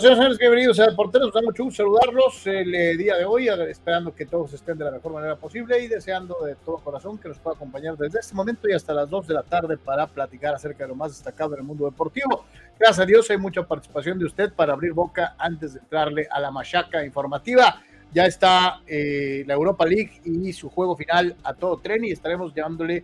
señores, 0.00 0.36
bienvenidos 0.36 0.78
a 0.78 0.88
Deporteros. 0.88 1.28
Nos 1.28 1.34
da 1.34 1.40
mucho 1.42 1.64
gusto 1.64 1.82
saludarlos 1.82 2.46
el 2.46 2.74
eh, 2.74 2.96
día 2.98 3.16
de 3.16 3.24
hoy, 3.24 3.48
esperando 3.48 4.14
que 4.14 4.26
todos 4.26 4.52
estén 4.52 4.76
de 4.76 4.84
la 4.84 4.90
mejor 4.90 5.12
manera 5.12 5.36
posible 5.36 5.82
y 5.82 5.88
deseando 5.88 6.36
de 6.44 6.54
todo 6.56 6.78
corazón 6.78 7.16
que 7.16 7.28
nos 7.28 7.38
pueda 7.38 7.56
acompañar 7.56 7.96
desde 7.96 8.18
este 8.18 8.34
momento 8.34 8.68
y 8.68 8.74
hasta 8.74 8.92
las 8.92 9.08
2 9.08 9.28
de 9.28 9.34
la 9.34 9.42
tarde 9.42 9.78
para 9.78 10.06
platicar 10.06 10.54
acerca 10.54 10.84
de 10.84 10.88
lo 10.88 10.96
más 10.96 11.12
destacado 11.12 11.54
en 11.54 11.60
el 11.60 11.66
mundo 11.66 11.86
deportivo. 11.86 12.44
Gracias 12.78 12.98
a 12.98 13.06
Dios 13.06 13.30
hay 13.30 13.38
mucha 13.38 13.62
participación 13.62 14.18
de 14.18 14.26
usted 14.26 14.52
para 14.52 14.74
abrir 14.74 14.92
boca 14.92 15.34
antes 15.38 15.72
de 15.72 15.80
entrarle 15.80 16.28
a 16.30 16.40
la 16.40 16.50
machaca 16.50 17.02
informativa. 17.02 17.80
Ya 18.12 18.26
está 18.26 18.82
eh, 18.86 19.44
la 19.46 19.54
Europa 19.54 19.86
League 19.86 20.20
y 20.24 20.52
su 20.52 20.68
juego 20.68 20.94
final 20.94 21.36
a 21.42 21.54
todo 21.54 21.78
tren 21.78 22.04
y 22.04 22.10
estaremos 22.10 22.54
llevándole 22.54 23.02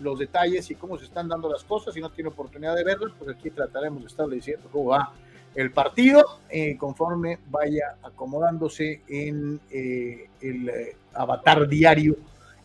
los 0.00 0.18
detalles 0.18 0.68
y 0.72 0.74
cómo 0.74 0.98
se 0.98 1.04
están 1.04 1.28
dando 1.28 1.48
las 1.48 1.62
cosas. 1.62 1.94
Si 1.94 2.00
no 2.00 2.10
tiene 2.10 2.30
oportunidad 2.30 2.74
de 2.74 2.82
verlos, 2.82 3.12
pues 3.16 3.30
aquí 3.30 3.50
trataremos 3.50 4.00
de 4.00 4.08
estarle 4.08 4.36
diciendo 4.36 4.68
cómo 4.72 4.90
va 4.90 5.12
el 5.54 5.70
partido 5.70 6.24
eh, 6.48 6.76
conforme 6.76 7.38
vaya 7.50 7.96
acomodándose 8.02 9.02
en 9.08 9.60
eh, 9.70 10.28
el 10.40 10.68
eh, 10.68 10.96
avatar 11.14 11.68
diario 11.68 12.16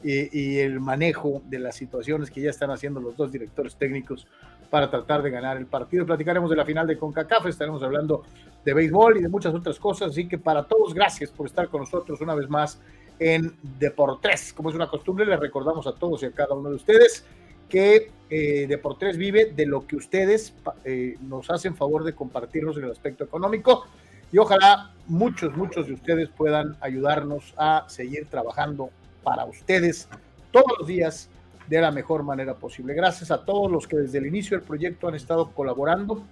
y 0.03 0.59
el 0.59 0.79
manejo 0.79 1.41
de 1.49 1.57
las 1.57 1.75
situaciones 1.75 2.29
que 2.29 2.39
ya 2.39 2.51
están 2.51 2.69
haciendo 2.69 2.99
los 2.99 3.17
dos 3.17 3.31
directores 3.31 3.75
técnicos 3.75 4.27
para 4.69 4.89
tratar 4.91 5.23
de 5.23 5.31
ganar 5.31 5.57
el 5.57 5.65
partido. 5.65 6.05
Platicaremos 6.05 6.49
de 6.51 6.55
la 6.55 6.65
final 6.65 6.85
de 6.85 6.97
CONCACAF, 6.97 7.47
estaremos 7.47 7.81
hablando 7.81 8.23
de 8.63 8.73
béisbol 8.73 9.17
y 9.17 9.21
de 9.23 9.27
muchas 9.27 9.55
otras 9.55 9.79
cosas, 9.79 10.11
así 10.11 10.27
que 10.27 10.37
para 10.37 10.63
todos, 10.63 10.93
gracias 10.93 11.31
por 11.31 11.47
estar 11.47 11.67
con 11.67 11.81
nosotros 11.81 12.21
una 12.21 12.35
vez 12.35 12.47
más 12.47 12.79
en 13.19 13.55
Deportes. 13.79 14.53
Como 14.53 14.69
es 14.69 14.75
una 14.75 14.87
costumbre, 14.87 15.25
les 15.25 15.39
recordamos 15.39 15.87
a 15.87 15.93
todos 15.93 16.21
y 16.23 16.27
a 16.27 16.31
cada 16.31 16.53
uno 16.53 16.69
de 16.69 16.75
ustedes 16.75 17.25
que 17.69 18.11
eh, 18.29 18.65
Deportes 18.67 19.17
vive 19.17 19.45
de 19.45 19.65
lo 19.65 19.87
que 19.87 19.95
ustedes 19.95 20.53
eh, 20.83 21.15
nos 21.21 21.49
hacen 21.49 21.75
favor 21.75 22.03
de 22.03 22.13
compartirnos 22.13 22.77
en 22.77 22.83
el 22.83 22.91
aspecto 22.91 23.23
económico 23.23 23.85
y 24.31 24.37
ojalá 24.37 24.91
muchos, 25.07 25.55
muchos 25.55 25.87
de 25.87 25.93
ustedes 25.93 26.29
puedan 26.29 26.75
ayudarnos 26.81 27.53
a 27.57 27.85
seguir 27.87 28.27
trabajando 28.27 28.89
para 29.23 29.45
ustedes 29.45 30.09
todos 30.51 30.65
los 30.79 30.87
días 30.87 31.29
de 31.67 31.81
la 31.81 31.91
mejor 31.91 32.23
manera 32.23 32.55
posible. 32.55 32.93
Gracias 32.93 33.31
a 33.31 33.43
todos 33.45 33.71
los 33.71 33.87
que 33.87 33.97
desde 33.97 34.17
el 34.17 34.25
inicio 34.25 34.57
del 34.57 34.65
proyecto 34.65 35.07
han 35.07 35.15
estado 35.15 35.51
colaborando. 35.51 36.23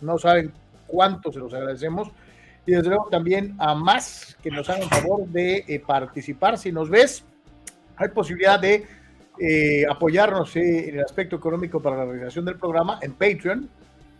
No 0.00 0.18
saben 0.18 0.52
cuánto 0.86 1.32
se 1.32 1.38
los 1.38 1.52
agradecemos. 1.54 2.08
Y 2.64 2.72
desde 2.72 2.88
luego 2.88 3.08
también 3.10 3.54
a 3.58 3.74
más 3.74 4.36
que 4.42 4.50
nos 4.50 4.68
hagan 4.70 4.88
favor 4.88 5.26
de 5.26 5.64
eh, 5.66 5.80
participar. 5.84 6.58
Si 6.58 6.70
nos 6.70 6.88
ves, 6.88 7.24
hay 7.96 8.08
posibilidad 8.08 8.60
de 8.60 8.86
eh, 9.38 9.84
apoyarnos 9.88 10.54
eh, 10.56 10.88
en 10.88 10.96
el 10.96 11.04
aspecto 11.04 11.36
económico 11.36 11.80
para 11.80 11.96
la 11.96 12.04
realización 12.04 12.44
del 12.44 12.56
programa 12.56 12.98
en 13.02 13.12
Patreon. 13.12 13.68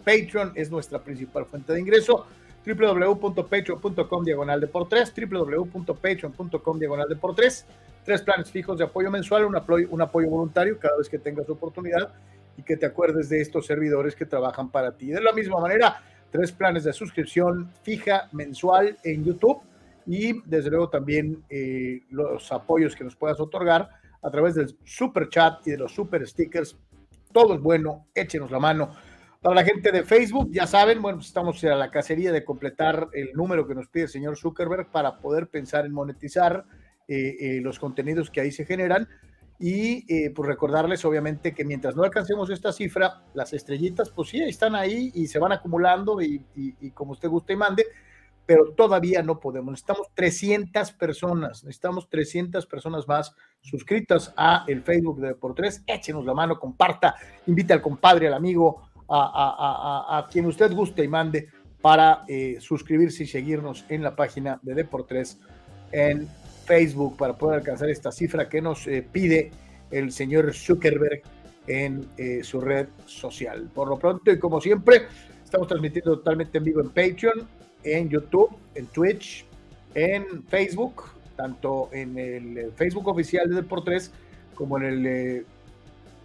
Patreon 0.04 0.52
es 0.54 0.70
nuestra 0.70 0.98
principal 0.98 1.44
fuente 1.46 1.72
de 1.72 1.80
ingreso 1.80 2.26
www.patreon.com 2.64 4.24
diagonal 4.24 4.60
de 4.60 4.66
por 4.68 4.88
tres, 4.88 5.12
www.patreon.com 5.14 6.78
diagonal 6.78 7.08
de 7.08 7.16
por 7.16 7.34
tres, 7.34 7.66
tres 8.04 8.22
planes 8.22 8.50
fijos 8.50 8.78
de 8.78 8.84
apoyo 8.84 9.10
mensual, 9.10 9.44
un 9.44 9.56
apoyo, 9.56 9.88
un 9.90 10.00
apoyo 10.00 10.28
voluntario 10.28 10.78
cada 10.78 10.96
vez 10.96 11.08
que 11.08 11.18
tengas 11.18 11.48
oportunidad 11.50 12.12
y 12.56 12.62
que 12.62 12.76
te 12.76 12.86
acuerdes 12.86 13.28
de 13.28 13.40
estos 13.40 13.66
servidores 13.66 14.14
que 14.14 14.26
trabajan 14.26 14.70
para 14.70 14.92
ti. 14.92 15.06
De 15.06 15.20
la 15.20 15.32
misma 15.32 15.60
manera, 15.60 16.02
tres 16.30 16.52
planes 16.52 16.84
de 16.84 16.92
suscripción 16.92 17.70
fija 17.82 18.28
mensual 18.32 18.96
en 19.02 19.24
YouTube 19.24 19.60
y 20.06 20.40
desde 20.48 20.70
luego 20.70 20.88
también 20.88 21.42
eh, 21.48 22.02
los 22.10 22.50
apoyos 22.52 22.94
que 22.94 23.04
nos 23.04 23.16
puedas 23.16 23.40
otorgar 23.40 24.01
a 24.22 24.30
través 24.30 24.54
del 24.54 24.76
super 24.84 25.28
chat 25.28 25.66
y 25.66 25.72
de 25.72 25.78
los 25.78 25.92
super 25.92 26.26
stickers. 26.26 26.76
Todo 27.32 27.54
es 27.54 27.60
bueno, 27.60 28.06
échenos 28.14 28.50
la 28.50 28.58
mano. 28.58 28.92
Para 29.40 29.56
la 29.56 29.64
gente 29.64 29.90
de 29.90 30.04
Facebook, 30.04 30.50
ya 30.52 30.66
saben, 30.66 31.02
bueno, 31.02 31.18
pues 31.18 31.26
estamos 31.26 31.62
a 31.64 31.74
la 31.74 31.90
cacería 31.90 32.30
de 32.30 32.44
completar 32.44 33.08
el 33.12 33.32
número 33.34 33.66
que 33.66 33.74
nos 33.74 33.88
pide 33.88 34.04
el 34.04 34.08
señor 34.08 34.36
Zuckerberg 34.36 34.90
para 34.92 35.18
poder 35.18 35.48
pensar 35.48 35.84
en 35.84 35.92
monetizar 35.92 36.64
eh, 37.08 37.36
eh, 37.40 37.60
los 37.60 37.78
contenidos 37.80 38.30
que 38.30 38.40
ahí 38.40 38.52
se 38.52 38.64
generan. 38.64 39.08
Y 39.58 40.04
eh, 40.12 40.30
pues 40.30 40.48
recordarles, 40.48 41.04
obviamente, 41.04 41.54
que 41.54 41.64
mientras 41.64 41.96
no 41.96 42.04
alcancemos 42.04 42.50
esta 42.50 42.72
cifra, 42.72 43.22
las 43.34 43.52
estrellitas, 43.52 44.10
pues 44.10 44.28
sí, 44.28 44.40
están 44.42 44.74
ahí 44.74 45.10
y 45.14 45.26
se 45.26 45.38
van 45.38 45.52
acumulando 45.52 46.20
y, 46.20 46.44
y 46.54 46.90
como 46.90 47.12
usted 47.12 47.28
guste 47.28 47.52
y 47.52 47.56
mande 47.56 47.86
pero 48.46 48.72
todavía 48.72 49.22
no 49.22 49.38
podemos. 49.38 49.72
Necesitamos 49.72 50.08
300 50.14 50.92
personas, 50.92 51.64
necesitamos 51.64 52.08
300 52.08 52.66
personas 52.66 53.06
más 53.06 53.34
suscritas 53.60 54.32
a 54.36 54.64
el 54.66 54.82
Facebook 54.82 55.20
de 55.20 55.28
Deportes. 55.28 55.82
Échenos 55.86 56.24
la 56.24 56.34
mano, 56.34 56.58
comparta, 56.58 57.14
invite 57.46 57.72
al 57.72 57.82
compadre, 57.82 58.26
al 58.26 58.34
amigo, 58.34 58.88
a, 59.08 60.26
quien 60.30 60.46
usted 60.46 60.72
guste 60.72 61.04
y 61.04 61.08
mande 61.08 61.48
para 61.80 62.24
eh, 62.28 62.56
suscribirse 62.60 63.24
y 63.24 63.26
seguirnos 63.26 63.84
en 63.88 64.02
la 64.02 64.16
página 64.16 64.58
de 64.62 64.74
Deportes 64.74 65.38
en 65.90 66.28
Facebook 66.64 67.16
para 67.16 67.36
poder 67.36 67.58
alcanzar 67.58 67.90
esta 67.90 68.10
cifra 68.10 68.48
que 68.48 68.62
nos 68.62 68.86
eh, 68.86 69.06
pide 69.10 69.50
el 69.90 70.12
señor 70.12 70.54
Zuckerberg 70.54 71.22
en 71.66 72.08
eh, 72.16 72.42
su 72.42 72.60
red 72.60 72.88
social. 73.06 73.68
Por 73.74 73.88
lo 73.88 73.98
pronto 73.98 74.30
y 74.30 74.38
como 74.38 74.60
siempre, 74.60 75.02
estamos 75.44 75.68
transmitiendo 75.68 76.16
totalmente 76.16 76.58
en 76.58 76.64
vivo 76.64 76.80
en 76.80 76.88
Patreon 76.88 77.61
en 77.84 78.08
YouTube, 78.08 78.50
en 78.74 78.86
Twitch, 78.86 79.44
en 79.94 80.42
Facebook, 80.44 81.04
tanto 81.36 81.88
en 81.92 82.18
el 82.18 82.58
eh, 82.58 82.70
Facebook 82.76 83.08
oficial 83.08 83.48
de 83.48 83.56
Deportes 83.56 84.12
como 84.54 84.78
en 84.78 84.84
el 84.84 85.06
eh, 85.06 85.44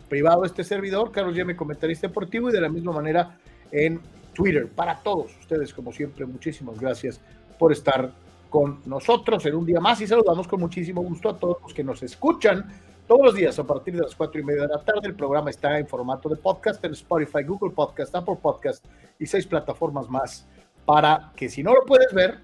privado 0.10 0.42
de 0.42 0.48
este 0.48 0.64
servidor, 0.64 1.12
Carlos 1.12 1.36
Yeme, 1.36 1.56
comentarista 1.56 2.08
deportivo, 2.08 2.50
y 2.50 2.54
de 2.54 2.62
la 2.62 2.70
misma 2.70 2.92
manera 2.92 3.38
en 3.72 4.00
Twitter. 4.34 4.68
Para 4.68 5.00
todos 5.00 5.38
ustedes, 5.40 5.74
como 5.74 5.92
siempre, 5.92 6.26
muchísimas 6.26 6.80
gracias 6.80 7.20
por 7.58 7.72
estar 7.72 8.12
con 8.50 8.80
nosotros 8.86 9.46
en 9.46 9.56
un 9.56 9.66
día 9.66 9.80
más 9.80 10.00
y 10.00 10.08
saludamos 10.08 10.48
con 10.48 10.60
muchísimo 10.60 11.02
gusto 11.02 11.30
a 11.30 11.38
todos 11.38 11.58
los 11.62 11.74
que 11.74 11.84
nos 11.84 12.02
escuchan 12.04 12.66
todos 13.08 13.22
los 13.24 13.36
días 13.36 13.58
a 13.58 13.64
partir 13.64 13.96
de 13.96 14.02
las 14.02 14.16
cuatro 14.16 14.40
y 14.40 14.44
media 14.44 14.64
de 14.64 14.68
la 14.68 14.84
tarde. 14.84 15.08
El 15.08 15.16
programa 15.16 15.50
está 15.50 15.80
en 15.80 15.88
formato 15.88 16.28
de 16.30 16.36
podcast 16.36 16.84
en 16.84 16.92
Spotify, 16.92 17.44
Google 17.44 17.72
Podcast, 17.72 18.14
Apple 18.14 18.38
Podcast 18.42 18.86
y 19.18 19.26
seis 19.26 19.48
plataformas 19.48 20.10
más 20.10 20.46
para 20.88 21.34
que 21.36 21.50
si 21.50 21.62
no 21.62 21.74
lo 21.74 21.84
puedes 21.86 22.14
ver, 22.14 22.40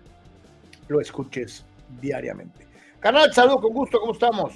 lo 0.89 0.99
escuches 0.99 1.63
diariamente. 2.01 2.67
Canal, 2.99 3.33
saludo 3.33 3.61
con 3.61 3.73
gusto, 3.73 4.01
¿cómo 4.01 4.11
estamos? 4.11 4.53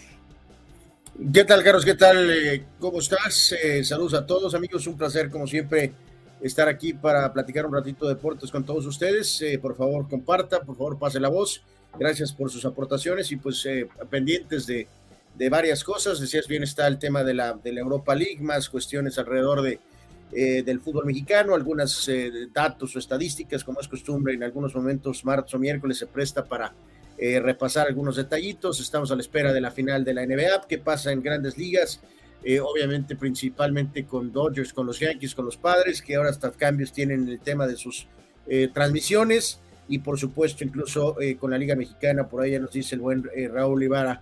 ¿Qué 1.34 1.46
tal, 1.46 1.64
Carlos? 1.64 1.86
¿Qué 1.86 1.96
tal? 1.96 2.30
Eh, 2.30 2.66
¿Cómo 2.80 3.00
estás? 3.00 3.54
Eh, 3.54 3.86
saludos 3.86 4.14
a 4.16 4.26
todos, 4.26 4.54
amigos. 4.54 4.86
Un 4.88 4.98
placer, 4.98 5.30
como 5.30 5.48
siempre, 5.48 5.94
estar 6.42 6.68
aquí 6.68 6.94
para 6.94 7.32
platicar 7.32 7.66
un 7.66 7.74
ratito 7.74 8.06
de 8.08 8.16
deportes 8.16 8.52
con 8.52 8.66
todos 8.66 8.86
ustedes. 8.86 9.42
Eh, 9.42 9.58
por 9.58 9.78
favor, 9.78 10.10
comparta, 10.10 10.60
por 10.60 10.76
favor, 10.76 11.00
pase 11.00 11.22
la 11.22 11.30
voz. 11.30 11.64
Gracias 11.98 12.34
por 12.34 12.52
sus 12.52 12.66
aportaciones 12.66 13.32
y 13.32 13.38
pues 13.38 13.66
pendientes 14.10 14.68
de, 14.68 14.86
de, 15.34 15.50
varias 15.50 15.82
cosas. 15.86 16.20
Decías 16.20 16.46
bien, 16.46 16.62
está 16.62 16.88
el 16.88 17.00
tema 17.00 17.24
de 17.24 17.34
la, 17.34 17.54
de 17.54 17.72
la 17.72 17.80
Europa 17.80 18.14
League, 18.14 18.42
más 18.42 18.68
cuestiones 18.70 19.18
alrededor 19.18 19.62
de, 19.62 19.80
eh, 20.34 20.62
del 20.62 20.82
fútbol 20.82 21.06
mexicano, 21.06 21.56
algunos 21.56 22.10
eh, 22.10 22.50
datos 22.54 22.94
o 22.96 23.00
estadísticas, 23.00 23.64
como 23.64 23.80
es 23.80 23.88
costumbre, 23.88 24.34
en 24.34 24.44
algunos 24.44 24.76
momentos, 24.76 25.24
martes 25.24 25.54
o 25.54 25.60
miércoles, 25.60 25.98
se 25.98 26.06
presta 26.06 26.44
para 26.44 26.74
eh, 27.18 27.40
repasar 27.40 27.88
algunos 27.88 28.18
detallitos. 28.18 28.82
Estamos 28.82 29.10
a 29.10 29.16
la 29.16 29.22
espera 29.22 29.54
de 29.54 29.62
la 29.62 29.72
final 29.72 30.04
de 30.04 30.14
la 30.14 30.26
NBA, 30.26 30.68
que 30.68 30.80
pasa 30.80 31.14
en 31.14 31.22
grandes 31.22 31.58
ligas, 31.58 32.02
obviamente 32.62 33.16
principalmente 33.16 34.06
con 34.06 34.32
Dodgers, 34.32 34.72
con 34.72 34.86
los 34.86 35.00
Yankees, 35.00 35.34
con 35.34 35.46
los 35.46 35.58
Padres, 35.58 36.02
que 36.02 36.16
ahora 36.16 36.30
hasta 36.30 36.52
cambios 36.52 36.94
tienen 36.94 37.28
el 37.28 37.40
tema 37.40 37.68
de 37.68 37.76
sus 37.76 38.08
transmisiones 38.74 39.60
y 39.90 40.00
por 40.00 40.18
supuesto 40.18 40.64
incluso 40.64 41.18
con 41.40 41.52
la 41.52 41.58
Liga 41.58 41.76
Mexicana, 41.76 42.30
por 42.30 42.42
ahí 42.42 42.52
ya 42.52 42.60
nos 42.60 42.72
dice 42.72 42.96
el 42.96 43.02
buen 43.02 43.30
Raúl 43.52 43.84
Ibarra, 43.84 44.22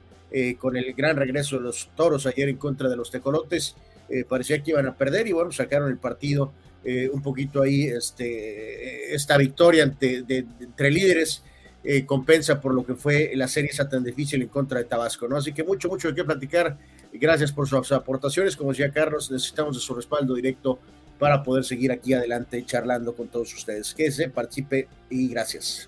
con 0.58 0.76
el 0.76 0.94
gran 0.94 1.18
regreso 1.18 1.58
de 1.58 1.64
los 1.64 1.92
Toros 1.96 2.26
ayer 2.26 2.50
en 2.50 2.58
contra 2.58 2.90
de 2.90 2.96
los 2.96 3.12
Tecolotes. 3.12 3.76
Eh, 4.10 4.24
parecía 4.24 4.62
que 4.62 4.72
iban 4.72 4.86
a 4.88 4.96
perder 4.96 5.28
y 5.28 5.32
bueno, 5.32 5.52
sacaron 5.52 5.90
el 5.90 5.98
partido 5.98 6.52
eh, 6.84 7.10
un 7.12 7.22
poquito 7.22 7.62
ahí, 7.62 7.86
este, 7.86 9.14
esta 9.14 9.38
victoria 9.38 9.84
ante, 9.84 10.22
de, 10.22 10.46
entre 10.60 10.92
líderes 10.92 11.44
eh, 11.84 12.06
compensa 12.06 12.62
por 12.62 12.74
lo 12.74 12.86
que 12.86 12.96
fue 12.96 13.32
la 13.36 13.48
serie 13.48 13.70
esa 13.72 13.88
tan 13.88 14.04
difícil 14.04 14.42
en 14.42 14.48
contra 14.48 14.80
de 14.80 14.86
Tabasco, 14.86 15.28
¿no? 15.28 15.38
Así 15.38 15.54
que 15.54 15.64
mucho, 15.64 15.88
mucho 15.88 16.10
de 16.10 16.16
qué 16.16 16.24
platicar. 16.24 16.78
Gracias 17.14 17.52
por 17.52 17.68
sus 17.68 17.92
aportaciones. 17.92 18.56
Como 18.56 18.72
decía 18.72 18.92
Carlos, 18.92 19.32
necesitamos 19.32 19.76
de 19.76 19.82
su 19.82 19.94
respaldo 19.94 20.34
directo 20.34 20.80
para 21.20 21.44
poder 21.44 21.64
seguir 21.64 21.92
aquí 21.92 22.14
adelante 22.14 22.66
charlando 22.66 23.16
con 23.16 23.28
todos 23.28 23.54
ustedes. 23.54 23.94
Que 23.94 24.12
se 24.12 24.30
participe 24.30 24.88
y 25.10 25.28
gracias. 25.30 25.88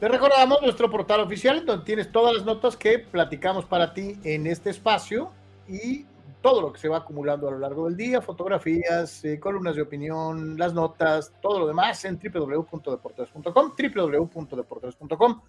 Te 0.00 0.08
recordamos 0.08 0.60
nuestro 0.62 0.90
portal 0.90 1.20
oficial, 1.20 1.64
donde 1.64 1.84
tienes 1.84 2.10
todas 2.10 2.34
las 2.34 2.44
notas 2.44 2.76
que 2.76 2.98
platicamos 2.98 3.64
para 3.64 3.94
ti 3.94 4.18
en 4.24 4.48
este 4.48 4.70
espacio 4.70 5.30
y 5.68 6.04
todo 6.42 6.60
lo 6.60 6.72
que 6.72 6.80
se 6.80 6.88
va 6.88 6.98
acumulando 6.98 7.48
a 7.48 7.52
lo 7.52 7.58
largo 7.58 7.86
del 7.86 7.96
día, 7.96 8.20
fotografías, 8.20 9.24
eh, 9.24 9.40
columnas 9.40 9.76
de 9.76 9.82
opinión, 9.82 10.58
las 10.58 10.74
notas, 10.74 11.32
todo 11.40 11.60
lo 11.60 11.66
demás 11.66 12.04
en 12.04 12.18
www.deportes.com, 12.18 13.72
www.deportes.com, 13.94 15.42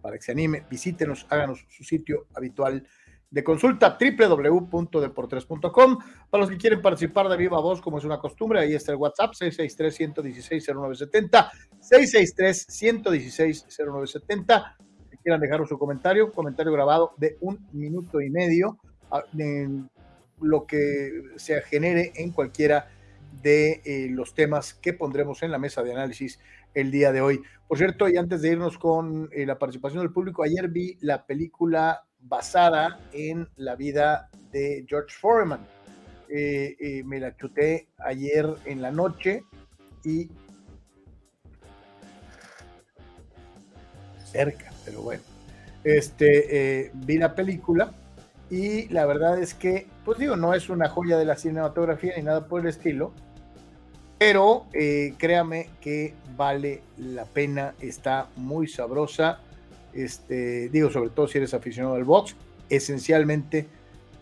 para 0.00 0.16
que 0.16 0.22
se 0.22 0.32
anime, 0.32 0.64
visítenos, 0.68 1.26
háganos 1.28 1.64
su 1.68 1.84
sitio 1.84 2.26
habitual 2.34 2.84
de 3.30 3.44
consulta 3.44 3.98
www.deportres.com. 4.00 5.98
Para 6.30 6.40
los 6.42 6.50
que 6.50 6.56
quieren 6.56 6.80
participar 6.82 7.28
de 7.28 7.36
viva 7.36 7.60
voz, 7.60 7.80
como 7.80 7.98
es 7.98 8.04
una 8.04 8.18
costumbre, 8.18 8.58
ahí 8.60 8.74
está 8.74 8.90
el 8.92 8.98
WhatsApp 8.98 9.32
663-116-0970, 9.32 11.50
663-116-0970. 11.80 14.76
Si 15.10 15.16
quieran 15.18 15.40
dejar 15.40 15.66
su 15.66 15.76
comentario, 15.78 16.30
comentario 16.32 16.72
grabado 16.72 17.12
de 17.16 17.36
un 17.40 17.66
minuto 17.72 18.20
y 18.20 18.30
medio, 18.30 18.78
ah, 19.10 19.24
lo 20.40 20.66
que 20.66 21.22
se 21.36 21.60
genere 21.62 22.12
en 22.16 22.32
cualquiera 22.32 22.88
de 23.42 23.82
eh, 23.84 24.08
los 24.10 24.34
temas 24.34 24.74
que 24.74 24.92
pondremos 24.92 25.42
en 25.42 25.50
la 25.50 25.58
mesa 25.58 25.82
de 25.82 25.92
análisis 25.92 26.40
el 26.74 26.90
día 26.90 27.12
de 27.12 27.20
hoy. 27.20 27.42
Por 27.66 27.78
cierto, 27.78 28.08
y 28.08 28.16
antes 28.16 28.42
de 28.42 28.50
irnos 28.50 28.78
con 28.78 29.28
eh, 29.32 29.46
la 29.46 29.58
participación 29.58 30.02
del 30.02 30.12
público, 30.12 30.42
ayer 30.42 30.68
vi 30.68 30.96
la 31.00 31.26
película 31.26 32.04
basada 32.20 33.00
en 33.12 33.48
la 33.56 33.76
vida 33.76 34.28
de 34.50 34.84
George 34.88 35.14
Foreman. 35.14 35.66
Eh, 36.28 37.02
me 37.06 37.20
la 37.20 37.34
chuté 37.36 37.88
ayer 37.98 38.46
en 38.66 38.82
la 38.82 38.90
noche 38.90 39.44
y 40.04 40.30
cerca, 44.24 44.70
pero 44.84 45.02
bueno, 45.02 45.22
este, 45.84 46.90
vi 46.92 47.16
la 47.16 47.34
película 47.34 47.94
y 48.50 48.88
la 48.88 49.06
verdad 49.06 49.40
es 49.40 49.54
que, 49.54 49.86
pues 50.04 50.18
digo, 50.18 50.36
no 50.36 50.54
es 50.54 50.68
una 50.70 50.88
joya 50.88 51.18
de 51.18 51.24
la 51.24 51.36
cinematografía 51.36 52.14
ni 52.16 52.22
nada 52.22 52.46
por 52.46 52.60
el 52.62 52.68
estilo, 52.68 53.12
pero 54.18 54.66
créame 54.72 55.70
que 55.80 56.14
vale 56.36 56.82
la 56.96 57.24
pena, 57.24 57.74
está 57.80 58.28
muy 58.36 58.66
sabrosa 58.66 59.40
este, 59.92 60.68
digo, 60.68 60.90
sobre 60.90 61.10
todo 61.10 61.26
si 61.28 61.38
eres 61.38 61.54
aficionado 61.54 61.96
al 61.96 62.04
box, 62.04 62.36
esencialmente, 62.68 63.66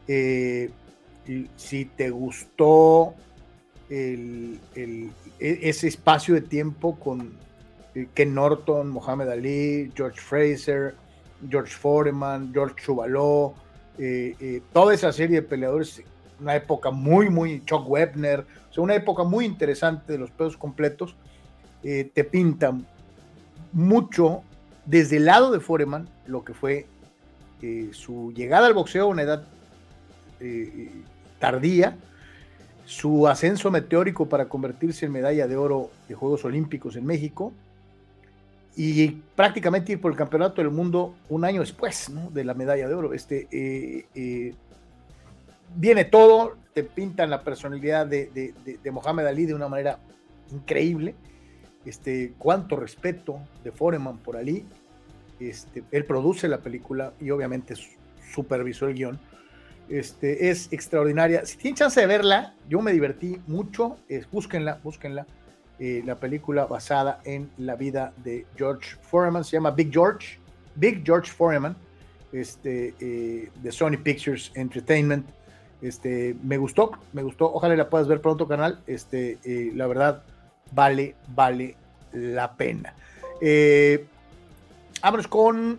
eh, 0.08 0.70
si 1.56 1.84
te 1.84 2.10
gustó 2.10 3.14
el, 3.90 4.58
e, 4.74 5.10
ese 5.38 5.88
espacio 5.88 6.34
de 6.34 6.40
tiempo 6.40 6.98
con 6.98 7.36
eh, 7.94 8.08
Ken 8.14 8.34
Norton, 8.34 8.88
Mohamed 8.88 9.28
Ali, 9.28 9.92
George 9.94 10.20
Fraser, 10.20 10.94
George 11.48 11.74
Foreman, 11.74 12.52
George 12.52 12.76
Chuvaló, 12.82 13.54
eh, 13.98 14.62
toda 14.72 14.94
esa 14.94 15.12
serie 15.12 15.36
de 15.36 15.46
peleadores, 15.46 16.02
una 16.40 16.56
época 16.56 16.90
muy, 16.90 17.30
muy, 17.30 17.64
Chuck 17.64 17.88
Webner, 17.88 18.46
o 18.70 18.72
sea, 18.72 18.84
una 18.84 18.94
época 18.94 19.24
muy 19.24 19.44
interesante 19.44 20.12
de 20.12 20.18
los 20.18 20.30
pedos 20.30 20.56
completos, 20.56 21.16
te 21.82 22.24
pintan 22.24 22.84
mucho 23.72 24.42
desde 24.86 25.18
el 25.18 25.26
lado 25.26 25.50
de 25.50 25.60
Foreman, 25.60 26.08
lo 26.26 26.44
que 26.44 26.54
fue 26.54 26.86
eh, 27.62 27.90
su 27.92 28.32
llegada 28.34 28.66
al 28.66 28.74
boxeo 28.74 29.04
a 29.04 29.06
una 29.06 29.22
edad 29.22 29.44
eh, 30.40 30.90
tardía, 31.38 31.96
su 32.84 33.26
ascenso 33.26 33.70
meteórico 33.70 34.28
para 34.28 34.48
convertirse 34.48 35.06
en 35.06 35.12
medalla 35.12 35.48
de 35.48 35.56
oro 35.56 35.90
de 36.08 36.14
Juegos 36.14 36.44
Olímpicos 36.44 36.96
en 36.96 37.04
México 37.04 37.52
y 38.76 39.08
prácticamente 39.34 39.92
ir 39.92 40.00
por 40.00 40.12
el 40.12 40.18
campeonato 40.18 40.60
del 40.60 40.70
mundo 40.70 41.14
un 41.30 41.44
año 41.44 41.60
después 41.60 42.12
de 42.32 42.44
la 42.44 42.52
medalla 42.52 42.86
de 42.86 42.94
oro. 42.94 43.14
Este, 43.14 43.48
eh, 43.50 44.54
viene 45.74 46.04
todo, 46.04 46.56
te 46.74 46.84
pintan 46.84 47.30
la 47.30 47.42
personalidad 47.42 48.06
de, 48.06 48.52
de, 48.82 48.90
Mohamed 48.90 49.26
Ali 49.26 49.46
de 49.46 49.54
una 49.54 49.68
manera 49.68 49.98
increíble 50.52 51.14
este, 51.86 52.34
cuánto 52.36 52.76
respeto 52.76 53.40
de 53.64 53.72
Foreman 53.72 54.18
por 54.18 54.36
Ali. 54.36 54.64
Este, 55.40 55.84
él 55.90 56.04
produce 56.04 56.48
la 56.48 56.58
película 56.58 57.12
y 57.20 57.30
obviamente 57.30 57.74
supervisó 58.32 58.88
el 58.88 58.94
guion. 58.94 59.18
Este, 59.88 60.50
es 60.50 60.72
extraordinaria. 60.72 61.46
Si 61.46 61.56
tienen 61.56 61.76
chance 61.76 62.00
de 62.00 62.06
verla, 62.06 62.54
yo 62.68 62.82
me 62.82 62.92
divertí 62.92 63.40
mucho. 63.46 63.96
Es, 64.08 64.28
búsquenla, 64.30 64.80
búsquenla. 64.82 65.26
Eh, 65.78 66.02
la 66.06 66.14
película 66.14 66.64
basada 66.64 67.20
en 67.24 67.50
la 67.58 67.76
vida 67.76 68.12
de 68.24 68.46
George 68.56 68.96
Foreman 69.02 69.44
se 69.44 69.52
llama 69.52 69.70
Big 69.70 69.92
George. 69.92 70.38
Big 70.74 71.04
George 71.04 71.30
Foreman, 71.30 71.76
este, 72.32 72.94
eh, 72.98 73.50
de 73.62 73.72
Sony 73.72 73.98
Pictures 74.02 74.52
Entertainment. 74.54 75.26
Este, 75.82 76.34
me 76.42 76.56
gustó, 76.56 76.92
me 77.12 77.22
gustó. 77.22 77.52
Ojalá 77.52 77.76
la 77.76 77.90
puedas 77.90 78.08
ver 78.08 78.22
pronto, 78.22 78.48
canal. 78.48 78.80
Este, 78.86 79.38
eh, 79.44 79.72
la 79.74 79.86
verdad, 79.86 80.22
vale, 80.72 81.14
vale 81.34 81.76
la 82.12 82.56
pena. 82.56 82.94
Vámonos 85.02 85.28
con 85.28 85.78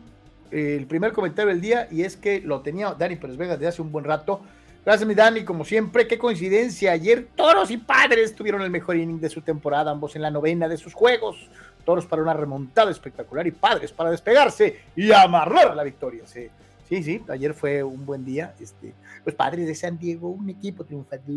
el 0.52 0.86
primer 0.86 1.12
comentario 1.12 1.52
del 1.52 1.60
día 1.60 1.88
y 1.92 2.04
es 2.04 2.16
que 2.16 2.40
lo 2.40 2.62
tenía 2.62 2.94
Dani 2.94 3.16
Pérez 3.16 3.36
Vega 3.36 3.54
desde 3.54 3.68
hace 3.68 3.82
un 3.82 3.92
buen 3.92 4.06
rato. 4.06 4.42
Gracias, 4.88 5.06
mi 5.06 5.16
Dani, 5.16 5.44
como 5.44 5.66
siempre. 5.66 6.08
Qué 6.08 6.18
coincidencia. 6.18 6.94
Ayer 6.94 7.28
Toros 7.36 7.72
y 7.72 7.76
Padres 7.76 8.34
tuvieron 8.34 8.62
el 8.62 8.70
mejor 8.70 8.96
inning 8.96 9.20
de 9.20 9.28
su 9.28 9.42
temporada, 9.42 9.92
ambos 9.92 10.16
en 10.16 10.22
la 10.22 10.32
novena 10.32 10.70
de 10.70 10.78
sus 10.78 10.94
juegos. 10.94 11.50
Toros 11.84 12.06
para 12.06 12.22
una 12.22 12.32
remontada 12.32 12.90
espectacular 12.90 13.46
y 13.46 13.52
Padres 13.52 13.92
para 13.92 14.12
despegarse 14.12 14.80
y 14.96 15.12
amarrar 15.12 15.76
la 15.76 15.84
victoria. 15.84 16.24
Sí, 16.26 16.48
sí, 16.88 17.04
sí 17.04 17.22
ayer 17.28 17.54
fue 17.54 17.84
un 17.84 18.06
buen 18.06 18.24
día. 18.24 18.56
Este, 18.62 18.94
los 19.26 19.36
Padres 19.36 19.68
de 19.68 19.76
San 19.76 20.00
Diego, 20.00 20.30
un 20.30 20.50
equipo 20.50 20.86
triunfador 20.86 21.36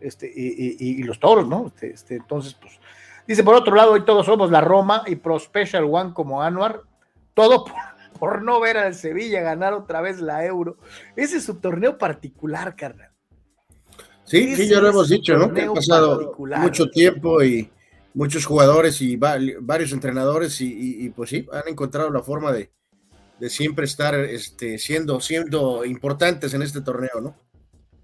este, 0.00 0.32
y, 0.32 1.02
los 1.02 1.18
toros, 1.18 1.48
¿no? 1.48 1.66
Este, 1.66 1.90
este, 1.90 2.14
entonces, 2.14 2.54
pues, 2.54 2.78
dice 3.26 3.42
por 3.42 3.56
otro 3.56 3.74
lado, 3.74 3.94
hoy 3.94 4.04
todos 4.04 4.26
somos 4.26 4.52
la 4.52 4.60
Roma 4.60 5.02
y 5.08 5.16
Pro 5.16 5.40
Special 5.40 5.88
One 5.90 6.14
como 6.14 6.40
Anuar, 6.40 6.82
todo 7.34 7.64
por, 7.64 7.74
no 8.42 8.60
ver 8.60 8.76
al 8.76 8.94
Sevilla 8.94 9.40
ganar 9.40 9.72
otra 9.72 10.00
vez 10.00 10.20
la 10.20 10.44
Euro. 10.44 10.78
Ese 11.16 11.38
es 11.38 11.44
su 11.44 11.56
torneo 11.56 11.98
particular, 11.98 12.76
carnal. 12.76 13.10
Sí, 14.24 14.56
sí, 14.56 14.68
ya 14.68 14.80
lo 14.80 14.88
hemos 14.88 15.08
dicho, 15.08 15.36
¿no? 15.36 15.52
Que 15.52 15.62
ha 15.62 15.72
pasado 15.72 16.34
mucho 16.38 16.90
tiempo 16.90 17.42
y 17.42 17.70
muchos 18.14 18.46
jugadores 18.46 19.02
y 19.02 19.16
varios 19.16 19.92
entrenadores 19.92 20.60
y, 20.60 21.10
pues 21.10 21.30
sí, 21.30 21.46
han 21.52 21.68
encontrado 21.68 22.10
la 22.10 22.22
forma 22.22 22.52
de, 22.52 22.70
de 23.38 23.50
siempre 23.50 23.84
estar 23.84 24.14
este, 24.14 24.78
siendo, 24.78 25.20
siendo 25.20 25.84
importantes 25.84 26.54
en 26.54 26.62
este 26.62 26.80
torneo, 26.80 27.20
¿no? 27.20 27.36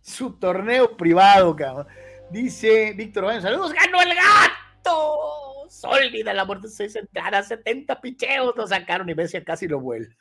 su 0.03 0.33
torneo 0.33 0.97
privado, 0.97 1.55
cabrón. 1.55 1.87
Dice 2.31 2.93
Víctor 2.97 3.25
Baños, 3.25 3.43
saludos, 3.43 3.73
ganó 3.73 4.01
el 4.03 4.15
gato. 4.15 5.60
Sólida 5.71 6.35
la 6.35 6.45
muerte, 6.45 6.69
seis 6.69 6.97
entradas, 6.97 7.47
70 7.49 8.01
picheos 8.01 8.55
lo 8.57 8.67
sacaron 8.67 9.09
y 9.09 9.15
Messi 9.15 9.41
casi 9.43 9.69
lo 9.69 9.79
vuelve. 9.79 10.17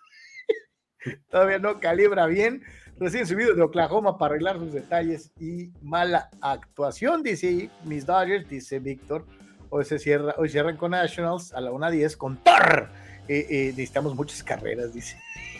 Todavía 1.30 1.58
no 1.58 1.80
calibra 1.80 2.28
bien. 2.28 2.64
Recién 2.98 3.26
subido 3.26 3.56
de 3.56 3.62
Oklahoma 3.64 4.18
para 4.18 4.34
arreglar 4.34 4.60
sus 4.60 4.74
detalles 4.74 5.32
y 5.40 5.72
mala 5.82 6.30
actuación, 6.42 7.24
dice 7.24 7.70
mis 7.84 8.06
Dodgers, 8.06 8.48
dice 8.48 8.78
Víctor. 8.78 9.26
Hoy 9.70 9.86
se 9.86 9.98
cierra, 9.98 10.36
hoy 10.38 10.50
cierran 10.50 10.78
con 10.78 10.92
Nationals 10.92 11.52
a 11.54 11.62
la 11.62 11.72
1.10 11.72 12.16
con 12.18 12.38
Thor. 12.44 12.90
Eh, 13.28 13.48
eh, 13.50 13.66
necesitamos 13.70 14.16
muchas 14.16 14.44
carreras, 14.44 14.94
dice. 14.94 15.18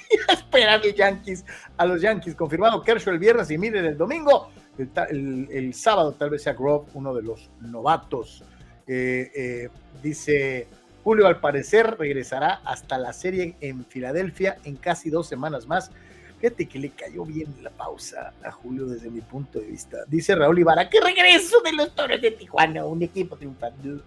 esperar 0.30 0.86
los 0.86 0.94
Yankees, 0.94 1.46
a 1.78 1.86
los 1.86 2.02
Yankees. 2.02 2.36
Confirmado 2.36 2.84
Kershaw 2.84 3.14
el 3.14 3.20
viernes 3.20 3.50
y 3.50 3.58
miren 3.58 3.86
el 3.86 3.98
domingo. 3.98 4.52
El, 4.78 5.74
sábado 5.74 6.14
tal 6.14 6.30
vez 6.30 6.44
sea 6.44 6.54
Grove, 6.54 6.90
uno 6.94 7.14
de 7.14 7.24
los 7.24 7.50
novatos. 7.60 8.44
Eh, 8.92 9.70
dice 10.02 10.68
Julio, 11.04 11.28
al 11.28 11.40
parecer 11.40 11.96
regresará 11.98 12.62
hasta 12.66 12.98
la 12.98 13.14
serie 13.14 13.56
en 13.62 13.86
Filadelfia 13.86 14.58
en 14.64 14.76
casi 14.76 15.10
dos 15.10 15.28
semanas 15.28 15.68
más. 15.68 15.92
Fíjate 16.40 16.68
que 16.68 16.80
le 16.80 16.90
cayó 16.92 17.26
bien 17.26 17.54
la 17.62 17.70
pausa 17.70 18.34
a 18.44 18.52
Julio 18.52 18.86
desde 18.86 19.10
mi 19.10 19.20
punto 19.20 19.60
de 19.60 19.66
vista. 19.66 19.98
Dice 20.08 20.36
Raúl 20.36 20.60
Ibarra, 20.60 20.90
que 20.90 21.02
regreso 21.02 21.62
de 21.62 21.74
los 21.74 21.94
Toros 21.94 22.22
de 22.22 22.32
Tijuana, 22.32 22.86
un 22.86 23.02
equipo 23.02 23.36
triunfante. 23.36 24.02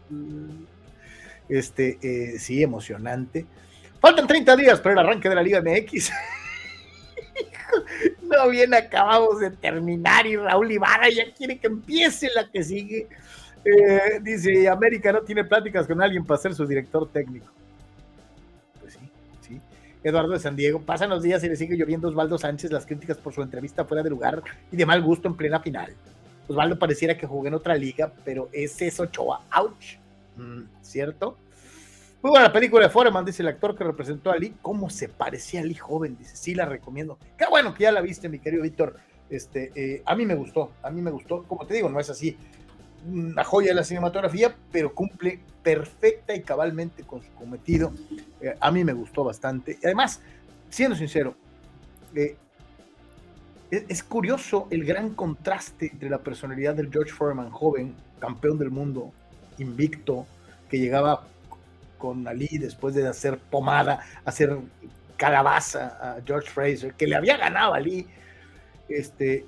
Este, 1.48 1.98
eh, 2.02 2.38
sí, 2.38 2.62
emocionante. 2.62 3.44
Faltan 4.00 4.26
30 4.26 4.56
días 4.56 4.80
para 4.80 4.94
el 4.94 4.98
arranque 5.06 5.28
de 5.28 5.34
la 5.34 5.42
Liga 5.42 5.60
MX. 5.60 6.10
no 8.22 8.48
bien 8.48 8.72
acabamos 8.72 9.40
de 9.40 9.50
terminar 9.50 10.26
y 10.26 10.36
Raúl 10.36 10.72
Ibarra 10.72 11.10
ya 11.10 11.32
quiere 11.34 11.58
que 11.58 11.66
empiece 11.66 12.30
la 12.34 12.50
que 12.50 12.62
sigue. 12.62 13.08
Eh, 13.64 14.20
dice, 14.20 14.68
América 14.68 15.12
no 15.12 15.22
tiene 15.22 15.44
pláticas 15.44 15.86
con 15.86 16.02
alguien 16.02 16.24
para 16.24 16.40
ser 16.40 16.54
su 16.54 16.66
director 16.66 17.08
técnico. 17.10 17.46
Pues 18.80 18.94
sí, 18.94 19.10
sí. 19.40 19.60
Eduardo 20.02 20.32
de 20.32 20.40
San 20.40 20.56
Diego, 20.56 20.80
pasan 20.80 21.10
los 21.10 21.22
días 21.22 21.42
y 21.44 21.48
le 21.48 21.56
sigue 21.56 21.76
lloviendo 21.76 22.08
Osvaldo 22.08 22.38
Sánchez 22.38 22.72
las 22.72 22.86
críticas 22.86 23.18
por 23.18 23.32
su 23.32 23.42
entrevista 23.42 23.84
fuera 23.84 24.02
de 24.02 24.10
lugar 24.10 24.42
y 24.70 24.76
de 24.76 24.86
mal 24.86 25.02
gusto 25.02 25.28
en 25.28 25.36
plena 25.36 25.60
final. 25.60 25.94
Osvaldo 26.48 26.78
pareciera 26.78 27.16
que 27.16 27.26
jugó 27.26 27.46
en 27.46 27.54
otra 27.54 27.76
liga, 27.76 28.12
pero 28.24 28.48
es 28.52 28.80
eso, 28.82 29.06
Choa. 29.06 29.42
Ouch. 29.56 29.96
Mm, 30.36 30.62
¿Cierto? 30.80 31.36
Muy 32.22 32.30
buena 32.30 32.46
la 32.46 32.52
película 32.52 32.84
de 32.84 32.90
Foreman, 32.90 33.24
dice 33.24 33.42
el 33.42 33.48
actor 33.48 33.76
que 33.76 33.84
representó 33.84 34.30
a 34.30 34.36
Lee. 34.36 34.54
¿Cómo 34.62 34.90
se 34.90 35.08
parecía 35.08 35.60
a 35.60 35.64
Lee 35.64 35.74
joven? 35.74 36.16
Dice, 36.16 36.36
sí, 36.36 36.54
la 36.54 36.66
recomiendo. 36.66 37.18
Qué 37.36 37.46
bueno 37.48 37.74
que 37.74 37.84
ya 37.84 37.92
la 37.92 38.00
viste, 38.00 38.28
mi 38.28 38.38
querido 38.38 38.62
Víctor. 38.62 38.96
Este, 39.28 39.72
eh, 39.74 40.02
a 40.04 40.14
mí 40.14 40.26
me 40.26 40.34
gustó, 40.34 40.72
a 40.82 40.90
mí 40.90 41.00
me 41.00 41.10
gustó. 41.10 41.42
Como 41.44 41.66
te 41.66 41.74
digo, 41.74 41.88
no 41.88 41.98
es 41.98 42.10
así 42.10 42.36
una 43.06 43.44
joya 43.44 43.68
de 43.68 43.74
la 43.74 43.84
cinematografía, 43.84 44.54
pero 44.70 44.94
cumple 44.94 45.40
perfecta 45.62 46.34
y 46.34 46.42
cabalmente 46.42 47.02
con 47.04 47.22
su 47.22 47.32
cometido. 47.34 47.92
Eh, 48.40 48.54
a 48.58 48.70
mí 48.70 48.84
me 48.84 48.92
gustó 48.92 49.24
bastante. 49.24 49.78
Y 49.82 49.86
además, 49.86 50.20
siendo 50.68 50.96
sincero, 50.96 51.34
eh, 52.14 52.36
es, 53.70 54.02
curioso 54.02 54.68
el 54.70 54.84
gran 54.84 55.14
contraste 55.14 55.90
entre 55.92 56.10
la 56.10 56.18
personalidad 56.18 56.74
del 56.74 56.90
George 56.90 57.12
Foreman 57.12 57.50
joven, 57.50 57.94
campeón 58.20 58.58
del 58.58 58.70
mundo, 58.70 59.12
invicto, 59.58 60.26
que 60.68 60.78
llegaba 60.78 61.26
con 61.98 62.26
Ali 62.26 62.58
después 62.58 62.94
de 62.94 63.06
hacer 63.06 63.38
pomada, 63.38 64.00
hacer 64.24 64.58
calabaza 65.16 65.98
a 66.00 66.20
George 66.26 66.50
Fraser, 66.50 66.94
que 66.94 67.06
le 67.06 67.16
había 67.16 67.36
ganado 67.36 67.74
a 67.74 67.76
Ali, 67.76 68.06
este, 68.88 69.46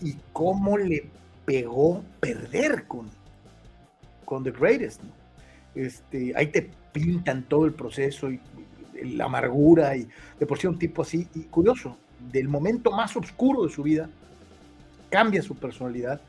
y 0.00 0.16
cómo 0.32 0.76
le 0.78 1.10
pegó 1.44 2.02
perder 2.20 2.86
con, 2.86 3.10
con 4.24 4.44
The 4.44 4.50
Greatest. 4.50 5.00
Este, 5.74 6.32
ahí 6.36 6.48
te 6.48 6.70
pintan 6.92 7.44
todo 7.44 7.64
el 7.64 7.72
proceso 7.72 8.30
y, 8.30 8.40
la 9.02 9.24
amargura 9.24 9.96
y 9.96 10.08
de 10.38 10.46
por 10.46 10.58
sí 10.58 10.66
un 10.66 10.78
tipo 10.78 11.02
así, 11.02 11.26
y 11.34 11.40
curioso, 11.40 11.96
del 12.30 12.48
momento 12.48 12.92
más 12.92 13.16
oscuro 13.16 13.64
de 13.64 13.70
su 13.72 13.82
vida, 13.82 14.08
cambia 15.10 15.42
su 15.42 15.56
personalidad 15.56 16.20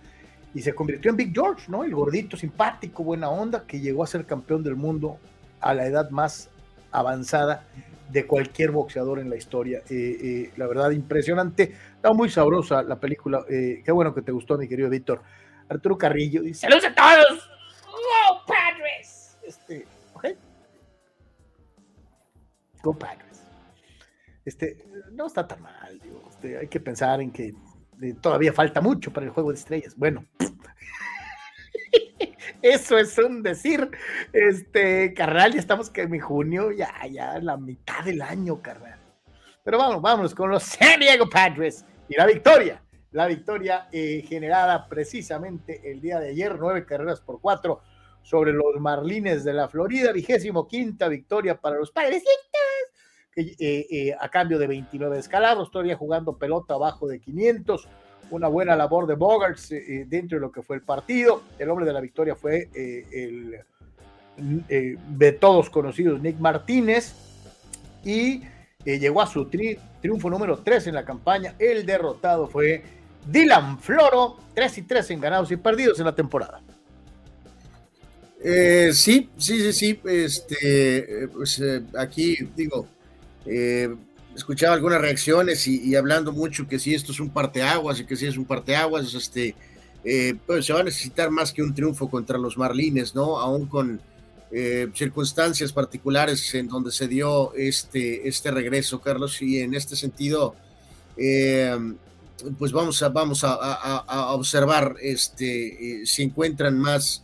y 0.54 0.62
se 0.62 0.74
convirtió 0.74 1.12
en 1.12 1.18
Big 1.18 1.34
George, 1.34 1.70
¿no? 1.70 1.84
El 1.84 1.94
gordito, 1.94 2.38
simpático, 2.38 3.04
buena 3.04 3.30
onda, 3.30 3.66
que 3.66 3.80
llegó 3.80 4.04
a 4.04 4.08
ser 4.08 4.26
campeón 4.26 4.64
del 4.64 4.76
mundo 4.76 5.18
a 5.60 5.74
la 5.74 5.86
edad 5.86 6.10
más 6.10 6.50
avanzada 6.94 7.66
de 8.10 8.28
cualquier 8.28 8.72
boxeador 8.72 9.20
en 9.20 9.30
la 9.30 9.36
historia. 9.36 9.80
Eh, 9.90 10.18
eh, 10.22 10.52
la 10.56 10.68
verdad, 10.68 10.92
impresionante. 10.92 11.76
Está 11.96 12.14
muy 12.14 12.30
sabrosa 12.30 12.84
la 12.84 13.00
película. 13.00 13.44
Eh, 13.50 13.82
qué 13.84 13.92
bueno 13.92 14.14
que 14.14 14.22
te 14.22 14.32
gustó, 14.32 14.58
mi 14.58 14.68
querido 14.68 14.90
Víctor. 14.90 15.22
Arturo 15.68 15.98
Carrillo 15.98 16.42
dice: 16.42 16.62
¡Saludos 16.62 16.86
a 16.86 16.96
todos! 16.96 17.50
¡Go 17.86 18.46
Padres! 18.46 19.38
Este, 19.46 19.86
¿ok? 20.14 20.26
Go 22.84 22.94
Padres. 22.94 23.44
Este, 24.46 24.86
no 25.12 25.28
está 25.28 25.48
tan 25.48 25.62
mal, 25.62 26.02
este, 26.30 26.58
hay 26.58 26.68
que 26.68 26.82
pensar 26.82 27.22
en 27.22 27.32
que 27.32 27.54
todavía 28.22 28.52
falta 28.52 28.82
mucho 28.82 29.14
para 29.14 29.26
el 29.26 29.32
juego 29.32 29.52
de 29.52 29.58
estrellas. 29.58 29.96
Bueno, 29.96 30.26
eso 32.62 32.98
es 32.98 33.18
un 33.18 33.44
decir. 33.44 33.90
Este, 34.32 35.14
carnal, 35.14 35.54
ya 35.54 35.60
estamos 35.60 35.90
que 35.90 36.02
en 36.02 36.20
junio, 36.20 36.72
ya, 36.72 36.94
ya 37.10 37.40
la 37.40 37.58
mitad 37.58 38.04
del 38.04 38.22
año, 38.22 38.62
carnal. 38.62 39.00
Pero 39.64 39.78
vamos, 39.78 40.02
vamos 40.02 40.36
con 40.36 40.50
los 40.50 40.64
San 40.64 41.00
Diego 41.00 41.30
Padres 41.30 41.86
y 42.10 42.16
la 42.16 42.26
victoria. 42.26 42.82
La 43.12 43.28
victoria 43.28 43.88
eh, 43.92 44.26
generada 44.28 44.88
precisamente 44.88 45.82
el 45.92 46.02
día 46.02 46.20
de 46.20 46.30
ayer, 46.30 46.58
nueve 46.60 46.84
carreras 46.84 47.22
por 47.22 47.40
cuatro 47.40 47.82
sobre 48.24 48.54
los 48.54 48.80
Marlines 48.80 49.44
de 49.44 49.54
la 49.54 49.68
Florida, 49.68 50.12
vigésimo 50.12 50.68
quinta 50.68 51.08
victoria 51.10 51.60
para 51.60 51.78
los 51.78 51.92
Padres 51.92 52.24
eh, 53.36 53.56
eh, 53.60 54.16
a 54.20 54.30
cambio 54.30 54.60
de 54.60 54.68
29 54.68 55.18
escalados, 55.18 55.72
todavía 55.72 55.96
jugando 55.96 56.38
pelota 56.38 56.76
abajo 56.76 57.08
de 57.08 57.20
500, 57.20 57.88
una 58.34 58.48
buena 58.48 58.76
labor 58.76 59.06
de 59.06 59.14
Bogarts 59.14 59.72
eh, 59.72 60.06
dentro 60.08 60.38
de 60.38 60.42
lo 60.42 60.52
que 60.52 60.64
fue 60.64 60.76
el 60.76 60.82
partido. 60.82 61.44
El 61.60 61.70
hombre 61.70 61.86
de 61.86 61.94
la 61.94 62.02
victoria 62.02 62.36
fue 62.36 62.70
el 62.74 63.60
de 64.36 65.32
todos 65.34 65.70
conocidos 65.70 66.20
Nick 66.20 66.40
Martínez 66.40 67.14
y 68.04 68.42
llegó 68.84 69.22
a 69.22 69.28
su 69.28 69.48
triunfo 69.48 70.30
número 70.32 70.58
3 70.58 70.88
en 70.88 70.96
la 70.96 71.06
campaña. 71.06 71.54
El 71.60 71.86
derrotado 71.86 72.48
fue 72.48 72.84
Dylan 73.28 73.80
Floro, 73.80 74.38
3 74.56 74.80
y 74.80 74.82
3 74.82 75.12
en 75.12 75.22
ganados 75.22 75.52
y 75.52 75.58
perdidos 75.58 76.00
en 76.00 76.06
la 76.06 76.16
temporada. 76.16 76.62
sí, 78.42 78.92
sí, 78.92 79.30
sí, 79.38 79.74
sí. 79.74 80.00
Este, 80.06 81.28
pues 81.32 81.62
aquí 81.96 82.38
digo, 82.56 82.88
eh, 83.46 83.94
escuchaba 84.36 84.74
algunas 84.74 85.02
reacciones 85.02 85.68
y, 85.68 85.96
hablando 85.96 86.32
mucho 86.32 86.68
que 86.68 86.80
si 86.80 86.94
esto 86.94 87.12
es 87.12 87.20
un 87.20 87.30
parteaguas 87.30 88.00
y 88.00 88.06
que 88.06 88.16
si 88.16 88.26
es 88.26 88.38
un 88.38 88.46
parteaguas, 88.46 89.14
este, 89.14 89.56
eh, 90.04 90.36
pues 90.46 90.66
se 90.66 90.74
va 90.74 90.82
a 90.82 90.84
necesitar 90.84 91.30
más 91.30 91.52
que 91.52 91.64
un 91.64 91.74
triunfo 91.74 92.10
contra 92.10 92.38
los 92.38 92.58
Marlines, 92.58 93.16
¿no? 93.16 93.40
Aún 93.40 93.68
con 93.68 94.02
eh, 94.52 94.88
circunstancias 94.94 95.72
particulares 95.72 96.54
en 96.56 96.68
donde 96.68 96.92
se 96.92 97.08
dio 97.08 97.54
este, 97.56 98.28
este 98.28 98.52
regreso, 98.52 99.02
Carlos, 99.02 99.42
y 99.42 99.60
en 99.60 99.74
este 99.74 99.96
sentido, 99.96 100.56
pues 101.16 102.72
vamos 102.72 103.02
a, 103.02 103.10
vamos 103.10 103.44
a, 103.44 104.34
observar 104.34 104.96
este, 105.02 106.02
si 106.06 106.24
encuentran 106.24 106.78
más 106.78 107.23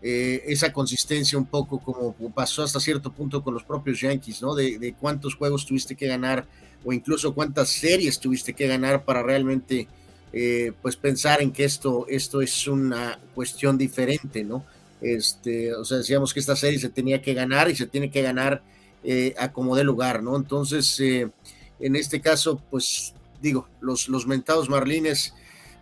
eh, 0.00 0.44
esa 0.46 0.72
consistencia 0.72 1.36
un 1.36 1.46
poco 1.46 1.80
como 1.80 2.14
pasó 2.32 2.62
hasta 2.62 2.78
cierto 2.78 3.12
punto 3.12 3.42
con 3.42 3.54
los 3.54 3.64
propios 3.64 4.00
Yankees, 4.00 4.42
¿no? 4.42 4.54
De, 4.54 4.94
cuántos 5.00 5.34
juegos 5.34 5.66
tuviste 5.66 5.96
que 5.96 6.06
ganar 6.06 6.46
o 6.84 6.92
incluso 6.92 7.34
cuántas 7.34 7.70
series 7.70 8.20
tuviste 8.20 8.54
que 8.54 8.68
ganar 8.68 9.04
para 9.04 9.24
realmente 9.24 9.88
eh, 10.32 10.72
pues 10.82 10.94
pensar 10.96 11.42
en 11.42 11.50
que 11.50 11.64
esto, 11.64 12.06
esto 12.08 12.40
es 12.40 12.68
una 12.68 13.18
cuestión 13.34 13.76
diferente, 13.76 14.44
¿no? 14.44 14.64
Este, 15.00 15.74
o 15.74 15.84
sea, 15.84 15.98
decíamos 15.98 16.32
que 16.32 16.40
esta 16.40 16.54
serie 16.54 16.78
se 16.78 16.90
tenía 16.90 17.20
que 17.20 17.34
ganar 17.34 17.68
y 17.68 17.74
se 17.74 17.86
tiene 17.86 18.10
que 18.10 18.22
ganar 18.22 18.62
eh, 19.02 19.34
a 19.36 19.52
como 19.52 19.74
de 19.74 19.82
lugar, 19.82 20.22
¿no? 20.22 20.36
Entonces, 20.36 21.00
en 21.00 21.96
este 21.96 22.20
caso, 22.20 22.62
pues 22.70 23.14
digo, 23.42 23.68
los, 23.80 24.08
los 24.08 24.28
mentados 24.28 24.68
Marlines, 24.68 25.34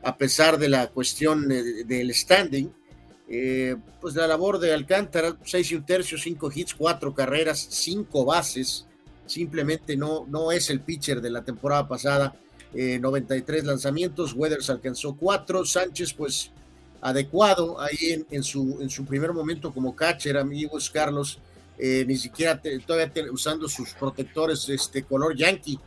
a 0.03 0.17
pesar 0.17 0.59
de 0.59 0.69
la 0.71 0.89
cuestión 0.89 1.49
del 1.49 2.15
standing, 2.15 2.71
eh, 3.29 3.77
pues 4.01 4.15
la 4.15 4.27
labor 4.27 4.61
de 4.61 4.73
Alcántara, 4.73 5.37
seis 5.45 5.73
y 5.73 5.75
un 5.75 5.85
tercio, 5.85 6.17
cinco 6.17 6.51
hits, 6.55 6.75
cuatro 6.75 7.13
carreras, 7.13 7.67
cinco 7.71 8.25
bases, 8.25 8.87
simplemente 9.27 9.97
no, 9.97 10.27
no 10.29 10.53
es 10.53 10.71
el 10.71 10.81
pitcher 10.81 11.21
de 11.21 11.31
la 11.31 11.43
temporada 11.43 11.89
pasada, 11.89 12.37
93 12.73 13.63
eh, 13.63 13.67
lanzamientos, 13.67 14.33
Weathers 14.35 14.71
alcanzó 14.71 15.17
cuatro, 15.17 15.65
Sánchez 15.65 16.13
pues 16.13 16.51
adecuado 17.01 17.81
ahí 17.81 18.25
en, 18.31 18.43
su, 18.43 18.79
en 18.81 18.91
su 18.91 19.05
primer 19.05 19.33
momento 19.33 19.73
como 19.73 19.97
catcher, 19.97 20.37
amigos 20.37 20.91
Carlos, 20.91 21.39
eh, 21.79 22.05
ni 22.07 22.17
siquiera 22.17 22.61
todavía 22.87 23.11
usando 23.33 23.69
sus 23.69 23.93
protectores 23.95 24.69
este 24.69 25.03
color 25.03 25.37
yankee, 25.37 25.79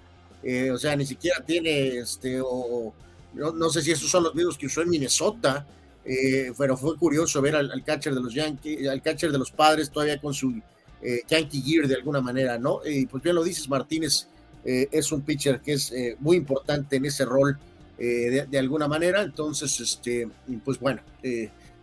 o 0.73 0.77
sea, 0.77 0.95
ni 0.95 1.05
siquiera 1.05 1.43
tiene 1.45 1.99
este, 1.99 2.41
o, 2.41 2.93
no, 3.33 3.51
no 3.51 3.69
sé 3.69 3.81
si 3.81 3.91
esos 3.91 4.09
son 4.09 4.23
los 4.23 4.35
mismos 4.35 4.57
que 4.57 4.65
usó 4.65 4.81
en 4.81 4.89
Minnesota, 4.89 5.65
eh, 6.11 6.53
pero 6.57 6.75
fue 6.75 6.97
curioso 6.97 7.39
ver 7.39 7.55
al, 7.55 7.83
catcher 7.83 8.15
de 8.15 8.19
los 8.19 8.33
Yankees, 8.33 8.87
al 8.87 8.99
catcher 8.99 9.31
de 9.31 9.37
los 9.37 9.51
padres 9.51 9.91
todavía 9.91 10.19
con 10.19 10.33
su 10.33 10.59
eh, 11.03 11.21
Yankee 11.27 11.61
Gear 11.61 11.87
de 11.87 11.93
alguna 11.93 12.19
manera, 12.19 12.57
¿no? 12.57 12.81
Y 12.83 13.05
pues 13.05 13.21
bien 13.21 13.35
lo 13.35 13.43
dices, 13.43 13.69
Martínez 13.69 14.27
eh, 14.65 14.87
es 14.91 15.11
un 15.11 15.21
pitcher 15.21 15.61
que 15.61 15.73
es 15.73 15.93
muy 16.17 16.35
importante 16.35 16.95
en 16.95 17.05
ese 17.05 17.25
rol 17.25 17.59
de, 17.99 18.57
alguna 18.57 18.87
manera, 18.87 19.21
entonces, 19.21 19.77
este, 19.81 20.27
pues 20.63 20.79
bueno, 20.79 21.01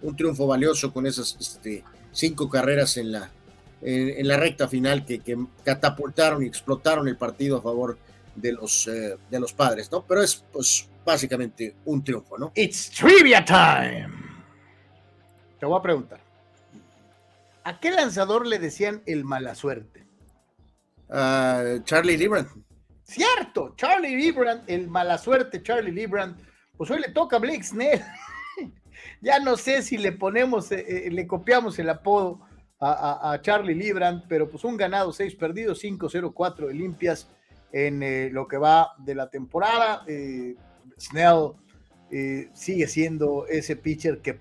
un 0.00 0.16
triunfo 0.16 0.46
valioso 0.46 0.90
con 0.90 1.06
esas 1.06 1.36
este, 1.38 1.84
cinco 2.10 2.48
carreras 2.48 2.96
en 2.96 3.12
la, 3.12 3.30
en, 3.82 4.26
la 4.26 4.38
recta 4.38 4.66
final 4.66 5.04
que, 5.04 5.18
que, 5.18 5.36
catapultaron 5.62 6.42
y 6.42 6.46
explotaron 6.46 7.06
el 7.06 7.18
partido 7.18 7.58
a 7.58 7.62
favor 7.62 7.98
de 8.34 8.52
los, 8.52 8.86
de 8.86 9.38
los 9.40 9.52
padres, 9.52 9.92
¿no? 9.92 10.06
Pero 10.06 10.22
es 10.22 10.42
pues 10.52 10.88
básicamente 11.06 11.76
un 11.86 12.04
triunfo, 12.04 12.36
¿no? 12.36 12.52
It's 12.54 12.90
trivia 12.90 13.42
time. 13.42 14.10
Te 15.58 15.64
voy 15.64 15.78
a 15.78 15.82
preguntar. 15.82 16.20
¿A 17.64 17.80
qué 17.80 17.92
lanzador 17.92 18.46
le 18.46 18.58
decían 18.58 19.02
el 19.06 19.24
mala 19.24 19.54
suerte? 19.54 20.04
Charlie 21.08 22.16
Librand. 22.16 22.48
Cierto, 23.04 23.74
Charlie 23.76 24.16
Librand, 24.16 24.64
el 24.66 24.88
mala 24.88 25.16
suerte 25.16 25.62
Charlie 25.62 25.92
Librand. 25.92 26.36
Pues 26.76 26.90
hoy 26.90 27.00
le 27.00 27.10
toca 27.10 27.36
a 27.36 27.38
Blake 27.38 27.62
Snell. 27.62 28.02
ya 29.20 29.38
no 29.38 29.56
sé 29.56 29.82
si 29.82 29.96
le 29.96 30.10
ponemos, 30.12 30.72
eh, 30.72 31.06
eh, 31.06 31.10
le 31.10 31.26
copiamos 31.26 31.78
el 31.78 31.88
apodo 31.88 32.40
a, 32.80 33.38
Charlie 33.40 33.74
Librand, 33.74 34.24
pero 34.28 34.50
pues 34.50 34.64
un 34.64 34.76
ganado, 34.76 35.12
seis 35.12 35.34
perdidos, 35.34 35.82
5-0-4 35.82 36.66
de 36.66 36.74
limpias 36.74 37.30
en 37.72 38.02
eh, 38.02 38.28
lo 38.30 38.46
que 38.46 38.58
va 38.58 38.92
de 38.98 39.14
la 39.14 39.30
temporada. 39.30 40.04
Snell 40.98 41.52
eh, 42.10 42.48
sigue 42.54 42.86
siendo 42.86 43.46
ese 43.46 43.76
pitcher 43.76 44.20
que 44.20 44.38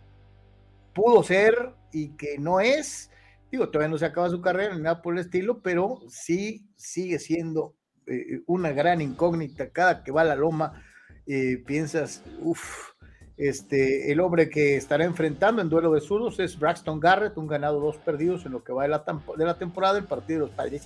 pudo 0.94 1.24
ser 1.24 1.74
y 1.92 2.10
que 2.10 2.38
no 2.38 2.60
es. 2.60 3.12
Digo, 3.52 3.70
todavía 3.70 3.92
no 3.92 3.98
se 3.98 4.06
acaba 4.06 4.30
su 4.30 4.42
carrera 4.42 4.76
ni 4.76 4.82
nada 4.82 5.02
por 5.02 5.14
el 5.14 5.22
estilo, 5.22 5.62
pero 5.62 6.02
sí 6.08 6.68
sigue 6.76 7.20
siendo 7.20 7.76
eh, 8.08 8.42
una 8.48 8.72
gran 8.72 9.02
incógnita. 9.02 9.70
Cada 9.70 10.04
que 10.04 10.12
va 10.12 10.22
a 10.22 10.26
la 10.26 10.36
loma, 10.36 10.84
eh, 11.28 11.64
piensas, 11.66 12.24
uff, 12.42 12.92
este, 13.38 14.12
el 14.12 14.20
hombre 14.20 14.50
que 14.50 14.78
estará 14.78 15.04
enfrentando 15.04 15.62
en 15.62 15.70
duelo 15.70 15.92
de 15.92 16.02
zurdos 16.02 16.40
es 16.40 16.58
Braxton 16.58 17.00
Garrett, 17.00 17.38
un 17.38 17.48
ganado, 17.48 17.80
dos 17.80 17.98
perdidos 17.98 18.46
en 18.46 18.54
lo 18.54 18.64
que 18.64 18.72
va 18.74 18.84
de 18.84 18.90
la, 18.90 19.04
de 19.38 19.46
la 19.46 19.58
temporada, 19.58 19.98
el 19.98 20.06
partido 20.06 20.42
de 20.42 20.46
los 20.48 20.56
padres 20.56 20.84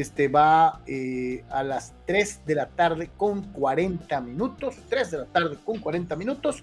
este 0.00 0.28
va 0.28 0.82
eh, 0.86 1.42
a 1.48 1.62
las 1.62 1.94
3 2.06 2.42
de 2.44 2.54
la 2.54 2.68
tarde 2.68 3.10
con 3.16 3.50
40 3.52 4.20
minutos. 4.20 4.76
3 4.90 5.10
de 5.10 5.18
la 5.18 5.24
tarde 5.24 5.56
con 5.64 5.78
40 5.78 6.14
minutos. 6.16 6.62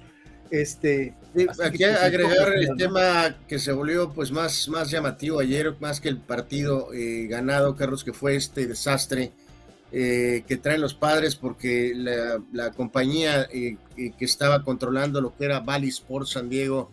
Este, 0.51 1.15
aquí 1.65 1.83
agregar 1.83 2.53
el 2.53 2.77
tema 2.77 3.35
que 3.47 3.57
se 3.57 3.71
volvió 3.71 4.13
pues 4.13 4.31
más, 4.31 4.69
más 4.69 4.91
llamativo 4.91 5.39
ayer, 5.39 5.75
más 5.79 5.99
que 5.99 6.09
el 6.09 6.17
partido 6.17 6.93
eh, 6.93 7.25
ganado, 7.25 7.75
Carlos, 7.75 8.03
que 8.03 8.13
fue 8.13 8.35
este 8.35 8.67
desastre 8.67 9.31
eh, 9.91 10.43
que 10.47 10.57
traen 10.57 10.81
los 10.81 10.93
padres 10.93 11.35
porque 11.35 11.93
la, 11.95 12.69
compañía 12.69 13.47
eh, 13.51 13.77
que 13.95 14.25
estaba 14.25 14.63
controlando 14.63 15.21
lo 15.21 15.35
que 15.35 15.45
era 15.45 15.59
Valley 15.59 15.89
Sports 15.89 16.33
San 16.33 16.49
Diego, 16.49 16.91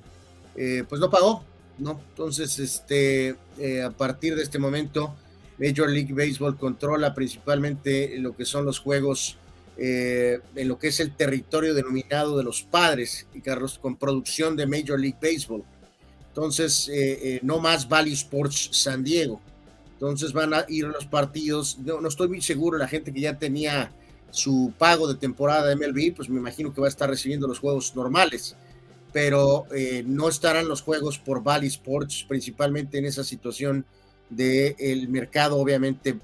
pues 0.54 0.99
no 0.99 1.11
pagó, 1.11 1.44
¿no? 1.76 2.00
Entonces, 2.09 2.59
este, 2.59 3.37
a 3.85 3.90
partir 3.90 4.37
de 4.37 4.42
este 4.42 4.59
momento, 4.59 5.14
Major 5.61 5.90
League 5.90 6.14
Baseball 6.14 6.57
controla 6.57 7.14
principalmente 7.14 8.19
lo 8.19 8.35
que 8.35 8.45
son 8.45 8.64
los 8.64 8.79
juegos 8.79 9.37
en 9.76 10.69
lo 10.69 10.79
que 10.79 10.88
es 10.88 11.00
el 11.00 11.17
territorio 11.17 11.73
denominado 11.73 12.37
de 12.37 12.45
los 12.45 12.62
padres, 12.62 13.26
y 13.33 13.40
Carlos, 13.40 13.79
con 13.79 13.97
producción 13.97 14.55
de 14.55 14.67
Major 14.67 15.00
League 15.00 15.17
Baseball. 15.23 15.64
Entonces, 16.29 16.90
no 17.43 17.61
más 17.61 17.88
Valley 17.88 18.12
Sports 18.12 18.69
San 18.73 19.02
Diego. 19.02 19.40
Entonces 20.00 20.33
van 20.33 20.55
a 20.55 20.64
ir 20.67 20.87
los 20.87 21.05
partidos. 21.05 21.79
No, 21.79 22.00
no 22.00 22.09
estoy 22.09 22.29
muy 22.29 22.40
seguro, 22.40 22.79
la 22.79 22.88
gente 22.88 23.12
que 23.12 23.21
ya 23.21 23.38
tenía 23.38 23.93
su 24.31 24.73
pago 24.79 25.07
de 25.07 25.17
temporada 25.17 25.69
de 25.69 25.76
MLB, 25.76 26.14
pues 26.14 26.29
me 26.29 26.38
imagino 26.38 26.73
que 26.73 26.81
va 26.81 26.87
a 26.87 26.90
estar 26.90 27.11
recibiendo 27.11 27.47
los 27.47 27.59
juegos 27.59 27.95
normales, 27.95 28.57
pero 29.12 29.67
eh, 29.75 30.02
no 30.07 30.29
estarán 30.29 30.69
los 30.69 30.83
juegos 30.83 31.19
por 31.19 31.43
Valley 31.43 31.69
Sports, 31.69 32.25
principalmente 32.26 32.99
en 32.99 33.05
esa 33.05 33.25
situación 33.25 33.85
del 34.31 34.75
el 34.79 35.09
mercado, 35.09 35.59
obviamente, 35.59 36.17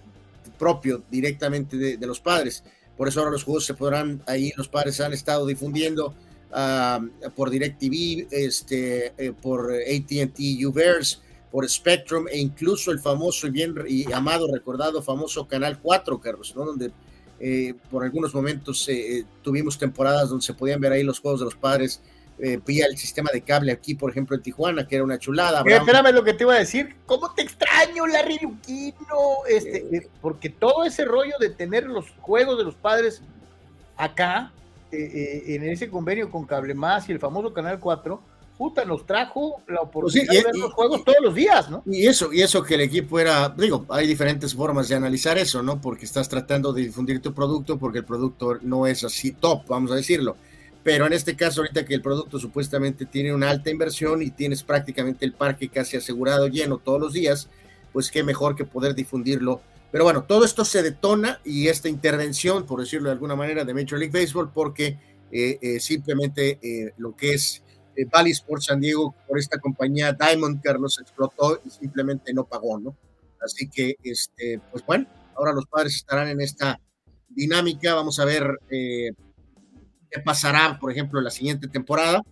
propio 0.59 1.03
directamente 1.11 1.77
de, 1.77 2.07
los 2.07 2.21
padres. 2.21 2.65
Por 2.97 3.09
eso 3.09 3.21
ahora 3.21 3.33
los 3.33 3.45
juegos 3.45 3.67
se 3.67 3.75
podrán, 3.75 4.23
ahí 4.27 4.53
los 4.57 4.69
padres 4.69 5.01
han 5.01 5.13
estado 5.13 5.47
difundiendo 5.47 6.15
ah, 6.53 7.01
por 7.35 7.51
DirecTV, 7.51 8.29
este, 8.31 9.13
eh, 9.19 9.33
por 9.33 9.73
ATT 9.73 10.39
Uverse, 10.65 11.19
por 11.51 11.69
Spectrum 11.69 12.27
e 12.29 12.39
incluso 12.39 12.91
el 12.91 13.01
famoso 13.01 13.47
y 13.47 13.51
bien 13.51 13.75
y 13.89 14.13
amado, 14.13 14.47
recordado, 14.53 15.03
famoso 15.03 15.47
Canal 15.47 15.79
4, 15.81 16.21
Carlos, 16.21 16.55
¿no? 16.57 16.65
Donde 16.65 16.91
eh, 17.39 17.75
por 17.91 18.03
algunos 18.03 18.35
momentos 18.35 18.89
eh, 18.89 19.19
eh, 19.19 19.25
tuvimos 19.43 19.79
temporadas 19.79 20.31
donde 20.31 20.45
se 20.45 20.55
podían 20.55 20.81
ver 20.81 20.93
ahí 20.93 21.03
los 21.03 21.21
juegos 21.21 21.41
de 21.41 21.45
los 21.45 21.55
padres 21.55 22.01
vía 22.65 22.87
el 22.87 22.99
sistema 22.99 23.31
de 23.33 23.41
cable 23.43 23.73
aquí, 23.73 23.95
por 23.95 24.11
ejemplo, 24.11 24.37
en 24.37 24.43
Tijuana, 24.43 24.87
que 24.87 24.97
era 24.97 25.05
una 25.05 25.19
chulada. 25.19 25.63
espérame 25.67 26.13
lo 26.13 26.25
que 26.25 26.35
te 26.35 26.45
iba 26.45 26.55
a 26.55 26.59
decir. 26.59 26.97
¿Cómo 27.07 27.33
te 27.35 27.43
extraño, 27.43 28.07
Larry 28.07 28.39
Luquino? 28.43 29.45
Este, 29.49 30.09
porque 30.21 30.51
todo 30.51 30.85
ese 30.85 31.05
rollo 31.05 31.35
de 31.41 31.51
tener 31.51 31.85
los 31.85 32.11
juegos 32.21 32.59
de 32.59 32.65
los 32.65 32.75
padres 32.75 33.23
acá, 33.97 34.53
en 34.93 35.63
ese 35.65 35.91
convenio 35.91 36.31
con 36.31 36.45
Cable 36.45 36.75
Más 36.75 37.09
y 37.09 37.13
el 37.13 37.19
famoso 37.19 37.53
Canal 37.53 37.79
4, 37.79 38.21
puta, 38.57 38.85
nos 38.85 39.07
trajo 39.07 39.63
la 39.69 39.81
pues 39.81 39.89
oportunidad 39.89 40.33
de 40.33 40.43
ver 40.43 40.57
los 40.57 40.73
juegos 40.73 41.05
todos 41.05 41.19
los 41.23 41.35
días, 41.35 41.71
¿no? 41.71 41.83
Y 41.87 42.07
eso, 42.07 42.33
y 42.33 42.43
eso 42.43 42.63
que 42.63 42.75
el 42.75 42.81
equipo 42.83 43.19
era, 43.19 43.49
digo, 43.51 43.85
hay 43.89 44.07
diferentes 44.07 44.55
formas 44.55 44.89
de 44.89 44.95
analizar 44.95 45.37
eso, 45.39 45.63
¿no? 45.63 45.81
Porque 45.81 46.05
estás 46.05 46.29
tratando 46.29 46.73
de 46.73 46.83
difundir 46.83 47.21
tu 47.21 47.35
producto 47.35 47.79
porque 47.79 47.99
el 47.99 48.05
producto 48.05 48.59
no 48.63 48.87
es 48.87 49.05
así 49.05 49.33
top, 49.33 49.67
vamos 49.69 49.91
a 49.93 49.97
decirlo. 49.97 50.37
Pero 50.87 51.05
en 51.05 51.13
este 51.13 51.35
caso, 51.35 51.63
ahorita 51.63 51.85
que 51.85 51.95
el 51.95 52.01
producto 52.01 52.39
supuestamente 52.39 53.07
tiene 53.07 53.35
una 53.35 53.51
alta 53.51 53.71
inversión 53.71 54.23
y 54.23 54.31
tienes 54.31 54.63
prácticamente 54.63 55.25
el 55.25 55.33
parque 55.33 55.69
casi 55.69 55.97
asegurado 55.97 56.47
lleno 56.47 56.79
todos 56.79 57.01
los 57.01 57.13
días, 57.13 57.49
pues 57.93 58.09
qué 58.09 58.23
mejor 58.23 58.55
que 58.55 58.65
poder 58.65 58.95
difundirlo. 58.95 59.61
Pero 59.91 60.05
bueno, 60.05 60.23
todo 60.23 60.45
esto 60.45 60.65
se 60.65 60.85
detona 60.85 61.41
y 61.45 61.67
esta 61.67 61.89
intervención, 61.89 62.67
por 62.67 62.79
decirlo 62.79 63.09
de 63.09 63.15
alguna 63.15 63.35
manera, 63.35 63.65
de 63.65 63.75
Major 63.75 63.99
League 63.99 64.17
Baseball, 64.17 64.53
porque 64.53 64.97
eh, 65.33 65.59
eh, 65.61 65.81
simplemente 65.81 66.61
eh, 66.63 66.93
lo 66.99 67.17
que 67.17 67.35
es 67.35 67.65
Valley 68.13 68.31
Sports 68.31 68.67
San 68.67 68.79
Diego 68.79 69.13
por 69.27 69.41
esta 69.41 69.59
compañía 69.59 70.13
Diamond 70.13 70.63
Carlos 70.63 71.01
explotó 71.01 71.61
y 71.65 71.71
simplemente 71.71 72.33
no 72.33 72.45
pagó, 72.45 72.79
¿no? 72.79 72.97
Así 73.45 73.69
que, 73.69 73.97
este, 74.05 74.61
pues 74.71 74.87
bueno, 74.87 75.09
ahora 75.35 75.53
los 75.53 75.67
padres 75.67 75.97
estarán 75.97 76.29
en 76.29 76.41
esta 76.41 76.79
dinámica. 77.29 77.93
Vamos 77.97 78.21
a 78.21 78.25
ver 78.25 78.61
qué 80.11 80.21
pasará, 80.21 80.79
por 80.79 80.91
ejemplo, 80.91 81.21
la 81.21 81.31
siguiente 81.31 81.69
temporada, 81.69 82.23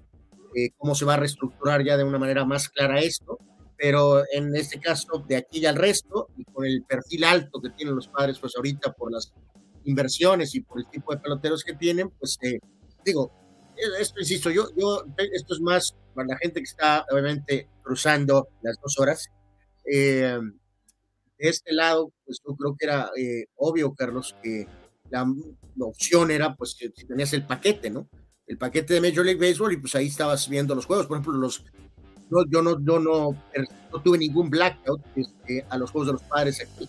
eh, 0.55 0.71
cómo 0.77 0.95
se 0.95 1.05
va 1.05 1.15
a 1.15 1.19
reestructurar 1.19 1.85
ya 1.85 1.97
de 1.97 2.05
una 2.05 2.19
manera 2.19 2.45
más 2.45 2.69
clara 2.69 3.01
esto. 3.01 3.39
Pero 3.77 4.23
en 4.33 4.55
este 4.55 4.79
caso, 4.79 5.25
de 5.27 5.37
aquí 5.37 5.67
al 5.67 5.75
resto, 5.77 6.29
y 6.37 6.45
con 6.45 6.65
el 6.65 6.85
perfil 6.85 7.25
alto 7.25 7.61
que 7.61 7.71
tienen 7.71 7.97
los 7.97 8.09
padres, 8.09 8.39
pues 8.39 8.55
ahorita 8.57 8.93
por 8.93 9.13
las 9.13 9.33
inversiones 9.85 10.55
y 10.55 10.61
por 10.61 10.79
el 10.79 10.87
tipo 10.89 11.13
de 11.13 11.21
peloteros 11.21 11.65
que 11.65 11.75
tienen, 11.75 12.11
pues 12.11 12.39
digo, 13.05 13.33
esto 14.01 14.21
insisto, 14.21 14.51
yo, 14.51 14.69
esto 15.33 15.55
es 15.55 15.61
más 15.61 15.95
para 16.15 16.29
la 16.29 16.39
gente 16.39 16.61
que 16.61 16.65
está 16.65 17.05
obviamente 17.11 17.69
cruzando 17.83 18.49
las 18.63 18.79
dos 18.81 18.99
horas. 18.99 19.29
Eh, 19.91 20.39
de 21.39 21.49
este 21.49 21.73
lado, 21.73 22.13
pues 22.25 22.39
yo 22.47 22.55
creo 22.55 22.77
que 22.79 22.87
era 22.87 23.11
eh, 23.19 23.47
obvio, 23.57 23.93
Carlos, 23.95 24.37
que 24.43 24.67
la, 25.15 25.87
opción 25.87 26.31
era, 26.31 26.55
pues, 26.55 26.75
que 26.75 26.91
tenías 26.91 27.33
el 27.33 27.47
paquete, 27.47 27.91
¿no? 27.91 28.09
El 28.47 28.59
paquete 28.59 28.95
de 28.95 29.01
Major 29.01 29.25
League 29.25 29.41
Baseball 29.41 29.73
y 29.73 29.79
pues 29.79 29.95
ahí 29.95 30.07
estabas 30.07 30.49
viendo 30.49 30.75
los 30.75 30.87
juegos. 30.87 31.07
Por 31.07 31.17
ejemplo, 31.17 31.35
los, 31.35 31.65
yo, 32.31 32.63
no, 32.63 32.79
yo 32.85 32.99
no, 32.99 33.31
no 33.93 34.03
tuve 34.03 34.19
ningún 34.19 34.51
blackout 34.51 35.01
este, 35.17 35.65
a 35.69 35.79
los 35.79 35.91
juegos 35.91 36.09
de 36.09 36.13
los 36.15 36.23
padres 36.23 36.61
aquí. 36.61 36.89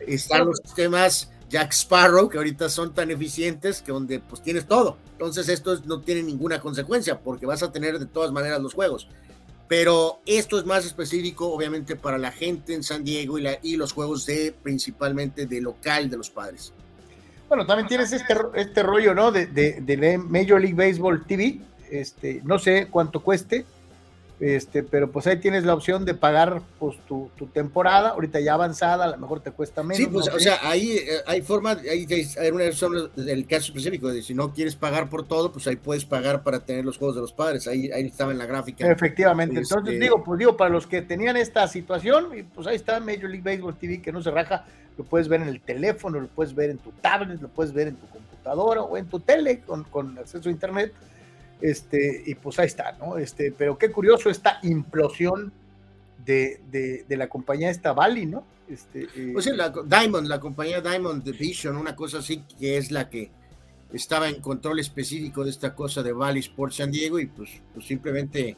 Están 0.00 0.46
los 0.46 0.58
sistemas 0.58 1.30
Jack 1.48 1.72
Sparrow, 1.72 2.28
que 2.28 2.38
ahorita 2.38 2.68
son 2.68 2.94
tan 2.94 3.10
eficientes 3.10 3.82
que 3.82 3.92
donde 3.92 4.20
pues 4.20 4.42
tienes 4.42 4.66
todo. 4.66 4.96
Entonces 5.12 5.48
esto 5.48 5.78
no 5.84 6.00
tiene 6.00 6.22
ninguna 6.22 6.60
consecuencia 6.60 7.20
porque 7.20 7.46
vas 7.46 7.62
a 7.62 7.72
tener 7.72 7.98
de 7.98 8.06
todas 8.06 8.32
maneras 8.32 8.60
los 8.60 8.74
juegos. 8.74 9.08
Pero 9.68 10.20
esto 10.26 10.58
es 10.58 10.64
más 10.64 10.86
específico 10.86 11.52
obviamente 11.52 11.96
para 11.96 12.18
la 12.18 12.30
gente 12.30 12.72
en 12.74 12.82
San 12.82 13.04
Diego 13.04 13.38
y, 13.38 13.42
la, 13.42 13.58
y 13.62 13.76
los 13.76 13.92
juegos 13.92 14.24
de 14.26 14.54
principalmente 14.62 15.46
de 15.46 15.60
local 15.60 16.08
de 16.08 16.16
los 16.16 16.30
padres. 16.30 16.72
Bueno, 17.48 17.64
también 17.64 17.86
tienes 17.86 18.12
este, 18.12 18.34
este 18.54 18.82
rollo, 18.82 19.14
¿no? 19.14 19.30
De, 19.30 19.46
de, 19.46 20.18
Major 20.18 20.60
League 20.60 20.74
Baseball 20.74 21.24
TV. 21.26 21.60
Este, 21.90 22.40
no 22.44 22.58
sé 22.58 22.88
cuánto 22.90 23.20
cueste, 23.20 23.64
este, 24.38 24.82
pero 24.82 25.10
pues 25.10 25.26
ahí 25.26 25.38
tienes 25.38 25.64
la 25.64 25.72
opción 25.72 26.04
de 26.04 26.12
pagar 26.12 26.60
pues 26.78 26.98
tu, 27.06 27.30
temporada, 27.54 28.10
ahorita 28.10 28.38
ya 28.40 28.52
avanzada, 28.52 29.04
a 29.04 29.08
lo 29.08 29.16
mejor 29.16 29.40
te 29.40 29.50
cuesta 29.50 29.82
menos. 29.82 29.96
Sí, 29.96 30.06
pues, 30.06 30.28
o 30.28 30.38
sea, 30.38 30.58
ahí 30.62 30.98
eh, 30.98 31.22
hay 31.26 31.40
forma, 31.40 31.70
ahí 31.70 32.06
hay 32.10 32.50
una 32.50 32.64
del 33.16 33.46
caso 33.46 33.66
específico, 33.66 34.08
de 34.08 34.22
si 34.22 34.34
no 34.34 34.52
quieres 34.52 34.76
pagar 34.76 35.08
por 35.08 35.26
todo, 35.26 35.52
pues 35.52 35.66
ahí 35.66 35.76
puedes 35.76 36.04
pagar 36.04 36.42
para 36.42 36.60
tener 36.60 36.84
los 36.84 36.98
juegos 36.98 37.14
de 37.14 37.22
los 37.22 37.32
padres, 37.32 37.66
ahí, 37.66 37.90
ahí 37.92 38.06
estaba 38.06 38.30
en 38.30 38.38
la 38.38 38.44
gráfica. 38.44 38.86
Efectivamente, 38.90 39.58
entonces 39.58 39.94
este 39.94 40.04
digo, 40.04 40.22
pues 40.22 40.38
digo, 40.38 40.54
para 40.54 40.68
los 40.68 40.86
que 40.86 41.00
tenían 41.00 41.38
esta 41.38 41.66
situación, 41.66 42.26
pues 42.54 42.66
ahí 42.66 42.76
está 42.76 43.00
Major 43.00 43.30
League 43.30 43.42
Baseball 43.42 43.76
TV 43.76 44.02
que 44.02 44.12
no 44.12 44.20
se 44.20 44.30
raja, 44.30 44.66
lo 44.98 45.04
puedes 45.04 45.28
ver 45.28 45.40
en 45.40 45.48
el 45.48 45.62
teléfono, 45.62 46.20
lo 46.20 46.28
puedes 46.28 46.54
ver 46.54 46.68
en 46.68 46.78
tu 46.78 46.90
tablet, 46.92 47.40
lo 47.40 47.48
puedes 47.48 47.72
ver 47.72 47.88
en 47.88 47.96
tu 47.96 48.06
computadora 48.08 48.82
o 48.82 48.98
en 48.98 49.06
tu 49.06 49.18
tele 49.20 49.60
con, 49.60 49.84
con 49.84 50.18
acceso 50.18 50.50
a 50.50 50.52
internet 50.52 50.92
este, 51.60 52.22
y 52.26 52.34
pues 52.34 52.58
ahí 52.58 52.66
está, 52.66 52.92
¿no? 52.92 53.18
Este, 53.18 53.52
pero 53.52 53.78
qué 53.78 53.90
curioso 53.90 54.30
esta 54.30 54.58
implosión 54.62 55.52
de, 56.24 56.60
de, 56.70 57.16
la 57.16 57.28
compañía 57.28 57.70
esta 57.70 57.92
Bali, 57.92 58.26
¿no? 58.26 58.44
Este, 58.68 59.04
eh, 59.14 59.30
pues 59.32 59.46
la 59.46 59.70
Diamond, 59.70 60.26
la 60.26 60.40
compañía 60.40 60.80
Diamond 60.80 61.24
Vision, 61.38 61.76
una 61.76 61.94
cosa 61.94 62.18
así 62.18 62.42
que 62.58 62.76
es 62.76 62.90
la 62.90 63.08
que 63.08 63.30
estaba 63.92 64.28
en 64.28 64.40
control 64.40 64.80
específico 64.80 65.44
de 65.44 65.50
esta 65.50 65.74
cosa 65.74 66.02
de 66.02 66.12
Valley 66.12 66.40
Sports 66.40 66.76
San 66.76 66.90
Diego 66.90 67.20
y 67.20 67.26
pues, 67.26 67.50
pues 67.72 67.86
simplemente 67.86 68.56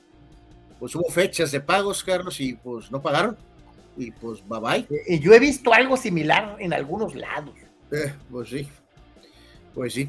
pues 0.78 0.94
hubo 0.94 1.08
fechas 1.11 1.50
de 1.50 1.61
pagos, 1.61 2.04
Carlos, 2.04 2.40
y 2.40 2.54
pues 2.54 2.90
no 2.90 3.02
pagaron. 3.02 3.37
Y 3.96 4.12
pues 4.12 4.46
bye 4.46 4.61
bye. 4.61 4.87
Y 5.08 5.18
yo 5.18 5.32
he 5.32 5.40
visto 5.40 5.74
algo 5.74 5.96
similar 5.96 6.56
en 6.61 6.72
algunos 6.72 7.14
lados. 7.14 7.54
Eh, 7.90 8.14
pues 8.30 8.48
sí, 8.48 8.68
pues 9.74 9.92
sí. 9.92 10.08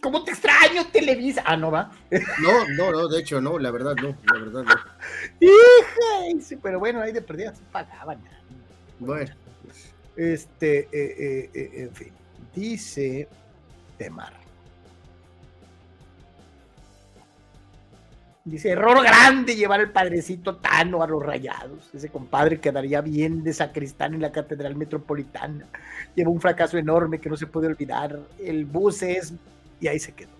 ¿Cómo 0.00 0.22
te 0.22 0.30
extraño, 0.30 0.86
Televisa? 0.92 1.42
Ah, 1.44 1.56
no 1.56 1.70
va. 1.70 1.90
No, 2.40 2.68
no, 2.76 2.92
no, 2.92 3.08
de 3.08 3.20
hecho, 3.20 3.40
no, 3.40 3.58
la 3.58 3.70
verdad 3.70 3.94
no, 3.96 4.16
la 4.32 4.38
verdad 4.38 4.64
no. 4.64 4.74
Hija, 5.40 6.56
pero 6.62 6.78
bueno, 6.78 7.00
ahí 7.00 7.12
de 7.12 7.22
perdida 7.22 7.54
se 7.54 7.62
pagaban. 7.72 8.18
Bueno. 9.00 9.34
Este, 10.16 10.80
eh, 10.80 10.88
eh, 10.92 11.50
eh, 11.54 11.70
en 11.76 11.94
fin, 11.94 12.12
dice 12.54 13.28
Temar. 13.96 14.32
Dice, 18.44 18.70
error 18.70 19.02
grande 19.02 19.54
llevar 19.54 19.80
el 19.80 19.90
padrecito 19.90 20.56
Tano 20.56 21.02
a 21.02 21.06
los 21.06 21.22
rayados. 21.22 21.90
Ese 21.92 22.08
compadre 22.08 22.58
quedaría 22.58 23.02
bien 23.02 23.44
de 23.44 23.52
sacristán 23.52 24.14
en 24.14 24.22
la 24.22 24.32
Catedral 24.32 24.74
Metropolitana. 24.74 25.66
Lleva 26.14 26.30
un 26.30 26.40
fracaso 26.40 26.78
enorme 26.78 27.20
que 27.20 27.28
no 27.28 27.36
se 27.36 27.46
puede 27.46 27.66
olvidar. 27.66 28.18
El 28.38 28.64
bus 28.64 29.02
es 29.02 29.34
y 29.80 29.88
ahí 29.88 29.98
se 29.98 30.12
quedó. 30.12 30.30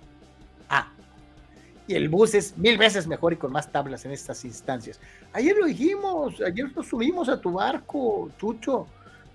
Ah, 0.68 0.90
y 1.86 1.94
el 1.94 2.08
bus 2.08 2.34
es 2.34 2.56
mil 2.58 2.76
veces 2.76 3.06
mejor 3.06 3.32
y 3.32 3.36
con 3.36 3.50
más 3.50 3.72
tablas 3.72 4.04
en 4.04 4.12
estas 4.12 4.44
instancias. 4.44 5.00
Ayer 5.32 5.56
lo 5.56 5.66
dijimos, 5.66 6.40
ayer 6.42 6.70
nos 6.76 6.86
subimos 6.86 7.28
a 7.30 7.40
tu 7.40 7.52
barco, 7.52 8.30
Chucho. 8.38 8.86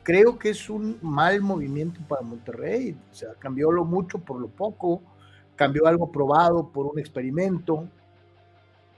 Creo 0.03 0.37
que 0.37 0.49
es 0.49 0.69
un 0.69 0.99
mal 1.01 1.41
movimiento 1.41 1.99
para 2.07 2.21
Monterrey. 2.21 2.95
O 3.11 3.15
sea, 3.15 3.29
cambió 3.39 3.71
lo 3.71 3.85
mucho 3.85 4.19
por 4.19 4.39
lo 4.39 4.49
poco, 4.49 5.01
cambió 5.55 5.87
algo 5.87 6.11
probado 6.11 6.69
por 6.69 6.85
un 6.85 6.99
experimento. 6.99 7.87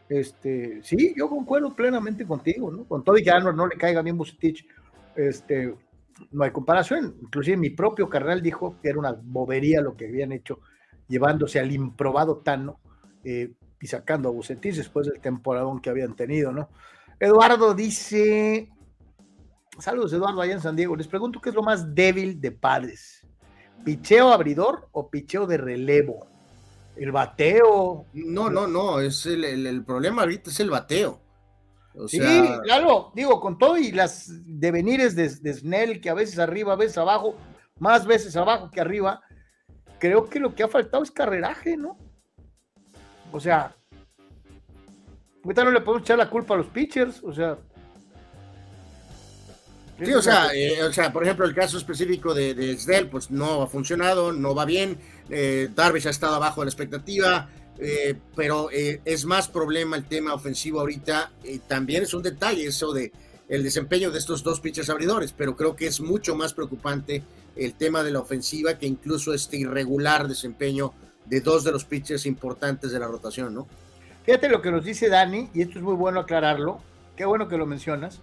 Este, 0.09 0.81
sí, 0.83 1.13
yo 1.15 1.29
concuerdo 1.29 1.73
plenamente 1.73 2.25
contigo, 2.25 2.71
¿no? 2.71 2.83
Con 2.83 3.03
todo 3.03 3.17
y 3.17 3.23
que 3.23 3.31
no 3.31 3.67
le 3.67 3.77
caiga 3.77 4.01
bien 4.01 4.17
Bucetich. 4.17 4.65
Este, 5.15 5.73
no 6.31 6.43
hay 6.43 6.51
comparación. 6.51 7.15
Inclusive 7.21 7.55
mi 7.55 7.69
propio 7.69 8.09
carnal 8.09 8.41
dijo 8.41 8.75
que 8.81 8.89
era 8.89 8.99
una 8.99 9.13
bobería 9.13 9.81
lo 9.81 9.95
que 9.95 10.07
habían 10.07 10.31
hecho, 10.31 10.59
llevándose 11.07 11.59
al 11.59 11.71
improbado 11.71 12.37
Tano 12.37 12.79
eh, 13.23 13.53
y 13.79 13.87
sacando 13.87 14.29
a 14.29 14.31
Bucetis 14.31 14.77
después 14.77 15.07
del 15.07 15.19
temporadón 15.19 15.79
que 15.79 15.89
habían 15.89 16.15
tenido, 16.15 16.51
¿no? 16.51 16.69
Eduardo 17.19 17.73
dice, 17.73 18.69
saludos 19.79 20.13
Eduardo 20.13 20.41
allá 20.41 20.53
en 20.53 20.61
San 20.61 20.75
Diego, 20.75 20.95
les 20.95 21.07
pregunto 21.07 21.39
qué 21.39 21.49
es 21.49 21.55
lo 21.55 21.63
más 21.63 21.93
débil 21.93 22.41
de 22.41 22.51
Padres, 22.51 23.25
picheo 23.83 24.31
abridor 24.31 24.89
o 24.91 25.09
picheo 25.09 25.45
de 25.45 25.57
relevo. 25.57 26.27
El 26.95 27.11
bateo. 27.11 28.05
No, 28.13 28.49
no, 28.49 28.67
no, 28.67 29.01
es 29.01 29.25
el, 29.25 29.83
problema 29.83 30.21
ahorita 30.21 30.49
es 30.49 30.59
el 30.61 30.69
bateo. 30.69 31.19
sí, 32.07 32.19
claro, 32.63 33.11
digo, 33.13 33.41
con 33.41 33.57
todo 33.57 33.77
y 33.77 33.91
las 33.91 34.31
devenires 34.45 35.13
de, 35.13 35.27
de, 35.27 35.53
Snell, 35.53 35.99
que 35.99 36.09
a 36.09 36.13
veces 36.13 36.39
arriba, 36.39 36.71
a 36.71 36.77
veces 36.77 36.97
abajo, 36.97 37.35
más 37.79 38.07
veces 38.07 38.35
abajo 38.37 38.71
que 38.71 38.79
arriba, 38.79 39.21
creo 40.09 40.29
que 40.29 40.39
lo 40.39 40.53
que 40.53 40.63
ha 40.63 40.67
faltado 40.67 41.03
es 41.03 41.11
carreraje, 41.11 41.77
¿no? 41.77 41.97
O 43.31 43.39
sea, 43.39 43.75
ahorita 45.43 45.63
no 45.63 45.71
le 45.71 45.81
podemos 45.81 46.03
echar 46.03 46.17
la 46.17 46.29
culpa 46.29 46.53
a 46.53 46.57
los 46.57 46.67
pitchers, 46.67 47.23
o 47.23 47.33
sea. 47.33 47.57
Sí, 50.03 50.13
o 50.13 50.21
sea, 50.21 50.53
eh, 50.53 50.83
o 50.83 50.91
sea, 50.91 51.11
por 51.11 51.23
ejemplo, 51.23 51.45
el 51.45 51.55
caso 51.55 51.77
específico 51.77 52.33
de, 52.33 52.53
de 52.53 52.77
Snell, 52.77 53.09
pues 53.09 53.31
no 53.31 53.61
ha 53.61 53.67
funcionado, 53.67 54.31
no 54.31 54.53
va 54.53 54.65
bien. 54.65 54.97
Eh, 55.29 55.69
Darvish 55.73 56.07
ha 56.07 56.11
estado 56.11 56.35
abajo 56.35 56.61
de 56.61 56.65
la 56.65 56.69
expectativa, 56.69 57.49
eh, 57.79 58.15
pero 58.35 58.69
eh, 58.71 59.01
es 59.05 59.25
más 59.25 59.47
problema 59.47 59.95
el 59.95 60.05
tema 60.05 60.33
ofensivo 60.33 60.81
ahorita. 60.81 61.31
también 61.67 62.03
es 62.03 62.13
un 62.13 62.21
detalle 62.21 62.67
eso 62.67 62.93
de 62.93 63.11
el 63.47 63.63
desempeño 63.63 64.11
de 64.11 64.19
estos 64.19 64.43
dos 64.43 64.59
pitchers 64.59 64.89
abridores, 64.89 65.31
pero 65.31 65.55
creo 65.55 65.75
que 65.75 65.87
es 65.87 66.01
mucho 66.01 66.35
más 66.35 66.53
preocupante 66.53 67.23
el 67.55 67.73
tema 67.73 68.03
de 68.03 68.11
la 68.11 68.19
ofensiva 68.19 68.77
que 68.77 68.85
incluso 68.85 69.33
este 69.33 69.57
irregular 69.57 70.27
desempeño 70.27 70.93
de 71.25 71.41
dos 71.41 71.63
de 71.63 71.71
los 71.71 71.85
pitchers 71.85 72.25
importantes 72.25 72.91
de 72.91 72.99
la 72.99 73.07
rotación, 73.07 73.53
¿no? 73.53 73.67
Fíjate 74.23 74.49
lo 74.49 74.61
que 74.61 74.71
nos 74.71 74.83
dice 74.83 75.09
Dani, 75.09 75.49
y 75.53 75.61
esto 75.61 75.79
es 75.79 75.83
muy 75.83 75.95
bueno 75.95 76.19
aclararlo, 76.19 76.79
qué 77.15 77.25
bueno 77.25 77.47
que 77.47 77.57
lo 77.57 77.65
mencionas. 77.65 78.21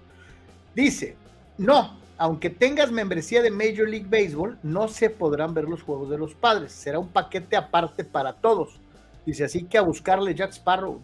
Dice, 0.75 1.17
no, 1.59 1.99
aunque 2.19 2.51
tengas 2.51 2.91
membresía 2.91 3.43
de 3.43 3.51
Major 3.51 3.89
League 3.89 4.07
Baseball, 4.09 4.59
no 4.63 4.89
se 4.89 5.11
podrán 5.11 5.55
ver 5.55 5.65
los 5.65 5.83
juegos 5.83 6.11
de 6.11 6.19
los 6.19 6.35
padres. 6.35 6.73
Será 6.73 6.99
un 6.99 7.09
paquete 7.09 7.57
aparte 7.57 8.05
para 8.05 8.35
todos. 8.35 8.81
Dice, 9.27 9.45
así 9.45 9.65
que 9.65 9.79
a 9.79 9.83
buscarle 9.83 10.35
Jack 10.35 10.53
Sparrow. 10.53 11.01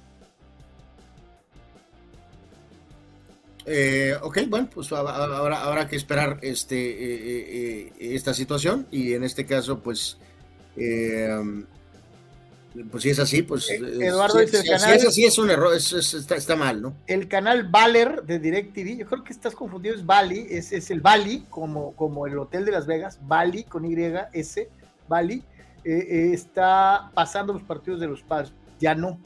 Eh, 3.69 4.15
ok, 4.23 4.39
bueno, 4.49 4.69
pues 4.73 4.91
habrá, 4.93 5.63
habrá 5.63 5.89
que 5.89 5.97
esperar 5.97 6.39
este, 6.43 6.77
eh, 6.77 7.93
eh, 7.99 8.15
esta 8.15 8.33
situación 8.33 8.87
y 8.91 9.13
en 9.13 9.25
este 9.25 9.45
caso, 9.47 9.81
pues 9.81 10.19
pues 12.91 13.03
si 13.03 13.11
es 13.11 13.19
así, 13.19 13.43
pues. 13.43 13.71
Eh, 13.71 13.81
Eduardo 14.01 14.39
dice 14.39 14.59
el 14.59 14.65
canal. 14.65 14.81
Si 14.81 14.97
es 14.97 15.07
así, 15.07 15.25
es 15.25 15.39
un 15.39 15.51
error, 15.51 15.75
está, 15.75 16.57
mal, 16.57 16.83
¿no? 16.83 16.95
El 17.07 17.29
canal 17.29 17.65
Valer 17.69 18.23
de 18.23 18.39
DirecTV, 18.39 18.99
yo 18.99 19.07
creo 19.07 19.25
que 19.25 19.33
estás 19.33 19.55
confundido, 19.55 19.95
es 19.95 20.05
Bali, 20.05 20.47
es, 20.51 20.73
es 20.73 20.91
el 20.91 21.01
Bali, 21.01 21.45
como, 21.49 21.93
como 21.95 22.27
el 22.27 22.39
Hotel 22.39 22.65
de 22.65 22.73
Las 22.73 22.87
Vegas, 22.87 23.19
Bali 23.23 23.65
con 23.65 23.85
Y, 23.85 23.97
S, 24.33 24.69
Bali, 25.09 25.43
eh, 25.85 26.07
eh, 26.09 26.31
está 26.33 27.11
pasando 27.15 27.53
los 27.53 27.63
partidos 27.63 28.01
de 28.01 28.07
los 28.07 28.23
padres, 28.23 28.53
ya 28.79 28.95
no. 28.95 29.19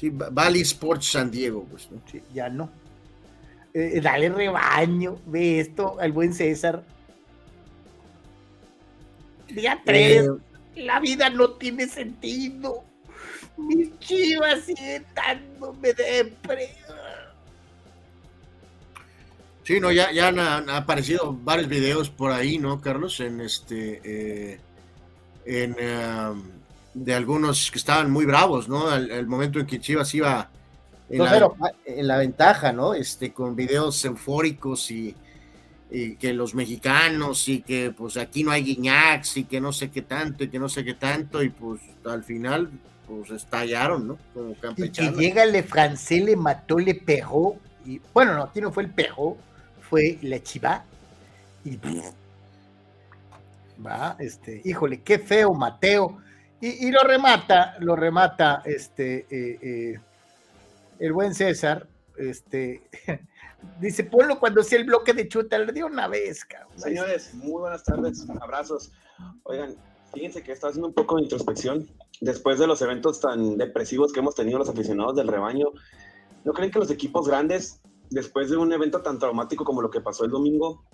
Sí, 0.00 0.10
Bali 0.10 0.62
Sports 0.62 1.12
San 1.12 1.30
Diego, 1.30 1.66
pues, 1.70 1.90
¿no? 1.90 2.00
Sí, 2.10 2.22
ya 2.32 2.48
no. 2.48 2.70
dale 3.74 4.30
rebaño, 4.30 5.18
ve 5.26 5.60
esto, 5.60 6.00
al 6.00 6.12
buen 6.12 6.32
César. 6.32 6.82
Día 9.48 9.80
3 9.84 10.30
la 10.76 11.00
vida 11.00 11.30
no 11.30 11.50
tiene 11.52 11.86
sentido. 11.86 12.84
Mis 13.56 13.98
chivas 13.98 14.64
siguen 14.64 15.04
dándome 15.14 15.92
depre. 15.92 16.76
Sí, 19.64 19.78
no, 19.78 19.92
ya, 19.92 20.10
ya 20.10 20.28
han, 20.28 20.70
aparecido 20.70 21.32
varios 21.32 21.68
videos 21.68 22.10
por 22.10 22.32
ahí, 22.32 22.58
¿no, 22.58 22.80
Carlos? 22.80 23.20
En 23.20 23.40
este, 23.40 24.00
eh, 24.02 24.60
en, 25.44 25.72
um, 25.72 26.42
de 26.94 27.14
algunos 27.14 27.70
que 27.70 27.78
estaban 27.78 28.10
muy 28.10 28.26
bravos, 28.26 28.68
¿no? 28.68 28.94
El, 28.94 29.26
momento 29.26 29.60
en 29.60 29.66
que 29.66 29.80
Chivas 29.80 30.14
iba 30.14 30.50
en, 31.08 31.24
la, 31.24 31.52
en 31.84 32.08
la 32.08 32.16
ventaja, 32.18 32.72
¿no? 32.72 32.94
Este, 32.94 33.32
con 33.32 33.54
videos 33.54 34.04
eufóricos 34.04 34.90
y, 34.90 35.14
y 35.90 36.16
que 36.16 36.32
los 36.32 36.54
mexicanos 36.54 37.48
y 37.48 37.62
que 37.62 37.90
pues 37.90 38.16
aquí 38.16 38.44
no 38.44 38.52
hay 38.52 38.62
guiñacs 38.62 39.38
y 39.38 39.44
que 39.44 39.60
no 39.60 39.72
sé 39.72 39.90
qué 39.90 40.02
tanto 40.02 40.44
y 40.44 40.48
que 40.48 40.58
no 40.58 40.68
sé 40.68 40.84
qué 40.84 40.94
tanto 40.94 41.42
y 41.42 41.50
pues 41.50 41.80
al 42.04 42.22
final 42.22 42.70
pues 43.06 43.30
estallaron, 43.30 44.06
¿no? 44.06 44.18
Como 44.32 44.54
Y 44.76 44.90
que 44.90 45.10
llega 45.10 45.44
le 45.46 45.64
francés, 45.64 46.24
le 46.24 46.36
mató, 46.36 46.78
le 46.78 46.94
pegó 46.94 47.56
y 47.84 48.00
bueno, 48.14 48.34
no, 48.34 48.44
aquí 48.44 48.60
no 48.60 48.70
fue 48.70 48.84
el 48.84 48.90
pegó, 48.90 49.36
fue 49.88 50.18
la 50.22 50.40
chiva 50.40 50.84
y 51.64 51.76
va, 53.84 54.16
este, 54.20 54.62
híjole, 54.64 55.00
qué 55.00 55.18
feo 55.18 55.54
Mateo 55.54 56.18
y, 56.60 56.90
lo 56.90 57.02
remata, 57.02 57.76
lo 57.80 57.96
remata 57.96 58.62
este 58.64 59.26
eh, 59.30 59.58
eh, 59.62 60.00
el 60.98 61.12
buen 61.12 61.34
César, 61.34 61.86
este 62.16 62.82
Dice, 63.80 64.04
ponlo 64.04 64.38
cuando 64.38 64.62
sea 64.62 64.78
el 64.78 64.84
bloque 64.84 65.12
de 65.12 65.28
chuta, 65.28 65.58
le 65.58 65.72
dio 65.72 65.86
una 65.86 66.08
vez, 66.08 66.44
cabrón. 66.44 66.78
Señores, 66.78 67.34
muy 67.34 67.60
buenas 67.60 67.84
tardes, 67.84 68.26
abrazos. 68.40 68.90
Oigan, 69.44 69.74
fíjense 70.12 70.42
que 70.42 70.52
estaba 70.52 70.70
haciendo 70.70 70.88
un 70.88 70.94
poco 70.94 71.16
de 71.16 71.22
introspección 71.22 71.88
después 72.20 72.58
de 72.58 72.66
los 72.66 72.82
eventos 72.82 73.20
tan 73.20 73.56
depresivos 73.56 74.12
que 74.12 74.20
hemos 74.20 74.34
tenido 74.34 74.58
los 74.58 74.68
aficionados 74.68 75.16
del 75.16 75.28
rebaño. 75.28 75.66
¿No 76.44 76.52
creen 76.52 76.70
que 76.70 76.78
los 76.78 76.90
equipos 76.90 77.28
grandes, 77.28 77.80
después 78.10 78.50
de 78.50 78.56
un 78.56 78.72
evento 78.72 79.02
tan 79.02 79.18
traumático 79.18 79.64
como 79.64 79.82
lo 79.82 79.90
que 79.90 80.00
pasó 80.00 80.24
el 80.24 80.30
domingo, 80.30 80.84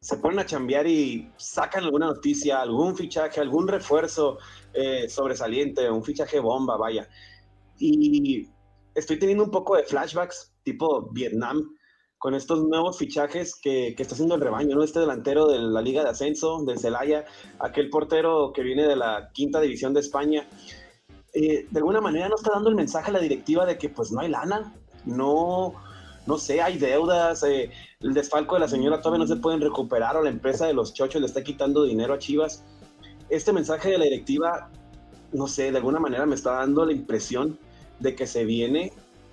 se 0.00 0.16
ponen 0.16 0.40
a 0.40 0.46
chambear 0.46 0.86
y 0.86 1.30
sacan 1.36 1.84
alguna 1.84 2.06
noticia, 2.06 2.60
algún 2.60 2.96
fichaje, 2.96 3.40
algún 3.40 3.68
refuerzo 3.68 4.38
eh, 4.74 5.08
sobresaliente, 5.08 5.90
un 5.90 6.04
fichaje 6.04 6.40
bomba, 6.40 6.76
vaya? 6.76 7.08
Y 7.78 8.48
estoy 8.94 9.18
teniendo 9.18 9.44
un 9.44 9.50
poco 9.50 9.76
de 9.76 9.84
flashbacks 9.84 10.52
tipo 10.62 11.10
Vietnam 11.12 11.76
con 12.18 12.34
estos 12.34 12.62
nuevos 12.64 12.98
fichajes 12.98 13.56
que, 13.60 13.96
está 13.98 14.14
haciendo 14.14 14.36
el 14.36 14.40
rebaño, 14.40 14.76
¿no? 14.76 14.84
Este 14.84 15.00
delantero 15.00 15.48
de 15.48 15.58
la 15.58 15.82
Liga 15.82 16.04
de 16.04 16.10
Ascenso, 16.10 16.62
del 16.64 16.78
Celaya, 16.78 17.24
aquel 17.58 17.90
portero 17.90 18.52
que 18.54 18.62
viene 18.62 18.86
de 18.86 18.94
la 18.94 19.30
quinta 19.32 19.60
división 19.60 19.92
de 19.92 20.00
España, 20.00 20.48
eh, 21.34 21.66
de 21.68 21.78
alguna 21.78 22.00
manera 22.00 22.28
no 22.28 22.36
está 22.36 22.52
dando 22.52 22.68
el 22.68 22.76
mensaje 22.76 23.10
a 23.10 23.14
la 23.14 23.18
directiva 23.18 23.66
de 23.66 23.76
que 23.76 23.88
pues 23.88 24.12
no 24.12 24.20
hay 24.20 24.28
lana, 24.28 24.72
no, 25.04 25.74
no 26.26 26.38
sé, 26.38 26.62
hay 26.62 26.78
deudas, 26.78 27.42
eh, 27.42 27.72
el 27.98 28.14
desfalco 28.14 28.54
de 28.54 28.60
la 28.60 28.68
señora 28.68 29.00
todavía 29.00 29.24
no 29.24 29.26
se 29.26 29.40
pueden 29.40 29.60
recuperar 29.60 30.16
o 30.16 30.22
la 30.22 30.30
empresa 30.30 30.66
de 30.66 30.74
los 30.74 30.94
chochos 30.94 31.20
le 31.20 31.26
está 31.26 31.42
quitando 31.42 31.82
dinero 31.82 32.14
a 32.14 32.18
Chivas. 32.18 32.64
Este 33.28 33.52
mensaje 33.52 33.90
de 33.90 33.98
la 33.98 34.04
directiva, 34.04 34.70
no 35.32 35.46
sé, 35.46 35.70
de 35.70 35.78
alguna 35.78 36.00
manera 36.00 36.26
me 36.26 36.34
está 36.34 36.52
dando 36.52 36.84
la 36.84 36.92
impresión 36.92 37.58
de 37.98 38.14
que 38.14 38.26
se 38.26 38.44
viene 38.44 38.92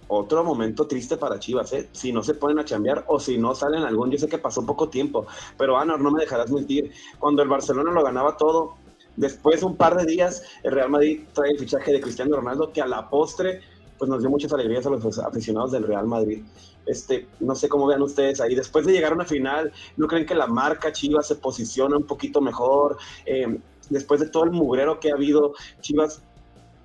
otro 0.09 0.43
momento 0.43 0.87
triste 0.87 1.17
para 1.17 1.39
Chivas, 1.39 1.71
¿eh? 1.73 1.87
Si 1.91 2.11
no 2.11 2.23
se 2.23 2.33
ponen 2.33 2.59
a 2.59 2.65
chambear 2.65 3.05
o 3.07 3.19
si 3.19 3.37
no 3.37 3.53
salen 3.53 3.83
algún, 3.83 4.09
yo 4.09 4.17
sé 4.17 4.27
que 4.27 4.39
pasó 4.39 4.65
poco 4.65 4.89
tiempo, 4.89 5.27
pero 5.57 5.77
Anor, 5.77 6.01
no 6.01 6.11
me 6.11 6.21
dejarás 6.21 6.51
mentir, 6.51 6.91
cuando 7.19 7.43
el 7.43 7.49
Barcelona 7.49 7.91
lo 7.91 8.03
ganaba 8.03 8.35
todo, 8.35 8.73
después 9.15 9.61
un 9.61 9.75
par 9.75 9.95
de 9.95 10.05
días, 10.05 10.43
el 10.63 10.71
Real 10.71 10.89
Madrid 10.89 11.21
trae 11.33 11.51
el 11.51 11.59
fichaje 11.59 11.93
de 11.93 12.01
Cristiano 12.01 12.35
Ronaldo, 12.35 12.71
que 12.71 12.81
a 12.81 12.87
la 12.87 13.07
postre, 13.07 13.61
pues 13.99 14.09
nos 14.09 14.21
dio 14.21 14.31
muchas 14.31 14.51
alegrías 14.51 14.85
a 14.87 14.89
los 14.89 15.19
aficionados 15.19 15.73
del 15.73 15.83
Real 15.83 16.07
Madrid. 16.07 16.43
Este, 16.87 17.27
no 17.39 17.53
sé 17.53 17.69
cómo 17.69 17.85
vean 17.85 18.01
ustedes 18.01 18.41
ahí. 18.41 18.55
Después 18.55 18.85
de 18.85 18.93
llegar 18.93 19.11
a 19.11 19.15
una 19.15 19.25
final, 19.25 19.71
¿no 19.97 20.07
creen 20.07 20.25
que 20.25 20.33
la 20.33 20.47
marca 20.47 20.91
Chivas 20.91 21.27
se 21.27 21.35
posiciona 21.35 21.97
un 21.97 22.05
poquito 22.05 22.41
mejor? 22.41 22.97
Eh, 23.27 23.59
después 23.89 24.19
de 24.19 24.29
todo 24.29 24.43
el 24.43 24.51
mugrero 24.51 24.99
que 24.99 25.11
ha 25.11 25.15
habido, 25.15 25.53
Chivas 25.81 26.21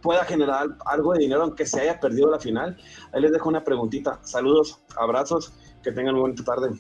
pueda 0.00 0.24
generar 0.24 0.68
algo 0.84 1.14
de 1.14 1.20
dinero 1.20 1.42
aunque 1.42 1.64
se 1.64 1.80
haya 1.80 1.98
perdido 1.98 2.30
la 2.30 2.38
final. 2.38 2.76
Ahí 3.12 3.22
les 3.22 3.32
dejo 3.32 3.48
una 3.48 3.64
preguntita. 3.64 4.20
Saludos, 4.22 4.78
abrazos, 4.96 5.52
que 5.82 5.92
tengan 5.92 6.14
una 6.14 6.22
buena 6.22 6.44
tarde. 6.44 6.70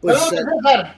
Pues, 0.00 0.18
César. 0.20 0.96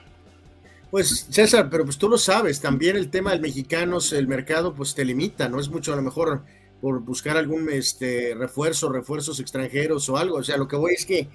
Pues 0.91 1.27
César, 1.29 1.69
pero 1.71 1.85
pues 1.85 1.97
tú 1.97 2.09
lo 2.09 2.17
sabes, 2.17 2.59
también 2.59 2.97
el 2.97 3.09
tema 3.09 3.31
del 3.31 3.41
mexicano, 3.41 3.99
el 4.11 4.27
mercado 4.27 4.75
pues 4.75 4.93
te 4.93 5.05
limita, 5.05 5.47
no 5.47 5.59
es 5.59 5.69
mucho 5.69 5.93
a 5.93 5.95
lo 5.95 6.01
mejor 6.01 6.43
por 6.81 6.99
buscar 6.99 7.37
algún 7.37 7.69
este, 7.69 8.35
refuerzo, 8.35 8.91
refuerzos 8.91 9.39
extranjeros 9.39 10.09
o 10.09 10.17
algo, 10.17 10.37
o 10.37 10.43
sea, 10.43 10.57
lo 10.57 10.67
que 10.67 10.75
voy 10.75 10.93
es 10.93 11.05
que 11.05 11.29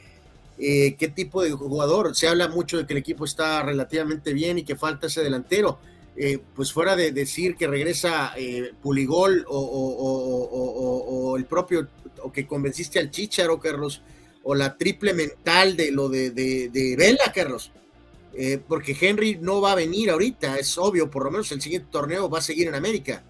eh, 0.58 0.96
qué 0.98 1.08
tipo 1.08 1.42
de 1.42 1.50
jugador, 1.52 2.16
se 2.16 2.28
habla 2.28 2.48
mucho 2.48 2.78
de 2.78 2.86
que 2.86 2.94
el 2.94 2.98
equipo 2.98 3.24
está 3.24 3.62
relativamente 3.62 4.32
bien 4.32 4.58
y 4.58 4.64
que 4.64 4.76
falta 4.76 5.06
ese 5.06 5.22
delantero, 5.22 5.78
eh, 6.18 6.38
pues 6.54 6.72
fuera 6.72 6.96
de 6.96 7.12
decir 7.12 7.56
que 7.56 7.66
regresa 7.66 8.32
eh, 8.38 8.72
Puligol 8.80 9.44
o, 9.48 11.34
el 11.36 11.44
propio, 11.44 11.88
o 12.22 12.32
que 12.32 12.46
convenciste 12.46 12.98
al 12.98 13.10
Chicharo, 13.10 13.60
Carlos, 13.60 14.00
o 14.42 14.54
la 14.54 14.78
triple 14.78 15.12
mental 15.12 15.76
de 15.76 15.90
lo 15.90 16.08
de, 16.08 16.30
de, 16.30 16.96
Vela, 16.96 17.30
Carlos. 17.34 17.70
Eh, 18.32 18.58
porque 18.66 18.96
Henry 18.98 19.36
no 19.40 19.60
va 19.60 19.72
a 19.72 19.74
venir 19.74 20.10
ahorita, 20.10 20.58
es 20.58 20.78
obvio, 20.78 21.10
por 21.10 21.24
lo 21.24 21.30
menos 21.30 21.52
el 21.52 21.60
siguiente 21.60 21.88
torneo 21.90 22.30
va 22.30 22.38
a 22.38 22.42
seguir 22.42 22.68
en 22.68 22.74
América. 22.74 23.22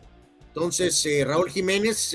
Entonces, 0.49 1.07
Raúl 1.27 1.51
Jiménez, 1.51 2.15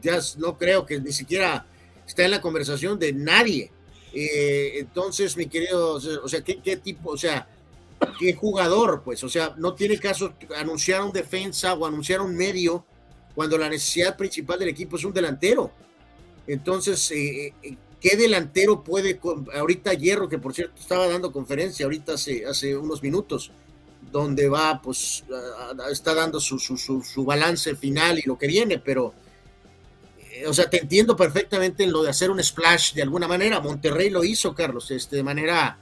ya 0.00 0.18
no 0.38 0.56
creo 0.56 0.86
que 0.86 1.00
ni 1.00 1.12
siquiera 1.12 1.66
está 2.06 2.24
en 2.24 2.30
la 2.32 2.40
conversación 2.40 2.98
de 2.98 3.12
nadie. 3.12 3.70
Entonces, 4.12 5.36
mi 5.36 5.46
querido, 5.46 5.94
o 5.94 6.28
sea, 6.28 6.42
¿qué, 6.42 6.60
¿qué, 6.60 6.76
tipo, 6.76 7.10
o 7.10 7.16
sea, 7.16 7.48
qué 8.18 8.34
jugador, 8.34 9.02
pues, 9.04 9.22
o 9.24 9.28
sea, 9.28 9.54
no 9.58 9.74
tiene 9.74 9.98
caso 9.98 10.34
anunciar 10.56 11.02
un 11.02 11.12
defensa 11.12 11.74
o 11.74 11.86
anunciar 11.86 12.20
un 12.20 12.34
medio 12.34 12.84
cuando 13.34 13.58
la 13.58 13.68
necesidad 13.68 14.16
principal 14.16 14.58
del 14.58 14.70
equipo 14.70 14.96
es 14.96 15.04
un 15.04 15.12
delantero. 15.12 15.70
Entonces, 16.46 17.10
eh, 17.10 17.54
eh, 17.62 17.76
¿qué 18.00 18.16
delantero 18.16 18.82
puede, 18.82 19.20
ahorita 19.54 19.94
Hierro, 19.94 20.28
que 20.28 20.38
por 20.38 20.54
cierto 20.54 20.80
estaba 20.80 21.06
dando 21.06 21.32
conferencia 21.32 21.86
ahorita 21.86 22.14
hace, 22.14 22.76
unos 22.76 23.02
minutos, 23.02 23.50
donde 24.10 24.48
va, 24.48 24.80
pues, 24.82 25.24
está 25.90 26.14
dando 26.14 26.40
su, 26.40 26.58
su, 26.58 27.24
balance 27.24 27.76
final 27.76 28.18
y 28.18 28.22
lo 28.22 28.36
que 28.36 28.46
viene, 28.46 28.78
pero, 28.78 29.08
eh, 29.08 29.29
o 30.46 30.54
sea, 30.54 30.68
te 30.68 30.80
entiendo 30.80 31.16
perfectamente 31.16 31.84
en 31.84 31.92
lo 31.92 32.02
de 32.02 32.10
hacer 32.10 32.30
un 32.30 32.42
splash 32.42 32.94
de 32.94 33.02
alguna 33.02 33.28
manera. 33.28 33.60
Monterrey 33.60 34.10
lo 34.10 34.24
hizo, 34.24 34.54
Carlos, 34.54 34.90
este, 34.90 35.16
de 35.16 35.22
manera, 35.22 35.78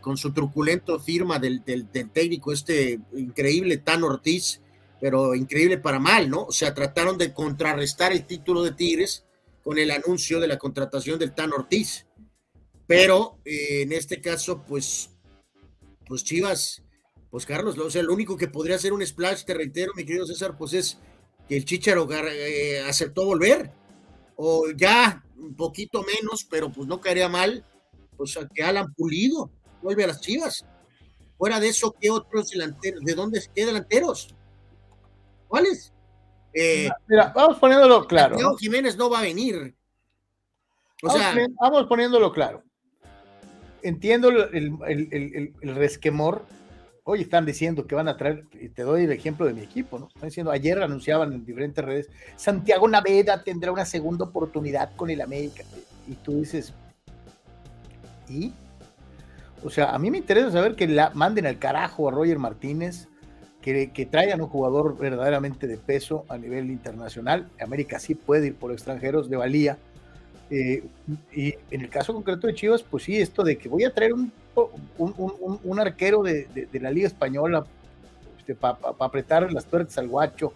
con 0.00 0.16
su 0.16 0.32
truculento 0.32 0.98
firma 0.98 1.38
del, 1.38 1.64
del, 1.64 1.90
del, 1.92 2.10
técnico, 2.10 2.52
este 2.52 2.98
increíble 3.16 3.76
Tan 3.78 4.02
Ortiz, 4.02 4.60
pero 5.00 5.34
increíble 5.34 5.78
para 5.78 5.98
mal, 5.98 6.28
¿no? 6.28 6.44
O 6.44 6.52
sea, 6.52 6.74
trataron 6.74 7.18
de 7.18 7.32
contrarrestar 7.32 8.12
el 8.12 8.26
título 8.26 8.62
de 8.62 8.72
Tigres 8.72 9.24
con 9.62 9.78
el 9.78 9.90
anuncio 9.90 10.40
de 10.40 10.48
la 10.48 10.58
contratación 10.58 11.18
del 11.18 11.34
Tan 11.34 11.52
Ortiz. 11.52 12.06
Pero 12.86 13.38
eh, 13.44 13.82
en 13.82 13.92
este 13.92 14.20
caso, 14.20 14.64
pues, 14.66 15.10
pues 16.06 16.24
Chivas, 16.24 16.82
pues 17.30 17.44
Carlos, 17.44 17.76
o 17.76 17.90
sea, 17.90 18.02
lo 18.02 18.14
único 18.14 18.36
que 18.36 18.48
podría 18.48 18.76
hacer 18.76 18.92
un 18.92 19.06
splash, 19.06 19.44
te 19.44 19.52
reitero, 19.52 19.92
mi 19.94 20.06
querido 20.06 20.26
César, 20.26 20.56
pues 20.56 20.72
es 20.72 20.98
que 21.48 21.56
el 21.56 21.64
Chicharo 21.64 22.06
eh, 22.10 22.80
aceptó 22.86 23.24
volver, 23.24 23.70
o 24.36 24.70
ya 24.76 25.24
un 25.36 25.54
poquito 25.54 26.02
menos, 26.02 26.44
pero 26.44 26.70
pues 26.70 26.86
no 26.86 27.00
caería 27.00 27.28
mal, 27.28 27.64
pues 28.16 28.36
a 28.36 28.48
que 28.48 28.62
Alan 28.62 28.92
Pulido 28.94 29.50
vuelve 29.82 30.04
a 30.04 30.08
las 30.08 30.20
Chivas. 30.20 30.64
Fuera 31.36 31.60
de 31.60 31.68
eso, 31.68 31.94
¿qué 32.00 32.10
otros 32.10 32.50
delanteros? 32.50 33.00
¿De 33.02 33.14
dónde 33.14 33.40
qué 33.54 33.64
delanteros? 33.64 34.34
¿Cuáles? 35.46 35.92
Eh, 36.52 36.90
Mira, 37.06 37.32
vamos 37.34 37.58
poniéndolo 37.58 38.06
claro. 38.06 38.56
Jiménez 38.56 38.96
no 38.96 39.08
va 39.08 39.20
a 39.20 39.22
venir. 39.22 39.74
O 41.02 41.06
vamos, 41.06 41.22
sea, 41.22 41.46
vamos 41.60 41.86
poniéndolo 41.86 42.32
claro. 42.32 42.64
Entiendo 43.82 44.28
el, 44.28 44.76
el, 44.82 45.54
el, 45.62 45.74
resquemor. 45.76 46.44
Hoy 47.10 47.22
están 47.22 47.46
diciendo 47.46 47.86
que 47.86 47.94
van 47.94 48.06
a 48.06 48.18
traer, 48.18 48.44
y 48.60 48.68
te 48.68 48.82
doy 48.82 49.04
el 49.04 49.12
ejemplo 49.12 49.46
de 49.46 49.54
mi 49.54 49.62
equipo, 49.62 49.98
¿no? 49.98 50.08
Están 50.08 50.28
diciendo, 50.28 50.50
ayer 50.50 50.82
anunciaban 50.82 51.32
en 51.32 51.42
diferentes 51.42 51.82
redes, 51.82 52.10
Santiago 52.36 52.86
Naveda 52.86 53.42
tendrá 53.42 53.72
una 53.72 53.86
segunda 53.86 54.26
oportunidad 54.26 54.94
con 54.94 55.08
el 55.08 55.22
América. 55.22 55.64
Y 56.06 56.16
tú 56.16 56.40
dices, 56.40 56.74
¿y? 58.28 58.52
O 59.64 59.70
sea, 59.70 59.94
a 59.94 59.98
mí 59.98 60.10
me 60.10 60.18
interesa 60.18 60.50
saber 60.50 60.76
que 60.76 60.86
la 60.86 61.08
manden 61.14 61.46
al 61.46 61.58
carajo 61.58 62.08
a 62.08 62.10
Roger 62.10 62.38
Martínez, 62.38 63.08
que, 63.62 64.06
traigan 64.10 64.42
un 64.42 64.48
jugador 64.48 64.98
verdaderamente 64.98 65.66
de 65.66 65.78
peso 65.78 66.26
a 66.28 66.36
nivel 66.36 66.70
internacional. 66.70 67.48
América 67.58 67.98
sí 68.00 68.16
puede 68.16 68.48
ir 68.48 68.54
por 68.54 68.70
extranjeros 68.70 69.30
de 69.30 69.36
valía. 69.38 69.78
Eh, 70.50 70.84
y 71.32 71.54
en 71.70 71.80
el 71.80 71.88
caso 71.88 72.12
concreto 72.12 72.46
de 72.46 72.54
Chivas, 72.54 72.82
pues 72.82 73.04
sí, 73.04 73.16
esto 73.16 73.44
de 73.44 73.56
que 73.56 73.70
voy 73.70 73.84
a 73.84 73.94
traer 73.94 74.12
un, 74.12 74.30
un, 74.98 75.80
arquero 75.80 76.22
de, 76.22 76.68
la 76.80 76.90
Liga 76.90 77.06
Española 77.06 77.64
este, 78.38 78.54
para 78.54 78.78
apretar 78.98 79.52
las 79.52 79.66
tuercas 79.66 79.96
al 79.98 80.08
guacho 80.08 80.52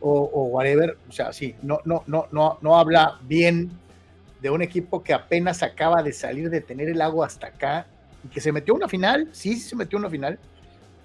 o, 0.00 0.10
o, 0.10 0.44
whatever, 0.46 0.96
o 1.08 1.12
sea, 1.12 1.32
sí, 1.32 1.54
no, 1.62 1.80
no, 1.84 2.02
no, 2.06 2.26
no, 2.32 2.58
no 2.60 2.76
habla 2.76 3.18
bien 3.22 3.70
de 4.40 4.50
un 4.50 4.62
equipo 4.62 5.02
que 5.02 5.12
apenas 5.14 5.62
acaba 5.62 6.02
de 6.02 6.12
salir 6.12 6.50
de 6.50 6.60
tener 6.60 6.88
el 6.88 7.00
agua 7.00 7.26
hasta 7.26 7.46
acá 7.46 7.86
y 8.24 8.28
que 8.28 8.40
se 8.40 8.50
metió 8.50 8.74
a 8.74 8.76
una 8.78 8.88
final, 8.88 9.28
sí, 9.32 9.54
sí 9.54 9.68
se 9.68 9.76
metió 9.76 9.98
a 9.98 10.00
una 10.00 10.10
final, 10.10 10.38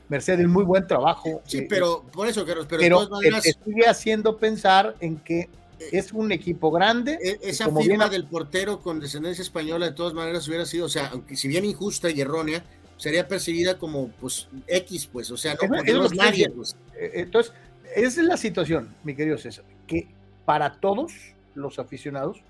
Mercedes, 0.09 0.47
muy 0.47 0.63
buen 0.63 0.87
trabajo. 0.87 1.41
Sí, 1.45 1.59
eh, 1.59 1.67
pero 1.69 2.03
por 2.11 2.27
eso, 2.27 2.45
Carlos, 2.45 2.65
pero, 2.67 2.81
pero 2.81 2.99
de 2.99 3.05
todas 3.05 3.09
maneras, 3.09 3.43
te 3.43 3.53
sigue 3.53 3.87
haciendo 3.87 4.37
pensar 4.37 4.95
en 4.99 5.17
que 5.17 5.41
eh, 5.41 5.49
es 5.91 6.11
un 6.11 6.31
equipo 6.31 6.71
grande. 6.71 7.17
E, 7.21 7.39
esa 7.49 7.69
firma 7.71 8.09
del 8.09 8.25
portero 8.25 8.79
con 8.79 8.99
descendencia 8.99 9.41
española, 9.41 9.87
de 9.87 9.91
todas 9.93 10.13
maneras, 10.13 10.47
hubiera 10.47 10.65
sido, 10.65 10.85
o 10.85 10.89
sea, 10.89 11.07
aunque 11.07 11.35
si 11.35 11.47
bien 11.47 11.65
injusta 11.65 12.09
y 12.09 12.21
errónea, 12.21 12.63
sería 12.97 13.27
percibida 13.27 13.77
como, 13.77 14.09
pues, 14.19 14.47
X, 14.67 15.07
pues, 15.11 15.29
o 15.31 15.37
sea, 15.37 15.55
no, 15.69 16.05
es, 16.05 16.13
nadie, 16.13 16.49
pues. 16.49 16.75
Eh, 16.95 17.11
entonces, 17.15 17.53
esa 17.95 18.21
es 18.21 18.27
la 18.27 18.37
situación, 18.37 18.95
mi 19.03 19.15
querido 19.15 19.37
César, 19.37 19.65
que 19.85 20.07
para 20.45 20.79
todos 20.79 21.13
los 21.55 21.79
aficionados, 21.79 22.41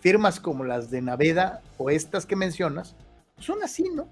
firmas 0.00 0.40
como 0.40 0.64
las 0.64 0.90
de 0.90 1.02
Naveda 1.02 1.62
o 1.78 1.90
estas 1.90 2.26
que 2.26 2.36
mencionas, 2.36 2.94
son 3.38 3.62
así, 3.62 3.84
¿no? 3.94 4.08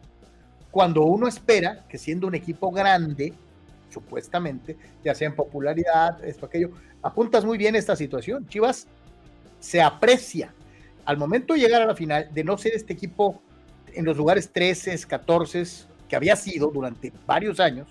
cuando 0.75 1.05
uno 1.05 1.29
espera 1.29 1.85
que 1.88 1.99
siendo 1.99 2.27
un 2.27 2.35
equipo 2.35 2.73
grande, 2.73 3.33
supuestamente, 3.90 4.77
ya 5.05 5.14
sea 5.14 5.29
en 5.29 5.37
popularidad, 5.37 6.25
esto, 6.25 6.47
aquello, 6.47 6.71
apuntas 7.05 7.45
muy 7.45 7.59
bien 7.59 7.77
esta 7.77 7.95
situación. 7.95 8.49
Chivas 8.49 8.88
se 9.61 9.81
aprecia 9.81 10.53
al 11.05 11.19
momento 11.19 11.53
de 11.53 11.61
llegar 11.61 11.83
a 11.83 11.87
la 11.87 11.95
final 11.95 12.31
de 12.33 12.43
no 12.43 12.57
ser 12.57 12.73
este 12.75 12.95
equipo 12.95 13.43
en 13.93 14.07
los 14.07 14.17
lugares 14.17 14.51
13, 14.51 14.99
14, 15.07 15.64
que 16.09 16.17
había 16.17 16.35
sido 16.35 16.71
durante 16.71 17.12
varios 17.27 17.61
años, 17.61 17.88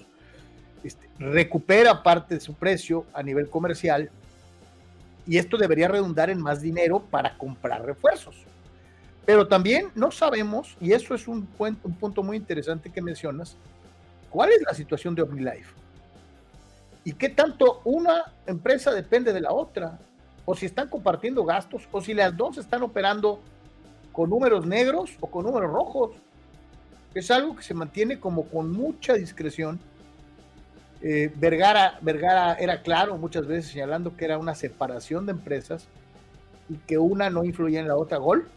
este, 0.84 1.08
recupera 1.20 2.02
parte 2.02 2.36
de 2.36 2.42
su 2.42 2.56
precio 2.56 3.06
a 3.14 3.24
nivel 3.24 3.50
comercial 3.50 4.10
y 5.26 5.38
esto 5.38 5.58
debería 5.58 5.88
redundar 5.88 6.30
en 6.30 6.42
más 6.42 6.62
dinero 6.62 7.00
para 7.00 7.38
comprar 7.38 7.86
refuerzos. 7.86 8.36
Pero 9.26 9.48
también 9.48 9.90
no 9.96 10.12
sabemos, 10.12 10.76
y 10.82 10.92
eso 10.92 11.14
es 11.16 11.28
un, 11.28 11.48
un 11.58 11.94
punto 11.96 12.24
muy 12.24 12.36
interesante 12.36 12.92
que 12.92 13.02
mencionas, 13.02 13.56
cuál 14.30 14.52
es 14.52 14.62
la 14.64 14.74
situación 14.74 15.16
de 15.16 15.22
OmniLife. 15.22 15.83
Y 17.06 17.14
qué 17.14 17.30
tanto 17.30 17.82
una 17.84 18.34
empresa 18.46 18.92
depende 18.92 19.34
de 19.34 19.42
la 19.42 19.52
otra, 19.52 20.00
o 20.46 20.56
si 20.56 20.66
están 20.66 20.90
compartiendo 20.90 21.44
gastos, 21.44 21.88
o 21.92 22.02
si 22.02 22.14
las 22.14 22.36
dos 22.36 22.58
están 22.58 22.84
operando 22.84 23.40
con 24.12 24.30
números 24.30 24.66
negros 24.66 25.12
o 25.20 25.28
con 25.28 25.46
números 25.46 25.72
rojos. 25.72 26.12
Es 27.14 27.30
algo 27.32 27.56
que 27.56 27.64
se 27.64 27.74
mantiene 27.74 28.20
como 28.20 28.46
con 28.46 28.72
mucha 28.72 29.14
discreción. 29.14 29.80
Eh, 31.02 31.32
Vergara, 31.36 31.98
Vergara 32.02 32.54
era 32.54 32.82
claro 32.82 33.18
muchas 33.18 33.46
veces 33.46 33.72
señalando 33.72 34.16
que 34.16 34.24
era 34.24 34.38
una 34.38 34.56
separación 34.56 35.26
de 35.26 35.34
empresas 35.34 35.86
y 36.70 36.78
que 36.78 36.98
una 36.98 37.30
no 37.30 37.44
influía 37.44 37.82
en 37.82 37.88
la 37.88 37.98
otra. 37.98 38.18
Gol, 38.18 38.48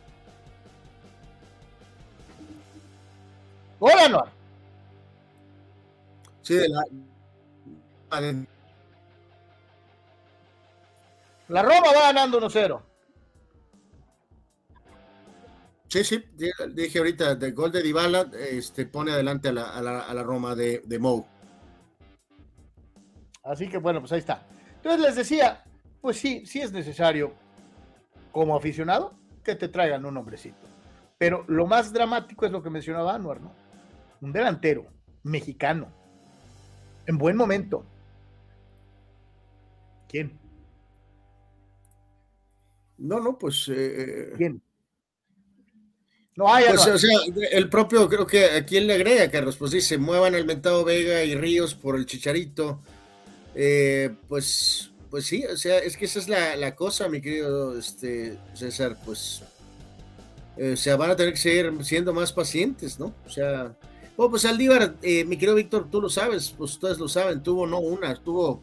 Anuar. 3.80 4.28
Sí, 6.42 6.54
de 6.54 6.68
la. 6.68 6.82
La 11.49 11.62
Roma 11.62 11.92
va 11.95 12.03
ganando 12.03 12.40
1-0. 12.40 12.83
Sí, 15.88 16.03
sí, 16.03 16.25
dije 16.73 16.99
ahorita, 16.99 17.33
el 17.33 17.55
gol 17.55 17.71
de 17.71 17.83
Dybala 17.83 18.31
este, 18.51 18.87
pone 18.87 19.12
adelante 19.12 19.49
a 19.49 19.53
la, 19.53 19.71
a 19.71 19.81
la, 19.81 20.01
a 20.01 20.14
la 20.14 20.23
Roma 20.23 20.55
de, 20.55 20.83
de 20.85 20.99
Mou. 20.99 21.25
Así 23.45 23.69
que 23.69 23.79
bueno, 23.79 24.01
pues 24.01 24.12
ahí 24.12 24.19
está. 24.19 24.45
Entonces 24.77 25.01
les 25.01 25.14
decía, 25.14 25.64
pues 26.01 26.19
sí, 26.19 26.45
sí 26.45 26.61
es 26.61 26.73
necesario, 26.73 27.35
como 28.33 28.57
aficionado, 28.57 29.14
que 29.45 29.55
te 29.55 29.69
traigan 29.69 30.05
un 30.05 30.16
hombrecito. 30.16 30.66
Pero 31.19 31.45
lo 31.47 31.66
más 31.66 31.92
dramático 31.92 32.45
es 32.45 32.53
lo 32.53 32.62
que 32.62 32.71
mencionaba 32.71 33.14
Anuar, 33.14 33.40
¿no? 33.40 33.66
un 34.21 34.33
delantero 34.33 34.87
mexicano, 35.23 35.88
en 37.07 37.19
buen 37.19 37.37
momento. 37.37 37.85
¿Quién? 40.09 40.38
No, 42.99 43.21
no, 43.21 43.38
pues. 43.38 43.69
Eh, 43.69 44.33
¿Quién? 44.37 44.62
No 46.37 46.53
hay. 46.53 46.64
Pues, 46.69 46.87
o 46.87 46.99
sea, 46.99 47.19
el 47.53 47.69
propio, 47.69 48.09
creo 48.09 48.27
que 48.27 48.45
a 48.45 48.66
quién 48.66 48.87
le 48.87 48.95
agrega, 48.95 49.31
Carlos, 49.31 49.57
pues 49.57 49.71
dice: 49.73 49.99
muevan 49.99 50.35
el 50.35 50.45
mentado 50.45 50.85
Vega 50.85 51.25
y 51.25 51.35
Ríos 51.35 51.75
por 51.75 51.97
el 51.97 52.07
chicharito. 52.07 52.81
Eh, 53.55 54.14
pues, 54.29 54.90
pues 55.11 55.27
sí, 55.27 55.45
o 55.45 55.57
sea, 55.57 55.79
es 55.79 55.97
que 55.97 56.05
esa 56.05 56.19
es 56.19 56.29
la, 56.29 56.75
cosa, 56.75 57.09
mi 57.09 57.21
querido 57.21 57.79
este, 57.79 58.38
César, 58.55 58.99
pues. 59.05 59.42
Eh, 60.59 60.73
o 60.73 60.77
sea, 60.77 60.97
van 60.97 61.11
a 61.11 61.16
tener 61.16 61.35
que 61.35 61.38
seguir 61.38 61.73
siendo 61.85 62.14
más 62.14 62.33
pacientes, 62.33 62.99
¿no? 62.99 63.14
O 63.27 63.31
sea, 63.31 63.77
bueno, 64.16 64.31
pues 64.31 64.47
Aldívar, 64.47 64.95
eh, 65.03 65.25
mi 65.25 65.37
querido 65.37 65.55
Víctor, 65.55 65.90
tú 65.90 66.01
lo 66.01 66.09
sabes, 66.09 66.55
pues 66.57 66.73
ustedes 66.73 66.99
lo 66.99 67.09
saben, 67.09 67.42
tuvo 67.42 67.66
no 67.66 67.79
una, 67.79 68.14
tuvo 68.14 68.62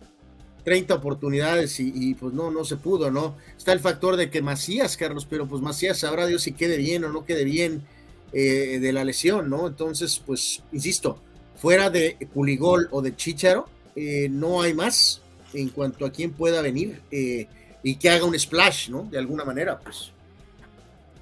30 0.64 0.96
oportunidades 0.96 1.80
y, 1.80 2.14
pues 2.14 2.34
no, 2.34 2.50
no 2.50 2.64
se 2.64 2.78
pudo, 2.78 3.12
¿no? 3.12 3.36
Está 3.58 3.74
el 3.74 3.80
factor 3.80 4.16
de 4.16 4.30
que 4.30 4.42
Macías, 4.42 4.96
Carlos, 4.96 5.28
pero 5.30 5.48
pues 5.48 5.62
Macías 5.62 6.00
sabrá 6.00 6.26
Dios 6.26 6.44
si 6.44 6.54
quede 6.54 6.78
bien 6.78 7.04
o 7.04 7.10
no 7.10 7.26
quede 7.26 7.44
bien 7.44 7.84
eh, 8.32 8.80
de 8.80 8.94
la 8.94 9.04
lesión, 9.04 9.50
¿no? 9.50 9.68
Entonces, 9.68 10.22
pues, 10.26 10.64
insisto, 10.72 11.20
fuera 11.58 11.90
de 11.90 12.18
Puligol 12.34 12.88
o 12.92 13.02
de 13.02 13.16
Chicharo, 13.16 13.68
eh, 13.96 14.28
no 14.30 14.62
hay 14.62 14.74
más 14.74 15.22
en 15.54 15.70
cuanto 15.70 16.06
a 16.06 16.12
quién 16.12 16.32
pueda 16.32 16.62
venir 16.62 17.02
eh, 17.12 17.48
y 17.84 17.96
que 17.96 18.10
haga 18.10 18.26
un 18.26 18.38
splash, 18.40 18.90
¿no? 18.90 19.04
De 19.04 19.18
alguna 19.18 19.44
manera, 19.44 19.78
pues. 19.80 20.12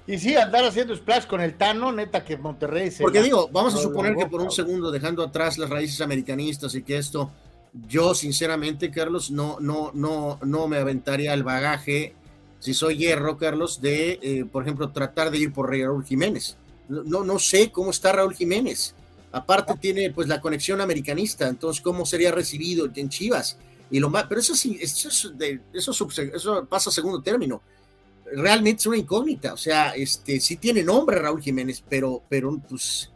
Y 0.06 0.18
sí, 0.18 0.34
andar 0.34 0.64
haciendo 0.64 0.96
splash 0.96 1.26
con 1.26 1.40
el 1.40 1.54
Tano, 1.54 1.92
neta 1.92 2.24
que 2.24 2.36
Monterrey 2.36 2.90
se. 2.90 3.02
Porque 3.02 3.22
digo, 3.22 3.48
vamos 3.52 3.74
a 3.74 3.78
suponer 3.78 4.16
que 4.16 4.26
por 4.26 4.40
un 4.40 4.50
segundo, 4.50 4.90
dejando 4.90 5.22
atrás 5.22 5.58
las 5.58 5.70
raíces 5.70 6.00
americanistas 6.00 6.74
y 6.74 6.82
que 6.82 6.96
esto, 6.96 7.30
yo 7.88 8.14
sinceramente, 8.14 8.90
Carlos, 8.90 9.30
no, 9.30 9.58
no, 9.60 9.90
no, 9.94 10.38
no 10.44 10.68
me 10.68 10.78
aventaría 10.78 11.34
el 11.34 11.42
bagaje, 11.42 12.14
si 12.58 12.74
soy 12.74 12.96
hierro, 12.96 13.38
Carlos, 13.38 13.80
de, 13.80 14.18
eh, 14.22 14.44
por 14.44 14.62
ejemplo, 14.62 14.90
tratar 14.90 15.30
de 15.30 15.38
ir 15.38 15.52
por 15.52 15.70
Raúl 15.70 16.04
Jiménez. 16.04 16.56
No, 16.88 17.24
no 17.24 17.38
sé 17.38 17.72
cómo 17.72 17.90
está 17.90 18.12
Raúl 18.12 18.34
Jiménez. 18.34 18.94
Aparte 19.32 19.74
tiene 19.80 20.10
pues 20.10 20.28
la 20.28 20.40
conexión 20.40 20.80
americanista, 20.80 21.48
entonces 21.48 21.82
cómo 21.82 22.04
sería 22.04 22.30
recibido 22.30 22.88
en 22.94 23.08
Chivas 23.08 23.56
y 23.90 23.98
lo 23.98 24.10
más, 24.10 24.26
pero 24.28 24.40
eso 24.40 24.54
sí, 24.54 24.78
eso, 24.80 25.08
eso, 25.72 26.08
eso 26.34 26.66
pasa 26.66 26.90
segundo 26.90 27.22
término 27.22 27.62
realmente 28.34 28.80
es 28.80 28.86
una 28.86 28.96
incógnita. 28.96 29.52
O 29.52 29.56
sea, 29.56 29.90
este 29.90 30.40
sí 30.40 30.56
tiene 30.56 30.82
nombre 30.82 31.18
Raúl 31.18 31.42
Jiménez, 31.42 31.82
pero, 31.88 32.22
pero 32.28 32.58
pues 32.68 33.10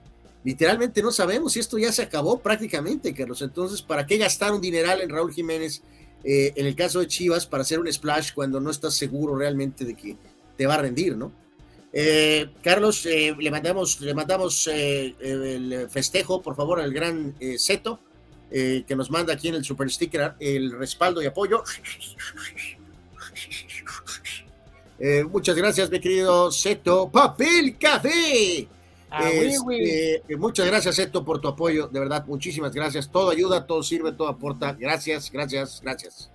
literalmente 0.47 1.03
no 1.03 1.11
sabemos 1.11 1.55
si 1.55 1.59
esto 1.59 1.77
ya 1.77 1.91
se 1.91 2.03
acabó 2.03 2.39
prácticamente, 2.39 3.13
Carlos. 3.13 3.43
Entonces, 3.43 3.83
¿para 3.83 4.07
qué 4.07 4.17
gastar 4.17 4.53
un 4.53 4.61
dineral 4.61 5.01
en 5.01 5.11
Raúl 5.11 5.33
Jiménez 5.33 5.83
eh, 6.23 6.53
en 6.55 6.67
el 6.67 6.77
caso 6.77 7.01
de 7.01 7.09
Chivas 7.09 7.47
para 7.47 7.63
hacer 7.63 7.81
un 7.81 7.93
splash 7.93 8.33
cuando 8.33 8.61
no 8.61 8.71
estás 8.71 8.95
seguro 8.95 9.37
realmente 9.37 9.85
de 9.85 9.95
que 9.95 10.17
te 10.57 10.65
va 10.65 10.75
a 10.75 10.79
rendir, 10.79 11.17
¿no? 11.17 11.33
Eh, 11.93 12.49
Carlos, 12.63 13.05
eh, 13.07 13.35
le 13.37 13.51
mandamos, 13.51 14.01
le 14.01 14.15
mandamos 14.15 14.69
el 14.69 15.89
festejo, 15.91 16.41
por 16.41 16.55
favor, 16.55 16.81
al 16.81 16.93
gran 16.93 17.35
Zeto, 17.59 17.99
que 18.49 18.95
nos 18.97 19.11
manda 19.11 19.33
aquí 19.33 19.49
en 19.49 19.57
el 19.57 19.65
super 19.65 19.91
sticker 19.91 20.35
el 20.39 20.71
respaldo 20.79 21.21
y 21.23 21.27
apoyo. 21.27 21.65
Eh, 24.99 25.25
muchas 25.25 25.57
gracias, 25.57 25.91
mi 25.91 26.01
querido 26.01 26.51
Seto. 26.51 27.11
Papel 27.11 27.77
Café. 27.79 28.69
Ah, 29.11 29.31
este, 29.31 30.23
eh, 30.29 30.37
muchas 30.37 30.67
gracias, 30.67 30.97
Seto, 30.97 31.25
por 31.25 31.41
tu 31.41 31.49
apoyo. 31.49 31.89
De 31.89 32.01
verdad, 32.01 32.25
muchísimas 32.27 32.73
gracias. 32.73 33.11
Todo 33.11 33.31
ayuda, 33.31 33.67
todo 33.67 33.83
sirve, 33.83 34.13
todo 34.13 34.29
aporta. 34.29 34.73
Gracias, 34.73 35.31
gracias, 35.31 35.81
gracias. 35.83 36.31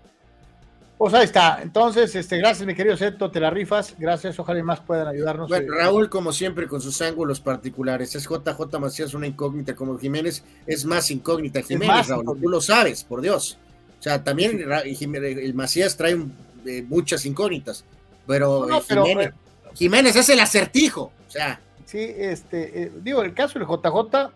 Pues 0.98 1.14
ahí 1.14 1.26
está. 1.26 1.62
Entonces, 1.62 2.16
este, 2.16 2.38
gracias, 2.38 2.66
mi 2.66 2.76
querido 2.76 2.96
Seto, 2.96 3.32
te 3.32 3.40
la 3.40 3.50
rifas. 3.50 3.96
Gracias, 3.98 4.40
ojalá 4.40 4.64
más 4.64 4.80
puedan 4.82 5.08
ayudarnos. 5.08 5.50
Bueno, 5.50 5.74
Raúl, 5.74 6.10
como 6.10 6.32
siempre, 6.32 6.68
con 6.68 6.80
sus 6.80 7.02
ángulos 7.02 7.40
particulares. 7.40 8.16
Es 8.16 8.28
JJ 8.28 8.80
Macías 8.80 9.14
una 9.14 9.28
incógnita 9.28 9.76
como 9.76 9.98
Jiménez. 9.98 10.44
Es 10.66 10.86
más 10.86 11.10
incógnita 11.12 11.62
Jiménez, 11.62 12.08
Raúl. 12.08 12.40
Tú 12.40 12.50
lo 12.50 12.62
sabes, 12.62 13.04
por 13.04 13.22
Dios. 13.22 13.58
O 14.00 14.02
sea, 14.04 14.24
también 14.24 14.64
el 14.64 15.54
Macías 15.54 15.98
trae 15.98 16.18
eh, 16.66 16.84
muchas 16.88 17.26
incógnitas 17.26 17.84
pero, 18.28 18.68
eh, 18.70 19.32
Jiménez, 19.74 20.16
es 20.16 20.30
el 20.30 20.40
acertijo, 20.40 21.12
o 21.28 21.32
sea. 21.32 21.60
Sí, 21.92 22.00
este, 22.00 22.84
eh, 22.84 22.92
digo, 23.02 23.22
el 23.22 23.34
caso 23.34 23.60
del 23.60 23.68
JJ, 23.68 24.32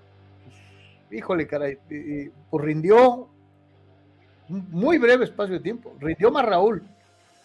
híjole, 1.09 1.47
caray, 1.47 1.77
pues 2.49 2.65
rindió 2.65 3.29
muy 4.49 4.97
breve 4.97 5.23
espacio 5.23 5.53
de 5.53 5.61
tiempo, 5.61 5.95
rindió 5.97 6.31
más 6.31 6.43
Raúl 6.45 6.83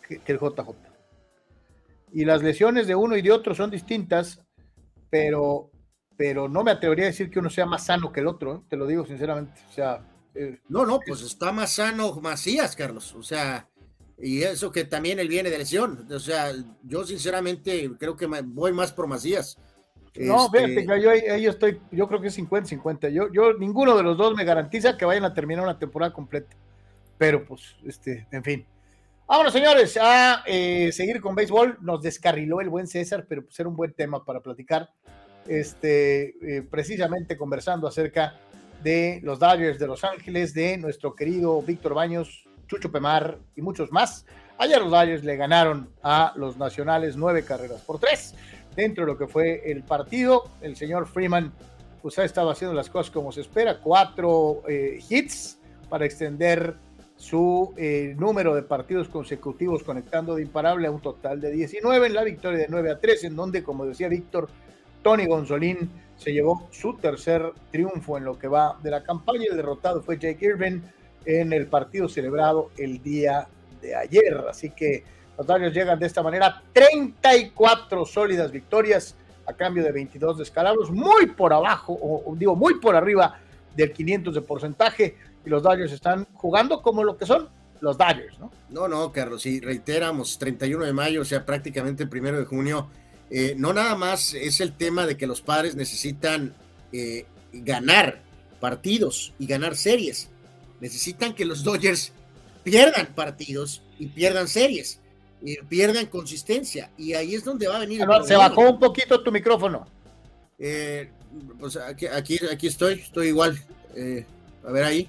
que, 0.09 0.21
el 0.27 0.41
JJ. 0.41 0.75
Y 2.13 2.25
las 2.25 2.43
lesiones 2.43 2.89
de 2.89 2.97
uno 2.97 3.17
y 3.17 3.23
de 3.23 3.31
otro 3.31 3.55
son 3.55 3.71
distintas, 3.71 4.45
pero, 5.11 5.71
pero 6.17 6.49
no 6.49 6.65
me 6.65 6.73
atrevería 6.73 7.05
a 7.05 7.15
decir 7.15 7.31
que 7.31 7.39
uno 7.39 7.49
sea 7.49 7.67
más 7.67 7.87
sano 7.87 8.11
que 8.11 8.19
el 8.19 8.27
otro, 8.27 8.57
¿eh? 8.57 8.61
te 8.69 8.77
lo 8.77 8.89
digo 8.89 9.07
sinceramente. 9.07 9.61
O 9.69 9.73
sea, 9.73 10.05
no, 10.69 10.85
no, 10.85 10.99
pues 11.07 11.23
está 11.23 11.53
más 11.53 11.75
sano 11.75 12.13
Macías, 12.21 12.75
Carlos. 12.75 13.15
O 13.15 13.23
sea, 13.23 13.69
y 14.19 14.43
eso 14.43 14.73
que 14.73 14.87
también 14.87 15.21
él 15.21 15.29
viene 15.29 15.51
de 15.51 15.59
lesión. 15.59 16.09
O 16.11 16.19
sea, 16.19 16.53
yo 16.83 17.05
sinceramente 17.05 17.93
creo 17.97 18.17
que 18.17 18.27
voy 18.27 18.73
más 18.73 18.91
por 18.91 19.07
Macías. 19.07 19.57
No, 20.17 20.51
este... 20.53 20.87
yo, 20.87 21.51
estoy, 21.51 21.81
yo 21.93 22.09
creo 22.09 22.21
que 22.21 22.29
es 22.29 22.39
50-50. 22.39 23.11
Yo, 23.11 23.33
yo, 23.33 23.55
ninguno 23.55 23.97
de 23.97 24.03
los 24.03 24.17
dos 24.17 24.35
me 24.35 24.45
garantiza 24.45 24.97
que 24.97 25.05
vayan 25.05 25.25
a 25.25 25.35
terminar 25.35 25.65
una 25.65 25.79
temporada 25.79 26.13
completa. 26.13 26.57
Pero 27.17 27.45
pues, 27.45 27.77
este, 27.87 28.27
en 28.33 28.43
fin. 28.43 28.67
Vámonos, 29.29 29.53
señores, 29.53 29.97
a 30.01 30.43
eh, 30.47 30.91
seguir 30.93 31.21
con 31.21 31.37
béisbol. 31.37 31.79
Nos 31.81 32.03
descarriló 32.03 32.61
el 32.61 32.69
buen 32.69 32.89
César, 32.89 33.27
pero 33.29 33.45
pues 33.45 33.59
era 33.61 33.69
un 33.69 33.77
buen 33.77 33.93
tema 33.93 34.25
para 34.25 34.41
platicar. 34.41 34.91
Este, 35.47 36.35
eh, 36.43 36.63
precisamente 36.63 37.37
conversando 37.37 37.87
acerca 37.87 38.35
de 38.83 39.21
los 39.23 39.39
Dodgers 39.39 39.79
de 39.79 39.87
Los 39.87 40.05
Ángeles, 40.05 40.55
de 40.55 40.77
nuestro 40.79 41.15
querido 41.15 41.63
Víctor 41.63 41.95
Baños, 41.95 42.49
Chucho 42.67 42.91
Pemar 42.91 43.39
y 43.55 43.63
muchos 43.63 43.93
más. 43.93 44.27
Ayer 44.59 44.81
los 44.81 44.91
Dodgers 44.91 45.25
le 45.25 45.37
ganaron 45.37 45.89
a 46.03 46.33
los 46.37 46.57
Nacionales 46.57 47.17
nueve 47.17 47.45
carreras 47.45 47.81
por 47.83 47.99
tres. 47.99 48.35
Dentro 48.75 49.05
de 49.05 49.13
lo 49.13 49.19
que 49.19 49.27
fue 49.27 49.71
el 49.71 49.83
partido, 49.83 50.45
el 50.61 50.77
señor 50.77 51.07
Freeman 51.07 51.53
pues 52.03 52.19
ha 52.19 52.25
estado 52.25 52.51
haciendo 52.51 52.75
las 52.75 52.89
cosas 52.89 53.11
como 53.11 53.31
se 53.33 53.43
espera, 53.43 53.79
cuatro 53.81 54.63
eh, 54.69 55.01
hits 55.09 55.59
para 55.89 56.07
extender 56.07 56.77
su 57.17 57.75
eh, 57.77 58.15
número 58.17 58.55
de 58.55 58.63
partidos 58.63 59.09
consecutivos 59.09 59.83
conectando 59.83 60.35
de 60.35 60.43
imparable 60.43 60.87
a 60.87 60.91
un 60.91 61.01
total 61.01 61.41
de 61.41 61.51
19 61.51 62.07
en 62.07 62.15
la 62.15 62.25
victoria 62.25 62.61
de 62.61 62.67
9 62.69 62.93
a 62.93 62.99
3, 62.99 63.25
en 63.25 63.37
donde, 63.37 63.63
como 63.63 63.85
decía 63.85 64.09
Víctor, 64.09 64.49
Tony 65.03 65.27
Gonzolín 65.27 65.91
se 66.17 66.33
llevó 66.33 66.69
su 66.71 66.95
tercer 66.95 67.53
triunfo 67.71 68.17
en 68.17 68.25
lo 68.25 68.39
que 68.39 68.49
va 68.49 68.79
de 68.83 68.91
la 68.91 69.03
campaña. 69.03 69.45
El 69.51 69.57
derrotado 69.57 70.03
fue 70.03 70.19
Jake 70.19 70.45
Irvin 70.47 70.83
en 71.27 71.53
el 71.53 71.67
partido 71.67 72.09
celebrado 72.09 72.71
el 72.79 73.03
día 73.03 73.49
de 73.83 73.95
ayer. 73.95 74.37
Así 74.49 74.71
que 74.71 75.05
los 75.41 75.47
Dodgers 75.47 75.75
llegan 75.75 75.99
de 75.99 76.05
esta 76.05 76.23
manera 76.23 76.63
34 76.75 78.05
sólidas 78.05 78.53
victorias 78.53 79.15
a 79.47 79.55
cambio 79.55 79.83
de 79.83 79.91
22 79.91 80.37
descalabros, 80.37 80.91
muy 80.91 81.29
por 81.29 81.55
abajo, 81.55 81.99
o 81.99 82.37
digo, 82.37 82.55
muy 82.55 82.79
por 82.79 82.95
arriba 82.95 83.41
del 83.75 83.91
500 83.91 84.35
de 84.35 84.43
porcentaje. 84.43 85.17
Y 85.47 85.49
los 85.49 85.63
Dodgers 85.63 85.93
están 85.93 86.27
jugando 86.35 86.83
como 86.83 87.03
lo 87.03 87.17
que 87.17 87.25
son 87.25 87.49
los 87.81 87.97
Dodgers, 87.97 88.39
¿no? 88.39 88.53
No, 88.69 88.87
no, 88.87 89.11
Carlos, 89.13 89.47
y 89.47 89.61
reiteramos, 89.61 90.39
31 90.39 90.85
de 90.85 90.93
mayo, 90.93 91.23
o 91.23 91.25
sea, 91.25 91.47
prácticamente 91.47 92.03
el 92.03 92.11
primero 92.11 92.39
de 92.39 92.45
junio. 92.45 92.91
Eh, 93.31 93.55
no 93.57 93.73
nada 93.73 93.95
más 93.97 94.35
es 94.35 94.61
el 94.61 94.75
tema 94.75 95.07
de 95.07 95.17
que 95.17 95.27
los 95.27 95.41
padres 95.41 95.75
necesitan 95.75 96.53
eh, 96.93 97.25
ganar 97.51 98.21
partidos 98.61 99.33
y 99.39 99.47
ganar 99.47 99.75
series 99.75 100.29
necesitan 100.81 101.35
que 101.35 101.45
los 101.45 101.63
Dodgers 101.63 102.13
pierdan 102.63 103.15
partidos 103.15 103.83
y 103.99 104.07
pierdan 104.07 104.49
series 104.49 105.01
y 105.43 105.57
pierdan 105.63 106.07
consistencia. 106.07 106.91
Y 106.97 107.15
ahí 107.15 107.35
es 107.35 107.45
donde 107.45 107.69
va 107.69 107.77
a 107.77 107.81
venir. 107.81 108.05
se 108.25 108.37
bajó 108.37 108.71
un 108.71 108.79
poquito 108.79 109.23
tu 109.23 109.33
micrófono. 109.33 109.87
Eh, 110.59 111.11
pues 111.59 111.77
aquí, 111.77 112.07
aquí, 112.07 112.67
estoy, 112.67 112.95
estoy 112.95 113.29
igual. 113.29 113.59
Eh, 113.95 114.25
a 114.67 114.73
ver 114.73 114.85
ahí. 114.85 115.09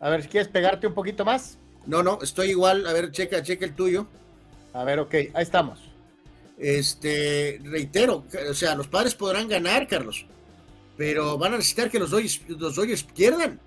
A 0.00 0.08
ver 0.08 0.22
si 0.22 0.28
quieres 0.28 0.48
pegarte 0.48 0.86
un 0.86 0.94
poquito 0.94 1.24
más. 1.24 1.58
No, 1.86 2.02
no, 2.02 2.18
estoy 2.22 2.50
igual. 2.50 2.86
A 2.86 2.92
ver, 2.92 3.10
checa, 3.10 3.42
checa 3.42 3.64
el 3.64 3.74
tuyo. 3.74 4.06
A 4.72 4.84
ver, 4.84 5.00
ok, 5.00 5.14
ahí 5.14 5.42
estamos. 5.42 5.80
Este, 6.58 7.60
reitero, 7.64 8.24
o 8.48 8.54
sea, 8.54 8.74
los 8.74 8.86
padres 8.86 9.14
podrán 9.14 9.48
ganar, 9.48 9.88
Carlos, 9.88 10.26
pero 10.96 11.36
van 11.36 11.54
a 11.54 11.56
necesitar 11.56 11.90
que 11.90 11.98
los 11.98 12.10
Dodgers, 12.10 12.40
los 12.46 12.76
Dodgers 12.76 13.02
pierdan 13.02 13.58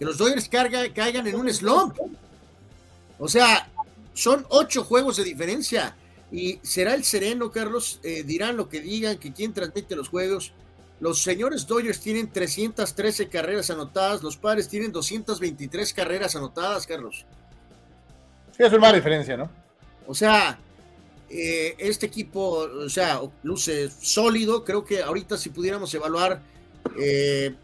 que 0.00 0.06
los 0.06 0.16
Dodgers 0.16 0.48
caigan 0.48 1.26
en 1.26 1.36
un 1.36 1.52
slump. 1.52 1.98
O 3.18 3.28
sea, 3.28 3.68
son 4.14 4.46
ocho 4.48 4.84
juegos 4.84 5.16
de 5.16 5.24
diferencia. 5.24 5.96
Y 6.32 6.58
será 6.62 6.94
el 6.94 7.04
sereno, 7.04 7.50
Carlos. 7.50 8.00
Eh, 8.02 8.22
dirán 8.22 8.56
lo 8.56 8.68
que 8.68 8.80
digan, 8.80 9.18
que 9.18 9.32
quien 9.32 9.52
transmite 9.52 9.96
los 9.96 10.08
juegos. 10.08 10.52
Los 11.00 11.22
señores 11.22 11.66
Dodgers 11.66 12.00
tienen 12.00 12.30
313 12.30 13.28
carreras 13.28 13.70
anotadas. 13.70 14.22
Los 14.22 14.36
padres 14.36 14.68
tienen 14.68 14.92
223 14.92 15.92
carreras 15.94 16.36
anotadas, 16.36 16.86
Carlos. 16.86 17.24
Sí, 18.56 18.62
es 18.62 18.72
una 18.72 18.92
diferencia, 18.92 19.36
¿no? 19.36 19.50
O 20.06 20.14
sea, 20.14 20.58
eh, 21.28 21.74
este 21.78 22.06
equipo, 22.06 22.68
o 22.68 22.88
sea, 22.88 23.20
luce 23.42 23.90
sólido. 24.00 24.64
Creo 24.64 24.84
que 24.84 25.02
ahorita 25.02 25.36
si 25.36 25.48
pudiéramos 25.48 25.92
evaluar 25.94 26.42
eh, 26.98 27.54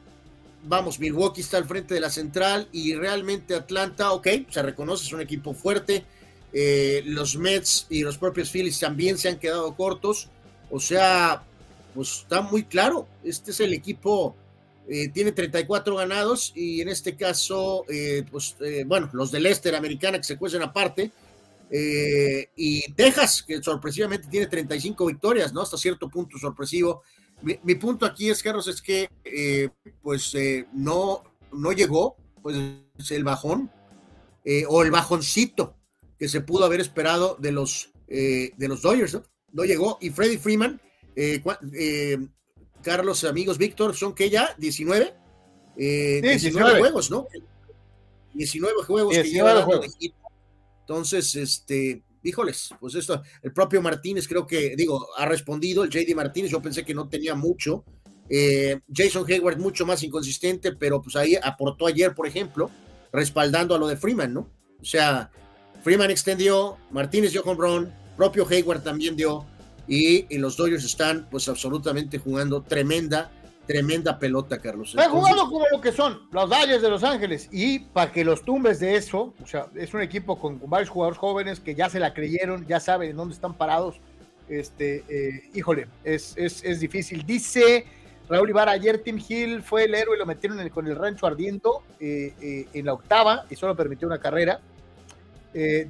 vamos, 0.65 0.99
Milwaukee 0.99 1.41
está 1.41 1.59
al 1.59 1.65
frente 1.65 1.95
de 1.95 2.01
la 2.01 2.11
central 2.11 2.69
y 2.73 2.95
realmente 2.95 3.55
Atlanta, 3.55 4.13
ok, 4.13 4.27
se 4.51 4.63
reconoce, 4.63 5.05
es 5.05 5.13
un 5.13 5.21
equipo 5.21 5.55
fuerte. 5.55 6.05
Eh, 6.59 7.03
los 7.05 7.37
Mets 7.37 7.87
y 7.91 8.01
los 8.01 8.17
propios 8.17 8.51
Phillies 8.51 8.81
también 8.81 9.19
se 9.19 9.29
han 9.29 9.39
quedado 9.39 9.75
cortos. 9.77 10.31
O 10.71 10.81
sea, 10.81 11.43
pues 11.95 12.21
está 12.23 12.41
muy 12.41 12.65
claro, 12.65 13.07
este 13.23 13.51
es 13.51 13.61
el 13.61 13.75
equipo 13.75 14.35
eh, 14.89 15.09
tiene 15.09 15.33
34 15.33 15.97
ganados 15.97 16.53
y 16.55 16.81
en 16.81 16.89
este 16.89 17.17
caso, 17.17 17.85
eh, 17.89 18.25
pues 18.31 18.57
eh, 18.61 18.85
bueno, 18.87 19.11
los 19.13 19.33
de 19.33 19.41
Leicester 19.41 19.75
americana 19.75 20.19
que 20.19 20.25
se 20.25 20.37
cuecen 20.37 20.63
aparte. 20.63 21.11
y 22.57 22.93
Texas, 22.93 23.43
que 23.43 23.61
sorpresivamente 23.61 24.29
tiene 24.29 24.47
35 24.47 25.07
victorias, 25.07 25.53
¿no? 25.53 25.63
Hasta 25.63 25.77
cierto 25.77 26.09
punto 26.09 26.39
sorpresivo. 26.39 27.03
Mi, 27.43 27.75
punto 27.75 28.07
aquí 28.07 28.31
es, 28.31 28.43
Carlos, 28.43 28.69
es 28.69 28.81
que 28.81 29.11
pues 30.01 30.33
no, 30.73 31.23
no 31.53 31.73
llegó 31.73 32.17
pues 32.41 32.57
el 33.11 33.25
bajón 33.25 33.71
o 34.69 34.83
el 34.85 34.91
bajoncito 34.93 35.76
que 36.19 36.29
se 36.29 36.41
pudo 36.41 36.65
haber 36.65 36.81
esperado 36.81 37.37
de 37.39 37.53
los, 37.53 37.91
de 38.07 38.69
los 38.69 38.83
Dodgers, 38.83 39.15
¿no? 39.15 39.25
No 39.53 39.65
llegó. 39.65 39.99
Y 40.01 40.11
Freddie 40.11 40.39
Freeman, 40.39 40.81
Carlos, 42.87 43.25
amigos, 43.25 43.59
Víctor, 43.59 43.97
son 43.97 44.15
que 44.15 44.31
ya 44.31 44.55
19, 44.59 45.13
19, 45.77 46.73
eh, 46.73 46.79
juegos, 46.79 47.11
¿no? 47.11 47.27
19 48.35 48.85
juegos 48.85 49.15
que 49.15 49.25
lleva 49.25 49.67
Entonces, 50.83 51.35
este, 51.35 52.05
híjoles, 52.23 52.71
pues 52.79 52.95
esto, 52.95 53.23
el 53.43 53.53
propio 53.53 53.83
Martínez 53.83 54.29
creo 54.29 54.47
que, 54.47 54.77
digo, 54.77 55.09
ha 55.17 55.27
respondido, 55.27 55.85
el 55.85 55.91
JD 55.91 56.15
Martínez, 56.15 56.51
yo 56.51 56.63
pensé 56.63 56.85
que 56.85 56.95
no 56.95 57.09
tenía 57.09 57.35
mucho. 57.35 57.85
Eh, 58.29 58.81
Jason 58.93 59.25
Hayward 59.29 59.59
mucho 59.59 59.87
más 59.87 60.03
inconsistente, 60.03 60.73
pero 60.73 61.03
pues 61.03 61.17
ahí 61.17 61.37
aportó 61.43 61.87
ayer, 61.87 62.15
por 62.15 62.27
ejemplo, 62.27 62.71
respaldando 63.13 63.75
a 63.75 63.79
lo 63.79 63.87
de 63.87 63.97
Freeman, 63.97 64.33
¿no? 64.33 64.51
O 64.81 64.85
sea, 64.85 65.31
Freeman 65.87 66.11
extendió, 66.11 66.79
Martínez 66.91 67.31
dio 67.31 67.45
con 67.45 67.57
Brown, 67.57 67.95
propio 68.17 68.45
Hayward 68.51 68.83
también 68.83 69.15
dio, 69.15 69.47
y, 69.87 70.37
los 70.37 70.57
Dodgers 70.57 70.83
están 70.85 71.29
pues 71.31 71.49
absolutamente 71.49 72.19
jugando 72.19 72.61
tremenda, 72.61 73.31
tremenda 73.69 74.19
pelota, 74.19 74.59
Carlos. 74.59 74.89
Están 74.89 75.13
jugando 75.13 75.45
como 75.45 75.65
lo 75.71 75.81
que 75.81 75.93
son 75.93 76.23
los 76.33 76.51
Dodgers 76.51 76.83
de 76.83 76.91
Los 76.91 77.05
Ángeles 77.05 77.49
y 77.53 77.79
para 77.79 78.11
que 78.11 78.25
los 78.25 78.43
tumbes 78.43 78.81
de 78.81 78.97
eso, 78.97 79.33
o 79.41 79.47
sea, 79.47 79.69
es 79.77 79.95
un 79.95 80.01
equipo 80.01 80.41
con, 80.41 80.59
varios 80.69 80.91
jugadores 80.91 81.21
jóvenes 81.21 81.61
que 81.61 81.77
ya 81.77 81.89
se 81.89 82.01
la 82.01 82.13
creyeron, 82.13 82.67
ya 82.67 82.81
saben 82.81 83.11
en 83.11 83.17
dónde 83.17 83.37
están 83.37 83.55
parados. 83.55 84.01
Este, 84.49 85.05
eh, 85.09 85.51
híjole, 85.55 85.87
es, 86.03 86.35
es, 86.37 86.65
es, 86.65 86.81
difícil. 86.81 87.25
Dice 87.25 87.87
Raúl 88.29 88.51
Ibarra, 88.51 88.73
ayer 88.73 88.99
Tim 89.05 89.21
Hill 89.29 89.63
fue 89.63 89.85
el 89.85 89.95
héroe, 89.95 90.19
lo 90.19 90.27
metieron 90.27 90.69
con 90.71 90.89
el 90.89 90.97
rancho 90.97 91.29
ardiendo 91.29 91.85
eh, 92.01 92.35
eh, 92.43 92.67
en 92.73 92.87
la 92.87 92.95
octava 92.95 93.45
y 93.49 93.55
solo 93.55 93.77
permitió 93.77 94.09
una 94.09 94.19
carrera. 94.19 94.61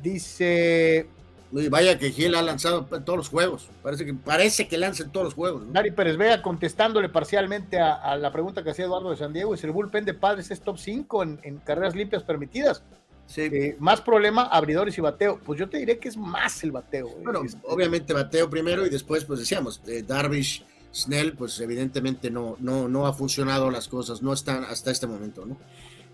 Dice 0.03 1.09
Vaya 1.51 1.99
que 1.99 2.11
Gil 2.11 2.35
ha 2.35 2.43
lanzado 2.43 2.85
todos 2.85 3.17
los 3.17 3.29
juegos. 3.29 3.71
Parece 3.83 4.05
que, 4.05 4.15
parece 4.15 4.69
que 4.69 4.77
lanza 4.77 5.05
en 5.05 5.11
todos 5.11 5.25
los 5.25 5.35
juegos. 5.35 5.65
¿no? 5.65 5.73
Dari 5.73 5.93
Pérez 5.93 6.17
Vega 6.17 6.43
contestándole 6.43 7.09
parcialmente 7.09 7.79
a, 7.79 8.17
la 8.17 8.33
pregunta 8.33 8.63
que 8.63 8.71
hacía 8.71 8.87
Eduardo 8.87 9.11
de 9.11 9.17
San 9.17 9.33
Diego. 9.33 9.57
Si 9.57 9.67
el 9.67 9.73
bullpen 9.73 10.05
de 10.05 10.15
padres 10.15 10.51
es 10.51 10.61
top 10.61 10.79
5 10.79 11.23
en, 11.23 11.59
carreras 11.65 11.95
limpias 11.95 12.23
permitidas. 12.25 12.83
Sí. 13.27 13.43
Eh, 13.43 13.77
más 13.79 14.01
problema, 14.01 14.43
abridores 14.43 14.99
y 14.99 15.01
bateo. 15.01 15.41
Pues 15.45 15.59
yo 15.59 15.69
te 15.69 15.79
diré 15.79 15.99
que 15.99 16.09
es 16.09 16.17
más 16.17 16.63
el 16.65 16.73
bateo. 16.73 17.09
Eh. 17.09 17.23
Bueno, 17.25 17.43
este, 17.45 17.61
obviamente 17.65 18.13
bateo 18.13 18.51
primero 18.51 18.85
y 18.85 18.91
después, 18.91 19.25
pues 19.25 19.41
decíamos, 19.41 19.81
eh, 19.87 20.03
Darvish, 20.07 20.65
Snell, 20.95 21.33
pues 21.33 21.61
evidentemente 21.61 22.31
no, 22.31 22.57
no, 22.61 22.89
no 22.89 23.07
ha 23.07 23.13
funcionado 23.13 23.71
las 23.71 23.89
cosas, 23.89 24.23
no 24.23 24.33
están 24.33 24.65
hasta 24.65 24.91
este 24.91 25.07
momento, 25.07 25.45
¿no? 25.45 25.57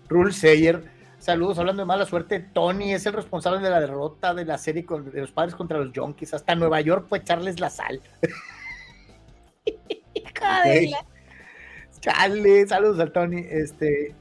Rule 0.09 0.33
Sayer 0.33 0.83
Saludos, 1.23 1.57
hablando 1.57 1.81
de 1.83 1.85
mala 1.85 2.05
suerte. 2.05 2.41
Tony 2.41 2.91
es 2.91 3.05
el 3.05 3.13
responsable 3.13 3.61
de 3.61 3.69
la 3.69 3.79
derrota 3.79 4.33
de 4.33 4.43
la 4.43 4.57
serie 4.57 4.85
de 4.85 5.21
los 5.21 5.31
padres 5.31 5.55
contra 5.55 5.77
los 5.77 5.93
Junkies. 5.95 6.33
Hasta 6.33 6.53
Nueva 6.53 6.81
York 6.81 7.05
fue 7.07 7.19
echarles 7.19 7.61
la 7.61 7.69
sal. 7.69 8.01
Chale, 12.01 12.67
saludos 12.67 12.99
al 12.99 13.13
Tony. 13.13 13.45
Este 13.49 14.13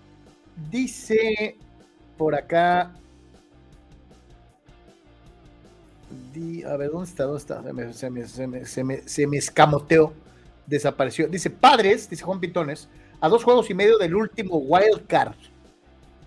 dice 0.70 1.57
por 2.16 2.36
acá. 2.36 2.82
a 2.82 2.92
ver, 6.76 6.92
¿dónde 6.92 7.11
está? 7.11 7.24
¿Dónde 7.24 7.40
está? 7.40 7.64
Se 7.64 7.72
me, 7.72 7.92
se 7.92 8.11
me, 8.46 8.64
se 8.64 8.84
me, 8.84 8.98
se 8.98 9.26
me 9.26 9.38
escamoteó. 9.38 10.12
Desapareció. 10.68 11.26
Dice 11.26 11.50
padres, 11.50 12.09
dice 12.09 12.22
Juan 12.22 12.38
Pitones, 12.38 12.88
a 13.20 13.28
dos 13.28 13.42
juegos 13.42 13.68
y 13.70 13.74
medio 13.74 13.98
del 13.98 14.14
último 14.14 14.59
wild 14.59 15.09
card 15.09 15.34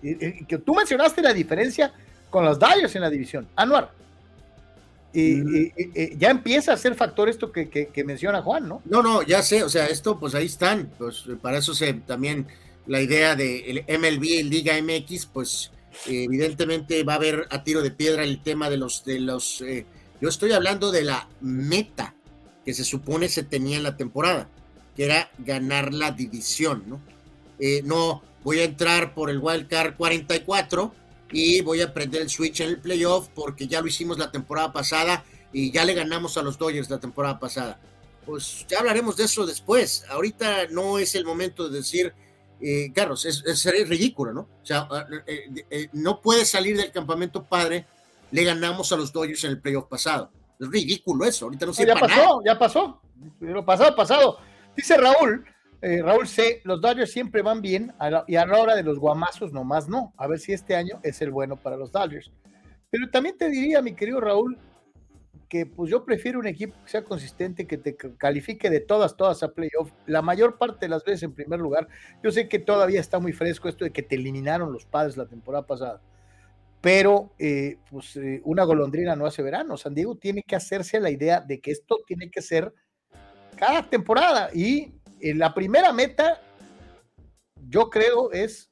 que 0.02 0.58
tú 0.58 0.74
mencionaste 0.74 1.22
la 1.22 1.32
diferencia 1.32 1.92
con 2.30 2.44
los 2.44 2.58
Dyers 2.58 2.94
en 2.94 3.02
la 3.02 3.10
división. 3.10 3.48
Anuar. 3.56 3.90
Y, 5.12 5.36
mm. 5.36 6.18
ya 6.18 6.30
empieza 6.30 6.72
a 6.72 6.76
ser 6.76 6.94
factor 6.94 7.28
esto 7.28 7.50
que, 7.50 7.90
menciona 8.04 8.42
Juan, 8.42 8.68
¿no? 8.68 8.82
No, 8.84 9.02
no, 9.02 9.22
ya 9.22 9.42
sé, 9.42 9.62
o 9.62 9.68
sea, 9.68 9.86
esto 9.86 10.18
pues 10.20 10.34
ahí 10.34 10.46
están, 10.46 10.90
pues 10.98 11.24
para 11.40 11.58
eso 11.58 11.74
se 11.74 11.92
también 11.94 12.46
la 12.86 13.00
idea 13.00 13.34
de 13.34 13.84
MLB 13.88 14.24
y 14.24 14.42
Liga 14.42 14.74
MX, 14.80 15.26
pues 15.26 15.70
evidentemente 16.06 17.02
va 17.04 17.14
a 17.14 17.16
haber 17.16 17.46
a 17.50 17.64
tiro 17.64 17.82
de 17.82 17.90
piedra 17.90 18.22
el 18.22 18.42
tema 18.42 18.68
de 18.68 18.76
los, 18.76 19.04
de 19.04 19.20
los, 19.20 19.62
eh, 19.62 19.86
yo 20.20 20.28
estoy 20.28 20.52
hablando 20.52 20.92
de 20.92 21.02
la 21.02 21.28
meta 21.40 22.14
que 22.64 22.74
se 22.74 22.84
supone 22.84 23.28
se 23.28 23.42
tenía 23.42 23.76
en 23.76 23.84
la 23.84 23.96
temporada, 23.96 24.48
que 24.94 25.04
era 25.04 25.30
ganar 25.38 25.94
la 25.94 26.10
división, 26.10 26.82
¿no? 26.86 27.00
Eh, 27.58 27.80
no, 27.84 28.22
voy 28.46 28.60
a 28.60 28.64
entrar 28.64 29.12
por 29.12 29.28
el 29.28 29.40
Wild 29.40 29.66
Card 29.66 29.96
44 29.96 30.94
y 31.32 31.62
voy 31.62 31.80
a 31.80 31.92
prender 31.92 32.22
el 32.22 32.30
switch 32.30 32.60
en 32.60 32.68
el 32.68 32.78
playoff 32.78 33.26
porque 33.34 33.66
ya 33.66 33.80
lo 33.80 33.88
hicimos 33.88 34.18
la 34.18 34.30
temporada 34.30 34.72
pasada 34.72 35.24
y 35.52 35.72
ya 35.72 35.84
le 35.84 35.94
ganamos 35.94 36.38
a 36.38 36.42
los 36.42 36.56
Dodgers 36.56 36.88
la 36.88 37.00
temporada 37.00 37.40
pasada. 37.40 37.80
Pues 38.24 38.64
ya 38.68 38.78
hablaremos 38.78 39.16
de 39.16 39.24
eso 39.24 39.44
después. 39.46 40.04
Ahorita 40.08 40.68
no 40.70 41.00
es 41.00 41.16
el 41.16 41.24
momento 41.24 41.68
de 41.68 41.78
decir, 41.78 42.14
eh, 42.60 42.92
Carlos, 42.94 43.24
es, 43.24 43.64
ridículo, 43.88 44.32
¿no? 44.32 44.40
O 44.42 44.64
sea, 44.64 44.86
eh, 45.26 45.64
eh, 45.68 45.88
no 45.94 46.20
puede 46.20 46.44
salir 46.44 46.76
del 46.76 46.92
campamento 46.92 47.42
padre, 47.42 47.84
le 48.30 48.44
ganamos 48.44 48.92
a 48.92 48.96
los 48.96 49.12
Dodgers 49.12 49.42
en 49.42 49.50
el 49.50 49.60
playoff 49.60 49.88
pasado. 49.88 50.30
Es 50.60 50.68
ridículo 50.68 51.24
eso, 51.24 51.46
ahorita 51.46 51.66
no 51.66 51.72
se 51.74 51.84
Ya 51.84 51.96
pasó, 51.96 52.40
ya 52.46 52.56
pasó. 52.56 53.02
Lo 53.40 53.66
pasado, 53.66 53.96
pasado. 53.96 54.38
Dice 54.76 54.96
Raúl 54.96 55.44
eh, 55.86 56.02
Raúl 56.02 56.26
C., 56.26 56.62
los 56.64 56.80
Dodgers 56.80 57.12
siempre 57.12 57.42
van 57.42 57.62
bien 57.62 57.92
y 58.26 58.34
a 58.34 58.44
la 58.44 58.58
hora 58.58 58.74
de 58.74 58.82
los 58.82 58.98
guamazos 58.98 59.52
nomás 59.52 59.88
no. 59.88 60.12
A 60.16 60.26
ver 60.26 60.40
si 60.40 60.52
este 60.52 60.74
año 60.74 60.98
es 61.04 61.22
el 61.22 61.30
bueno 61.30 61.54
para 61.54 61.76
los 61.76 61.92
Dodgers. 61.92 62.32
Pero 62.90 63.08
también 63.08 63.38
te 63.38 63.48
diría, 63.48 63.80
mi 63.82 63.94
querido 63.94 64.20
Raúl, 64.20 64.58
que 65.48 65.64
pues 65.64 65.88
yo 65.88 66.04
prefiero 66.04 66.40
un 66.40 66.48
equipo 66.48 66.74
que 66.82 66.90
sea 66.90 67.04
consistente, 67.04 67.68
que 67.68 67.78
te 67.78 67.96
califique 67.96 68.68
de 68.68 68.80
todas, 68.80 69.16
todas 69.16 69.44
a 69.44 69.52
playoff, 69.52 69.92
la 70.06 70.22
mayor 70.22 70.58
parte 70.58 70.86
de 70.86 70.88
las 70.88 71.04
veces 71.04 71.22
en 71.22 71.34
primer 71.34 71.60
lugar. 71.60 71.86
Yo 72.20 72.32
sé 72.32 72.48
que 72.48 72.58
todavía 72.58 73.00
está 73.00 73.20
muy 73.20 73.32
fresco 73.32 73.68
esto 73.68 73.84
de 73.84 73.92
que 73.92 74.02
te 74.02 74.16
eliminaron 74.16 74.72
los 74.72 74.86
padres 74.86 75.16
la 75.16 75.26
temporada 75.26 75.66
pasada, 75.66 76.00
pero 76.80 77.30
eh, 77.38 77.78
pues 77.88 78.16
eh, 78.16 78.40
una 78.44 78.64
golondrina 78.64 79.14
no 79.14 79.24
hace 79.24 79.42
verano. 79.42 79.76
San 79.76 79.94
Diego 79.94 80.16
tiene 80.16 80.42
que 80.42 80.56
hacerse 80.56 80.98
la 80.98 81.10
idea 81.10 81.40
de 81.40 81.60
que 81.60 81.70
esto 81.70 81.98
tiene 82.04 82.28
que 82.28 82.42
ser 82.42 82.74
cada 83.56 83.88
temporada 83.88 84.50
y 84.52 84.95
la 85.20 85.54
primera 85.54 85.92
meta, 85.92 86.40
yo 87.68 87.90
creo, 87.90 88.32
es 88.32 88.68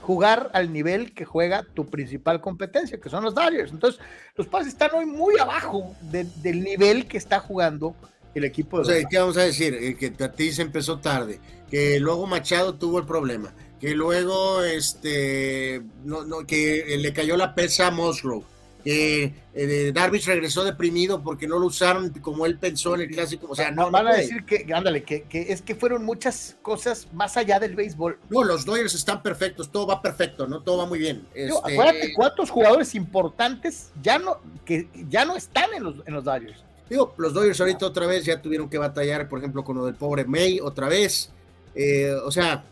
jugar 0.00 0.50
al 0.52 0.72
nivel 0.72 1.14
que 1.14 1.24
juega 1.24 1.64
tu 1.74 1.86
principal 1.86 2.40
competencia, 2.40 3.00
que 3.00 3.08
son 3.08 3.24
los 3.24 3.34
Dodgers. 3.34 3.72
Entonces, 3.72 4.00
los 4.36 4.48
Padres 4.48 4.68
están 4.68 4.90
hoy 4.94 5.06
muy 5.06 5.38
abajo 5.38 5.94
del 6.02 6.62
nivel 6.62 7.06
que 7.06 7.18
está 7.18 7.40
jugando 7.40 7.94
el 8.34 8.44
equipo 8.44 8.78
de 8.78 8.82
O 8.82 8.84
sea, 8.84 9.08
¿qué 9.08 9.18
vamos 9.18 9.36
a 9.36 9.42
decir? 9.42 9.74
Eh, 9.74 9.96
que 9.96 10.10
Tatis 10.10 10.58
empezó 10.58 10.98
tarde, 10.98 11.40
que 11.70 12.00
luego 12.00 12.26
Machado 12.26 12.74
tuvo 12.74 12.98
el 12.98 13.06
problema, 13.06 13.52
que 13.80 13.94
luego 13.94 14.62
este 14.62 15.82
no, 16.04 16.24
no, 16.24 16.46
que 16.46 16.96
le 16.98 17.12
cayó 17.12 17.36
la 17.36 17.54
pesa 17.54 17.88
a 17.88 17.90
Musgrove, 17.90 18.44
que 18.82 19.34
eh, 19.54 19.92
Darvish 19.94 20.26
regresó 20.26 20.64
deprimido 20.64 21.22
porque 21.22 21.46
no 21.46 21.58
lo 21.58 21.66
usaron 21.66 22.10
como 22.20 22.46
él 22.46 22.58
pensó 22.58 22.94
en 22.94 23.02
el 23.02 23.10
clásico. 23.10 23.46
O 23.50 23.54
sea, 23.54 23.70
no. 23.70 23.90
Van 23.90 24.08
a 24.08 24.14
decir 24.14 24.44
que, 24.44 24.66
ándale, 24.74 25.02
que, 25.02 25.26
es 25.30 25.62
que 25.62 25.74
fueron 25.74 26.04
muchas 26.04 26.56
cosas 26.62 27.08
más 27.12 27.36
allá 27.36 27.60
del 27.60 27.74
béisbol. 27.74 28.18
No, 28.30 28.44
los 28.44 28.64
Dodgers 28.64 28.94
están 28.94 29.22
perfectos, 29.22 29.70
todo 29.70 29.86
va 29.86 30.02
perfecto, 30.02 30.46
¿no? 30.46 30.62
Todo 30.62 30.78
va 30.78 30.86
muy 30.86 30.98
bien. 30.98 31.26
Este... 31.34 31.52
Acuérdate 31.56 32.12
cuántos 32.14 32.50
jugadores 32.50 32.94
importantes 32.94 33.90
ya 34.02 34.18
no, 34.18 34.38
que 34.64 34.88
ya 35.08 35.24
no 35.24 35.36
están 35.36 35.72
en 35.74 35.84
los, 35.84 35.94
en 36.06 36.14
los 36.14 36.24
Dodgers. 36.24 36.64
Digo, 36.88 37.14
los 37.16 37.32
Dodgers 37.32 37.60
ahorita 37.60 37.86
otra 37.86 38.06
vez 38.06 38.24
ya 38.24 38.42
tuvieron 38.42 38.68
que 38.68 38.78
batallar, 38.78 39.28
por 39.28 39.38
ejemplo, 39.38 39.64
con 39.64 39.76
lo 39.76 39.86
del 39.86 39.94
pobre 39.94 40.24
May 40.24 40.60
otra 40.60 40.88
vez. 40.88 41.30
Eh, 41.74 42.12
o 42.24 42.30
sea, 42.30 42.64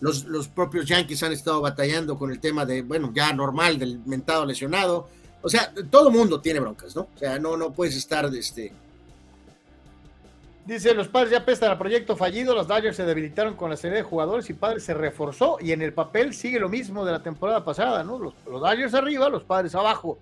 los, 0.00 0.24
los 0.24 0.48
propios 0.48 0.86
Yankees 0.86 1.22
han 1.22 1.32
estado 1.32 1.60
batallando 1.60 2.18
con 2.18 2.30
el 2.30 2.40
tema 2.40 2.64
de, 2.64 2.82
bueno, 2.82 3.12
ya 3.14 3.32
normal, 3.32 3.78
del 3.78 4.00
mentado 4.06 4.46
lesionado 4.46 5.08
o 5.46 5.48
sea, 5.48 5.72
todo 5.92 6.10
mundo 6.10 6.40
tiene 6.40 6.58
broncas, 6.58 6.96
¿no? 6.96 7.02
O 7.02 7.18
sea, 7.18 7.38
no, 7.38 7.56
no 7.56 7.72
puedes 7.72 7.94
estar 7.94 8.28
de 8.28 8.40
este. 8.40 8.72
Dice, 10.64 10.92
los 10.92 11.06
padres 11.06 11.30
ya 11.30 11.44
pestan 11.44 11.70
a 11.70 11.78
proyecto 11.78 12.16
fallido, 12.16 12.52
los 12.52 12.66
Dodgers 12.66 12.96
se 12.96 13.04
debilitaron 13.04 13.54
con 13.54 13.70
la 13.70 13.76
serie 13.76 13.98
de 13.98 14.02
jugadores 14.02 14.50
y 14.50 14.54
padres 14.54 14.82
se 14.82 14.92
reforzó 14.92 15.58
y 15.60 15.70
en 15.70 15.82
el 15.82 15.92
papel 15.92 16.34
sigue 16.34 16.58
lo 16.58 16.68
mismo 16.68 17.04
de 17.04 17.12
la 17.12 17.22
temporada 17.22 17.64
pasada, 17.64 18.02
¿no? 18.02 18.18
Los, 18.18 18.34
los 18.44 18.60
Dodgers 18.60 18.92
arriba, 18.94 19.28
los 19.28 19.44
padres 19.44 19.76
abajo. 19.76 20.18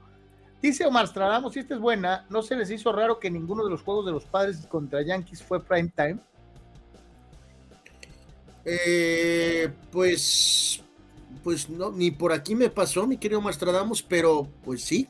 Dice 0.61 0.85
Omar 0.85 1.09
Stradamos, 1.09 1.55
si 1.55 1.61
esta 1.61 1.73
es 1.73 1.81
buena, 1.81 2.27
¿no 2.29 2.43
se 2.43 2.55
les 2.55 2.71
hizo 2.71 2.93
raro 2.93 3.19
que 3.19 3.31
ninguno 3.31 3.65
de 3.65 3.71
los 3.71 3.81
juegos 3.81 4.05
de 4.05 4.13
los 4.13 4.27
padres 4.27 4.67
contra 4.67 5.01
Yankees 5.01 5.43
fue 5.43 5.65
prime 5.65 5.91
time? 5.97 6.19
Eh, 8.67 9.71
pues, 9.91 10.85
pues 11.43 11.71
no, 11.71 11.91
ni 11.93 12.11
por 12.11 12.33
aquí 12.35 12.55
me 12.55 12.69
pasó, 12.69 13.07
mi 13.07 13.17
querido 13.17 13.41
Mastradamus, 13.41 14.03
pero 14.03 14.49
pues 14.63 14.83
sí, 14.83 15.09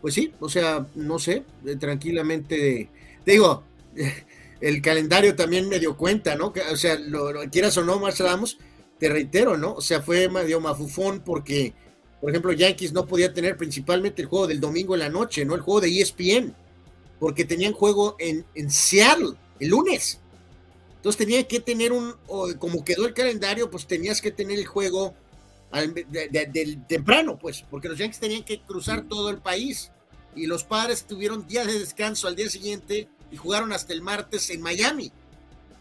pues 0.00 0.14
sí, 0.14 0.32
o 0.40 0.48
sea, 0.48 0.86
no 0.94 1.18
sé, 1.18 1.44
eh, 1.66 1.76
tranquilamente, 1.76 2.88
digo, 3.24 3.64
el 4.60 4.82
calendario 4.82 5.34
también 5.36 5.68
me 5.68 5.78
dio 5.78 5.96
cuenta, 5.96 6.34
¿no? 6.34 6.52
O 6.72 6.76
sea, 6.76 6.98
lo, 6.98 7.32
quieras 7.50 7.76
o 7.76 7.84
no, 7.84 7.98
Mastradamus, 7.98 8.58
te 8.98 9.08
reitero, 9.08 9.56
¿no? 9.56 9.74
O 9.74 9.80
sea, 9.80 10.02
fue 10.02 10.28
medio 10.28 10.60
mafufón 10.60 11.20
porque, 11.20 11.74
por 12.20 12.30
ejemplo, 12.30 12.52
Yankees 12.52 12.92
no 12.92 13.06
podía 13.06 13.32
tener 13.32 13.56
principalmente 13.56 14.22
el 14.22 14.28
juego 14.28 14.46
del 14.46 14.60
domingo 14.60 14.94
en 14.94 15.00
la 15.00 15.08
noche, 15.08 15.44
¿no? 15.44 15.54
El 15.54 15.62
juego 15.62 15.80
de 15.80 16.00
ESPN, 16.00 16.54
porque 17.18 17.44
tenían 17.44 17.72
juego 17.72 18.16
en, 18.18 18.44
en 18.54 18.70
Seattle 18.70 19.34
el 19.58 19.68
lunes. 19.68 20.20
Entonces 20.96 21.18
tenía 21.18 21.48
que 21.48 21.60
tener 21.60 21.92
un, 21.92 22.14
como 22.58 22.84
quedó 22.84 23.06
el 23.06 23.14
calendario, 23.14 23.70
pues 23.70 23.86
tenías 23.86 24.20
que 24.20 24.30
tener 24.30 24.58
el 24.58 24.66
juego 24.66 25.14
del 25.70 26.84
temprano, 26.86 27.38
pues, 27.38 27.64
porque 27.70 27.88
los 27.88 27.98
Yankees 27.98 28.20
tenían 28.20 28.42
que 28.42 28.60
cruzar 28.60 29.02
todo 29.02 29.30
el 29.30 29.38
país 29.38 29.92
y 30.34 30.46
los 30.46 30.64
padres 30.64 31.04
tuvieron 31.04 31.46
días 31.46 31.66
de 31.66 31.78
descanso 31.78 32.28
al 32.28 32.36
día 32.36 32.48
siguiente 32.48 33.08
y 33.30 33.36
jugaron 33.36 33.72
hasta 33.72 33.92
el 33.92 34.02
martes 34.02 34.50
en 34.50 34.60
Miami. 34.60 35.12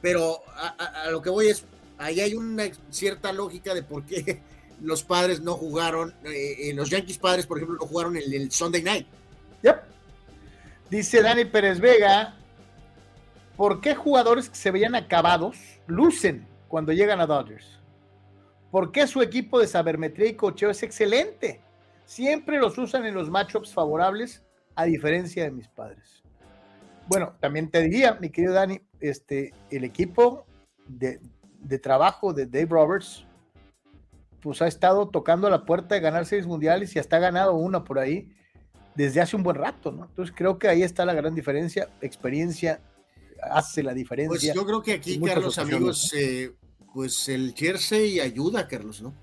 Pero 0.01 0.41
a, 0.55 1.09
lo 1.11 1.21
que 1.21 1.29
voy 1.29 1.47
es, 1.47 1.65
ahí 1.97 2.19
hay 2.19 2.35
una 2.35 2.65
cierta 2.89 3.33
lógica 3.33 3.73
de 3.73 3.83
por 3.83 4.05
qué 4.05 4.41
los 4.81 5.03
padres 5.03 5.41
no 5.41 5.55
jugaron, 5.55 6.13
eh, 6.23 6.69
eh, 6.69 6.73
los 6.73 6.89
Yankees 6.89 7.17
padres, 7.17 7.45
por 7.45 7.57
ejemplo, 7.57 7.77
no 7.79 7.85
jugaron 7.85 8.15
el, 8.15 8.33
el 8.33 8.51
Sunday 8.51 8.83
night. 8.83 9.07
Yep. 9.63 9.83
Dice 10.89 11.21
Dani 11.21 11.45
Pérez 11.45 11.79
Vega, 11.79 12.39
¿Por 13.59 13.81
qué 13.81 13.93
jugadores 13.93 14.47
que 14.47 14.55
se 14.55 14.71
veían 14.71 14.95
acabados 14.95 15.57
lucen 15.85 16.47
cuando 16.69 16.93
llegan 16.93 17.19
a 17.19 17.25
Dodgers? 17.25 17.78
¿Por 18.71 18.91
qué 18.91 19.07
su 19.07 19.21
equipo 19.21 19.59
de 19.59 19.67
sabermetría 19.67 20.29
y 20.29 20.35
cocheo 20.35 20.69
es 20.69 20.83
excelente? 20.83 21.61
Siempre 22.05 22.59
los 22.59 22.77
usan 22.77 23.05
en 23.05 23.15
los 23.15 23.29
matchups 23.29 23.73
favorables, 23.73 24.43
a 24.75 24.85
diferencia 24.85 25.43
de 25.43 25.51
mis 25.51 25.67
padres. 25.67 26.23
Bueno, 27.07 27.35
también 27.39 27.69
te 27.69 27.81
diría, 27.81 28.17
mi 28.21 28.29
querido 28.29 28.53
Dani, 28.53 28.79
este, 28.99 29.53
el 29.71 29.83
equipo 29.83 30.45
de, 30.87 31.19
trabajo 31.79 32.33
de 32.33 32.45
Dave 32.45 32.67
Roberts, 32.69 33.25
pues 34.41 34.61
ha 34.61 34.67
estado 34.67 35.09
tocando 35.09 35.49
la 35.49 35.65
puerta 35.65 35.95
de 35.95 36.01
ganar 36.01 36.25
seis 36.25 36.45
mundiales 36.45 36.95
y 36.95 36.99
hasta 36.99 37.17
ha 37.17 37.19
ganado 37.19 37.55
una 37.55 37.83
por 37.83 37.99
ahí 37.99 38.31
desde 38.95 39.21
hace 39.21 39.35
un 39.35 39.43
buen 39.43 39.57
rato, 39.57 39.91
¿no? 39.91 40.05
Entonces 40.05 40.33
creo 40.37 40.59
que 40.59 40.67
ahí 40.67 40.83
está 40.83 41.05
la 41.05 41.13
gran 41.13 41.35
diferencia, 41.35 41.89
experiencia 42.01 42.79
hace 43.41 43.83
la 43.83 43.93
diferencia. 43.93 44.29
Pues 44.29 44.53
yo 44.53 44.65
creo 44.65 44.81
que 44.81 44.93
aquí, 44.93 45.19
Carlos, 45.19 45.57
amigos, 45.57 46.13
eh, 46.15 46.53
pues 46.93 47.29
el 47.29 47.53
jersey 47.55 48.19
ayuda, 48.19 48.67
Carlos, 48.67 49.01
¿no? 49.01 49.13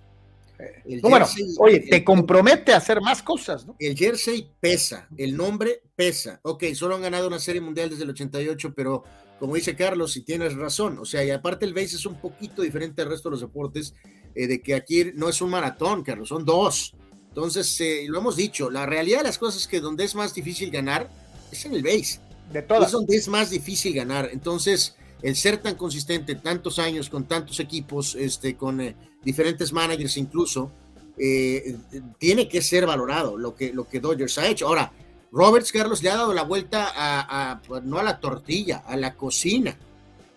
Eh, 0.58 1.00
bueno, 1.02 1.26
oye, 1.58 1.80
te 1.80 2.02
compromete 2.02 2.72
a 2.72 2.78
hacer 2.78 3.00
más 3.02 3.22
cosas, 3.22 3.66
¿no? 3.66 3.76
El 3.78 3.96
jersey 3.96 4.50
pesa, 4.58 5.06
el 5.16 5.36
nombre 5.36 5.82
pesa. 5.94 6.40
Ok, 6.42 6.64
solo 6.74 6.94
han 6.94 7.02
ganado 7.02 7.28
una 7.28 7.38
serie 7.38 7.60
mundial 7.60 7.90
desde 7.90 8.04
el 8.04 8.10
88, 8.10 8.72
pero 8.74 9.04
como 9.38 9.54
dice 9.54 9.76
Carlos, 9.76 10.16
y 10.16 10.22
tienes 10.22 10.54
razón, 10.54 10.98
o 10.98 11.04
sea, 11.04 11.22
y 11.22 11.30
aparte 11.30 11.66
el 11.66 11.74
base 11.74 11.96
es 11.96 12.06
un 12.06 12.18
poquito 12.20 12.62
diferente 12.62 13.02
al 13.02 13.10
resto 13.10 13.28
de 13.28 13.32
los 13.32 13.40
deportes, 13.42 13.94
eh, 14.34 14.46
de 14.46 14.62
que 14.62 14.74
aquí 14.74 15.12
no 15.14 15.28
es 15.28 15.42
un 15.42 15.50
maratón, 15.50 16.02
Carlos, 16.02 16.28
son 16.30 16.44
dos. 16.44 16.94
Entonces, 17.28 17.78
lo 18.08 18.18
hemos 18.18 18.34
dicho, 18.34 18.70
la 18.70 18.86
realidad 18.86 19.18
de 19.18 19.24
las 19.24 19.38
cosas 19.38 19.62
es 19.62 19.68
que 19.68 19.80
donde 19.80 20.04
es 20.04 20.14
más 20.14 20.34
difícil 20.34 20.70
ganar 20.70 21.10
es 21.52 21.66
en 21.66 21.74
el 21.74 21.82
base. 21.82 22.20
De 22.50 22.62
todas. 22.62 22.86
Es 22.86 22.92
donde 22.92 23.14
es 23.14 23.28
más 23.28 23.50
difícil 23.50 23.92
ganar. 23.92 24.30
Entonces, 24.32 24.96
el 25.22 25.36
ser 25.36 25.58
tan 25.58 25.74
consistente 25.76 26.34
tantos 26.36 26.78
años 26.78 27.08
con 27.08 27.24
tantos 27.24 27.60
equipos, 27.60 28.14
este, 28.14 28.56
con 28.56 28.80
eh, 28.80 28.94
diferentes 29.22 29.72
managers 29.72 30.16
incluso, 30.16 30.70
eh, 31.18 31.76
tiene 32.18 32.48
que 32.48 32.60
ser 32.60 32.86
valorado 32.86 33.38
lo 33.38 33.54
que, 33.54 33.72
lo 33.72 33.88
que 33.88 34.00
Dodgers 34.00 34.38
ha 34.38 34.46
hecho. 34.46 34.68
Ahora, 34.68 34.92
Roberts 35.32 35.72
Carlos 35.72 36.02
le 36.02 36.10
ha 36.10 36.16
dado 36.16 36.34
la 36.34 36.42
vuelta 36.42 36.92
a, 36.94 37.60
pues, 37.66 37.82
no 37.82 37.98
a 37.98 38.02
la 38.02 38.20
tortilla, 38.20 38.84
a 38.86 38.96
la 38.96 39.14
cocina. 39.14 39.76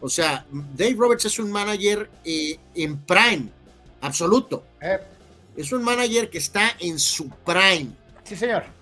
O 0.02 0.10
sea, 0.10 0.46
Dave 0.52 0.96
Roberts 0.98 1.26
es 1.26 1.40
un 1.40 1.52
manager 1.52 2.10
eh, 2.24 2.58
en 2.76 2.98
prime, 3.00 3.50
absoluto. 4.02 4.64
Es 5.56 5.72
un 5.74 5.84
manager 5.84 6.30
que 6.30 6.38
está 6.38 6.72
en 6.80 6.98
su 7.00 7.30
prime. 7.30 7.90
Sí, 8.24 8.36
señor. 8.36 8.79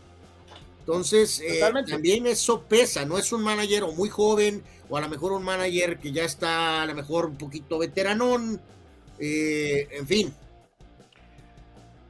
Entonces, 0.88 1.41
eh, 1.41 1.59
también 1.85 2.27
eso 2.27 2.61
pesa, 2.61 3.03
no 3.03 3.17
es 3.17 3.33
un 3.33 3.43
manager 3.43 3.83
o 3.83 3.91
muy 3.91 4.07
joven, 4.07 4.63
o 4.89 4.95
a 4.95 5.01
lo 5.01 5.09
mejor 5.09 5.33
un 5.33 5.43
manager 5.43 5.99
que 5.99 6.13
ya 6.13 6.23
está 6.23 6.81
a 6.81 6.85
lo 6.85 6.95
mejor 6.95 7.25
un 7.25 7.38
poquito 7.38 7.77
veteranón, 7.77 8.61
eh, 9.19 9.89
en 9.91 10.07
fin. 10.07 10.33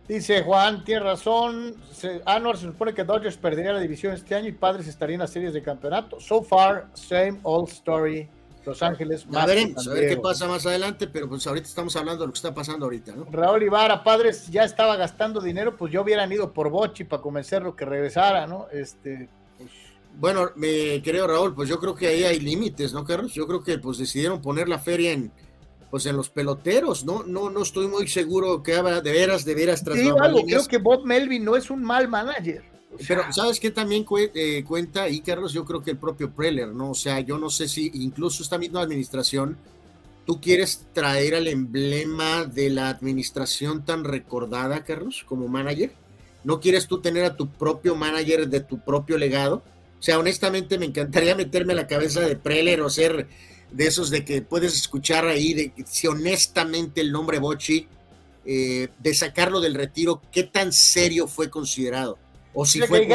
Dice 0.07 0.43
Juan, 0.43 0.83
tiene 0.85 1.01
razón. 1.01 1.75
Se, 1.91 2.21
Anwar 2.23 2.55
se 2.55 2.67
supone 2.67 2.93
que 2.93 3.03
Dodgers 3.03 3.35
perdería 3.37 3.73
la 3.73 3.79
división 3.79 4.13
este 4.13 4.35
año 4.35 4.47
y 4.47 4.51
Padres 4.51 4.87
estarían 4.87 5.15
en 5.15 5.21
las 5.21 5.31
series 5.31 5.53
de 5.53 5.63
campeonato. 5.63 6.19
So 6.19 6.43
far, 6.43 6.87
same 6.93 7.39
old 7.41 7.69
story. 7.69 8.29
Los 8.67 8.83
Ángeles. 8.83 9.25
a 9.33 9.45
veremos, 9.45 9.87
a 9.87 9.93
ver 9.93 10.09
qué 10.09 10.17
pasa 10.17 10.45
más 10.45 10.65
adelante, 10.65 11.07
pero 11.07 11.29
pues 11.29 11.47
ahorita 11.47 11.67
estamos 11.67 11.95
hablando 11.95 12.21
de 12.21 12.27
lo 12.27 12.33
que 12.33 12.37
está 12.37 12.53
pasando 12.53 12.85
ahorita, 12.85 13.15
¿no? 13.15 13.25
Raúl 13.31 13.63
Ibarra, 13.63 14.03
padres, 14.03 14.47
ya 14.49 14.65
estaba 14.65 14.97
gastando 14.97 15.39
dinero, 15.39 15.77
pues 15.77 15.93
yo 15.93 16.01
hubieran 16.01 16.29
ido 16.31 16.51
por 16.51 16.69
Bochi 16.69 17.05
para 17.05 17.21
convencerlo 17.21 17.77
que 17.77 17.85
regresara, 17.85 18.45
¿no? 18.45 18.67
Este, 18.69 19.29
pues... 19.57 19.71
Bueno, 20.19 20.51
mi 20.55 21.01
querido 21.01 21.27
Raúl, 21.27 21.55
pues 21.55 21.69
yo 21.69 21.79
creo 21.79 21.95
que 21.95 22.07
ahí 22.07 22.25
hay 22.25 22.41
límites, 22.41 22.91
¿no, 22.91 23.05
Carlos? 23.05 23.33
Yo 23.33 23.47
creo 23.47 23.63
que 23.63 23.79
pues 23.79 23.99
decidieron 23.99 24.41
poner 24.41 24.67
la 24.67 24.79
feria 24.79 25.13
en, 25.13 25.31
pues 25.89 26.05
en 26.05 26.17
los 26.17 26.29
peloteros, 26.29 27.05
¿no? 27.05 27.23
No, 27.23 27.49
no 27.49 27.61
estoy 27.61 27.87
muy 27.87 28.05
seguro 28.09 28.61
que 28.61 28.75
habrá 28.75 28.99
de 28.99 29.11
veras, 29.13 29.45
de 29.45 29.55
veras 29.55 29.81
tras 29.81 29.97
algo, 29.97 30.43
creo 30.43 30.67
que 30.67 30.77
Bob 30.77 31.05
Melvin 31.05 31.45
no 31.45 31.55
es 31.55 31.69
un 31.69 31.83
mal 31.83 32.09
manager. 32.09 32.76
Pero, 33.07 33.31
¿sabes 33.31 33.59
qué 33.59 33.71
también 33.71 34.05
eh, 34.33 34.63
cuenta 34.65 35.03
ahí, 35.03 35.21
Carlos? 35.21 35.53
Yo 35.53 35.65
creo 35.65 35.83
que 35.83 35.91
el 35.91 35.97
propio 35.97 36.31
Preller, 36.31 36.69
¿no? 36.69 36.91
O 36.91 36.95
sea, 36.95 37.19
yo 37.19 37.37
no 37.37 37.49
sé 37.49 37.67
si 37.67 37.91
incluso 37.93 38.43
esta 38.43 38.57
misma 38.57 38.81
administración, 38.81 39.57
tú 40.25 40.39
quieres 40.41 40.85
traer 40.93 41.35
al 41.35 41.47
emblema 41.47 42.45
de 42.45 42.69
la 42.69 42.89
administración 42.89 43.85
tan 43.85 44.03
recordada, 44.03 44.83
Carlos, 44.83 45.25
como 45.27 45.47
manager. 45.47 45.91
¿No 46.43 46.59
quieres 46.59 46.87
tú 46.87 47.01
tener 47.01 47.25
a 47.25 47.35
tu 47.35 47.49
propio 47.49 47.95
manager 47.95 48.47
de 48.47 48.61
tu 48.61 48.79
propio 48.79 49.17
legado? 49.17 49.63
O 49.99 50.01
sea, 50.01 50.19
honestamente 50.19 50.77
me 50.77 50.85
encantaría 50.85 51.35
meterme 51.35 51.73
a 51.73 51.77
la 51.77 51.87
cabeza 51.87 52.21
de 52.21 52.35
Preller 52.35 52.81
o 52.81 52.89
ser 52.89 53.27
de 53.71 53.87
esos 53.87 54.09
de 54.09 54.23
que 54.23 54.41
puedes 54.41 54.75
escuchar 54.75 55.27
ahí, 55.27 55.53
de 55.53 55.73
si 55.85 56.07
honestamente 56.07 57.01
el 57.01 57.11
nombre 57.11 57.39
Bochi, 57.39 57.87
eh, 58.45 58.87
de 58.99 59.13
sacarlo 59.13 59.59
del 59.59 59.73
retiro, 59.73 60.21
qué 60.31 60.43
tan 60.43 60.71
serio 60.71 61.27
fue 61.27 61.49
considerado 61.49 62.17
o 62.59 62.65
si 62.65 62.81
fue 62.81 63.07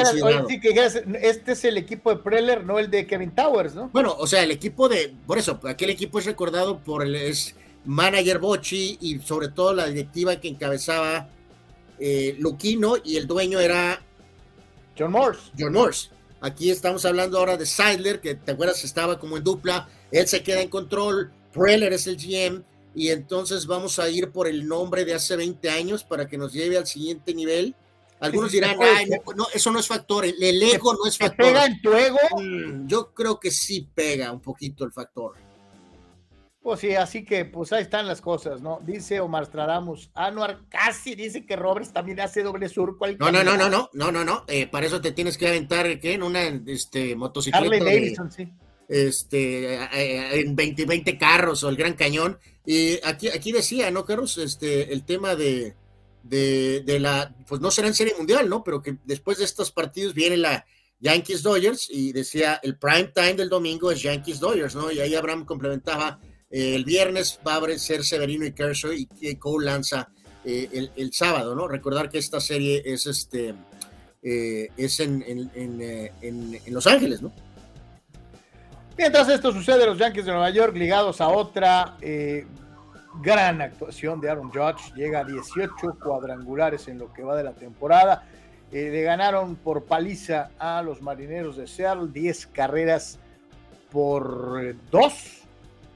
este 1.20 1.53
es 1.53 1.64
el 1.64 1.76
equipo 1.76 2.11
de 2.11 2.22
Preller, 2.22 2.64
no 2.64 2.78
el 2.78 2.88
de 2.88 3.09
Kevin 3.09 3.32
Towers, 3.32 3.74
¿no? 3.74 3.88
Bueno, 3.93 4.14
o 4.16 4.24
sea, 4.24 4.45
el 4.45 4.53
equipo 4.53 4.88
de, 4.88 5.12
por 5.26 5.36
eso, 5.36 5.59
aquel 5.64 5.90
equipo 5.90 6.20
es 6.20 6.26
recordado 6.26 6.78
por 6.78 7.03
el 7.03 7.16
es 7.16 7.57
manager 7.84 8.38
Bochi 8.38 8.99
y 9.01 9.18
sobre 9.18 9.49
todo 9.49 9.74
la 9.74 9.86
directiva 9.86 10.36
que 10.36 10.47
encabezaba 10.47 11.28
eh, 11.99 12.36
Luquino 12.38 12.95
y 13.03 13.16
el 13.16 13.26
dueño 13.26 13.59
era 13.59 14.01
John 14.97 15.11
Morse. 15.11 15.51
John 15.59 15.72
Morse. 15.72 16.11
Aquí 16.40 16.70
estamos 16.70 17.05
hablando 17.05 17.36
ahora 17.38 17.57
de 17.57 17.66
Seidler, 17.66 18.20
que 18.20 18.36
te 18.36 18.53
acuerdas 18.53 18.84
estaba 18.84 19.18
como 19.18 19.36
en 19.36 19.43
dupla, 19.43 19.88
él 20.12 20.28
se 20.28 20.45
queda 20.45 20.61
en 20.61 20.68
control, 20.68 21.32
Preller 21.53 21.93
es 21.93 22.07
el 22.07 22.16
GM, 22.16 22.62
y 22.95 23.09
entonces 23.09 23.66
vamos 23.66 23.99
a 23.99 24.09
ir 24.09 24.30
por 24.30 24.47
el 24.47 24.68
nombre 24.68 25.05
de 25.05 25.14
hace 25.14 25.34
20 25.34 25.68
años 25.68 26.05
para 26.05 26.28
que 26.28 26.38
nos 26.38 26.53
lleve 26.53 26.78
al 26.78 26.86
siguiente 26.86 27.34
nivel 27.34 27.74
algunos 28.22 28.52
dirán, 28.52 28.76
Ay, 28.80 29.10
no, 29.36 29.46
eso 29.52 29.70
no 29.72 29.80
es 29.80 29.86
factor, 29.86 30.24
el 30.24 30.62
ego 30.62 30.94
no 30.94 31.06
es 31.06 31.18
factor. 31.18 31.46
¿Pega 31.46 31.66
en 31.66 31.82
tu 31.82 31.92
ego? 31.92 32.18
Mm, 32.38 32.86
yo 32.86 33.12
creo 33.12 33.40
que 33.40 33.50
sí 33.50 33.88
pega 33.94 34.30
un 34.30 34.40
poquito 34.40 34.84
el 34.84 34.92
factor. 34.92 35.34
Pues 36.62 36.78
sí, 36.78 36.94
así 36.94 37.24
que 37.24 37.44
pues 37.44 37.72
ahí 37.72 37.82
están 37.82 38.06
las 38.06 38.20
cosas, 38.20 38.60
¿no? 38.60 38.78
Dice 38.86 39.18
Omar 39.18 39.46
Stradamus, 39.46 40.10
Anuar 40.14 40.60
casi 40.68 41.16
dice 41.16 41.44
que 41.44 41.56
Roberts 41.56 41.92
también 41.92 42.20
hace 42.20 42.44
doble 42.44 42.68
surco. 42.68 43.08
No, 43.18 43.32
no, 43.32 43.42
no, 43.42 43.56
no, 43.56 43.68
no, 43.68 43.90
no, 43.92 44.12
no, 44.12 44.24
no, 44.24 44.44
eh, 44.46 44.68
para 44.68 44.86
eso 44.86 45.00
te 45.00 45.10
tienes 45.10 45.36
que 45.36 45.48
aventar, 45.48 45.98
¿qué? 45.98 46.14
En 46.14 46.22
una 46.22 46.42
este, 46.66 47.16
motocicleta. 47.16 47.64
Harley 47.64 47.80
Davidson, 47.80 48.30
sí. 48.30 48.48
Este, 48.88 49.74
eh, 49.74 50.40
en 50.40 50.54
20, 50.54 50.84
20 50.84 51.18
carros 51.18 51.64
o 51.64 51.68
el 51.68 51.76
Gran 51.76 51.94
Cañón. 51.94 52.38
Y 52.64 53.04
aquí, 53.04 53.28
aquí 53.28 53.50
decía, 53.50 53.90
¿no, 53.90 54.04
Carlos? 54.04 54.38
Este, 54.38 54.92
el 54.92 55.04
tema 55.04 55.34
de, 55.34 55.74
de, 56.22 56.98
la, 57.00 57.34
pues 57.46 57.60
no 57.60 57.70
será 57.70 57.88
en 57.88 57.94
serie 57.94 58.14
mundial, 58.16 58.48
¿no? 58.48 58.62
Pero 58.62 58.82
que 58.82 58.96
después 59.04 59.38
de 59.38 59.44
estos 59.44 59.72
partidos 59.72 60.14
viene 60.14 60.36
la 60.36 60.64
Yankees 61.00 61.42
Dodgers 61.42 61.88
y 61.90 62.12
decía 62.12 62.60
el 62.62 62.78
prime 62.78 63.10
time 63.14 63.34
del 63.34 63.48
domingo 63.48 63.90
es 63.90 64.02
Yankees 64.02 64.38
Dodgers, 64.38 64.74
¿no? 64.74 64.90
Y 64.92 65.00
ahí 65.00 65.14
Abraham 65.14 65.44
complementaba 65.44 66.20
eh, 66.50 66.74
el 66.74 66.84
viernes 66.84 67.40
va 67.46 67.56
a 67.56 67.78
ser 67.78 68.04
Severino 68.04 68.46
y 68.46 68.52
Kershaw 68.52 68.92
y 68.92 69.36
Cole 69.36 69.66
lanza 69.66 70.08
eh, 70.44 70.90
el, 70.96 71.12
sábado, 71.12 71.54
¿no? 71.54 71.68
Recordar 71.68 72.10
que 72.10 72.18
esta 72.18 72.40
serie 72.40 72.82
es 72.84 73.06
este 73.06 73.54
eh, 74.22 74.68
es 74.76 74.98
en, 74.98 75.22
en, 75.54 76.60
Los 76.66 76.86
Ángeles, 76.86 77.22
¿no? 77.22 77.32
Mientras 78.98 79.28
esto 79.28 79.52
sucede, 79.52 79.86
los 79.86 79.98
Yankees 79.98 80.26
de 80.26 80.32
Nueva 80.32 80.50
York 80.50 80.76
ligados 80.76 81.20
a 81.20 81.28
otra 81.28 81.96
Gran 83.20 83.60
actuación 83.60 84.20
de 84.20 84.30
Aaron 84.30 84.50
Judge, 84.50 84.94
llega 84.94 85.20
a 85.20 85.24
18 85.24 85.98
cuadrangulares 86.02 86.88
en 86.88 86.98
lo 86.98 87.12
que 87.12 87.22
va 87.22 87.36
de 87.36 87.44
la 87.44 87.52
temporada. 87.52 88.24
Eh, 88.70 88.88
le 88.90 89.02
ganaron 89.02 89.54
por 89.56 89.84
paliza 89.84 90.50
a 90.58 90.80
los 90.82 91.02
marineros 91.02 91.56
de 91.56 91.66
Seattle, 91.66 92.08
10 92.10 92.46
carreras 92.46 93.18
por 93.90 94.74
2. 94.90 95.42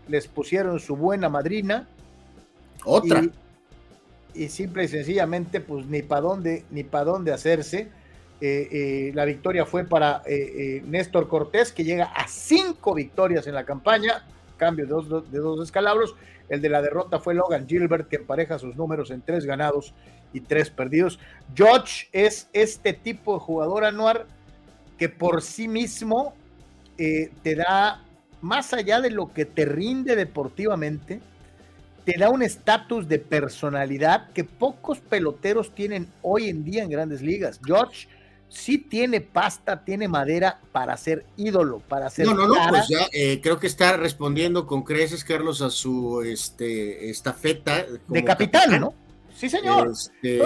Les 0.08 0.28
pusieron 0.28 0.78
su 0.78 0.94
buena 0.94 1.30
madrina. 1.30 1.88
Otra. 2.84 3.22
Y, 4.34 4.48
simple 4.48 4.84
y 4.84 4.88
sencillamente, 4.88 5.60
pues 5.60 5.86
ni 5.86 6.02
para 6.02 6.20
dónde, 6.20 6.66
ni 6.70 6.84
para 6.84 7.04
dónde 7.04 7.32
hacerse. 7.32 7.88
Eh, 8.42 8.68
eh, 8.70 9.12
la 9.14 9.24
victoria 9.24 9.64
fue 9.64 9.84
para 9.84 10.22
Néstor 10.84 11.28
Cortés, 11.28 11.72
que 11.72 11.82
llega 11.82 12.04
a 12.04 12.28
cinco 12.28 12.92
victorias 12.92 13.46
en 13.46 13.54
la 13.54 13.64
campaña, 13.64 14.26
cambio 14.56 14.86
de 14.86 14.90
dos, 14.90 15.30
de 15.30 15.38
dos 15.38 15.62
escalabros. 15.62 16.14
El 16.48 16.60
de 16.60 16.68
la 16.68 16.82
derrota 16.82 17.18
fue 17.18 17.34
Logan 17.34 17.66
Gilbert, 17.66 18.08
que 18.08 18.16
empareja 18.16 18.58
sus 18.58 18.76
números 18.76 19.10
en 19.10 19.22
tres 19.22 19.44
ganados 19.44 19.94
y 20.32 20.40
tres 20.40 20.70
perdidos. 20.70 21.18
George 21.54 22.08
es 22.12 22.48
este 22.52 22.92
tipo 22.92 23.34
de 23.34 23.40
jugador 23.40 23.84
anual 23.84 24.26
que 24.98 25.08
por 25.08 25.42
sí 25.42 25.68
mismo 25.68 26.34
eh, 26.98 27.30
te 27.42 27.54
da, 27.54 28.02
más 28.40 28.72
allá 28.72 29.00
de 29.00 29.10
lo 29.10 29.32
que 29.32 29.44
te 29.44 29.64
rinde 29.64 30.16
deportivamente, 30.16 31.20
te 32.04 32.16
da 32.18 32.30
un 32.30 32.42
estatus 32.42 33.08
de 33.08 33.18
personalidad 33.18 34.30
que 34.32 34.44
pocos 34.44 35.00
peloteros 35.00 35.74
tienen 35.74 36.08
hoy 36.22 36.48
en 36.48 36.64
día 36.64 36.84
en 36.84 36.90
grandes 36.90 37.20
ligas. 37.20 37.60
George 37.64 38.08
sí 38.48 38.78
tiene 38.78 39.20
pasta, 39.20 39.84
tiene 39.84 40.08
madera 40.08 40.60
para 40.72 40.96
ser 40.96 41.26
ídolo, 41.36 41.80
para 41.80 42.10
ser. 42.10 42.26
No, 42.26 42.34
no, 42.34 42.46
no, 42.46 42.54
pues 42.68 42.88
ya 42.88 43.06
eh, 43.12 43.40
creo 43.42 43.58
que 43.58 43.66
está 43.66 43.96
respondiendo 43.96 44.66
con 44.66 44.82
creces, 44.82 45.24
Carlos, 45.24 45.62
a 45.62 45.70
su 45.70 46.22
este, 46.22 47.10
estafeta. 47.10 47.84
De 48.08 48.24
capitán, 48.24 48.80
¿no? 48.80 48.94
Sí, 49.34 49.50
señor. 49.50 49.90
Este, 49.90 50.40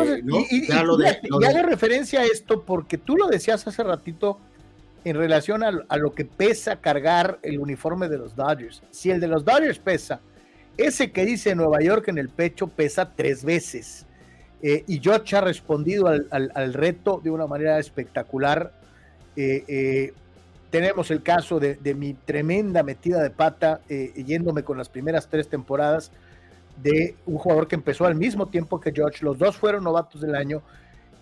y, 0.51 0.73
hago 0.73 1.63
referencia 1.63 2.21
a 2.21 2.25
esto 2.25 2.65
porque 2.65 2.99
tú 2.99 3.17
lo 3.17 3.29
decías 3.29 3.65
hace 3.67 3.83
ratito 3.85 4.41
en 5.05 5.17
relación 5.17 5.63
a, 5.63 5.97
lo 5.97 6.13
que 6.13 6.25
pesa 6.25 6.81
cargar 6.81 7.39
el 7.43 7.59
uniforme 7.61 8.09
de 8.09 8.19
los 8.19 8.35
Dodgers. 8.35 8.83
Si 8.91 9.11
el 9.11 9.21
de 9.21 9.29
los 9.29 9.45
Dodgers 9.45 9.79
pesa, 9.79 10.21
ese 10.77 11.13
que 11.13 11.25
dice 11.25 11.55
Nueva 11.55 11.81
York 11.81 12.09
en 12.09 12.19
el 12.19 12.29
pecho 12.29 12.67
pesa 12.67 13.15
tres 13.15 13.45
veces. 13.45 14.07
Eh, 14.63 14.85
y 14.87 15.01
George 15.01 15.37
ha 15.37 15.41
respondido 15.41 16.07
al, 16.07 16.75
reto 16.75 17.21
de 17.23 17.31
una 17.31 17.47
manera 17.47 17.79
espectacular. 17.79 18.73
Eh, 19.37 19.65
eh, 19.69 20.13
tenemos 20.71 21.11
el 21.11 21.23
caso 21.23 21.59
de, 21.59 21.77
de, 21.77 21.95
mi 21.95 22.15
tremenda 22.15 22.83
metida 22.83 23.23
de 23.23 23.31
pata, 23.31 23.81
yéndome 23.89 24.63
con 24.63 24.79
las 24.79 24.89
primeras 24.89 25.29
tres 25.29 25.49
temporadas 25.49 26.13
de 26.83 27.17
un 27.27 27.39
jugador 27.39 27.69
que 27.69 27.75
empezó 27.75 28.07
al 28.07 28.15
mismo 28.15 28.47
tiempo 28.47 28.81
que 28.81 28.93
George. 28.93 29.25
Los 29.25 29.39
dos 29.39 29.57
fueron 29.57 29.85
novatos 29.85 30.21
del 30.21 30.35
año. 30.35 30.63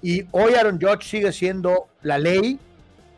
Y 0.02 0.24
hoy 0.30 0.54
Aaron 0.54 0.78
George 0.78 1.08
sigue 1.08 1.32
siendo 1.32 1.88
la 2.02 2.18
ley, 2.18 2.58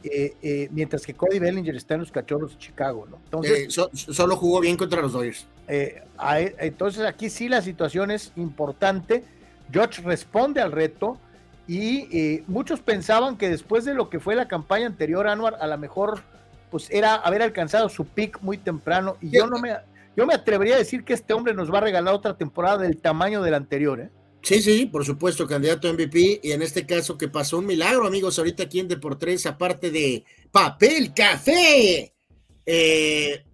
eh, 0.03 0.35
eh, 0.41 0.69
mientras 0.71 1.05
que 1.05 1.15
Cody 1.15 1.39
Bellinger 1.39 1.77
está 1.77 1.95
en 1.95 2.01
los 2.01 2.11
cachorros 2.11 2.53
de 2.53 2.59
Chicago, 2.59 3.07
¿no? 3.11 3.19
Entonces, 3.25 3.77
eh, 3.77 3.91
solo 3.93 4.37
jugó 4.37 4.61
bien 4.61 4.77
contra 4.77 5.03
los 5.03 5.13
Dodgers. 5.13 5.47
entonces 5.69 7.05
aquí 7.05 7.29
sí 7.29 7.49
la 7.49 7.61
situación 7.61 8.11
es 8.11 8.33
importante. 8.37 9.25
George 9.73 10.03
responde 10.03 10.61
al 10.61 10.73
reto 10.73 11.19
y 11.67 12.43
muchos 12.49 12.81
pensaban 12.81 13.37
que 13.37 13.49
después 13.49 13.85
de 13.85 13.95
lo 13.95 14.11
que 14.11 14.19
fue 14.19 14.35
la 14.35 14.49
campaña 14.49 14.87
anterior, 14.87 15.29
Anwar, 15.29 15.57
a 15.61 15.67
lo 15.67 15.79
mejor 15.79 16.21
pues 16.71 16.89
era 16.91 17.15
haber 17.15 17.43
alcanzado 17.43 17.89
su 17.89 18.05
pick 18.05 18.41
muy 18.43 18.59
temprano 18.59 19.17
y 19.21 19.31
yo 19.31 19.47
no 19.47 19.59
me 19.59 19.77
yo 20.17 20.27
me 20.27 20.35
atrevería 20.35 20.75
a 20.75 20.79
decir 20.79 21.05
que 21.05 21.13
este 21.13 21.33
hombre 21.33 21.55
nos 21.55 21.73
va 21.73 21.79
a 21.79 21.83
regalar 21.83 22.13
otra 22.13 22.37
temporada 22.37 22.79
del 22.79 22.99
tamaño 22.99 23.43
del 23.43 23.55
anterior, 23.55 24.01
¿eh? 24.01 24.11
Sí, 24.43 24.63
sí, 24.63 24.87
por 24.87 25.05
supuesto, 25.05 25.47
candidato 25.47 25.89
a 25.89 25.93
MVP. 25.93 26.41
Y 26.43 26.53
en 26.53 26.63
este 26.63 26.87
caso, 26.87 27.19
que 27.19 27.29
pasó 27.29 27.59
un 27.59 27.67
milagro, 27.67 28.07
amigos, 28.07 28.39
ahorita 28.39 28.65
aquí 28.65 28.81
en 28.81 28.89
Deportes, 28.89 29.47
aparte 29.47 29.91
de 29.91 30.25
papel, 30.51 31.13
café. 31.15 32.13
Eh, 32.65 33.45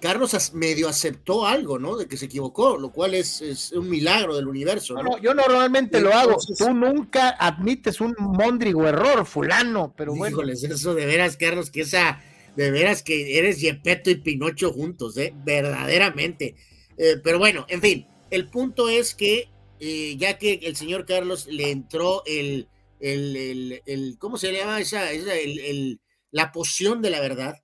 Carlos 0.00 0.52
medio 0.52 0.88
aceptó 0.88 1.46
algo, 1.46 1.78
¿no? 1.78 1.96
De 1.96 2.06
que 2.06 2.16
se 2.16 2.26
equivocó, 2.26 2.76
lo 2.76 2.90
cual 2.90 3.14
es, 3.14 3.72
un 3.72 3.88
milagro 3.88 4.36
del 4.36 4.46
universo. 4.46 4.94
¿no? 5.02 5.18
yo 5.18 5.34
normalmente 5.34 6.00
lo 6.00 6.12
hago. 6.12 6.36
Tú 6.58 6.72
nunca 6.74 7.30
admites 7.30 8.00
un 8.00 8.14
mondrigo 8.18 8.86
error, 8.86 9.26
fulano, 9.26 9.94
pero 9.96 10.14
bueno. 10.14 10.36
Híjoles, 10.36 10.62
eso 10.64 10.94
de 10.94 11.06
veras, 11.06 11.36
Carlos, 11.36 11.70
que 11.70 11.82
esa 11.82 12.20
de 12.56 12.70
veras 12.70 13.02
que 13.02 13.38
eres 13.38 13.60
Yepeto 13.60 14.10
y 14.10 14.16
Pinocho 14.16 14.72
juntos, 14.72 15.16
¿eh? 15.18 15.32
verdaderamente. 15.44 16.56
Eh, 16.96 17.16
pero 17.22 17.38
bueno, 17.38 17.66
en 17.68 17.82
fin, 17.82 18.06
el 18.30 18.48
punto 18.48 18.88
es 18.88 19.14
que 19.14 19.50
eh, 19.78 20.16
ya 20.16 20.38
que 20.38 20.60
el 20.62 20.74
señor 20.74 21.04
Carlos 21.04 21.46
le 21.46 21.70
entró 21.70 22.22
el, 22.24 22.68
el, 22.98 23.82
el, 23.84 24.16
¿cómo 24.18 24.38
se 24.38 24.52
llama 24.52 24.80
esa? 24.80 25.12
esa 25.12 25.34
el, 25.34 26.00
la 26.30 26.50
poción 26.50 27.02
de 27.02 27.10
la 27.10 27.20
verdad. 27.20 27.62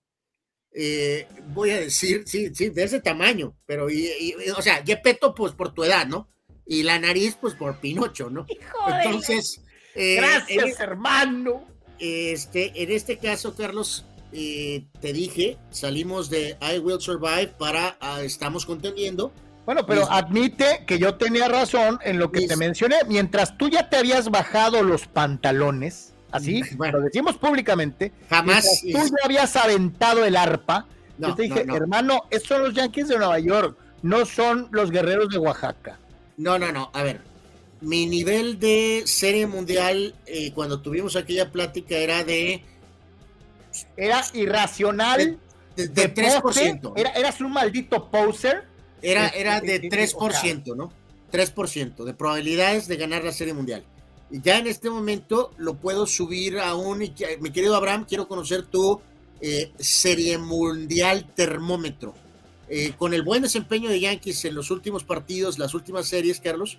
Eh, 0.74 1.26
voy 1.48 1.70
a 1.70 1.80
decir, 1.80 2.22
sí, 2.26 2.54
sí, 2.54 2.70
de 2.70 2.84
ese 2.84 3.00
tamaño, 3.00 3.54
pero, 3.66 3.86
o 3.86 4.62
sea, 4.62 4.82
Yepeto, 4.82 5.34
pues 5.34 5.52
por 5.52 5.74
tu 5.74 5.84
edad, 5.84 6.06
¿no? 6.06 6.28
Y 6.64 6.82
la 6.82 6.98
nariz, 6.98 7.36
pues 7.40 7.54
por 7.54 7.78
Pinocho, 7.78 8.30
¿no? 8.30 8.46
Entonces. 9.02 9.62
Gracias, 9.94 10.80
hermano. 10.80 11.66
Este, 11.98 12.82
en 12.82 12.90
este 12.90 13.18
caso, 13.18 13.54
Carlos, 13.54 14.06
te 14.32 15.12
dije, 15.12 15.58
salimos 15.70 16.30
de 16.30 16.56
I 16.60 16.78
Will 16.78 17.00
Survive 17.00 17.48
para 17.58 17.96
ah, 18.00 18.22
Estamos 18.22 18.64
Contendiendo. 18.64 19.32
Bueno, 19.64 19.86
pero 19.86 20.10
admite 20.10 20.84
que 20.86 20.98
yo 20.98 21.14
tenía 21.14 21.46
razón 21.46 21.98
en 22.02 22.18
lo 22.18 22.32
que 22.32 22.48
te 22.48 22.56
mencioné. 22.56 22.96
Mientras 23.06 23.56
tú 23.56 23.68
ya 23.68 23.88
te 23.88 23.96
habías 23.96 24.28
bajado 24.28 24.82
los 24.82 25.06
pantalones, 25.06 26.11
así, 26.32 26.62
bueno, 26.76 26.98
lo 26.98 27.04
decimos 27.04 27.36
públicamente, 27.36 28.12
jamás. 28.28 28.80
Tú 28.80 28.98
ya 28.98 29.24
habías 29.24 29.54
aventado 29.56 30.24
el 30.24 30.36
arpa. 30.36 30.86
yo 31.18 31.34
te 31.34 31.42
dije, 31.42 31.64
hermano, 31.72 32.24
estos 32.30 32.48
son 32.48 32.62
los 32.64 32.74
Yankees 32.74 33.08
de 33.08 33.18
Nueva 33.18 33.38
York, 33.38 33.76
no 34.02 34.26
son 34.26 34.68
los 34.72 34.90
guerreros 34.90 35.28
de 35.28 35.38
Oaxaca. 35.38 35.98
No, 36.36 36.58
no, 36.58 36.72
no. 36.72 36.90
A 36.92 37.02
ver, 37.02 37.20
mi 37.80 38.06
nivel 38.06 38.58
de 38.58 39.02
serie 39.06 39.46
mundial 39.46 40.14
eh, 40.26 40.52
cuando 40.52 40.80
tuvimos 40.80 41.16
aquella 41.16 41.50
plática 41.50 41.96
era 41.96 42.24
de 42.24 42.62
era 43.96 44.22
irracional. 44.34 45.38
De, 45.76 46.14
3%. 46.14 46.92
Era, 46.96 47.10
eras 47.12 47.40
un 47.40 47.52
maldito 47.52 48.10
poser. 48.10 48.64
Era, 49.00 49.28
era 49.28 49.60
de 49.60 49.80
3%, 49.82 50.76
¿no? 50.76 50.92
3% 51.32 52.04
de 52.04 52.14
probabilidades 52.14 52.86
de 52.86 52.96
ganar 52.96 53.24
la 53.24 53.32
Serie 53.32 53.54
Mundial. 53.54 53.84
Ya 54.32 54.58
en 54.58 54.66
este 54.66 54.88
momento 54.88 55.52
lo 55.58 55.74
puedo 55.74 56.06
subir 56.06 56.58
a 56.58 56.74
un. 56.74 57.00
Mi 57.40 57.50
querido 57.50 57.76
Abraham, 57.76 58.06
quiero 58.08 58.26
conocer 58.26 58.62
tu 58.62 58.98
eh, 59.42 59.72
Serie 59.78 60.38
Mundial 60.38 61.26
termómetro. 61.34 62.14
Eh, 62.68 62.94
con 62.96 63.12
el 63.12 63.22
buen 63.22 63.42
desempeño 63.42 63.90
de 63.90 64.00
Yankees 64.00 64.46
en 64.46 64.54
los 64.54 64.70
últimos 64.70 65.04
partidos, 65.04 65.58
las 65.58 65.74
últimas 65.74 66.06
series, 66.08 66.40
Carlos, 66.40 66.78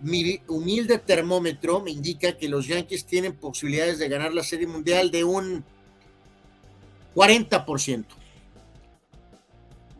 mi 0.00 0.40
humilde 0.48 0.98
termómetro 0.98 1.80
me 1.80 1.92
indica 1.92 2.36
que 2.36 2.48
los 2.48 2.66
Yankees 2.66 3.04
tienen 3.04 3.36
posibilidades 3.36 4.00
de 4.00 4.08
ganar 4.08 4.34
la 4.34 4.42
Serie 4.42 4.66
Mundial 4.66 5.12
de 5.12 5.22
un 5.22 5.64
40%. 7.14 8.04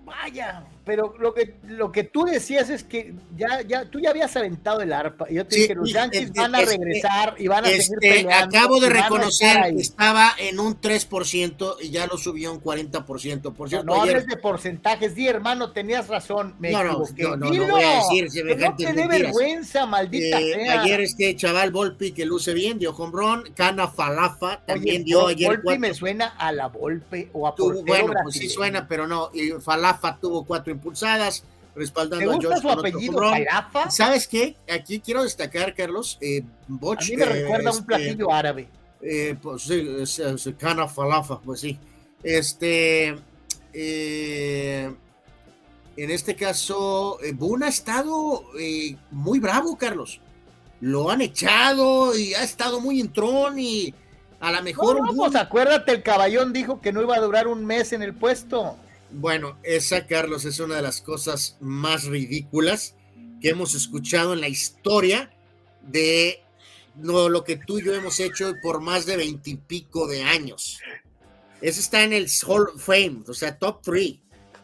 Vaya, 0.04 0.64
pero 0.88 1.14
lo 1.18 1.34
que, 1.34 1.56
lo 1.66 1.92
que 1.92 2.02
tú 2.02 2.24
decías 2.24 2.70
es 2.70 2.82
que 2.82 3.12
ya, 3.36 3.60
ya, 3.60 3.84
tú 3.84 4.00
ya 4.00 4.08
habías 4.08 4.34
aventado 4.38 4.80
el 4.80 4.94
arpa. 4.94 5.28
Yo 5.28 5.46
te 5.46 5.56
dije, 5.56 5.74
los 5.74 5.92
Yankees 5.92 6.32
van 6.32 6.54
a 6.54 6.62
regresar 6.62 7.34
y 7.36 7.46
van 7.46 7.66
a 7.66 7.68
seguir 7.68 7.82
este, 7.82 7.96
peleando. 7.98 8.56
Acabo 8.56 8.80
de 8.80 8.88
reconocer 8.88 9.74
que 9.74 9.82
estaba 9.82 10.32
en 10.38 10.58
un 10.58 10.80
3% 10.80 11.76
y 11.82 11.90
ya 11.90 12.06
lo 12.06 12.16
subió 12.16 12.54
un 12.54 12.62
40%. 12.62 13.52
Por 13.52 13.68
cierto, 13.68 13.84
no, 13.84 14.00
hables 14.00 14.26
de 14.26 14.38
porcentajes, 14.38 15.14
di 15.14 15.28
hermano, 15.28 15.72
tenías 15.72 16.08
razón, 16.08 16.54
me 16.58 16.70
no. 16.70 16.82
No, 16.82 17.36
no, 17.36 17.36
no, 17.36 17.66
voy 17.66 17.82
a 17.82 17.96
decir 17.96 18.30
No 18.56 18.74
te 18.74 18.90
dé 18.94 19.06
vergüenza, 19.06 19.84
maldita 19.84 20.40
eh, 20.40 20.54
sea. 20.54 20.80
Ayer 20.80 21.02
este 21.02 21.36
chaval 21.36 21.70
Volpi 21.70 22.12
que 22.12 22.24
luce 22.24 22.54
bien, 22.54 22.78
dio 22.78 22.96
home 22.96 23.12
run, 23.12 23.52
Cana 23.54 23.88
Falafa 23.88 24.64
también 24.64 25.04
dio 25.04 25.26
ayer. 25.26 25.60
Volpi 25.60 25.78
me 25.78 25.92
suena 25.92 26.28
a 26.38 26.50
la 26.50 26.68
Volpe 26.68 27.28
o 27.34 27.46
a 27.46 27.54
Bueno, 27.58 28.14
pues 28.22 28.36
sí 28.36 28.48
suena, 28.48 28.88
pero 28.88 29.06
no, 29.06 29.28
y 29.34 29.50
Falafa 29.60 30.16
tuvo 30.18 30.46
cuatro 30.46 30.72
impulsadas, 30.78 31.44
respaldando 31.74 32.32
a 32.32 32.40
George. 32.40 32.60
su 32.60 32.70
apellido, 32.70 33.20
¿Sabes 33.90 34.26
qué? 34.26 34.56
Aquí 34.72 35.00
quiero 35.00 35.22
destacar, 35.22 35.74
Carlos, 35.74 36.18
eh, 36.20 36.42
a 36.68 37.04
mí 37.04 37.16
me 37.16 37.24
recuerda 37.24 37.70
a 37.70 37.72
un 37.72 37.78
este, 37.78 37.86
platillo 37.86 38.32
árabe. 38.32 38.68
Eh, 39.00 39.36
pues 39.40 39.62
sí, 39.62 39.86
es, 40.00 40.20
cana 40.58 40.88
falafa, 40.88 41.40
pues 41.40 41.60
sí. 41.60 41.78
Este, 42.22 43.16
eh, 43.72 44.92
en 45.96 46.10
este 46.10 46.34
caso, 46.34 47.18
eh, 47.22 47.32
Boone 47.32 47.66
ha 47.66 47.68
estado 47.68 48.44
muy 49.10 49.38
bravo, 49.38 49.76
Carlos. 49.76 50.20
Lo 50.80 51.10
han 51.10 51.20
echado 51.22 52.16
y 52.16 52.34
ha 52.34 52.42
estado 52.42 52.80
muy 52.80 53.00
entrón 53.00 53.58
y 53.58 53.94
a 54.40 54.52
lo 54.52 54.62
mejor. 54.62 55.00
No, 55.00 55.14
pues 55.14 55.34
acuérdate, 55.34 55.92
el 55.92 56.02
caballón 56.02 56.52
dijo 56.52 56.80
que 56.80 56.92
no 56.92 57.02
iba 57.02 57.16
a 57.16 57.20
durar 57.20 57.46
un 57.48 57.64
mes 57.64 57.92
en 57.92 58.02
el 58.02 58.14
puesto. 58.14 58.76
Bueno, 59.10 59.58
esa, 59.62 60.06
Carlos, 60.06 60.44
es 60.44 60.60
una 60.60 60.76
de 60.76 60.82
las 60.82 61.00
cosas 61.00 61.56
más 61.60 62.04
ridículas 62.04 62.94
que 63.40 63.50
hemos 63.50 63.74
escuchado 63.74 64.32
en 64.32 64.40
la 64.40 64.48
historia 64.48 65.30
de 65.82 66.42
no, 66.96 67.28
lo 67.28 67.44
que 67.44 67.56
tú 67.56 67.78
y 67.78 67.84
yo 67.84 67.94
hemos 67.94 68.20
hecho 68.20 68.54
por 68.62 68.80
más 68.80 69.06
de 69.06 69.16
veintipico 69.16 70.06
de 70.06 70.22
años. 70.22 70.80
Ese 71.60 71.80
está 71.80 72.04
en 72.04 72.12
el 72.12 72.28
Hall 72.46 72.68
of 72.74 72.84
Fame, 72.84 73.22
o 73.26 73.34
sea, 73.34 73.56
top 73.58 73.82
three. 73.82 74.20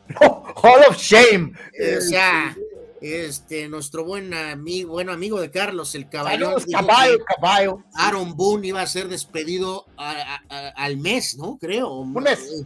Hall 0.21 0.83
of 0.89 0.97
Shame. 0.99 1.53
o 1.97 2.01
sea, 2.01 2.57
este, 3.01 3.69
nuestro 3.69 4.05
buen 4.05 4.33
amigo, 4.35 4.93
bueno 4.93 5.13
amigo 5.13 5.41
de 5.41 5.51
Carlos, 5.51 5.95
el 5.95 6.09
caballo. 6.09 6.57
Caballo, 6.71 7.19
caballo. 7.25 7.85
Aaron 7.95 8.37
Boone 8.37 8.69
iba 8.69 8.81
a 8.81 8.87
ser 8.87 9.09
despedido 9.09 9.87
al 9.97 10.97
mes, 10.99 11.37
¿no? 11.37 11.59
Creo. 11.59 11.91
Un 11.97 12.13
mes. 12.15 12.65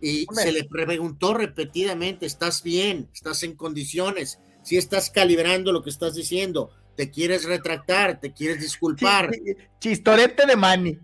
Y 0.00 0.26
se 0.32 0.52
le 0.52 0.64
preguntó 0.64 1.34
repetidamente, 1.34 2.26
¿estás 2.26 2.62
bien? 2.62 3.08
¿Estás 3.14 3.42
en 3.42 3.54
condiciones? 3.54 4.38
Si 4.62 4.76
estás 4.76 5.10
calibrando 5.10 5.72
lo 5.72 5.82
que 5.82 5.90
estás 5.90 6.14
diciendo, 6.14 6.70
te 6.96 7.10
quieres 7.10 7.44
retractar, 7.44 8.20
te 8.20 8.32
quieres 8.32 8.60
disculpar. 8.60 9.30
Chistorete 9.78 10.46
de 10.46 10.56
Mani. 10.56 10.98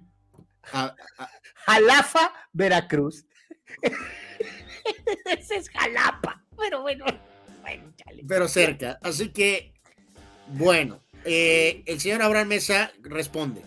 Jalafa, 1.67 2.33
Veracruz. 2.53 3.25
Ese 5.27 5.57
es 5.57 5.71
Jalapa, 5.71 6.45
pero 6.57 6.83
bueno. 6.83 7.05
Pero 8.27 8.49
cerca. 8.49 8.99
Así 9.03 9.31
que, 9.31 9.73
bueno, 10.49 11.03
eh, 11.25 11.83
el 11.87 12.01
señor 12.01 12.23
Abraham 12.23 12.49
Mesa 12.49 12.93
responde. 13.03 13.63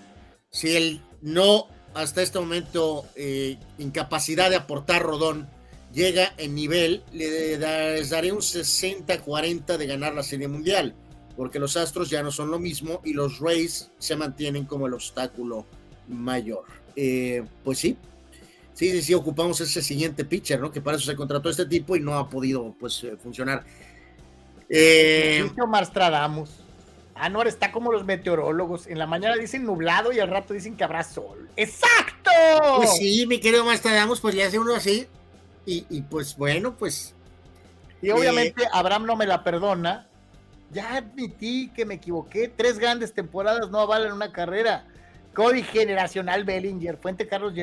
Si 0.49 0.75
él 0.75 1.01
no, 1.21 1.67
hasta 1.95 2.21
este 2.21 2.39
momento, 2.39 3.05
eh, 3.15 3.57
incapacidad 3.77 4.49
de 4.49 4.57
aportar 4.57 5.01
Rodón 5.01 5.47
llega 5.93 6.33
en 6.37 6.53
nivel, 6.53 7.03
le 7.13 7.57
les 7.57 8.09
daré 8.09 8.33
un 8.33 8.41
60-40 8.41 9.77
de 9.77 9.87
ganar 9.87 10.13
la 10.13 10.21
Serie 10.21 10.49
Mundial, 10.49 10.93
porque 11.37 11.57
los 11.57 11.77
Astros 11.77 12.09
ya 12.09 12.21
no 12.21 12.31
son 12.31 12.51
lo 12.51 12.59
mismo 12.59 13.01
y 13.05 13.13
los 13.13 13.39
Rays 13.39 13.91
se 13.97 14.17
mantienen 14.17 14.65
como 14.65 14.87
el 14.87 14.93
obstáculo 14.93 15.65
mayor. 16.09 16.65
Eh, 16.97 17.45
pues 17.63 17.79
sí, 17.79 17.97
sí, 18.73 18.91
sí, 18.91 19.01
sí, 19.01 19.13
ocupamos 19.13 19.61
ese 19.61 19.81
siguiente 19.81 20.25
pitcher, 20.25 20.59
¿no? 20.59 20.71
Que 20.71 20.81
para 20.81 20.97
eso 20.97 21.05
se 21.05 21.15
contrató 21.15 21.49
este 21.49 21.65
tipo 21.65 21.95
y 21.95 22.01
no 22.01 22.17
ha 22.17 22.29
podido, 22.29 22.75
pues, 22.77 23.05
funcionar. 23.23 23.63
Eh, 24.67 25.49
Marstradamus. 25.65 26.64
Ah, 27.15 27.29
no, 27.29 27.41
está 27.43 27.71
como 27.71 27.93
los 27.93 28.03
meteorólogos. 28.03 28.87
En 28.87 28.99
la 28.99 29.07
mañana 29.07 29.35
dicen 29.37 29.63
nublado 29.63 30.11
y 30.11 30.19
al 30.19 30.29
rato 30.29 30.53
dicen 30.53 30.75
que 30.75 30.83
habrá 30.83 31.01
sol. 31.01 31.49
¡Exacto! 31.55 32.29
Pues 32.77 32.97
sí, 32.97 33.25
mi 33.25 33.39
querido 33.39 33.63
Marstradamus, 33.63 34.19
pues 34.19 34.35
le 34.35 34.43
hace 34.43 34.59
uno 34.59 34.75
así. 34.75 35.07
Y, 35.65 36.01
pues 36.03 36.37
bueno, 36.37 36.75
pues. 36.75 37.15
Y 38.01 38.11
obviamente 38.11 38.63
eh, 38.63 38.69
Abraham 38.71 39.05
no 39.05 39.15
me 39.15 39.25
la 39.25 39.43
perdona. 39.43 40.07
Ya 40.71 40.97
admití 40.97 41.69
que 41.69 41.85
me 41.85 41.95
equivoqué. 41.95 42.51
Tres 42.55 42.77
grandes 42.77 43.13
temporadas 43.13 43.71
no 43.71 43.79
avalan 43.79 44.11
una 44.11 44.31
carrera. 44.31 44.85
Cody 45.33 45.63
generacional 45.63 46.43
Bellinger, 46.43 46.97
Fuente 46.97 47.27
Carlos 47.27 47.53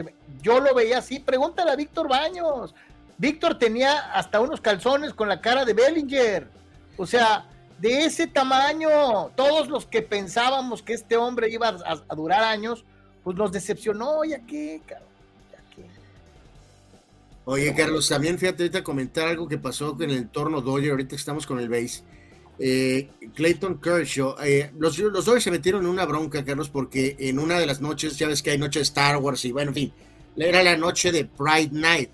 Yo 0.40 0.60
lo 0.60 0.74
veía 0.74 0.98
así. 0.98 1.20
Pregúntale 1.20 1.70
a 1.70 1.76
Víctor 1.76 2.08
Baños. 2.08 2.74
Víctor 3.18 3.58
tenía 3.58 4.12
hasta 4.14 4.40
unos 4.40 4.60
calzones 4.60 5.12
con 5.12 5.28
la 5.28 5.40
cara 5.40 5.64
de 5.64 5.74
Bellinger. 5.74 6.48
O 6.96 7.06
sea, 7.06 7.46
de 7.82 8.04
ese 8.04 8.28
tamaño, 8.28 8.88
todos 9.34 9.68
los 9.68 9.86
que 9.86 10.02
pensábamos 10.02 10.82
que 10.82 10.92
este 10.92 11.16
hombre 11.16 11.50
iba 11.50 11.68
a, 11.68 12.14
durar 12.14 12.44
años, 12.44 12.84
pues 13.24 13.36
nos 13.36 13.50
decepcionó, 13.50 14.24
ya 14.24 14.38
qué, 14.46 14.80
Carlos, 14.86 15.08
Oye, 17.44 17.74
Carlos, 17.74 18.08
también 18.08 18.38
fíjate 18.38 18.62
ahorita 18.62 18.84
comentar 18.84 19.26
algo 19.26 19.48
que 19.48 19.58
pasó 19.58 19.96
en 19.98 20.10
el 20.10 20.16
entorno 20.18 20.60
Dodger, 20.60 20.92
ahorita 20.92 21.16
estamos 21.16 21.44
con 21.44 21.58
el 21.58 21.68
base. 21.68 22.04
Eh, 22.60 23.10
Clayton 23.34 23.80
Kershaw, 23.80 24.36
eh, 24.44 24.70
los, 24.78 24.96
los 24.98 25.42
se 25.42 25.50
metieron 25.50 25.82
en 25.82 25.88
una 25.88 26.06
bronca, 26.06 26.44
Carlos, 26.44 26.70
porque 26.70 27.16
en 27.18 27.40
una 27.40 27.58
de 27.58 27.66
las 27.66 27.80
noches, 27.80 28.16
ya 28.16 28.28
ves 28.28 28.44
que 28.44 28.52
hay 28.52 28.58
noche 28.58 28.78
de 28.78 28.84
Star 28.84 29.16
Wars 29.16 29.44
y 29.44 29.50
bueno, 29.50 29.70
en 29.70 29.74
fin, 29.74 29.92
era 30.36 30.62
la 30.62 30.76
noche 30.76 31.10
de 31.10 31.24
Pride 31.24 31.70
Night 31.72 32.10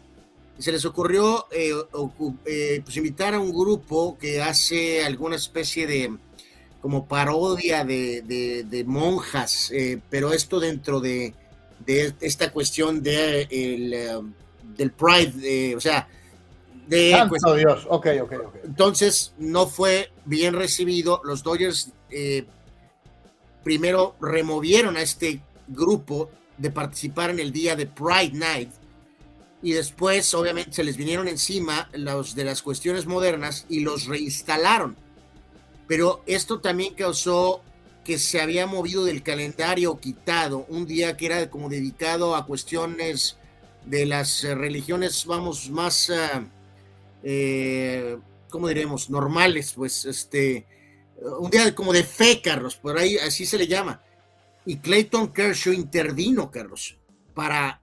se 0.59 0.73
les 0.73 0.85
ocurrió 0.85 1.47
eh, 1.53 1.73
eh, 2.47 2.81
pues 2.85 2.97
invitar 2.97 3.35
a 3.35 3.41
un 3.41 3.53
grupo 3.53 4.19
que 4.19 4.43
hace 4.43 5.05
alguna 5.05 5.37
especie 5.37 5.87
de 5.87 6.17
como 6.81 7.07
parodia 7.07 7.85
de, 7.85 8.85
monjas, 8.87 9.71
eh, 9.73 10.01
pero 10.11 10.33
esto 10.33 10.61
dentro 10.61 11.01
de, 11.01 11.35
esta 12.21 12.53
cuestión 12.53 13.03
de 13.03 13.43
el, 13.51 14.33
del 14.77 14.93
Pride, 14.93 15.75
o 15.77 15.81
sea, 15.81 16.09
de... 16.87 17.11
Santo 17.11 17.55
Dios, 17.55 17.87
ok, 17.89 18.07
ok, 18.23 18.33
ok. 18.47 18.55
Entonces 18.65 19.35
no 19.39 19.67
fue 19.67 20.13
bien 20.25 20.55
recibido. 20.55 21.21
Los 21.25 21.43
Dodgers 21.43 21.93
primero 23.65 24.15
removieron 24.21 24.97
a 24.97 25.03
este 25.03 25.41
grupo 25.67 26.31
de 26.57 26.71
participar 26.71 27.31
en 27.31 27.41
el 27.41 27.53
día 27.53 27.75
de 27.75 27.87
Pride 27.87 28.33
Night 28.33 28.71
y 29.63 29.73
después 29.73 30.33
obviamente 30.35 30.73
se 30.73 30.85
les 30.85 30.97
vinieron 30.97 31.29
encima 31.29 31.89
los 31.93 32.35
de 32.35 32.45
las 32.45 32.63
cuestiones 32.63 33.07
modernas 33.07 33.67
y 33.69 33.81
los 33.81 34.07
reinstalaron. 34.07 34.97
Pero 35.87 36.23
esto 36.27 36.61
también 36.61 36.95
causó 36.95 37.63
que 38.05 38.19
se 38.19 38.41
había 38.41 38.67
movido 38.67 39.05
del 39.05 39.23
calendario 39.23 39.99
quitado, 39.99 40.65
un 40.69 40.87
día 40.87 41.17
que 41.17 41.27
era 41.27 41.51
como 41.51 41.69
dedicado 41.69 42.37
a 42.37 42.47
cuestiones 42.47 43.37
de 43.85 44.07
las 44.07 44.45
eh, 44.45 44.55
religiones, 44.55 45.27
vamos, 45.27 45.71
más, 45.71 46.09
uh, 46.11 46.47
eh, 47.23 48.19
¿cómo 48.51 48.69
diremos? 48.69 49.11
Normales, 49.11 49.73
pues, 49.75 50.05
este, 50.05 50.67
un 51.39 51.51
día 51.51 51.75
como 51.75 51.93
de 51.93 52.05
fe, 52.05 52.41
Carlos, 52.43 52.77
por 52.77 52.99
ahí 52.99 53.17
así 53.19 53.45
se 53.45 53.59
le 53.59 53.67
llama. 53.67 54.03
Y 54.65 54.79
Clayton 54.79 55.33
Kershaw 55.33 55.73
intervino, 55.73 56.51
Carlos, 56.51 56.97
para 57.35 57.83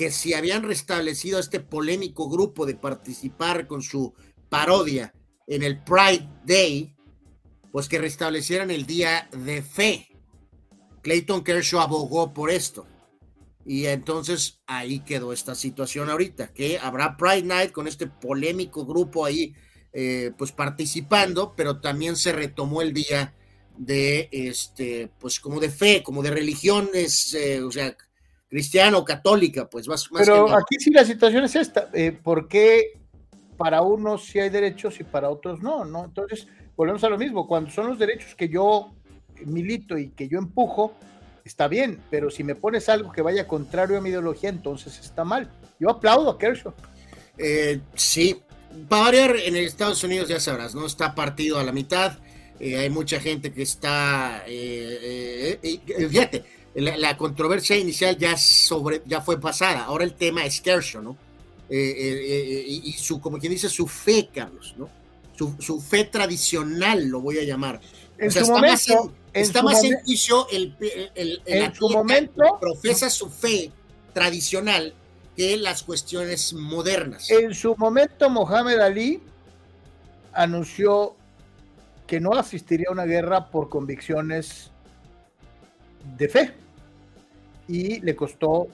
que 0.00 0.10
si 0.10 0.32
habían 0.32 0.62
restablecido 0.62 1.38
este 1.38 1.60
polémico 1.60 2.30
grupo 2.30 2.64
de 2.64 2.74
participar 2.74 3.66
con 3.66 3.82
su 3.82 4.14
parodia 4.48 5.12
en 5.46 5.62
el 5.62 5.84
Pride 5.84 6.26
Day, 6.46 6.96
pues 7.70 7.86
que 7.86 7.98
restablecieran 7.98 8.70
el 8.70 8.86
día 8.86 9.28
de 9.30 9.60
fe. 9.60 10.08
Clayton 11.02 11.44
Kershaw 11.44 11.80
abogó 11.80 12.32
por 12.32 12.50
esto. 12.50 12.86
Y 13.66 13.84
entonces 13.84 14.62
ahí 14.66 15.00
quedó 15.00 15.34
esta 15.34 15.54
situación 15.54 16.08
ahorita, 16.08 16.54
que 16.54 16.78
habrá 16.78 17.18
Pride 17.18 17.42
Night 17.42 17.70
con 17.70 17.86
este 17.86 18.06
polémico 18.06 18.86
grupo 18.86 19.26
ahí, 19.26 19.52
eh, 19.92 20.32
pues 20.38 20.50
participando, 20.50 21.52
pero 21.54 21.78
también 21.82 22.16
se 22.16 22.32
retomó 22.32 22.80
el 22.80 22.94
día 22.94 23.34
de, 23.76 24.30
este, 24.32 25.10
pues 25.20 25.40
como 25.40 25.60
de 25.60 25.68
fe, 25.68 26.02
como 26.02 26.22
de 26.22 26.30
religiones, 26.30 27.34
eh, 27.34 27.62
o 27.62 27.70
sea, 27.70 27.94
cristiano, 28.50 29.04
católica, 29.04 29.70
pues 29.70 29.86
más, 29.86 30.08
Pero 30.12 30.52
aquí 30.52 30.74
sí 30.78 30.90
la 30.90 31.04
situación 31.04 31.44
es 31.44 31.54
esta, 31.54 31.88
eh, 31.94 32.10
¿por 32.10 32.48
qué 32.48 32.98
para 33.56 33.80
unos 33.82 34.24
sí 34.24 34.40
hay 34.40 34.50
derechos 34.50 34.98
y 34.98 35.04
para 35.04 35.30
otros 35.30 35.62
no? 35.62 35.84
¿no? 35.84 36.04
Entonces, 36.04 36.48
volvemos 36.76 37.02
a 37.04 37.08
lo 37.08 37.16
mismo, 37.16 37.46
cuando 37.46 37.70
son 37.70 37.86
los 37.86 37.98
derechos 37.98 38.34
que 38.34 38.48
yo 38.48 38.92
milito 39.46 39.96
y 39.96 40.08
que 40.08 40.28
yo 40.28 40.40
empujo, 40.40 40.94
está 41.44 41.68
bien, 41.68 42.02
pero 42.10 42.28
si 42.28 42.42
me 42.42 42.56
pones 42.56 42.88
algo 42.88 43.12
que 43.12 43.22
vaya 43.22 43.46
contrario 43.46 43.96
a 43.96 44.00
mi 44.00 44.10
ideología, 44.10 44.50
entonces 44.50 44.98
está 44.98 45.24
mal. 45.24 45.48
Yo 45.78 45.88
aplaudo 45.88 46.30
a 46.30 46.38
Kershaw. 46.38 46.74
Eh, 47.38 47.80
sí, 47.94 48.42
para 48.88 49.04
variar, 49.04 49.36
en 49.36 49.56
Estados 49.56 50.02
Unidos 50.02 50.28
ya 50.28 50.40
sabrás, 50.40 50.74
¿no? 50.74 50.86
Está 50.86 51.14
partido 51.14 51.60
a 51.60 51.62
la 51.62 51.70
mitad, 51.70 52.18
eh, 52.58 52.78
hay 52.78 52.90
mucha 52.90 53.20
gente 53.20 53.52
que 53.52 53.62
está, 53.62 54.42
fíjate, 54.44 56.44
la, 56.74 57.16
controversia 57.16 57.76
inicial 57.76 58.16
ya, 58.16 58.36
sobre, 58.36 59.02
ya 59.06 59.20
fue 59.20 59.40
pasada, 59.40 59.84
ahora 59.84 60.04
el 60.04 60.14
tema 60.14 60.44
es 60.44 60.60
Kershaw, 60.60 61.02
¿no? 61.02 61.16
Eh, 61.68 61.76
eh, 61.78 62.64
eh, 62.66 62.80
y 62.84 62.92
su, 62.92 63.20
como 63.20 63.38
quien 63.38 63.52
dice, 63.52 63.68
su 63.68 63.86
fe, 63.86 64.28
Carlos, 64.32 64.74
¿no? 64.76 64.88
Su, 65.36 65.80
fe 65.80 66.04
tradicional, 66.04 67.06
lo 67.06 67.20
voy 67.20 67.38
a 67.38 67.44
llamar. 67.44 67.80
En 68.18 68.30
su 68.30 68.46
momento, 68.46 69.12
está 69.32 69.62
más 69.62 69.82
en 69.82 69.98
juicio 70.02 70.46
el, 70.50 70.76
el, 71.14 71.42
en 71.46 71.74
su 71.74 71.88
momento, 71.88 72.58
profesa 72.60 73.08
su 73.08 73.30
fe 73.30 73.72
tradicional 74.12 74.92
que 75.34 75.56
las 75.56 75.82
cuestiones 75.82 76.52
modernas. 76.52 77.30
En 77.30 77.54
su 77.54 77.74
momento, 77.76 78.28
Mohamed 78.28 78.78
Ali 78.80 79.22
anunció 80.34 81.16
que 82.06 82.20
no 82.20 82.34
asistiría 82.34 82.88
a 82.90 82.92
una 82.92 83.06
guerra 83.06 83.50
por 83.50 83.70
convicciones 83.70 84.70
de 86.18 86.28
fe 86.28 86.59
y 87.70 88.00
le 88.00 88.16
costó 88.16 88.66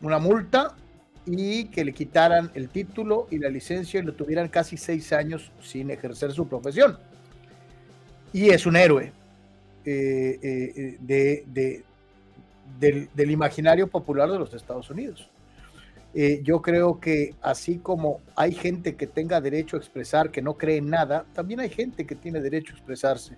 una 0.00 0.18
multa 0.18 0.74
y 1.26 1.66
que 1.66 1.84
le 1.84 1.92
quitaran 1.92 2.50
el 2.54 2.70
título 2.70 3.26
y 3.30 3.38
la 3.38 3.50
licencia 3.50 4.00
y 4.00 4.02
lo 4.02 4.14
tuvieran 4.14 4.48
casi 4.48 4.78
seis 4.78 5.12
años 5.12 5.52
sin 5.60 5.90
ejercer 5.90 6.32
su 6.32 6.48
profesión. 6.48 6.98
Y 8.32 8.48
es 8.48 8.64
un 8.64 8.76
héroe 8.76 9.12
eh, 9.84 10.38
eh, 10.42 10.96
de, 11.00 11.84
del, 13.14 13.30
imaginario 13.30 13.88
popular 13.88 14.30
de 14.30 14.38
los 14.38 14.54
Estados 14.54 14.88
Unidos. 14.88 15.28
Eh, 16.14 16.40
yo 16.42 16.62
creo 16.62 16.98
que 16.98 17.34
así 17.42 17.76
como 17.76 18.22
hay 18.36 18.52
gente 18.52 18.96
que 18.96 19.06
tenga 19.06 19.38
derecho 19.42 19.76
a 19.76 19.80
expresar 19.80 20.30
que 20.30 20.40
no 20.40 20.54
cree 20.54 20.78
en 20.78 20.88
nada, 20.88 21.26
también 21.34 21.60
hay 21.60 21.68
gente 21.68 22.06
que 22.06 22.14
tiene 22.14 22.40
derecho 22.40 22.72
a 22.72 22.76
expresarse 22.76 23.36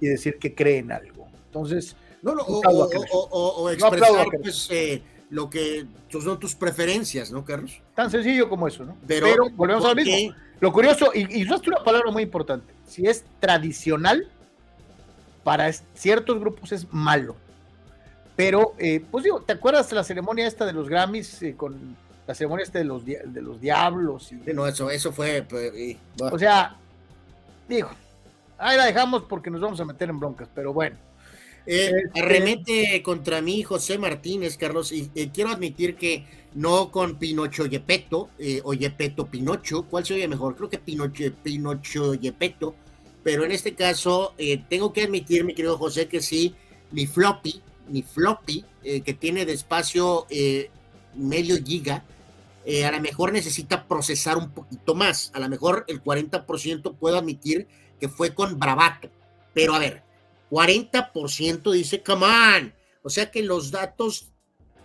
y 0.00 0.06
decir 0.06 0.38
que 0.38 0.54
cree 0.54 0.78
en 0.78 0.92
algo. 0.92 1.26
Entonces, 1.46 1.96
no, 2.22 2.34
no, 2.34 2.42
o, 2.42 3.70
expresar 3.70 4.26
pues, 4.40 4.68
eh, 4.70 5.02
lo 5.30 5.50
que 5.50 5.86
son 6.08 6.38
tus 6.38 6.54
preferencias, 6.54 7.30
¿no, 7.30 7.44
Carlos? 7.44 7.80
Tan 7.94 8.10
sencillo 8.10 8.48
como 8.48 8.68
eso, 8.68 8.84
¿no? 8.84 8.96
Pero, 9.06 9.50
volvemos 9.54 9.84
al 9.84 9.96
mismo. 9.96 10.34
Lo 10.60 10.72
curioso, 10.72 11.10
y, 11.12 11.40
y 11.40 11.44
usaste 11.44 11.70
una 11.70 11.82
palabra 11.82 12.12
muy 12.12 12.22
importante, 12.22 12.72
si 12.86 13.06
es 13.06 13.24
tradicional, 13.40 14.30
para 15.42 15.72
ciertos 15.72 16.38
grupos 16.38 16.70
es 16.72 16.92
malo. 16.92 17.36
Pero, 18.36 18.74
eh, 18.78 19.04
pues 19.10 19.24
digo, 19.24 19.40
¿te 19.42 19.52
acuerdas 19.52 19.88
de 19.90 19.96
la 19.96 20.04
ceremonia 20.04 20.46
esta 20.46 20.64
de 20.64 20.72
los 20.72 20.88
Grammys 20.88 21.42
eh, 21.42 21.54
con 21.56 21.96
la 22.26 22.34
ceremonia 22.34 22.64
esta 22.64 22.78
de 22.78 22.84
los, 22.84 23.04
de 23.04 23.42
los 23.42 23.60
diablos? 23.60 24.32
Y, 24.32 24.36
no, 24.52 24.66
eso, 24.66 24.90
eso 24.90 25.12
fue. 25.12 25.42
Pues, 25.42 25.72
o 26.18 26.38
sea, 26.38 26.76
digo, 27.68 27.90
ahí 28.58 28.76
la 28.76 28.86
dejamos 28.86 29.24
porque 29.24 29.50
nos 29.50 29.60
vamos 29.60 29.80
a 29.80 29.84
meter 29.84 30.08
en 30.08 30.18
broncas, 30.18 30.48
pero 30.54 30.72
bueno. 30.72 30.96
Eh, 31.66 31.92
este, 32.04 32.20
arremete 32.20 33.02
contra 33.02 33.40
mí 33.40 33.62
José 33.62 33.98
Martínez, 33.98 34.56
Carlos, 34.56 34.92
y 34.92 35.08
quiero 35.32 35.50
admitir 35.50 35.94
que 35.94 36.24
no 36.54 36.90
con 36.90 37.18
Pinocho 37.18 37.66
Yepeto 37.66 38.30
eh, 38.38 38.60
o 38.64 38.74
Yepeto 38.74 39.26
Pinocho, 39.26 39.84
¿cuál 39.84 40.04
se 40.04 40.14
oye 40.14 40.28
mejor? 40.28 40.56
Creo 40.56 40.68
que 40.68 40.78
Pinocho, 40.78 41.24
Pinocho 41.42 42.14
Yepeto, 42.14 42.74
pero 43.22 43.44
en 43.44 43.52
este 43.52 43.74
caso 43.74 44.34
eh, 44.38 44.62
tengo 44.68 44.92
que 44.92 45.02
admitir, 45.02 45.44
mi 45.44 45.54
querido 45.54 45.78
José, 45.78 46.08
que 46.08 46.20
sí, 46.20 46.54
mi 46.90 47.06
floppy, 47.06 47.62
mi 47.88 48.02
floppy, 48.02 48.64
que 48.82 49.14
tiene 49.14 49.46
de 49.46 49.52
espacio 49.52 50.26
medio 51.14 51.56
giga, 51.64 52.04
a 52.84 52.90
lo 52.90 53.00
mejor 53.00 53.32
necesita 53.32 53.86
procesar 53.86 54.36
un 54.36 54.50
poquito 54.50 54.96
más, 54.96 55.30
a 55.34 55.38
lo 55.38 55.48
mejor 55.48 55.84
el 55.86 56.02
40% 56.02 56.96
puedo 56.96 57.16
admitir 57.16 57.68
que 58.00 58.08
fue 58.08 58.34
con 58.34 58.58
bravato, 58.58 59.08
pero 59.54 59.74
a 59.74 59.78
ver, 59.78 60.02
40% 60.52 61.72
dice, 61.72 62.02
come 62.02 62.26
on. 62.26 62.74
O 63.02 63.08
sea 63.08 63.30
que 63.30 63.42
los 63.42 63.70
datos, 63.70 64.30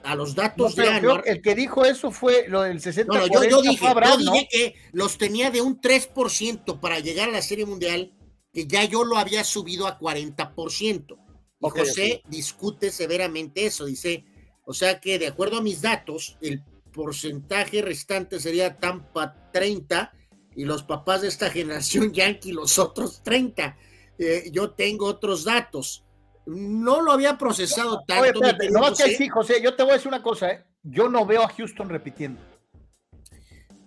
a 0.01 0.15
los 0.15 0.33
datos 0.33 0.75
de 0.77 0.87
Anuar, 0.87 1.23
El 1.25 1.41
que 1.41 1.55
dijo 1.55 1.83
eso 1.83 2.09
fue 2.09 2.47
lo 2.47 2.61
del 2.61 2.79
60%. 2.79 3.05
No, 3.05 3.27
yo, 3.27 3.43
yo, 3.43 3.61
dije, 3.61 3.85
yo 3.85 4.17
dije 4.17 4.47
que 4.49 4.75
los 4.93 5.17
tenía 5.17 5.51
de 5.51 5.59
un 5.59 5.81
3% 5.81 6.79
para 6.79 7.01
llegar 7.01 7.27
a 7.27 7.33
la 7.33 7.41
Serie 7.41 7.65
Mundial, 7.65 8.13
que 8.53 8.65
ya 8.65 8.85
yo 8.85 9.03
lo 9.03 9.17
había 9.17 9.43
subido 9.43 9.87
a 9.87 9.99
40%. 9.99 11.17
Y 11.59 11.69
José 11.69 12.23
discute 12.29 12.89
severamente 12.89 13.65
eso. 13.65 13.85
Dice, 13.85 14.23
o 14.63 14.73
sea 14.73 15.01
que 15.01 15.19
de 15.19 15.27
acuerdo 15.27 15.57
a 15.57 15.61
mis 15.61 15.81
datos, 15.81 16.37
el 16.39 16.63
porcentaje 16.93 17.81
restante 17.81 18.39
sería 18.39 18.77
Tampa 18.77 19.51
30 19.51 20.13
y 20.55 20.63
los 20.63 20.83
papás 20.83 21.23
de 21.23 21.27
esta 21.27 21.49
generación 21.51 22.13
Yankee 22.13 22.53
los 22.53 22.79
otros 22.79 23.21
30. 23.21 23.77
Eh, 24.17 24.49
yo 24.51 24.71
tengo 24.71 25.05
otros 25.05 25.43
datos. 25.43 26.03
No 26.45 27.01
lo 27.01 27.11
había 27.11 27.37
procesado 27.37 28.03
tanto. 28.07 28.39
no, 28.71 28.93
que 28.95 29.15
sí, 29.15 29.27
José, 29.27 29.61
yo 29.61 29.75
te 29.75 29.83
voy 29.83 29.91
a 29.91 29.95
decir 29.95 30.07
una 30.07 30.23
cosa, 30.23 30.51
¿eh? 30.51 30.65
yo 30.83 31.09
no 31.09 31.25
veo 31.25 31.43
a 31.43 31.49
Houston 31.49 31.89
repitiendo. 31.89 32.39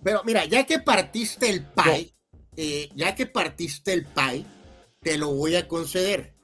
Pero 0.02 0.22
mira, 0.24 0.44
ya 0.44 0.64
que 0.64 0.78
partiste 0.78 1.50
el 1.50 1.64
pie, 1.64 2.14
eh, 2.56 2.90
ya 2.94 3.14
que 3.14 3.26
partiste 3.26 3.92
el 3.92 4.06
pie, 4.06 4.44
te 5.00 5.18
lo 5.18 5.34
voy 5.34 5.56
a 5.56 5.66
conceder. 5.66 6.34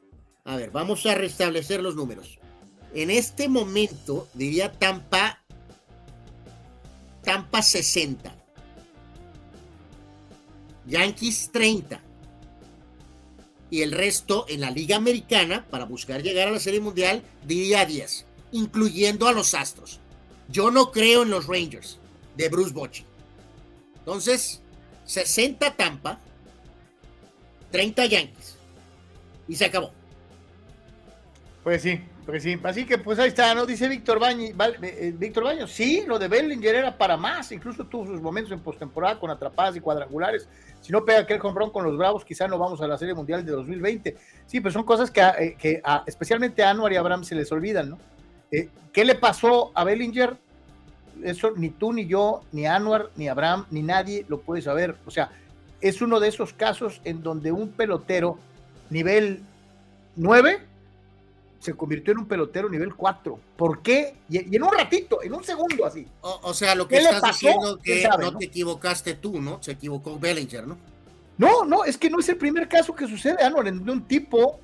A 0.45 0.57
ver, 0.57 0.71
vamos 0.71 1.05
a 1.07 1.15
restablecer 1.15 1.83
los 1.83 1.97
números. 1.97 2.39
En 2.95 3.11
este 3.11 3.49
momento, 3.49 4.29
diría 4.33 4.73
Tampa, 4.73 5.45
Tampa 7.23 7.61
60. 7.61 8.35
Yankees 10.87 11.51
30 11.53 12.06
y 13.71 13.83
el 13.83 13.93
resto 13.93 14.47
en 14.49 14.61
la 14.61 14.71
Liga 14.71 14.97
Americana 14.97 15.67
para 15.69 15.85
buscar 15.85 16.23
llegar 16.23 16.49
a 16.49 16.53
la 16.53 16.61
Serie 16.61 16.81
Mundial 16.81 17.23
diría 17.45 17.85
10, 17.85 18.27
incluyendo 18.53 19.29
a 19.29 19.33
los 19.33 19.55
Astros. 19.55 20.01
Yo 20.49 20.71
no 20.71 20.93
creo 20.93 21.23
en 21.23 21.31
los 21.31 21.47
Rangers 21.47 21.99
de 22.37 22.49
Bruce 22.49 22.73
Bochy. 22.73 23.05
Entonces, 23.99 24.63
60 25.05 25.77
Tampa, 25.77 26.21
30 27.73 28.07
Yankees 28.07 28.57
y 29.49 29.57
se 29.57 29.65
acabó. 29.65 29.93
Pues 31.65 31.83
sí, 31.83 32.01
pues 32.27 32.43
sí, 32.43 32.59
así 32.65 32.85
que 32.85 32.99
pues 32.99 33.21
ahí 33.21 33.29
está, 33.29 33.55
¿no? 33.55 33.65
Dice 33.65 33.89
Víctor 33.89 34.19
Baño, 34.19 34.49
eh, 34.83 35.15
Víctor 35.17 35.45
Baño, 35.45 35.69
sí, 35.69 36.03
lo 36.09 36.19
de 36.19 36.27
Bellinger 36.27 36.75
era 36.75 36.99
para 36.99 37.17
más, 37.17 37.53
incluso 37.53 37.85
tuvo 37.85 38.05
sus 38.07 38.21
momentos 38.21 38.53
en 38.53 38.59
postemporada 38.59 39.21
con 39.21 39.31
atrapadas 39.31 39.77
y 39.77 39.81
cuadrangulares. 39.81 40.49
Si 40.81 40.91
no 40.91 41.05
pega 41.05 41.21
aquel 41.21 41.39
comprón 41.39 41.71
con 41.71 41.85
los 41.85 41.97
Bravos, 41.97 42.25
quizá 42.25 42.49
no 42.49 42.59
vamos 42.59 42.81
a 42.81 42.89
la 42.89 42.99
Serie 42.99 43.15
Mundial 43.15 43.47
de 43.47 43.53
2020. 43.53 44.17
Sí, 44.45 44.61
pero 44.61 44.73
son 44.73 44.83
cosas 44.83 45.13
que, 45.13 45.21
eh, 45.21 45.83
especialmente 46.07 46.65
a 46.65 46.71
Anuar 46.71 46.93
y 46.93 46.97
Abraham 46.97 47.23
se 47.23 47.37
les 47.37 47.51
olvidan, 47.53 47.91
¿no? 47.91 47.99
Eh, 48.51 48.71
¿Qué 48.93 49.05
le 49.05 49.15
pasó 49.15 49.71
a 49.75 49.85
Bellinger? 49.85 50.37
Eso 51.23 51.53
ni 51.57 51.71
tú, 51.71 51.93
ni 51.93 52.07
yo, 52.07 52.43
ni 52.51 52.67
Anuar, 52.67 53.11
ni 53.15 53.29
Abraham, 53.29 53.67
ni 53.71 53.83
nadie 53.83 54.27
lo 54.29 54.41
puede 54.41 54.63
saber. 54.63 54.97
O 55.07 55.13
sea, 55.13 55.31
es 55.81 56.03
uno 56.03 56.19
de 56.19 56.27
esos 56.27 56.53
casos 56.53 57.01
en 57.05 57.23
donde 57.23 57.53
un 57.53 57.69
pelotero 57.69 58.39
nivel 58.91 59.43
9 60.17 60.61
se 61.67 61.75
convirtió 61.75 62.13
en 62.13 62.21
un 62.21 62.27
pelotero 62.27 62.71
nivel 62.71 62.95
4. 62.95 63.41
¿Por 63.57 63.83
qué? 63.83 64.15
Y, 64.29 64.55
en 64.55 64.63
un 64.63 64.71
ratito, 64.71 65.21
en 65.21 65.35
un 65.35 65.43
segundo 65.43 65.85
así. 65.85 66.07
O, 66.21 66.55
sea, 66.55 66.77
lo 66.77 66.87
que 66.87 66.99
estás 66.99 67.21
diciendo 67.23 67.79
que 67.83 68.09
no, 68.21 68.39
te 68.39 68.45
equivocaste 68.45 69.15
tú, 69.15 69.41
¿no? 69.41 69.61
Se 69.61 69.73
equivocó 69.73 70.17
Bellinger, 70.17 70.65
¿no? 70.65 70.79
No, 71.37 71.65
no, 71.65 71.85
es 71.85 71.99
que 71.99 72.09
no 72.09 72.21
es 72.21 72.29
el 72.29 72.37
primer 72.37 72.69
caso 72.69 72.95
que 72.95 73.09
sucede, 73.09 73.43
Anuar, 73.43 73.67
en 73.67 73.91
un 73.91 74.03
tipo 74.07 74.61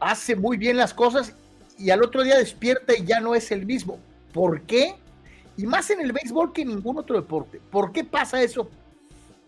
hace 0.00 0.34
muy 0.34 0.56
bien 0.56 0.78
las 0.78 0.94
cosas 0.94 1.34
y 1.76 1.90
al 1.90 2.02
otro 2.02 2.22
día 2.22 2.38
despierta 2.38 2.96
y 2.96 3.04
ya 3.04 3.20
no 3.20 3.34
es 3.34 3.52
el 3.52 3.66
mismo. 3.66 3.98
¿Por 4.32 4.62
qué? 4.62 4.96
Y 5.58 5.66
más 5.66 5.90
en 5.90 6.00
el 6.00 6.12
béisbol 6.12 6.54
que 6.54 6.62
en 6.62 6.68
ningún 6.68 6.98
otro 6.98 7.16
deporte. 7.16 7.60
¿Por 7.70 7.92
qué 7.92 8.02
pasa 8.02 8.42
eso? 8.42 8.70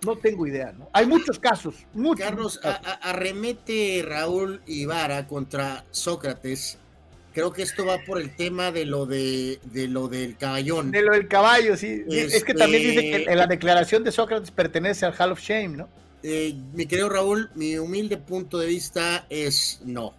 No 0.05 0.17
tengo 0.17 0.47
idea, 0.47 0.73
¿no? 0.73 0.89
Hay 0.93 1.07
muchos 1.07 1.39
casos, 1.39 1.75
muchos. 1.93 2.27
Carlos, 2.27 2.61
arremete 3.03 4.03
Raúl 4.07 4.63
Ibarra 4.67 5.27
contra 5.27 5.85
Sócrates. 5.91 6.79
Creo 7.33 7.53
que 7.53 7.63
esto 7.63 7.87
va 7.87 7.99
por 8.07 8.21
el 8.21 8.35
tema 8.35 8.73
de 8.73 8.85
lo 8.85 9.07
de, 9.07 9.61
de 9.65 9.87
lo 9.87 10.09
del 10.09 10.37
caballón. 10.37 10.91
De 10.91 11.03
lo 11.03 11.13
del 11.13 11.29
caballo, 11.29 11.77
sí. 11.77 12.03
Es 12.09 12.43
que 12.43 12.55
también 12.55 12.83
dice 12.83 13.01
que 13.03 13.17
este 13.19 13.37
la 13.37 13.47
declaración 13.47 14.03
de 14.03 14.11
Sócrates 14.11 14.51
pertenece 14.51 15.07
al 15.07 15.15
Hall 15.19 15.33
of 15.33 15.41
Shame, 15.41 15.77
¿no? 15.77 15.89
Eh, 16.23 16.55
mi 16.75 16.87
querido 16.87 17.09
Raúl, 17.09 17.51
mi 17.55 17.79
humilde 17.79 18.17
punto 18.17 18.59
de 18.59 18.67
vista 18.67 19.27
es 19.31 19.81
no. 19.85 20.15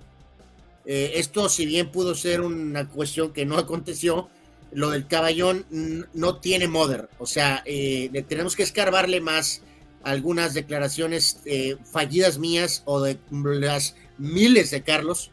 Eh, 0.86 1.13
esto, 1.15 1.49
si 1.49 1.65
bien 1.65 1.91
pudo 1.91 2.15
ser 2.15 2.41
una 2.41 2.88
cuestión 2.88 3.34
que 3.34 3.45
no 3.45 3.57
aconteció, 3.57 4.29
lo 4.71 4.89
del 4.91 5.07
caballón 5.07 5.65
no 6.13 6.38
tiene 6.38 6.67
mother. 6.67 7.09
O 7.19 7.25
sea, 7.25 7.61
eh, 7.65 8.09
le 8.11 8.23
tenemos 8.23 8.55
que 8.55 8.63
escarbarle 8.63 9.21
más 9.21 9.61
algunas 10.03 10.53
declaraciones 10.53 11.39
eh, 11.45 11.77
fallidas 11.83 12.37
mías 12.37 12.83
o 12.85 13.01
de 13.01 13.19
las 13.31 13.95
miles 14.17 14.71
de 14.71 14.81
Carlos 14.81 15.31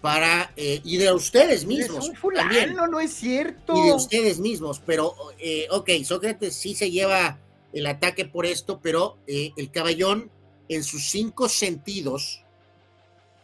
para 0.00 0.52
eh, 0.56 0.80
y 0.84 0.98
de 0.98 1.12
ustedes 1.12 1.66
mismos. 1.66 2.10
también. 2.34 2.74
no 2.74 3.00
es 3.00 3.12
cierto. 3.12 3.76
Y 3.76 3.88
de 3.88 3.94
ustedes 3.94 4.38
mismos, 4.38 4.80
pero 4.84 5.14
eh, 5.38 5.66
ok, 5.70 5.90
Sócrates 6.04 6.54
sí 6.54 6.74
se 6.74 6.90
lleva 6.90 7.38
el 7.72 7.86
ataque 7.86 8.24
por 8.24 8.46
esto, 8.46 8.80
pero 8.80 9.18
el 9.26 9.70
caballón 9.70 10.30
en 10.68 10.82
sus 10.82 11.10
cinco 11.10 11.48
sentidos 11.48 12.42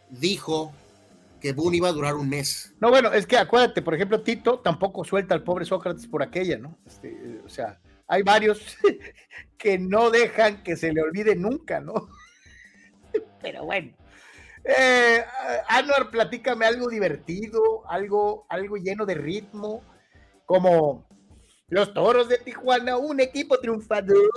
dijo 0.09 0.73
que 1.43 1.51
Boone 1.51 1.77
iba 1.77 1.89
a 1.89 1.91
durar 1.91 2.15
un 2.15 2.29
mes. 2.29 2.73
No, 2.79 2.89
bueno, 2.89 3.11
es 3.11 3.27
que 3.27 3.37
acuérdate, 3.37 3.81
por 3.81 3.93
ejemplo, 3.93 4.21
Tito 4.21 4.59
tampoco 4.59 5.03
suelta 5.03 5.35
al 5.35 5.43
pobre 5.43 5.65
Sócrates 5.65 6.07
por 6.07 6.23
aquella, 6.23 6.57
¿no? 6.57 6.77
Este, 6.87 7.41
o 7.45 7.49
sea, 7.49 7.79
hay 8.07 8.23
varios 8.23 8.77
que 9.57 9.77
no 9.79 10.09
dejan 10.09 10.63
que 10.63 10.75
se 10.75 10.91
le 10.91 11.01
olvide 11.01 11.35
nunca, 11.35 11.79
¿no? 11.79 12.09
Pero 13.41 13.65
bueno. 13.65 13.93
Eh, 14.65 15.23
Anuar, 15.67 16.09
platícame 16.09 16.65
algo 16.65 16.87
divertido, 16.87 17.83
algo, 17.89 18.45
algo 18.47 18.77
lleno 18.77 19.05
de 19.05 19.15
ritmo, 19.15 19.83
como 20.45 21.05
los 21.67 21.93
toros 21.93 22.29
de 22.29 22.37
Tijuana, 22.37 22.97
un 22.97 23.19
equipo 23.19 23.59
triunfador. 23.59 24.29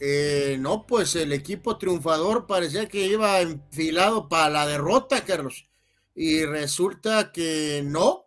Eh, 0.00 0.56
no, 0.60 0.86
pues 0.86 1.16
el 1.16 1.32
equipo 1.32 1.76
triunfador 1.78 2.46
parecía 2.46 2.88
que 2.88 3.06
iba 3.06 3.40
enfilado 3.40 4.28
para 4.28 4.50
la 4.50 4.66
derrota, 4.66 5.24
Carlos. 5.24 5.68
Y 6.14 6.44
resulta 6.44 7.32
que 7.32 7.82
no, 7.84 8.23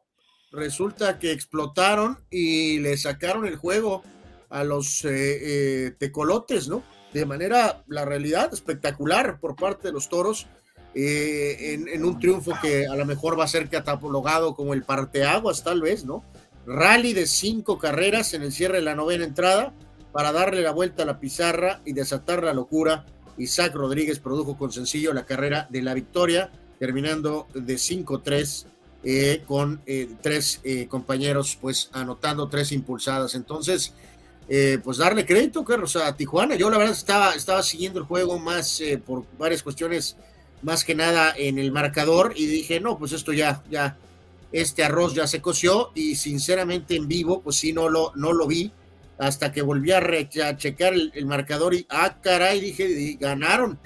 resulta 0.51 1.19
que 1.19 1.31
explotaron 1.31 2.19
y 2.29 2.79
le 2.79 2.97
sacaron 2.97 3.45
el 3.45 3.57
juego 3.57 4.03
a 4.49 4.63
los 4.63 5.03
eh, 5.05 5.09
eh, 5.11 5.91
tecolotes, 5.97 6.67
¿no? 6.67 6.83
De 7.13 7.25
manera, 7.25 7.83
la 7.87 8.05
realidad, 8.05 8.53
espectacular 8.53 9.39
por 9.39 9.55
parte 9.55 9.87
de 9.87 9.93
los 9.93 10.09
toros, 10.09 10.47
eh, 10.93 11.73
en, 11.91 12.03
un 12.03 12.19
triunfo 12.19 12.53
que 12.61 12.87
a 12.87 12.95
lo 12.95 13.05
mejor 13.05 13.39
va 13.39 13.43
a 13.43 13.47
ser 13.47 13.69
catalogado 13.69 14.55
como 14.55 14.73
el 14.73 14.83
parteaguas, 14.83 15.63
tal 15.63 15.81
vez, 15.81 16.05
¿no? 16.05 16.23
Rally 16.65 17.13
de 17.13 17.27
cinco 17.27 17.77
carreras 17.77 18.33
en 18.33 18.41
el 18.41 18.51
cierre 18.51 18.77
de 18.77 18.83
la 18.83 18.95
novena 18.95 19.23
entrada 19.23 19.73
para 20.11 20.31
darle 20.31 20.61
la 20.61 20.71
vuelta 20.71 21.03
a 21.03 21.05
la 21.05 21.19
pizarra 21.19 21.81
y 21.85 21.93
desatar 21.93 22.43
la 22.43 22.53
locura. 22.53 23.05
Isaac 23.37 23.73
Rodríguez 23.75 24.19
produjo 24.19 24.57
con 24.57 24.71
sencillo 24.71 25.13
la 25.13 25.25
carrera 25.25 25.67
de 25.69 25.81
la 25.81 25.93
victoria, 25.93 26.51
terminando 26.79 27.47
de 27.53 27.75
5-3 27.75 28.65
eh, 29.03 29.43
con 29.45 29.81
eh, 29.85 30.09
tres 30.21 30.59
eh, 30.63 30.87
compañeros, 30.87 31.57
pues 31.59 31.89
anotando 31.93 32.49
tres 32.49 32.71
impulsadas. 32.71 33.35
Entonces, 33.35 33.93
pues 34.83 34.97
darle 34.97 35.25
crédito, 35.25 35.65
Carlos, 35.65 35.97
a 35.97 36.15
Tijuana. 36.15 36.55
Yo 36.55 36.69
la 36.69 36.77
verdad 36.77 36.93
estaba, 36.93 37.35
estaba 37.35 37.61
siguiendo 37.61 37.99
el 37.99 38.05
juego 38.05 38.39
más 38.39 38.81
por 39.05 39.25
varias 39.37 39.61
cuestiones, 39.61 40.15
más 40.61 40.85
que 40.85 40.95
nada 40.95 41.33
en 41.37 41.59
el 41.59 41.73
marcador, 41.73 42.33
y 42.33 42.45
dije, 42.45 42.79
no, 42.79 42.97
pues 42.97 43.11
esto 43.11 43.33
ya, 43.33 43.61
ya, 43.69 43.97
este 44.53 44.85
arroz 44.85 45.13
ya 45.13 45.27
se 45.27 45.41
coció, 45.41 45.91
y 45.95 46.15
sinceramente 46.15 46.95
en 46.95 47.09
vivo, 47.09 47.41
pues 47.41 47.57
sí, 47.57 47.73
no 47.73 47.89
lo, 47.89 48.13
no 48.15 48.31
lo 48.31 48.47
vi, 48.47 48.71
hasta 49.17 49.51
que 49.51 49.61
volví 49.61 49.91
a, 49.91 50.01
checar 50.57 50.93
el, 50.93 51.25
marcador 51.25 51.73
y, 51.73 51.85
ah, 51.89 52.15
caray, 52.21 52.61
dije, 52.61 53.17
ganaron. 53.19 53.77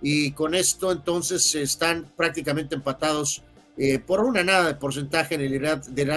Y 0.00 0.32
con 0.32 0.54
esto 0.54 0.92
entonces 0.92 1.54
están 1.54 2.10
prácticamente 2.16 2.74
empatados 2.74 3.42
eh, 3.78 3.98
por 3.98 4.20
una 4.20 4.42
nada 4.42 4.68
de 4.68 4.74
porcentaje 4.74 5.34
en 5.34 5.42
el 5.42 5.50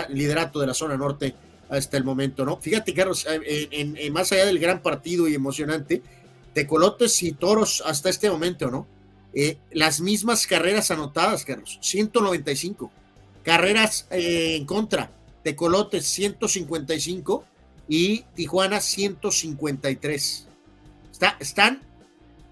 liderato 0.09 0.59
de 0.59 0.67
la 0.67 0.73
zona 0.73 0.95
norte 0.95 1.35
hasta 1.69 1.97
el 1.97 2.03
momento, 2.03 2.45
¿no? 2.45 2.57
Fíjate, 2.57 2.93
Carlos, 2.93 3.27
eh, 3.29 3.67
en, 3.71 4.13
más 4.13 4.31
allá 4.31 4.45
del 4.45 4.59
gran 4.59 4.81
partido 4.81 5.27
y 5.27 5.35
emocionante, 5.35 6.01
Tecolotes 6.53 7.21
y 7.21 7.33
Toros 7.33 7.83
hasta 7.85 8.09
este 8.09 8.29
momento, 8.29 8.71
¿no? 8.71 8.87
Eh, 9.33 9.57
las 9.71 10.01
mismas 10.01 10.47
carreras 10.47 10.89
anotadas, 10.89 11.45
Carlos, 11.45 11.77
195. 11.81 12.91
Carreras 13.43 14.07
en 14.09 14.65
contra, 14.65 15.11
Tecolotes 15.43 16.05
155 16.05 17.43
y 17.87 18.21
Tijuana 18.35 18.79
153. 18.79 20.47
Está, 21.11 21.37
están 21.39 21.81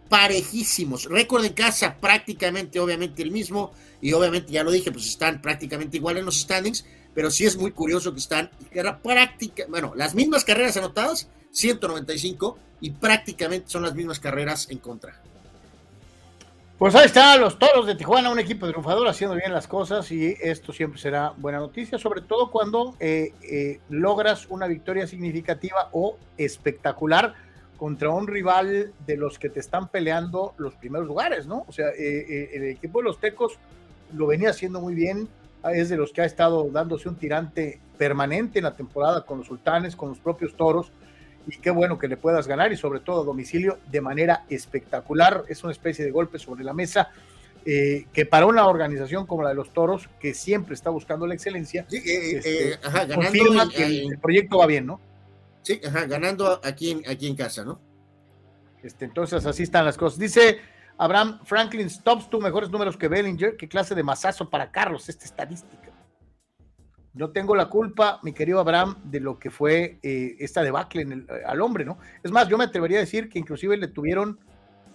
parejísimos. 0.09 1.05
Récord 1.05 1.45
en 1.45 1.53
casa 1.53 1.97
prácticamente, 1.99 2.79
obviamente 2.79 3.23
el 3.23 3.31
mismo 3.31 3.71
y 4.01 4.13
obviamente 4.13 4.51
ya 4.51 4.63
lo 4.63 4.71
dije, 4.71 4.91
pues 4.91 5.07
están 5.07 5.41
prácticamente 5.41 5.97
igual 5.97 6.17
en 6.17 6.25
los 6.25 6.39
standings, 6.39 6.85
pero 7.13 7.31
sí 7.31 7.45
es 7.45 7.57
muy 7.57 7.71
curioso 7.71 8.13
que 8.13 8.19
están 8.19 8.49
práctica, 9.01 9.65
bueno, 9.69 9.93
las 9.95 10.13
mismas 10.13 10.43
carreras 10.43 10.77
anotadas, 10.77 11.29
195, 11.51 12.57
y 12.79 12.91
prácticamente 12.91 13.69
son 13.69 13.83
las 13.83 13.95
mismas 13.95 14.19
carreras 14.19 14.69
en 14.69 14.77
contra. 14.77 15.19
Pues 16.77 16.93
ahí 16.93 17.07
están 17.07 17.41
los 17.41 17.57
toros 17.57 17.87
de 17.87 17.95
Tijuana, 17.95 18.29
un 18.29 18.37
equipo 18.37 18.67
triunfador 18.67 19.07
haciendo 19.07 19.35
bien 19.35 19.51
las 19.51 19.67
cosas 19.67 20.11
y 20.11 20.37
esto 20.39 20.71
siempre 20.71 21.01
será 21.01 21.33
buena 21.35 21.57
noticia, 21.57 21.97
sobre 21.97 22.21
todo 22.21 22.51
cuando 22.51 22.95
eh, 22.99 23.33
eh, 23.41 23.79
logras 23.89 24.45
una 24.49 24.67
victoria 24.67 25.07
significativa 25.07 25.89
o 25.91 26.19
espectacular 26.37 27.33
contra 27.77 28.09
un 28.09 28.27
rival 28.27 28.93
de 29.05 29.17
los 29.17 29.39
que 29.39 29.49
te 29.49 29.59
están 29.59 29.89
peleando 29.89 30.53
los 30.57 30.75
primeros 30.75 31.07
lugares, 31.07 31.47
¿no? 31.47 31.65
O 31.67 31.71
sea, 31.71 31.89
eh, 31.97 32.49
el 32.53 32.63
equipo 32.65 32.99
de 32.99 33.05
los 33.05 33.19
Tecos 33.19 33.57
lo 34.13 34.27
venía 34.27 34.49
haciendo 34.49 34.81
muy 34.81 34.95
bien, 34.95 35.27
es 35.73 35.89
de 35.89 35.97
los 35.97 36.11
que 36.11 36.21
ha 36.21 36.25
estado 36.25 36.69
dándose 36.71 37.09
un 37.09 37.15
tirante 37.15 37.79
permanente 37.97 38.59
en 38.59 38.63
la 38.63 38.75
temporada 38.75 39.25
con 39.25 39.39
los 39.39 39.47
sultanes, 39.47 39.95
con 39.95 40.09
los 40.09 40.19
propios 40.19 40.55
toros, 40.55 40.91
y 41.47 41.57
qué 41.57 41.71
bueno 41.71 41.97
que 41.97 42.07
le 42.07 42.17
puedas 42.17 42.47
ganar 42.47 42.71
y 42.71 42.77
sobre 42.77 42.99
todo 42.99 43.21
a 43.21 43.25
domicilio 43.25 43.79
de 43.89 44.01
manera 44.01 44.43
espectacular, 44.49 45.43
es 45.47 45.63
una 45.63 45.71
especie 45.71 46.03
de 46.03 46.11
golpe 46.11 46.39
sobre 46.39 46.63
la 46.63 46.73
mesa. 46.73 47.09
Eh, 47.69 48.05
que 48.13 48.25
para 48.25 48.45
una 48.45 48.65
organización 48.65 49.25
como 49.25 49.43
la 49.43 49.49
de 49.49 49.55
los 49.55 49.73
toros, 49.73 50.07
que 50.21 50.33
siempre 50.33 50.73
está 50.73 50.89
buscando 50.89 51.27
la 51.27 51.33
excelencia, 51.33 51.85
eh, 51.91 52.37
este, 52.37 52.79
ajá, 52.81 53.13
confirma 53.13 53.69
que 53.69 53.83
el, 53.83 54.17
proyecto 54.19 54.59
va 54.59 54.67
bien, 54.67 54.85
¿no? 54.85 55.01
Sí, 55.67 55.81
ajá, 55.85 56.05
ganando 56.05 56.61
aquí 56.63 56.91
en, 56.91 57.09
aquí 57.09 57.27
en 57.27 57.35
casa, 57.35 57.65
¿no? 57.65 57.81
Este, 58.81 59.03
entonces 59.03 59.45
así 59.45 59.63
están 59.63 59.83
las 59.83 59.97
cosas. 59.97 60.17
Dice 60.17 60.61
Abraham 60.97 61.41
Franklin 61.43 61.89
Stops, 61.89 62.29
tú 62.29 62.39
mejores 62.39 62.69
números 62.69 62.95
que 62.95 63.09
Bellinger. 63.09 63.57
¿Qué 63.57 63.67
clase 63.67 63.93
de 63.93 64.01
masazo 64.01 64.49
para 64.49 64.71
Carlos 64.71 65.09
esta 65.09 65.25
estadística? 65.25 65.91
No 67.13 67.31
tengo 67.31 67.53
la 67.53 67.65
culpa, 67.65 68.21
mi 68.23 68.31
querido 68.31 68.61
Abraham, 68.61 68.95
de 69.03 69.19
lo 69.19 69.37
que 69.39 69.51
fue 69.51 69.99
eh, 70.03 70.37
esta 70.39 70.63
debacle 70.63 71.01
en 71.01 71.11
el, 71.11 71.27
al 71.45 71.59
hombre, 71.59 71.83
¿no? 71.83 71.97
Es 72.23 72.31
más, 72.31 72.47
yo 72.47 72.57
me 72.57 72.63
atrevería 72.63 72.99
a 72.99 73.01
decir 73.01 73.27
que 73.27 73.37
inclusive 73.37 73.75
le 73.75 73.89
tuvieron 73.89 74.39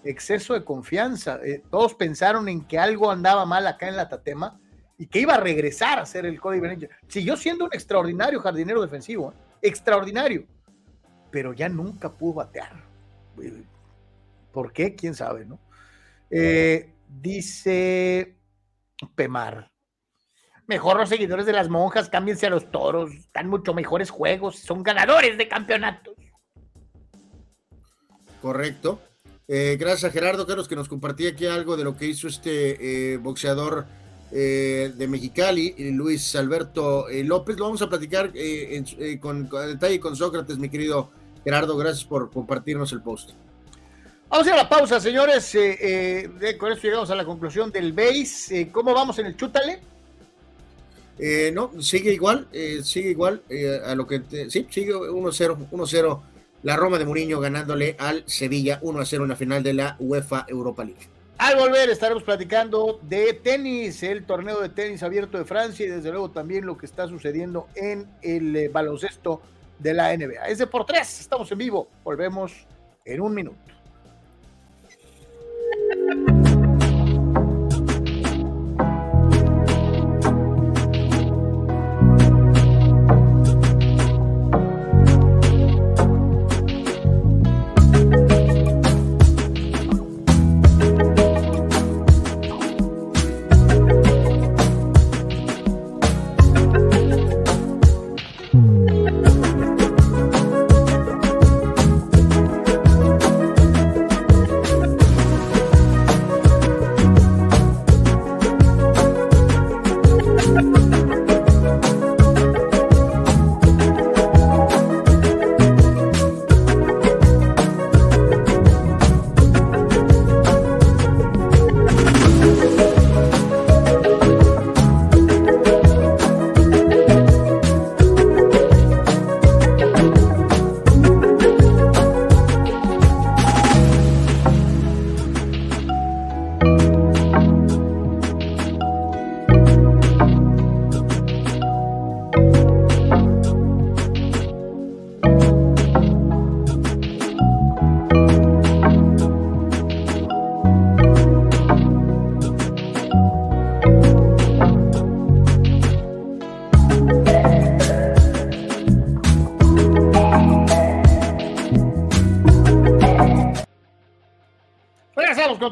exceso 0.05 0.55
de 0.55 0.65
confianza. 0.65 1.39
Eh, 1.45 1.63
todos 1.71 1.93
pensaron 1.97 2.49
en 2.49 2.63
que 2.63 2.79
algo 2.79 3.11
andaba 3.11 3.45
mal 3.45 3.67
acá 3.67 3.89
en 3.89 3.97
la 3.99 4.09
Tatema 4.09 4.59
y 4.97 5.07
que 5.07 5.21
iba 5.21 5.35
a 5.35 5.41
regresar 5.41 5.99
a 5.99 6.07
ser 6.07 6.25
el 6.25 6.41
Cody 6.41 6.61
Bellinger. 6.61 6.89
Siguió 7.09 7.37
siendo 7.37 7.67
un 7.67 7.75
extraordinario 7.75 8.41
jardinero 8.41 8.81
defensivo, 8.81 9.33
¿eh? 9.33 9.53
extraordinario, 9.61 10.47
pero 11.33 11.55
ya 11.55 11.69
nunca 11.69 12.13
pudo 12.13 12.35
batear. 12.35 12.85
¿Por 14.53 14.73
qué? 14.73 14.95
¿Quién 14.95 15.15
sabe, 15.15 15.47
no? 15.47 15.59
Eh, 16.31 16.93
dice 17.09 18.37
Pemar. 19.17 19.73
Mejor 20.67 20.99
los 20.99 21.09
seguidores 21.09 21.47
de 21.47 21.53
las 21.53 21.69
monjas, 21.69 22.09
cámbiense 22.09 22.47
a 22.47 22.51
los 22.51 22.71
toros, 22.71 23.13
están 23.13 23.49
mucho 23.49 23.75
mejores 23.75 24.11
juegos, 24.11 24.59
son 24.59 24.83
ganadores 24.83 25.37
de 25.37 25.49
campeonatos. 25.49 26.15
Correcto. 28.41 29.01
Eh, 29.49 29.77
gracias 29.79 30.05
a 30.05 30.13
Gerardo 30.13 30.47
Carlos 30.47 30.69
que 30.69 30.77
nos 30.77 30.89
compartía 30.89 31.31
aquí 31.31 31.47
algo 31.47 31.77
de 31.77 31.85
lo 31.85 31.97
que 31.97 32.07
hizo 32.07 32.29
este 32.29 33.13
eh, 33.13 33.17
boxeador 33.17 33.87
de 34.31 35.07
Mexicali, 35.11 35.75
Luis 35.93 36.35
Alberto 36.37 37.05
López. 37.11 37.59
Lo 37.59 37.67
vamos 37.67 37.83
a 37.83 37.91
platicar 37.91 38.33
con, 39.21 39.47
con, 39.47 39.67
detalle 39.67 40.01
con 40.01 40.17
Sócrates, 40.17 40.57
mi 40.57 40.71
querido 40.71 41.11
Gerardo. 41.45 41.77
Gracias 41.77 42.05
por 42.05 42.31
compartirnos 42.31 42.93
el 42.93 43.03
post. 43.03 43.31
Vamos 44.33 44.47
a 44.47 44.51
ir 44.51 44.55
a 44.55 44.63
la 44.63 44.69
pausa, 44.69 44.99
señores. 44.99 45.55
Eh, 45.55 46.25
eh, 46.41 46.57
con 46.57 46.73
esto 46.73 46.87
llegamos 46.87 47.11
a 47.11 47.15
la 47.15 47.25
conclusión 47.27 47.71
del 47.71 47.93
base. 47.93 48.63
Eh, 48.63 48.69
¿Cómo 48.73 48.95
vamos 48.95 49.19
en 49.19 49.27
el 49.27 49.37
chútale? 49.37 49.81
no, 51.53 51.71
sigue 51.81 52.13
igual, 52.13 52.49
sigue 52.83 53.11
igual 53.11 53.43
a 53.85 53.95
lo 53.95 54.09
que 54.09 54.23
sí, 54.49 54.67
sigue 54.69 54.93
1-0, 54.93 55.69
1-0 55.71 56.21
la 56.63 56.77
Roma 56.77 56.99
de 56.99 57.05
Mourinho 57.05 57.39
ganándole 57.39 57.95
al 57.99 58.25
Sevilla 58.27 58.81
1-0 58.81 59.23
en 59.23 59.29
la 59.29 59.37
final 59.37 59.63
de 59.63 59.75
la 59.75 59.97
UEFA 60.01 60.47
Europa 60.49 60.83
League. 60.83 61.09
Al 61.39 61.57
volver 61.57 61.91
estaremos 61.91 62.23
platicando 62.23 62.99
de 63.03 63.35
tenis, 63.35 64.03
el 64.03 64.25
torneo 64.25 64.61
de 64.61 64.71
tenis 64.71 65.03
abierto 65.03 65.39
de 65.39 65.45
Francia 65.45 65.87
y 65.87 65.91
desde 65.91 66.11
luego 66.11 66.31
también 66.31 66.67
lo 66.67 66.77
que 66.77 66.87
está 66.87 67.07
sucediendo 67.07 67.69
en 67.77 68.09
el 68.23 68.69
baloncesto 68.71 69.43
de 69.83 69.95
la 69.95 70.17
NBA. 70.17 70.49
Es 70.49 70.59
de 70.59 70.67
por 70.67 70.85
tres, 70.87 71.21
estamos 71.21 71.51
en 71.51 71.59
vivo, 71.59 71.89
volvemos 72.05 72.67
en 73.05 73.21
un 73.21 73.35
minuto. 73.35 73.59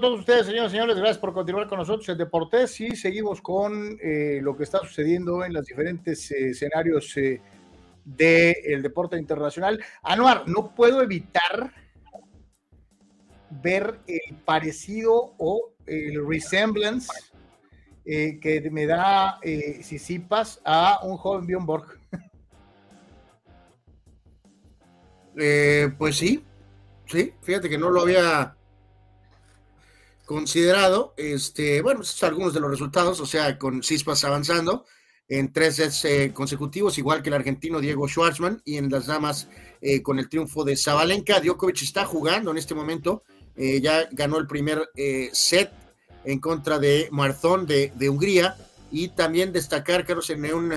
Todos 0.01 0.21
ustedes, 0.21 0.47
señores 0.47 0.71
y 0.71 0.77
señores. 0.77 0.97
Gracias 0.97 1.19
por 1.19 1.35
continuar 1.35 1.69
con 1.69 1.79
nosotros 1.79 2.09
en 2.09 2.17
Deportes 2.17 2.81
y 2.81 2.97
seguimos 2.97 3.43
con 3.43 3.99
eh, 4.03 4.41
lo 4.43 4.57
que 4.57 4.65
está 4.65 4.79
sucediendo 4.79 5.45
en 5.45 5.53
los 5.53 5.67
diferentes 5.67 6.31
eh, 6.31 6.51
escenarios 6.51 7.15
eh, 7.19 7.43
del 8.05 8.83
deporte 8.83 9.19
internacional. 9.19 9.79
Anuar, 10.03 10.49
no 10.49 10.75
puedo 10.75 11.03
evitar 11.03 11.75
ver 13.51 14.01
el 14.07 14.37
parecido 14.39 15.35
o 15.37 15.75
el 15.87 16.27
resemblance 16.27 17.11
que 18.05 18.69
me 18.73 18.87
da 18.87 19.39
Sisipas 19.83 20.61
a 20.65 21.01
un 21.05 21.17
joven 21.17 21.47
Bjorn 21.47 21.67
Borg. 21.67 22.01
pues 25.99 26.17
sí, 26.17 26.43
sí, 27.07 27.35
fíjate 27.43 27.69
que 27.69 27.79
no 27.79 27.91
lo 27.91 28.01
había 28.01 28.57
considerado, 30.31 31.13
este, 31.17 31.83
bueno, 31.83 32.03
estos 32.03 32.21
son 32.21 32.29
algunos 32.29 32.55
de 32.55 32.61
los 32.61 32.71
resultados, 32.71 33.19
o 33.19 33.27
sea, 33.27 33.59
con 33.59 33.83
Cispas 33.83 34.23
avanzando 34.23 34.85
en 35.29 35.53
tres 35.53 35.75
sets 35.75 36.05
eh, 36.05 36.31
consecutivos, 36.33 36.99
igual 36.99 37.21
que 37.21 37.31
el 37.31 37.35
argentino 37.35 37.81
Diego 37.81 38.07
Schwartzman, 38.07 38.63
y 38.65 38.77
en 38.77 38.91
las 38.91 39.07
damas 39.07 39.49
eh, 39.81 40.03
con 40.03 40.21
el 40.21 40.29
triunfo 40.29 40.63
de 40.63 40.77
Zabalenka. 40.77 41.41
Djokovic 41.41 41.83
está 41.83 42.05
jugando 42.05 42.53
en 42.53 42.59
este 42.59 42.77
momento, 42.77 43.25
eh, 43.57 43.81
ya 43.81 44.09
ganó 44.13 44.39
el 44.39 44.47
primer 44.47 44.89
set 45.33 45.73
en 46.25 46.39
contra 46.39 46.79
de 46.79 47.09
Marzón 47.11 47.67
de, 47.67 47.93
de, 47.97 48.09
Hungría, 48.09 48.57
y 48.93 49.09
también 49.09 49.53
destacar, 49.53 50.07
Carlos, 50.07 50.31
en 50.31 50.45
un, 50.55 50.73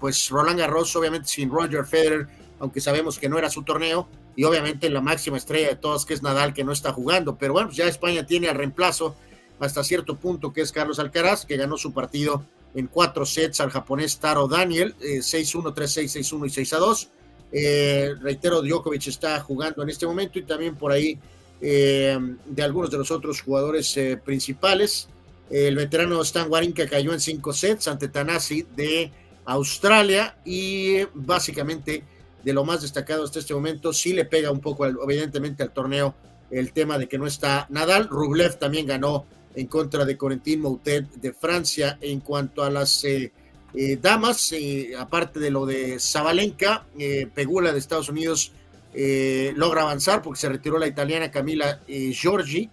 pues 0.00 0.30
Roland 0.30 0.58
Garros, 0.58 0.96
obviamente 0.96 1.28
sin 1.28 1.50
Roger 1.50 1.84
Federer, 1.84 2.26
aunque 2.62 2.80
sabemos 2.80 3.18
que 3.18 3.28
no 3.28 3.38
era 3.38 3.50
su 3.50 3.64
torneo, 3.64 4.06
y 4.36 4.44
obviamente 4.44 4.88
la 4.88 5.00
máxima 5.00 5.36
estrella 5.36 5.70
de 5.70 5.74
todas, 5.74 6.06
que 6.06 6.14
es 6.14 6.22
Nadal, 6.22 6.54
que 6.54 6.62
no 6.62 6.70
está 6.70 6.92
jugando. 6.92 7.36
Pero 7.36 7.54
bueno, 7.54 7.72
ya 7.72 7.88
España 7.88 8.24
tiene 8.24 8.48
al 8.48 8.54
reemplazo 8.54 9.16
hasta 9.58 9.82
cierto 9.82 10.14
punto, 10.14 10.52
que 10.52 10.60
es 10.60 10.70
Carlos 10.70 11.00
Alcaraz, 11.00 11.44
que 11.44 11.56
ganó 11.56 11.76
su 11.76 11.92
partido 11.92 12.44
en 12.76 12.86
cuatro 12.86 13.26
sets 13.26 13.60
al 13.60 13.70
japonés 13.70 14.16
Taro 14.20 14.46
Daniel, 14.46 14.94
6-1, 15.00 15.74
3-6, 15.74 16.22
6-1 16.22 16.46
y 16.46 16.64
6-2. 16.64 17.08
Eh, 17.50 18.14
reitero, 18.20 18.62
Djokovic 18.62 19.08
está 19.08 19.40
jugando 19.40 19.82
en 19.82 19.90
este 19.90 20.06
momento 20.06 20.38
y 20.38 20.44
también 20.44 20.76
por 20.76 20.92
ahí 20.92 21.18
eh, 21.60 22.16
de 22.46 22.62
algunos 22.62 22.92
de 22.92 22.98
los 22.98 23.10
otros 23.10 23.42
jugadores 23.42 23.96
eh, 23.96 24.16
principales. 24.24 25.08
El 25.50 25.74
veterano 25.74 26.22
Stan 26.22 26.48
Wawrinka 26.48 26.88
cayó 26.88 27.12
en 27.12 27.18
cinco 27.18 27.52
sets 27.52 27.88
ante 27.88 28.06
Tanasi 28.06 28.64
de 28.76 29.10
Australia 29.46 30.36
y 30.44 31.02
básicamente 31.12 32.04
de 32.44 32.52
lo 32.52 32.64
más 32.64 32.82
destacado 32.82 33.24
hasta 33.24 33.38
este 33.38 33.54
momento. 33.54 33.92
Sí 33.92 34.12
le 34.12 34.24
pega 34.24 34.50
un 34.50 34.60
poco, 34.60 34.86
evidentemente, 34.86 35.62
al 35.62 35.72
torneo 35.72 36.14
el 36.50 36.72
tema 36.72 36.98
de 36.98 37.08
que 37.08 37.18
no 37.18 37.26
está 37.26 37.66
Nadal. 37.70 38.08
Rublev 38.08 38.58
también 38.58 38.86
ganó 38.86 39.24
en 39.54 39.66
contra 39.66 40.04
de 40.04 40.16
Corentin 40.16 40.60
Moutet 40.60 41.10
de 41.14 41.32
Francia. 41.32 41.98
En 42.00 42.20
cuanto 42.20 42.62
a 42.62 42.70
las 42.70 43.04
eh, 43.04 43.32
eh, 43.74 43.98
damas, 44.00 44.52
eh, 44.52 44.92
aparte 44.98 45.40
de 45.40 45.50
lo 45.50 45.66
de 45.66 45.98
Zabalenka, 45.98 46.86
Pegula 47.34 47.72
de 47.72 47.78
Estados 47.78 48.08
Unidos 48.08 48.52
logra 48.94 49.82
avanzar 49.82 50.20
porque 50.20 50.40
se 50.40 50.48
retiró 50.50 50.78
la 50.78 50.86
italiana 50.86 51.30
Camila 51.30 51.80
Giorgi. 51.86 52.68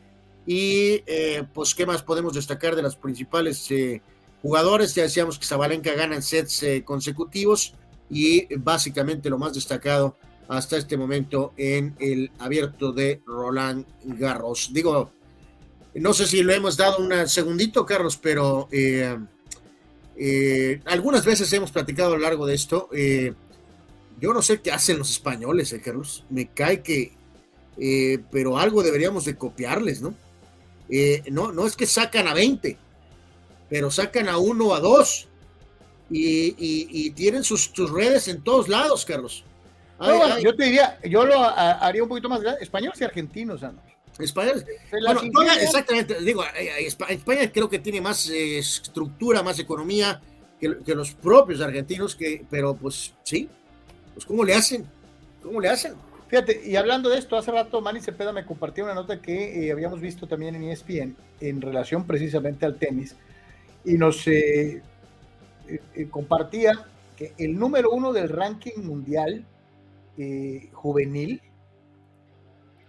Y 0.45 1.03
pues, 1.53 1.75
¿qué 1.75 1.85
más 1.85 2.01
podemos 2.01 2.33
destacar 2.33 2.75
de 2.75 2.81
las 2.81 2.95
principales 2.95 3.69
jugadores? 4.41 4.95
Ya 4.95 5.03
decíamos 5.03 5.39
que 5.39 5.45
Zabalenka 5.45 5.93
gana 5.93 6.15
en 6.15 6.21
sets 6.21 6.65
consecutivos 6.83 7.73
y 8.09 8.53
básicamente 8.55 9.29
lo 9.29 9.37
más 9.37 9.53
destacado 9.53 10.17
hasta 10.49 10.77
este 10.77 10.97
momento 10.97 11.53
en 11.57 11.95
el 11.99 12.31
abierto 12.39 12.91
de 12.91 13.21
Roland 13.25 13.85
Garros. 14.03 14.71
Digo, 14.73 15.11
no 15.93 16.13
sé 16.13 16.25
si 16.25 16.41
lo 16.41 16.51
hemos 16.51 16.75
dado 16.75 16.97
un 16.97 17.27
segundito, 17.27 17.85
Carlos, 17.85 18.17
pero 18.17 18.67
eh, 18.71 19.15
eh, 20.17 20.81
algunas 20.85 21.23
veces 21.23 21.53
hemos 21.53 21.71
platicado 21.71 22.13
a 22.13 22.17
lo 22.17 22.23
largo 22.23 22.47
de 22.47 22.55
esto. 22.55 22.89
Eh, 22.91 23.33
yo 24.19 24.33
no 24.33 24.41
sé 24.41 24.59
qué 24.59 24.71
hacen 24.71 24.97
los 24.97 25.11
españoles, 25.11 25.75
Carlos. 25.85 26.25
Me 26.31 26.47
cae 26.47 26.81
que, 26.81 27.13
pero 28.31 28.57
algo 28.57 28.81
deberíamos 28.81 29.25
de 29.25 29.37
copiarles, 29.37 30.01
¿no? 30.01 30.15
no, 31.29 31.51
no 31.51 31.67
es 31.67 31.75
que 31.75 31.85
sacan 31.85 32.27
a 32.27 32.33
20, 32.33 32.75
pero 33.69 33.91
sacan 33.91 34.27
a 34.27 34.39
uno 34.39 34.73
a 34.73 34.79
dos 34.79 35.28
y, 36.09 37.09
tienen 37.11 37.43
sus, 37.43 37.71
redes 37.91 38.27
en 38.27 38.41
todos 38.41 38.67
lados, 38.67 39.05
Carlos. 39.05 39.43
Yo 40.41 40.55
te 40.55 40.65
diría, 40.65 40.97
yo 41.03 41.25
lo 41.25 41.43
haría 41.43 42.03
un 42.03 42.09
poquito 42.09 42.29
más 42.29 42.41
grande, 42.41 42.63
españoles 42.63 42.99
y 43.01 43.03
argentinos, 43.03 43.61
¿no? 43.61 43.73
Españoles. 44.17 44.65
exactamente, 45.61 46.19
digo, 46.21 46.43
eh, 46.43 46.69
eh, 46.79 46.87
España 47.09 47.49
creo 47.51 47.69
que 47.69 47.79
tiene 47.79 48.01
más 48.01 48.29
eh, 48.29 48.57
estructura, 48.57 49.41
más 49.43 49.59
economía 49.59 50.21
que, 50.59 50.93
los 50.93 51.11
propios 51.11 51.61
argentinos, 51.61 52.15
que, 52.15 52.45
pero 52.49 52.75
pues 52.75 53.13
sí, 53.23 53.47
pues 54.13 54.25
¿cómo 54.25 54.43
le 54.43 54.55
hacen? 54.55 54.85
¿Cómo 55.41 55.61
le 55.61 55.69
hacen? 55.69 55.93
Fíjate, 56.27 56.61
y 56.65 56.75
hablando 56.75 57.09
de 57.09 57.17
esto, 57.17 57.37
hace 57.37 57.51
rato 57.51 57.81
Manny 57.81 58.01
Cepeda 58.01 58.33
me 58.33 58.45
compartió 58.45 58.83
una 58.83 58.93
nota 58.93 59.21
que 59.21 59.71
habíamos 59.71 60.01
visto 60.01 60.27
también 60.27 60.53
en 60.53 60.63
ESPN 60.63 61.15
en 61.39 61.61
relación 61.61 62.05
precisamente 62.05 62.65
al 62.65 62.77
tenis, 62.77 63.15
y 63.85 63.93
nos 63.93 64.27
eh, 64.27 64.81
eh, 65.95 66.07
compartía 66.09 66.85
que 67.15 67.33
el 67.37 67.57
número 67.57 67.91
uno 67.91 68.13
del 68.13 68.29
ranking 68.29 68.81
mundial 68.81 69.45
eh, 70.17 70.69
juvenil 70.73 71.41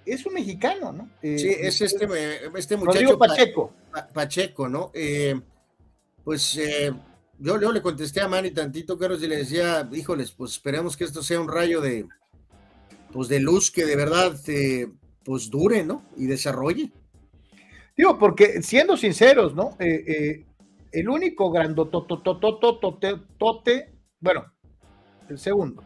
es 0.07 0.25
un 0.27 0.35
mexicano, 0.35 0.93
¿no? 0.93 1.09
sí, 1.21 1.49
es 1.49 1.81
este, 1.81 2.09
este 2.57 2.77
muchacho 2.77 3.19
Pacheco. 3.19 3.73
Pacheco, 4.13 4.69
¿no? 4.69 4.91
pues 6.25 6.59
yo, 7.39 7.61
yo, 7.61 7.71
le 7.73 7.83
contesté 7.83 8.21
a 8.21 8.29
Manny 8.29 8.51
tantito, 8.51 8.99
Carlos, 8.99 9.23
y 9.23 9.29
le 9.29 9.37
decía, 9.37 9.89
híjoles, 9.93 10.33
pues 10.33 10.53
esperemos 10.53 10.97
que 10.97 11.05
esto 11.05 11.23
sea 11.23 11.41
un 11.41 11.49
rayo 11.49 11.81
de, 11.81 12.07
pues 13.13 13.29
de 13.29 13.41
luz 13.41 13.71
que 13.71 13.85
de 13.85 13.95
verdad, 13.95 14.37
pues 15.25 15.51
dure, 15.51 15.85
¿no? 15.85 16.05
Y 16.17 16.27
desarrolle. 16.27 16.91
Digo, 17.97 18.19
porque 18.19 18.63
siendo 18.63 18.97
sinceros, 18.97 19.55
¿no? 19.55 19.77
Eh, 19.79 20.47
el 20.93 21.09
único 21.09 21.51
grandototototote, 21.51 23.95
bueno, 24.21 24.45
el 25.29 25.39
segundo. 25.39 25.85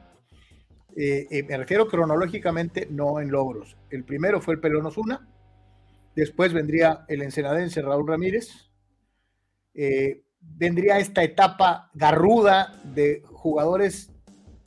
Eh, 0.96 1.26
eh, 1.30 1.42
me 1.42 1.56
refiero 1.56 1.88
cronológicamente, 1.88 2.86
no 2.90 3.20
en 3.20 3.30
logros. 3.30 3.76
El 3.90 4.04
primero 4.04 4.40
fue 4.40 4.54
el 4.54 4.60
Pelón 4.60 4.86
Osuna, 4.86 5.28
después 6.14 6.52
vendría 6.52 7.04
el 7.08 7.22
ensenadense 7.22 7.82
Raúl 7.82 8.08
Ramírez, 8.08 8.70
eh, 9.74 10.22
vendría 10.40 10.98
esta 10.98 11.22
etapa 11.22 11.90
garruda 11.94 12.80
de 12.84 13.22
jugadores 13.26 14.12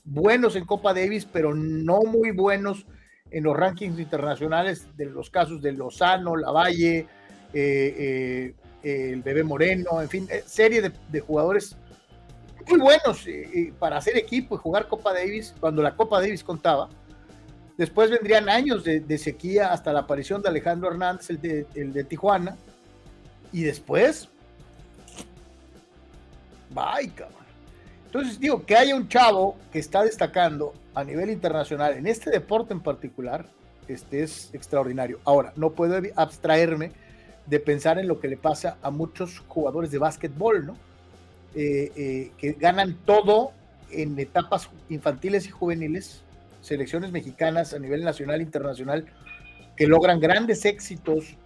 buenos 0.04 0.56
en 0.56 0.66
Copa 0.66 0.94
Davis, 0.94 1.26
pero 1.26 1.56
no 1.56 2.02
muy 2.02 2.32
buenos 2.32 2.86
en 3.32 3.44
los 3.44 3.56
rankings 3.56 4.00
internacionales 4.00 4.88
de 4.96 5.06
los 5.06 5.30
casos 5.30 5.62
de 5.62 5.74
Lozano, 5.74 6.36
Lavalle, 6.36 7.08
eh, 7.54 8.56
el 8.88 9.22
Bebé 9.22 9.44
Moreno, 9.44 10.02
en 10.02 10.10
fin, 10.10 10.28
eh, 10.32 10.44
serie 10.46 10.82
de, 10.82 11.20
jugadores 11.20 11.76
muy 12.68 12.80
buenos 12.80 13.26
eh, 13.28 13.74
para 13.80 13.98
hacer 13.98 14.18
equipo 14.18 14.56
y 14.56 14.58
jugar 14.58 14.88
Copa 14.88 15.14
Davis 15.14 15.54
cuando 15.60 15.82
la 15.82 15.96
Copa 15.96 16.20
Davis 16.20 16.44
contaba. 16.44 16.90
Después 17.78 18.10
vendrían 18.10 18.50
años 18.50 18.84
de, 18.84 19.18
sequía 19.18 19.72
hasta 19.72 19.94
la 19.94 20.00
aparición 20.00 20.42
de 20.42 20.50
Alejandro 20.50 20.90
Hernández, 20.90 21.30
el 21.30 21.40
de, 21.40 21.68
el 21.76 21.94
de 21.94 22.04
Tijuana. 22.04 22.58
Y 23.52 23.62
después, 23.62 24.28
bye, 26.72 27.10
cabrón. 27.14 27.38
Entonces 28.08 28.40
digo, 28.40 28.66
que 28.66 28.76
haya 28.76 28.96
un 28.96 29.08
chavo 29.08 29.58
que 29.72 29.78
está 29.78 30.04
destacando 30.04 30.74
a 30.96 31.04
nivel 31.04 31.30
internacional 31.30 31.94
en 31.94 32.08
este 32.08 32.32
deporte 32.32 32.74
en 32.74 32.82
particular, 32.82 33.46
este 33.88 34.24
es 34.24 34.50
extraordinario. 34.54 35.20
Ahora, 35.24 35.54
no 35.56 35.72
puedo 35.72 36.02
abstraerme 36.16 36.92
de 37.48 37.60
pensar 37.60 37.98
en 37.98 38.08
lo 38.08 38.20
que 38.20 38.28
le 38.28 38.38
pasa 38.38 38.78
a 38.82 38.92
muchos 38.92 39.40
jugadores 39.48 39.90
de 39.92 39.98
básquetbol, 39.98 40.68
¿no? 40.68 40.78
Eh, 41.56 41.92
eh, 41.96 42.32
que 42.38 42.54
ganan 42.54 42.98
todo 43.06 43.52
en 43.90 44.20
etapas 44.20 44.70
infantiles 44.90 45.48
y 45.48 45.50
juveniles, 45.50 46.22
selecciones 46.62 47.12
mexicanas 47.12 47.74
a 47.74 47.80
nivel 47.80 48.04
nacional 48.04 48.42
e 48.42 48.44
internacional, 48.44 49.06
que 49.76 49.88
logran 49.88 50.20
grandes 50.20 50.66
éxitos 50.66 51.38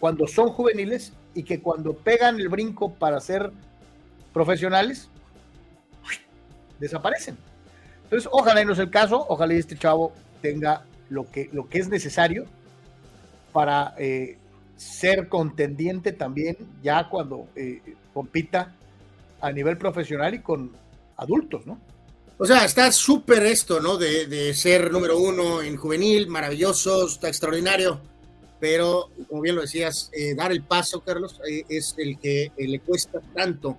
cuando 0.00 0.26
son 0.26 0.48
juveniles 0.50 1.12
y 1.34 1.44
que 1.44 1.60
cuando 1.60 1.94
pegan 1.94 2.38
el 2.40 2.48
brinco 2.48 2.92
para 2.92 3.20
ser 3.20 3.52
profesionales, 4.32 5.08
desaparecen. 6.80 7.36
Entonces, 8.02 8.28
ojalá 8.32 8.62
y 8.62 8.64
no 8.64 8.74
sea 8.74 8.84
el 8.84 8.90
caso, 8.90 9.24
ojalá 9.28 9.54
y 9.54 9.58
este 9.58 9.78
chavo 9.78 10.12
tenga 10.42 10.84
lo 11.08 11.30
que, 11.30 11.48
lo 11.52 11.68
que 11.68 11.78
es 11.78 11.88
necesario 11.88 12.44
para 13.52 13.94
eh, 13.98 14.36
ser 14.76 15.28
contendiente 15.28 16.12
también 16.12 16.56
ya 16.82 17.08
cuando 17.08 17.48
eh, 17.54 17.80
compita 18.12 18.74
a 19.40 19.52
nivel 19.52 19.78
profesional 19.78 20.34
y 20.34 20.40
con 20.40 20.72
adultos, 21.16 21.66
¿no? 21.66 21.78
O 22.36 22.46
sea, 22.46 22.64
está 22.64 22.90
súper 22.90 23.44
esto, 23.44 23.80
¿no? 23.80 23.96
De, 23.96 24.52
ser 24.54 24.90
número 24.90 25.18
uno 25.18 25.62
en 25.62 25.76
juvenil, 25.76 26.26
maravilloso, 26.26 27.06
está 27.06 27.28
extraordinario. 27.28 28.00
pero 28.58 29.10
como 29.28 29.42
bien 29.42 29.56
lo 29.56 29.62
decías, 29.62 30.10
eh, 30.12 30.34
dar 30.34 30.50
el 30.50 30.62
paso, 30.62 31.00
Carlos, 31.00 31.38
eh, 31.48 31.64
es 31.68 31.94
el 31.98 32.18
que 32.18 32.50
le 32.56 32.80
cuesta 32.80 33.20
tanto. 33.34 33.76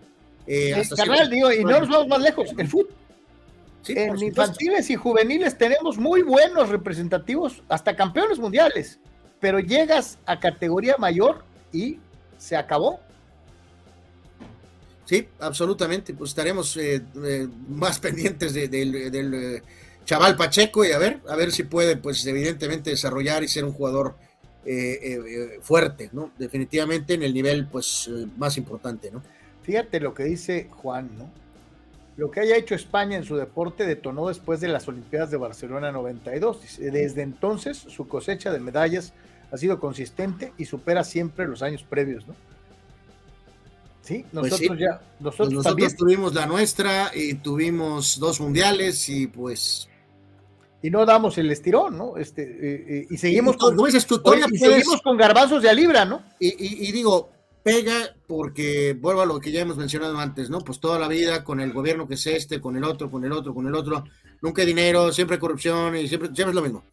Carnal, 0.95 1.29
digo, 1.29 1.51
y 1.51 1.63
no 1.63 1.79
nos 1.79 1.89
vamos 1.89 2.07
más 2.07 2.21
lejos, 2.21 2.49
el 2.55 2.67
fútbol. 2.67 2.93
en 3.87 4.23
infantiles 4.23 4.89
y 4.91 4.95
juveniles 4.95 5.57
tenemos 5.57 5.97
muy 5.97 6.21
buenos 6.21 6.69
representativos, 6.69 7.63
hasta 7.67 7.95
campeones 7.95 8.37
mundiales, 8.37 8.99
pero 9.45 9.59
llegas 9.59 10.17
a 10.25 10.39
categoría 10.39 10.95
mayor 10.97 11.43
y 11.71 11.99
se 12.39 12.57
acabó. 12.57 12.99
Sí, 15.05 15.27
absolutamente. 15.39 16.15
Pues 16.15 16.31
estaremos 16.31 16.75
eh, 16.77 17.03
eh, 17.23 17.47
más 17.69 17.99
pendientes 17.99 18.55
del 18.55 18.71
eh, 19.35 19.61
chaval 20.03 20.35
Pacheco 20.35 20.83
y 20.83 20.93
a 20.93 20.97
ver, 20.97 21.19
a 21.29 21.35
ver 21.35 21.51
si 21.51 21.61
puede, 21.61 21.95
pues 21.95 22.25
evidentemente 22.25 22.89
desarrollar 22.89 23.43
y 23.43 23.47
ser 23.47 23.65
un 23.65 23.73
jugador 23.73 24.15
fuerte, 25.61 26.09
¿no? 26.11 26.31
Definitivamente 26.39 27.13
en 27.13 27.21
el 27.21 27.31
nivel, 27.31 27.67
pues 27.67 28.09
más 28.37 28.57
importante, 28.57 29.11
¿no? 29.11 29.21
Fíjate 29.61 29.99
lo 29.99 30.15
que 30.15 30.23
dice 30.23 30.69
Juan, 30.71 31.11
¿no? 31.19 31.29
Lo 32.17 32.31
que 32.31 32.39
haya 32.39 32.57
hecho 32.57 32.73
España 32.73 33.15
en 33.15 33.25
su 33.25 33.35
deporte 33.35 33.85
detonó 33.85 34.27
después 34.27 34.59
de 34.59 34.69
las 34.69 34.87
Olimpiadas 34.87 35.29
de 35.29 35.37
Barcelona 35.37 35.91
92. 35.91 36.79
Desde 36.79 37.21
entonces 37.21 37.77
su 37.77 38.07
cosecha 38.07 38.51
de 38.51 38.59
medallas 38.59 39.13
ha 39.51 39.57
sido 39.57 39.79
consistente 39.79 40.53
y 40.57 40.65
supera 40.65 41.03
siempre 41.03 41.47
los 41.47 41.61
años 41.61 41.83
previos, 41.83 42.27
¿no? 42.27 42.35
Sí, 44.01 44.23
pues 44.31 44.51
nosotros 44.51 44.77
ya, 44.77 45.01
nosotros, 45.19 45.47
pues 45.47 45.65
nosotros 45.65 45.95
tuvimos 45.95 46.33
la 46.35 46.45
nuestra 46.45 47.11
y 47.15 47.33
tuvimos 47.35 48.19
dos 48.19 48.39
mundiales 48.39 49.09
y 49.09 49.25
pues 49.25 49.89
y 50.83 50.91
no 50.91 51.03
damos 51.03 51.39
el 51.39 51.49
estirón, 51.49 51.97
¿no? 51.97 52.15
Este, 52.15 52.43
eh, 52.43 52.85
eh, 52.87 53.07
y 53.09 53.17
seguimos, 53.17 53.57
con, 53.57 53.75
seguimos 53.89 55.01
con 55.01 55.17
garbanzos 55.17 55.63
de 55.63 55.69
a 55.69 55.73
libra, 55.73 56.05
¿no? 56.05 56.21
Y, 56.39 56.91
digo, 56.91 57.31
pega 57.63 58.15
porque, 58.27 58.93
vuelvo 58.93 59.21
a 59.21 59.25
lo 59.25 59.39
que 59.39 59.51
ya 59.51 59.61
hemos 59.61 59.77
mencionado 59.77 60.15
antes, 60.19 60.51
¿no? 60.51 60.59
Pues 60.59 60.79
toda 60.79 60.99
la 60.99 61.07
vida 61.07 61.43
con 61.43 61.59
el 61.59 61.73
gobierno 61.73 62.07
que 62.07 62.13
es 62.13 62.27
este, 62.27 62.61
con 62.61 62.77
el 62.77 62.83
otro, 62.83 63.09
con 63.09 63.25
el 63.25 63.31
otro, 63.31 63.55
con 63.55 63.65
el 63.65 63.73
otro, 63.73 64.03
nunca 64.41 64.61
hay 64.61 64.67
dinero, 64.67 65.11
siempre 65.11 65.39
corrupción 65.39 65.95
y 65.95 66.07
siempre, 66.07 66.29
siempre 66.35 66.51
es 66.51 66.55
lo 66.55 66.61
mismo 66.61 66.83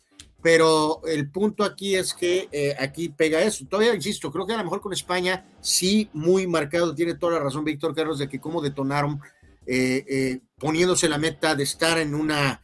pero 0.43 1.01
el 1.07 1.31
punto 1.31 1.63
aquí 1.63 1.95
es 1.95 2.13
que 2.13 2.49
eh, 2.51 2.75
aquí 2.79 3.09
pega 3.09 3.41
eso. 3.41 3.65
Todavía 3.67 3.95
insisto, 3.95 4.33
creo 4.33 4.45
que 4.45 4.53
a 4.53 4.59
lo 4.59 4.65
mejor 4.65 4.81
con 4.81 4.93
España 4.93 5.47
sí 5.61 6.11
muy 6.13 6.49
marcado, 6.49 6.95
tiene 6.95 7.15
toda 7.15 7.35
la 7.35 7.45
razón 7.45 7.65
Víctor 7.65 7.95
Carlos 7.95 8.19
de 8.19 8.29
que 8.29 8.41
cómo 8.41 8.61
detonaron 8.61 9.21
eh, 9.67 10.05
eh, 10.09 10.41
poniéndose 10.59 11.09
la 11.09 11.19
meta 11.19 11.55
de 11.55 11.63
estar 11.63 11.97
en 11.99 12.15
una 12.15 12.61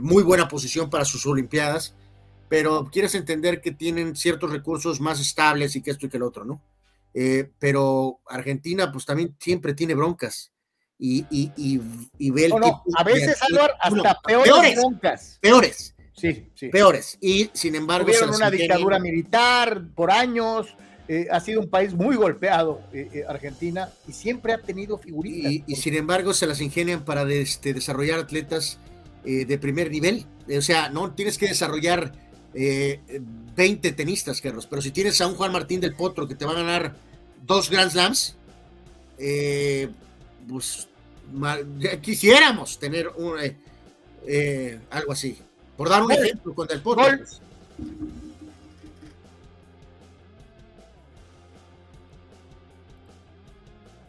muy 0.00 0.22
buena 0.22 0.46
posición 0.46 0.88
para 0.88 1.04
sus 1.04 1.26
Olimpiadas, 1.26 1.96
pero 2.48 2.88
quieres 2.92 3.16
entender 3.16 3.60
que 3.60 3.72
tienen 3.72 4.14
ciertos 4.14 4.52
recursos 4.52 5.00
más 5.00 5.18
estables 5.18 5.74
y 5.74 5.82
que 5.82 5.90
esto 5.90 6.06
y 6.06 6.08
que 6.08 6.18
el 6.18 6.22
otro, 6.22 6.44
¿no? 6.44 6.62
pero 7.58 8.20
Argentina 8.26 8.92
pues 8.92 9.04
también 9.04 9.34
siempre 9.40 9.74
tiene 9.74 9.94
broncas. 9.94 10.52
Y, 10.98 11.26
y, 11.30 11.50
y, 11.56 12.30
ve 12.30 12.46
el 12.46 12.52
a 12.96 13.02
veces, 13.02 13.40
hasta 13.80 14.20
peores 14.22 14.76
broncas. 14.76 15.38
Peores 15.42 15.95
Sí, 16.16 16.48
sí. 16.54 16.68
Peores. 16.68 17.18
Y 17.20 17.50
sin 17.52 17.74
embargo. 17.74 18.06
Tuvieron 18.06 18.34
una 18.34 18.50
dictadura 18.50 18.98
militar 18.98 19.82
por 19.94 20.10
años. 20.10 20.74
Eh, 21.08 21.28
ha 21.30 21.38
sido 21.38 21.60
un 21.60 21.70
país 21.70 21.94
muy 21.94 22.16
golpeado, 22.16 22.80
eh, 22.92 23.08
eh, 23.12 23.24
Argentina, 23.28 23.90
y 24.08 24.12
siempre 24.12 24.52
ha 24.52 24.58
tenido 24.58 24.98
figuritas. 24.98 25.52
Y, 25.66 25.76
sin 25.76 25.94
embargo 25.94 26.34
se 26.34 26.48
las 26.48 26.60
ingenian 26.60 27.04
para 27.04 27.22
este, 27.30 27.72
desarrollar 27.72 28.18
atletas 28.18 28.78
de 29.24 29.58
primer 29.58 29.90
nivel. 29.90 30.24
o 30.56 30.62
sea, 30.62 30.88
no 30.88 31.10
tienes 31.10 31.36
que 31.36 31.48
desarrollar 31.48 32.12
20 32.54 33.92
tenistas, 33.92 34.40
Carlos, 34.40 34.68
pero 34.68 34.80
si 34.80 34.92
tienes 34.92 35.20
a 35.20 35.26
un 35.26 35.34
Juan 35.34 35.50
Martín 35.50 35.80
del 35.80 35.96
Potro 35.96 36.28
que 36.28 36.36
te 36.36 36.44
va 36.44 36.52
a 36.52 36.54
ganar 36.54 36.94
dos 37.44 37.68
Grand 37.68 37.90
Slams, 37.90 38.36
pues 40.48 40.86
quisiéramos 42.02 42.78
tener 42.78 43.08
un, 43.16 43.36
algo 44.90 45.10
así. 45.10 45.38
Por 45.76 45.88
dar 45.88 46.02
un 46.02 46.12
ejemplo 46.12 46.54
con 46.54 46.68
el 46.70 46.80
Potro. 46.80 47.04
Pues. 47.04 47.40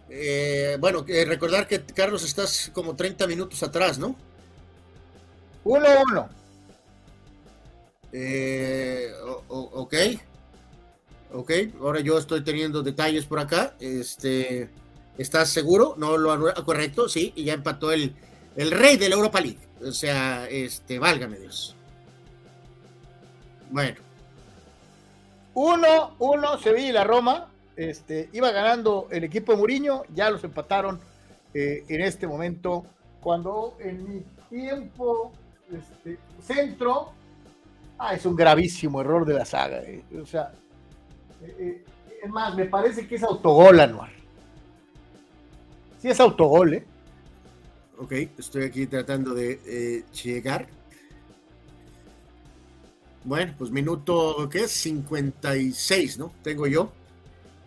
Eh, 0.10 0.77
bueno, 0.80 1.06
recordar 1.06 1.68
que 1.68 1.84
Carlos 1.84 2.23
estás 2.23 2.72
como 2.73 2.95
30 2.95 3.27
minutos 3.27 3.61
atrás, 3.61 3.99
¿no? 3.99 4.15
1-1. 5.64 6.27
Eh, 8.14 9.11
ok. 9.49 9.94
Ok, 11.34 11.52
ahora 11.81 11.99
yo 11.99 12.18
estoy 12.18 12.41
teniendo 12.41 12.81
detalles 12.81 13.26
por 13.26 13.39
acá. 13.39 13.76
Este, 13.80 14.69
¿Estás 15.18 15.49
seguro? 15.49 15.95
¿No 15.98 16.18
lo 16.18 16.53
correcto? 16.64 17.10
Sí, 17.10 17.34
y 17.35 17.44
ya 17.44 17.53
empató 17.53 17.91
el, 17.91 18.15
el 18.56 18.72
rey 18.72 18.98
de 18.98 19.10
la 19.10 19.15
Europa 19.15 19.41
League. 19.41 19.66
O 19.86 19.91
sea, 19.91 20.48
este, 20.49 20.99
válgame 20.99 21.38
Dios. 21.38 21.76
Bueno. 23.70 23.98
Uno, 25.54 26.16
uno, 26.20 26.58
Sevilla 26.60 26.90
y 26.90 26.91
la 26.91 27.04
Roma. 27.04 27.48
Este, 27.76 28.30
iba 28.34 28.52
ganando 28.52 29.08
el 29.12 29.24
equipo 29.24 29.52
de 29.52 29.60
Muriño, 29.60 30.04
ya 30.14 30.32
los 30.32 30.44
empataron 30.44 30.99
eh, 31.54 31.84
en 31.88 32.02
este 32.02 32.28
momento. 32.28 32.86
Cuando 33.22 33.76
en 33.80 34.08
mi 34.08 34.24
tiempo 34.49 35.32
este, 35.72 36.18
centro, 36.41 37.12
ah, 37.98 38.16
es 38.16 38.26
un 38.26 38.36
gravísimo 38.36 39.02
error 39.02 39.26
de 39.26 39.34
la 39.34 39.45
saga. 39.45 39.78
Eh, 39.80 40.04
o 40.22 40.26
sea, 40.26 40.52
eh, 41.41 41.84
es 42.24 42.30
más, 42.30 42.56
me 42.56 42.66
parece 42.66 43.08
que 43.08 43.16
es 43.16 43.24
autogol, 43.24 43.80
Anuar. 43.80 44.10
Sí, 45.99 46.10
es 46.10 46.20
autogol, 46.20 46.76
¿eh? 46.76 46.86
Ok, 47.98 48.11
estoy 48.38 48.64
aquí 48.64 48.86
tratando 48.86 49.34
de 49.34 49.60
eh, 49.65 50.03
llegar. 50.24 50.68
Bueno, 53.24 53.53
pues 53.57 53.72
minuto, 53.72 54.48
¿qué 54.49 54.64
es? 54.64 54.72
56, 54.72 56.19
¿no? 56.19 56.32
Tengo 56.44 56.68
yo. 56.68 56.91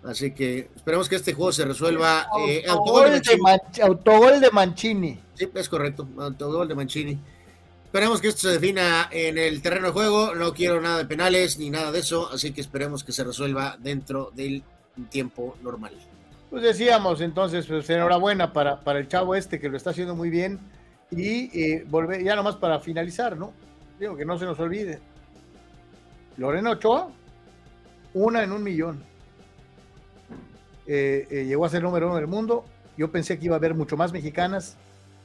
Así 0.05 0.31
que 0.31 0.71
esperemos 0.75 1.09
que 1.09 1.17
este 1.17 1.35
juego 1.35 1.53
se 1.53 1.65
resuelva. 1.65 2.29
Eh, 2.49 2.65
autogol, 2.69 3.11
de 3.11 3.83
autogol, 3.83 4.41
de 4.41 4.51
Mancini. 4.51 5.21
Sí, 5.35 5.51
es 5.53 5.69
correcto. 5.69 6.09
Autogol 6.19 6.69
de 6.69 6.75
Mancini. 6.75 7.19
Esperemos 7.85 8.21
que 8.21 8.29
esto 8.29 8.43
se 8.43 8.51
defina 8.51 9.09
en 9.11 9.37
el 9.37 9.61
terreno 9.61 9.89
de 9.89 9.93
juego. 9.93 10.35
No 10.35 10.55
quiero 10.55 10.81
nada 10.81 10.99
de 10.99 11.05
penales 11.07 11.59
ni 11.59 11.71
nada 11.71 11.91
de 11.91 11.99
eso. 11.99 12.31
Así 12.33 12.53
que 12.53 12.61
esperemos 12.61 13.05
que 13.05 13.13
se 13.13 13.25
resuelva 13.25 13.77
dentro 13.79 14.31
del 14.35 14.63
tiempo 15.11 15.57
normal. 15.63 15.93
Pues 16.51 16.65
decíamos 16.65 17.21
entonces, 17.21 17.67
pues 17.67 17.89
enhorabuena 17.89 18.53
para, 18.53 18.81
para 18.81 18.99
el 18.99 19.07
chavo 19.07 19.37
este 19.37 19.61
que 19.61 19.69
lo 19.69 19.77
está 19.77 19.91
haciendo 19.91 20.17
muy 20.17 20.31
bien. 20.31 20.59
Y 21.13 21.59
eh, 21.59 21.85
volver, 21.89 22.23
ya 22.23 22.35
nomás 22.35 22.57
para 22.57 22.81
finalizar, 22.81 23.37
¿no? 23.37 23.53
Digo 24.01 24.17
que 24.17 24.25
no 24.25 24.37
se 24.39 24.45
nos 24.45 24.59
olvide. 24.59 24.99
Lorena 26.37 26.71
Ochoa, 26.71 27.09
una 28.15 28.43
en 28.43 28.51
un 28.51 28.65
millón. 28.65 29.03
Eh, 30.87 31.27
eh, 31.31 31.45
llegó 31.45 31.65
a 31.65 31.69
ser 31.69 31.83
número 31.83 32.07
uno 32.07 32.17
del 32.17 32.27
mundo. 32.27 32.65
Yo 32.97 33.13
pensé 33.13 33.39
que 33.39 33.47
iba 33.47 33.55
a 33.55 33.59
haber 33.59 33.75
mucho 33.75 33.97
más 33.97 34.13
mexicanas 34.13 34.77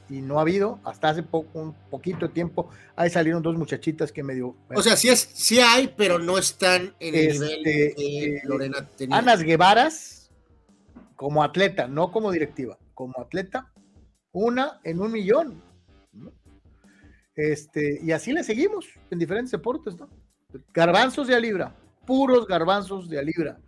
y 0.08 0.20
no 0.20 0.38
ha 0.38 0.42
habido. 0.42 0.78
Hasta 0.84 1.08
hace 1.08 1.24
poco, 1.24 1.58
un 1.58 1.74
poquito 1.90 2.28
de 2.28 2.34
tiempo, 2.34 2.70
ahí 2.94 3.10
salieron 3.10 3.42
dos 3.42 3.56
muchachitas 3.56 4.12
que 4.12 4.22
medio. 4.22 4.54
o 4.72 4.82
sea, 4.82 4.96
sí, 4.96 5.08
es, 5.08 5.28
sí 5.32 5.58
hay, 5.58 5.92
pero 5.96 6.20
no 6.20 6.38
están 6.38 6.94
en 7.00 7.14
el 7.14 7.32
nivel 7.32 7.66
este, 7.66 7.94
que 7.96 8.40
Lorena 8.44 8.88
tenía. 8.96 9.18
Anas 9.18 9.42
Guevaras 9.42 10.25
como 11.16 11.42
atleta, 11.42 11.88
no 11.88 12.12
como 12.12 12.30
directiva, 12.30 12.78
como 12.94 13.14
atleta, 13.18 13.72
una 14.32 14.80
en 14.84 15.00
un 15.00 15.12
millón. 15.12 15.62
Este, 17.34 17.98
y 18.02 18.12
así 18.12 18.32
le 18.32 18.44
seguimos 18.44 18.86
en 19.10 19.18
diferentes 19.18 19.50
deportes, 19.50 19.96
¿no? 19.96 20.08
Garbanzos 20.72 21.26
de 21.26 21.34
a 21.34 21.40
libra, 21.40 21.74
puros 22.06 22.46
garbanzos 22.46 23.08
de 23.08 23.18
a 23.18 23.22
libra. 23.22 23.58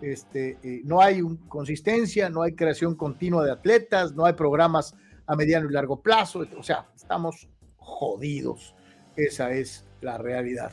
Este, 0.00 0.58
eh, 0.62 0.82
no 0.84 1.00
hay 1.00 1.22
consistencia, 1.48 2.28
no 2.28 2.42
hay 2.42 2.54
creación 2.54 2.96
continua 2.96 3.44
de 3.44 3.52
atletas, 3.52 4.14
no 4.14 4.24
hay 4.24 4.32
programas 4.32 4.94
a 5.26 5.36
mediano 5.36 5.68
y 5.68 5.72
largo 5.72 6.02
plazo, 6.02 6.46
o 6.58 6.62
sea, 6.62 6.88
estamos 6.94 7.48
jodidos. 7.76 8.74
Esa 9.16 9.52
es 9.52 9.86
la 10.00 10.18
realidad. 10.18 10.72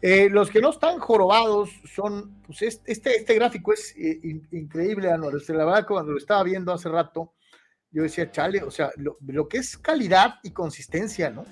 Eh, 0.00 0.28
los 0.30 0.50
que 0.50 0.60
no 0.60 0.70
están 0.70 0.98
jorobados 1.00 1.70
son, 1.92 2.40
pues 2.46 2.62
este, 2.62 3.16
este 3.16 3.34
gráfico 3.34 3.72
es 3.72 3.94
eh, 3.96 4.20
increíble, 4.52 5.10
Anuar. 5.10 5.34
La 5.48 5.64
verdad, 5.64 5.86
cuando 5.86 6.12
lo 6.12 6.18
estaba 6.18 6.44
viendo 6.44 6.72
hace 6.72 6.88
rato, 6.88 7.34
yo 7.90 8.04
decía, 8.04 8.30
chale, 8.30 8.62
o 8.62 8.70
sea, 8.70 8.90
lo, 8.96 9.48
que 9.48 9.58
es 9.58 9.76
calidad 9.76 10.34
y 10.44 10.52
consistencia, 10.52 11.30
¿no? 11.30 11.44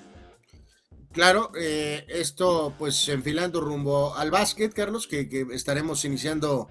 Claro, 1.11 1.51
eh, 1.59 2.05
esto 2.07 2.73
pues 2.77 3.09
enfilando 3.09 3.59
rumbo 3.59 4.15
al 4.15 4.31
básquet, 4.31 4.71
Carlos, 4.73 5.07
que, 5.07 5.47
estaremos 5.51 6.05
iniciando, 6.05 6.69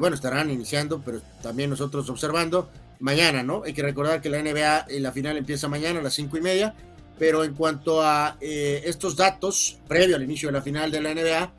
bueno, 0.00 0.16
estarán 0.16 0.50
iniciando, 0.50 1.00
pero 1.02 1.22
también 1.42 1.70
nosotros 1.70 2.10
observando 2.10 2.70
mañana, 2.98 3.42
¿no? 3.42 3.62
Hay 3.64 3.72
que 3.72 3.82
recordar 3.82 4.20
que 4.20 4.28
la 4.28 4.42
NBA, 4.42 4.86
la 4.98 5.12
final 5.12 5.36
empieza 5.36 5.68
mañana 5.68 6.00
a 6.00 6.02
las 6.02 6.14
cinco 6.14 6.36
y 6.36 6.40
media 6.40 6.74
pero 7.18 7.42
en 7.42 7.54
cuanto 7.54 8.00
a 8.00 8.36
eh, 8.40 8.82
estos 8.84 9.16
datos, 9.16 9.78
previo 9.88 10.16
al 10.16 10.22
inicio 10.22 10.48
de 10.48 10.52
la 10.52 10.62
final 10.62 10.90
de 10.90 11.00
la 11.00 11.14
NBA, 11.14 11.52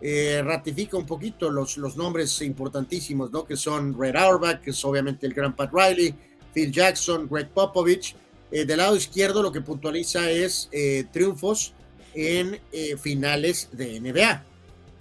eh, 0.00 0.42
ratifica 0.44 0.96
un 0.96 1.06
poquito 1.06 1.50
los, 1.50 1.78
los 1.78 1.96
nombres 1.96 2.40
importantísimos, 2.42 3.32
¿no? 3.32 3.44
Que 3.44 3.56
son 3.56 3.98
Red 3.98 4.16
Auerbach, 4.16 4.60
que 4.60 4.70
es 4.70 4.84
obviamente 4.84 5.26
el 5.26 5.32
gran 5.32 5.56
Pat 5.56 5.72
Riley, 5.72 6.14
Phil 6.52 6.70
Jackson, 6.70 7.26
Greg 7.28 7.48
Popovich. 7.48 8.14
Eh, 8.50 8.64
del 8.64 8.78
lado 8.78 8.96
izquierdo 8.96 9.42
lo 9.42 9.52
que 9.52 9.60
puntualiza 9.60 10.30
es 10.30 10.70
triunfos 11.12 11.74
en 12.14 12.58
finales 12.98 13.68
de 13.72 14.00
NBA. 14.00 14.44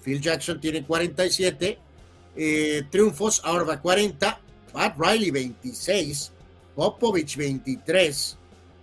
Phil 0.04 0.22
Jackson 0.22 0.60
tiene 0.60 0.84
47 0.84 1.80
triunfos, 2.92 3.42
Auerbach 3.46 3.82
40, 3.82 4.42
Pat 4.74 4.96
Riley 4.98 5.32
26, 5.32 6.34
Popovich 6.76 7.38
23 7.38 8.38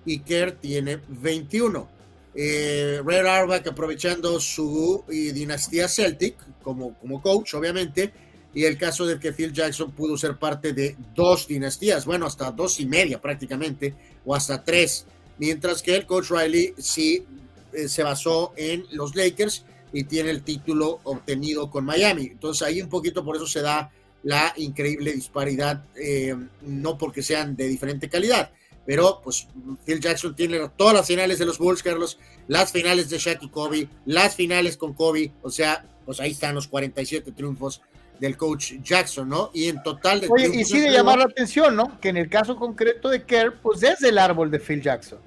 y 0.05 0.21
Kerr 0.21 0.53
tiene 0.53 1.01
21. 1.09 1.89
Eh, 2.37 3.01
Red 3.05 3.27
Auerbach 3.27 3.67
aprovechando 3.67 4.41
su 4.41 5.05
dinastía 5.09 5.89
Celtic 5.89 6.37
como, 6.63 6.95
como 6.99 7.23
coach, 7.23 7.55
obviamente, 7.55 8.13
y 8.55 8.65
el 8.65 8.79
caso 8.79 9.05
de 9.07 9.19
que 9.19 9.33
Phil 9.33 9.53
Jackson 9.53 9.91
pudo 9.93 10.17
ser 10.17 10.37
parte 10.37 10.73
de 10.73 10.97
dos 11.15 11.49
dinastías, 11.49 12.07
bueno, 12.07 12.27
hasta 12.27 12.51
dos 12.53 12.79
y 12.81 12.87
media 12.87 13.21
prácticamente, 13.21 13.95
o 14.25 14.35
hasta 14.35 14.63
tres, 14.63 15.07
mientras 15.39 15.83
que 15.83 15.97
el 15.97 16.07
coach 16.07 16.31
Riley 16.31 16.75
sí 16.79 17.25
eh, 17.73 17.89
se 17.89 18.03
basó 18.03 18.53
en 18.57 18.87
los 18.93 19.17
Lakers 19.17 19.65
y 19.93 20.05
tiene 20.05 20.31
el 20.31 20.43
título 20.43 21.01
obtenido 21.05 21.71
con 21.71 21.85
Miami. 21.85 22.27
Entonces 22.27 22.67
ahí 22.67 22.81
un 22.81 22.89
poquito 22.89 23.25
por 23.25 23.37
eso 23.37 23.47
se 23.47 23.61
da 23.61 23.91
la 24.23 24.53
increíble 24.57 25.13
disparidad, 25.13 25.85
eh, 25.97 26.35
no 26.63 26.97
porque 26.97 27.23
sean 27.23 27.57
de 27.57 27.69
diferente 27.69 28.09
calidad, 28.09 28.53
pero 28.87 29.21
pues 29.23 29.49
Phil 29.85 30.01
Jackson 30.01 30.35
tiene 30.35 30.61
todas 30.77 30.95
las 30.95 31.07
finales 31.07 31.39
de 31.39 31.47
los 31.47 31.59
Bulls, 31.59 31.83
Carlos, 31.83 32.19
las 32.49 32.73
finales 32.73 33.09
de 33.11 33.19
Shaq 33.19 33.43
y 33.43 33.49
Kobe, 33.49 33.89
las 34.05 34.35
finales 34.35 34.77
con 34.77 34.93
Kobe, 34.93 35.33
o 35.43 35.51
sea, 35.51 35.87
pues 36.05 36.21
ahí 36.21 36.33
están 36.33 36.55
los 36.55 36.69
47 36.69 37.33
triunfos 37.33 37.81
del 38.21 38.37
coach 38.37 38.75
Jackson, 38.83 39.29
¿no? 39.29 39.51
Y 39.53 39.69
en 39.69 39.83
total 39.83 40.21
de 40.21 40.29
Oye, 40.31 40.51
y 40.53 40.65
sí 40.65 40.81
de 40.81 40.91
llamar 40.91 41.19
la 41.19 41.25
atención, 41.25 41.75
¿no? 41.75 41.99
Que 42.01 42.11
en 42.11 42.17
el 42.17 42.29
caso 42.29 42.57
concreto 42.57 43.09
de 43.09 43.25
Kerr, 43.25 43.61
pues 43.61 43.83
es 43.83 44.03
el 44.03 44.19
árbol 44.19 44.51
de 44.51 44.61
Phil 44.61 44.81
Jackson. 44.81 45.19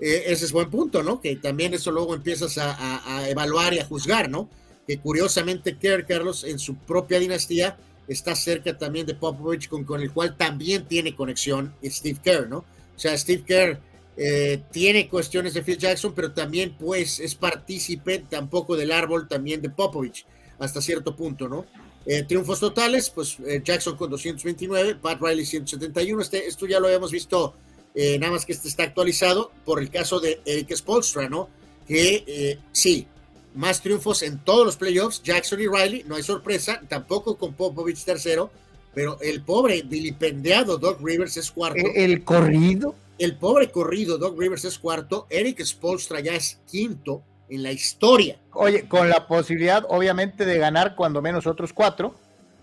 Eh, 0.00 0.24
ese 0.26 0.46
es 0.46 0.52
buen 0.52 0.70
punto, 0.70 1.02
¿no? 1.02 1.20
Que 1.20 1.36
también 1.36 1.74
eso 1.74 1.90
luego 1.90 2.14
empiezas 2.14 2.56
a, 2.58 3.28
evaluar 3.28 3.74
y 3.74 3.80
a 3.80 3.84
juzgar, 3.84 4.30
¿no? 4.30 4.48
Que 4.86 4.98
curiosamente 4.98 5.76
Kerr, 5.76 6.06
Carlos, 6.06 6.44
en 6.44 6.58
su 6.58 6.76
propia 6.76 7.18
dinastía, 7.18 7.76
está 8.08 8.34
cerca 8.34 8.76
también 8.76 9.06
de 9.06 9.14
Popovich, 9.14 9.68
con, 9.68 9.84
con 9.84 10.00
el 10.00 10.10
cual 10.10 10.36
también 10.36 10.86
tiene 10.86 11.14
conexión 11.14 11.74
Steve 11.84 12.18
Kerr, 12.22 12.48
¿no? 12.48 12.64
O 13.00 13.02
sea, 13.02 13.16
Steve 13.16 13.44
Kerr 13.46 13.80
eh, 14.14 14.62
tiene 14.70 15.08
cuestiones 15.08 15.54
de 15.54 15.62
Phil 15.62 15.78
Jackson, 15.78 16.12
pero 16.14 16.32
también 16.32 16.76
pues 16.78 17.18
es 17.18 17.34
partícipe 17.34 18.26
tampoco 18.28 18.76
del 18.76 18.92
árbol 18.92 19.26
también 19.26 19.62
de 19.62 19.70
Popovich, 19.70 20.26
hasta 20.58 20.82
cierto 20.82 21.16
punto, 21.16 21.48
¿no? 21.48 21.64
Eh, 22.04 22.24
triunfos 22.24 22.60
totales, 22.60 23.08
pues 23.08 23.38
eh, 23.46 23.62
Jackson 23.64 23.96
con 23.96 24.10
229, 24.10 24.96
Pat 24.96 25.18
Riley 25.18 25.46
171, 25.46 26.20
este, 26.20 26.46
esto 26.46 26.66
ya 26.66 26.78
lo 26.78 26.88
habíamos 26.88 27.10
visto, 27.10 27.54
nada 27.94 28.32
más 28.32 28.44
que 28.44 28.52
este 28.52 28.68
está 28.68 28.82
actualizado 28.82 29.50
por 29.64 29.80
el 29.80 29.88
caso 29.88 30.20
de 30.20 30.42
Eric 30.44 30.76
Spolstra, 30.76 31.30
¿no? 31.30 31.48
Que 31.88 32.58
sí, 32.70 33.06
más 33.54 33.80
triunfos 33.80 34.22
en 34.22 34.44
todos 34.44 34.66
los 34.66 34.76
playoffs, 34.76 35.22
Jackson 35.22 35.58
y 35.58 35.68
Riley, 35.68 36.04
no 36.06 36.16
hay 36.16 36.22
sorpresa, 36.22 36.82
tampoco 36.86 37.38
con 37.38 37.54
Popovich 37.54 38.04
tercero, 38.04 38.50
pero 38.94 39.18
el 39.20 39.42
pobre 39.42 39.82
vilipendiado 39.82 40.78
Doc 40.78 41.00
Rivers 41.02 41.36
es 41.36 41.50
cuarto. 41.50 41.82
¿El, 41.94 42.24
corrido? 42.24 42.94
El 43.18 43.36
pobre 43.36 43.70
corrido 43.70 44.18
Doc 44.18 44.38
Rivers 44.38 44.64
es 44.64 44.78
cuarto. 44.78 45.26
Eric 45.30 45.62
Spolstra 45.64 46.20
ya 46.20 46.34
es 46.34 46.60
quinto 46.70 47.22
en 47.48 47.62
la 47.62 47.72
historia. 47.72 48.40
Oye, 48.52 48.88
con 48.88 49.08
la 49.08 49.26
posibilidad, 49.26 49.84
obviamente, 49.88 50.44
de 50.44 50.58
ganar 50.58 50.94
cuando 50.96 51.20
menos 51.20 51.46
otros 51.46 51.72
cuatro. 51.72 52.14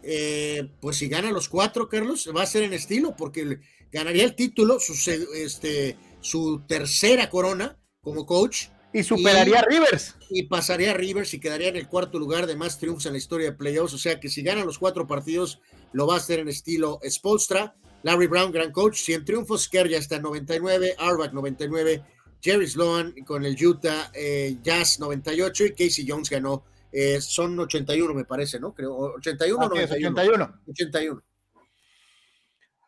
Eh, 0.04 0.70
pues 0.80 0.98
si 0.98 1.08
gana 1.10 1.32
los 1.32 1.50
cuatro, 1.50 1.90
Carlos, 1.90 2.30
va 2.36 2.44
a 2.44 2.46
ser 2.46 2.64
en 2.64 2.74
estilo, 2.74 3.16
porque 3.18 3.60
ganaría 3.92 4.24
el 4.24 4.36
título, 4.36 4.80
su, 4.80 4.94
este, 5.36 5.98
su 6.22 6.62
tercera 6.68 7.30
corona 7.30 7.78
como 8.02 8.26
coach. 8.26 8.68
Y 8.94 9.04
superaría 9.04 9.60
a 9.60 9.64
Rivers. 9.64 10.16
Y 10.30 10.44
pasaría 10.44 10.92
a 10.92 10.94
Rivers 10.94 11.34
y 11.34 11.40
quedaría 11.40 11.68
en 11.68 11.76
el 11.76 11.88
cuarto 11.88 12.18
lugar 12.18 12.48
de 12.48 12.56
más 12.56 12.80
triunfos 12.80 13.06
en 13.06 13.12
la 13.12 13.18
historia 13.18 13.52
de 13.52 13.58
playoffs. 13.58 13.94
O 13.94 13.98
sea 13.98 14.20
que 14.20 14.30
si 14.30 14.42
ganan 14.42 14.66
los 14.66 14.80
cuatro 14.80 15.06
partidos, 15.06 15.60
lo 15.98 16.06
va 16.06 16.14
a 16.14 16.18
hacer 16.18 16.40
en 16.40 16.48
estilo 16.48 17.00
Spolstra. 17.10 17.76
Larry 18.04 18.28
Brown, 18.28 18.52
gran 18.52 18.72
coach, 18.72 18.98
100 18.98 19.26
triunfos. 19.26 19.68
Kerr 19.68 19.90
ya 19.90 19.98
está 19.98 20.18
en 20.18 20.22
99, 20.22 20.94
Arbach 21.00 21.34
99, 21.34 22.04
Jerry 22.40 22.68
Sloan 22.68 23.16
con 23.26 23.44
el 23.44 23.58
Utah 23.66 24.12
eh, 24.14 24.58
Jazz 24.62 25.00
98 25.00 25.66
y 25.66 25.72
Casey 25.72 26.06
Jones 26.08 26.30
ganó. 26.30 26.64
Eh, 26.92 27.20
son 27.20 27.60
81, 27.60 28.14
me 28.14 28.26
parece, 28.26 28.60
¿no? 28.60 28.76
Creo, 28.76 28.96
81 28.96 29.66
o 29.66 29.70
81. 29.70 30.62
81. 30.68 31.24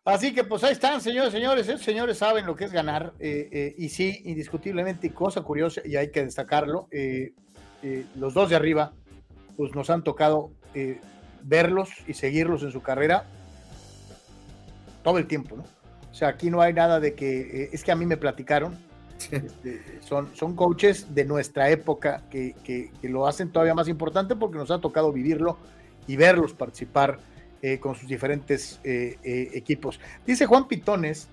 Así 0.06 0.32
que 0.32 0.44
pues 0.44 0.64
ahí 0.64 0.74
están, 0.74 1.02
señores, 1.02 1.32
señores, 1.32 1.68
esos 1.68 1.82
señores 1.82 2.16
saben 2.16 2.46
lo 2.46 2.56
que 2.56 2.66
es 2.66 2.72
ganar 2.72 3.14
eh, 3.20 3.74
y 3.76 3.90
sí, 3.90 4.22
indiscutiblemente, 4.26 5.12
cosa 5.14 5.42
curiosa 5.42 5.82
y 5.84 5.96
hay 5.96 6.12
que 6.12 6.24
destacarlo, 6.24 6.88
los 8.16 8.34
dos 8.36 8.50
de 8.50 8.56
arriba 8.56 8.94
pues 9.58 9.74
nos 9.74 9.90
han 9.90 10.04
tocado 10.04 10.52
verlos 11.44 11.90
y 12.08 12.14
seguirlos 12.14 12.64
en 12.64 12.72
su 12.72 12.82
carrera 12.82 13.26
todo 15.04 15.18
el 15.18 15.28
tiempo, 15.28 15.56
¿no? 15.58 15.64
O 16.12 16.14
sea, 16.14 16.30
aquí 16.30 16.50
no 16.50 16.62
hay 16.62 16.74
nada 16.74 17.00
de 17.00 17.14
que, 17.14 17.40
eh, 17.40 17.70
es 17.72 17.84
que 17.84 17.92
a 17.92 17.96
mí 17.96 18.06
me 18.06 18.18
platicaron, 18.18 18.78
este, 19.32 20.00
son, 20.02 20.30
son 20.36 20.56
coaches 20.56 21.14
de 21.14 21.26
nuestra 21.26 21.70
época 21.70 22.24
que, 22.30 22.56
que, 22.64 22.92
lo 23.04 23.28
hacen 23.28 23.52
todavía 23.52 23.74
más 23.74 23.88
importante 23.88 24.36
porque 24.36 24.58
nos 24.58 24.72
ha 24.72 24.80
tocado 24.80 25.12
vivirlo 25.12 25.58
y 26.08 26.16
verlos 26.16 26.54
participar 26.54 27.20
eh, 27.62 27.80
con 27.80 27.96
sus 27.96 28.08
diferentes 28.08 28.80
eh, 28.84 29.18
equipos. 29.54 30.00
Dice 30.26 30.46
Juan 30.46 30.68
Pitones, 30.68 31.28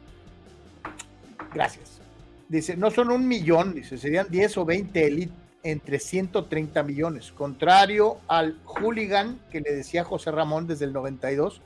gracias, 1.55 2.01
dice, 2.49 2.77
no 2.77 2.91
son 2.91 3.11
un 3.11 3.27
millón, 3.27 3.74
dice, 3.74 3.97
serían 3.97 4.27
10 4.28 4.59
o 4.59 4.65
20 4.65 5.07
elite 5.07 5.45
entre 5.70 5.98
130 5.98 6.82
millones, 6.84 7.32
contrario 7.32 8.18
al 8.28 8.56
hooligan 8.64 9.40
que 9.51 9.60
le 9.60 9.74
decía 9.74 10.05
José 10.05 10.30
Ramón 10.30 10.68
desde 10.68 10.84
el 10.84 10.93
92, 10.93 11.60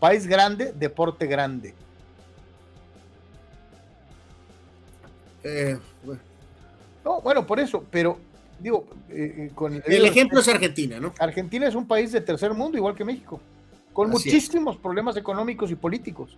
país 0.00 0.26
grande, 0.26 0.72
deporte 0.72 1.26
grande. 1.28 1.72
Eh, 5.44 5.78
no, 7.04 7.20
bueno, 7.20 7.46
por 7.46 7.60
eso, 7.60 7.84
pero 7.92 8.18
digo, 8.58 8.86
eh, 9.08 9.34
eh, 9.36 9.50
con 9.54 9.72
el 9.86 10.04
ejemplo 10.04 10.40
es 10.40 10.48
Argentina, 10.48 10.98
¿no? 10.98 11.14
Argentina 11.20 11.68
es 11.68 11.76
un 11.76 11.86
país 11.86 12.10
de 12.10 12.20
tercer 12.20 12.52
mundo, 12.54 12.76
igual 12.76 12.96
que 12.96 13.04
México, 13.04 13.40
con 13.92 14.10
muchísimos 14.10 14.76
problemas 14.78 15.16
económicos 15.16 15.70
y 15.70 15.76
políticos, 15.76 16.36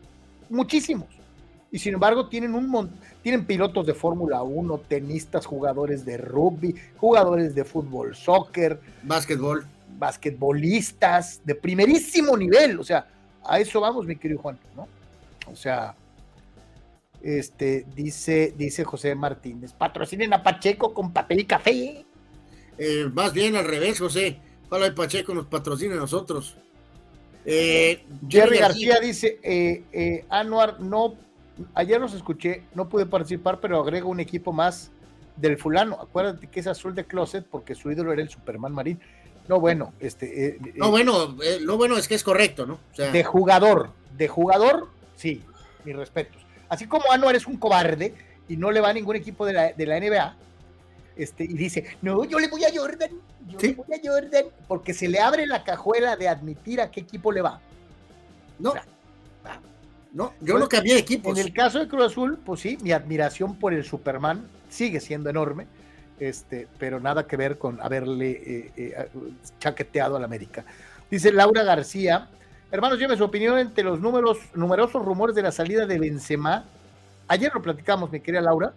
muchísimos 0.51 1.09
y 1.70 1.78
sin 1.78 1.94
embargo 1.94 2.28
tienen 2.28 2.55
un 2.55 2.90
tienen 3.22 3.44
pilotos 3.44 3.86
de 3.86 3.94
Fórmula 3.94 4.43
1, 4.43 4.78
tenistas, 4.88 5.47
jugadores 5.47 6.05
de 6.05 6.16
rugby, 6.16 6.74
jugadores 6.97 7.55
de 7.55 7.64
fútbol, 7.64 8.14
soccer, 8.14 8.80
básquetbol, 9.02 9.66
basquetbolistas 9.98 11.40
de 11.44 11.55
primerísimo 11.55 12.36
nivel, 12.36 12.78
o 12.78 12.84
sea, 12.84 13.06
a 13.44 13.59
eso 13.59 13.80
vamos, 13.80 14.06
mi 14.06 14.16
querido 14.16 14.40
Juan, 14.40 14.59
¿no? 14.74 14.88
O 15.51 15.56
sea, 15.56 15.94
este 17.22 17.86
dice 17.94 18.55
dice 18.56 18.84
José 18.84 19.14
Martínez, 19.14 19.72
patrocinen 19.72 20.32
a 20.32 20.43
Pacheco 20.43 20.94
con 20.94 21.12
papel 21.12 21.40
y 21.40 21.44
café. 21.44 22.05
Eh, 22.78 23.10
más 23.12 23.32
bien 23.32 23.56
al 23.56 23.64
revés, 23.64 23.98
José. 23.98 24.38
Ojalá 24.68 24.94
Pacheco 24.94 25.34
nos 25.34 25.47
patrocine 25.47 25.94
a 25.94 25.98
nosotros. 25.98 26.56
Eh, 27.44 28.05
Jerry 28.28 28.59
García, 28.59 28.98
dice, 29.01 29.38
eh, 29.43 29.84
eh, 29.93 30.24
Anuar, 30.28 30.80
no 30.80 31.14
ayer 31.74 32.01
los 32.01 32.15
escuché, 32.15 32.62
no 32.74 32.89
pude 32.89 33.07
participar, 33.07 33.61
pero 33.61 33.81
agrego 33.81 34.09
un 34.09 34.20
equipo 34.20 34.53
más 34.53 34.91
del 35.37 35.59
fulano. 35.59 35.99
Acuérdate 36.01 36.47
que 36.49 36.61
es 36.61 36.66
azul 36.66 36.95
de 36.95 37.05
closet 37.05 37.47
porque 37.47 37.74
su 37.74 37.91
ídolo 37.91 38.12
era 38.12 38.23
el 38.23 38.28
Superman 38.28 38.73
Marín. 38.73 39.01
No, 39.49 39.61
bueno, 39.61 39.93
este. 40.01 40.47
Eh, 40.47 40.59
no, 40.74 40.91
bueno, 40.91 41.37
eh, 41.43 41.59
lo 41.61 41.77
bueno 41.77 41.97
es 41.97 42.09
que 42.09 42.15
es 42.15 42.24
correcto, 42.24 42.66
¿no? 42.66 42.81
de 42.97 43.24
jugador, 43.24 43.91
de 44.16 44.28
jugador, 44.28 44.89
sí, 45.15 45.43
mis 45.85 45.95
respetos. 45.95 46.43
Así 46.69 46.87
como 46.87 47.12
Anuar 47.12 47.37
es 47.37 47.47
un 47.47 47.57
cobarde 47.57 48.12
y 48.49 48.57
no 48.57 48.73
le 48.73 48.81
va 48.81 48.89
a 48.89 48.93
ningún 48.93 49.15
equipo 49.15 49.47
de 49.47 49.53
la, 49.53 49.73
de 49.73 49.87
la 49.87 50.01
NBA, 50.01 50.37
este, 51.16 51.45
y 51.45 51.55
dice, 51.55 51.97
no, 52.03 52.24
yo 52.24 52.39
le 52.39 52.49
voy 52.49 52.65
a 52.65 52.69
Jordan, 52.74 53.11
yo 53.49 53.59
le 53.61 53.74
voy 53.74 53.87
a 53.95 54.01
Jordan, 54.03 54.45
porque 54.66 54.93
se 54.93 55.09
le 55.09 55.20
abre 55.20 55.47
la 55.47 55.62
cajuela 55.62 56.16
de 56.16 56.28
admitir 56.28 56.81
a 56.81 56.91
qué 56.91 57.01
equipo 57.01 57.31
le 57.31 57.41
va. 57.41 57.61
No. 58.59 58.74
No, 60.12 60.33
yo 60.41 60.55
pues, 60.55 60.61
no 60.61 60.69
cambié 60.69 60.99
equipos. 60.99 61.39
En 61.39 61.45
el 61.45 61.53
caso 61.53 61.78
de 61.78 61.89
Cruz 61.89 62.05
Azul, 62.05 62.39
pues 62.45 62.61
sí, 62.61 62.78
mi 62.83 62.93
admiración 62.93 63.59
por 63.59 63.74
el 63.74 63.85
Superman 63.85 64.47
sigue 64.69 65.01
siendo 65.01 65.28
enorme, 65.31 65.66
este, 66.19 66.69
pero 66.78 67.01
nada 67.01 67.27
que 67.27 67.37
ver 67.37 67.59
con 67.59 67.81
haberle 67.81 68.31
eh, 68.31 68.73
eh, 68.77 69.09
chaqueteado 69.59 70.16
al 70.16 70.24
América. 70.24 70.65
Dice 71.11 71.33
Laura 71.33 71.62
García, 71.62 72.28
hermanos, 72.70 72.99
lleve 72.99 73.16
su 73.16 73.24
opinión 73.24 73.59
entre 73.59 73.85
los 73.85 74.01
números, 74.01 74.39
numerosos 74.55 75.05
rumores 75.05 75.37
de 75.37 75.43
la 75.43 75.53
salida 75.53 75.87
de 75.87 75.99
Benzema. 75.99 76.65
Ayer 77.28 77.53
lo 77.55 77.62
platicamos, 77.62 78.11
mi 78.11 78.20
querida 78.20 78.41
Laura. 78.41 78.73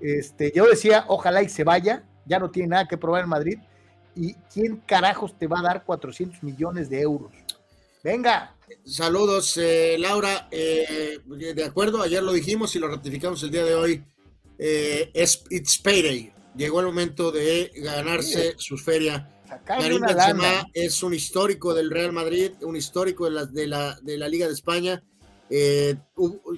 Este, 0.00 0.52
yo 0.54 0.66
decía, 0.66 1.04
ojalá 1.08 1.42
y 1.42 1.48
se 1.48 1.64
vaya, 1.64 2.02
ya 2.26 2.38
no 2.38 2.50
tiene 2.50 2.70
nada 2.70 2.88
que 2.88 2.98
probar 2.98 3.22
en 3.22 3.28
Madrid. 3.28 3.58
¿Y 4.16 4.34
quién 4.52 4.76
carajos 4.86 5.36
te 5.38 5.46
va 5.46 5.60
a 5.60 5.62
dar 5.62 5.84
400 5.84 6.42
millones 6.42 6.88
de 6.88 7.00
euros? 7.00 7.32
Venga. 8.02 8.54
Saludos, 8.84 9.56
eh, 9.56 9.96
Laura. 9.98 10.48
Eh, 10.50 11.18
de 11.26 11.64
acuerdo, 11.64 12.02
ayer 12.02 12.22
lo 12.22 12.32
dijimos 12.32 12.74
y 12.76 12.78
lo 12.78 12.88
ratificamos 12.88 13.42
el 13.42 13.50
día 13.50 13.64
de 13.64 13.74
hoy. 13.74 14.04
Eh, 14.58 15.10
es 15.14 15.42
It's 15.50 15.78
Payday. 15.78 16.32
Llegó 16.56 16.80
el 16.80 16.86
momento 16.86 17.32
de 17.32 17.72
ganarse 17.76 18.54
su 18.58 18.76
feria. 18.76 19.30
Karim 19.64 20.00
Benzema 20.00 20.66
es 20.72 21.02
un 21.02 21.14
histórico 21.14 21.74
del 21.74 21.90
Real 21.90 22.12
Madrid, 22.12 22.52
un 22.62 22.76
histórico 22.76 23.24
de 23.24 23.30
la, 23.30 23.46
de 23.46 23.66
la, 23.66 23.98
de 24.02 24.18
la 24.18 24.28
Liga 24.28 24.46
de 24.46 24.52
España. 24.52 25.02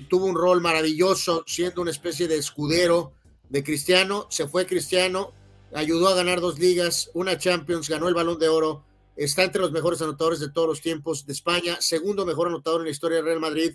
tuvo 0.08 0.26
un 0.26 0.34
rol 0.34 0.60
maravilloso 0.60 1.44
siendo 1.46 1.82
una 1.82 1.90
especie 1.90 2.28
de 2.28 2.36
escudero 2.36 3.14
de 3.48 3.64
Cristiano. 3.64 4.26
Se 4.30 4.48
fue 4.48 4.66
Cristiano, 4.66 5.32
ayudó 5.74 6.08
a 6.08 6.14
ganar 6.14 6.40
dos 6.40 6.58
ligas, 6.58 7.10
una 7.14 7.38
Champions, 7.38 7.88
ganó 7.88 8.08
el 8.08 8.14
Balón 8.14 8.38
de 8.38 8.48
Oro, 8.48 8.84
está 9.16 9.42
entre 9.42 9.60
los 9.60 9.72
mejores 9.72 10.00
anotadores 10.02 10.40
de 10.40 10.50
todos 10.50 10.68
los 10.68 10.80
tiempos 10.80 11.26
de 11.26 11.32
España, 11.32 11.76
segundo 11.80 12.26
mejor 12.26 12.48
anotador 12.48 12.80
en 12.80 12.86
la 12.86 12.90
historia 12.90 13.16
del 13.16 13.26
Real 13.26 13.40
Madrid. 13.40 13.74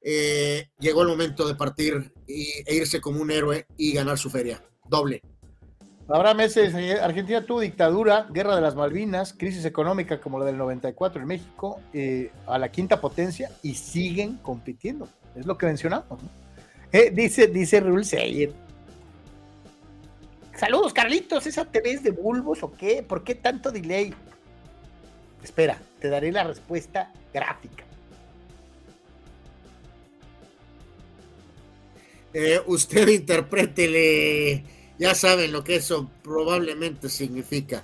Eh, 0.00 0.70
llegó 0.78 1.02
el 1.02 1.08
momento 1.08 1.46
de 1.46 1.54
partir 1.54 2.12
e 2.26 2.74
irse 2.74 3.00
como 3.00 3.20
un 3.20 3.30
héroe 3.30 3.66
y 3.76 3.92
ganar 3.92 4.18
su 4.18 4.30
feria. 4.30 4.62
Doble. 4.88 5.22
Habrá 6.08 6.32
meses, 6.32 6.74
Argentina 7.02 7.44
tuvo 7.44 7.60
dictadura, 7.60 8.26
guerra 8.30 8.54
de 8.54 8.62
las 8.62 8.74
Malvinas, 8.74 9.34
crisis 9.34 9.66
económica 9.66 10.20
como 10.20 10.38
la 10.38 10.46
del 10.46 10.56
94 10.56 11.20
en 11.20 11.28
México, 11.28 11.82
eh, 11.92 12.30
a 12.46 12.58
la 12.58 12.70
quinta 12.70 12.98
potencia 12.98 13.50
y 13.62 13.74
siguen 13.74 14.38
compitiendo. 14.38 15.06
Es 15.36 15.44
lo 15.44 15.58
que 15.58 15.66
mencionamos. 15.66 16.18
Eh, 16.92 17.10
dice, 17.10 17.48
dice 17.48 17.80
Rul 17.80 18.06
Seyer, 18.06 18.54
Saludos, 20.58 20.92
Carlitos. 20.92 21.46
¿Esa 21.46 21.64
TV 21.66 21.92
es 21.92 22.02
de 22.02 22.10
bulbos 22.10 22.64
o 22.64 22.72
qué? 22.72 23.04
¿Por 23.04 23.22
qué 23.22 23.36
tanto 23.36 23.70
delay? 23.70 24.12
Espera, 25.42 25.78
te 26.00 26.08
daré 26.08 26.32
la 26.32 26.44
respuesta 26.44 27.12
gráfica. 27.32 27.84
Eh, 32.34 32.60
usted 32.66 33.08
interprétele, 33.08 34.64
ya 34.98 35.14
saben 35.14 35.52
lo 35.52 35.64
que 35.64 35.76
eso 35.76 36.10
probablemente 36.22 37.08
significa. 37.08 37.82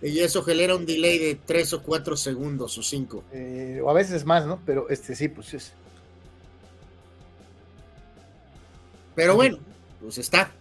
Y 0.00 0.20
eso 0.20 0.44
genera 0.44 0.76
un 0.76 0.86
delay 0.86 1.18
de 1.18 1.34
tres 1.34 1.72
o 1.72 1.82
cuatro 1.82 2.16
segundos 2.16 2.78
o 2.78 2.82
cinco. 2.82 3.24
Eh, 3.32 3.80
o 3.82 3.90
a 3.90 3.92
veces 3.92 4.24
más, 4.24 4.46
¿no? 4.46 4.60
Pero 4.64 4.88
este 4.90 5.16
sí, 5.16 5.28
pues 5.28 5.54
es. 5.54 5.72
Pero 9.16 9.34
bueno, 9.34 9.58
pues 10.00 10.18
está. 10.18 10.52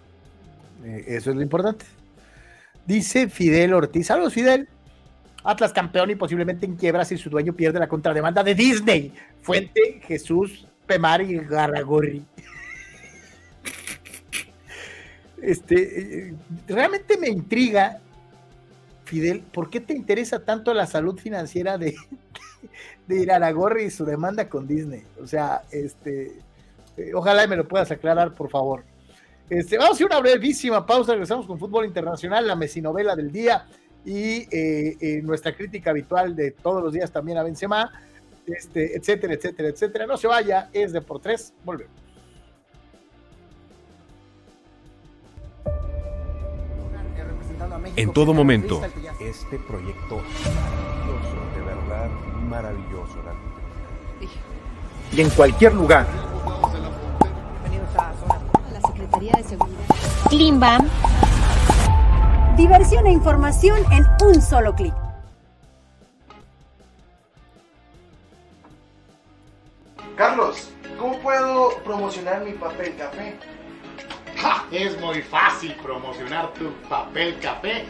Eh, 0.83 1.03
eso 1.07 1.29
es 1.29 1.35
lo 1.35 1.43
importante. 1.43 1.85
Dice 2.87 3.29
Fidel 3.29 3.75
Ortiz. 3.75 4.07
Saludos, 4.07 4.33
Fidel. 4.33 4.67
Atlas 5.47 5.71
campeón 5.71 6.09
y 6.09 6.15
posiblemente 6.15 6.65
en 6.65 6.75
quiebra 6.75 7.05
si 7.05 7.17
su 7.17 7.29
dueño 7.29 7.53
pierde 7.53 7.79
la 7.79 7.87
contrademanda 7.87 8.43
de 8.43 8.53
Disney. 8.53 9.13
Fuente 9.41 10.01
Jesús 10.03 10.67
Pemari 10.85 11.39
Garragorri. 11.39 12.25
Este, 15.41 16.27
eh, 16.27 16.33
realmente 16.67 17.17
me 17.17 17.29
intriga, 17.29 18.01
Fidel, 19.05 19.39
¿por 19.39 19.69
qué 19.69 19.79
te 19.79 19.93
interesa 19.93 20.43
tanto 20.43 20.73
la 20.73 20.85
salud 20.85 21.17
financiera 21.17 21.77
de, 21.77 21.95
de 23.07 23.85
y 23.85 23.89
su 23.89 24.03
demanda 24.03 24.49
con 24.49 24.67
Disney? 24.67 25.03
O 25.23 25.27
sea, 25.27 25.61
este, 25.71 26.39
eh, 26.97 27.11
ojalá 27.13 27.47
me 27.47 27.55
lo 27.55 27.65
puedas 27.65 27.89
aclarar, 27.89 28.33
por 28.33 28.49
favor. 28.49 28.83
Este, 29.49 29.77
vamos 29.77 29.91
a 29.91 29.93
hacer 29.93 30.07
una 30.07 30.19
brevísima 30.19 30.85
pausa, 30.85 31.13
regresamos 31.13 31.47
con 31.47 31.57
fútbol 31.57 31.85
internacional, 31.85 32.45
la 32.45 32.57
mesinovela 32.57 33.15
del 33.15 33.31
día 33.31 33.65
y 34.07 34.47
eh, 34.55 34.97
eh, 35.01 35.21
nuestra 35.21 35.53
crítica 35.53 35.89
habitual 35.89 36.33
de 36.33 36.51
todos 36.51 36.81
los 36.81 36.93
días 36.93 37.11
también 37.11 37.37
a 37.37 37.43
Benzema, 37.43 37.91
este, 38.45 38.95
etcétera, 38.95 39.33
etcétera, 39.33 39.67
etcétera. 39.67 40.07
No 40.07 40.15
se 40.15 40.27
vaya, 40.27 40.69
es 40.71 40.93
de 40.93 41.01
por 41.01 41.19
tres, 41.19 41.53
volvemos. 41.65 41.93
En 47.97 48.13
todo 48.13 48.33
momento, 48.33 48.81
este 49.19 49.59
proyecto 49.59 50.21
maravilloso, 50.55 51.35
de 51.55 51.61
verdad 51.65 52.09
maravilloso. 52.47 53.17
Y 55.11 55.21
en 55.21 55.29
cualquier 55.31 55.73
lugar 55.73 56.07
de 59.19 59.43
Seguridad. 59.43 60.79
Diversión 62.57 63.05
e 63.05 63.11
información 63.11 63.85
en 63.91 64.03
un 64.25 64.41
solo 64.41 64.73
clic. 64.73 64.93
Carlos, 70.15 70.71
¿cómo 70.97 71.19
puedo 71.19 71.77
promocionar 71.83 72.43
mi 72.43 72.53
papel 72.53 72.95
café? 72.97 73.37
Es 74.71 74.99
muy 74.99 75.21
fácil 75.21 75.75
promocionar 75.83 76.51
tu 76.53 76.71
papel 76.89 77.39
café 77.39 77.85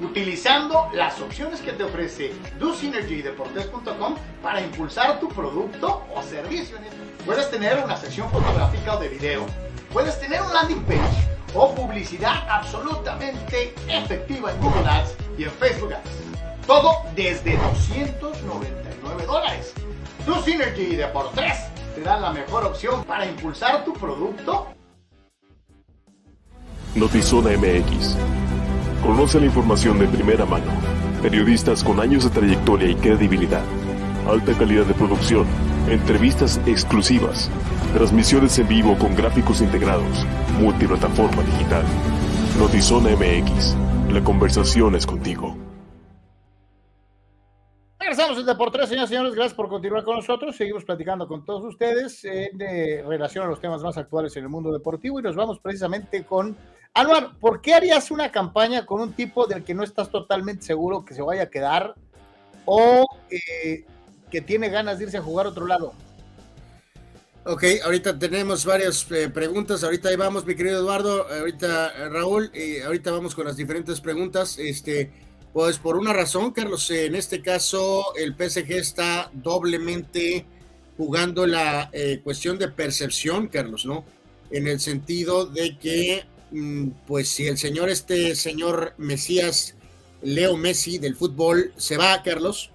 utilizando 0.00 0.90
las 0.92 1.20
opciones 1.20 1.60
que 1.60 1.72
te 1.72 1.84
ofrece 1.84 2.34
DoSynergyDeportes.com 2.58 4.16
para 4.42 4.60
impulsar 4.60 5.20
tu 5.20 5.28
producto 5.28 6.04
o 6.12 6.22
servicio. 6.22 6.76
Puedes 7.24 7.48
tener 7.52 7.84
una 7.84 7.96
sección 7.96 8.28
fotográfica 8.30 8.96
o 8.96 9.00
de 9.00 9.10
video 9.10 9.46
puedes 9.92 10.18
tener 10.20 10.42
un 10.42 10.52
landing 10.52 10.82
page 10.82 11.37
o 11.58 11.74
publicidad 11.74 12.48
absolutamente 12.48 13.74
efectiva 13.88 14.52
en 14.52 14.60
Google 14.60 14.88
Ads 14.88 15.16
y 15.36 15.44
en 15.44 15.50
Facebook 15.50 15.92
Ads. 15.92 16.66
Todo 16.66 16.92
desde 17.16 17.56
299 17.56 19.26
dólares. 19.26 19.74
Tu 20.24 20.34
Synergy 20.42 20.96
de 20.96 21.06
por 21.08 21.30
3 21.32 21.52
te 21.96 22.02
dan 22.02 22.22
la 22.22 22.32
mejor 22.32 22.64
opción 22.64 23.02
para 23.04 23.26
impulsar 23.26 23.84
tu 23.84 23.92
producto. 23.92 24.68
Notizona 26.94 27.50
MX. 27.56 28.16
Conoce 29.02 29.40
la 29.40 29.46
información 29.46 29.98
de 29.98 30.06
primera 30.06 30.44
mano. 30.44 30.66
Periodistas 31.22 31.82
con 31.82 31.98
años 32.00 32.24
de 32.24 32.30
trayectoria 32.30 32.88
y 32.88 32.94
credibilidad. 32.94 33.62
Alta 34.28 34.52
calidad 34.56 34.84
de 34.84 34.94
producción. 34.94 35.46
Entrevistas 35.90 36.60
exclusivas 36.66 37.50
Transmisiones 37.94 38.58
en 38.58 38.68
vivo 38.68 38.98
con 38.98 39.16
gráficos 39.16 39.62
integrados. 39.62 40.26
Multiplataforma 40.60 41.42
digital. 41.42 41.82
Notizona 42.58 43.16
MX. 43.16 43.74
La 44.12 44.22
conversación 44.22 44.94
es 44.94 45.06
contigo. 45.06 45.56
Regresamos 47.98 48.38
en 48.38 48.44
Deportes, 48.44 48.90
señoras 48.90 49.08
y 49.08 49.14
señores. 49.14 49.34
Gracias 49.34 49.54
por 49.54 49.70
continuar 49.70 50.04
con 50.04 50.16
nosotros. 50.16 50.54
Seguimos 50.54 50.84
platicando 50.84 51.26
con 51.26 51.46
todos 51.46 51.64
ustedes 51.64 52.22
en 52.24 52.58
relación 53.08 53.46
a 53.46 53.48
los 53.48 53.58
temas 53.58 53.82
más 53.82 53.96
actuales 53.96 54.36
en 54.36 54.42
el 54.42 54.50
mundo 54.50 54.70
deportivo 54.70 55.18
y 55.18 55.22
nos 55.22 55.34
vamos 55.34 55.58
precisamente 55.58 56.24
con 56.24 56.54
Anuar. 56.92 57.38
¿Por 57.40 57.62
qué 57.62 57.72
harías 57.72 58.10
una 58.10 58.30
campaña 58.30 58.84
con 58.84 59.00
un 59.00 59.14
tipo 59.14 59.46
del 59.46 59.64
que 59.64 59.72
no 59.72 59.82
estás 59.82 60.10
totalmente 60.10 60.62
seguro 60.64 61.06
que 61.06 61.14
se 61.14 61.22
vaya 61.22 61.44
a 61.44 61.50
quedar 61.50 61.94
o 62.66 63.06
eh, 63.30 63.86
que 64.30 64.40
tiene 64.40 64.68
ganas 64.68 64.98
de 64.98 65.04
irse 65.04 65.18
a 65.18 65.22
jugar 65.22 65.46
a 65.46 65.50
otro 65.50 65.66
lado? 65.66 65.92
Ok, 67.44 67.64
ahorita 67.82 68.18
tenemos 68.18 68.66
varias 68.66 69.10
eh, 69.10 69.30
preguntas. 69.30 69.82
Ahorita 69.82 70.10
ahí 70.10 70.16
vamos, 70.16 70.44
mi 70.44 70.54
querido 70.54 70.80
Eduardo. 70.80 71.26
Ahorita 71.32 71.94
eh, 71.96 72.08
Raúl, 72.10 72.50
y 72.54 72.80
ahorita 72.80 73.10
vamos 73.10 73.34
con 73.34 73.46
las 73.46 73.56
diferentes 73.56 74.00
preguntas. 74.00 74.58
Este, 74.58 75.10
pues 75.54 75.78
por 75.78 75.96
una 75.96 76.12
razón, 76.12 76.50
Carlos, 76.50 76.90
en 76.90 77.14
este 77.14 77.40
caso 77.40 78.14
el 78.16 78.34
PSG 78.34 78.72
está 78.72 79.30
doblemente 79.32 80.44
jugando 80.98 81.46
la 81.46 81.88
eh, 81.92 82.20
cuestión 82.22 82.58
de 82.58 82.68
percepción, 82.68 83.48
Carlos, 83.48 83.86
¿no? 83.86 84.04
En 84.50 84.66
el 84.66 84.78
sentido 84.78 85.46
de 85.46 85.78
que, 85.78 86.24
mm, 86.50 86.88
pues 87.06 87.28
si 87.28 87.46
el 87.46 87.56
señor, 87.56 87.88
este 87.88 88.36
señor 88.36 88.92
Mesías, 88.98 89.74
Leo 90.20 90.56
Messi 90.56 90.98
del 90.98 91.16
fútbol, 91.16 91.72
se 91.76 91.96
va, 91.96 92.22
Carlos, 92.22 92.72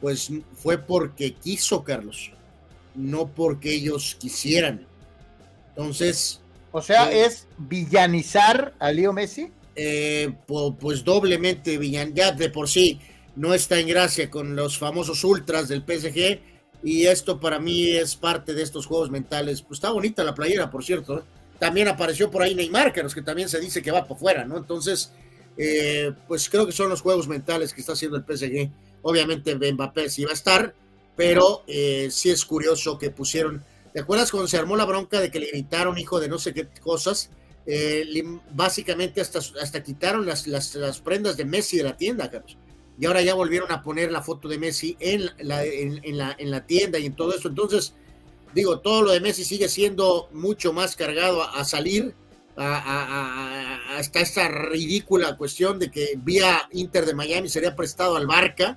pues 0.00 0.30
fue 0.62 0.78
porque 0.78 1.34
quiso, 1.34 1.84
Carlos 1.84 2.32
no 2.94 3.28
porque 3.28 3.74
ellos 3.74 4.16
quisieran. 4.18 4.86
Entonces. 5.70 6.40
O 6.72 6.82
sea, 6.82 7.10
eh, 7.12 7.24
es 7.24 7.46
villanizar 7.58 8.74
a 8.78 8.92
Leo 8.92 9.12
Messi. 9.12 9.50
Eh, 9.76 10.32
pues, 10.46 11.04
doblemente 11.04 11.78
villan, 11.78 12.14
ya 12.14 12.32
de 12.32 12.50
por 12.50 12.68
sí 12.68 13.00
no 13.36 13.54
está 13.54 13.78
en 13.78 13.86
gracia 13.86 14.28
con 14.28 14.56
los 14.56 14.76
famosos 14.76 15.24
ultras 15.24 15.68
del 15.68 15.82
PSG 15.82 16.40
y 16.82 17.06
esto 17.06 17.40
para 17.40 17.60
mí 17.60 17.88
es 17.88 18.16
parte 18.16 18.52
de 18.52 18.62
estos 18.62 18.86
juegos 18.86 19.10
mentales. 19.10 19.62
Pues 19.62 19.78
está 19.78 19.90
bonita 19.90 20.24
la 20.24 20.34
playera, 20.34 20.70
por 20.70 20.84
cierto. 20.84 21.20
¿eh? 21.20 21.22
También 21.58 21.88
apareció 21.88 22.30
por 22.30 22.42
ahí 22.42 22.54
Neymar, 22.54 22.92
que, 22.92 23.02
los 23.02 23.14
que 23.14 23.22
también 23.22 23.48
se 23.48 23.60
dice 23.60 23.80
que 23.80 23.90
va 23.90 24.06
por 24.06 24.18
fuera, 24.18 24.44
¿no? 24.44 24.58
Entonces, 24.58 25.12
pues 26.26 26.48
creo 26.48 26.66
que 26.66 26.72
son 26.72 26.88
los 26.88 27.02
juegos 27.02 27.28
mentales 27.28 27.72
que 27.72 27.80
está 27.80 27.92
haciendo 27.92 28.16
el 28.16 28.24
PSG. 28.24 28.70
Obviamente 29.02 29.54
Mbappé 29.54 30.10
sí 30.10 30.24
va 30.24 30.30
a 30.30 30.34
estar, 30.34 30.74
pero 31.16 31.62
eh, 31.66 32.08
sí 32.10 32.30
es 32.30 32.44
curioso 32.44 32.98
que 32.98 33.10
pusieron, 33.10 33.62
¿te 33.92 34.00
acuerdas 34.00 34.30
cuando 34.30 34.48
se 34.48 34.56
armó 34.56 34.76
la 34.76 34.84
bronca 34.84 35.20
de 35.20 35.30
que 35.30 35.40
le 35.40 35.46
gritaron 35.46 35.98
hijo 35.98 36.20
de 36.20 36.28
no 36.28 36.38
sé 36.38 36.52
qué 36.52 36.68
cosas? 36.82 37.30
eh, 37.66 38.24
básicamente 38.52 39.20
hasta, 39.20 39.38
hasta 39.38 39.82
quitaron 39.82 40.26
las, 40.26 40.46
las, 40.46 41.00
prendas 41.00 41.36
de 41.36 41.44
Messi 41.44 41.76
de 41.76 41.84
la 41.84 41.96
tienda, 41.96 42.30
Carlos. 42.30 42.56
Y 42.98 43.06
ahora 43.06 43.22
ya 43.22 43.34
volvieron 43.34 43.72
a 43.72 43.82
poner 43.82 44.12
la 44.12 44.22
foto 44.22 44.48
de 44.48 44.58
Messi 44.58 44.96
en 45.00 45.30
la, 45.38 45.64
en, 45.64 46.18
la, 46.18 46.34
en 46.38 46.50
la 46.50 46.66
tienda 46.66 46.98
y 46.98 47.06
en 47.06 47.14
todo 47.14 47.34
eso. 47.34 47.48
Entonces, 47.48 47.94
digo, 48.54 48.80
todo 48.80 49.02
lo 49.02 49.12
de 49.12 49.20
Messi 49.20 49.44
sigue 49.44 49.68
siendo 49.68 50.28
mucho 50.32 50.72
más 50.72 50.96
cargado 50.96 51.42
a, 51.42 51.64
salir 51.64 52.14
hasta 52.56 54.20
esta 54.20 54.48
ridícula 54.48 55.36
cuestión 55.36 55.78
de 55.78 55.90
que 55.90 56.18
vía 56.18 56.68
Inter 56.72 57.06
de 57.06 57.14
Miami 57.14 57.48
sería 57.48 57.74
prestado 57.74 58.16
al 58.16 58.26
Barca 58.26 58.76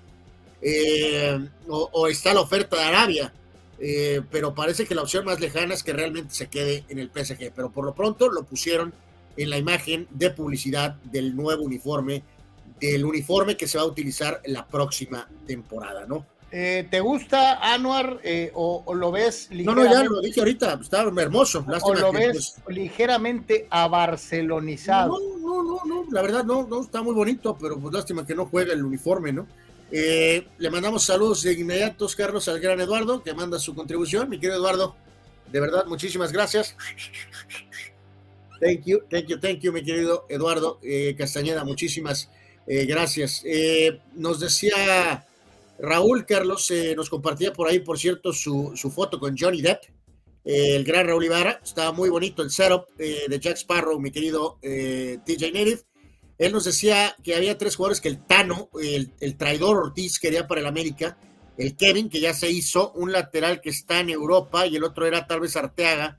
eh, 0.64 1.40
o, 1.68 2.07
está 2.07 2.34
la 2.34 2.41
oferta 2.41 2.77
de 2.77 2.84
Arabia. 2.84 3.34
Eh, 3.80 4.22
pero 4.31 4.53
parece 4.53 4.85
que 4.85 4.95
la 4.95 5.02
opción 5.02 5.26
más 5.26 5.40
lejana 5.40 5.73
es 5.73 5.84
que 5.84 5.91
realmente 5.91 6.34
se 6.34 6.48
quede 6.48 6.85
en 6.90 6.99
el 6.99 7.10
PSG. 7.10 7.52
Pero 7.53 7.72
por 7.72 7.85
lo 7.85 7.94
pronto 7.94 8.30
lo 8.30 8.44
pusieron 8.44 8.94
en 9.35 9.49
la 9.49 9.57
imagen 9.57 10.07
de 10.11 10.30
publicidad 10.30 10.95
del 11.03 11.35
nuevo 11.35 11.64
uniforme, 11.64 12.23
del 12.80 13.03
uniforme 13.03 13.57
que 13.57 13.68
se 13.68 13.77
va 13.77 13.84
a 13.84 13.88
utilizar 13.88 14.41
la 14.45 14.65
próxima 14.68 15.27
temporada, 15.45 16.06
¿no? 16.06 16.26
Eh, 16.56 16.88
¿Te 16.91 16.99
gusta 16.99 17.73
Anuar 17.73 18.19
eh, 18.23 18.52
o, 18.53 18.84
lo 18.94 19.11
ves 19.11 19.49
ligeramente? 19.49 19.90
No, 19.90 19.95
no, 19.95 20.03
ya 20.03 20.07
lo 20.07 20.22
dije 20.22 20.40
ahorita, 20.40 20.80
está 20.80 21.02
hermoso. 21.02 21.65
¿O 21.81 21.95
lo 21.95 22.11
ves 22.11 22.57
pues, 22.64 22.77
ligeramente 22.77 23.65
a 23.72 23.88
barcelonizado? 23.88 25.18
No, 25.18 25.64
no, 25.64 25.64
no, 25.64 25.80
no, 25.84 26.11
la 26.11 26.22
verdad 26.22 26.44
no, 26.44 26.68
no, 26.68 26.81
está 26.81 27.02
muy 27.02 27.15
bonito, 27.15 27.57
pero 27.60 27.80
pues 27.80 27.91
lástima 27.91 28.23
que 28.23 28.35
no 28.35 28.45
juegue 28.45 28.72
el 28.72 28.85
uniforme, 28.85 29.34
¿no? 29.34 29.48
Eh, 29.95 30.48
le 30.57 30.70
mandamos 30.72 31.03
saludos 31.03 31.44
de 31.44 31.53
inmediatos, 31.53 32.15
Carlos, 32.15 32.48
al 32.48 32.60
gran 32.60 32.82
Eduardo, 32.82 33.22
que 33.22 33.34
manda 33.34 33.60
su 33.60 33.76
contribución. 33.76 34.28
Mi 34.28 34.40
querido 34.40 34.57
Eduardo, 34.57 34.95
de 35.52 35.60
verdad, 35.60 35.86
muchísimas 35.86 36.32
gracias. 36.32 36.76
Thank 38.60 38.86
you, 38.86 39.02
thank 39.10 39.28
you, 39.28 39.40
thank 39.40 39.60
you, 39.60 39.72
mi 39.72 39.84
querido 39.84 40.26
Eduardo 40.30 40.80
Castañeda, 41.18 41.64
muchísimas 41.64 42.30
gracias. 42.65 43.44
nos 44.15 44.40
decía 44.40 45.26
Raúl 45.80 46.26
Carlos 46.26 46.70
eh, 46.72 46.94
nos 46.95 47.10
compartía 47.10 47.52
por 47.52 47.68
ahí, 47.68 47.80
por 47.80 47.99
cierto, 47.99 48.32
su, 48.32 48.74
foto 48.94 49.20
con 49.20 49.36
Johnny 49.38 49.61
Depp, 49.61 49.84
eh, 50.45 50.76
el 50.76 50.84
gran 50.84 51.07
Raúl 51.07 51.26
Ibarra. 51.26 51.60
Estaba 51.64 51.91
muy 51.91 52.10
bonito 52.10 52.41
el 52.41 52.52
setup 52.52 52.86
eh, 52.98 53.26
de 53.28 53.40
Jack 53.40 53.57
Sparrow, 53.57 53.99
mi 53.99 54.11
querido 54.11 54.60
TJ 54.61 55.52
Native. 55.52 55.82
Él 56.38 56.52
nos 56.52 56.66
decía 56.66 57.16
que 57.24 57.36
había 57.36 57.58
tres 57.58 57.76
jugadores 57.76 58.02
que 58.02 58.10
el 58.10 58.26
Tano, 58.26 58.70
el, 58.82 59.38
traidor 59.38 59.78
Ortiz, 59.78 60.20
quería 60.20 60.48
para 60.48 60.62
el 60.62 60.68
América. 60.68 61.18
El 61.58 61.76
Kevin, 61.76 62.10
que 62.10 62.20
ya 62.20 62.34
se 62.34 62.50
hizo, 62.50 62.92
un 62.94 63.12
lateral 63.12 63.62
que 63.62 63.70
está 63.70 64.00
en 64.00 64.10
Europa, 64.10 64.66
y 64.66 64.76
el 64.76 64.84
otro 64.84 65.06
era 65.06 65.28
tal 65.28 65.42
vez 65.42 65.56
Arteaga, 65.56 66.18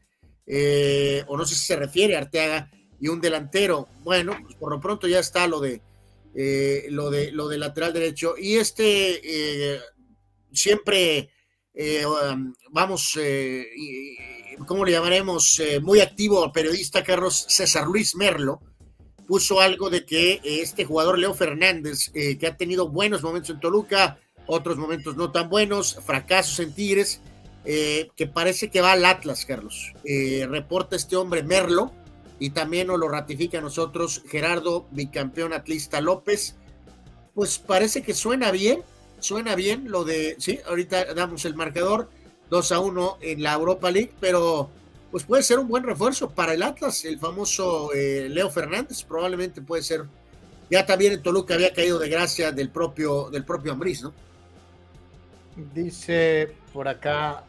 o 1.26 1.36
no 1.36 1.44
sé 1.44 1.54
si 1.54 1.66
se 1.66 1.76
refiere 1.76 2.14
a 2.14 2.20
Arteaga, 2.20 2.70
y 3.00 3.08
un 3.08 3.20
delantero. 3.20 3.88
Bueno, 4.02 4.38
pues 4.42 4.54
por 4.54 4.70
lo 4.70 4.80
pronto 4.80 5.08
ya 5.08 5.18
está 5.18 5.46
lo 5.46 5.60
de 5.60 5.82
eh, 6.36 6.86
lo, 6.90 7.10
de, 7.10 7.30
lo 7.30 7.46
de 7.46 7.58
lateral 7.58 7.92
derecho. 7.92 8.34
Y 8.36 8.56
este 8.56 9.20
eh, 9.74 9.80
siempre, 10.52 11.30
eh, 11.72 12.04
um, 12.04 12.52
vamos, 12.70 13.18
¿cómo 14.66 14.84
le 14.84 14.92
llamaremos? 14.92 15.62
muy 15.82 16.00
activo 16.00 16.52
periodista 16.52 17.04
Carlos 17.04 17.46
César 17.48 17.86
Luis 17.86 18.16
Merlo 18.16 18.60
puso 19.26 19.60
algo 19.60 19.90
de 19.90 20.04
que 20.04 20.40
este 20.44 20.84
jugador 20.84 21.18
Leo 21.18 21.34
Fernández, 21.34 22.10
que 22.12 22.46
ha 22.46 22.56
tenido 22.56 22.88
buenos 22.88 23.22
momentos 23.22 23.50
en 23.50 23.60
Toluca, 23.60 24.18
otros 24.46 24.76
momentos 24.76 25.16
no 25.16 25.32
tan 25.32 25.48
buenos, 25.48 25.98
fracasos 26.04 26.60
en 26.60 26.72
Tigres, 26.72 27.20
que 27.64 28.30
parece 28.32 28.70
que 28.70 28.80
va 28.80 28.92
al 28.92 29.04
Atlas, 29.04 29.44
Carlos. 29.44 29.92
reporta 30.48 30.96
este 30.96 31.16
hombre 31.16 31.42
Merlo, 31.42 31.92
y 32.38 32.50
también 32.50 32.88
nos 32.88 32.98
lo 32.98 33.08
ratifica 33.08 33.58
a 33.58 33.62
nosotros 33.62 34.22
Gerardo, 34.28 34.86
bicampeón 34.90 35.52
atlista 35.52 36.00
López. 36.00 36.56
Pues 37.32 37.58
parece 37.58 38.02
que 38.02 38.12
suena 38.12 38.50
bien, 38.50 38.82
suena 39.20 39.54
bien 39.54 39.90
lo 39.90 40.04
de, 40.04 40.36
sí, 40.38 40.58
ahorita 40.66 41.14
damos 41.14 41.44
el 41.44 41.54
marcador 41.54 42.10
2 42.50 42.72
a 42.72 42.80
1 42.80 43.18
en 43.22 43.42
la 43.42 43.54
Europa 43.54 43.90
League, 43.90 44.12
pero 44.20 44.68
pues 45.14 45.22
puede 45.22 45.44
ser 45.44 45.60
un 45.60 45.68
buen 45.68 45.84
refuerzo 45.84 46.28
para 46.28 46.54
el 46.54 46.62
Atlas, 46.64 47.04
el 47.04 47.20
famoso 47.20 47.92
eh, 47.94 48.26
Leo 48.28 48.50
Fernández, 48.50 49.04
probablemente 49.04 49.62
puede 49.62 49.84
ser. 49.84 50.06
Ya 50.68 50.84
también 50.84 51.12
en 51.12 51.22
Toluca 51.22 51.54
había 51.54 51.72
caído 51.72 52.00
de 52.00 52.08
gracia 52.08 52.50
del 52.50 52.68
propio, 52.68 53.30
del 53.30 53.44
propio 53.44 53.70
Ambriz, 53.70 54.02
¿no? 54.02 54.12
Dice 55.72 56.52
por 56.72 56.88
acá 56.88 57.44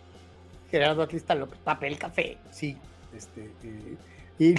Gerardo 0.69 1.01
Atlista 1.01 1.33
López, 1.33 1.57
papel 1.63 1.97
café, 1.97 2.37
sí, 2.51 2.77
este, 3.17 3.49
eh, 3.63 3.97
y 4.37 4.53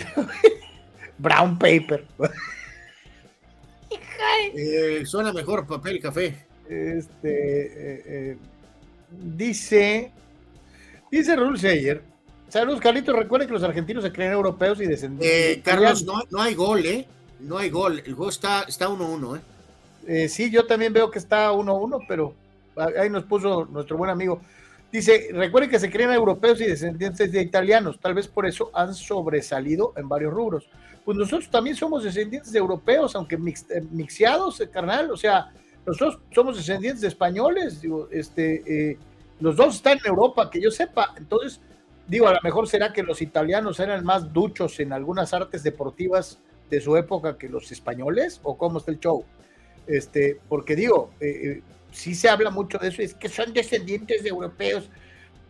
brown 1.18 1.56
paper. 1.56 2.04
Eh, 4.52 5.04
suena 5.06 5.32
mejor 5.32 5.64
papel 5.64 6.00
café. 6.00 6.46
Este 6.68 7.66
eh, 7.66 8.02
eh, 8.06 8.36
dice 9.10 10.10
dice 11.08 11.36
Raúl 11.36 11.56
Seyer. 11.56 12.15
Saludos, 12.48 12.80
Carlitos. 12.80 13.14
Recuerden 13.14 13.48
que 13.48 13.54
los 13.54 13.62
argentinos 13.62 14.04
se 14.04 14.12
creen 14.12 14.32
europeos 14.32 14.80
y 14.80 14.86
descendientes. 14.86 15.62
Carlos, 15.62 16.04
no, 16.04 16.22
no, 16.30 16.40
hay 16.40 16.54
gol, 16.54 16.84
¿eh? 16.86 17.06
No 17.40 17.58
hay 17.58 17.70
gol. 17.70 18.02
El 18.04 18.14
juego 18.14 18.30
está 18.30 18.66
1-1, 18.66 19.40
¿eh? 20.06 20.28
Sí, 20.28 20.50
yo 20.50 20.66
también 20.66 20.92
veo 20.92 21.10
que 21.10 21.18
está 21.18 21.52
1-1, 21.52 22.04
pero 22.06 22.34
ahí 22.98 23.10
nos 23.10 23.24
puso 23.24 23.64
nuestro 23.66 23.96
buen 23.96 24.10
amigo 24.10 24.40
Dice, 24.96 25.28
recuerden 25.32 25.70
que 25.70 25.80
se 25.80 25.90
creen 25.90 26.10
europeos 26.12 26.60
y 26.60 26.64
descendientes 26.64 27.32
de 27.32 27.42
italianos, 27.42 27.98
tal 28.00 28.14
vez 28.14 28.28
por 28.28 28.46
eso 28.46 28.70
han 28.72 28.94
sobresalido 28.94 29.92
en 29.96 30.08
varios 30.08 30.32
rubros. 30.32 30.68
Pues 31.04 31.18
nosotros 31.18 31.50
también 31.50 31.76
somos 31.76 32.04
descendientes 32.04 32.52
de 32.52 32.58
europeos, 32.58 33.14
aunque 33.14 33.36
mix, 33.36 33.66
eh, 33.70 33.82
mixeados, 33.90 34.60
eh, 34.60 34.70
carnal, 34.70 35.10
o 35.10 35.16
sea, 35.16 35.50
nosotros 35.84 36.20
somos 36.34 36.56
descendientes 36.56 37.00
de 37.00 37.08
españoles, 37.08 37.80
digo, 37.80 38.08
este, 38.10 38.62
eh, 38.66 38.98
los 39.40 39.56
dos 39.56 39.76
están 39.76 39.98
en 39.98 40.06
Europa, 40.06 40.48
que 40.50 40.60
yo 40.60 40.70
sepa, 40.70 41.14
entonces, 41.16 41.60
digo, 42.06 42.28
a 42.28 42.34
lo 42.34 42.40
mejor 42.42 42.68
será 42.68 42.92
que 42.92 43.02
los 43.02 43.22
italianos 43.22 43.80
eran 43.80 44.04
más 44.04 44.32
duchos 44.32 44.80
en 44.80 44.92
algunas 44.92 45.32
artes 45.34 45.62
deportivas 45.62 46.38
de 46.70 46.80
su 46.80 46.96
época 46.96 47.38
que 47.38 47.48
los 47.48 47.70
españoles, 47.72 48.40
o 48.42 48.56
cómo 48.56 48.78
está 48.78 48.90
el 48.90 49.00
show, 49.00 49.24
este, 49.86 50.40
porque 50.48 50.74
digo, 50.74 51.10
sí 51.96 52.14
se 52.14 52.28
habla 52.28 52.50
mucho 52.50 52.78
de 52.78 52.88
eso, 52.88 53.02
es 53.02 53.14
que 53.14 53.28
son 53.28 53.52
descendientes 53.52 54.22
de 54.22 54.28
europeos. 54.28 54.88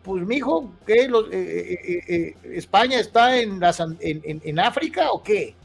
Pues, 0.02 0.24
mijo, 0.24 0.72
¿qué? 0.86 1.08
Los, 1.08 1.26
eh, 1.32 1.72
eh, 1.72 2.04
eh, 2.06 2.34
¿España 2.54 3.00
está 3.00 3.40
en, 3.40 3.58
las, 3.58 3.80
en, 3.80 3.96
en, 4.00 4.58
África 4.60 5.10
o 5.10 5.20
qué? 5.20 5.56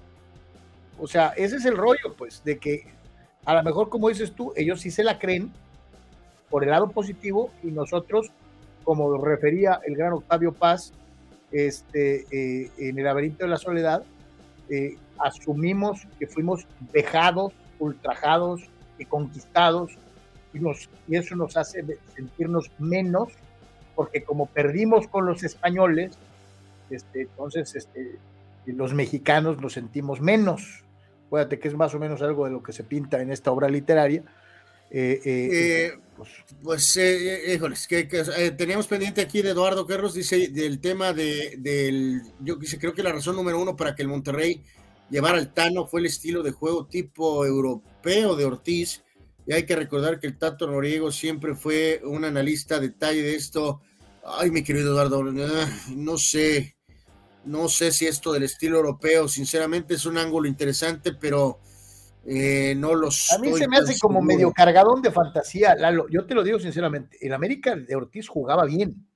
O 0.98 1.06
sea, 1.06 1.34
ese 1.38 1.58
es 1.58 1.66
el 1.66 1.78
rollo, 1.78 2.16
pues, 2.18 2.44
de 2.44 2.58
que 2.58 2.88
a 3.46 3.54
lo 3.54 3.62
mejor, 3.62 3.90
como 3.90 4.10
dices 4.10 4.34
tú, 4.34 4.52
ellos 4.56 4.82
sí 4.82 4.90
se 4.90 5.04
la 5.04 5.20
creen 5.20 5.52
por 6.50 6.64
el 6.64 6.72
lado 6.72 6.90
positivo 6.90 7.52
y 7.62 7.68
nosotros, 7.68 8.32
como 8.84 9.18
refería 9.18 9.80
el 9.86 9.96
gran 9.96 10.14
Octavio 10.14 10.54
Paz 10.54 10.94
este, 11.52 12.26
en 12.78 12.98
el 12.98 13.04
laberinto 13.04 13.46
de 13.46 13.50
la 13.50 13.58
soledad, 13.58 14.04
asumimos 15.18 16.08
que 16.18 16.28
fuimos 16.28 16.66
vejados, 16.94 17.54
ultrajados 17.80 18.62
y 18.98 19.06
conquistados 19.06 19.98
y, 20.54 21.16
eso 21.16 21.36
nos 21.36 21.58
hace 21.58 21.84
sentirnos 22.16 22.72
menos, 22.80 23.30
porque 23.96 24.24
como 24.24 24.48
perdimos 24.48 25.08
con 25.08 25.26
los 25.26 25.44
españoles, 25.44 26.18
este, 26.90 27.22
entonces 27.22 27.76
este, 27.76 28.18
los 28.66 28.94
mexicanos 28.94 29.62
nos 29.62 29.74
sentimos 29.74 30.22
menos. 30.22 30.84
Acuérdate 31.28 31.60
que 31.60 31.68
es 31.70 31.76
más 31.76 31.94
o 31.96 32.00
menos 32.00 32.22
algo 32.22 32.46
de 32.46 32.52
lo 32.52 32.62
que 32.62 32.74
se 32.74 32.84
pinta 32.84 33.22
en 33.22 33.32
esta 33.32 33.52
obra 33.52 33.70
literaria. 33.70 34.24
Eh, 34.90 35.98
eh, 36.28 36.28
eh, 36.28 36.56
pues, 36.64 36.94
pues 36.96 36.98
híjoles, 37.56 37.88
que, 37.88 38.04
teníamos 38.58 38.88
pendiente 38.88 39.22
aquí 39.22 39.42
de 39.42 39.52
Eduardo 39.52 39.86
Carlos, 39.86 40.14
dice 40.14 40.50
del 40.50 40.80
tema 40.80 41.14
de, 41.14 41.56
del, 41.58 42.22
yo 42.40 42.58
creo 42.60 42.94
que 42.94 43.04
la 43.04 43.12
razón 43.12 43.36
número 43.36 43.60
uno 43.60 43.76
para 43.76 43.96
que 43.96 44.02
el 44.02 44.08
Monterrey 44.08 44.62
llevara 45.10 45.38
al 45.38 45.54
Tano 45.54 45.86
fue 45.86 46.00
el 46.00 46.08
estilo 46.08 46.44
de 46.44 46.52
juego 46.52 46.88
tipo 46.88 47.46
europeo 47.46 48.36
de 48.36 48.46
Ortiz, 48.46 49.04
y 49.46 49.54
hay 49.54 49.66
que 49.66 49.76
recordar 49.76 50.20
que 50.20 50.28
el 50.28 50.38
Tato 50.38 50.68
Noriego 50.68 51.12
siempre 51.12 51.56
fue 51.56 52.02
un 52.04 52.24
analista 52.26 52.80
de 52.80 52.90
detalle 52.90 53.24
de 53.24 53.36
esto. 53.36 53.82
Ay, 54.24 54.52
mi 54.52 54.64
querido 54.64 54.92
Eduardo, 54.92 55.24
no 55.24 56.18
sé, 56.18 56.76
no 57.46 57.68
sé 57.68 57.92
si 57.92 58.06
esto 58.06 58.32
del 58.32 58.44
estilo 58.44 58.78
europeo, 58.78 59.28
sinceramente 59.28 59.96
es 59.96 60.06
un 60.06 60.18
ángulo 60.18 60.48
interesante, 60.48 61.14
pero 61.14 61.60
eh, 62.26 62.76
no 62.78 62.94
los. 62.94 63.32
A 63.32 63.40
mí 63.40 63.54
se 63.54 63.68
me 63.68 63.78
hace 63.78 63.98
como 64.00 64.22
medio 64.22 64.52
cargadón 64.52 65.02
de 65.02 65.12
fantasía, 65.12 65.76
Lalo. 65.76 66.08
Yo 66.10 66.26
te 66.26 66.36
lo 66.36 66.44
digo 66.44 66.60
sinceramente, 66.60 67.18
en 67.22 67.34
América 67.34 67.76
de 67.76 67.96
Ortiz 67.96 68.28
jugaba 68.28 68.66
bien, 68.66 69.08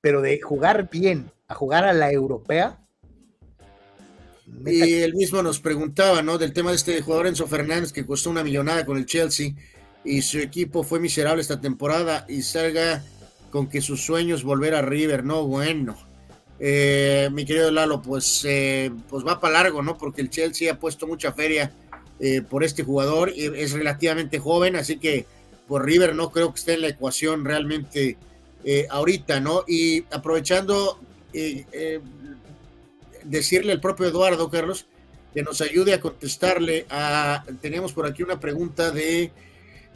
pero 0.00 0.20
de 0.20 0.40
jugar 0.40 0.90
bien 0.90 1.30
a 1.46 1.54
jugar 1.54 1.84
a 1.84 1.92
la 1.92 2.12
europea, 2.12 2.78
y 4.66 4.94
él 4.94 5.14
mismo 5.14 5.42
nos 5.42 5.60
preguntaba, 5.60 6.22
¿no? 6.22 6.38
Del 6.38 6.52
tema 6.52 6.70
de 6.70 6.76
este 6.76 7.00
jugador 7.00 7.26
Enzo 7.26 7.46
Fernández 7.46 7.92
que 7.92 8.06
costó 8.06 8.30
una 8.30 8.44
millonada 8.44 8.84
con 8.84 8.96
el 8.96 9.06
Chelsea 9.06 9.52
y 10.04 10.22
su 10.22 10.38
equipo 10.38 10.82
fue 10.82 11.00
miserable 11.00 11.42
esta 11.42 11.60
temporada 11.60 12.24
y 12.28 12.42
salga 12.42 13.04
con 13.50 13.68
que 13.68 13.80
sus 13.80 14.04
sueños 14.04 14.44
volver 14.44 14.74
a 14.74 14.82
River, 14.82 15.24
no 15.24 15.46
bueno. 15.46 15.96
eh, 16.60 17.28
mi 17.32 17.44
querido 17.44 17.70
Lalo, 17.70 18.02
pues, 18.02 18.44
eh, 18.46 18.90
pues 19.08 19.24
va 19.24 19.40
para 19.40 19.54
largo, 19.54 19.82
¿no? 19.82 19.96
Porque 19.96 20.20
el 20.20 20.30
Chelsea 20.30 20.72
ha 20.72 20.78
puesto 20.78 21.06
mucha 21.06 21.32
feria 21.32 21.72
eh, 22.20 22.42
por 22.42 22.64
este 22.64 22.82
jugador, 22.82 23.32
es 23.36 23.72
relativamente 23.72 24.38
joven, 24.38 24.76
así 24.76 24.98
que 24.98 25.26
por 25.66 25.84
River 25.84 26.14
no 26.14 26.30
creo 26.30 26.52
que 26.52 26.58
esté 26.58 26.74
en 26.74 26.82
la 26.82 26.88
ecuación 26.88 27.44
realmente 27.44 28.16
ahorita, 28.90 29.40
¿no? 29.40 29.64
Y 29.66 30.04
aprovechando, 30.10 30.98
decirle 33.24 33.72
al 33.72 33.80
propio 33.80 34.08
Eduardo, 34.08 34.50
Carlos, 34.50 34.86
que 35.32 35.42
nos 35.42 35.60
ayude 35.60 35.94
a 35.94 36.00
contestarle 36.00 36.86
a, 36.90 37.44
tenemos 37.60 37.92
por 37.92 38.06
aquí 38.06 38.22
una 38.22 38.40
pregunta 38.40 38.90
de 38.90 39.30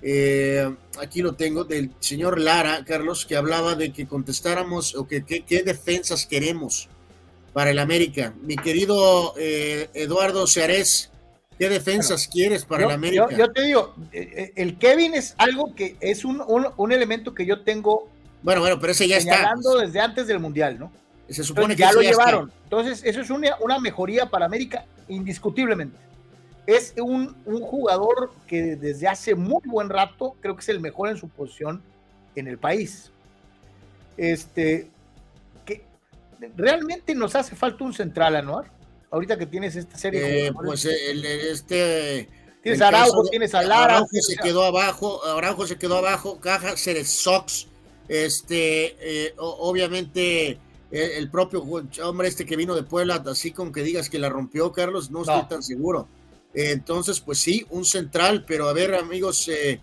eh, 0.02 0.68
aquí 1.00 1.22
lo 1.22 1.34
tengo, 1.34 1.64
del 1.64 1.90
señor 2.00 2.40
Lara, 2.40 2.84
Carlos, 2.84 3.24
que 3.24 3.36
hablaba 3.36 3.76
de 3.76 3.92
que 3.92 4.06
contestáramos 4.06 4.96
o 4.96 5.06
que 5.06 5.22
qué 5.24 5.62
defensas 5.62 6.26
queremos 6.26 6.88
para 7.52 7.70
el 7.70 7.78
América. 7.78 8.34
Mi 8.42 8.56
querido 8.56 9.34
eh, 9.38 9.88
Eduardo 9.94 10.46
Cearés, 10.48 11.11
¿qué 11.58 11.68
defensas 11.68 12.28
quieres 12.28 12.64
para 12.64 12.84
el 12.84 12.90
América? 12.90 13.28
Yo, 13.36 13.52
te 13.52 13.62
digo, 13.62 13.94
eh, 14.12 14.52
el 14.56 14.78
Kevin 14.78 15.14
es 15.14 15.34
algo 15.38 15.74
que 15.74 15.96
es 16.00 16.24
un, 16.24 16.42
un, 16.76 16.92
elemento 16.92 17.34
que 17.34 17.46
yo 17.46 17.60
tengo. 17.62 18.08
Bueno, 18.42 18.60
bueno, 18.60 18.78
pero 18.80 18.92
ese 18.92 19.08
ya 19.08 19.16
está. 19.16 19.54
desde 19.80 20.00
antes 20.00 20.26
del 20.26 20.38
Mundial, 20.38 20.78
¿no? 20.78 20.92
Se 21.28 21.44
supone 21.44 21.74
que 21.76 21.82
ya 21.82 21.92
lo 21.92 22.02
llevaron. 22.02 22.52
Entonces, 22.64 23.02
eso 23.04 23.20
es 23.20 23.30
una, 23.30 23.56
una 23.60 23.78
mejoría 23.78 24.26
para 24.26 24.44
América, 24.44 24.84
indiscutiblemente 25.08 25.96
es 26.66 26.94
un, 26.96 27.34
jugador 27.44 28.32
que 28.46 28.76
desde 28.76 29.08
hace 29.08 29.34
muy 29.34 29.62
buen 29.64 29.88
rato 29.88 30.36
creo 30.40 30.54
que 30.54 30.60
es 30.60 30.68
el 30.68 30.80
mejor 30.80 31.08
en 31.08 31.16
su 31.16 31.28
posición 31.28 31.82
en 32.34 32.46
el 32.46 32.58
país. 32.58 33.10
Este, 34.16 34.88
que 35.64 35.84
realmente 36.56 37.14
nos 37.14 37.34
hace 37.34 37.56
falta 37.56 37.84
un 37.84 37.92
central, 37.92 38.36
Anuar. 38.36 38.66
Ahorita 39.12 39.38
que 39.38 39.46
tienes 39.46 39.76
esta 39.76 39.96
serie. 39.96 40.48
Eh, 40.48 40.52
pues 40.52 40.84
el, 40.84 41.24
este. 41.24 42.28
Tienes 42.62 42.80
a 42.80 42.88
Araujo, 42.88 43.22
tienes 43.30 43.54
a 43.54 43.62
Lara. 43.62 43.96
Araujo 43.96 44.08
se 44.20 44.36
quedó 44.36 44.64
abajo, 44.64 45.24
Araujo 45.24 45.66
se 45.66 45.76
quedó 45.76 45.98
abajo, 45.98 46.40
Caja 46.40 46.74
Sox. 46.76 47.68
Este, 48.08 48.96
eh, 49.00 49.34
obviamente 49.38 50.58
el, 50.90 51.30
propio 51.30 51.62
hombre 52.02 52.28
este 52.28 52.44
que 52.44 52.56
vino 52.56 52.74
de 52.74 52.82
Puebla, 52.82 53.22
así 53.26 53.52
como 53.52 53.70
que 53.70 53.82
digas 53.82 54.10
que 54.10 54.18
la 54.18 54.28
rompió, 54.28 54.72
Carlos, 54.72 55.10
no. 55.10 55.20
estoy 55.20 55.46
tan 55.48 55.62
seguro 55.62 56.08
entonces, 56.54 57.20
pues 57.20 57.38
sí, 57.38 57.66
un 57.70 57.84
central, 57.84 58.44
pero 58.46 58.68
a 58.68 58.72
ver, 58.72 58.94
amigos, 58.94 59.48
eh, 59.48 59.80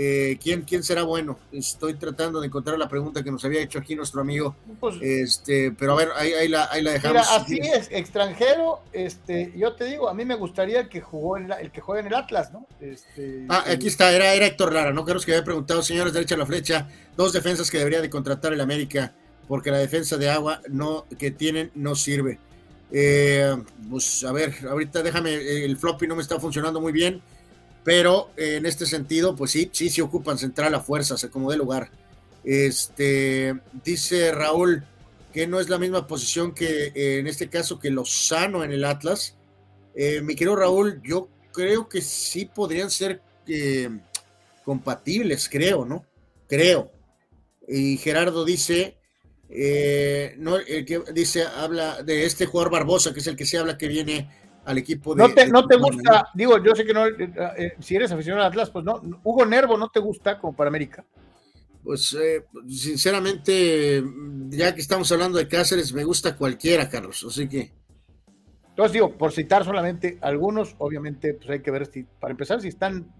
eh, 0.00 0.38
¿quién, 0.40 0.62
¿quién 0.62 0.84
será 0.84 1.02
bueno? 1.02 1.40
Estoy 1.50 1.94
tratando 1.94 2.38
de 2.40 2.46
encontrar 2.46 2.78
la 2.78 2.88
pregunta 2.88 3.24
que 3.24 3.32
nos 3.32 3.44
había 3.44 3.60
hecho 3.60 3.80
aquí 3.80 3.96
nuestro 3.96 4.20
amigo. 4.20 4.54
Pues, 4.78 4.94
este, 5.02 5.72
pero 5.72 5.94
a 5.94 5.96
ver, 5.96 6.08
ahí, 6.14 6.46
la, 6.46 6.68
ahí 6.70 6.84
la 6.84 6.92
dejamos. 6.92 7.26
Mira, 7.26 7.36
así 7.36 7.58
es, 7.58 7.88
extranjero, 7.90 8.78
este, 8.92 9.52
yo 9.56 9.74
te 9.74 9.86
digo, 9.86 10.08
a 10.08 10.14
mí 10.14 10.24
me 10.24 10.36
gustaría 10.36 10.88
que 10.88 11.00
jugó 11.00 11.36
en 11.36 11.50
el 11.50 11.72
que 11.72 11.80
juegue 11.80 12.02
en 12.02 12.06
el 12.06 12.14
Atlas, 12.14 12.52
¿no? 12.52 12.64
Este, 12.80 13.44
ah, 13.48 13.64
aquí 13.66 13.88
está, 13.88 14.12
era, 14.12 14.32
era 14.34 14.46
Héctor 14.46 14.72
Lara, 14.72 14.92
¿no? 14.92 15.04
Creo 15.04 15.18
que 15.18 15.32
había 15.32 15.42
preguntado, 15.42 15.82
señores, 15.82 16.12
derecha 16.12 16.36
a 16.36 16.38
la 16.38 16.46
flecha, 16.46 16.88
dos 17.16 17.32
defensas 17.32 17.68
que 17.68 17.78
debería 17.78 18.00
de 18.00 18.08
contratar 18.08 18.52
el 18.52 18.60
América, 18.60 19.14
porque 19.48 19.72
la 19.72 19.78
defensa 19.78 20.16
de 20.16 20.30
agua 20.30 20.60
no, 20.68 21.06
que 21.18 21.32
tienen 21.32 21.72
no 21.74 21.96
sirve. 21.96 22.38
Eh, 22.92 23.52
pues 23.90 24.22
a 24.22 24.30
ver, 24.30 24.54
ahorita 24.70 25.02
déjame, 25.02 25.34
el 25.34 25.76
floppy 25.76 26.06
no 26.06 26.14
me 26.14 26.22
está 26.22 26.38
funcionando 26.38 26.80
muy 26.80 26.92
bien, 26.92 27.20
pero 27.88 28.32
eh, 28.36 28.56
en 28.56 28.66
este 28.66 28.84
sentido, 28.84 29.34
pues 29.34 29.52
sí, 29.52 29.70
sí, 29.72 29.88
sí 29.88 30.02
ocupan 30.02 30.36
central 30.36 30.74
a 30.74 30.80
fuerzas, 30.80 31.26
como 31.32 31.50
de 31.50 31.56
lugar. 31.56 31.90
Este, 32.44 33.58
dice 33.82 34.30
Raúl 34.30 34.84
que 35.32 35.46
no 35.46 35.58
es 35.58 35.70
la 35.70 35.78
misma 35.78 36.06
posición 36.06 36.52
que 36.52 36.92
eh, 36.94 37.18
en 37.18 37.26
este 37.26 37.48
caso 37.48 37.78
que 37.78 37.88
Lozano 37.88 38.62
en 38.62 38.72
el 38.72 38.84
Atlas. 38.84 39.36
mi 40.22 40.34
querido 40.34 40.54
Raúl, 40.54 41.00
yo 41.02 41.30
creo 41.50 41.88
que 41.88 42.02
sí 42.02 42.44
podrían 42.44 42.90
ser 42.90 43.22
compatibles, 44.66 45.48
creo, 45.48 45.86
¿no? 45.86 46.04
Creo. 46.46 46.92
Y 47.66 47.96
Gerardo 47.96 48.44
dice 48.44 48.98
eh, 49.48 50.34
no, 50.36 50.58
el 50.58 50.84
que 50.84 51.00
dice, 51.14 51.44
habla 51.44 52.02
de 52.02 52.26
este 52.26 52.44
jugador 52.44 52.70
Barbosa, 52.70 53.14
que 53.14 53.20
es 53.20 53.26
el 53.28 53.36
que 53.36 53.46
se 53.46 53.56
habla 53.56 53.78
que 53.78 53.88
viene 53.88 54.28
al 54.68 54.78
equipo 54.78 55.14
de. 55.14 55.22
No 55.22 55.34
te, 55.34 55.46
no 55.48 55.66
te 55.66 55.76
gusta, 55.76 56.28
digo, 56.34 56.62
yo 56.62 56.74
sé 56.74 56.84
que 56.84 56.92
no, 56.92 57.06
eh, 57.06 57.32
eh, 57.56 57.72
si 57.80 57.96
eres 57.96 58.12
aficionado 58.12 58.44
al 58.44 58.52
Atlas, 58.52 58.70
pues 58.70 58.84
no. 58.84 59.00
Hugo 59.24 59.46
Nervo 59.46 59.76
no 59.78 59.88
te 59.88 60.00
gusta 60.00 60.38
como 60.38 60.54
para 60.54 60.68
América. 60.68 61.04
Pues 61.82 62.16
sinceramente, 62.68 64.04
ya 64.50 64.74
que 64.74 64.80
estamos 64.80 65.10
hablando 65.10 65.38
de 65.38 65.48
Cáceres, 65.48 65.92
me 65.94 66.04
gusta 66.04 66.36
cualquiera, 66.36 66.88
Carlos, 66.88 67.24
así 67.26 67.48
que. 67.48 67.72
Entonces 68.68 68.92
digo, 68.92 69.16
por 69.16 69.32
citar 69.32 69.64
solamente 69.64 70.18
algunos, 70.20 70.74
obviamente, 70.78 71.34
pues 71.34 71.48
hay 71.50 71.60
que 71.62 71.70
ver 71.70 71.86
si, 71.86 72.04
para 72.04 72.32
empezar, 72.32 72.60
si 72.60 72.68
están 72.68 73.10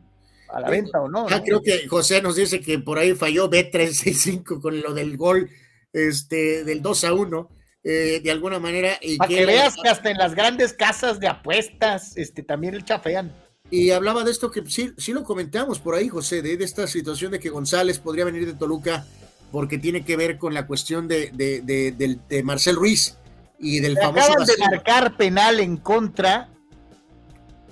a 0.51 0.61
la 0.61 0.71
venta 0.71 1.01
o 1.01 1.09
no. 1.09 1.27
Ah, 1.31 1.43
creo 1.45 1.63
que 1.63 1.89
José 1.89 2.23
nos 2.23 2.37
dice 2.37 2.61
que 2.61 2.79
por 2.79 2.99
ahí 2.99 3.15
falló 3.15 3.51
B365 3.51 4.61
con 4.61 4.81
lo 4.81 4.95
del 4.95 5.17
gol 5.17 5.51
este, 5.93 6.65
del 6.65 6.83
2 6.83 7.05
a 7.05 7.13
1. 7.13 7.51
Eh, 7.85 8.21
de 8.23 8.31
alguna 8.31 8.59
manera. 8.59 8.99
Y 9.01 9.17
Para 9.17 9.29
que, 9.29 9.47
veas 9.47 9.77
que 9.83 9.89
hasta 9.89 10.11
en 10.11 10.19
las 10.19 10.35
grandes 10.35 10.73
casas 10.73 11.21
de 11.21 11.29
apuestas 11.29 12.17
este, 12.17 12.43
también 12.43 12.75
el 12.75 12.85
chafean. 12.85 13.33
Y 13.71 13.91
hablaba 13.91 14.25
de 14.25 14.31
esto 14.31 14.51
que 14.51 14.65
sí, 14.67 14.93
sí 14.97 15.13
lo 15.13 15.25
comentamos 15.25 15.79
por 15.79 15.95
ahí, 15.95 16.09
José, 16.09 16.43
de, 16.43 16.55
esta 16.65 16.87
situación 16.87 17.33
de 17.33 17.39
que 17.39 17.51
González 17.51 17.99
podría 17.99 18.25
venir 18.25 18.47
de 18.47 18.55
Toluca 18.55 19.07
porque 19.53 19.79
tiene 19.79 20.05
que 20.05 20.17
ver 20.17 20.39
con 20.39 20.55
la 20.55 20.67
cuestión 20.67 21.07
de, 21.09 21.31
de, 21.33 22.43
Marcel 22.43 22.77
Ruiz 22.77 23.17
y 23.59 23.81
del 23.81 23.97
famoso. 23.97 24.33
Acaban 24.33 24.47
de 24.47 24.57
marcar 24.59 25.17
penal 25.17 25.61
en 25.61 25.77
contra 25.77 26.49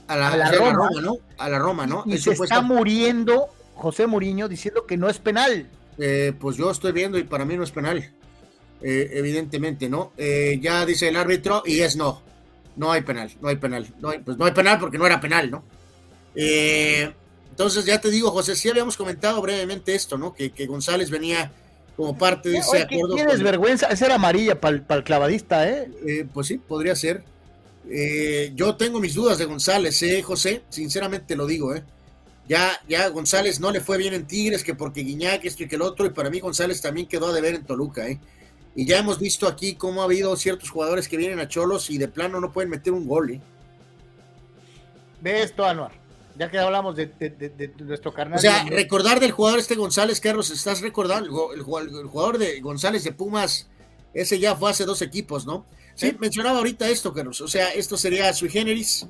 a 0.07 0.17
la, 0.17 0.53
Roma, 0.53 0.91
¿no? 1.03 1.17
A 1.39 1.49
la 1.49 1.59
Roma, 1.59 1.87
¿no? 1.87 2.05
Y, 2.07 2.19
se 2.19 2.33
está 2.33 2.63
muriendo 2.63 3.49
José 3.75 4.07
Muriño 4.07 4.49
diciendo 4.49 4.87
que 4.87 4.97
no 4.97 5.09
es 5.09 5.19
penal. 5.19 5.69
Eh, 5.99 6.33
pues 6.39 6.57
yo 6.57 6.71
estoy 6.71 6.93
viendo 6.93 7.19
y 7.19 7.25
para 7.25 7.45
mí 7.45 7.57
no 7.57 7.65
es 7.65 7.71
penal, 7.71 8.13
eh, 8.83 9.11
evidentemente, 9.13 9.89
¿no? 9.89 10.13
Eh, 10.17 10.59
ya 10.61 10.85
dice 10.85 11.09
el 11.09 11.17
árbitro 11.17 11.63
y 11.65 11.81
es 11.81 11.97
no, 11.97 12.23
no 12.77 12.93
hay 12.93 13.03
penal, 13.03 13.31
no 13.41 13.49
hay 13.49 13.57
penal, 13.57 13.87
no 14.01 14.11
hay, 14.11 14.19
pues 14.19 14.37
no 14.37 14.45
hay 14.45 14.53
penal 14.53 14.79
porque 14.79 14.99
no 14.99 15.07
era 15.07 15.21
penal, 15.21 15.51
¿no? 15.51 15.65
entonces 16.39 17.87
ya 17.87 17.99
te 17.99 18.11
digo, 18.11 18.31
José, 18.31 18.55
sí 18.55 18.69
habíamos 18.69 18.95
comentado 18.99 19.41
brevemente 19.41 19.95
esto, 19.95 20.19
¿no? 20.19 20.35
Que, 20.35 20.51
González 20.67 21.09
venía 21.09 21.51
como 21.97 22.19
parte 22.19 22.51
de 22.51 22.59
ese 22.59 22.83
acuerdo. 22.83 23.15
Tienes 23.15 23.43
vergüenza, 23.43 23.87
esa 23.87 24.05
era 24.05 24.17
amarilla 24.17 24.61
para 24.61 24.77
el, 24.77 25.05
clavadista, 25.05 25.67
¿eh? 25.67 26.27
Pues 26.35 26.49
sí, 26.49 26.59
podría 26.59 26.95
ser. 26.95 27.25
yo 28.55 28.77
tengo 28.77 29.01
mis 29.01 29.15
dudas 29.15 29.39
de 29.39 29.47
González, 29.47 30.03
¿eh, 30.03 30.23
José? 30.23 30.65
Sinceramente 30.69 31.35
lo 31.37 31.47
digo, 31.47 31.75
¿eh? 31.75 31.83
Ya, 32.49 32.79
ya 32.89 33.09
González 33.09 33.59
no 33.59 33.73
le 33.73 33.81
fue 33.81 33.97
bien 33.97 34.15
en 34.15 34.27
Tigres, 34.27 34.63
que 34.63 34.75
porque 34.75 35.01
Guiñac, 35.01 35.45
esto 35.45 35.65
y 35.65 35.69
que 35.69 35.77
el 35.77 35.83
otro, 35.83 36.07
y 36.07 36.11
para 36.11 36.31
mí 36.31 36.39
González 36.39 36.81
también 36.81 37.09
quedó 37.09 37.29
a 37.29 37.33
deber 37.33 37.55
en 37.55 37.65
Toluca, 37.65 38.07
¿eh? 38.07 38.21
Y 38.77 38.85
ya 38.85 38.99
hemos 38.99 39.19
visto 39.19 39.49
aquí 39.49 39.75
cómo 39.75 40.03
ha 40.03 40.05
habido 40.05 40.37
ciertos 40.37 40.69
jugadores 40.69 41.09
que 41.09 41.17
vienen 41.17 41.41
a 41.41 41.49
Cholos 41.49 41.89
y 41.89 41.97
de 41.97 42.09
plano 42.09 42.41
no 42.41 42.53
pueden 42.53 42.71
meter 42.71 42.93
un 42.93 43.09
gol, 43.09 43.31
¿eh? 43.31 43.41
Ve 45.23 45.43
esto, 45.43 45.65
Anuar, 45.65 45.93
ya 46.39 46.51
que 46.51 46.59
hablamos 46.59 46.95
de, 46.95 47.73
nuestro 47.79 48.13
carnal. 48.13 48.39
O 48.39 48.41
sea, 48.41 48.65
recordar 48.65 49.19
del 49.19 49.33
jugador 49.33 49.59
este 49.59 49.77
González, 49.77 50.21
Carlos, 50.21 50.51
¿estás 50.51 50.83
recordando? 50.83 51.55
El, 51.55 51.63
jugador 51.63 52.37
de 52.37 52.61
González 52.61 53.03
de 53.03 53.13
Pumas, 53.13 53.67
ese 54.13 54.39
ya 54.39 54.55
fue 54.55 54.71
hace 54.71 54.85
dos 54.85 55.01
equipos, 55.01 55.47
¿no? 55.47 55.65
Sí, 55.95 56.15
mencionaba 56.19 56.59
ahorita 56.59 56.87
esto, 56.91 57.15
Carlos. 57.15 57.41
O 57.41 57.49
sea, 57.49 57.71
esto 57.71 57.97
sería 57.97 58.31
sui 58.35 58.51
generis 58.51 59.07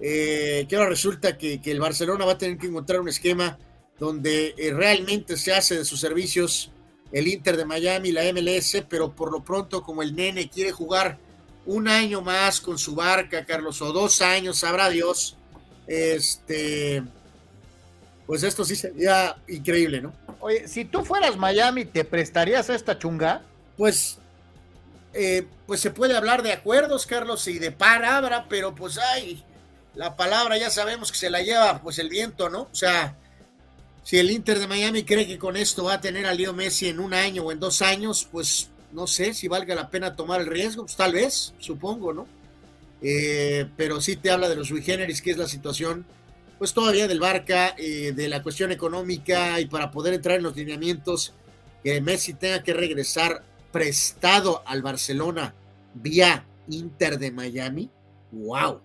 eh, 0.00 0.66
que 0.68 0.74
ahora 0.74 0.88
resulta 0.88 1.38
que, 1.38 1.60
el 1.64 1.78
Barcelona 1.78 2.24
va 2.24 2.32
a 2.32 2.38
tener 2.38 2.58
que 2.58 2.66
encontrar 2.66 3.00
un 3.00 3.08
esquema 3.08 3.58
donde 4.00 4.56
eh, 4.58 4.72
realmente 4.72 5.36
se 5.36 5.52
hace 5.54 5.78
de 5.78 5.84
sus 5.84 6.00
servicios 6.00 6.72
el 7.14 7.28
Inter 7.28 7.56
de 7.56 7.64
Miami, 7.64 8.10
la 8.10 8.24
MLS, 8.32 8.84
pero 8.88 9.12
por 9.12 9.30
lo 9.30 9.44
pronto 9.44 9.84
como 9.84 10.02
el 10.02 10.16
nene 10.16 10.50
quiere 10.50 10.72
jugar 10.72 11.16
un 11.64 11.86
año 11.86 12.20
más 12.20 12.60
con 12.60 12.76
su 12.76 12.96
barca, 12.96 13.44
Carlos, 13.44 13.80
o 13.80 13.92
dos 13.92 14.20
años, 14.20 14.58
sabrá 14.58 14.90
Dios, 14.90 15.36
este, 15.86 17.04
pues 18.26 18.42
esto 18.42 18.64
sí 18.64 18.74
sería 18.74 19.36
increíble, 19.46 20.02
¿no? 20.02 20.12
Oye, 20.40 20.66
si 20.66 20.84
tú 20.84 21.04
fueras 21.04 21.36
Miami, 21.36 21.84
¿te 21.84 22.04
prestarías 22.04 22.68
a 22.68 22.74
esta 22.74 22.98
chunga? 22.98 23.42
Pues, 23.76 24.18
eh, 25.12 25.46
pues 25.66 25.80
se 25.80 25.92
puede 25.92 26.16
hablar 26.16 26.42
de 26.42 26.52
acuerdos, 26.52 27.06
Carlos, 27.06 27.46
y 27.46 27.60
de 27.60 27.70
palabra, 27.70 28.46
pero 28.48 28.74
pues 28.74 28.98
hay 28.98 29.42
la 29.94 30.16
palabra 30.16 30.58
ya 30.58 30.70
sabemos 30.70 31.12
que 31.12 31.18
se 31.18 31.30
la 31.30 31.40
lleva 31.42 31.80
pues 31.80 32.00
el 32.00 32.08
viento, 32.08 32.48
¿no? 32.48 32.62
O 32.62 32.74
sea, 32.74 33.16
si 34.04 34.18
el 34.18 34.30
Inter 34.30 34.58
de 34.58 34.68
Miami 34.68 35.02
cree 35.02 35.26
que 35.26 35.38
con 35.38 35.56
esto 35.56 35.84
va 35.84 35.94
a 35.94 36.00
tener 36.00 36.26
a 36.26 36.34
Leo 36.34 36.52
Messi 36.52 36.88
en 36.88 37.00
un 37.00 37.14
año 37.14 37.42
o 37.42 37.52
en 37.52 37.58
dos 37.58 37.82
años, 37.82 38.28
pues 38.30 38.68
no 38.92 39.06
sé 39.06 39.34
si 39.34 39.48
valga 39.48 39.74
la 39.74 39.90
pena 39.90 40.14
tomar 40.14 40.40
el 40.40 40.46
riesgo, 40.46 40.84
pues 40.84 40.96
tal 40.96 41.14
vez, 41.14 41.54
supongo, 41.58 42.12
¿no? 42.12 42.26
Eh, 43.02 43.66
pero 43.76 44.00
sí 44.00 44.16
te 44.16 44.30
habla 44.30 44.48
de 44.48 44.56
los 44.56 44.68
sui 44.68 44.82
generis, 44.82 45.20
que 45.20 45.32
es 45.32 45.36
la 45.36 45.48
situación, 45.48 46.06
pues 46.58 46.72
todavía 46.72 47.08
del 47.08 47.18
Barca, 47.18 47.74
eh, 47.76 48.12
de 48.14 48.28
la 48.28 48.42
cuestión 48.42 48.72
económica 48.72 49.58
y 49.58 49.66
para 49.66 49.90
poder 49.90 50.14
entrar 50.14 50.36
en 50.36 50.44
los 50.44 50.56
lineamientos, 50.56 51.34
que 51.82 52.00
Messi 52.00 52.34
tenga 52.34 52.62
que 52.62 52.72
regresar 52.72 53.42
prestado 53.72 54.62
al 54.66 54.82
Barcelona 54.82 55.54
vía 55.94 56.44
Inter 56.68 57.18
de 57.18 57.30
Miami. 57.30 57.90
¡Wow! 58.32 58.80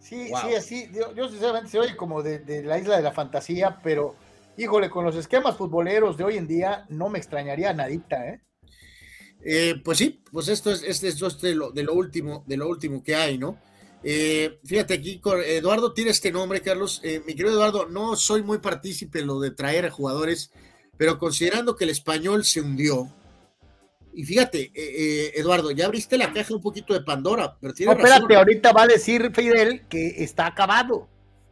Sí, 0.00 0.28
sí, 0.28 0.54
así. 0.54 0.90
Yo, 1.16 1.28
sinceramente 1.28 1.70
se 1.70 1.78
oye 1.78 1.96
como 1.96 2.22
de, 2.22 2.62
la 2.64 2.78
isla 2.78 2.96
de 2.96 3.02
la 3.02 3.12
fantasía, 3.12 3.80
pero 3.82 4.14
híjole, 4.56 4.90
con 4.90 5.04
los 5.04 5.16
esquemas 5.16 5.56
futboleros 5.56 6.16
de 6.16 6.24
hoy 6.24 6.36
en 6.36 6.46
día 6.46 6.86
no 6.88 7.08
me 7.08 7.18
extrañaría 7.18 7.72
nadita, 7.72 8.26
¿eh? 8.28 8.40
eh 9.44 9.74
pues 9.84 9.98
sí, 9.98 10.22
pues 10.32 10.48
esto 10.48 10.70
es, 10.70 10.82
esto 10.82 11.26
es 11.26 11.40
de, 11.40 11.54
lo, 11.54 11.70
de, 11.70 11.82
lo, 11.82 11.94
último, 11.94 12.44
de 12.46 12.56
lo 12.56 12.68
último 12.68 13.02
que 13.02 13.14
hay, 13.14 13.38
¿no? 13.38 13.58
Eh, 14.02 14.60
fíjate 14.64 14.94
aquí, 14.94 15.20
Eduardo 15.46 15.92
tiene 15.92 16.10
este 16.10 16.30
nombre, 16.30 16.60
Carlos. 16.60 17.00
Eh, 17.02 17.22
mi 17.26 17.34
querido 17.34 17.54
Eduardo, 17.54 17.86
no 17.86 18.14
soy 18.14 18.42
muy 18.42 18.58
partícipe 18.58 19.20
en 19.20 19.26
lo 19.26 19.40
de 19.40 19.50
traer 19.50 19.86
a 19.86 19.90
jugadores, 19.90 20.52
pero 20.96 21.18
considerando 21.18 21.76
que 21.76 21.84
el 21.84 21.90
español 21.90 22.44
se 22.44 22.60
hundió, 22.60 23.12
y 24.16 24.24
fíjate, 24.24 24.72
eh, 24.74 25.32
Eduardo, 25.34 25.72
ya 25.72 25.84
abriste 25.84 26.16
la 26.16 26.32
caja 26.32 26.54
un 26.54 26.62
poquito 26.62 26.94
de 26.94 27.02
Pandora, 27.02 27.58
pero 27.60 27.74
tiene 27.74 27.92
no, 27.92 27.98
espérate, 27.98 28.34
ahorita 28.34 28.72
va 28.72 28.84
a 28.84 28.86
decir 28.86 29.30
Fidel 29.34 29.86
que 29.88 30.24
está 30.24 30.46
acabado. 30.46 31.06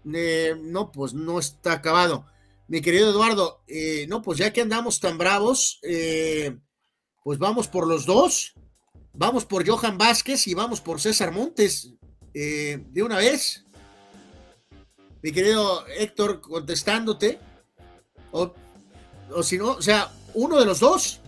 no, 0.04 0.90
pues 0.90 1.12
no 1.12 1.38
está 1.38 1.72
acabado. 1.72 2.24
Mi 2.66 2.80
querido 2.80 3.10
Eduardo, 3.10 3.62
no, 4.08 4.22
pues 4.22 4.38
ya 4.38 4.52
que 4.52 4.62
andamos 4.62 5.00
tan 5.00 5.18
bravos, 5.18 5.80
pues 7.22 7.38
vamos 7.38 7.68
por 7.68 7.86
los 7.86 8.06
dos. 8.06 8.54
Vamos 9.16 9.44
por 9.44 9.66
Johan 9.66 9.96
Vázquez 9.96 10.48
y 10.48 10.54
vamos 10.54 10.80
por 10.80 11.00
César 11.00 11.30
Montes. 11.30 11.94
Eh, 12.34 12.84
de 12.90 13.02
una 13.02 13.18
vez. 13.18 13.64
Mi 15.22 15.30
querido 15.30 15.86
Héctor, 15.86 16.40
contestándote. 16.40 17.38
O, 18.32 18.52
si 19.42 19.56
no, 19.56 19.70
o 19.72 19.82
sea, 19.82 20.12
uno 20.34 20.58
de 20.58 20.66
los 20.66 20.80
dos. 20.80 21.20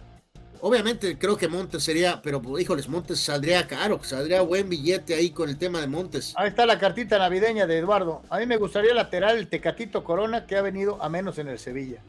Obviamente 0.60 1.18
creo 1.18 1.36
que 1.36 1.48
Montes 1.48 1.82
sería, 1.82 2.20
pero 2.22 2.42
híjoles, 2.58 2.88
Montes 2.88 3.20
saldría 3.20 3.66
caro, 3.66 4.02
saldría 4.02 4.42
buen 4.42 4.68
billete 4.68 5.14
ahí 5.14 5.30
con 5.30 5.48
el 5.48 5.58
tema 5.58 5.80
de 5.80 5.86
Montes. 5.86 6.34
Ahí 6.36 6.48
está 6.48 6.66
la 6.66 6.78
cartita 6.78 7.18
navideña 7.18 7.66
de 7.66 7.78
Eduardo. 7.78 8.22
A 8.30 8.38
mí 8.38 8.46
me 8.46 8.56
gustaría 8.56 8.94
lateral 8.94 9.38
el 9.38 9.48
Tecatito 9.48 10.04
Corona 10.04 10.46
que 10.46 10.56
ha 10.56 10.62
venido 10.62 11.02
a 11.02 11.08
menos 11.08 11.38
en 11.38 11.48
el 11.48 11.58
Sevilla. 11.58 12.00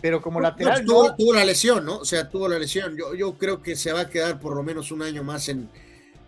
Pero 0.00 0.22
como 0.22 0.40
lateral. 0.40 0.84
tuvo, 0.84 1.14
tuvo, 1.14 1.34
la 1.34 1.44
lesión, 1.44 1.84
¿no? 1.84 1.98
O 1.98 2.04
sea, 2.04 2.28
tuvo 2.28 2.48
la 2.48 2.58
lesión. 2.58 2.96
Yo, 2.96 3.14
yo 3.14 3.34
creo 3.34 3.62
que 3.62 3.76
se 3.76 3.92
va 3.92 4.00
a 4.00 4.08
quedar 4.08 4.40
por 4.40 4.56
lo 4.56 4.62
menos 4.62 4.90
un 4.92 5.02
año 5.02 5.22
más 5.22 5.48
en, 5.50 5.68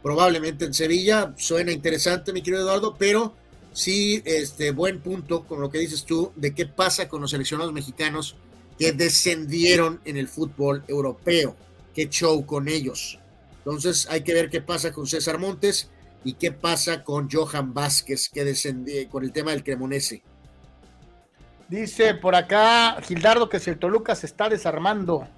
probablemente 0.02 0.66
en 0.66 0.74
Sevilla. 0.74 1.32
Suena 1.36 1.72
interesante, 1.72 2.32
mi 2.32 2.42
querido 2.42 2.62
Eduardo, 2.62 2.96
pero 2.98 3.34
sí, 3.72 4.22
este 4.26 4.72
buen 4.72 5.00
punto 5.00 5.44
con 5.44 5.60
lo 5.60 5.70
que 5.70 5.78
dices 5.78 6.04
tú 6.04 6.32
de 6.36 6.54
qué 6.54 6.66
pasa 6.66 7.08
con 7.08 7.22
los 7.22 7.30
seleccionados 7.30 7.72
mexicanos 7.72 8.36
que 8.82 8.90
descendieron 8.90 10.00
en 10.04 10.16
el 10.16 10.26
fútbol 10.26 10.82
europeo. 10.88 11.54
Qué 11.94 12.08
show 12.08 12.44
con 12.44 12.66
ellos. 12.66 13.16
Entonces 13.58 14.08
hay 14.10 14.22
que 14.22 14.34
ver 14.34 14.50
qué 14.50 14.60
pasa 14.60 14.90
con 14.90 15.06
César 15.06 15.38
Montes 15.38 15.88
y 16.24 16.32
qué 16.32 16.50
pasa 16.50 17.04
con 17.04 17.30
Johan 17.30 17.72
Vázquez, 17.74 18.28
que 18.28 18.44
descendió 18.44 19.08
con 19.08 19.22
el 19.22 19.30
tema 19.30 19.52
del 19.52 19.62
Cremonese. 19.62 20.24
Dice 21.68 22.14
por 22.14 22.34
acá 22.34 23.00
Gildardo 23.02 23.48
que 23.48 23.60
si 23.60 23.70
el 23.70 23.78
Toluca 23.78 24.16
se 24.16 24.26
está 24.26 24.48
desarmando. 24.48 25.28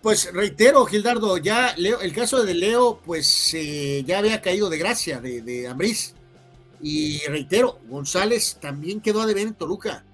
Pues 0.00 0.32
reitero, 0.32 0.84
Gildardo, 0.84 1.38
ya 1.38 1.76
Leo, 1.76 2.00
el 2.00 2.12
caso 2.12 2.42
de 2.42 2.54
Leo, 2.54 3.00
pues 3.04 3.54
eh, 3.54 4.02
ya 4.04 4.18
había 4.18 4.42
caído 4.42 4.68
de 4.68 4.78
gracia 4.78 5.20
de, 5.20 5.42
de 5.42 5.68
Ambriz. 5.68 6.16
Y 6.80 7.20
reitero, 7.28 7.78
González 7.88 8.58
también 8.60 9.00
quedó 9.00 9.20
a 9.20 9.26
deber 9.26 9.46
en 9.46 9.54
Toluca. 9.54 10.04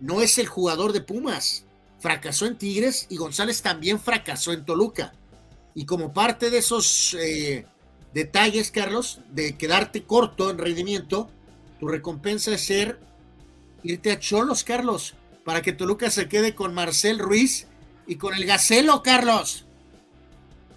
No 0.00 0.20
es 0.22 0.38
el 0.38 0.48
jugador 0.48 0.92
de 0.92 1.02
Pumas. 1.02 1.66
Fracasó 2.00 2.46
en 2.46 2.56
Tigres 2.56 3.06
y 3.08 3.16
González 3.16 3.62
también 3.62 3.98
fracasó 3.98 4.52
en 4.52 4.64
Toluca. 4.64 5.12
Y 5.74 5.84
como 5.84 6.12
parte 6.12 6.50
de 6.50 6.58
esos 6.58 7.16
eh, 7.20 7.66
detalles, 8.14 8.70
Carlos, 8.70 9.20
de 9.30 9.56
quedarte 9.56 10.04
corto 10.04 10.50
en 10.50 10.58
rendimiento, 10.58 11.30
tu 11.78 11.88
recompensa 11.88 12.52
es 12.52 12.64
ser 12.64 12.98
irte 13.82 14.12
a 14.12 14.18
Cholos, 14.18 14.64
Carlos, 14.64 15.14
para 15.44 15.62
que 15.62 15.72
Toluca 15.72 16.10
se 16.10 16.28
quede 16.28 16.54
con 16.54 16.74
Marcel 16.74 17.18
Ruiz 17.18 17.66
y 18.06 18.16
con 18.16 18.34
el 18.34 18.44
Gacelo, 18.44 19.02
Carlos. 19.02 19.66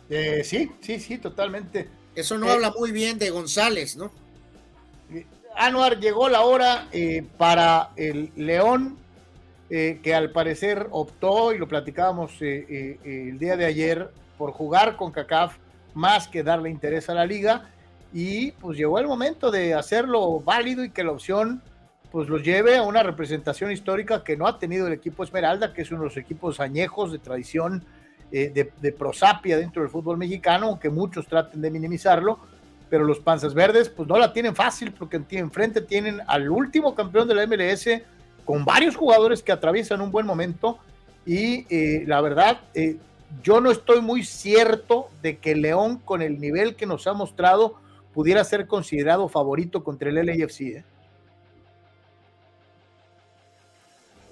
Eh, 0.09 0.43
sí, 0.43 0.71
sí, 0.81 0.99
sí, 0.99 1.17
totalmente. 1.17 1.89
Eso 2.15 2.37
no 2.37 2.49
habla 2.49 2.71
muy 2.77 2.91
bien 2.91 3.17
de 3.17 3.29
González, 3.29 3.95
¿no? 3.95 4.11
Anuar, 5.55 5.99
llegó 5.99 6.29
la 6.29 6.41
hora 6.41 6.87
eh, 6.91 7.25
para 7.37 7.91
el 7.95 8.31
León, 8.35 8.97
eh, 9.71 9.99
que 10.03 10.13
al 10.13 10.31
parecer 10.31 10.87
optó, 10.91 11.53
y 11.53 11.57
lo 11.57 11.67
platicábamos 11.67 12.39
el 12.41 13.39
día 13.39 13.57
de 13.57 13.65
ayer, 13.65 14.11
por 14.37 14.51
jugar 14.51 14.97
con 14.97 15.11
CACAF 15.11 15.55
más 15.93 16.27
que 16.27 16.43
darle 16.43 16.69
interés 16.69 17.09
a 17.09 17.13
la 17.13 17.25
liga. 17.25 17.69
Y 18.13 18.51
pues 18.53 18.77
llegó 18.77 18.99
el 18.99 19.07
momento 19.07 19.51
de 19.51 19.73
hacerlo 19.73 20.39
válido 20.41 20.83
y 20.83 20.89
que 20.89 21.03
la 21.03 21.11
opción 21.11 21.61
pues 22.11 22.27
los 22.27 22.43
lleve 22.43 22.75
a 22.75 22.83
una 22.83 23.03
representación 23.03 23.71
histórica 23.71 24.23
que 24.23 24.35
no 24.35 24.45
ha 24.45 24.59
tenido 24.59 24.87
el 24.87 24.93
equipo 24.93 25.23
Esmeralda, 25.23 25.73
que 25.73 25.83
es 25.83 25.91
uno 25.91 26.01
de 26.01 26.07
los 26.07 26.17
equipos 26.17 26.59
añejos 26.59 27.11
de 27.11 27.19
tradición 27.19 27.85
eh, 28.31 28.69
de, 28.81 28.91
prosapia 28.91 29.57
dentro 29.57 29.81
del 29.81 29.91
fútbol 29.91 30.17
mexicano, 30.17 30.67
aunque 30.67 30.89
muchos 30.89 31.27
traten 31.27 31.61
de 31.61 31.71
minimizarlo, 31.71 32.39
pero 32.89 33.05
los 33.05 33.19
Panzas 33.19 33.53
Verdes 33.53 33.89
pues 33.89 34.09
no 34.09 34.17
la 34.17 34.33
tienen 34.33 34.55
fácil 34.55 34.91
porque 34.91 35.21
enfrente 35.31 35.81
tienen 35.81 36.19
al 36.27 36.49
último 36.49 36.93
campeón 36.95 37.27
de 37.29 37.35
la 37.35 37.47
MLS 37.47 37.87
con 38.45 38.65
varios 38.65 38.95
jugadores 38.95 39.43
que 39.43 39.51
atraviesan 39.51 40.01
un 40.01 40.11
buen 40.11 40.25
momento 40.25 40.79
y 41.25 41.65
eh, 41.69 42.03
la 42.07 42.21
verdad 42.21 42.61
eh, 42.73 42.97
yo 43.43 43.61
no 43.61 43.71
estoy 43.71 44.01
muy 44.01 44.23
cierto 44.23 45.09
de 45.21 45.37
que 45.37 45.55
León 45.55 45.97
con 45.97 46.21
el 46.21 46.39
nivel 46.39 46.75
que 46.75 46.85
nos 46.85 47.07
ha 47.07 47.13
mostrado 47.13 47.75
pudiera 48.13 48.43
ser 48.43 48.67
considerado 48.67 49.29
favorito 49.29 49.83
contra 49.83 50.09
el 50.09 50.15
LAFC. 50.25 50.61
¿eh? 50.61 50.83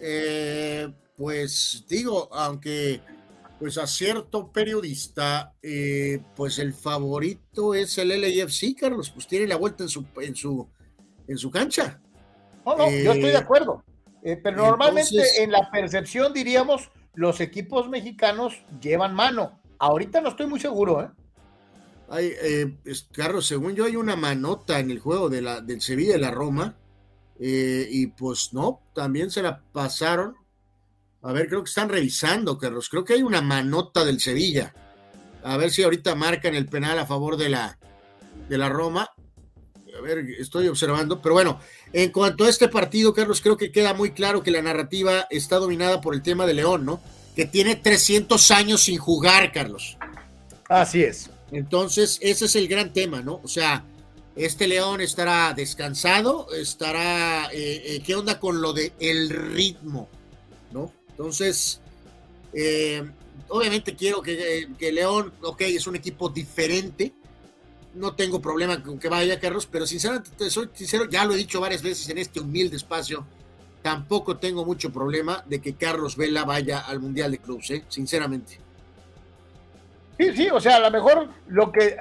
Eh, 0.02 0.92
pues 1.18 1.86
digo, 1.88 2.30
aunque 2.32 3.02
pues 3.60 3.78
a 3.78 3.88
cierto 3.88 4.48
periodista, 4.52 5.54
eh, 5.62 6.22
pues 6.36 6.60
el 6.60 6.74
favorito 6.74 7.74
es 7.74 7.98
el 7.98 8.10
LAFC, 8.10 8.76
Carlos, 8.80 9.10
pues 9.10 9.28
tiene 9.28 9.48
la 9.48 9.58
vuelta 9.58 9.84
en 9.84 9.90
su, 9.90 10.06
en 10.22 10.36
su, 10.36 10.68
en 11.28 11.38
su 11.38 11.52
cancha. 11.52 12.00
No, 12.66 12.78
no, 12.78 12.90
yo 12.90 13.12
estoy 13.12 13.32
de 13.32 13.38
eh, 14.24 14.40
pero 14.42 14.58
normalmente 14.58 15.44
en 15.44 15.52
la 15.52 15.70
percepción 15.72 16.34
diríamos 16.34 16.90
los 17.14 17.40
equipos 17.42 17.90
mexicanos 17.90 18.64
llevan 18.82 19.14
mano. 19.14 19.60
Ahorita 19.78 20.22
no 20.22 20.30
estoy 20.30 20.48
muy 20.48 20.60
seguro, 20.60 21.02
¿eh? 21.02 21.10
Hay, 22.12 22.34
Carlos, 23.12 23.46
según 23.46 23.76
yo 23.76 23.86
hay 23.86 23.96
una 23.96 24.16
manota 24.16 24.80
en 24.80 24.90
el 24.90 25.00
juego 25.00 25.30
de 25.30 25.42
la, 25.42 25.62
del 25.62 25.80
Sevilla 25.80 26.18
y 26.18 26.20
la 26.20 26.32
Roma 26.32 26.76
eh, 27.40 27.88
y 27.90 28.08
pues 28.08 28.54
no, 28.54 28.82
también 28.94 29.32
se 29.32 29.42
la 29.42 29.62
pasaron. 29.72 30.36
A 31.22 31.32
ver, 31.32 31.48
creo 31.48 31.64
que 31.64 31.70
están 31.70 31.90
revisando, 31.90 32.58
Carlos. 32.58 32.90
Creo 32.90 33.06
que 33.06 33.14
hay 33.14 33.24
una 33.24 33.42
manota 33.42 34.04
del 34.04 34.20
Sevilla. 34.20 34.74
A 35.44 35.58
ver 35.58 35.72
si 35.72 35.84
ahorita 35.84 36.16
marcan 36.16 36.54
el 36.54 36.68
penal 36.68 37.00
a 37.00 37.06
favor 37.06 37.38
de 37.38 37.50
la, 37.50 37.80
de 38.50 38.58
la 38.58 38.70
Roma. 38.70 39.10
A 40.00 40.02
ver, 40.02 40.26
estoy 40.40 40.68
observando. 40.68 41.22
Pero 41.22 41.36
bueno, 41.36 41.60
en 41.94 42.12
cuanto 42.12 42.46
a 42.46 42.50
este 42.50 42.68
partido, 42.68 43.14
Carlos, 43.14 43.42
creo 43.42 43.58
que 43.58 43.72
queda 43.72 43.94
muy 43.94 44.12
claro 44.12 44.42
que 44.42 44.52
la 44.52 44.62
narrativa 44.62 45.28
está 45.30 45.58
dominada 45.58 46.02
por 46.02 46.16
el 46.16 46.22
tema 46.22 46.46
de 46.46 46.54
León, 46.54 46.86
¿no? 46.86 47.02
Que 47.36 47.46
tiene 47.46 47.76
300 47.76 48.52
años 48.52 48.84
sin 48.84 48.98
jugar, 48.98 49.52
Carlos. 49.52 49.98
Así 50.68 51.04
es. 51.04 51.30
Entonces, 51.52 52.18
ese 52.22 52.46
es 52.46 52.56
el 52.56 52.68
gran 52.68 52.94
tema, 52.94 53.22
¿no? 53.22 53.42
O 53.44 53.48
sea, 53.48 53.84
este 54.36 54.68
león 54.68 55.02
estará 55.02 55.54
descansado, 55.54 56.48
estará, 56.54 57.50
eh, 57.52 57.82
eh, 57.86 58.02
¿qué 58.06 58.16
onda 58.16 58.40
con 58.40 58.62
lo 58.62 58.72
de 58.72 58.94
el 59.00 59.30
ritmo? 59.30 60.08
¿No? 60.72 60.94
Entonces, 61.10 61.82
eh, 62.54 63.04
obviamente 63.50 63.96
quiero 63.96 64.22
que, 64.22 64.70
que, 64.78 64.92
León, 64.92 65.34
ok, 65.42 65.62
es 65.62 65.88
un 65.88 65.96
equipo 65.96 66.30
diferente, 66.30 67.14
no 68.00 68.16
tengo 68.16 68.42
problema 68.42 68.82
con 68.82 68.98
que 68.98 69.10
vaya 69.10 69.40
Carlos, 69.40 69.68
pero 69.68 69.86
sinceramente, 69.86 70.50
soy 70.50 70.70
sincero, 70.74 71.06
ya 71.10 71.26
lo 71.26 71.34
he 71.34 71.38
dicho 71.38 71.60
varias 71.60 71.84
veces 71.84 72.08
en 72.10 72.18
este 72.18 72.40
humilde 72.40 72.78
espacio, 72.78 73.26
tampoco 73.82 74.38
tengo 74.38 74.66
mucho 74.66 74.92
problema 74.92 75.44
de 75.46 75.60
que 75.60 75.74
Carlos 75.74 76.16
Vela 76.16 76.46
vaya 76.46 76.80
al 76.80 77.02
Mundial 77.02 77.32
de 77.32 77.40
Clubs, 77.40 77.72
¿eh? 77.72 77.84
sinceramente. 77.90 78.60
Sí, 80.18 80.32
sí, 80.34 80.50
o 80.50 80.60
sea, 80.60 80.78
a 80.78 80.80
lo 80.80 80.92
mejor 80.92 81.30
lo 81.48 81.72
que, 81.72 81.98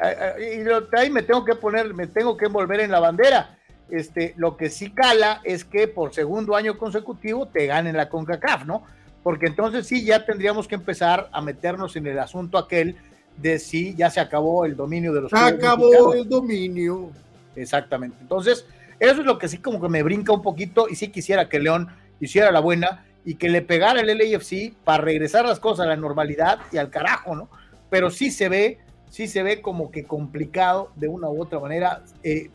y 0.57 0.63
lo, 0.63 0.89
ahí 0.97 1.11
me 1.11 1.23
tengo 1.23 1.45
que 1.45 1.57
poner, 1.57 1.93
me 1.95 2.07
tengo 2.07 2.37
que 2.37 2.47
envolver 2.47 2.81
en 2.81 2.91
la 2.91 3.01
bandera. 3.01 3.59
Este, 3.91 4.35
lo 4.37 4.57
que 4.57 4.71
sí 4.71 4.91
cala 4.91 5.41
es 5.45 5.65
que 5.65 5.89
por 5.89 6.13
segundo 6.13 6.55
año 6.55 6.79
consecutivo 6.79 7.47
te 7.47 7.67
ganen 7.67 7.97
la 7.97 8.09
CONCACAF, 8.09 8.67
¿no? 8.67 8.83
Porque 9.23 9.47
entonces 9.47 9.87
sí 9.87 10.05
ya 10.05 10.25
tendríamos 10.25 10.69
que 10.69 10.75
empezar 10.75 11.29
a 11.33 11.41
meternos 11.41 11.97
en 11.97 12.07
el 12.07 12.19
asunto 12.19 12.59
aquel 12.59 12.97
de 13.41 13.59
si 13.59 13.95
ya 13.95 14.11
se 14.11 14.21
acabó 14.21 14.65
el 14.65 14.77
dominio 14.77 15.13
de 15.13 15.23
los. 15.23 15.31
Se 15.31 15.39
acabó 15.39 16.13
el 16.15 16.29
dominio. 16.29 17.11
Exactamente. 17.57 18.17
Entonces, 18.21 18.67
eso 18.99 19.21
es 19.21 19.27
lo 19.27 19.39
que 19.39 19.49
sí 19.49 19.59
como 19.59 19.81
que 19.81 19.89
me 19.89 20.03
brinca 20.03 20.33
un 20.33 20.43
poquito 20.43 20.89
y 20.89 20.95
sí 20.95 21.09
quisiera 21.09 21.49
que 21.49 21.59
León 21.59 21.89
hiciera 22.21 22.51
la 22.51 22.61
buena 22.61 23.05
y 23.25 23.35
que 23.35 23.49
le 23.49 23.63
pegara 23.63 24.01
el 24.01 24.07
LAFC 24.07 24.75
para 24.85 25.03
regresar 25.03 25.45
las 25.45 25.61
cosas 25.61 25.87
a 25.87 25.89
la 25.89 25.97
normalidad 25.97 26.61
y 26.73 26.79
al 26.79 26.91
carajo, 26.91 27.35
¿no? 27.35 27.49
pero 27.91 28.11
sí 28.11 28.31
se 28.31 28.49
ve 28.49 28.79
sí 29.11 29.27
se 29.27 29.43
ve 29.43 29.63
como 29.63 29.91
que 29.91 30.05
complicado 30.05 30.91
de 30.97 31.09
una 31.09 31.29
u 31.29 31.43
otra 31.43 31.59
manera. 31.59 32.03
Eh, 32.23 32.51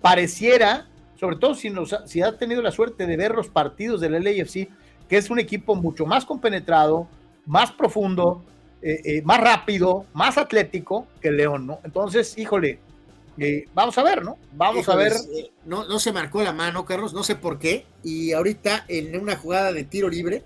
pareciera, 0.00 0.86
sobre 1.18 1.36
todo 1.36 1.54
si, 1.54 1.70
nos, 1.70 1.96
si 2.06 2.22
has 2.22 2.38
tenido 2.38 2.62
la 2.62 2.70
suerte 2.70 3.06
de 3.06 3.16
ver 3.16 3.34
los 3.34 3.48
partidos 3.48 4.00
del 4.00 4.12
LAFC, 4.12 4.68
que 5.08 5.16
es 5.16 5.30
un 5.30 5.38
equipo 5.38 5.74
mucho 5.74 6.06
más 6.06 6.24
compenetrado, 6.24 7.08
más 7.46 7.72
profundo, 7.72 8.44
eh, 8.80 9.00
eh, 9.04 9.22
más 9.22 9.40
rápido, 9.40 10.06
más 10.12 10.38
atlético 10.38 11.06
que 11.20 11.30
León, 11.30 11.66
¿no? 11.66 11.80
Entonces, 11.84 12.36
híjole, 12.38 12.78
vamos 13.74 13.98
a 13.98 14.02
ver, 14.02 14.24
¿no? 14.24 14.38
Vamos 14.52 14.88
a 14.88 14.94
ver. 14.94 15.12
no, 15.64 15.84
no 15.86 15.98
se 15.98 16.12
marcó 16.12 16.42
la 16.42 16.52
mano, 16.52 16.84
Carlos, 16.84 17.12
no 17.12 17.24
sé 17.24 17.34
por 17.36 17.58
qué. 17.58 17.86
Y 18.02 18.32
ahorita 18.32 18.84
en 18.88 19.20
una 19.20 19.36
jugada 19.36 19.72
de 19.72 19.84
tiro 19.84 20.08
libre, 20.08 20.44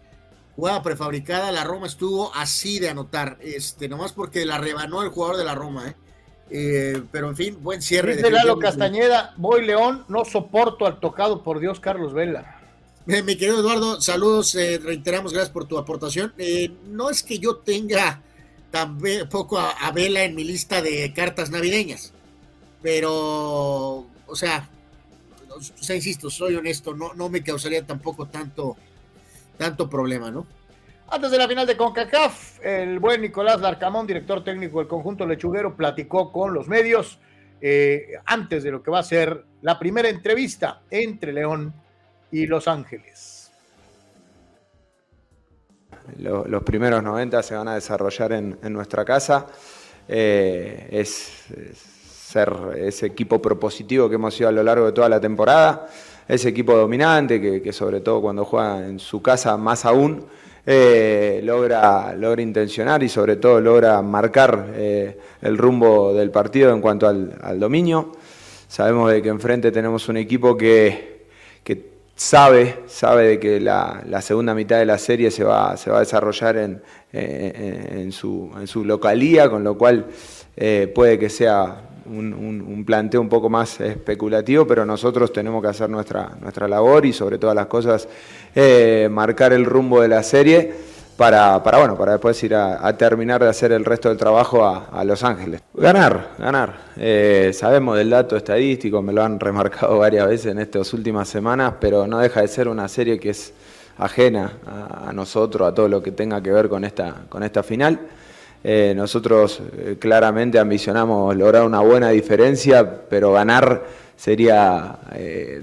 jugada 0.57 0.83
prefabricada, 0.83 1.51
la 1.53 1.65
Roma 1.65 1.87
estuvo 1.87 2.35
así 2.35 2.79
de 2.79 2.91
anotar, 2.91 3.39
este, 3.41 3.89
nomás 3.89 4.13
porque 4.13 4.45
la 4.45 4.59
rebanó 4.59 5.03
el 5.03 5.09
jugador 5.09 5.37
de 5.37 5.45
la 5.45 5.55
Roma, 5.55 5.89
¿eh? 5.89 5.95
eh 6.51 7.03
pero 7.11 7.29
en 7.29 7.37
fin, 7.37 7.59
buen 7.63 7.83
cierre. 7.83 8.17
de 8.17 8.31
Lalo 8.31 8.59
Castañeda, 8.59 9.35
voy 9.37 9.65
León, 9.65 10.05
no 10.09 10.25
soporto 10.25 10.87
al 10.87 11.01
tocado 11.01 11.43
por 11.43 11.61
Dios 11.61 11.81
Carlos 11.81 12.13
Vela. 12.13 12.62
Eh, 13.09 13.23
mi 13.23 13.37
querido 13.37 13.59
Eduardo, 13.59 14.01
saludos, 14.01 14.55
eh, 14.55 14.79
reiteramos, 14.79 15.33
gracias 15.33 15.53
por 15.53 15.67
tu 15.67 15.77
aportación. 15.77 16.33
no 16.87 17.11
es 17.11 17.25
que 17.25 17.39
yo 17.41 17.57
tenga 17.57 18.21
tampoco 18.71 19.59
a, 19.59 19.71
a, 19.71 19.91
Vela 19.91 20.23
en 20.23 20.37
mi 20.37 20.45
lista 20.45 20.81
de 20.81 21.13
cartas 21.13 21.51
navideñas, 21.51 22.15
pero, 22.81 24.07
o 24.27 24.37
sea, 24.37 24.69
o 25.51 25.61
sea, 25.61 25.97
insisto, 25.97 26.31
soy 26.31 26.55
honesto, 26.55 26.95
no, 26.95 27.13
no 27.15 27.29
me 27.29 27.43
causaría 27.43 27.85
tampoco 27.85 28.27
tanto, 28.27 28.77
tanto 29.59 29.91
problema, 29.91 30.31
¿no? 30.31 30.47
Antes 31.09 31.31
de 31.31 31.39
la 31.39 31.49
final 31.49 31.67
de 31.67 31.77
CONCACAF, 31.77 32.65
el 32.65 32.99
buen 32.99 33.21
Nicolás 33.21 33.61
Larcamón, 33.61 34.07
director 34.07 34.43
técnico 34.43 34.79
del 34.79 34.89
conjunto 34.89 35.27
lechuguero, 35.27 35.77
platicó 35.77 36.33
con 36.33 36.55
los 36.55 36.69
medios 36.69 37.19
eh, 37.61 38.13
antes 38.25 38.63
de 38.63 38.71
lo 38.71 38.83
que 38.83 38.91
va 38.91 39.01
a 39.01 39.05
ser 39.05 39.45
la 39.61 39.79
primera 39.79 40.09
entrevista 40.09 40.81
entre 40.91 41.33
León 41.33 41.75
y 42.33 42.47
Los 42.47 42.67
Ángeles. 42.67 43.53
Los, 46.19 46.63
primeros 46.65 47.03
90 47.03 47.43
se 47.43 47.55
van 47.55 47.69
a 47.69 47.75
desarrollar 47.75 48.33
en, 48.33 48.59
nuestra 48.73 49.05
casa. 49.05 49.47
Eh, 50.09 50.89
es, 50.91 51.47
ser 52.33 52.53
ese 52.77 53.07
equipo 53.07 53.41
propositivo 53.41 54.09
que 54.09 54.17
hemos 54.17 54.35
sido 54.35 54.49
a 54.49 54.53
lo 54.53 54.63
largo 54.63 54.87
de 54.87 54.93
toda 54.93 55.09
la 55.09 55.21
temporada 55.21 55.87
ese 56.29 56.49
equipo 56.49 56.77
dominante 56.77 57.61
que, 57.61 57.73
sobre 57.73 58.01
todo 58.01 58.23
cuando 58.23 58.45
juega 58.45 58.87
en 58.87 58.99
su 58.99 59.21
casa 59.21 59.57
más 59.57 59.85
aún 59.85 60.25
eh, 60.65 61.41
logra, 61.45 62.15
logra 62.15 62.41
intencionar 62.41 63.03
y 63.03 63.09
sobre 63.09 63.37
todo 63.37 63.61
logra 63.61 64.01
marcar 64.01 64.73
eh, 64.75 65.19
el 65.43 65.59
rumbo 65.59 66.15
del 66.15 66.31
partido 66.31 66.73
en 66.73 66.81
cuanto 66.81 67.09
al, 67.09 67.59
dominio. 67.59 68.13
Sabemos 68.69 69.11
de 69.11 69.21
que 69.21 69.29
enfrente 69.29 69.73
tenemos 69.73 70.09
un 70.09 70.17
equipo 70.17 70.57
que, 70.57 71.27
que 71.65 71.92
sabe, 72.23 72.85
sabe 72.87 73.27
de 73.27 73.41
que 73.41 73.61
la, 73.61 74.21
segunda 74.21 74.55
mitad 74.55 74.79
de 74.79 74.87
la 74.87 74.99
serie 74.99 75.31
se 75.31 75.43
va, 75.43 75.77
se 75.77 75.91
va 75.91 75.97
a 75.97 76.01
desarrollar 76.01 76.57
en, 76.57 76.83
en, 77.13 78.13
su, 78.13 78.51
en 78.59 78.67
su 78.67 78.85
localía, 78.85 79.51
con 79.51 79.65
lo 79.65 79.77
cual 79.77 80.07
eh, 80.57 80.91
puede 80.95 81.19
que 81.19 81.29
sea 81.29 81.89
un, 82.07 82.85
planteo 82.87 83.21
un 83.21 83.29
poco 83.29 83.49
más 83.49 83.81
especulativo, 83.81 84.67
pero 84.67 84.87
nosotros 84.87 85.33
tenemos 85.33 85.63
que 85.63 85.69
hacer 85.69 85.91
nuestra, 85.91 86.37
nuestra 86.41 86.69
labor 86.69 87.07
y 87.07 87.13
sobre 87.13 87.39
todas 87.39 87.57
las 87.57 87.67
cosas 87.67 88.09
eh, 88.55 89.09
marcar 89.11 89.53
el 89.53 89.65
rumbo 89.65 90.01
de 90.01 90.09
la 90.09 90.23
serie 90.23 90.73
para, 91.17 91.63
para, 91.63 91.79
bueno, 91.79 91.97
para 91.97 92.13
después 92.13 92.43
ir 92.43 92.55
a, 92.55 92.97
terminar 92.97 93.43
de 93.43 93.49
hacer 93.49 93.73
el 93.73 93.85
resto 93.85 94.09
del 94.09 94.19
trabajo 94.19 94.65
a, 94.65 95.05
Los 95.05 95.23
Ángeles. 95.23 95.63
Ganar, 95.75 96.31
ganar. 96.39 96.77
Eh, 96.97 97.51
sabemos 97.55 97.97
del 97.97 98.11
dato 98.11 98.37
estadístico, 98.37 99.03
me 99.03 99.13
lo 99.13 99.23
han 99.23 99.39
remarcado 99.39 99.99
varias 100.01 100.27
veces 100.29 100.53
en 100.53 100.59
estas 100.59 100.93
últimas 100.93 101.29
semanas, 101.29 101.75
pero 101.81 102.07
no 102.07 102.19
deja 102.19 102.41
de 102.41 102.49
ser 102.49 102.69
una 102.69 102.89
serie 102.89 103.19
que 103.19 103.31
es 103.31 103.53
ajena 103.99 104.53
a, 105.07 105.13
nosotros, 105.13 105.69
a 105.69 105.75
todo 105.75 105.89
lo 105.89 106.03
que 106.03 106.13
tenga 106.13 106.43
que 106.43 106.51
ver 106.51 106.69
con 106.69 106.85
esta, 106.85 107.15
con 107.29 107.43
esta 107.43 107.63
final. 107.63 108.01
Eh, 108.65 108.95
nosotros 108.97 109.61
eh, 109.77 109.97
claramente 109.99 110.59
ambicionamos 110.59 111.37
lograr 111.37 111.65
una 111.65 111.81
buena 111.81 112.11
diferencia, 112.11 113.03
pero 113.09 113.33
ganar 113.33 113.83
sería 114.17 114.99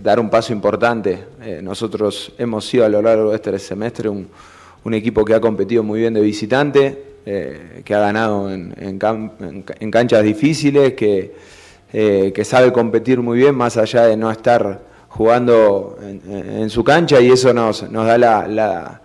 dar 0.02 0.20
un 0.20 0.30
paso 0.30 0.52
importante. 0.52 1.24
nosotros 1.62 2.34
hemos 2.38 2.66
sido 2.66 2.84
a 2.84 2.90
lo 2.90 3.02
largo 3.02 3.30
de 3.30 3.38
este 3.38 3.58
semestre 3.58 4.10
un, 4.10 4.28
equipo 4.94 5.26
que 5.26 5.34
ha 5.34 5.42
competido 5.42 5.84
muy 5.84 6.00
bien 6.00 6.14
de 6.14 6.22
visitante, 6.22 7.04
que 7.26 7.94
ha 7.94 8.00
ganado 8.00 8.52
en, 8.52 8.98
canchas 9.92 10.24
difíciles, 10.24 10.94
que, 10.94 11.34
que, 11.92 12.44
sabe 12.46 12.72
competir 12.72 13.22
muy 13.22 13.38
bien 13.38 13.56
más 13.56 13.78
allá 13.78 14.08
de 14.08 14.18
no 14.18 14.32
estar 14.32 14.82
jugando 15.10 15.98
en, 16.02 16.70
su 16.70 16.84
cancha 16.84 17.20
y 17.20 17.30
eso 17.30 17.54
nos, 17.54 17.90
nos 17.92 18.08
da 18.08 18.18
la 18.18 19.02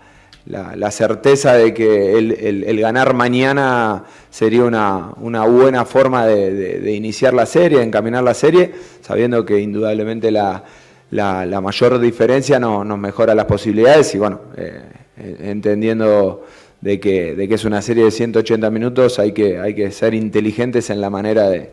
la, 0.46 0.90
certeza 0.90 1.54
de 1.54 1.72
que 1.72 2.18
el, 2.18 2.80
ganar 2.80 3.14
mañana 3.14 4.04
sería 4.30 4.64
una, 4.64 5.44
buena 5.46 5.84
forma 5.84 6.26
de, 6.26 6.92
iniciar 6.92 7.34
la 7.34 7.46
serie, 7.46 7.78
de 7.78 7.84
encaminar 7.84 8.22
la 8.22 8.34
serie, 8.34 8.72
sabiendo 9.00 9.44
que 9.44 9.60
indudablemente 9.60 10.30
la, 10.30 10.62
mayor 11.10 11.98
diferencia 11.98 12.58
no, 12.58 12.84
nos 12.84 12.98
mejora 12.98 13.34
las 13.34 13.46
posibilidades 13.46 14.14
y 14.14 14.18
bueno, 14.18 14.40
eh, 14.56 14.82
entendiendo 15.16 16.44
de 16.80 17.00
que, 17.00 17.34
de 17.34 17.48
que, 17.48 17.54
es 17.54 17.64
una 17.64 17.80
serie 17.82 18.04
de 18.04 18.10
180 18.10 18.70
minutos, 18.70 19.18
hay 19.18 19.32
que, 19.32 19.58
hay 19.58 19.74
que 19.74 19.90
ser 19.90 20.14
inteligentes 20.14 20.90
en 20.90 21.00
la 21.00 21.10
manera 21.10 21.48
de, 21.48 21.70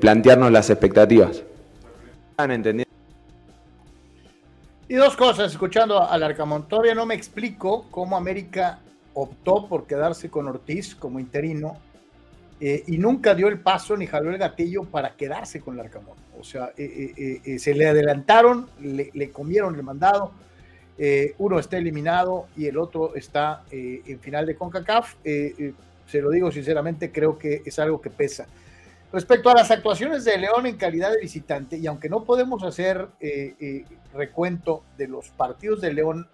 plantearnos 0.00 0.50
las 0.52 0.70
expectativas. 0.70 1.42
Y 4.88 4.94
dos 4.94 5.16
cosas, 5.16 5.52
escuchando 5.52 6.02
al 6.08 6.22
Arcamón, 6.22 6.68
todavía 6.68 6.94
no 6.94 7.06
me 7.06 7.14
explico 7.14 7.86
cómo 7.90 8.16
América 8.16 8.80
optó 9.14 9.66
por 9.66 9.86
quedarse 9.86 10.28
con 10.28 10.46
Ortiz 10.48 10.94
como 10.94 11.18
interino 11.18 11.78
eh, 12.60 12.84
y 12.86 12.98
nunca 12.98 13.34
dio 13.34 13.48
el 13.48 13.58
paso 13.58 13.96
ni 13.96 14.06
jaló 14.06 14.30
el 14.30 14.38
gatillo 14.38 14.84
para 14.84 15.16
quedarse 15.16 15.60
con 15.60 15.74
el 15.74 15.80
Arcamón. 15.80 16.16
O 16.38 16.44
sea, 16.44 16.72
eh, 16.76 17.40
eh, 17.44 17.58
se 17.58 17.74
le 17.74 17.86
adelantaron, 17.86 18.68
le, 18.80 19.30
comieron 19.30 19.74
el 19.74 19.82
mandado. 19.82 20.32
Uno 21.38 21.58
está 21.58 21.76
eliminado 21.76 22.46
y 22.56 22.66
el 22.66 22.78
otro 22.78 23.14
está 23.16 23.62
en 23.70 24.20
final 24.20 24.46
de 24.46 24.54
CONCACAF. 24.54 25.14
se 25.24 26.20
lo 26.20 26.30
digo 26.30 26.52
sinceramente, 26.52 27.10
creo 27.10 27.38
que 27.38 27.62
es 27.64 27.78
algo 27.78 28.00
que 28.00 28.10
pesa. 28.10 28.46
Respecto 29.14 29.48
a 29.48 29.54
las 29.54 29.70
actuaciones 29.70 30.24
de 30.24 30.36
León 30.36 30.66
en 30.66 30.76
calidad 30.76 31.12
de 31.12 31.20
visitante, 31.20 31.76
y 31.76 31.86
aunque 31.86 32.08
no 32.08 32.24
podemos 32.24 32.64
hacer 32.64 33.06
eh, 33.20 33.54
eh, 33.60 33.84
recuento 34.12 34.82
de 34.98 35.06
los 35.06 35.28
partidos 35.28 35.80
de 35.80 35.92
León 35.92 36.26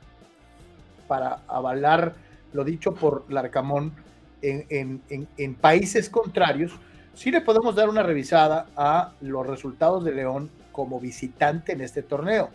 para 1.07 1.41
avalar 1.47 2.15
lo 2.55 2.65
dicho 2.65 2.95
por 2.95 3.31
Larcamón 3.31 3.93
en, 4.41 5.55
países 5.61 6.09
contrarios, 6.09 6.73
sí 7.13 7.31
le 7.31 7.43
podemos 7.43 7.75
dar 7.75 7.91
una 7.91 8.03
revisada 8.03 8.69
a 8.75 9.13
los 9.21 9.47
resultados 9.47 10.03
de 10.03 10.15
León 10.15 10.49
como 10.73 10.99
visitante 11.01 11.73
en 11.73 11.83
este 11.83 12.03
torneo, 12.03 12.49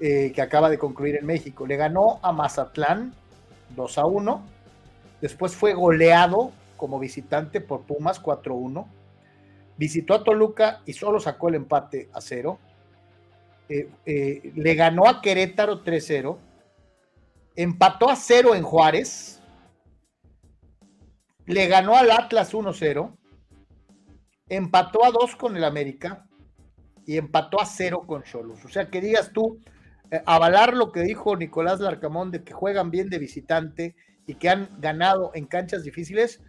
eh, 0.00 0.32
que 0.32 0.42
acaba 0.42 0.68
de 0.68 0.78
concluir 0.78 1.16
en 1.16 1.26
México. 1.26 1.66
Le 1.66 1.76
ganó 1.76 2.18
a 2.22 2.32
Mazatlán 2.32 3.14
2 3.74 3.98
a 3.98 4.06
1, 4.06 4.42
después 5.20 5.54
fue 5.54 5.74
goleado 5.74 6.52
como 6.76 6.98
visitante 6.98 7.60
por 7.60 7.82
Pumas 7.82 8.20
4 8.20 8.54
a 8.54 8.56
1 8.56 8.96
visitó 9.76 10.14
a 10.14 10.24
Toluca 10.24 10.82
y 10.86 10.92
solo 10.92 11.20
sacó 11.20 11.48
el 11.48 11.56
empate 11.56 12.08
a 12.12 12.20
cero. 12.20 12.58
Eh, 13.68 13.88
eh, 14.04 14.52
le 14.54 14.74
ganó 14.74 15.08
a 15.08 15.20
Querétaro 15.20 15.82
3-0. 15.84 16.38
Empató 17.56 18.10
a 18.10 18.16
cero 18.16 18.54
en 18.54 18.62
Juárez. 18.62 19.40
Le 21.46 21.66
ganó 21.68 21.96
al 21.96 22.10
Atlas 22.10 22.54
1-0. 22.54 23.16
Empató 24.48 25.04
a 25.04 25.10
dos 25.10 25.36
con 25.36 25.56
el 25.56 25.64
América. 25.64 26.26
Y 27.06 27.18
empató 27.18 27.60
a 27.60 27.66
cero 27.66 28.02
con 28.06 28.22
Cholos. 28.24 28.64
O 28.64 28.68
sea, 28.68 28.88
que 28.88 29.00
digas 29.00 29.32
tú, 29.32 29.60
eh, 30.10 30.22
avalar 30.26 30.74
lo 30.74 30.92
que 30.92 31.00
dijo 31.00 31.36
Nicolás 31.36 31.80
Larcamón 31.80 32.30
de 32.30 32.44
que 32.44 32.52
juegan 32.52 32.90
bien 32.90 33.10
de 33.10 33.18
visitante 33.18 33.96
y 34.26 34.34
que 34.34 34.48
han 34.48 34.70
ganado 34.80 35.30
en 35.34 35.46
canchas 35.46 35.82
difíciles, 35.82 36.42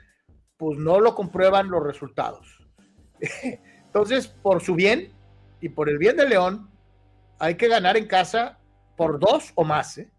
pues 0.57 0.77
no 0.79 0.99
lo 0.99 1.15
comprueban 1.15 1.69
los 1.69 1.84
resultados. 1.84 2.59
Entonces, 3.85 4.27
por 4.27 4.61
su 4.61 4.75
bien 4.75 5.11
y 5.61 5.69
por 5.69 5.89
el 5.89 5.97
bien 5.97 6.17
de 6.17 6.27
León, 6.27 6.69
hay 7.39 7.55
que 7.55 7.67
ganar 7.67 7.97
en 7.97 8.07
casa 8.07 8.59
por 8.95 9.19
dos 9.19 9.51
o 9.55 9.63
más. 9.63 9.97
¿eh? 9.97 10.11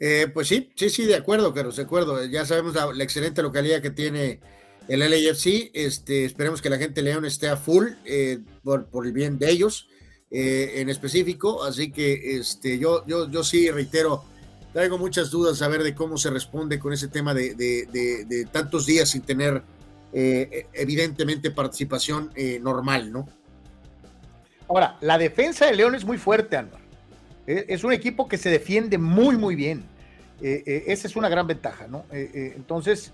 Eh, 0.00 0.28
pues 0.32 0.48
sí, 0.48 0.72
sí, 0.76 0.90
sí, 0.90 1.06
de 1.06 1.16
acuerdo, 1.16 1.52
Carlos, 1.52 1.76
de 1.76 1.82
acuerdo. 1.82 2.24
Ya 2.26 2.44
sabemos 2.44 2.74
la, 2.74 3.04
excelente 3.04 3.42
localidad 3.42 3.82
que 3.82 3.90
tiene 3.90 4.40
el 4.88 5.00
LAFC. 5.00 5.70
Este, 5.74 6.24
esperemos 6.24 6.62
que 6.62 6.70
la 6.70 6.78
gente 6.78 7.02
de 7.02 7.10
León 7.10 7.24
esté 7.24 7.48
a 7.48 7.56
full 7.56 7.88
eh, 8.04 8.40
por, 8.62 8.88
el 9.04 9.12
bien 9.12 9.38
de 9.38 9.50
ellos 9.50 9.88
en 10.30 10.88
específico. 10.88 11.64
Así 11.64 11.90
que 11.90 12.38
este, 12.38 12.78
yo, 12.78 13.04
yo, 13.06 13.30
yo 13.30 13.42
sí 13.44 13.70
reitero 13.70 14.24
traigo 14.72 14.98
muchas 14.98 15.30
dudas 15.30 15.60
a 15.62 15.68
ver 15.68 15.82
de 15.82 15.94
cómo 15.94 16.16
se 16.18 16.30
responde 16.30 16.78
con 16.78 16.92
ese 16.92 17.08
tema 17.08 17.34
de, 17.34 18.48
tantos 18.52 18.86
días 18.86 19.08
sin 19.10 19.22
tener 19.22 19.62
eh, 20.12 20.66
evidentemente 20.72 21.50
participación 21.50 22.30
eh, 22.34 22.58
normal, 22.60 23.12
¿no? 23.12 23.28
Ahora, 24.68 24.96
la 25.00 25.16
defensa 25.16 25.66
de 25.66 25.74
León 25.74 25.94
es 25.94 26.04
muy 26.04 26.18
fuerte, 26.18 26.56
Álvaro. 26.56 26.84
E, 27.46 27.64
es 27.68 27.84
un 27.84 27.92
equipo 27.92 28.28
que 28.28 28.36
se 28.36 28.50
defiende 28.50 28.98
muy, 28.98 29.36
muy 29.36 29.56
bien. 29.56 29.82
Eh, 30.40 30.84
esa 30.86 31.08
es 31.08 31.16
una 31.16 31.28
gran 31.28 31.46
ventaja, 31.46 31.88
¿no? 31.88 32.04
entonces, 32.12 33.12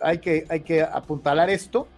hay, 0.00 0.18
que, 0.18 0.46
hay 0.48 0.60
que 0.60 0.82
apuntalar 0.82 1.50
esto. 1.50 1.88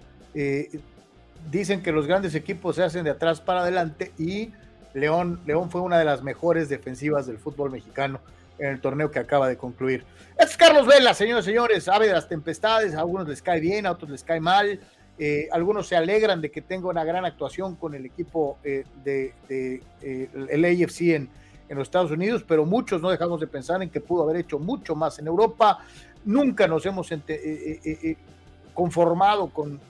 Dicen 1.51 1.83
que 1.83 1.93
los 1.93 2.07
grandes 2.07 2.35
equipos 2.35 2.77
se 2.77 2.83
hacen 2.83 3.05
de 3.05 3.11
atrás 3.11 3.41
para 3.41 3.61
adelante 3.61 4.13
y 4.19 4.53
León, 4.95 5.41
León 5.47 5.71
fue 5.71 5.81
una 5.81 5.99
de 5.99 6.05
las 6.05 6.23
mejores 6.23 6.69
defensivas 6.69 7.27
del 7.27 7.39
fútbol 7.39 7.71
mexicano 7.71 8.21
en 8.59 8.69
el 8.71 8.81
torneo 8.81 9.11
que 9.11 9.19
acaba 9.19 9.49
de 9.49 9.57
concluir. 9.57 10.05
es 10.39 10.57
Carlos 10.57 10.87
Vela, 10.87 11.13
señores 11.15 11.45
y 11.45 11.49
señores, 11.49 11.89
ave 11.89 12.07
de 12.07 12.13
las 12.13 12.29
tempestades, 12.29 12.95
a 12.95 13.01
algunos 13.01 13.29
les 13.29 13.43
cae 13.43 13.61
bien, 13.61 13.87
a 13.87 13.91
otros 13.91 14.11
les 14.11 14.23
cae 14.23 14.41
mal, 14.41 14.79
eh, 15.19 15.49
algunos 15.53 15.89
se 15.89 15.97
alegran 15.97 16.41
de 16.41 16.51
que 16.51 16.63
tenga 16.63 16.89
una 16.89 17.05
gran 17.05 17.25
actuación 17.25 17.77
con 17.77 17.95
el 17.95 18.07
equipo 18.07 18.59
eh, 18.63 18.85
de, 19.05 19.35
eh, 19.49 20.29
el 20.49 20.65
AFC 20.65 21.01
en, 21.15 21.29
en, 21.69 21.79
los 21.79 21.89
Estados 21.89 22.11
Unidos, 22.13 22.45
pero 22.47 22.65
muchos 22.65 23.03
no 23.03 23.11
dejamos 23.11 23.41
de 23.41 23.47
pensar 23.47 23.83
en 23.83 23.91
que 23.91 24.01
pudo 24.01 24.23
haber 24.23 24.37
hecho 24.37 24.59
mucho 24.59 24.95
más 24.95 25.19
en 25.19 25.27
Europa. 25.27 25.79
Nunca 26.25 26.67
nos 26.67 26.87
hemos 26.87 27.09
conformado 28.73 29.49
con 29.51 29.81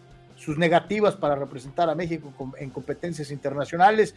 sus 0.44 0.58
negativas 0.58 1.16
para 1.16 1.34
representar 1.34 1.88
a 1.88 1.94
México 1.94 2.32
en 2.58 2.70
competencias 2.70 3.30
internacionales. 3.30 4.14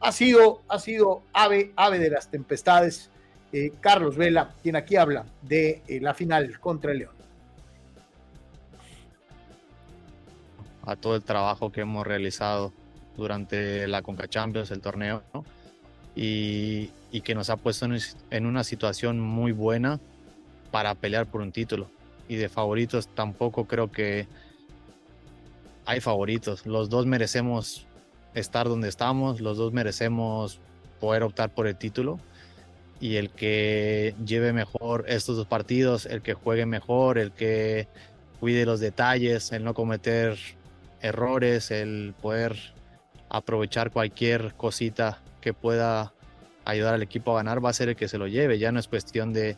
Ha 0.00 0.12
sido, 0.12 0.62
ha 0.68 0.78
sido 0.78 1.22
ave, 1.32 1.72
ave 1.76 1.98
de 1.98 2.10
las 2.10 2.30
tempestades 2.30 3.10
eh, 3.52 3.72
Carlos 3.80 4.16
Vela, 4.16 4.54
quien 4.62 4.76
aquí 4.76 4.96
habla 4.96 5.24
de 5.42 5.82
eh, 5.88 6.00
la 6.00 6.14
final 6.14 6.60
contra 6.60 6.92
el 6.92 6.98
León. 6.98 7.14
A 10.84 10.96
todo 10.96 11.16
el 11.16 11.22
trabajo 11.22 11.72
que 11.72 11.80
hemos 11.80 12.06
realizado 12.06 12.72
durante 13.16 13.86
la 13.88 14.02
Conca 14.02 14.28
Champions, 14.28 14.70
el 14.70 14.80
torneo, 14.80 15.22
y, 16.14 16.90
que 17.22 17.34
nos 17.34 17.50
ha 17.50 17.56
puesto 17.56 17.86
en, 18.30 18.46
una 18.46 18.64
situación 18.64 19.20
muy 19.20 19.52
buena 19.52 20.00
para 20.70 20.94
pelear 20.94 21.26
por 21.26 21.40
un 21.40 21.52
título. 21.52 21.90
Y 22.28 22.36
de 22.36 22.48
favoritos 22.48 23.08
tampoco 23.08 23.66
creo 23.66 23.90
que 23.90 24.26
hay 25.86 26.00
favoritos. 26.00 26.66
Los 26.66 26.88
dos 26.88 27.06
merecemos 27.06 27.86
estar 28.34 28.68
donde 28.68 28.88
estamos, 28.88 29.40
los 29.40 29.56
dos 29.56 29.72
merecemos 29.72 30.60
poder 31.00 31.22
optar 31.22 31.50
por 31.50 31.66
el 31.66 31.76
título 31.76 32.18
y 33.00 33.16
el 33.16 33.30
que 33.30 34.14
lleve 34.24 34.52
mejor 34.52 35.04
estos 35.08 35.36
dos 35.36 35.46
partidos, 35.46 36.06
el 36.06 36.20
que 36.20 36.34
juegue 36.34 36.66
mejor, 36.66 37.18
el 37.18 37.32
que 37.32 37.88
cuide 38.38 38.66
los 38.66 38.80
detalles, 38.80 39.52
el 39.52 39.64
no 39.64 39.74
cometer 39.74 40.38
errores, 41.00 41.70
el 41.70 42.14
poder 42.20 42.56
aprovechar 43.30 43.90
cualquier 43.90 44.54
cosita 44.54 45.22
que 45.40 45.54
pueda 45.54 46.12
ayudar 46.64 46.94
al 46.94 47.02
equipo 47.02 47.32
a 47.32 47.36
ganar 47.36 47.64
va 47.64 47.70
a 47.70 47.72
ser 47.72 47.88
el 47.88 47.96
que 47.96 48.08
se 48.08 48.18
lo 48.18 48.26
lleve. 48.26 48.58
Ya 48.58 48.70
no 48.70 48.78
es 48.78 48.88
cuestión 48.88 49.32
de 49.32 49.56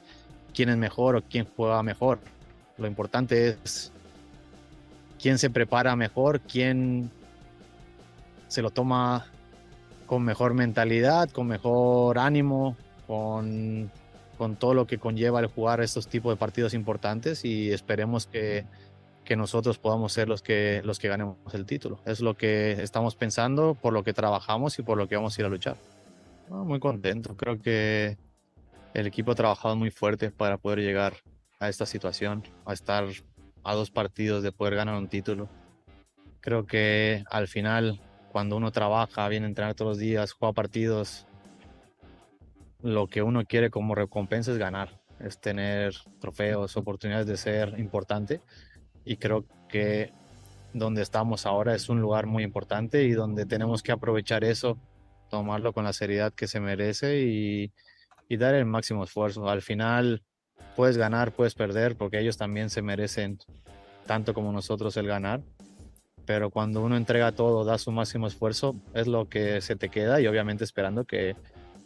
quién 0.55 0.69
es 0.69 0.77
mejor 0.77 1.17
o 1.17 1.23
quién 1.23 1.47
juega 1.57 1.83
mejor. 1.83 2.21
Lo 2.79 2.87
importante 2.87 3.49
es 3.49 3.93
quién 5.23 5.39
se 5.39 5.51
prepara 5.51 5.95
mejor, 5.95 6.41
quién 6.41 7.11
se 8.49 8.61
lo 8.61 8.71
toma 8.71 9.27
con 10.07 10.25
mejor 10.25 10.53
mentalidad, 10.53 11.31
con 11.31 11.47
mejor 11.47 12.19
ánimo, 12.19 12.77
con, 13.07 13.91
con 14.37 14.57
todo 14.57 14.75
lo 14.75 14.87
que 14.87 14.99
conlleva 14.99 15.41
el 15.41 15.47
jugar 15.47 15.81
estos 15.81 16.09
tipos 16.09 16.33
de 16.33 16.37
partidos 16.37 16.75
importantes 16.75 17.45
y 17.45 17.71
esperemos 17.71 18.27
que, 18.27 18.67
que 19.25 19.37
nosotros 19.37 19.79
podamos 19.79 20.13
ser 20.13 20.29
los 20.29 20.43
que, 20.43 20.83
los 20.85 20.99
que 20.99 21.09
ganemos 21.09 21.37
el 21.55 21.65
título. 21.65 22.01
Es 22.05 22.21
lo 22.21 22.37
que 22.37 22.73
estamos 22.73 23.15
pensando, 23.15 23.75
por 23.75 23.93
lo 23.93 24.03
que 24.03 24.13
trabajamos 24.13 24.79
y 24.81 24.83
por 24.83 24.99
lo 24.99 25.07
que 25.07 25.17
vamos 25.17 25.39
a 25.39 25.41
ir 25.41 25.47
a 25.47 25.49
luchar. 25.49 25.77
muy 26.51 26.81
contento, 26.81 27.37
creo 27.37 27.63
que 27.63 28.19
el 28.93 29.07
equipo 29.07 29.33
ha 29.33 29.37
trabajado 29.37 29.77
muy 29.77 29.91
fuerte 29.91 30.31
para 30.31 30.59
poder 30.59 30.81
llegar 30.81 31.15
a 31.61 31.69
esta 31.69 31.87
situación, 31.87 32.43
a 32.67 32.73
estar 32.73 33.05
a 33.65 33.75
dos 33.75 33.91
partidos 33.91 34.43
de 34.43 34.53
poder 34.53 34.75
ganar 34.75 34.97
un 34.97 35.09
título. 35.09 35.49
Creo 36.41 36.67
que 36.67 37.25
al 37.31 37.49
final, 37.49 38.01
cuando 38.31 38.57
uno 38.57 38.73
trabaja, 38.73 39.29
viene 39.29 39.47
a 39.47 39.49
entrenar 39.49 39.75
todos 39.75 39.93
los 39.93 39.99
días, 39.99 40.33
juega 40.33 40.53
partidos, 40.53 41.27
lo 42.81 43.07
que 43.07 43.23
uno 43.23 43.45
quiere 43.45 43.71
como 43.71 43.95
recompensa 43.95 44.51
es 44.51 44.59
ganar, 44.59 45.01
es 45.21 45.41
tener 45.41 45.95
trofeos, 46.21 46.77
oportunidades 46.77 47.27
de 47.27 47.37
ser 47.37 47.79
importante. 47.79 48.41
Y 49.05 49.17
creo 49.17 49.45
que 49.69 50.13
donde 50.73 51.03
estamos 51.03 51.47
ahora 51.47 51.75
es 51.75 51.89
un 51.89 52.01
lugar 52.01 52.27
muy 52.27 52.43
importante 52.43 53.05
y 53.05 53.13
donde 53.13 53.47
tenemos 53.47 53.83
que 53.83 53.93
aprovechar 53.93 54.43
eso, 54.43 54.79
tomarlo 55.31 55.73
con 55.73 55.85
la 55.85 55.93
seriedad 55.93 56.33
que 56.33 56.49
se 56.49 56.61
merece 56.61 57.21
y, 57.23 57.73
y 58.29 58.37
dar 58.37 58.55
el 58.55 58.65
máximo 58.65 59.05
esfuerzo. 59.05 59.49
Al 59.49 59.63
final 59.63 60.23
puedes 60.77 60.97
ganar, 60.97 61.33
puedes 61.33 61.55
perder, 61.55 61.97
porque 61.97 62.21
ellos 62.21 62.37
también 62.37 62.71
se 62.71 62.83
merecen 62.83 63.39
tanto 64.07 64.35
como 64.35 64.53
nosotros 64.53 64.97
el 64.97 65.07
ganar. 65.07 65.41
Pero 66.25 66.51
cuando 66.51 66.83
uno 66.83 66.97
entrega 66.97 67.33
todo, 67.33 67.65
da 67.65 67.79
su 67.79 67.91
máximo 67.91 68.27
esfuerzo, 68.27 68.77
es 68.95 69.07
lo 69.07 69.29
que 69.29 69.61
se 69.61 69.77
te 69.77 69.89
queda 69.89 70.21
y 70.21 70.27
obviamente 70.27 70.65
esperando 70.65 71.05
que, 71.05 71.35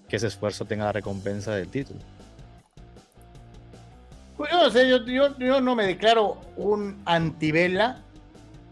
que 0.09 0.17
ese 0.17 0.27
esfuerzo 0.27 0.65
tenga 0.65 0.85
la 0.85 0.93
recompensa 0.93 1.55
del 1.55 1.69
título. 1.69 2.01
Pues 4.37 4.51
yo 4.51 4.59
no 4.59 4.71
sé, 4.71 4.89
yo, 4.89 5.61
no 5.61 5.75
me 5.75 5.87
declaro 5.87 6.39
un 6.57 7.01
antivela, 7.07 8.03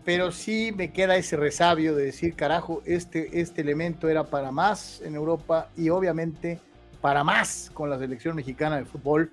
pero 0.05 0.31
sí 0.31 0.73
me 0.77 0.93
queda 0.93 1.17
ese 1.17 1.37
resabio 1.37 1.95
de 1.95 2.05
decir, 2.05 2.35
carajo, 2.35 2.83
este, 2.85 3.41
este 3.41 3.63
elemento 3.63 4.11
era 4.11 4.25
para 4.25 4.53
más 4.53 5.01
en 5.01 5.15
Europa 5.15 5.71
y 5.77 5.89
obviamente 5.89 6.61
para 7.01 7.25
más 7.25 7.71
con 7.73 7.89
la 7.89 7.99
selección 7.99 8.37
mexicana 8.37 8.77
de 8.77 8.85
fútbol. 8.85 9.31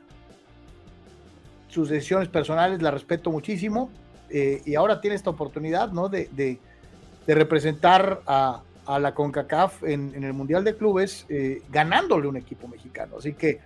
Sus 1.71 1.89
decisiones 1.89 2.27
personales 2.27 2.81
las 2.81 2.93
respeto 2.93 3.31
muchísimo 3.31 3.89
eh, 4.29 4.61
y 4.65 4.75
ahora 4.75 5.01
tiene 5.01 5.15
esta 5.15 5.31
oportunidad, 5.31 5.91
¿no? 5.91 6.07
de 6.07 6.59
representar 7.27 8.21
a, 8.27 8.61
a 8.85 8.99
la 8.99 9.13
CONCACAF 9.13 9.83
en, 9.83 10.23
el 10.23 10.33
Mundial 10.33 10.63
de 10.63 10.75
Clubes, 10.75 11.25
eh, 11.29 11.61
ganándole 11.71 12.27
un 12.27 12.37
equipo 12.37 12.67
mexicano. 12.67 13.17
Así 13.17 13.33
que, 13.33 13.59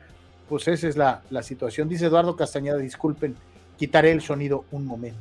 pues 0.49 0.67
esa 0.67 0.87
es 0.87 0.97
la, 0.97 1.21
situación. 1.41 1.89
Dice 1.89 2.05
Eduardo 2.05 2.35
Castañeda, 2.35 2.77
disculpen, 2.77 3.35
quitaré 3.77 4.11
el 4.11 4.21
sonido 4.21 4.65
un 4.71 4.85
momento. 4.85 5.19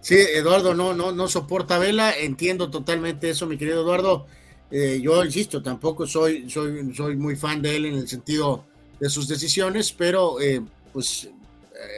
Sí, 0.00 0.16
Eduardo 0.16 0.74
no, 0.74 0.94
no, 0.94 1.12
no 1.12 1.28
soporta 1.28 1.78
vela, 1.78 2.12
entiendo 2.16 2.70
totalmente 2.70 3.30
eso, 3.30 3.46
mi 3.46 3.56
querido 3.56 3.82
Eduardo. 3.82 4.26
Eh, 4.70 5.00
yo 5.02 5.24
insisto, 5.24 5.62
tampoco 5.62 6.06
soy, 6.06 6.48
soy, 6.50 6.94
soy 6.94 7.16
muy 7.16 7.34
fan 7.34 7.62
de 7.62 7.76
él 7.76 7.86
en 7.86 7.94
el 7.94 8.08
sentido 8.08 8.64
de 9.00 9.08
sus 9.08 9.28
decisiones, 9.28 9.92
pero 9.92 10.36
pues 10.92 11.30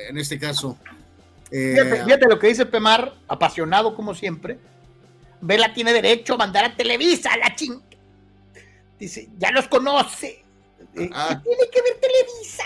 en 0.08 0.18
este 0.18 0.38
caso. 0.38 0.78
fíjate, 1.50 2.26
lo 2.28 2.38
que 2.38 2.48
dice 2.48 2.66
Pemar, 2.66 3.14
apasionado 3.28 3.94
como 3.94 4.14
siempre 4.14 4.58
Vela 5.40 5.72
tiene 5.72 5.92
derecho 5.92 6.34
a 6.34 6.38
mandar 6.38 6.64
a 6.64 6.76
Televisa, 6.76 7.36
la 7.36 7.54
ching. 7.54 7.80
Dice, 8.98 9.28
ya 9.38 9.50
los 9.50 9.68
conoce. 9.68 10.44
Eh, 10.94 11.10
ah. 11.12 11.40
tiene 11.42 11.62
que 11.72 11.82
ver 11.82 12.00
Televisa? 12.00 12.64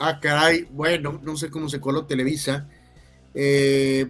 Ah, 0.00 0.18
caray, 0.20 0.66
bueno, 0.70 1.20
no 1.22 1.36
sé 1.36 1.50
cómo 1.50 1.68
se 1.68 1.80
coló 1.80 2.06
Televisa. 2.06 2.66
Eh, 3.34 4.08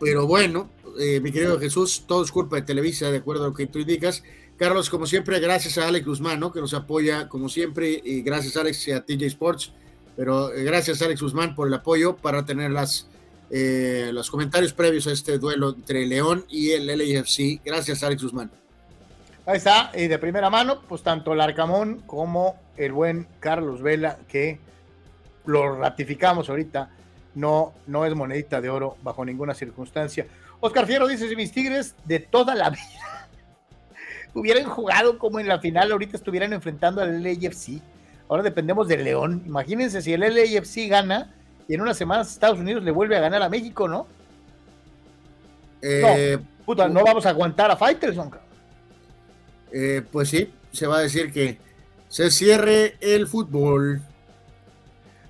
pero 0.00 0.26
bueno, 0.26 0.70
eh, 0.98 1.20
mi 1.20 1.32
querido 1.32 1.58
Jesús, 1.58 2.04
todo 2.06 2.24
es 2.24 2.30
culpa 2.30 2.56
de 2.56 2.62
Televisa, 2.62 3.10
de 3.10 3.18
acuerdo 3.18 3.44
a 3.44 3.48
lo 3.48 3.54
que 3.54 3.66
tú 3.66 3.78
indicas. 3.78 4.22
Carlos, 4.56 4.88
como 4.88 5.06
siempre, 5.06 5.38
gracias 5.38 5.76
a 5.76 5.86
Alex 5.86 6.06
Guzmán, 6.06 6.40
¿no? 6.40 6.52
que 6.52 6.60
nos 6.60 6.72
apoya 6.72 7.28
como 7.28 7.50
siempre, 7.50 8.00
y 8.02 8.22
gracias 8.22 8.56
Alex 8.56 8.88
y 8.88 8.92
a 8.92 9.04
TJ 9.04 9.26
Sports, 9.26 9.72
pero 10.16 10.50
gracias 10.54 11.02
Alex 11.02 11.22
Guzmán 11.22 11.54
por 11.54 11.68
el 11.68 11.74
apoyo 11.74 12.16
para 12.16 12.44
tener 12.44 12.70
las 12.70 13.06
eh, 13.50 14.10
los 14.12 14.30
comentarios 14.30 14.72
previos 14.72 15.06
a 15.06 15.12
este 15.12 15.38
duelo 15.38 15.70
entre 15.70 16.04
León 16.04 16.44
y 16.48 16.72
el 16.72 16.86
LAFC. 16.86 17.60
Gracias, 17.64 18.02
Alex 18.02 18.24
Guzmán. 18.24 18.50
Ahí 19.46 19.58
está, 19.58 19.92
y 19.94 20.08
de 20.08 20.18
primera 20.18 20.50
mano, 20.50 20.82
pues 20.88 21.02
tanto 21.02 21.32
el 21.32 21.40
Arcamón 21.40 22.02
como 22.06 22.58
el 22.76 22.92
buen 22.92 23.28
Carlos 23.38 23.80
Vela, 23.80 24.18
que 24.28 24.58
lo 25.44 25.76
ratificamos 25.76 26.50
ahorita, 26.50 26.90
no, 27.36 27.72
no 27.86 28.04
es 28.04 28.14
monedita 28.16 28.60
de 28.60 28.68
oro 28.68 28.96
bajo 29.02 29.24
ninguna 29.24 29.54
circunstancia. 29.54 30.26
Oscar 30.58 30.86
Fierro 30.86 31.06
dice: 31.06 31.28
si 31.28 31.36
mis 31.36 31.52
Tigres 31.52 31.94
de 32.04 32.18
toda 32.18 32.56
la 32.56 32.70
vida 32.70 33.28
hubieran 34.34 34.64
jugado 34.64 35.18
como 35.18 35.38
en 35.38 35.46
la 35.46 35.60
final, 35.60 35.92
ahorita 35.92 36.16
estuvieran 36.16 36.52
enfrentando 36.52 37.00
al 37.00 37.22
LAFC. 37.22 37.80
Ahora 38.28 38.42
dependemos 38.42 38.88
del 38.88 39.04
León. 39.04 39.42
Imagínense 39.46 40.02
si 40.02 40.12
el 40.12 40.20
LAFC 40.20 40.88
gana, 40.88 41.34
y 41.68 41.74
en 41.74 41.80
unas 41.80 41.96
semanas 41.96 42.30
Estados 42.30 42.58
Unidos 42.58 42.82
le 42.82 42.90
vuelve 42.90 43.16
a 43.16 43.20
ganar 43.20 43.42
a 43.42 43.48
México, 43.48 43.88
¿no? 43.88 44.06
Eh, 45.82 46.38
no, 46.40 46.64
puta, 46.64 46.88
no 46.88 47.04
vamos 47.04 47.26
a 47.26 47.30
aguantar 47.30 47.70
a 47.70 47.76
Faitelson. 47.76 48.30
Eh, 49.72 50.02
pues 50.10 50.28
sí, 50.28 50.52
se 50.72 50.86
va 50.86 50.98
a 50.98 51.00
decir 51.02 51.32
que 51.32 51.58
se 52.08 52.30
cierre 52.30 52.96
el 53.00 53.26
fútbol. 53.26 54.00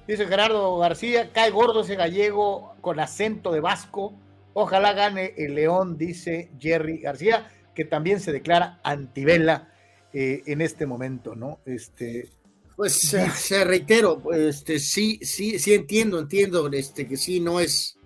Dice 0.07 0.27
Gerardo 0.27 0.79
García, 0.79 1.31
cae 1.33 1.51
gordo 1.51 1.81
ese 1.81 1.97
gallego 1.97 2.75
con 2.81 3.01
acento 3.01 3.53
de 3.53 3.61
vasco. 3.61 4.15
Ojalá 4.55 4.93
gane 4.93 5.35
el 5.37 5.55
León, 5.55 5.99
dice 5.99 6.51
Jerry 6.61 6.99
García, 6.99 7.49
que 7.75 7.85
también 7.85 8.21
se 8.21 8.33
declara 8.33 8.79
antivela 8.85 9.69
eh, 10.13 10.43
en 10.47 10.61
este 10.61 10.87
momento, 10.87 11.35
¿no? 11.35 11.59
Este, 11.67 12.31
pues 12.77 12.93
se 13.01 13.65
reitero, 13.65 14.23
este, 14.33 14.79
sí, 14.79 15.19
sí, 15.23 15.59
sí 15.59 15.73
entiendo, 15.73 16.19
entiendo, 16.19 16.71
este, 16.71 17.09
que 17.09 17.17
sí 17.17 17.41
no 17.41 17.59
es 17.59 17.99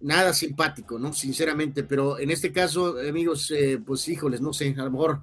nada 0.00 0.32
simpático, 0.32 0.98
¿no? 0.98 1.12
Sinceramente, 1.12 1.84
pero 1.84 2.18
en 2.18 2.30
este 2.30 2.50
caso, 2.50 2.96
amigos, 3.06 3.50
eh, 3.50 3.78
pues 3.84 4.08
híjoles, 4.08 4.40
no 4.40 4.54
sé, 4.54 4.74
a 4.78 4.84
lo 4.84 4.90
mejor 4.90 5.20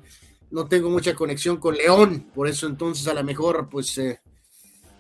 no 0.51 0.67
tengo 0.67 0.89
mucha 0.89 1.15
conexión 1.15 1.57
con 1.57 1.75
León, 1.75 2.27
por 2.35 2.47
eso 2.47 2.67
entonces 2.67 3.07
a 3.07 3.15
lo 3.15 3.23
mejor, 3.23 3.67
pues 3.67 3.97
eh, 3.97 4.19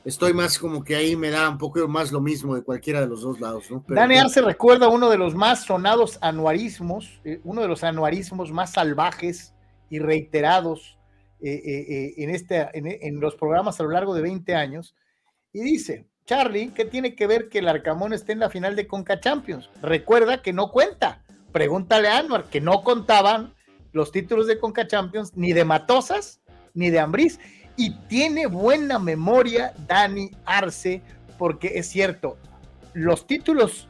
estoy 0.05 0.33
más 0.33 0.57
como 0.57 0.83
que 0.83 0.95
ahí 0.95 1.15
me 1.15 1.29
da 1.29 1.47
un 1.47 1.59
poco 1.59 1.87
más 1.87 2.11
lo 2.11 2.19
mismo 2.19 2.55
de 2.55 2.63
cualquiera 2.63 3.01
de 3.01 3.07
los 3.07 3.21
dos 3.21 3.39
lados, 3.39 3.69
¿no? 3.69 3.83
Dani 3.87 4.17
Arce 4.17 4.41
recuerda 4.41 4.87
uno 4.87 5.07
de 5.09 5.19
los 5.19 5.35
más 5.35 5.65
sonados 5.65 6.17
anuarismos, 6.21 7.21
eh, 7.25 7.39
uno 7.43 7.61
de 7.61 7.67
los 7.67 7.83
anuarismos 7.83 8.51
más 8.51 8.73
salvajes 8.73 9.53
y 9.89 9.99
reiterados 9.99 10.97
en, 11.41 12.29
este, 12.29 12.67
en, 12.73 12.87
en 12.87 13.19
los 13.19 13.35
programas 13.35 13.79
a 13.79 13.83
lo 13.83 13.89
largo 13.89 14.13
de 14.13 14.21
20 14.21 14.55
años, 14.55 14.95
y 15.53 15.61
dice, 15.61 16.07
Charlie, 16.25 16.69
¿qué 16.69 16.85
tiene 16.85 17.15
que 17.15 17.27
ver 17.27 17.49
que 17.49 17.59
el 17.59 17.67
Arcamón 17.67 18.13
esté 18.13 18.31
en 18.31 18.39
la 18.39 18.49
final 18.49 18.75
de 18.75 18.87
Conca 18.87 19.19
Champions? 19.19 19.69
Recuerda 19.81 20.41
que 20.41 20.53
no 20.53 20.71
cuenta. 20.71 21.23
Pregúntale 21.51 22.07
a 22.07 22.19
Anuar, 22.19 22.45
que 22.45 22.61
no 22.61 22.83
contaban 22.83 23.53
los 23.91 24.11
títulos 24.11 24.47
de 24.47 24.57
Conca 24.57 24.87
Champions 24.87 25.35
ni 25.35 25.51
de 25.51 25.65
Matosas 25.65 26.39
ni 26.73 26.89
de 26.89 26.99
Ambriz. 26.99 27.39
Y 27.75 27.95
tiene 28.07 28.45
buena 28.45 28.99
memoria 28.99 29.73
Dani 29.87 30.31
Arce, 30.45 31.01
porque 31.37 31.73
es 31.75 31.87
cierto, 31.87 32.37
los 32.93 33.27
títulos 33.27 33.89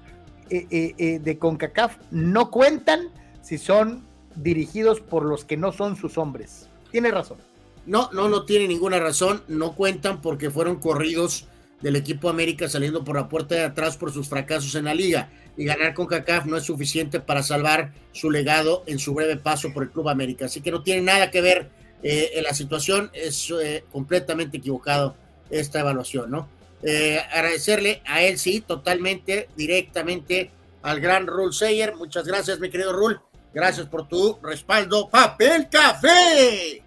eh, 0.50 0.66
eh, 0.72 0.96
eh, 0.98 1.20
de 1.20 1.38
CONCACAF 1.38 1.98
no 2.10 2.50
cuentan 2.50 3.10
si 3.42 3.58
son 3.58 4.04
dirigidos 4.36 5.00
por 5.00 5.26
los 5.26 5.46
que 5.46 5.58
no 5.58 5.72
son 5.72 5.96
sus 5.96 6.18
hombres. 6.18 6.71
Tiene 6.92 7.12
razón. 7.12 7.38
No, 7.86 8.10
no, 8.14 8.30
no 8.30 8.46
tiene 8.46 8.68
ninguna 8.68 9.00
razón. 9.00 9.44
No 9.48 9.76
cuentan 9.76 10.22
porque 10.22 10.52
fueron 10.52 10.78
corridos 10.78 11.46
del 11.82 11.96
equipo 11.96 12.30
América 12.30 12.70
saliendo 12.70 13.04
por 13.04 13.16
la 13.16 13.28
puerta 13.28 13.56
de 13.56 13.64
atrás 13.64 13.98
por 13.98 14.12
sus 14.12 14.28
fracasos 14.28 14.76
en 14.76 14.86
la 14.86 14.94
liga. 14.94 15.30
Y 15.58 15.66
ganar 15.66 15.94
con 15.94 16.08
CACAF 16.08 16.46
no 16.46 16.58
es 16.58 16.64
suficiente 16.64 17.20
para 17.20 17.44
salvar 17.44 17.94
su 18.14 18.32
legado 18.32 18.84
en 18.86 19.00
su 19.00 19.14
breve 19.14 19.38
paso 19.38 19.74
por 19.74 19.84
el 19.84 19.90
Club 19.90 20.10
América. 20.10 20.46
Así 20.46 20.62
que 20.62 20.72
no 20.72 20.84
tiene 20.84 21.02
nada 21.02 21.32
que 21.32 21.42
ver 21.42 21.70
eh, 22.04 22.32
en 22.36 22.44
la 22.44 22.54
situación, 22.54 23.12
es 23.14 23.52
eh, 23.52 23.84
completamente 23.92 24.58
equivocado 24.58 25.16
esta 25.50 25.82
evaluación, 25.82 26.32
¿no? 26.32 26.48
Eh, 26.84 27.20
agradecerle 27.32 28.02
a 28.06 28.24
él, 28.24 28.40
sí, 28.40 28.62
totalmente, 28.62 29.50
directamente 29.56 30.50
al 30.82 31.00
gran 31.00 31.28
Rul 31.28 31.54
Seyer. 31.54 31.96
Muchas 31.96 32.26
gracias, 32.26 32.60
mi 32.60 32.70
querido 32.70 32.94
Rul. 32.94 33.20
Gracias 33.54 33.88
por 33.88 34.08
tu 34.08 34.40
respaldo. 34.42 35.10
¡Papel 35.10 35.68
Café! 35.70 36.81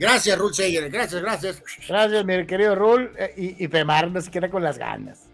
Gracias, 0.00 0.38
Rul 0.38 0.54
Seyer. 0.54 0.88
Gracias, 0.88 1.20
gracias. 1.20 1.62
Gracias, 1.86 2.24
mi 2.24 2.46
querido 2.46 2.74
Rul. 2.74 3.12
Eh, 3.18 3.34
y, 3.36 3.64
y 3.64 3.68
Femar 3.68 4.10
no 4.10 4.18
se 4.22 4.30
queda 4.30 4.48
con 4.48 4.62
las 4.62 4.78
ganas. 4.78 5.26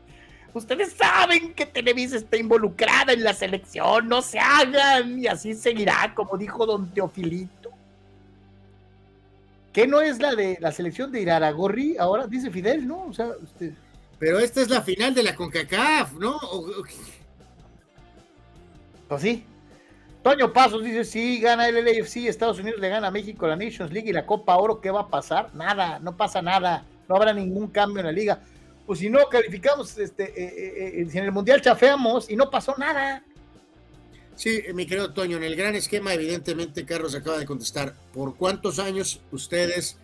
Ustedes 0.52 0.92
saben 0.92 1.54
que 1.54 1.66
Televisa 1.66 2.16
está 2.16 2.36
involucrada 2.36 3.12
en 3.12 3.22
la 3.22 3.32
selección, 3.32 4.08
no 4.08 4.22
se 4.22 4.40
hagan, 4.40 5.20
y 5.20 5.28
así 5.28 5.54
seguirá, 5.54 6.12
como 6.16 6.36
dijo 6.36 6.66
don 6.66 6.92
Teofilito. 6.92 7.70
¿Qué 9.72 9.86
no 9.86 10.00
es 10.00 10.18
la 10.18 10.34
de 10.34 10.56
la 10.60 10.72
selección 10.72 11.12
de 11.12 11.20
Iraragorri? 11.20 11.96
Ahora 11.98 12.26
dice 12.26 12.50
Fidel, 12.50 12.88
¿no? 12.88 13.04
O 13.04 13.12
sea, 13.12 13.28
usted... 13.40 13.72
Pero 14.18 14.38
esta 14.40 14.62
es 14.62 14.70
la 14.70 14.80
final 14.80 15.14
de 15.14 15.22
la 15.22 15.36
CONCACAF, 15.36 16.14
¿no? 16.14 16.40
Pues 19.06 19.22
sí, 19.22 19.44
Toño 20.26 20.52
Pasos 20.52 20.82
dice, 20.82 21.04
sí, 21.04 21.38
gana 21.38 21.68
el 21.68 21.84
LAFC, 21.84 22.26
Estados 22.26 22.58
Unidos 22.58 22.80
le 22.80 22.88
gana 22.88 23.06
a 23.06 23.10
México 23.12 23.46
la 23.46 23.54
Nations 23.54 23.92
League 23.92 24.10
y 24.10 24.12
la 24.12 24.26
Copa 24.26 24.56
Oro, 24.56 24.80
¿qué 24.80 24.90
va 24.90 25.02
a 25.02 25.08
pasar? 25.08 25.54
Nada, 25.54 26.00
no 26.00 26.16
pasa 26.16 26.42
nada, 26.42 26.84
no 27.08 27.14
habrá 27.14 27.32
ningún 27.32 27.68
cambio 27.68 28.00
en 28.00 28.06
la 28.06 28.10
liga. 28.12 28.40
Pues 28.88 28.98
si 28.98 29.08
no 29.08 29.20
calificamos, 29.28 29.96
este, 29.96 30.24
eh, 30.24 30.32
eh, 30.36 31.00
eh, 31.00 31.06
si 31.08 31.18
en 31.18 31.26
el 31.26 31.30
Mundial 31.30 31.62
chafeamos 31.62 32.28
y 32.28 32.34
no 32.34 32.50
pasó 32.50 32.74
nada. 32.76 33.22
Sí, 34.34 34.64
mi 34.74 34.84
querido 34.84 35.12
Toño, 35.12 35.36
en 35.36 35.44
el 35.44 35.54
gran 35.54 35.76
esquema, 35.76 36.12
evidentemente, 36.12 36.84
Carlos 36.84 37.14
acaba 37.14 37.38
de 37.38 37.46
contestar, 37.46 37.94
¿por 38.12 38.34
cuántos 38.34 38.80
años 38.80 39.20
ustedes, 39.30 39.96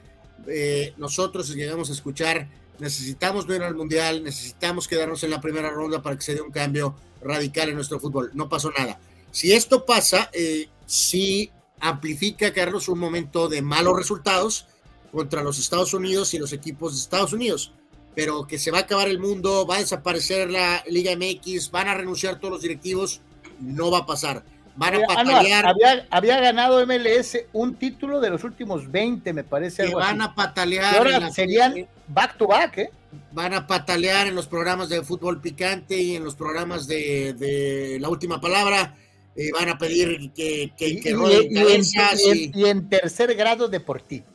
nosotros 0.98 1.52
llegamos 1.52 1.90
a 1.90 1.94
escuchar, 1.94 2.46
necesitamos 2.78 3.44
ver 3.48 3.64
al 3.64 3.74
Mundial, 3.74 4.22
necesitamos 4.22 4.86
quedarnos 4.86 5.24
en 5.24 5.30
la 5.30 5.40
primera 5.40 5.70
ronda 5.70 6.00
para 6.00 6.14
que 6.14 6.22
se 6.22 6.36
dé 6.36 6.42
un 6.42 6.52
cambio 6.52 6.94
radical 7.20 7.70
en 7.70 7.74
nuestro 7.74 7.98
fútbol? 7.98 8.30
No 8.34 8.48
pasó 8.48 8.70
nada 8.70 9.00
si 9.32 9.54
esto 9.54 9.84
pasa, 9.84 10.30
eh, 10.32 10.68
sí 10.86 11.50
amplifica, 11.80 12.52
Carlos, 12.52 12.88
un 12.88 12.98
momento 12.98 13.48
de 13.48 13.62
malos 13.62 13.96
resultados 13.96 14.66
contra 15.10 15.42
los 15.42 15.58
Estados 15.58 15.94
Unidos 15.94 16.32
y 16.34 16.38
los 16.38 16.52
equipos 16.52 16.92
de 16.92 17.00
Estados 17.00 17.32
Unidos. 17.32 17.72
Pero 18.14 18.46
que 18.46 18.58
se 18.58 18.70
va 18.70 18.78
a 18.78 18.80
acabar 18.82 19.08
el 19.08 19.18
mundo, 19.18 19.66
va 19.66 19.76
a 19.76 19.80
desaparecer 19.80 20.50
la 20.50 20.84
Liga 20.86 21.16
MX, 21.16 21.70
van 21.70 21.88
a 21.88 21.94
renunciar 21.94 22.38
todos 22.38 22.52
los 22.52 22.62
directivos, 22.62 23.22
no 23.58 23.90
va 23.90 24.00
a 24.00 24.06
pasar. 24.06 24.44
Van 24.76 24.94
a 24.94 24.98
ah, 24.98 25.14
patalear. 25.14 25.74
había, 26.10 26.40
ganado 26.40 26.86
MLS 26.86 27.38
un 27.54 27.74
título 27.74 28.20
de 28.20 28.30
los 28.30 28.44
últimos 28.44 28.90
20, 28.90 29.32
me 29.32 29.44
parece. 29.44 29.86
Que 29.86 29.94
van 29.94 30.20
a 30.20 30.34
patalear. 30.34 30.96
ahora 30.96 31.30
serían 31.30 31.86
back 32.08 32.36
to 32.36 32.46
back, 32.46 32.78
¿eh? 32.78 32.90
Van 33.32 33.54
a 33.54 33.66
patalear 33.66 34.26
en 34.26 34.34
los 34.34 34.46
programas 34.46 34.90
de 34.90 35.02
fútbol 35.02 35.40
picante 35.40 35.96
y 35.96 36.16
en 36.16 36.24
los 36.24 36.34
programas 36.34 36.86
de, 36.86 37.34
de 37.34 37.98
La 37.98 38.10
Última 38.10 38.40
Palabra 38.40 38.94
y 39.36 39.50
van 39.50 39.68
a 39.68 39.78
pedir 39.78 40.32
que, 40.32 40.72
que, 40.76 40.88
y, 40.88 42.64
en, 42.66 42.88
tercer 42.88 43.34
grado 43.34 43.68
deportivo. 43.68 44.26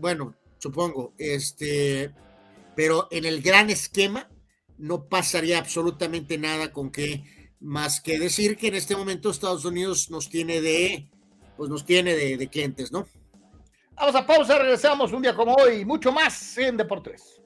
Bueno, 0.00 0.34
supongo, 0.58 1.12
este, 1.18 2.12
pero 2.76 3.08
en 3.10 3.24
el 3.24 3.42
gran 3.42 3.70
esquema 3.70 4.28
no 4.78 5.08
pasaría 5.08 5.58
absolutamente 5.58 6.38
nada 6.38 6.72
con 6.72 6.90
que 6.90 7.24
más 7.60 8.00
que 8.00 8.18
decir 8.18 8.56
que 8.56 8.68
en 8.68 8.74
este 8.74 8.96
momento 8.96 9.30
Estados 9.30 9.64
Unidos 9.64 10.10
nos 10.10 10.28
tiene 10.28 10.60
de, 10.60 11.08
pues 11.56 11.70
nos 11.70 11.84
tiene 11.84 12.14
de, 12.14 12.36
de 12.36 12.48
clientes, 12.48 12.92
¿no? 12.92 13.06
Vamos 13.96 14.14
a 14.16 14.26
pausa, 14.26 14.58
regresamos 14.58 15.12
un 15.12 15.22
día 15.22 15.34
como 15.34 15.54
hoy, 15.54 15.84
mucho 15.84 16.12
más 16.12 16.58
en 16.58 16.76
Deportes. 16.76 17.40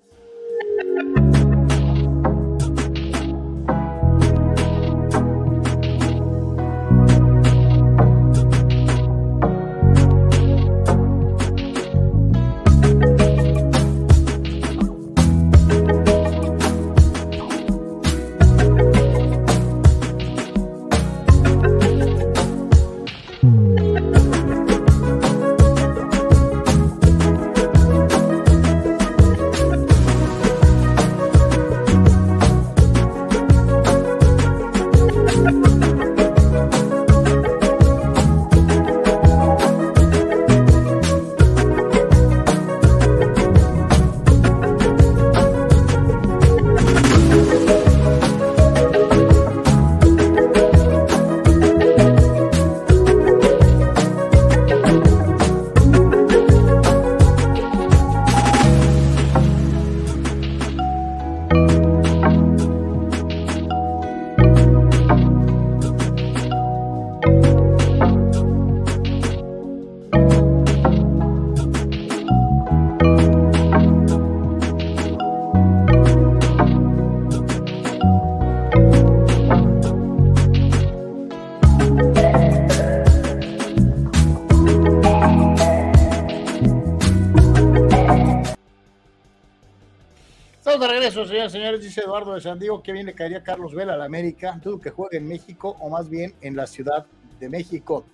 Regreso, 91.14 91.30
señores, 91.30 91.52
señores, 91.52 91.82
dice 91.82 92.02
Eduardo 92.02 92.34
de 92.34 92.40
San 92.40 92.58
Diego, 92.58 92.82
que 92.82 92.92
bien 92.92 93.06
le 93.06 93.14
caería 93.14 93.42
Carlos 93.42 93.74
Vela 93.74 93.94
a 93.94 93.96
la 93.96 94.04
América, 94.04 94.60
dudo 94.62 94.80
que 94.80 94.90
juegue 94.90 95.16
en 95.18 95.26
México 95.26 95.76
o 95.80 95.88
más 95.88 96.08
bien 96.10 96.34
en 96.40 96.56
la 96.56 96.66
Ciudad 96.66 97.06
de 97.40 97.48
México. 97.48 98.04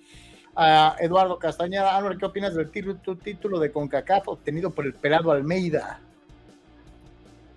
A 0.55 0.95
Eduardo 0.99 1.37
Castañeda, 1.37 1.97
Álvaro, 1.97 2.17
¿qué 2.17 2.25
opinas 2.25 2.55
del 2.55 2.71
título, 2.71 3.59
de 3.59 3.71
CONCACAF 3.71 4.29
obtenido 4.29 4.69
por 4.69 4.85
el 4.85 4.93
pelado 4.93 5.31
Almeida? 5.31 5.99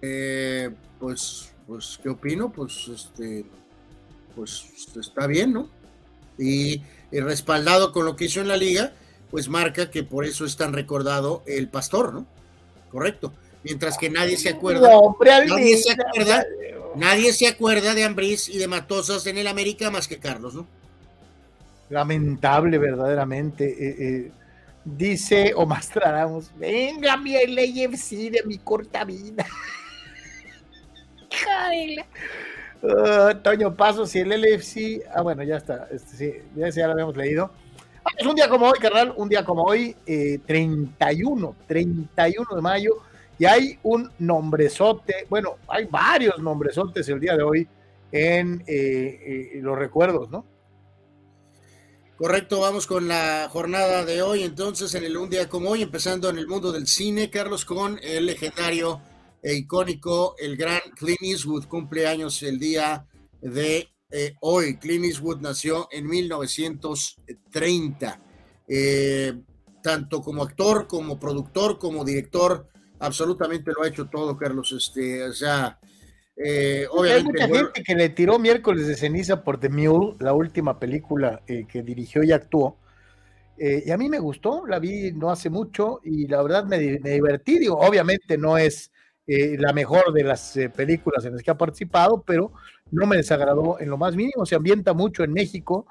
Eh, 0.03 0.71
pues, 0.99 1.55
pues, 1.67 2.01
¿qué 2.03 2.09
opino? 2.09 2.51
Pues, 2.51 2.89
este, 2.89 3.45
pues 4.35 4.67
está 4.97 5.29
bien, 5.29 5.53
¿no? 5.53 5.69
Y, 6.37 6.83
respaldado 7.13 7.93
con 7.93 8.05
lo 8.05 8.17
que 8.17 8.25
hizo 8.25 8.41
en 8.41 8.49
la 8.49 8.57
liga, 8.57 8.93
pues 9.31 9.49
marca 9.49 9.91
que 9.91 10.03
por 10.03 10.25
eso 10.25 10.45
es 10.45 10.57
tan 10.57 10.73
recordado 10.73 11.43
el 11.47 11.69
pastor, 11.69 12.13
¿no? 12.13 12.27
Correcto 12.91 13.33
mientras 13.69 13.99
que 13.99 14.09
nadie 14.09 14.39
se 14.39 14.49
acuerda. 14.49 14.89
nadie, 15.47 15.77
se 15.77 15.93
acuerda 15.93 16.43
nadie 16.97 17.33
se 17.35 17.47
acuerda 17.47 17.93
de 17.93 18.03
Ambriz 18.03 18.49
y 18.49 18.57
de 18.57 18.67
Matosas 18.67 19.27
en 19.27 19.37
el 19.37 19.47
América 19.47 19.91
más 19.91 20.09
que 20.09 20.19
Carlos, 20.19 20.55
¿no? 20.55 20.67
Lamentable, 21.91 22.79
verdaderamente. 22.79 23.67
Eh, 23.67 23.97
eh, 23.99 24.33
dice 24.87 25.53
Omar 25.55 25.83
Ramos, 25.95 26.51
venga 26.57 27.19
mi 27.19 27.35
LAFC 27.35 28.31
de 28.31 28.43
mi 28.47 28.57
corta 28.57 29.05
vida. 29.05 29.45
uh, 32.83 33.35
Toño 33.43 33.77
Pasos 33.77 34.15
y 34.17 34.21
el 34.21 34.31
LFC. 34.31 35.03
Ah, 35.15 35.21
bueno, 35.21 35.43
ya 35.43 35.59
está. 35.59 35.89
Este, 35.93 36.17
sí, 36.17 36.33
ya, 36.57 36.71
ya 36.71 36.87
lo 36.87 36.95
habíamos 36.95 37.19
leído. 37.19 37.51
Ah, 38.03 38.13
es 38.17 38.27
un 38.27 38.35
día 38.35 38.49
como 38.49 38.67
hoy, 38.67 38.79
carnal, 38.79 39.13
un 39.15 39.29
día 39.29 39.45
como 39.45 39.65
hoy, 39.65 39.95
eh, 40.07 40.41
31, 40.47 41.55
31 41.67 42.57
de 42.57 42.63
mayo 42.63 43.03
y 43.39 43.45
hay 43.45 43.79
un 43.85 44.11
nombrezote, 44.19 45.27
bueno, 45.31 45.59
hay 45.69 45.85
varios 45.85 46.41
nombrezotes 46.41 47.09
el 47.09 47.21
día 47.21 47.37
de 47.37 47.45
hoy 47.45 47.69
en 48.11 48.65
eh, 48.67 49.53
eh, 49.55 49.61
los 49.63 49.79
recuerdos, 49.79 50.29
¿no? 50.31 50.45
Correcto, 52.17 52.61
vamos 52.61 52.89
con 52.89 53.07
la 53.07 53.49
jornada 53.49 54.05
de 54.05 54.23
hoy, 54.23 54.43
entonces 54.43 54.93
en 54.97 55.05
el 55.05 55.17
un 55.17 55.31
día 55.31 55.49
como 55.49 55.71
hoy, 55.71 55.83
empezando 55.83 56.29
en 56.29 56.39
el 56.39 56.49
mundo 56.49 56.73
del 56.73 56.89
cine, 56.89 57.31
Carlos, 57.31 57.65
con 57.65 58.01
el 58.03 58.27
legendario 58.27 59.01
e 59.41 59.55
icónico, 59.55 60.35
el 60.37 60.57
gran 60.57 60.81
Clint 60.97 61.23
Eastwood, 61.23 61.67
cumpleaños 61.67 62.43
el 62.43 62.59
día 62.59 63.07
de 63.41 63.87
eh, 64.11 64.35
hoy. 64.41 64.79
Clint 64.79 65.05
Eastwood 65.05 65.41
nació 65.41 65.87
en 65.93 66.09
1930. 66.09 68.21
tanto 69.81 70.21
como 70.21 70.43
actor, 70.43 70.89
como 70.89 71.21
productor, 71.21 71.79
como 71.79 72.05
director 72.05 72.67
absolutamente 73.01 73.73
lo 73.77 73.83
ha 73.83 73.89
hecho 73.89 74.07
todo, 74.07 74.37
Carlos. 74.37 74.73
Este, 74.73 75.23
o 75.25 75.33
sea, 75.33 75.79
eh, 76.39 76.87
obviamente. 76.91 77.43
Hay 77.43 77.49
mucha 77.49 77.65
gente 77.65 77.83
que 77.83 77.95
le 77.95 78.09
tiró 78.11 78.39
miércoles 78.39 78.87
de 78.87 78.95
ceniza 78.95 79.43
por 79.43 79.59
The 79.59 79.69
Mule, 79.69 80.17
la 80.21 80.33
última 80.33 80.79
película 80.79 81.43
eh, 81.47 81.67
que 81.69 81.83
dirigió 81.83 82.23
y 82.23 82.33
actuó. 82.33 82.77
Eh, 83.59 83.83
y 83.87 83.91
a 83.91 83.99
mí 83.99 84.09
me 84.09 84.21
gustó, 84.21 84.65
la 84.67 84.79
vi 84.79 85.11
no 85.11 85.31
hace 85.31 85.51
mucho 85.51 86.01
y 86.05 86.29
la 86.29 86.41
verdad 86.43 86.65
me, 86.65 86.79
divertí. 86.79 87.59
Digo, 87.59 87.77
obviamente 87.77 88.39
no 88.39 88.57
es 88.57 88.93
la 89.27 89.75
mejor 89.75 90.15
de 90.15 90.25
las 90.25 90.59
películas 90.75 91.23
en 91.27 91.35
las 91.35 91.43
que 91.43 91.51
ha 91.51 91.59
participado, 91.59 92.23
pero 92.27 92.51
no 92.91 93.07
me 93.07 93.19
desagradó 93.19 93.79
en 93.79 93.91
lo 93.91 93.99
más 93.99 94.17
mínimo. 94.17 94.47
Se 94.47 94.55
ambienta 94.55 94.95
mucho 94.95 95.23
en 95.23 95.33
México. 95.33 95.87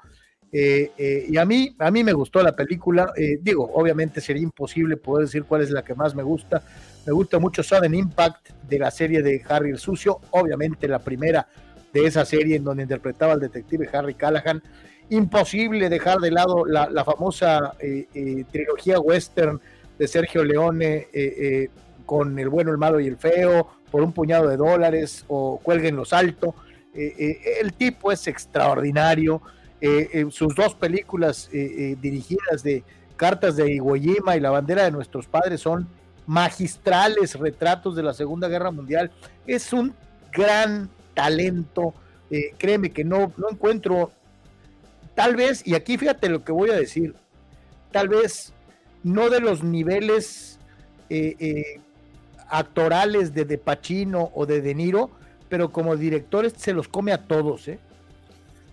y 0.50 1.36
a 1.36 1.44
mí, 1.44 1.76
a 1.78 1.90
mí 1.92 2.02
me 2.02 2.14
gustó 2.14 2.42
la 2.42 2.56
película. 2.56 3.12
digo, 3.40 3.70
obviamente 3.74 4.20
sería 4.20 4.42
imposible 4.42 4.96
poder 4.96 5.26
decir 5.26 5.44
cuál 5.44 5.62
es 5.62 5.70
la 5.70 5.84
que 5.84 5.94
más 5.94 6.16
me 6.16 6.24
gusta, 6.24 6.64
me 7.08 7.14
gusta 7.14 7.38
mucho 7.38 7.62
Sudden 7.62 7.94
Impact 7.94 8.50
de 8.68 8.78
la 8.78 8.90
serie 8.90 9.22
de 9.22 9.42
Harry 9.48 9.70
el 9.70 9.78
Sucio, 9.78 10.20
obviamente 10.32 10.86
la 10.86 10.98
primera 10.98 11.48
de 11.90 12.04
esa 12.04 12.22
serie 12.26 12.56
en 12.56 12.64
donde 12.64 12.82
interpretaba 12.82 13.32
al 13.32 13.40
detective 13.40 13.88
Harry 13.90 14.12
Callahan. 14.12 14.62
Imposible 15.08 15.88
dejar 15.88 16.18
de 16.18 16.30
lado 16.30 16.66
la, 16.66 17.04
famosa 17.06 17.72
eh, 17.80 18.06
eh, 18.12 18.44
trilogía 18.52 19.00
western 19.00 19.58
de 19.98 20.06
Sergio 20.06 20.44
Leone 20.44 21.08
eh, 21.10 21.70
con 22.04 22.38
El 22.38 22.50
bueno, 22.50 22.72
el 22.72 22.76
malo 22.76 23.00
y 23.00 23.06
el 23.06 23.16
feo, 23.16 23.66
por 23.90 24.02
un 24.02 24.12
puñado 24.12 24.46
de 24.46 24.58
dólares 24.58 25.24
o 25.28 25.60
Cuelguen 25.62 25.96
los 25.96 26.12
altos. 26.12 26.52
el 26.92 27.72
tipo 27.72 28.12
es 28.12 28.26
extraordinario. 28.26 29.40
sus 30.28 30.54
dos 30.54 30.74
películas 30.74 31.48
dirigidas 31.50 32.62
de 32.62 32.84
Cartas 33.16 33.56
de 33.56 33.72
Iwo 33.76 33.94
Jima 33.94 34.36
y 34.36 34.40
La 34.40 34.50
bandera 34.50 34.84
de 34.84 34.90
nuestros 34.90 35.26
padres 35.26 35.62
son 35.62 35.88
magistrales 36.28 37.34
retratos 37.36 37.96
de 37.96 38.02
la 38.02 38.12
Segunda 38.12 38.48
Guerra 38.48 38.70
Mundial. 38.70 39.10
Es 39.46 39.72
un 39.72 39.94
gran 40.30 40.90
talento. 41.14 41.94
Eh, 42.30 42.52
créeme 42.58 42.92
que 42.92 43.02
no, 43.02 43.32
no 43.38 43.50
encuentro, 43.50 44.12
tal 45.14 45.34
vez, 45.34 45.66
y 45.66 45.74
aquí 45.74 45.96
fíjate 45.96 46.28
lo 46.28 46.44
que 46.44 46.52
voy 46.52 46.70
a 46.70 46.76
decir, 46.76 47.14
tal 47.90 48.08
vez 48.08 48.52
no 49.02 49.30
de 49.30 49.40
los 49.40 49.64
niveles 49.64 50.58
eh, 51.08 51.34
eh, 51.38 51.80
actorales 52.50 53.32
de 53.32 53.46
De 53.46 53.56
Pacino 53.56 54.30
o 54.34 54.44
de 54.44 54.60
De 54.60 54.74
Niro, 54.74 55.10
pero 55.48 55.72
como 55.72 55.96
directores 55.96 56.52
se 56.58 56.74
los 56.74 56.88
come 56.88 57.12
a 57.12 57.26
todos, 57.26 57.68
¿eh? 57.68 57.78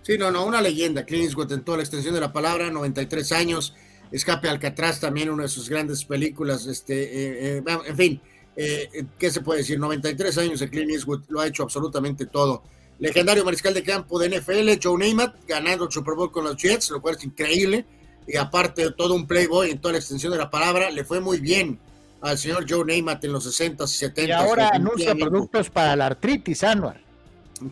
Sí, 0.02 0.18
no, 0.18 0.30
no, 0.30 0.44
una 0.44 0.60
leyenda. 0.60 1.04
Clint 1.04 1.24
Eastwood 1.24 1.50
en 1.52 1.64
toda 1.64 1.78
la 1.78 1.84
extensión 1.84 2.14
de 2.14 2.20
la 2.20 2.32
palabra, 2.32 2.70
93 2.70 3.32
años, 3.32 3.74
Escape 4.12 4.48
Alcatraz, 4.48 5.00
también 5.00 5.30
una 5.30 5.44
de 5.44 5.48
sus 5.48 5.68
grandes 5.68 6.04
películas. 6.04 6.66
Este, 6.66 7.02
eh, 7.02 7.58
eh, 7.58 7.62
en 7.86 7.96
fin, 7.96 8.20
eh, 8.56 9.04
¿qué 9.18 9.30
se 9.30 9.40
puede 9.40 9.60
decir? 9.60 9.78
93 9.78 10.38
años 10.38 10.60
de 10.60 10.70
Clint 10.70 10.90
Eastwood, 10.90 11.22
lo 11.28 11.40
ha 11.40 11.46
hecho 11.46 11.62
absolutamente 11.62 12.26
todo. 12.26 12.62
Legendario 12.98 13.44
mariscal 13.44 13.74
de 13.74 13.82
campo 13.82 14.18
de 14.18 14.28
NFL, 14.28 14.78
Joe 14.82 15.08
Namath, 15.08 15.46
ganando 15.46 15.84
el 15.84 15.92
Super 15.92 16.14
Bowl 16.14 16.30
con 16.30 16.44
los 16.44 16.56
Jets, 16.56 16.90
lo 16.90 17.02
cual 17.02 17.16
es 17.16 17.24
increíble. 17.24 17.84
Y 18.26 18.36
aparte, 18.36 18.90
todo 18.92 19.14
un 19.14 19.26
playboy 19.26 19.70
en 19.70 19.78
toda 19.78 19.92
la 19.92 19.98
extensión 19.98 20.32
de 20.32 20.38
la 20.38 20.50
palabra, 20.50 20.90
le 20.90 21.04
fue 21.04 21.20
muy 21.20 21.38
bien 21.38 21.78
al 22.22 22.38
señor 22.38 22.64
Joe 22.68 22.84
Namath 22.84 23.24
en 23.24 23.32
los 23.32 23.44
60 23.44 23.84
y 23.84 23.86
70 23.86 24.28
Y 24.28 24.32
ahora 24.32 24.70
anuncia 24.72 25.14
productos 25.14 25.68
para 25.70 25.94
la 25.94 26.06
artritis, 26.06 26.64
Anuar. 26.64 27.00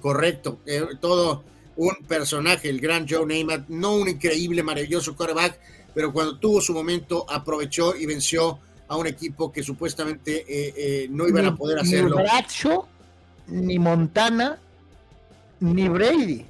Correcto, 0.01 0.61
todo 1.01 1.45
un 1.77 1.95
personaje, 2.07 2.69
el 2.69 2.81
gran 2.81 3.07
Joe 3.09 3.27
Namath, 3.27 3.69
no 3.69 3.97
un 3.97 4.09
increíble, 4.09 4.63
maravilloso 4.63 5.17
quarterback, 5.17 5.59
pero 5.95 6.13
cuando 6.13 6.39
tuvo 6.39 6.61
su 6.61 6.75
momento 6.75 7.25
aprovechó 7.29 7.95
y 7.97 8.05
venció 8.07 8.59
a 8.89 8.97
un 8.97 9.07
equipo 9.07 9.51
que 9.53 9.63
supuestamente 9.63 10.45
eh, 10.49 10.75
eh, 10.77 11.07
no 11.11 11.29
iban 11.29 11.47
a 11.47 11.57
poder 11.57 11.79
hacerlo. 11.79 12.17
Ni 12.17 12.23
Bradshaw, 12.23 12.87
ni 13.47 13.79
Montana, 13.79 14.59
ni 15.61 15.89
Brady 15.89 16.45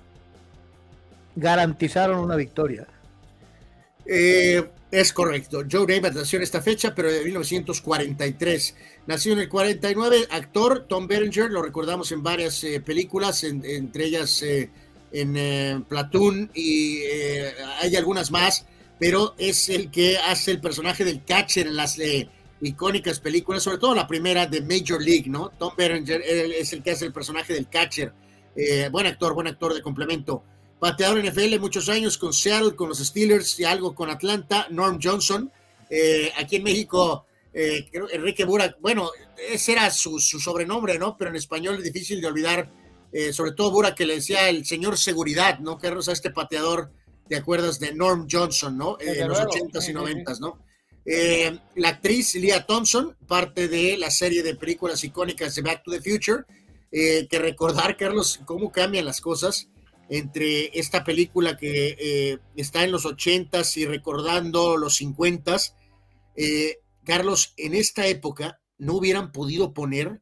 garantizaron 1.36 2.18
una 2.18 2.36
victoria. 2.36 2.86
Eh, 4.06 4.64
es 4.90 5.12
correcto. 5.12 5.64
Joe 5.70 5.86
Namath 5.86 6.14
nació 6.14 6.36
en 6.38 6.42
esta 6.44 6.62
fecha, 6.62 6.94
pero 6.94 7.10
de 7.10 7.24
1943. 7.24 8.76
Nació 9.06 9.32
en 9.32 9.40
el 9.40 9.48
49, 9.48 10.28
actor 10.30 10.86
Tom 10.88 11.06
Berenger, 11.06 11.50
lo 11.50 11.62
recordamos 11.62 12.12
en 12.12 12.22
varias 12.22 12.64
películas, 12.84 13.44
entre 13.44 14.04
ellas 14.04 14.42
en 15.12 15.84
Platoon 15.84 16.50
y 16.54 17.00
hay 17.80 17.96
algunas 17.96 18.30
más 18.30 18.66
pero 18.98 19.34
es 19.38 19.68
el 19.68 19.90
que 19.90 20.18
hace 20.18 20.52
el 20.52 20.60
personaje 20.60 21.04
del 21.04 21.24
catcher 21.24 21.66
en 21.66 21.76
las 21.76 21.98
eh, 21.98 22.28
icónicas 22.60 23.20
películas, 23.20 23.62
sobre 23.62 23.78
todo 23.78 23.94
la 23.94 24.06
primera 24.06 24.46
de 24.46 24.60
Major 24.60 25.02
League, 25.02 25.24
¿no? 25.26 25.50
Tom 25.58 25.74
Berenger 25.76 26.22
es 26.22 26.72
el 26.72 26.82
que 26.82 26.92
hace 26.92 27.06
el 27.06 27.12
personaje 27.12 27.52
del 27.52 27.68
catcher. 27.68 28.12
Eh, 28.56 28.88
buen 28.90 29.06
actor, 29.06 29.34
buen 29.34 29.48
actor 29.48 29.74
de 29.74 29.82
complemento. 29.82 30.44
Pateador 30.78 31.24
NFL 31.24 31.58
muchos 31.58 31.88
años 31.88 32.18
con 32.18 32.32
Seattle, 32.32 32.76
con 32.76 32.88
los 32.88 32.98
Steelers 32.98 33.58
y 33.58 33.64
algo 33.64 33.94
con 33.94 34.10
Atlanta. 34.10 34.66
Norm 34.70 34.98
Johnson. 35.02 35.50
Eh, 35.90 36.32
aquí 36.36 36.56
en 36.56 36.62
México, 36.62 37.26
Enrique 37.52 38.44
Burak, 38.44 38.80
bueno, 38.80 39.10
ese 39.48 39.72
era 39.72 39.90
su, 39.90 40.18
sobrenombre, 40.18 40.98
¿no? 40.98 41.16
Pero 41.16 41.30
en 41.30 41.36
español 41.36 41.76
es 41.78 41.84
difícil 41.84 42.20
de 42.20 42.26
olvidar, 42.26 42.68
sobre 43.32 43.52
todo 43.52 43.70
Burak 43.70 43.94
que 43.94 44.06
le 44.06 44.16
decía 44.16 44.48
el 44.48 44.64
señor 44.64 44.98
seguridad, 44.98 45.60
¿no? 45.60 45.78
Que 45.78 45.86
era 45.86 46.00
este 46.00 46.30
pateador 46.30 46.90
¿te 47.28 47.36
acuerdas 47.36 47.78
de 47.78 47.94
Norm 47.94 48.26
Johnson, 48.30 48.76
no? 48.76 48.98
Eh, 49.00 49.20
en 49.20 49.28
los 49.28 49.38
80s 49.38 49.88
y 49.88 49.92
90s, 49.92 50.40
¿no? 50.40 50.64
Eh, 51.06 51.58
la 51.76 51.90
actriz 51.90 52.34
Leah 52.34 52.66
Thompson, 52.66 53.16
parte 53.26 53.68
de 53.68 53.96
la 53.96 54.10
serie 54.10 54.42
de 54.42 54.54
películas 54.54 55.04
icónicas 55.04 55.54
de 55.54 55.62
Back 55.62 55.82
to 55.82 55.90
the 55.90 56.00
Future, 56.00 56.44
eh, 56.90 57.26
que 57.28 57.38
recordar, 57.38 57.96
Carlos, 57.96 58.40
cómo 58.44 58.70
cambian 58.72 59.04
las 59.04 59.20
cosas 59.20 59.68
entre 60.08 60.78
esta 60.78 61.02
película 61.02 61.56
que 61.56 62.38
está 62.56 62.84
en 62.84 62.92
los 62.92 63.06
80s 63.06 63.76
y 63.78 63.86
recordando 63.86 64.76
los 64.76 65.00
50s. 65.00 65.74
Carlos, 67.04 67.54
en 67.56 67.74
esta 67.74 68.06
época 68.06 68.60
no 68.76 68.94
hubieran 68.94 69.32
podido 69.32 69.72
poner 69.72 70.20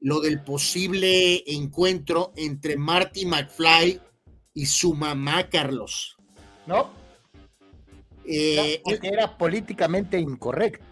lo 0.00 0.20
del 0.20 0.42
posible 0.42 1.42
encuentro 1.46 2.34
entre 2.36 2.76
Marty 2.76 3.24
McFly 3.24 4.00
y 4.52 4.66
su 4.66 4.92
mamá, 4.92 5.48
Carlos. 5.48 6.16
¿No? 6.66 6.90
Eh, 8.26 8.82
era 9.02 9.36
políticamente 9.36 10.18
incorrecto. 10.18 10.84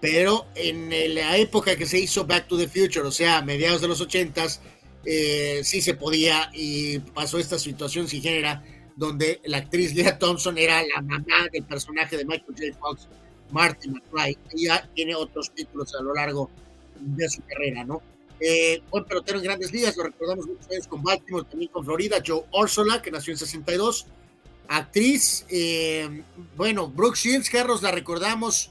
pero 0.00 0.46
en 0.54 1.14
la 1.14 1.36
época 1.36 1.76
que 1.76 1.86
se 1.86 1.98
hizo 1.98 2.24
Back 2.24 2.48
to 2.48 2.56
the 2.56 2.66
Future, 2.66 3.06
o 3.06 3.10
sea, 3.10 3.42
mediados 3.42 3.82
de 3.82 3.88
los 3.88 4.00
ochentas, 4.00 4.60
eh, 5.04 5.60
sí 5.62 5.80
se 5.82 5.94
podía 5.94 6.50
y 6.52 6.98
pasó 6.98 7.38
esta 7.38 7.58
situación 7.58 8.08
sin 8.08 8.22
génera 8.22 8.62
donde 8.96 9.40
la 9.44 9.58
actriz 9.58 9.94
Leah 9.94 10.18
Thompson 10.18 10.58
era 10.58 10.82
la 10.82 11.00
mamá 11.02 11.48
del 11.52 11.64
personaje 11.64 12.16
de 12.16 12.24
Michael 12.24 12.54
J. 12.58 12.78
Fox, 12.78 13.08
Marty 13.50 13.88
McFly. 13.88 14.38
Ella 14.52 14.88
tiene 14.94 15.14
otros 15.14 15.50
títulos 15.54 15.94
a 15.94 16.02
lo 16.02 16.14
largo 16.14 16.50
de 16.98 17.28
su 17.28 17.42
carrera, 17.42 17.84
¿no? 17.84 18.02
Eh, 18.40 18.82
buen 18.90 19.04
pelotero 19.04 19.38
en 19.38 19.44
grandes 19.44 19.72
ligas, 19.72 19.96
lo 19.96 20.04
recordamos 20.04 20.46
muchos 20.46 20.70
años 20.70 20.86
con 20.86 21.02
Baltimore, 21.02 21.46
también 21.48 21.70
con 21.70 21.84
Florida, 21.84 22.18
Joe 22.26 22.44
Orsola, 22.52 23.02
que 23.02 23.10
nació 23.10 23.32
en 23.32 23.38
62. 23.38 24.06
Actriz, 24.72 25.44
eh, 25.48 26.22
bueno, 26.56 26.86
Brooke 26.86 27.16
Shields, 27.16 27.50
Carlos, 27.50 27.82
la 27.82 27.90
recordamos 27.90 28.70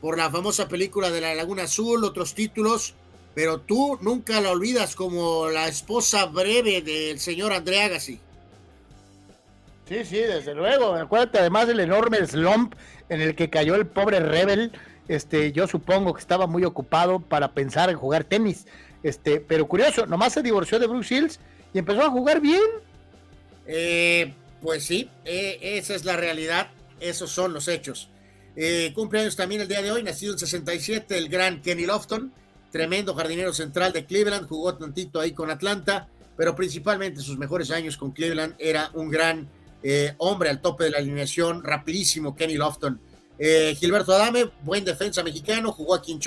por 0.00 0.16
la 0.16 0.30
famosa 0.30 0.68
película 0.68 1.10
de 1.10 1.20
La 1.20 1.34
Laguna 1.34 1.64
Azul, 1.64 2.04
otros 2.04 2.34
títulos, 2.34 2.94
pero 3.34 3.60
tú 3.60 3.98
nunca 4.00 4.40
la 4.40 4.52
olvidas 4.52 4.94
como 4.94 5.48
la 5.48 5.66
esposa 5.66 6.26
breve 6.26 6.82
del 6.82 7.18
señor 7.18 7.52
André 7.52 7.82
Agassi. 7.82 8.20
Sí, 9.88 10.04
sí, 10.04 10.18
desde 10.18 10.54
luego. 10.54 10.94
Acuérdate 10.94 11.40
además 11.40 11.66
del 11.66 11.80
enorme 11.80 12.24
slump 12.24 12.76
en 13.08 13.20
el 13.20 13.34
que 13.34 13.50
cayó 13.50 13.74
el 13.74 13.88
pobre 13.88 14.20
Rebel. 14.20 14.70
Este, 15.08 15.50
yo 15.50 15.66
supongo 15.66 16.14
que 16.14 16.20
estaba 16.20 16.46
muy 16.46 16.64
ocupado 16.64 17.18
para 17.18 17.54
pensar 17.54 17.90
en 17.90 17.96
jugar 17.96 18.22
tenis. 18.22 18.66
Este, 19.02 19.40
pero 19.40 19.66
curioso, 19.66 20.06
nomás 20.06 20.32
se 20.32 20.42
divorció 20.42 20.78
de 20.78 20.86
Bruce 20.86 21.12
Shields 21.12 21.40
y 21.74 21.80
empezó 21.80 22.02
a 22.02 22.10
jugar 22.10 22.40
bien. 22.40 22.62
Eh, 23.66 24.32
pues 24.62 24.84
sí, 24.84 25.08
eh, 25.24 25.58
esa 25.62 25.94
es 25.94 26.04
la 26.04 26.16
realidad, 26.16 26.70
esos 27.00 27.30
son 27.30 27.52
los 27.52 27.68
hechos. 27.68 28.08
Eh, 28.56 28.92
cumpleaños 28.94 29.36
también 29.36 29.60
el 29.60 29.68
día 29.68 29.82
de 29.82 29.90
hoy, 29.90 30.02
nacido 30.02 30.32
en 30.32 30.38
67, 30.38 31.16
el 31.16 31.28
gran 31.28 31.62
Kenny 31.62 31.86
Lofton, 31.86 32.32
tremendo 32.70 33.14
jardinero 33.14 33.52
central 33.52 33.92
de 33.92 34.04
Cleveland, 34.04 34.48
jugó 34.48 34.76
tantito 34.76 35.20
ahí 35.20 35.32
con 35.32 35.50
Atlanta, 35.50 36.08
pero 36.36 36.54
principalmente 36.54 37.20
sus 37.20 37.38
mejores 37.38 37.70
años 37.70 37.96
con 37.96 38.12
Cleveland 38.12 38.54
era 38.58 38.90
un 38.94 39.10
gran 39.10 39.48
eh, 39.82 40.14
hombre 40.18 40.50
al 40.50 40.60
tope 40.60 40.84
de 40.84 40.90
la 40.90 40.98
alineación, 40.98 41.62
rapidísimo 41.64 42.34
Kenny 42.34 42.54
Lofton. 42.54 43.00
Eh, 43.38 43.74
Gilberto 43.78 44.12
Adame, 44.12 44.50
buen 44.62 44.84
defensa 44.84 45.22
mexicano, 45.22 45.72
jugó 45.72 45.94
aquí 45.94 46.12
en 46.12 46.20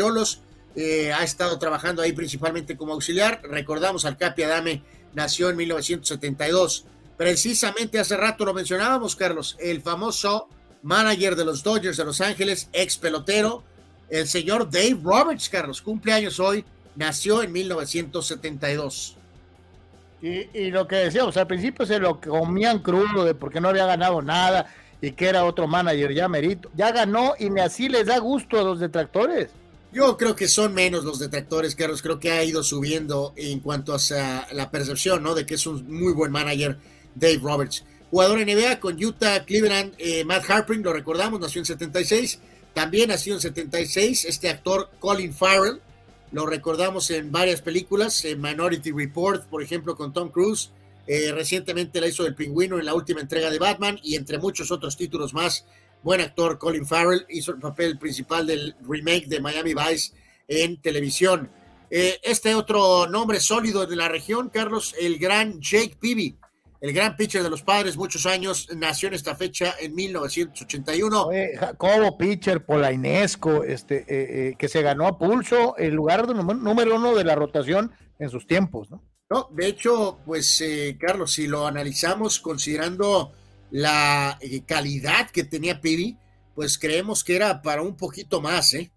eh, 0.76 1.14
ha 1.14 1.24
estado 1.24 1.60
trabajando 1.60 2.02
ahí 2.02 2.14
principalmente 2.14 2.76
como 2.76 2.94
auxiliar. 2.94 3.42
Recordamos 3.44 4.06
al 4.06 4.18
Capi 4.18 4.42
Adame, 4.44 4.82
nació 5.14 5.52
en 5.52 5.58
1972. 5.58 6.86
Precisamente 7.18 8.00
hace 8.00 8.18
rato 8.18 8.46
lo 8.46 8.54
mencionábamos, 8.54 9.16
Carlos, 9.16 9.56
el 9.60 9.82
famoso 9.82 10.48
manager 10.82 11.36
de 11.36 11.46
los 11.46 11.64
Dodgers 11.64 11.98
de 11.98 12.06
Los 12.06 12.22
Ángeles, 12.22 12.70
ex 12.74 12.98
pelotero, 12.98 13.64
el 14.10 14.28
señor 14.28 14.70
Dave 14.70 14.98
Roberts, 15.02 15.50
Carlos, 15.50 15.82
cumpleaños 15.82 16.40
hoy, 16.40 16.66
nació 16.96 17.42
en 17.44 17.52
1972. 17.52 19.18
Y, 20.22 20.72
lo 20.72 20.88
que 20.88 20.96
decíamos, 20.96 21.36
al 21.36 21.48
principio 21.48 21.86
se 21.86 22.00
lo 22.00 22.22
comían 22.22 22.80
crudo 22.80 23.26
de 23.26 23.36
porque 23.36 23.60
no 23.60 23.68
había 23.68 23.86
ganado 23.86 24.22
nada 24.22 24.74
y 25.02 25.12
que 25.12 25.28
era 25.28 25.44
otro 25.44 25.68
manager 25.68 26.14
ya 26.14 26.30
merito. 26.30 26.72
Ya 26.78 26.94
ganó 26.94 27.34
y 27.38 27.60
así 27.60 27.90
les 27.90 28.06
da 28.06 28.20
gusto 28.20 28.58
a 28.58 28.64
los 28.64 28.80
detractores. 28.80 29.50
Yo 29.92 30.16
creo 30.16 30.34
que 30.34 30.48
son 30.48 30.74
menos 30.74 31.04
los 31.04 31.20
detractores, 31.20 31.76
Carlos. 31.76 32.02
Creo 32.02 32.22
que 32.22 32.32
ha 32.32 32.42
ido 32.42 32.64
subiendo 32.64 33.34
en 33.36 33.60
cuanto 33.60 33.94
a 33.94 34.48
la 34.54 34.72
percepción, 34.72 35.22
¿no? 35.22 35.36
De 35.36 35.46
que 35.46 35.56
es 35.56 35.68
un 35.68 35.92
muy 35.94 36.14
buen 36.14 36.32
manager, 36.32 36.78
Dave 37.16 37.40
Roberts. 37.42 37.84
Jugador 38.10 38.40
NBA 38.40 38.80
con 38.80 39.04
Utah, 39.04 39.44
Cleveland, 39.44 39.94
eh, 39.98 40.24
Matt 40.24 40.50
Harpring, 40.50 40.84
lo 40.84 40.94
recordamos, 40.94 41.40
nació 41.40 41.62
en 41.62 41.66
76. 41.66 42.40
También 42.74 43.10
nació 43.10 43.36
en 43.36 43.42
76 43.42 44.26
este 44.26 44.50
actor 44.50 44.90
Colin 45.00 45.34
Farrell, 45.34 45.80
lo 46.34 46.48
recordamos 46.48 47.12
en 47.12 47.32
varias 47.32 47.62
películas, 47.62 48.26
en 48.26 48.42
Minority 48.42 48.92
Report, 48.92 49.46
por 49.46 49.62
ejemplo, 49.62 49.96
con 49.96 50.14
Tom 50.14 50.30
Cruise. 50.30 50.72
Eh, 51.06 51.32
recientemente 51.32 52.02
la 52.02 52.08
hizo 52.08 52.26
El 52.26 52.34
Pingüino 52.34 52.80
en 52.80 52.86
la 52.86 52.96
última 52.96 53.22
entrega 53.22 53.52
de 53.52 53.60
Batman 53.60 54.00
y 54.02 54.16
entre 54.16 54.40
muchos 54.40 54.72
otros 54.72 54.98
títulos 54.98 55.36
más. 55.36 55.66
Buen 56.02 56.22
actor 56.22 56.58
Colin 56.58 56.88
Farrell 56.88 57.26
hizo 57.30 57.52
el 57.52 57.60
papel 57.60 58.00
principal 58.00 58.48
del 58.48 58.76
remake 58.82 59.28
de 59.28 59.42
Miami 59.42 59.76
Vice 59.76 60.14
en 60.48 60.82
televisión. 60.82 61.52
Eh, 61.92 62.20
este 62.24 62.56
otro 62.56 63.08
nombre 63.08 63.40
sólido 63.40 63.86
de 63.86 63.96
la 63.96 64.10
región, 64.10 64.50
Carlos, 64.50 64.96
el 65.00 65.20
gran 65.20 65.62
Jake 65.62 65.98
Peavy, 66.00 66.36
el 66.84 66.92
gran 66.92 67.16
pitcher 67.16 67.42
de 67.42 67.50
los 67.50 67.62
padres, 67.62 67.96
muchos 67.96 68.26
años, 68.26 68.68
nació 68.76 69.08
en 69.08 69.14
esta 69.14 69.36
fecha 69.36 69.74
en 69.80 69.96
1981. 69.96 71.30
como 71.78 72.18
pitcher 72.18 72.66
polainesco, 72.66 73.64
este, 73.64 74.00
eh, 74.00 74.06
eh, 74.50 74.56
que 74.60 74.68
se 74.68 74.82
ganó 74.82 75.08
a 75.08 75.18
pulso 75.18 75.78
el 75.78 75.94
lugar 75.94 76.28
número 76.36 76.98
uno 76.98 77.16
de 77.16 77.24
la 77.24 77.36
rotación 77.36 77.94
en 78.20 78.30
sus 78.30 78.46
tiempos, 78.46 78.92
¿no? 78.92 79.02
No, 79.30 79.48
de 79.54 79.68
hecho, 79.68 80.20
pues, 80.26 80.60
eh, 80.60 80.98
Carlos, 81.00 81.32
si 81.32 81.48
lo 81.48 81.66
analizamos 81.66 82.42
considerando 82.42 83.32
la 83.72 84.38
calidad 84.66 85.30
que 85.30 85.46
tenía 85.46 85.80
Pibi, 85.80 86.18
pues 86.54 86.78
creemos 86.78 87.24
que 87.24 87.38
era 87.38 87.62
para 87.62 87.82
un 87.82 87.96
poquito 87.96 88.42
más, 88.42 88.74
¿eh? 88.74 88.92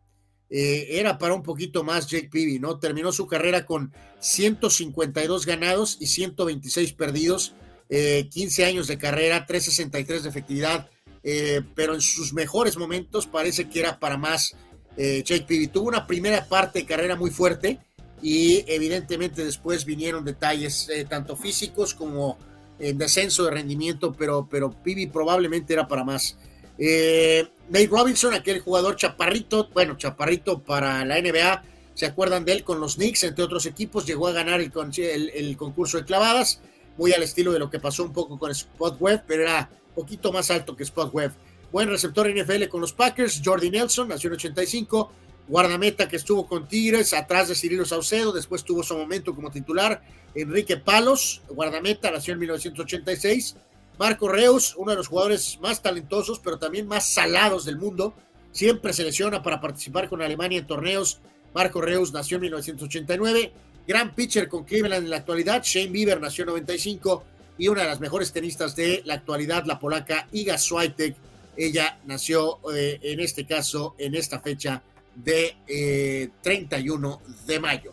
era 0.51 1.19
para 1.19 1.35
un 1.35 1.45
poquito 1.45 1.85
más 1.85 2.09
Jake 2.09 2.31
Pibi, 2.31 2.59
¿no? 2.59 2.81
Terminó 2.81 3.13
su 3.13 3.29
carrera 3.29 3.65
con 3.65 3.93
152 4.19 5.47
ganados 5.47 5.99
y 6.01 6.09
126 6.09 6.93
perdidos 6.93 7.55
15 7.89 8.63
eh, 8.63 8.67
años 8.67 8.87
de 8.89 8.99
carrera, 8.99 9.47
363 9.47 10.25
de 10.25 10.29
efectividad, 10.29 10.91
eh, 11.23 11.63
pero 11.75 11.95
en 11.95 12.01
sus 12.01 12.33
mejores 12.33 12.77
momentos 12.77 13.27
parece 13.27 13.69
que 13.69 13.81
era 13.81 13.99
para 13.99 14.17
más 14.17 14.57
eh, 14.97 15.23
Jake 15.25 15.45
Peavy. 15.47 15.69
Tuvo 15.69 15.89
una 15.89 16.07
primera 16.07 16.47
parte 16.47 16.81
de 16.81 16.87
carrera 16.87 17.17
muy 17.17 17.31
fuerte 17.31 17.79
y 18.23 18.65
evidentemente 18.67 19.45
después 19.45 19.85
vinieron 19.85 20.25
detalles 20.25 20.89
tanto 21.09 21.37
físicos 21.37 21.95
como 21.95 22.39
en 22.79 22.99
descenso 22.99 23.45
de 23.45 23.51
rendimiento, 23.53 24.13
pero, 24.13 24.49
pero 24.51 24.75
probablemente 25.13 25.75
era 25.75 25.87
para 25.87 26.03
más. 26.03 26.37
Nate 26.79 27.87
Robinson, 27.91 28.35
aquel 28.35 28.61
jugador 28.61 28.97
chaparrito, 28.97 29.69
bueno, 29.73 29.97
chaparrito 29.97 30.63
para 30.63 31.05
la 31.05 31.21
NBA, 31.21 31.63
¿se 31.95 32.07
acuerdan 32.07 32.45
de 32.45 32.53
él 32.53 32.65
con 32.65 32.81
los 32.81 32.97
Knicks, 32.97 33.25
entre 33.25 33.45
otros 33.45 33.67
equipos? 33.67 34.07
Llegó 34.07 34.29
a 34.29 34.33
ganar 34.33 34.61
el 34.61 35.57
concurso 35.57 35.99
de 35.99 36.05
clavadas 36.05 36.61
muy 36.97 37.13
al 37.13 37.23
estilo 37.23 37.53
de 37.53 37.59
lo 37.59 37.71
que 37.71 37.79
pasó 37.79 38.05
un 38.05 38.13
poco 38.13 38.39
con 38.39 38.51
Spot 38.51 39.01
Web, 39.01 39.25
pero 39.27 39.43
era 39.43 39.71
un 39.89 39.95
poquito 39.95 40.33
más 40.33 40.51
alto 40.51 40.77
que 40.77 40.83
Spot 40.83 41.13
Web. 41.13 41.33
Buen 41.73 41.89
receptor 41.89 42.29
NFL 42.29 42.69
con 42.69 42.81
los 42.81 42.93
Packers, 42.93 43.43
Jordi 43.45 43.71
Nelson, 43.71 44.09
nació 44.09 44.29
en 44.29 44.35
85, 44.35 45.13
guardameta 45.49 46.09
que 46.09 46.17
estuvo 46.17 46.47
con 46.47 46.69
Tigres, 46.69 47.13
atrás 47.13 47.49
de 47.49 47.55
Cirilo 47.55 47.85
Saucedo, 47.85 48.33
después 48.33 48.65
tuvo 48.65 48.83
su 48.83 48.97
momento 48.97 49.35
como 49.35 49.51
titular, 49.51 50.03
Enrique 50.35 50.77
Palos, 50.77 51.43
guardameta, 51.49 52.11
nació 52.11 52.35
en 52.35 52.41
1986, 52.41 53.57
Marco 53.99 54.29
Reus, 54.29 54.75
uno 54.77 54.91
de 54.91 54.97
los 54.97 55.09
jugadores 55.09 55.59
más 55.61 55.83
talentosos, 55.83 56.39
pero 56.39 56.59
también 56.59 56.87
más 56.87 57.13
salados 57.13 57.65
del 57.65 57.79
mundo, 57.79 58.15
siempre 58.53 58.93
se 58.93 59.05
lesiona 59.05 59.43
para 59.43 59.61
participar 59.61 60.09
con 60.09 60.23
Alemania 60.23 60.59
en 60.59 60.67
torneos, 60.67 61.21
Marco 61.55 61.81
Reus 61.81 62.13
nació 62.13 62.37
en 62.37 62.43
1989, 62.43 63.53
gran 63.87 64.15
pitcher 64.15 64.49
con 64.49 64.65
Cleveland 64.65 65.05
en 65.05 65.11
la 65.11 65.19
actualidad. 65.19 65.63
Shane 65.63 65.91
Bieber 65.91 66.21
nació 66.21 66.43
en 66.43 66.49
95 66.49 67.25
y 67.59 67.69
una 67.69 67.83
de 67.83 67.89
las 67.89 68.01
mejores 68.01 68.33
tenistas 68.33 68.77
de 68.77 69.03
la 69.05 69.15
actualidad, 69.15 69.65
la 69.65 69.79
polaca 69.79 70.29
Iga 70.33 70.59
Swiatek. 70.59 71.17
Ella 71.57 71.99
nació 72.05 72.59
eh, 72.75 72.99
en 73.03 73.21
este 73.21 73.47
caso, 73.47 73.95
en 73.99 74.15
esta 74.15 74.41
fecha 74.41 74.83
de 75.15 76.31
31 76.43 77.21
eh, 77.23 77.33
de 77.47 77.61
mayo. 77.61 77.93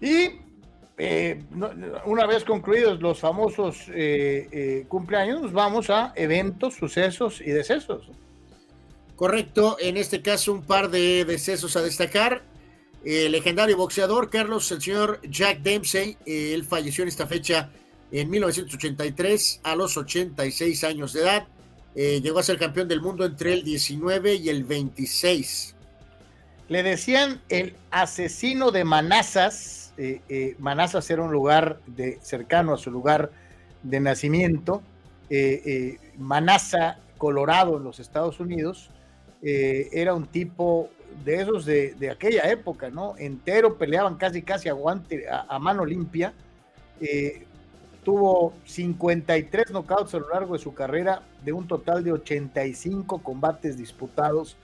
Y 0.00 0.30
eh, 0.98 1.42
una 2.04 2.26
vez 2.26 2.44
concluidos 2.44 3.00
los 3.00 3.20
famosos 3.20 3.86
cumpleaños, 4.88 5.42
nos 5.42 5.52
vamos 5.52 5.88
a 5.90 6.12
eventos, 6.16 6.74
sucesos 6.74 7.40
y 7.40 7.50
decesos. 7.50 8.10
Correcto, 9.16 9.76
en 9.80 9.96
este 9.96 10.22
caso 10.22 10.52
un 10.52 10.62
par 10.62 10.90
de 10.90 11.24
decesos 11.24 11.76
a 11.76 11.82
destacar. 11.82 12.42
El 13.04 13.32
legendario 13.32 13.76
boxeador 13.76 14.28
Carlos, 14.28 14.70
el 14.72 14.82
señor 14.82 15.20
Jack 15.22 15.60
Dempsey, 15.60 16.16
eh, 16.26 16.52
él 16.52 16.64
falleció 16.64 17.02
en 17.02 17.08
esta 17.08 17.26
fecha 17.26 17.70
en 18.10 18.28
1983 18.28 19.60
a 19.62 19.76
los 19.76 19.96
86 19.96 20.84
años 20.84 21.12
de 21.12 21.20
edad. 21.20 21.46
Eh, 21.94 22.20
llegó 22.20 22.40
a 22.40 22.42
ser 22.42 22.58
campeón 22.58 22.88
del 22.88 23.00
mundo 23.00 23.24
entre 23.24 23.52
el 23.52 23.62
19 23.62 24.34
y 24.34 24.48
el 24.48 24.64
26. 24.64 25.76
Le 26.68 26.82
decían 26.82 27.40
el 27.48 27.76
asesino 27.90 28.72
de 28.72 28.84
Manazas. 28.84 29.94
Eh, 29.96 30.56
Manazas 30.58 31.08
era 31.10 31.22
un 31.22 31.32
lugar 31.32 31.80
de, 31.86 32.18
cercano 32.20 32.74
a 32.74 32.78
su 32.78 32.90
lugar 32.90 33.30
de 33.82 34.00
nacimiento. 34.00 34.82
Manaza, 36.16 36.98
Colorado, 37.16 37.76
en 37.76 37.84
los 37.84 38.00
Estados 38.00 38.40
Unidos. 38.40 38.90
era 39.40 40.14
un 40.14 40.26
tipo 40.26 40.90
de 41.24 41.40
esos 41.40 41.64
de, 41.64 42.10
aquella 42.10 42.50
época, 42.50 42.90
¿no? 42.90 43.14
Entero, 43.18 43.76
peleaban 43.76 44.16
casi, 44.16 44.42
casi 44.42 44.68
a, 44.68 44.74
a, 45.48 45.58
mano 45.58 45.84
limpia. 45.84 46.32
Eh, 47.00 47.44
tuvo 48.04 48.54
53 48.64 49.70
knockouts 49.70 50.14
a 50.14 50.18
lo 50.18 50.30
largo 50.30 50.54
de 50.54 50.60
su 50.60 50.72
carrera, 50.72 51.22
de 51.44 51.52
un 51.52 51.66
total 51.66 52.02
de 52.02 52.12
85 52.12 53.22
combates 53.22 53.76
disputados. 53.76 54.56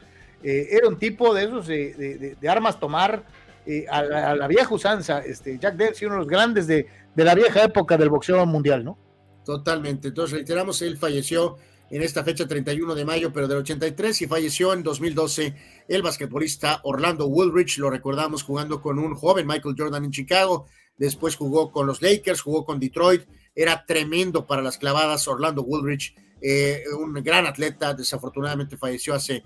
eh, 0.43 0.69
era 0.71 0.89
un 0.89 0.99
tipo 0.99 1.35
de 1.35 1.45
esos 1.45 1.67
de, 1.67 2.37
armas 2.49 2.79
tomar 2.81 3.23
eh, 3.67 3.87
a, 3.91 4.03
la, 4.35 4.47
vieja 4.47 4.75
usanza. 4.75 5.21
Este, 5.21 5.59
Jack 5.59 5.77
Dempsey, 5.77 6.07
uno 6.07 6.17
de 6.17 6.21
los 6.21 6.29
grandes 6.29 6.67
de, 6.67 6.87
la 7.17 7.35
vieja 7.35 7.65
época 7.65 7.97
del 7.97 8.11
boxeo 8.11 8.45
mundial, 8.47 8.85
¿no? 8.85 8.99
Totalmente. 9.45 10.09
Entonces, 10.09 10.39
reiteramos, 10.39 10.81
él 10.83 10.97
falleció 10.97 11.59
en 11.91 12.03
esta 12.03 12.25
fecha 12.25 12.47
31 12.47 12.95
de 12.95 13.05
mayo, 13.05 13.33
pero 13.33 13.47
del 13.47 13.59
83 13.59 14.23
y 14.23 14.27
falleció 14.27 14.73
en 14.73 14.83
2012 14.83 15.55
el 15.89 16.03
basquetbolista 16.03 16.81
Orlando 16.85 17.27
Woolrich. 17.27 17.79
Lo 17.79 17.91
recordamos 17.91 18.43
jugando 18.43 18.81
con 18.81 18.99
un 18.99 19.15
joven 19.15 19.47
Michael 19.47 19.75
Jordan 19.77 20.05
en 20.05 20.11
Chicago. 20.11 20.67
Después 20.97 21.37
jugó 21.37 21.71
con 21.71 21.87
los 21.87 22.03
Lakers, 22.03 22.41
jugó 22.41 22.65
con 22.65 22.81
Detroit. 22.81 23.23
Era 23.55 23.85
tremendo 23.87 24.47
para 24.47 24.63
las 24.63 24.79
clavadas. 24.79 25.29
Orlando 25.29 25.63
Woolrich, 25.63 26.15
eh, 26.41 26.83
un 26.99 27.13
gran 27.15 27.47
atleta, 27.47 27.95
desafortunadamente 27.95 28.77
falleció 28.77 29.15
hace 29.15 29.45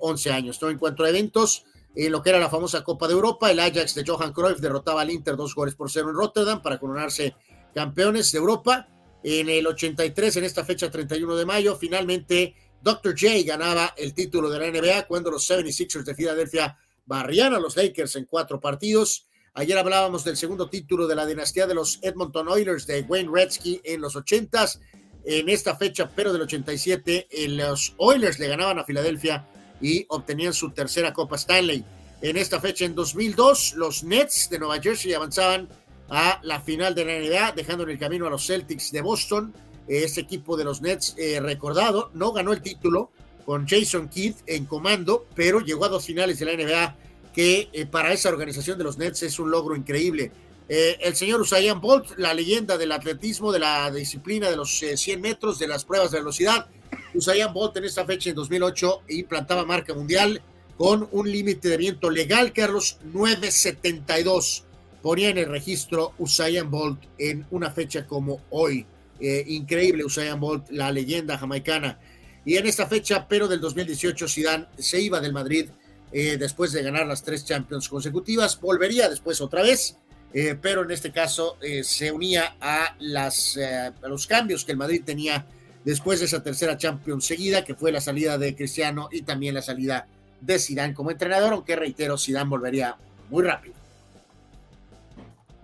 11 0.00 0.28
eh, 0.28 0.32
años. 0.32 0.60
¿no? 0.62 0.70
En 0.70 0.80
eventos, 1.06 1.64
en 1.94 2.10
lo 2.10 2.22
que 2.22 2.30
era 2.30 2.38
la 2.38 2.50
famosa 2.50 2.82
Copa 2.82 3.06
de 3.06 3.14
Europa, 3.14 3.50
el 3.50 3.60
Ajax 3.60 3.94
de 3.94 4.04
Johan 4.06 4.32
Cruyff 4.32 4.58
derrotaba 4.58 5.02
al 5.02 5.10
Inter 5.10 5.36
dos 5.36 5.54
goles 5.54 5.74
por 5.74 5.90
cero 5.90 6.10
en 6.10 6.16
Rotterdam 6.16 6.62
para 6.62 6.78
coronarse 6.78 7.34
campeones 7.74 8.32
de 8.32 8.38
Europa. 8.38 8.88
En 9.26 9.48
el 9.48 9.66
83, 9.66 10.36
en 10.36 10.44
esta 10.44 10.66
fecha 10.66 10.90
31 10.90 11.34
de 11.34 11.46
mayo, 11.46 11.76
finalmente 11.76 12.54
Dr. 12.82 13.18
J 13.18 13.42
ganaba 13.46 13.94
el 13.96 14.12
título 14.12 14.50
de 14.50 14.58
la 14.58 14.70
NBA 14.70 15.06
cuando 15.06 15.30
los 15.30 15.48
76ers 15.50 16.04
de 16.04 16.14
Filadelfia 16.14 16.78
barrían 17.06 17.54
a 17.54 17.58
los 17.58 17.74
Lakers 17.74 18.16
en 18.16 18.26
cuatro 18.26 18.60
partidos. 18.60 19.26
Ayer 19.54 19.78
hablábamos 19.78 20.24
del 20.24 20.36
segundo 20.36 20.68
título 20.68 21.06
de 21.06 21.14
la 21.14 21.24
dinastía 21.24 21.66
de 21.66 21.74
los 21.74 22.00
Edmonton 22.02 22.48
Oilers 22.48 22.86
de 22.86 23.00
Wayne 23.00 23.30
Gretzky 23.32 23.80
en 23.82 24.02
los 24.02 24.14
80s. 24.14 24.80
En 25.24 25.48
esta 25.48 25.74
fecha, 25.74 26.10
pero 26.14 26.30
del 26.30 26.42
87, 26.42 27.28
los 27.48 27.94
Oilers 27.96 28.38
le 28.38 28.48
ganaban 28.48 28.78
a 28.78 28.84
Filadelfia 28.84 29.48
y 29.80 30.04
obtenían 30.10 30.52
su 30.52 30.70
tercera 30.72 31.14
Copa 31.14 31.36
Stanley. 31.36 31.82
En 32.20 32.36
esta 32.36 32.60
fecha, 32.60 32.84
en 32.84 32.94
2002, 32.94 33.72
los 33.76 34.04
Nets 34.04 34.50
de 34.50 34.58
Nueva 34.58 34.82
Jersey 34.82 35.14
avanzaban 35.14 35.70
a 36.08 36.40
la 36.42 36.60
final 36.60 36.94
de 36.94 37.04
la 37.04 37.18
NBA, 37.18 37.52
dejando 37.52 37.84
en 37.84 37.90
el 37.90 37.98
camino 37.98 38.26
a 38.26 38.30
los 38.30 38.46
Celtics 38.46 38.92
de 38.92 39.00
Boston. 39.00 39.54
Ese 39.86 40.20
equipo 40.20 40.56
de 40.56 40.64
los 40.64 40.80
Nets 40.82 41.14
eh, 41.18 41.40
recordado 41.40 42.10
no 42.14 42.32
ganó 42.32 42.52
el 42.52 42.62
título 42.62 43.10
con 43.44 43.66
Jason 43.68 44.08
Kidd 44.08 44.36
en 44.46 44.64
comando, 44.64 45.26
pero 45.34 45.60
llegó 45.60 45.84
a 45.84 45.88
dos 45.88 46.06
finales 46.06 46.38
de 46.38 46.46
la 46.46 46.56
NBA 46.56 46.96
que 47.34 47.68
eh, 47.72 47.86
para 47.86 48.12
esa 48.12 48.28
organización 48.28 48.78
de 48.78 48.84
los 48.84 48.96
Nets 48.96 49.22
es 49.22 49.38
un 49.38 49.50
logro 49.50 49.76
increíble. 49.76 50.32
Eh, 50.68 50.96
el 51.00 51.14
señor 51.14 51.40
Usain 51.42 51.78
Bolt, 51.80 52.16
la 52.16 52.32
leyenda 52.32 52.78
del 52.78 52.92
atletismo, 52.92 53.52
de 53.52 53.58
la 53.58 53.90
disciplina 53.90 54.48
de 54.48 54.56
los 54.56 54.78
100 54.78 55.20
metros, 55.20 55.58
de 55.58 55.68
las 55.68 55.84
pruebas 55.84 56.10
de 56.10 56.18
velocidad, 56.18 56.68
Usain 57.12 57.52
Bolt 57.52 57.76
en 57.76 57.84
esta 57.84 58.04
fecha 58.04 58.30
en 58.30 58.36
2008 58.36 59.02
implantaba 59.08 59.64
marca 59.64 59.94
mundial 59.94 60.40
con 60.76 61.08
un 61.12 61.30
límite 61.30 61.68
de 61.68 61.76
viento 61.76 62.10
legal, 62.10 62.52
Carlos, 62.52 62.98
972. 63.04 64.63
Ponía 65.04 65.28
en 65.28 65.36
el 65.36 65.50
registro 65.50 66.14
Usain 66.16 66.70
Bolt 66.70 66.98
en 67.18 67.44
una 67.50 67.70
fecha 67.70 68.06
como 68.06 68.40
hoy. 68.48 68.86
Eh, 69.20 69.44
increíble 69.48 70.02
Usain 70.02 70.40
Bolt, 70.40 70.70
la 70.70 70.90
leyenda 70.90 71.36
jamaicana. 71.36 71.98
Y 72.46 72.56
en 72.56 72.66
esta 72.66 72.86
fecha, 72.86 73.28
pero 73.28 73.46
del 73.46 73.60
2018, 73.60 74.26
Zidane 74.26 74.66
se 74.78 75.02
iba 75.02 75.20
del 75.20 75.34
Madrid 75.34 75.68
eh, 76.10 76.38
después 76.38 76.72
de 76.72 76.82
ganar 76.82 77.06
las 77.06 77.22
tres 77.22 77.44
Champions 77.44 77.86
consecutivas. 77.86 78.58
Volvería 78.58 79.10
después 79.10 79.42
otra 79.42 79.60
vez, 79.60 79.98
eh, 80.32 80.56
pero 80.58 80.84
en 80.84 80.90
este 80.90 81.12
caso 81.12 81.58
se 81.82 82.10
unía 82.10 82.56
a, 82.58 82.96
las, 82.98 83.58
a 83.58 84.08
los 84.08 84.26
cambios 84.26 84.64
que 84.64 84.72
el 84.72 84.78
Madrid 84.78 85.02
tenía 85.04 85.44
después 85.84 86.20
de 86.20 86.24
esa 86.24 86.42
tercera 86.42 86.78
Champions 86.78 87.26
seguida, 87.26 87.62
que 87.62 87.74
fue 87.74 87.92
la 87.92 88.00
salida 88.00 88.38
de 88.38 88.56
Cristiano 88.56 89.10
y 89.12 89.20
también 89.20 89.52
la 89.52 89.60
salida 89.60 90.08
de 90.40 90.58
Zidane 90.58 90.94
como 90.94 91.10
entrenador, 91.10 91.52
aunque 91.52 91.76
reitero, 91.76 92.16
Zidane 92.16 92.48
volvería 92.48 92.96
muy 93.28 93.44
rápido. 93.44 93.83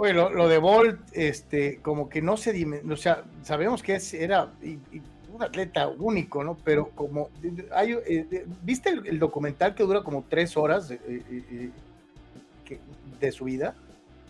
Oye, 0.02 0.14
lo, 0.14 0.48
de 0.48 0.56
Bolt, 0.56 0.98
este, 1.12 1.76
como 1.82 2.08
que 2.08 2.22
no 2.22 2.38
se, 2.38 2.66
o 2.90 2.96
sea, 2.96 3.22
sabemos 3.42 3.82
que 3.82 3.96
es, 3.96 4.14
era 4.14 4.48
un 5.30 5.42
atleta 5.42 5.88
único, 5.88 6.42
¿no? 6.42 6.56
Pero 6.64 6.88
como, 6.94 7.28
hay, 7.70 7.98
eh, 8.06 8.46
¿viste 8.62 8.88
el, 8.88 9.18
documental 9.18 9.74
que 9.74 9.82
dura 9.82 10.02
como 10.02 10.24
tres 10.26 10.56
horas 10.56 10.90
eh, 10.90 10.98
eh, 11.06 11.70
de 13.20 13.30
su 13.30 13.44
vida? 13.44 13.74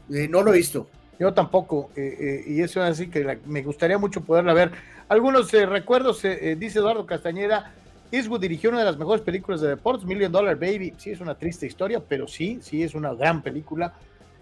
no 0.09 0.42
lo 0.42 0.52
he 0.52 0.56
visto. 0.56 0.88
Yo 1.20 1.32
tampoco, 1.34 1.90
y 1.94 2.62
eso 2.62 2.82
es 2.82 2.90
así 2.90 3.09
que 3.09 3.38
me 3.47 3.62
gustaría 3.62 3.97
mucho 3.97 4.22
poderla 4.22 4.52
ver. 4.52 4.72
Algunos 5.09 5.52
recuerdos, 5.52 6.20
dice 6.59 6.80
Eduardo 6.80 7.06
Castañeda, 7.06 7.72
Eastwood 8.10 8.40
dirigió 8.40 8.70
una 8.70 8.80
de 8.80 8.86
las 8.86 8.98
mejores 8.98 9.22
películas 9.22 9.60
de 9.60 9.68
deportes, 9.68 10.05
Million 10.05 10.32
Dollar 10.32 10.56
Baby. 10.59 10.94
Sí, 10.98 11.10
es 11.10 11.20
una 11.20 11.36
triste 11.36 11.64
historia, 11.64 12.01
pero 12.01 12.26
sí, 12.26 12.59
sí 12.60 12.82
es 12.82 12.97
una 12.97 13.14
gran 13.14 13.40
película. 13.40 13.94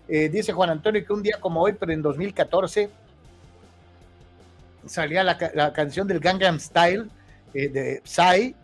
Dice 0.09 0.53
Juan 0.53 0.71
Antonio 0.71 1.05
que 1.05 1.13
un 1.13 1.23
día 1.23 1.39
como 1.41 1.61
hoy, 1.61 1.75
pero 1.79 1.93
en 1.93 2.03
2014, 2.03 2.89
salía 4.87 5.23
la, 5.23 5.73
canción 5.73 6.09
del 6.09 6.19
Gangnam 6.19 6.59
Style 6.59 7.07
de 7.53 8.01
Psy 8.05 8.55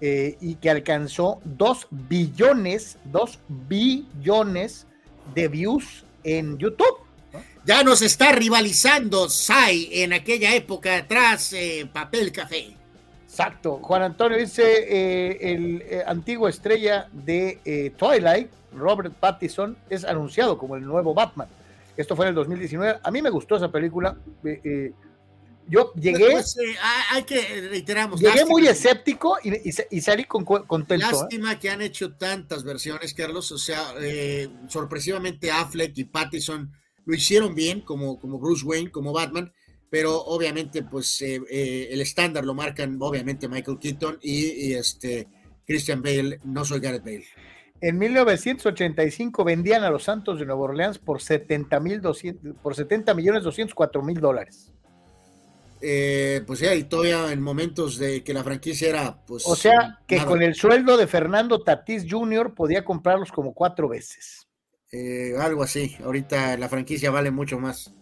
y 0.00 0.54
que 0.56 0.70
alcanzó 0.70 1.40
2 1.44 1.88
billones, 1.90 2.98
2 3.06 3.38
billones 3.48 4.86
de 5.34 5.48
views 5.48 6.04
en 6.22 6.58
YouTube. 6.58 7.04
Ya 7.66 7.82
nos 7.82 8.02
está 8.02 8.32
rivalizando 8.32 9.28
Sai 9.30 9.88
en 9.90 10.12
aquella 10.12 10.54
época 10.54 10.98
atrás, 10.98 11.52
eh, 11.54 11.88
papel 11.90 12.30
café. 12.30 12.76
Exacto. 13.34 13.80
Juan 13.82 14.02
Antonio 14.02 14.38
dice, 14.38 14.62
eh, 14.62 15.52
el 15.54 15.82
eh, 15.82 16.04
antiguo 16.06 16.48
estrella 16.48 17.08
de 17.12 17.92
Twilight, 17.96 18.48
Robert 18.72 19.12
Pattinson, 19.14 19.76
es 19.90 20.04
anunciado 20.04 20.56
como 20.56 20.76
el 20.76 20.84
nuevo 20.84 21.14
Batman. 21.14 21.48
Esto 21.96 22.14
fue 22.14 22.26
en 22.26 22.28
el 22.28 22.34
2019. 22.36 23.00
A 23.02 23.10
mí 23.10 23.22
me 23.22 23.30
gustó 23.30 23.56
esa 23.56 23.72
película. 23.72 24.16
yo 25.66 25.92
llegué... 25.94 26.30
Pues, 26.30 26.56
hay 27.10 27.24
que 27.24 27.68
reiteramos. 27.68 28.20
Llegué 28.20 28.44
muy 28.44 28.68
escéptico 28.68 29.36
y, 29.42 30.00
salí 30.00 30.24
con, 30.26 30.44
contento. 30.44 31.10
Lástima 31.10 31.58
que 31.58 31.70
han 31.70 31.82
hecho 31.82 32.12
tantas 32.12 32.62
versiones, 32.62 33.14
Carlos. 33.14 33.50
O 33.50 33.58
sea, 33.58 33.94
sorpresivamente 34.68 35.50
Affleck 35.50 35.98
y 35.98 36.04
Pattinson 36.04 36.70
lo 37.04 37.14
hicieron 37.14 37.54
bien 37.56 37.80
como, 37.80 38.20
como 38.20 38.38
Bruce 38.38 38.64
Wayne, 38.64 38.92
como 38.92 39.12
Batman, 39.12 39.52
pero 39.94 40.24
obviamente 40.24 40.82
pues 40.82 41.22
eh, 41.22 41.40
eh, 41.48 41.86
el 41.92 42.00
estándar 42.00 42.44
lo 42.44 42.52
marcan 42.52 42.96
obviamente 43.00 43.46
Michael 43.46 43.78
Keaton 43.78 44.18
y, 44.20 44.72
este 44.72 45.28
Christian 45.64 46.02
Bale, 46.02 46.40
no 46.42 46.64
soy 46.64 46.80
Gareth 46.80 47.04
Bale. 47.04 47.24
En 47.80 47.96
1985 47.98 49.44
vendían 49.44 49.84
a 49.84 49.90
los 49.90 50.02
Santos 50.02 50.40
de 50.40 50.46
Nueva 50.46 50.62
Orleans 50.62 50.98
por 50.98 51.22
70 51.22 51.78
mil 51.78 52.02
por 52.60 52.74
70 52.74 53.14
millones 53.14 53.44
204 53.44 54.02
mil 54.02 54.18
dólares. 54.18 54.72
Eh, 55.80 56.42
pues 56.44 56.58
ya, 56.58 56.74
y 56.74 56.82
todavía 56.82 57.30
en 57.30 57.40
momentos 57.40 57.96
de 57.96 58.24
que 58.24 58.34
la 58.34 58.42
franquicia 58.42 58.88
era, 58.88 59.24
pues. 59.24 59.46
O 59.46 59.54
sea, 59.54 60.00
que 60.08 60.18
con 60.24 60.42
el 60.42 60.56
sueldo 60.56 60.96
de 60.96 61.06
Fernando 61.06 61.62
Tatís 61.62 62.04
Jr. 62.10 62.52
podía 62.52 62.84
comprarlos 62.84 63.30
como 63.30 63.54
cuatro 63.54 63.88
veces. 63.88 64.48
Algo 65.38 65.62
así. 65.62 65.96
Ahorita 66.02 66.56
la 66.56 66.68
franquicia 66.68 67.12
vale 67.12 67.30
mucho 67.30 67.60
más. 67.60 67.94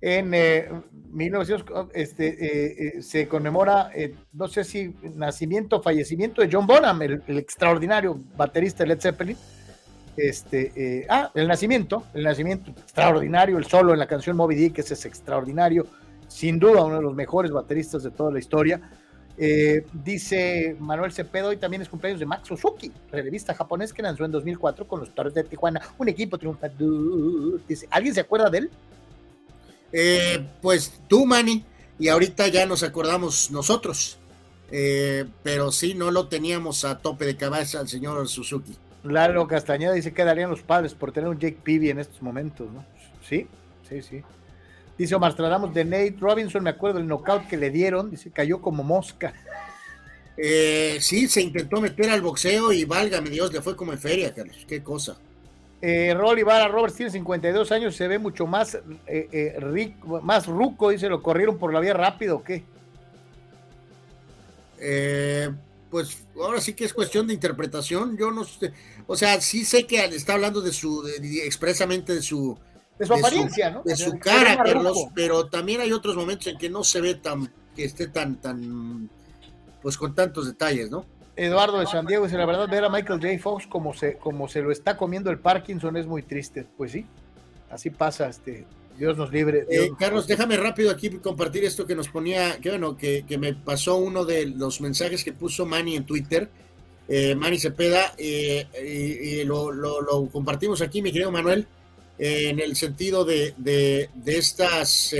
En 0.00 0.32
eh, 0.32 0.68
1900 1.12 1.88
este, 1.92 2.96
eh, 2.98 3.02
se 3.02 3.28
conmemora, 3.28 3.90
no 4.32 4.48
sé 4.48 4.64
si 4.64 4.94
nacimiento 5.14 5.76
o 5.76 5.82
fallecimiento 5.82 6.40
de 6.40 6.48
John 6.50 6.66
Bonham, 6.66 7.02
el, 7.02 7.22
extraordinario 7.38 8.18
baterista 8.36 8.84
de 8.84 8.88
Led 8.88 9.00
Zeppelin. 9.00 9.36
Este, 10.16 11.06
ah, 11.08 11.30
el 11.34 11.48
nacimiento, 11.48 12.04
el 12.14 12.24
nacimiento 12.24 12.70
extraordinario, 12.70 13.58
el 13.58 13.64
solo 13.66 13.92
en 13.92 13.98
la 13.98 14.06
canción 14.06 14.36
Moby 14.36 14.54
Dick, 14.54 14.78
ese 14.78 14.94
es 14.94 15.04
extraordinario, 15.04 15.86
sin 16.28 16.58
duda 16.58 16.84
uno 16.84 16.96
de 16.96 17.02
los 17.02 17.14
mejores 17.14 17.50
bateristas 17.50 18.02
de 18.02 18.10
toda 18.10 18.32
la 18.32 18.38
historia. 18.38 18.80
Eh, 19.42 19.86
dice 20.04 20.76
Manuel 20.78 21.12
Cepedo, 21.12 21.50
y 21.50 21.56
también 21.56 21.80
es 21.80 21.88
cumpleaños 21.88 22.20
de 22.20 22.26
Max 22.26 22.46
Suzuki, 22.46 22.92
revista 23.10 23.54
japonés 23.54 23.90
que 23.90 24.02
lanzó 24.02 24.26
en 24.26 24.32
2004 24.32 24.86
con 24.86 25.00
los 25.00 25.14
Torres 25.14 25.32
de 25.32 25.44
Tijuana, 25.44 25.80
un 25.96 26.10
equipo 26.10 26.36
triunfador. 26.36 27.66
Dice, 27.66 27.88
¿alguien 27.90 28.14
se 28.14 28.20
acuerda 28.20 28.50
de 28.50 28.58
él? 28.58 28.70
Eh, 29.92 30.46
pues 30.62 31.00
tú, 31.08 31.26
Manny, 31.26 31.64
y 31.98 32.08
ahorita 32.08 32.48
ya 32.48 32.66
nos 32.66 32.82
acordamos 32.82 33.50
nosotros, 33.50 34.18
eh, 34.70 35.26
pero 35.42 35.72
sí, 35.72 35.94
no 35.94 36.10
lo 36.10 36.28
teníamos 36.28 36.84
a 36.84 36.98
tope 36.98 37.26
de 37.26 37.36
cabeza 37.36 37.80
al 37.80 37.88
señor 37.88 38.28
Suzuki. 38.28 38.76
Lalo 39.02 39.46
Castañeda 39.46 39.92
dice 39.92 40.12
que 40.12 40.24
darían 40.24 40.50
los 40.50 40.62
padres 40.62 40.94
por 40.94 41.12
tener 41.12 41.28
un 41.28 41.38
Jake 41.38 41.58
Peavy 41.62 41.90
en 41.90 41.98
estos 41.98 42.22
momentos, 42.22 42.70
¿no? 42.72 42.84
Sí, 43.26 43.46
sí, 43.88 44.02
sí. 44.02 44.22
Dice 44.98 45.14
Omar 45.14 45.32
Stradamos 45.32 45.72
de 45.72 45.84
Nate 45.84 46.16
Robinson, 46.20 46.62
me 46.62 46.70
acuerdo 46.70 46.98
del 46.98 47.08
knockout 47.08 47.48
que 47.48 47.56
le 47.56 47.70
dieron, 47.70 48.10
dice, 48.10 48.30
cayó 48.30 48.60
como 48.60 48.82
mosca. 48.82 49.32
Eh, 50.36 50.98
sí, 51.00 51.26
se 51.28 51.42
intentó 51.42 51.80
meter 51.80 52.10
al 52.10 52.20
boxeo 52.20 52.72
y 52.72 52.84
válgame 52.84 53.30
Dios, 53.30 53.52
le 53.52 53.62
fue 53.62 53.76
como 53.76 53.92
en 53.92 53.98
feria, 53.98 54.34
Carlos, 54.34 54.64
qué 54.68 54.82
cosa. 54.82 55.18
Eh, 55.82 56.12
Rolly 56.14 56.42
Vara 56.42 56.68
Roberts 56.68 56.96
tiene 56.96 57.10
52 57.10 57.72
años, 57.72 57.96
se 57.96 58.06
ve 58.06 58.18
mucho 58.18 58.46
más 58.46 58.74
eh, 58.74 58.80
eh, 59.32 59.54
rico, 59.58 60.20
más 60.20 60.46
ruco, 60.46 60.90
dice, 60.90 61.08
¿lo 61.08 61.22
corrieron 61.22 61.56
por 61.58 61.72
la 61.72 61.80
vía 61.80 61.94
rápido 61.94 62.36
o 62.36 62.42
qué? 62.42 62.64
pues 65.90 66.22
ahora 66.40 66.60
sí 66.60 66.72
que 66.74 66.84
es 66.84 66.94
cuestión 66.94 67.26
de 67.26 67.34
interpretación. 67.34 68.16
Yo 68.16 68.30
no 68.30 68.44
sé, 68.44 68.72
o 69.06 69.16
sea, 69.16 69.40
sí 69.40 69.64
sé 69.64 69.86
que 69.86 70.02
está 70.04 70.34
hablando 70.34 70.60
de 70.60 70.72
su, 70.72 71.02
de- 71.02 71.46
expresamente 71.46 72.14
de 72.14 72.22
su, 72.22 72.56
De 72.98 73.06
su 73.06 73.12
apariencia, 73.14 73.70
¿no? 73.70 73.82
de 73.84 73.96
su 73.96 74.18
cara, 74.18 74.56
Carlos, 74.56 74.96
pero 75.14 75.48
también 75.48 75.80
hay 75.80 75.92
otros 75.92 76.16
momentos 76.16 76.46
en 76.46 76.58
que 76.58 76.70
no 76.70 76.84
se 76.84 77.00
ve 77.00 77.14
tan, 77.16 77.52
que 77.74 77.84
esté 77.84 78.06
tan, 78.06 78.40
tan, 78.40 79.10
pues 79.82 79.96
con 79.96 80.14
tantos 80.14 80.46
detalles, 80.46 80.90
¿no? 80.90 81.04
Eduardo 81.44 81.78
de 81.80 81.86
San 81.86 82.04
Diego 82.06 82.24
dice, 82.26 82.36
la 82.36 82.44
verdad, 82.46 82.68
ver 82.68 82.84
a 82.84 82.88
Michael 82.90 83.20
J. 83.20 83.38
Fox 83.42 83.66
como 83.66 83.94
se, 83.94 84.16
como 84.16 84.46
se 84.48 84.60
lo 84.62 84.70
está 84.70 84.96
comiendo 84.96 85.30
el 85.30 85.38
Parkinson 85.38 85.96
es 85.96 86.06
muy 86.06 86.22
triste. 86.22 86.66
Pues 86.76 86.92
sí, 86.92 87.06
así 87.70 87.88
pasa, 87.90 88.28
este, 88.28 88.66
Dios 88.98 89.16
nos 89.16 89.32
libre. 89.32 89.64
Dios 89.70 89.86
Eh, 89.86 89.90
Carlos, 89.98 90.26
déjame 90.26 90.56
rápido 90.58 90.90
aquí 90.90 91.08
compartir 91.10 91.64
esto 91.64 91.86
que 91.86 91.94
nos 91.94 92.08
ponía, 92.08 92.58
que 92.60 92.68
bueno, 92.70 92.96
que, 92.96 93.24
que 93.26 93.38
me 93.38 93.54
pasó 93.54 93.96
uno 93.96 94.24
de 94.24 94.46
los 94.46 94.80
mensajes 94.82 95.24
que 95.24 95.32
puso 95.32 95.64
Manny 95.64 95.96
en 95.96 96.04
Twitter, 96.04 96.50
eh, 97.08 97.34
Manny 97.34 97.58
Cepeda, 97.58 98.12
eh, 98.18 98.66
y, 98.82 99.40
y 99.40 99.44
lo, 99.44 99.72
lo- 99.72 100.00
lo 100.02 100.26
compartimos 100.26 100.82
aquí, 100.82 101.00
mi 101.00 101.10
querido 101.10 101.32
Manuel, 101.32 101.66
en 102.18 102.60
el 102.60 102.76
sentido 102.76 103.24
de, 103.24 103.54
de- 103.56 104.10
de 104.14 104.36
estas 104.36 105.14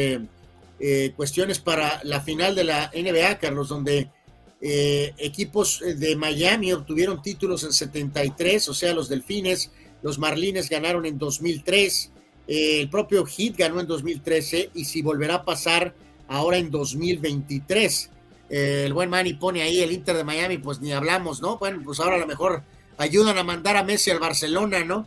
cuestiones 1.16 1.58
para 1.60 2.00
la 2.04 2.20
final 2.20 2.54
de 2.54 2.64
la 2.64 2.90
NBA, 2.94 3.38
Carlos, 3.38 3.68
donde 3.70 4.10
eh, 4.60 5.14
equipos 5.18 5.80
de 5.80 6.16
Miami 6.16 6.72
obtuvieron 6.72 7.22
títulos 7.22 7.64
en 7.64 7.72
73, 7.72 8.68
o 8.68 8.74
sea, 8.74 8.92
los 8.92 9.08
Delfines, 9.08 9.70
los 10.02 10.18
Marlines 10.18 10.68
ganaron 10.68 11.06
en 11.06 11.18
2003, 11.18 12.12
eh, 12.46 12.80
el 12.80 12.90
propio 12.90 13.24
Heat 13.24 13.56
ganó 13.56 13.80
en 13.80 13.86
2013 13.86 14.70
y 14.74 14.84
si 14.84 15.02
volverá 15.02 15.36
a 15.36 15.44
pasar 15.44 15.94
ahora 16.28 16.58
en 16.58 16.70
2023. 16.70 18.10
Eh, 18.50 18.82
el 18.86 18.92
buen 18.92 19.08
Manny 19.08 19.34
pone 19.34 19.62
ahí 19.62 19.80
el 19.80 19.92
Inter 19.92 20.16
de 20.16 20.24
Miami, 20.24 20.58
pues 20.58 20.80
ni 20.80 20.92
hablamos, 20.92 21.40
¿no? 21.40 21.58
Bueno, 21.58 21.80
pues 21.84 22.00
ahora 22.00 22.16
a 22.16 22.18
lo 22.18 22.26
mejor 22.26 22.62
ayudan 22.98 23.38
a 23.38 23.44
mandar 23.44 23.76
a 23.76 23.84
Messi 23.84 24.10
al 24.10 24.18
Barcelona, 24.18 24.84
¿no? 24.84 25.06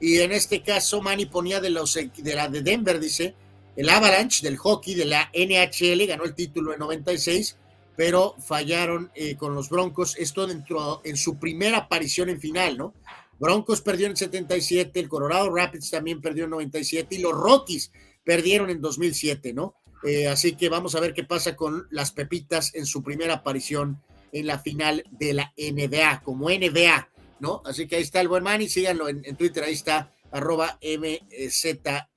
Y 0.00 0.18
en 0.20 0.32
este 0.32 0.62
caso 0.62 1.02
Manny 1.02 1.26
ponía 1.26 1.60
de 1.60 1.70
los 1.70 1.94
de 1.94 2.34
la 2.34 2.48
de 2.48 2.62
Denver, 2.62 3.00
dice, 3.00 3.34
el 3.76 3.88
Avalanche 3.88 4.46
del 4.46 4.56
hockey 4.56 4.94
de 4.94 5.04
la 5.04 5.30
NHL 5.34 6.06
ganó 6.06 6.24
el 6.24 6.34
título 6.34 6.72
en 6.72 6.78
96, 6.78 7.56
pero 7.96 8.34
fallaron 8.38 9.10
eh, 9.14 9.36
con 9.36 9.54
los 9.54 9.68
Broncos. 9.68 10.16
Esto 10.18 10.46
dentro 10.46 11.00
en 11.04 11.16
su 11.16 11.38
primera 11.38 11.78
aparición 11.78 12.28
en 12.28 12.40
final, 12.40 12.76
¿no? 12.76 12.94
Broncos 13.38 13.80
perdió 13.80 14.06
en 14.06 14.16
77, 14.16 14.98
el 14.98 15.08
Colorado 15.08 15.54
Rapids 15.54 15.90
también 15.90 16.20
perdió 16.20 16.44
en 16.44 16.50
97 16.50 17.16
y 17.16 17.18
los 17.18 17.32
Rockies 17.32 17.90
perdieron 18.24 18.70
en 18.70 18.80
2007, 18.80 19.52
¿no? 19.52 19.74
Eh, 20.04 20.28
así 20.28 20.54
que 20.54 20.68
vamos 20.68 20.94
a 20.94 21.00
ver 21.00 21.14
qué 21.14 21.24
pasa 21.24 21.56
con 21.56 21.86
las 21.90 22.12
Pepitas 22.12 22.74
en 22.74 22.86
su 22.86 23.02
primera 23.02 23.34
aparición 23.34 24.02
en 24.32 24.46
la 24.46 24.58
final 24.58 25.04
de 25.10 25.34
la 25.34 25.52
NBA, 25.56 26.22
como 26.22 26.50
NBA, 26.50 27.08
¿no? 27.40 27.62
Así 27.64 27.86
que 27.86 27.96
ahí 27.96 28.02
está 28.02 28.20
el 28.20 28.28
buen 28.28 28.44
Manny, 28.44 28.68
síganlo 28.68 29.08
en, 29.08 29.22
en 29.24 29.36
Twitter, 29.36 29.64
ahí 29.64 29.72
está, 29.72 30.12
arroba 30.30 30.78
MZ, 30.82 31.66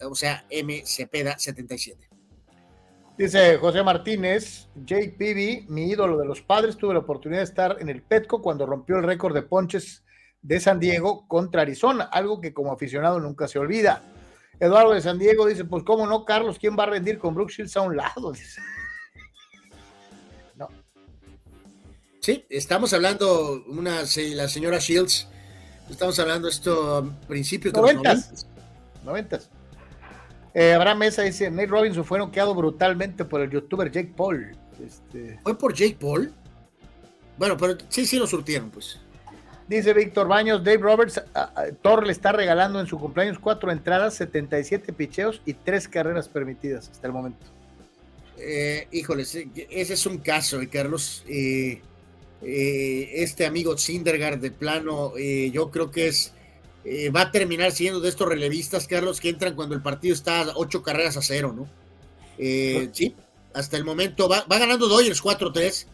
o 0.02 0.16
sea, 0.16 0.46
MCPeda77. 0.50 2.07
Dice 3.18 3.58
José 3.58 3.82
Martínez, 3.82 4.68
Jake 4.86 5.16
Peavy, 5.18 5.66
mi 5.70 5.90
ídolo 5.90 6.20
de 6.20 6.26
los 6.26 6.42
padres, 6.42 6.78
tuve 6.78 6.94
la 6.94 7.00
oportunidad 7.00 7.40
de 7.40 7.46
estar 7.46 7.78
en 7.80 7.90
el 7.90 8.04
Petco 8.04 8.44
cuando 8.44 8.68
rompió 8.68 8.98
el 8.98 9.04
récord 9.04 9.34
de 9.34 9.42
ponches 9.42 10.04
de 10.44 10.60
San 10.60 10.80
Diego 10.80 11.28
contra 11.28 11.64
Arizona, 11.64 12.04
algo 12.06 12.40
que 12.40 12.54
como 12.54 12.72
aficionado 12.72 13.20
nunca 13.20 13.48
se 13.48 13.58
olvida. 13.58 14.04
Eduardo 14.60 14.94
de 14.94 15.02
San 15.02 15.18
Diego 15.18 15.48
dice, 15.48 15.66
pues 15.66 15.84
cómo 15.84 16.06
no, 16.06 16.26
Carlos, 16.26 16.60
¿quién 16.60 16.78
va 16.78 16.84
a 16.84 16.88
rendir 16.88 17.18
con 17.18 17.34
Brooks 17.34 17.56
Shields 17.56 17.78
a 17.78 17.82
un 17.82 17.98
lado? 17.98 18.32
Dice. 18.34 18.62
Sí, 22.22 22.46
estamos 22.50 22.92
hablando, 22.92 23.64
una, 23.68 24.02
la 24.02 24.48
señora 24.48 24.80
Shields, 24.80 25.28
estamos 25.90 26.20
hablando 26.20 26.50
esto 26.50 26.98
a 26.98 27.28
principios 27.28 27.74
de 27.74 27.82
los 27.82 27.94
Noventas. 27.94 28.48
Noventas. 29.04 29.50
Eh, 30.60 30.74
Abraham 30.74 30.98
Mesa 30.98 31.22
dice, 31.22 31.52
Nate 31.52 31.68
Robinson 31.68 32.04
fue 32.04 32.18
noqueado 32.18 32.56
brutalmente 32.56 33.24
por 33.24 33.42
el 33.42 33.52
youtuber 33.52 33.92
Jake 33.92 34.12
Paul. 34.18 34.58
Este, 34.84 35.38
¿Fue 35.44 35.56
por 35.56 35.72
Jake 35.76 35.98
Paul? 36.00 36.34
Bueno, 37.38 37.56
pero 37.56 37.78
sí, 37.90 38.08
sí 38.08 38.18
lo 38.18 38.26
surtieron, 38.26 38.72
pues. 38.72 39.00
Dice 39.68 39.94
Víctor 39.94 40.28
Baños, 40.28 40.64
Dave 40.64 40.80
Roberts, 40.80 41.22
a- 41.36 41.42
a- 41.62 41.66
Thor 41.84 42.08
le 42.08 42.12
está 42.12 42.32
regalando 42.32 42.80
en 42.80 42.88
su 42.88 42.98
cumpleaños 42.98 43.38
cuatro 43.38 43.72
entradas, 43.72 44.16
77 44.16 44.94
picheos 44.94 45.44
y 45.46 45.54
tres 45.54 45.88
carreras 45.88 46.28
permitidas 46.28 46.90
hasta 46.90 47.06
el 47.06 47.14
momento. 47.14 47.46
Eh, 48.40 48.88
híjoles, 48.92 49.36
ese 49.36 49.94
es 49.94 50.06
un 50.08 50.18
caso, 50.18 50.60
eh, 50.60 50.70
Carlos. 50.70 51.24
Eh, 51.28 51.82
eh, 52.42 53.12
este 53.14 53.46
amigo 53.46 53.78
Sindergaard 53.78 54.40
de 54.40 54.50
plano, 54.50 55.14
yo 55.52 55.70
creo 55.70 55.92
que 55.92 56.08
es 56.08 56.34
eh, 56.90 57.10
va 57.10 57.24
a 57.24 57.32
terminar 57.32 57.74
siendo 57.74 58.00
de 58.00 58.08
estos 58.08 58.30
relevistas, 58.30 58.88
Carlos, 58.88 59.20
que 59.20 59.28
entran 59.28 59.56
cuando 59.56 59.76
el 59.76 59.82
partido 59.82 60.14
está 60.14 60.42
a 60.42 60.54
ocho 60.56 60.82
carreras 60.82 61.18
a 61.18 61.22
cero, 61.22 61.54
¿no? 61.54 61.68
Eh, 62.38 62.90
sí, 62.94 63.14
hasta 63.54 63.76
el 63.76 63.84
momento 63.84 64.30
va, 64.30 64.46
va 64.50 64.58
ganando 64.58 64.88
Dodgers 64.88 65.22
4-3, 65.22 65.86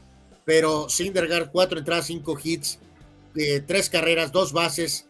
pero 0.45 0.87
Sindergaard, 0.89 1.49
cuatro 1.51 1.79
entradas, 1.79 2.05
cinco 2.05 2.37
hits, 2.41 2.77
eh, 3.35 3.63
tres 3.65 3.89
carreras, 3.89 4.31
dos 4.31 4.53
bases, 4.53 5.07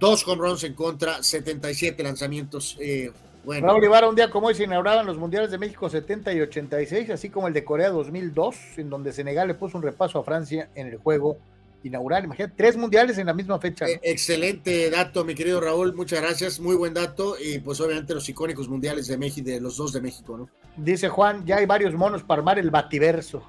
dos 0.00 0.26
home 0.26 0.42
runs 0.42 0.64
en 0.64 0.74
contra, 0.74 1.22
77 1.22 2.02
lanzamientos. 2.02 2.76
eh, 2.80 3.12
bueno, 3.44 3.68
Raúl 3.68 3.84
Ibarra, 3.84 4.08
un 4.08 4.16
día 4.16 4.30
como 4.30 4.48
hoy 4.48 4.54
se 4.54 4.64
inauguraban 4.64 5.06
los 5.06 5.16
Mundiales 5.16 5.50
de 5.50 5.58
México 5.58 5.88
70 5.88 6.32
y 6.32 6.40
86, 6.40 7.08
así 7.10 7.30
como 7.30 7.46
el 7.46 7.54
de 7.54 7.64
Corea 7.64 7.90
2002, 7.90 8.56
en 8.78 8.90
donde 8.90 9.12
Senegal 9.12 9.48
le 9.48 9.54
puso 9.54 9.78
un 9.78 9.82
repaso 9.82 10.18
a 10.18 10.24
Francia 10.24 10.68
en 10.74 10.88
el 10.88 10.98
juego 10.98 11.38
inaugural. 11.82 12.24
Imagínate, 12.24 12.54
tres 12.56 12.76
mundiales 12.76 13.16
en 13.18 13.26
la 13.26 13.34
misma 13.34 13.58
fecha. 13.58 13.84
¿no? 13.86 13.90
Eh, 13.92 14.00
Excelente 14.02 14.90
dato, 14.90 15.24
mi 15.24 15.34
querido 15.34 15.60
Raúl, 15.60 15.94
muchas 15.94 16.20
gracias, 16.20 16.60
muy 16.60 16.76
buen 16.76 16.94
dato 16.94 17.36
y 17.40 17.58
pues 17.58 17.80
obviamente 17.80 18.14
los 18.14 18.28
icónicos 18.28 18.68
mundiales 18.68 19.06
de 19.06 19.16
México, 19.16 19.48
de 19.48 19.60
los 19.60 19.76
dos 19.76 19.92
de 19.92 20.00
México, 20.00 20.36
¿no? 20.36 20.48
Dice 20.76 21.08
Juan, 21.08 21.44
ya 21.46 21.56
hay 21.56 21.66
varios 21.66 21.94
monos 21.94 22.22
para 22.22 22.40
armar 22.40 22.58
el 22.58 22.70
bativerso. 22.70 23.42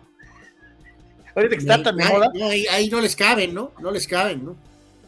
Ahorita 1.36 1.56
que 1.56 1.62
está 1.62 1.82
tan 1.82 1.95
de 1.95 2.03
Ahí- 2.03 2.12
moda. 2.14 2.30
no, 2.34 2.45
ahí, 2.45 2.66
ahí 2.72 2.90
no 2.90 2.99
les 2.99 3.16
caben, 3.16 3.53
¿no? 3.53 3.72
No 3.80 3.91
les 3.91 4.08
caben, 4.08 4.44
¿no? 4.45 4.56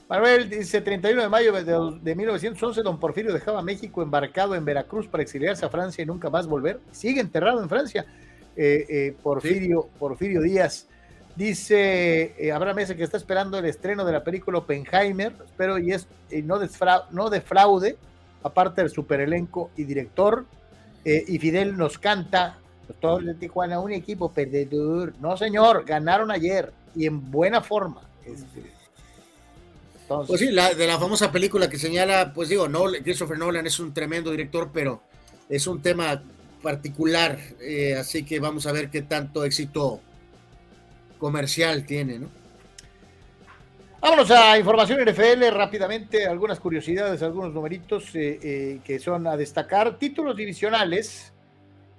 Manuel 0.07 0.49
dice, 0.49 0.79
31 0.81 1.21
de 1.23 1.29
mayo 1.29 1.51
de, 1.51 1.99
de 2.01 2.15
1911, 2.15 2.81
don 2.83 2.99
Porfirio 2.99 3.33
dejaba 3.33 3.59
a 3.59 3.63
México 3.63 4.01
embarcado 4.03 4.53
en 4.53 4.63
Veracruz 4.63 5.07
para 5.07 5.23
exiliarse 5.23 5.65
a 5.65 5.69
Francia 5.69 6.03
y 6.03 6.05
nunca 6.05 6.29
más 6.29 6.45
volver. 6.45 6.79
Sigue 6.91 7.19
enterrado 7.19 7.61
en 7.63 7.67
Francia. 7.69 8.05
Eh, 8.55 8.85
eh, 8.87 9.15
Porfirio, 9.23 9.89
Porfirio 9.97 10.41
Díaz. 10.41 10.87
Dice 11.35 12.35
eh, 12.37 12.51
Abraham 12.51 12.75
Mesa 12.75 12.95
que 12.95 13.03
está 13.03 13.17
esperando 13.17 13.57
el 13.57 13.65
estreno 13.65 14.05
de 14.05 14.11
la 14.11 14.23
película 14.23 14.59
Oppenheimer. 14.59 15.33
Espero 15.43 15.79
y, 15.79 15.91
es, 15.91 16.07
y 16.29 16.41
no, 16.43 16.59
desfra- 16.59 17.05
no 17.11 17.29
defraude, 17.29 17.97
aparte 18.43 18.81
del 18.81 18.91
super 18.91 19.19
elenco 19.19 19.71
y 19.75 19.83
director. 19.83 20.45
Eh, 21.05 21.25
y 21.27 21.39
Fidel 21.39 21.75
nos 21.75 21.97
canta, 21.97 22.57
los 22.87 22.99
toros 22.99 23.25
de 23.25 23.33
Tijuana, 23.33 23.79
un 23.79 23.91
equipo 23.91 24.31
perdedor. 24.31 25.13
No, 25.19 25.35
señor, 25.35 25.85
ganaron 25.85 26.29
ayer 26.31 26.71
y 26.95 27.07
en 27.07 27.31
buena 27.31 27.61
forma. 27.61 28.01
Este, 28.25 28.71
entonces, 30.03 30.27
Pues 30.27 30.39
sí, 30.39 30.51
la, 30.51 30.73
de 30.73 30.85
la 30.85 30.99
famosa 30.99 31.31
película 31.31 31.69
que 31.69 31.79
señala, 31.79 32.31
pues 32.33 32.49
digo, 32.49 32.67
Nolan, 32.69 33.01
Christopher 33.03 33.37
Nolan 33.37 33.65
es 33.65 33.79
un 33.79 33.93
tremendo 33.93 34.29
director, 34.31 34.69
pero 34.71 35.01
es 35.49 35.65
un 35.65 35.81
tema 35.81 36.21
particular, 36.61 37.37
eh, 37.59 37.95
así 37.95 38.23
que 38.23 38.39
vamos 38.39 38.67
a 38.67 38.71
ver 38.71 38.89
qué 38.89 39.01
tanto 39.01 39.43
éxito 39.43 39.99
comercial 41.23 41.85
tiene, 41.85 42.19
¿no? 42.19 42.29
Vámonos 44.01 44.29
a 44.31 44.59
información 44.59 44.99
NFL 44.99 45.47
rápidamente, 45.53 46.27
algunas 46.27 46.59
curiosidades, 46.59 47.21
algunos 47.21 47.53
numeritos 47.53 48.13
eh, 48.13 48.39
eh, 48.43 48.79
que 48.83 48.99
son 48.99 49.25
a 49.27 49.37
destacar. 49.37 49.97
Títulos 49.97 50.35
divisionales 50.35 51.31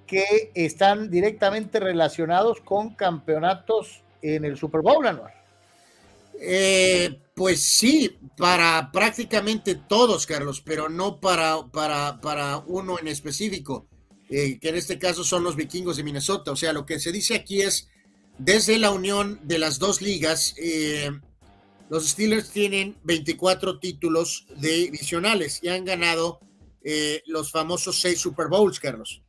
que 0.07 0.51
están 0.55 1.11
directamente 1.11 1.81
relacionados 1.81 2.61
con 2.61 2.95
campeonatos 2.95 4.03
en 4.21 4.45
el 4.45 4.59
Super 4.59 4.83
Bowl, 4.83 5.07
Anuar. 5.07 5.33
Eh, 6.39 7.19
pues 7.35 7.63
sí, 7.63 8.19
para 8.37 8.91
prácticamente 8.93 9.75
todos, 9.75 10.27
Carlos, 10.27 10.61
pero 10.61 10.91
no 10.91 11.19
para, 11.19 11.63
para, 11.73 12.21
para 12.21 12.59
uno 12.59 12.99
en 12.99 13.09
específico, 13.09 13.87
que 14.29 14.59
en 14.61 14.75
este 14.75 14.99
caso 14.99 15.25
son 15.25 15.43
los 15.43 15.57
vikingos 15.57 15.97
de 15.97 16.03
Minnesota. 16.03 16.53
O 16.53 16.57
sea, 16.57 16.75
lo 16.75 16.85
que 16.85 17.01
se 17.01 17.11
dice 17.11 17.37
aquí 17.37 17.63
es, 17.63 17.89
desde 18.39 18.79
la 18.79 18.91
unión 18.91 19.41
de 19.45 19.59
las 19.59 19.79
dos 19.79 20.03
ligas, 20.03 20.55
eh, 20.59 21.11
los 21.89 22.09
Steelers 22.09 22.51
tienen 22.51 22.97
24 23.05 23.79
títulos 23.79 24.47
divisionales 24.57 25.61
y 25.63 25.69
han 25.69 25.85
ganado 25.85 26.41
eh, 26.83 27.23
los 27.27 27.51
famosos 27.51 28.01
seis 28.01 28.19
Super 28.19 28.49
Bowls, 28.49 28.81
Carlos. 28.81 29.23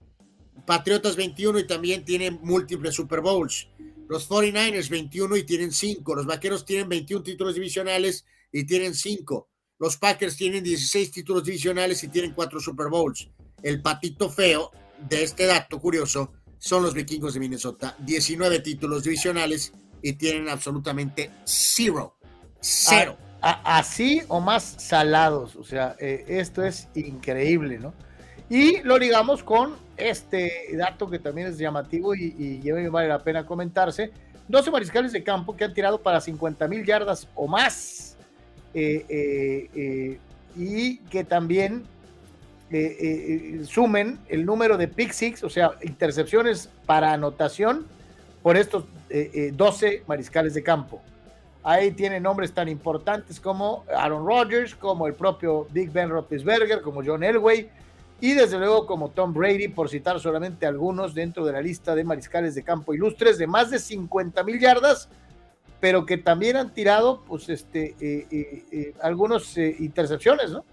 Patriotas 0.66 1.16
21 1.16 1.60
y 1.60 1.68
también 1.68 2.04
tienen 2.04 2.40
múltiples 2.42 2.96
Super 2.96 3.22
Bowls. 3.22 3.68
Los 4.08 4.30
49ers 4.30 4.90
21 4.90 5.38
y 5.38 5.44
tienen 5.44 5.72
5. 5.72 6.16
Los 6.16 6.26
Vaqueros 6.26 6.66
tienen 6.66 6.90
21 6.90 7.24
títulos 7.24 7.56
divisionales 7.56 8.26
y 8.52 8.66
tienen 8.66 8.94
5. 8.94 9.50
Los 9.80 9.98
Packers 9.98 10.38
tienen 10.38 10.64
16 10.64 11.12
títulos 11.12 11.44
divisionales 11.44 12.04
y 12.04 12.08
tienen 12.08 12.34
4 12.34 12.60
Super 12.60 12.88
Bowls. 12.90 13.30
El 13.62 13.82
patito 13.82 14.30
feo 14.30 14.72
de 15.10 15.24
este 15.24 15.46
dato 15.46 15.80
curioso 15.80 16.34
son 16.58 16.84
los 16.84 16.94
vikingos 16.94 17.34
de 17.34 17.40
Minnesota. 17.40 17.96
19 18.00 18.60
títulos 18.60 19.04
divisionales 19.04 19.74
y 20.02 20.14
tienen 20.14 20.50
absolutamente 20.50 21.32
cero, 21.44 22.16
cero. 22.60 23.18
así 23.42 24.22
o 24.28 24.40
más 24.40 24.76
salados, 24.78 25.56
o 25.56 25.64
sea, 25.64 25.96
eh, 26.00 26.26
esto 26.28 26.64
es 26.64 26.88
increíble, 26.96 27.80
¿no? 27.80 27.94
Y 28.50 28.82
lo 28.82 28.98
ligamos 28.98 29.44
con 29.44 29.76
este 29.98 30.68
dato 30.74 31.10
que 31.10 31.20
también 31.20 31.48
es 31.48 31.58
llamativo 31.58 32.14
y, 32.14 32.36
y, 32.38 32.72
vale 32.90 33.08
la 33.08 33.20
pena 33.20 33.46
comentarse. 33.46 34.12
12 34.48 34.70
mariscales 34.70 35.12
de 35.12 35.24
campo 35.24 35.56
que 35.56 35.64
han 35.64 35.74
tirado 35.74 36.02
para 36.02 36.22
50 36.22 36.68
mil 36.68 36.86
yardas 36.86 37.28
o 37.34 37.48
más 37.48 38.16
eh, 38.76 39.70
eh, 39.74 40.20
y 40.56 40.98
que 40.98 41.24
también 41.24 41.84
sumen 43.66 44.20
el 44.28 44.46
número 44.46 44.78
de 44.78 44.88
pick 44.88 45.12
six, 45.12 45.44
o 45.44 45.50
sea, 45.50 45.72
intercepciones 45.82 46.70
para 46.86 47.14
anotación 47.14 47.86
por 48.42 48.58
estos 48.58 48.86
12 49.54 50.04
mariscales 50.08 50.54
de 50.54 50.64
campo. 50.64 51.02
Ahí 51.64 51.92
tienen 51.92 52.22
nombres 52.22 52.54
tan 52.54 52.68
importantes 52.70 53.40
como 53.40 53.86
Aaron 53.90 54.24
Rodgers, 54.24 54.76
como 54.76 55.08
el 55.08 55.16
propio 55.16 55.68
Big 55.72 55.92
Ben 55.92 56.10
Roethlisberger, 56.10 56.82
como 56.82 57.02
John 57.04 57.24
Elway, 57.24 57.70
y 58.22 58.34
desde 58.34 58.60
luego 58.60 58.86
como 58.86 59.10
Tom 59.10 59.34
Brady, 59.34 59.68
por 59.68 59.90
citar 59.90 60.20
solamente 60.20 60.66
algunos 60.66 61.14
dentro 61.14 61.44
de 61.44 61.54
la 61.54 61.62
lista 61.62 61.96
de 61.96 62.04
mariscales 62.04 62.56
de 62.56 62.64
campo 62.64 62.94
ilustres 62.94 63.38
de 63.38 63.48
más 63.48 63.72
de 63.72 63.80
50 63.80 64.44
mil 64.44 64.60
yardas, 64.60 65.10
pero 65.80 66.06
que 66.06 66.18
también 66.18 66.56
han 66.56 66.74
tirado 66.74 67.24
pues 67.28 67.50
este 67.50 67.96
eh, 68.00 68.28
eh, 68.32 68.64
eh, 68.72 68.94
algunas 69.02 69.58
intercepciones, 69.58 70.52
¿no? 70.52 70.64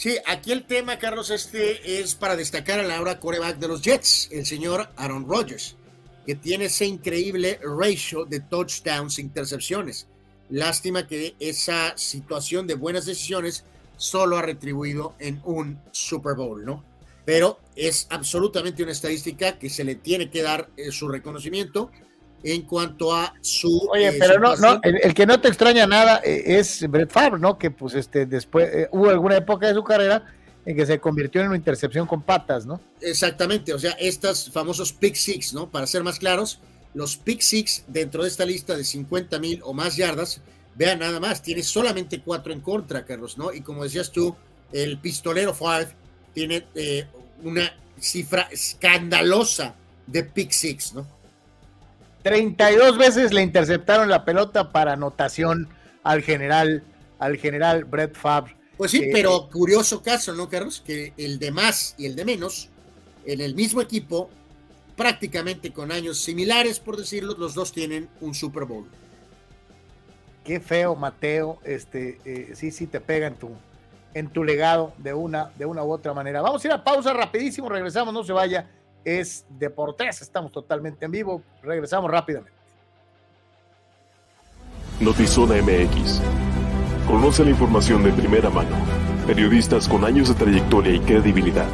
Sí, 0.00 0.16
aquí 0.24 0.50
el 0.50 0.64
tema, 0.64 0.98
Carlos, 0.98 1.28
este 1.28 2.00
es 2.00 2.14
para 2.14 2.34
destacar 2.34 2.80
a 2.80 2.84
la 2.84 3.02
hora 3.02 3.20
coreback 3.20 3.58
de 3.58 3.68
los 3.68 3.82
Jets, 3.82 4.30
el 4.32 4.46
señor 4.46 4.88
Aaron 4.96 5.28
Rodgers, 5.28 5.76
que 6.24 6.34
tiene 6.34 6.64
ese 6.64 6.86
increíble 6.86 7.60
ratio 7.62 8.24
de 8.24 8.40
touchdowns 8.40 9.18
e 9.18 9.20
intercepciones. 9.20 10.06
Lástima 10.48 11.06
que 11.06 11.36
esa 11.38 11.98
situación 11.98 12.66
de 12.66 12.76
buenas 12.76 13.04
decisiones 13.04 13.66
solo 13.98 14.38
ha 14.38 14.42
retribuido 14.42 15.16
en 15.18 15.42
un 15.44 15.78
Super 15.92 16.34
Bowl, 16.34 16.64
¿no? 16.64 16.82
Pero 17.26 17.60
es 17.76 18.06
absolutamente 18.08 18.82
una 18.82 18.92
estadística 18.92 19.58
que 19.58 19.68
se 19.68 19.84
le 19.84 19.96
tiene 19.96 20.30
que 20.30 20.40
dar 20.40 20.70
eh, 20.78 20.92
su 20.92 21.08
reconocimiento 21.08 21.90
en 22.42 22.62
cuanto 22.62 23.14
a 23.14 23.34
su. 23.40 23.88
Oye, 23.90 24.08
eh, 24.08 24.16
pero 24.18 24.38
no, 24.38 24.56
no 24.56 24.80
el, 24.82 25.14
que 25.14 25.26
no 25.26 25.40
te 25.40 25.48
extraña 25.48 25.86
nada 25.86 26.20
eh, 26.24 26.42
es 26.58 26.88
Brett 26.88 27.10
Favre, 27.10 27.38
¿no? 27.38 27.58
Que 27.58 27.70
pues 27.70 27.94
este 27.94 28.26
después 28.26 28.88
hubo 28.92 29.10
alguna 29.10 29.36
época 29.36 29.68
de 29.68 29.74
su 29.74 29.84
carrera 29.84 30.24
en 30.64 30.76
que 30.76 30.86
se 30.86 30.98
convirtió 31.00 31.40
en 31.40 31.48
una 31.48 31.56
intercepción 31.56 32.06
con 32.06 32.22
patas, 32.22 32.66
¿no? 32.66 32.80
Exactamente, 33.00 33.72
o 33.72 33.78
sea, 33.78 33.92
estos 33.92 34.50
famosos 34.50 34.92
pick 34.92 35.14
six, 35.14 35.54
¿no? 35.54 35.70
Para 35.70 35.86
ser 35.86 36.02
más 36.02 36.18
claros, 36.18 36.60
los 36.94 37.16
pick 37.16 37.40
six 37.40 37.84
dentro 37.86 38.22
de 38.22 38.28
esta 38.28 38.44
lista 38.44 38.76
de 38.76 38.84
50 38.84 39.38
mil 39.38 39.60
o 39.64 39.72
más 39.72 39.96
yardas 39.96 40.42
Vean 40.80 41.00
nada 41.00 41.20
más, 41.20 41.42
tiene 41.42 41.62
solamente 41.62 42.20
cuatro 42.20 42.52
en 42.52 42.60
contra, 42.60 43.04
Carlos, 43.04 43.36
¿no? 43.36 43.52
Y 43.52 43.60
como 43.60 43.84
decías 43.84 44.10
tú, 44.10 44.34
el 44.72 44.98
pistolero 44.98 45.52
Five 45.52 45.88
tiene 46.32 46.66
eh, 46.74 47.06
una 47.42 47.70
cifra 47.98 48.48
escandalosa 48.50 49.74
de 50.06 50.24
pick 50.24 50.52
six, 50.52 50.94
¿no? 50.94 51.06
32 52.22 52.98
veces 52.98 53.32
le 53.32 53.42
interceptaron 53.42 54.08
la 54.08 54.24
pelota 54.24 54.72
para 54.72 54.92
anotación 54.92 55.68
al 56.02 56.22
general, 56.22 56.82
al 57.18 57.36
general 57.36 57.84
Brett 57.84 58.14
Favre. 58.14 58.56
Pues 58.76 58.90
sí, 58.90 59.08
pero 59.12 59.48
curioso 59.48 60.02
caso, 60.02 60.34
¿no, 60.34 60.48
Carlos? 60.48 60.82
Que 60.84 61.12
el 61.16 61.38
de 61.38 61.50
más 61.50 61.94
y 61.98 62.06
el 62.06 62.16
de 62.16 62.24
menos, 62.24 62.70
en 63.26 63.40
el 63.40 63.54
mismo 63.54 63.82
equipo, 63.82 64.30
prácticamente 64.96 65.72
con 65.72 65.92
años 65.92 66.18
similares, 66.18 66.80
por 66.80 66.96
decirlo, 66.96 67.34
los 67.38 67.54
dos 67.54 67.72
tienen 67.72 68.08
un 68.20 68.34
Super 68.34 68.64
Bowl 68.64 68.86
qué 70.44 70.60
feo, 70.60 70.96
Mateo, 70.96 71.58
este, 71.64 72.18
eh, 72.24 72.54
sí, 72.54 72.70
sí 72.70 72.86
te 72.86 73.00
pega 73.00 73.26
en 73.26 73.34
tu, 73.34 73.50
en 74.14 74.28
tu 74.28 74.44
legado 74.44 74.92
de 74.98 75.14
una, 75.14 75.52
de 75.56 75.66
una 75.66 75.84
u 75.84 75.92
otra 75.92 76.14
manera. 76.14 76.40
Vamos 76.40 76.64
a 76.64 76.68
ir 76.68 76.72
a 76.72 76.82
pausa 76.82 77.12
rapidísimo, 77.12 77.68
regresamos, 77.68 78.12
no 78.12 78.24
se 78.24 78.32
vaya, 78.32 78.68
es 79.04 79.46
Deportes, 79.48 80.22
estamos 80.22 80.52
totalmente 80.52 81.04
en 81.04 81.10
vivo, 81.10 81.42
regresamos 81.62 82.10
rápidamente. 82.10 82.60
Notizona 85.00 85.54
MX. 85.62 86.20
Conoce 87.06 87.42
la 87.44 87.50
información 87.50 88.04
de 88.04 88.12
primera 88.12 88.50
mano. 88.50 88.76
Periodistas 89.26 89.88
con 89.88 90.04
años 90.04 90.28
de 90.28 90.34
trayectoria 90.34 90.92
y 90.94 91.00
credibilidad. 91.00 91.66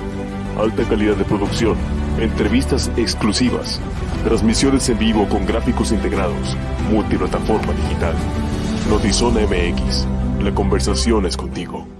Alta 0.57 0.85
calidad 0.89 1.17
de 1.17 1.25
producción. 1.25 1.77
Entrevistas 2.21 2.91
exclusivas. 2.97 3.81
Transmisiones 4.25 4.89
en 4.89 4.99
vivo 4.99 5.29
con 5.29 5.45
gráficos 5.45 5.91
integrados. 5.91 6.57
Multiplataforma 6.91 7.73
digital. 7.73 8.15
Notizona 8.89 9.41
MX, 9.41 10.07
la 10.45 10.55
conversación 10.55 11.27
es 11.27 11.37
contigo. 11.37 11.96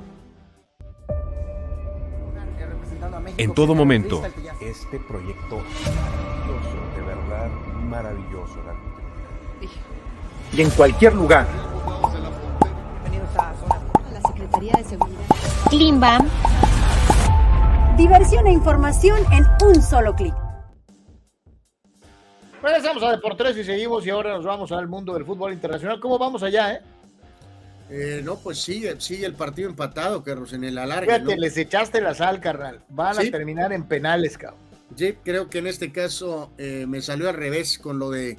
En 3.39 3.53
todo 3.53 3.75
momento, 3.75 4.23
este 4.61 4.99
proyecto 4.99 5.59
maravilloso, 5.59 6.77
de 6.97 7.03
verdad 7.03 7.51
maravilloso. 7.87 8.57
Y 10.55 10.63
en 10.63 10.71
cualquier 10.71 11.15
lugar. 11.15 11.47
Bienvenidos 13.03 13.37
a 13.37 13.53
la 14.11 14.21
Secretaría 14.23 14.73
de 14.79 14.85
Seguridad. 14.85 15.21
Klimbam. 15.69 16.27
Diversión 17.99 18.47
e 18.47 18.53
información 18.53 19.19
en 19.31 19.45
un 19.67 19.83
solo 19.83 20.15
clic. 20.15 20.35
Regresamos 22.63 23.03
a 23.03 23.11
Deportes 23.11 23.57
y 23.59 23.65
seguimos 23.65 24.07
y 24.07 24.11
ahora 24.11 24.35
nos 24.35 24.47
vamos 24.47 24.73
al 24.73 24.89
mundo 24.89 25.13
del 25.13 25.27
fútbol 25.27 25.53
internacional. 25.53 26.01
¿Cómo 26.01 26.19
vamos 26.19 26.43
allá, 26.43 26.73
eh? 26.73 26.81
Eh 27.91 28.21
no, 28.25 28.37
pues 28.37 28.59
sigue, 28.59 29.01
sigue 29.01 29.27
el 29.27 29.35
partido 29.35 29.69
empatado, 29.69 30.23
Carlos, 30.23 30.53
en 30.53 30.65
el 30.65 30.79
alargue. 30.79 31.13
Fíjate, 31.13 31.37
les 31.37 31.57
echaste 31.57 32.01
la 32.01 32.15
sal, 32.15 32.41
carnal. 32.41 32.81
Van 32.89 33.19
a 33.19 33.23
terminar 33.31 33.73
en 33.73 33.85
penales, 33.85 34.39
cabrón. 34.39 34.61
Sí, 34.97 35.15
creo 35.25 35.51
que 35.51 35.59
en 35.59 35.67
este 35.67 35.93
caso 35.93 36.53
eh, 36.59 36.87
me 36.87 37.03
salió 37.03 37.29
al 37.29 37.35
revés 37.35 37.79
con 37.79 37.99
lo 37.99 38.11
de 38.11 38.39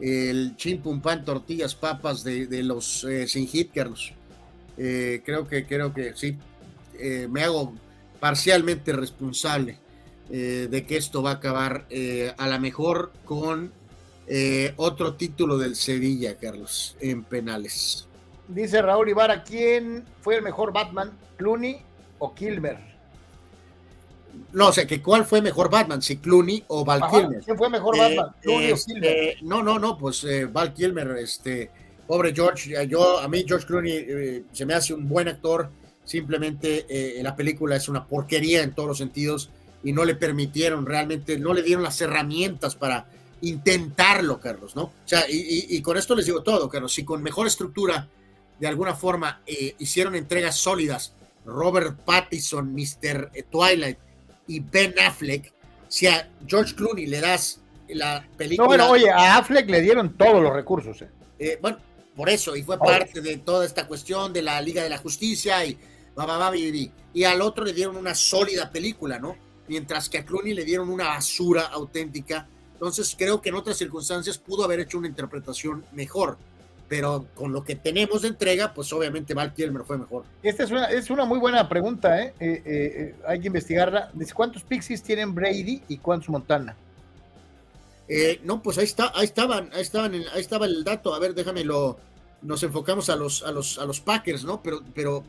el 0.00 0.54
chimpum 0.56 1.00
pan, 1.00 1.24
tortillas, 1.24 1.74
papas 1.74 2.22
de, 2.22 2.46
los 2.62 3.04
eh, 3.04 3.26
sin 3.26 3.48
hit, 3.48 3.72
Carlos. 3.74 4.12
creo 4.76 5.48
que, 5.48 5.66
creo 5.66 5.92
que 5.92 6.14
sí, 6.14 6.38
me 7.28 7.42
hago 7.42 7.74
parcialmente 8.20 8.92
responsable 8.92 9.78
eh, 10.30 10.68
de 10.70 10.84
que 10.84 10.96
esto 10.96 11.22
va 11.22 11.30
a 11.30 11.34
acabar 11.34 11.86
eh, 11.88 12.34
a 12.36 12.48
lo 12.48 12.60
mejor 12.60 13.12
con 13.24 13.72
eh, 14.26 14.74
otro 14.76 15.14
título 15.14 15.56
del 15.56 15.74
Sevilla, 15.74 16.36
Carlos, 16.36 16.96
en 17.00 17.24
penales. 17.24 18.07
Dice 18.48 18.82
Raúl 18.82 19.10
Ibarra, 19.10 19.44
¿quién 19.44 20.04
fue 20.20 20.36
el 20.36 20.42
mejor 20.42 20.72
Batman, 20.72 21.12
Clooney 21.36 21.80
o 22.18 22.34
Kilmer? 22.34 22.78
No, 24.52 24.68
o 24.68 24.72
sea, 24.72 24.86
que 24.86 25.02
cuál 25.02 25.24
fue 25.24 25.42
mejor 25.42 25.70
Batman, 25.70 26.00
si 26.00 26.16
Clooney 26.16 26.64
o 26.68 26.84
Val 26.84 27.02
Kilmer. 27.10 27.42
¿Quién 27.44 27.58
fue 27.58 27.68
mejor 27.68 27.98
Batman, 27.98 28.34
Clooney 28.40 28.70
o 28.70 28.74
este, 28.74 28.92
Kilmer? 28.94 29.42
no, 29.42 29.62
no, 29.62 29.78
no, 29.78 29.98
pues 29.98 30.26
Val 30.52 30.72
Kilmer, 30.72 31.10
este, 31.18 31.70
pobre 32.06 32.34
George, 32.34 32.86
yo, 32.88 33.18
a 33.18 33.28
mí 33.28 33.44
George 33.46 33.66
Clooney 33.66 34.44
se 34.52 34.64
me 34.64 34.74
hace 34.74 34.94
un 34.94 35.08
buen 35.08 35.28
actor, 35.28 35.70
simplemente 36.04 37.18
la 37.22 37.36
película 37.36 37.76
es 37.76 37.88
una 37.88 38.06
porquería 38.06 38.62
en 38.62 38.74
todos 38.74 38.88
los 38.88 38.98
sentidos, 38.98 39.50
y 39.82 39.92
no 39.92 40.04
le 40.04 40.14
permitieron 40.14 40.86
realmente, 40.86 41.38
no 41.38 41.52
le 41.52 41.62
dieron 41.62 41.84
las 41.84 42.00
herramientas 42.00 42.74
para 42.74 43.06
intentarlo, 43.40 44.40
Carlos, 44.40 44.74
¿no? 44.74 44.82
O 44.82 44.92
sea, 45.04 45.24
y, 45.28 45.80
con 45.82 45.96
esto 45.96 46.16
les 46.16 46.26
digo 46.26 46.42
todo, 46.42 46.68
Carlos, 46.68 46.92
si 46.92 47.04
con 47.04 47.22
mejor 47.22 47.46
estructura, 47.46 48.08
de 48.58 48.66
alguna 48.66 48.94
forma, 48.94 49.42
eh, 49.46 49.74
hicieron 49.78 50.14
entregas 50.14 50.56
sólidas, 50.56 51.14
Robert 51.44 51.98
Pattinson, 52.04 52.74
Mr. 52.74 53.30
Twilight 53.50 53.98
y 54.46 54.60
Ben 54.60 54.94
Affleck, 54.98 55.52
si 55.88 56.06
a 56.06 56.30
George 56.46 56.74
Clooney 56.74 57.06
le 57.06 57.20
das 57.20 57.60
la 57.88 58.26
película... 58.36 58.64
No, 58.64 58.68
bueno, 58.68 58.90
oye, 58.90 59.10
a 59.10 59.38
Affleck 59.38 59.68
le 59.70 59.80
dieron 59.80 60.16
todos 60.16 60.42
los 60.42 60.52
recursos. 60.52 61.00
Eh. 61.02 61.08
eh 61.38 61.58
bueno, 61.60 61.78
por 62.14 62.28
eso, 62.28 62.56
y 62.56 62.62
fue 62.62 62.78
parte 62.78 63.20
de 63.20 63.38
toda 63.38 63.64
esta 63.64 63.86
cuestión 63.86 64.32
de 64.32 64.42
la 64.42 64.60
Liga 64.60 64.82
de 64.82 64.90
la 64.90 64.98
Justicia 64.98 65.64
y, 65.64 65.78
y, 66.54 66.92
y 67.14 67.24
al 67.24 67.40
otro 67.40 67.64
le 67.64 67.72
dieron 67.72 67.96
una 67.96 68.14
sólida 68.14 68.70
película, 68.70 69.18
¿no? 69.18 69.36
mientras 69.68 70.08
que 70.08 70.18
a 70.18 70.24
Clooney 70.24 70.54
le 70.54 70.64
dieron 70.64 70.88
una 70.88 71.08
basura 71.08 71.66
auténtica. 71.66 72.48
Entonces 72.72 73.14
creo 73.16 73.40
que 73.40 73.50
en 73.50 73.54
otras 73.54 73.76
circunstancias 73.76 74.38
pudo 74.38 74.64
haber 74.64 74.80
hecho 74.80 74.98
una 74.98 75.08
interpretación 75.08 75.84
mejor, 75.92 76.38
pero 76.88 77.26
con 77.34 77.52
lo 77.52 77.64
que 77.64 77.76
tenemos 77.76 78.22
de 78.22 78.28
entrega, 78.28 78.72
pues 78.72 78.92
obviamente 78.92 79.34
Val 79.34 79.52
Kilmer 79.52 79.84
fue 79.84 79.98
mejor. 79.98 80.24
Esta 80.42 80.64
es 80.64 80.70
una, 80.70 80.86
es 80.86 81.10
una 81.10 81.24
muy 81.24 81.38
buena 81.38 81.68
pregunta, 81.68 82.20
¿eh? 82.22 82.34
Eh, 82.40 82.62
eh, 82.64 83.14
hay 83.26 83.40
que 83.40 83.48
investigarla. 83.48 84.10
¿Cuántos 84.34 84.62
Pixies 84.62 85.02
tienen 85.02 85.34
Brady 85.34 85.82
y 85.88 85.98
cuántos 85.98 86.28
Montana? 86.28 86.76
no, 88.42 88.62
pues 88.62 88.78
ahí 88.78 88.84
está, 88.84 89.12
ahí 89.14 89.26
estaban, 89.26 89.68
ahí 89.74 89.82
estaban, 89.82 90.14
ahí 90.14 90.40
estaba 90.40 90.64
el 90.64 90.82
dato. 90.82 91.14
A 91.14 91.18
ver, 91.18 91.34
déjame 91.34 91.62
lo, 91.62 91.98
nos 92.42 92.62
enfocamos 92.62 93.10
a 93.10 93.16
los, 93.16 93.42
a 93.42 93.52
los, 93.52 93.78
a 93.78 93.84
los 93.84 94.00
Packers, 94.00 94.44
¿no? 94.44 94.62
Pero, 94.62 94.82
pero, 94.94 95.24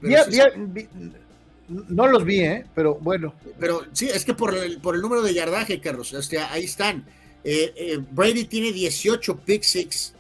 no 1.68 2.08
los 2.08 2.24
vi, 2.24 2.42
¿eh? 2.42 2.66
pero 2.74 2.96
bueno. 2.96 3.34
Pero 3.60 3.84
sí, 3.92 4.10
es 4.10 4.26
que 4.26 4.34
por 4.34 4.56
el, 4.56 4.80
por 4.80 4.96
el 4.96 5.02
número 5.02 5.22
de 5.22 5.34
yardaje, 5.34 5.80
Carlos, 5.80 6.16
ahí 6.52 6.64
están. 6.64 7.06
Eh, 7.44 7.74
eh, 7.76 8.00
Brady 8.12 8.46
tiene 8.46 8.72
18 8.74 9.38
pick 9.38 9.64
six 9.64 10.14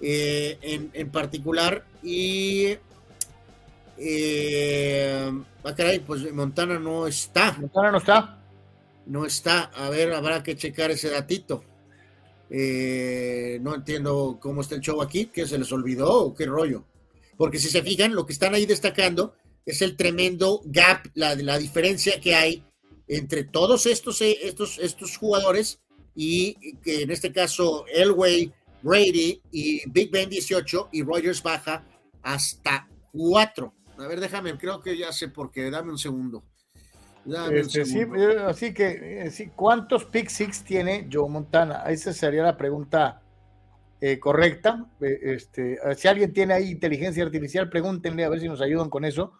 eh, 0.00 0.58
en, 0.62 0.90
en, 0.92 1.10
particular. 1.10 1.84
Y. 2.02 2.76
Eh, 3.98 5.32
ah, 5.64 5.74
caray, 5.74 6.00
pues 6.00 6.32
Montana 6.32 6.78
no 6.78 7.06
está. 7.06 7.52
Montana 7.52 7.92
no 7.92 7.98
está. 7.98 8.38
No 9.06 9.26
está. 9.26 9.64
A 9.74 9.90
ver, 9.90 10.12
habrá 10.12 10.42
que 10.42 10.56
checar 10.56 10.90
ese 10.90 11.10
datito. 11.10 11.64
Eh, 12.48 13.58
no 13.62 13.74
entiendo 13.74 14.38
cómo 14.40 14.60
está 14.60 14.74
el 14.74 14.80
show 14.80 15.00
aquí, 15.00 15.26
que 15.26 15.46
se 15.46 15.58
les 15.58 15.70
olvidó 15.72 16.24
o 16.24 16.34
qué 16.34 16.46
rollo. 16.46 16.84
Porque 17.36 17.58
si 17.58 17.68
se 17.68 17.82
fijan, 17.82 18.14
lo 18.14 18.26
que 18.26 18.32
están 18.32 18.54
ahí 18.54 18.66
destacando 18.66 19.34
es 19.64 19.82
el 19.82 19.96
tremendo 19.96 20.60
gap, 20.64 21.06
la, 21.14 21.34
la 21.36 21.58
diferencia 21.58 22.20
que 22.20 22.34
hay 22.34 22.64
entre 23.10 23.44
todos 23.44 23.86
estos, 23.86 24.20
eh, 24.22 24.38
estos, 24.42 24.78
estos 24.78 25.16
jugadores 25.16 25.80
y 26.14 26.76
que 26.76 27.02
en 27.02 27.10
este 27.10 27.32
caso 27.32 27.84
Elway, 27.92 28.52
Brady 28.82 29.40
y 29.52 29.88
Big 29.90 30.10
Ben 30.10 30.28
18 30.28 30.88
y 30.92 31.02
Rogers 31.02 31.42
baja 31.42 31.84
hasta 32.22 32.88
4. 33.12 33.74
A 33.98 34.06
ver, 34.06 34.20
déjame, 34.20 34.56
creo 34.56 34.80
que 34.80 34.96
ya 34.96 35.12
sé 35.12 35.28
por 35.28 35.50
qué, 35.52 35.70
dame 35.70 35.90
un 35.90 35.98
segundo. 35.98 36.44
Este, 37.52 37.84
sí, 37.84 38.00
eh, 38.00 38.36
así 38.46 38.72
que, 38.72 39.24
eh, 39.26 39.30
sí, 39.30 39.50
¿cuántos 39.54 40.04
pick 40.06 40.28
six 40.28 40.64
tiene 40.64 41.06
Joe 41.12 41.28
Montana? 41.28 41.84
Esa 41.88 42.12
sería 42.12 42.42
la 42.42 42.56
pregunta 42.56 43.22
eh, 44.00 44.18
correcta. 44.18 44.86
este, 45.00 45.78
si 45.96 46.08
alguien 46.08 46.32
tiene 46.32 46.54
ahí 46.54 46.70
inteligencia 46.70 47.22
artificial, 47.22 47.68
pregúntenle 47.68 48.24
a 48.24 48.30
ver 48.30 48.40
si 48.40 48.48
nos 48.48 48.60
ayudan 48.62 48.88
con 48.88 49.04
eso. 49.04 49.34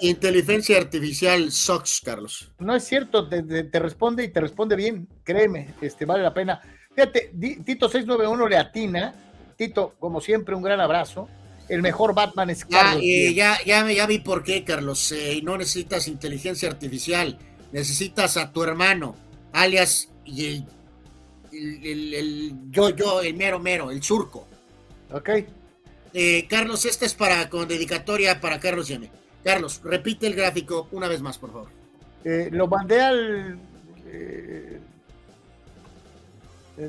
inteligencia 0.00 0.78
artificial 0.78 1.50
sucks, 1.52 2.00
Carlos. 2.00 2.52
No 2.58 2.74
es 2.74 2.84
cierto, 2.84 3.28
te, 3.28 3.68
responde 3.78 4.24
y 4.24 4.28
te 4.28 4.40
responde 4.40 4.76
bien, 4.76 5.08
créeme, 5.22 5.74
este, 5.82 6.06
vale 6.06 6.22
la 6.22 6.32
pena. 6.32 6.60
Fíjate, 6.94 7.32
Tito 7.64 7.88
691 7.88 8.48
le 8.48 8.56
atina. 8.56 9.14
Tito, 9.56 9.94
como 9.98 10.20
siempre, 10.20 10.54
un 10.54 10.62
gran 10.62 10.80
abrazo 10.80 11.28
el 11.70 11.82
mejor 11.82 12.14
Batman 12.14 12.50
es 12.50 12.64
Carlos. 12.64 13.02
ya, 13.02 13.56
ya, 13.64 13.90
ya 13.90 14.06
vi 14.06 14.18
por 14.18 14.42
qué, 14.42 14.64
Carlos. 14.64 15.12
Eh, 15.12 15.40
no 15.42 15.56
necesitas 15.56 16.08
inteligencia 16.08 16.68
artificial, 16.68 17.38
necesitas 17.72 18.36
a 18.36 18.52
tu 18.52 18.64
hermano, 18.64 19.14
alias 19.52 20.10
el, 20.26 20.66
el, 21.52 22.54
yo, 22.70 22.90
yo, 22.90 23.22
el 23.22 23.34
mero 23.34 23.60
mero, 23.60 23.90
el 23.92 24.02
surco. 24.02 24.48
Ok. 25.12 25.30
Eh, 26.12 26.46
Carlos, 26.48 26.84
esta 26.86 27.06
es 27.06 27.14
para 27.14 27.48
con 27.48 27.68
dedicatoria 27.68 28.40
para 28.40 28.58
Carlos 28.58 28.88
Yeme. 28.88 29.10
Carlos, 29.44 29.80
repite 29.84 30.26
el 30.26 30.34
gráfico 30.34 30.88
una 30.90 31.06
vez 31.06 31.22
más, 31.22 31.38
por 31.38 31.52
favor. 31.52 31.68
Eh, 32.24 32.48
lo 32.50 32.66
mandé 32.66 33.00
al 33.00 33.58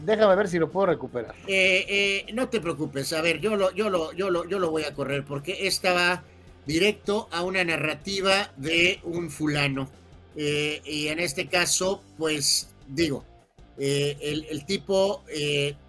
Déjame 0.03 0.36
ver 0.36 0.48
si 0.48 0.58
lo 0.58 0.72
puedo 0.72 0.88
recuperar. 0.88 1.36
Eh, 1.48 1.86
eh, 1.88 2.26
no 2.34 2.48
te 2.50 2.61
preocupes, 2.61 3.11
a 3.14 3.22
ver, 3.22 3.40
yo 3.42 3.56
lo, 3.56 3.74
yo 3.74 3.90
lo, 3.90 4.14
yo 4.14 4.30
lo, 4.30 4.48
yo 4.48 4.60
lo 4.60 4.72
voy 4.72 4.84
a 4.84 4.94
correr 4.94 5.26
porque 5.26 5.68
esta 5.68 5.94
va 5.94 6.24
directo 6.66 7.28
a 7.32 7.44
una 7.44 7.64
narrativa 7.64 8.52
de 8.58 9.00
un 9.03 9.30
fulano. 9.30 9.90
Eh, 10.36 10.82
y 10.86 11.08
en 11.08 11.20
este 11.20 11.48
caso, 11.48 12.02
pues 12.18 12.70
digo, 12.88 13.26
el, 13.78 14.64
tipo 14.66 15.24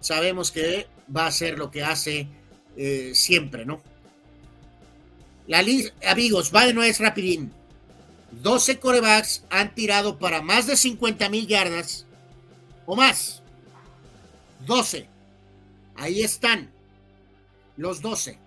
sabemos 0.01 0.51
que 0.51 0.87
va 1.15 1.25
a 1.25 1.27
hacer 1.27 1.57
lo 1.57 1.71
que 1.71 1.83
hace 1.83 2.27
siempre, 3.13 3.65
¿no? 3.65 3.81
La 5.47 5.63
amigos, 6.07 6.51
va 6.53 6.65
de 6.65 6.73
nuevo 6.73 6.89
es 6.89 6.99
rapidín. 6.99 7.53
12 8.31 8.79
corebacks 8.79 9.45
han 9.49 9.75
tirado 9.75 10.17
para 10.17 10.41
más 10.41 10.65
de 10.65 10.75
50 10.75 11.29
mil 11.29 11.47
yardas 11.47 12.05
o 12.85 12.95
más. 12.95 13.42
12. 14.65 15.07
Ahí 15.95 16.21
están 16.21 16.71
los 17.77 18.01
12. 18.01 18.37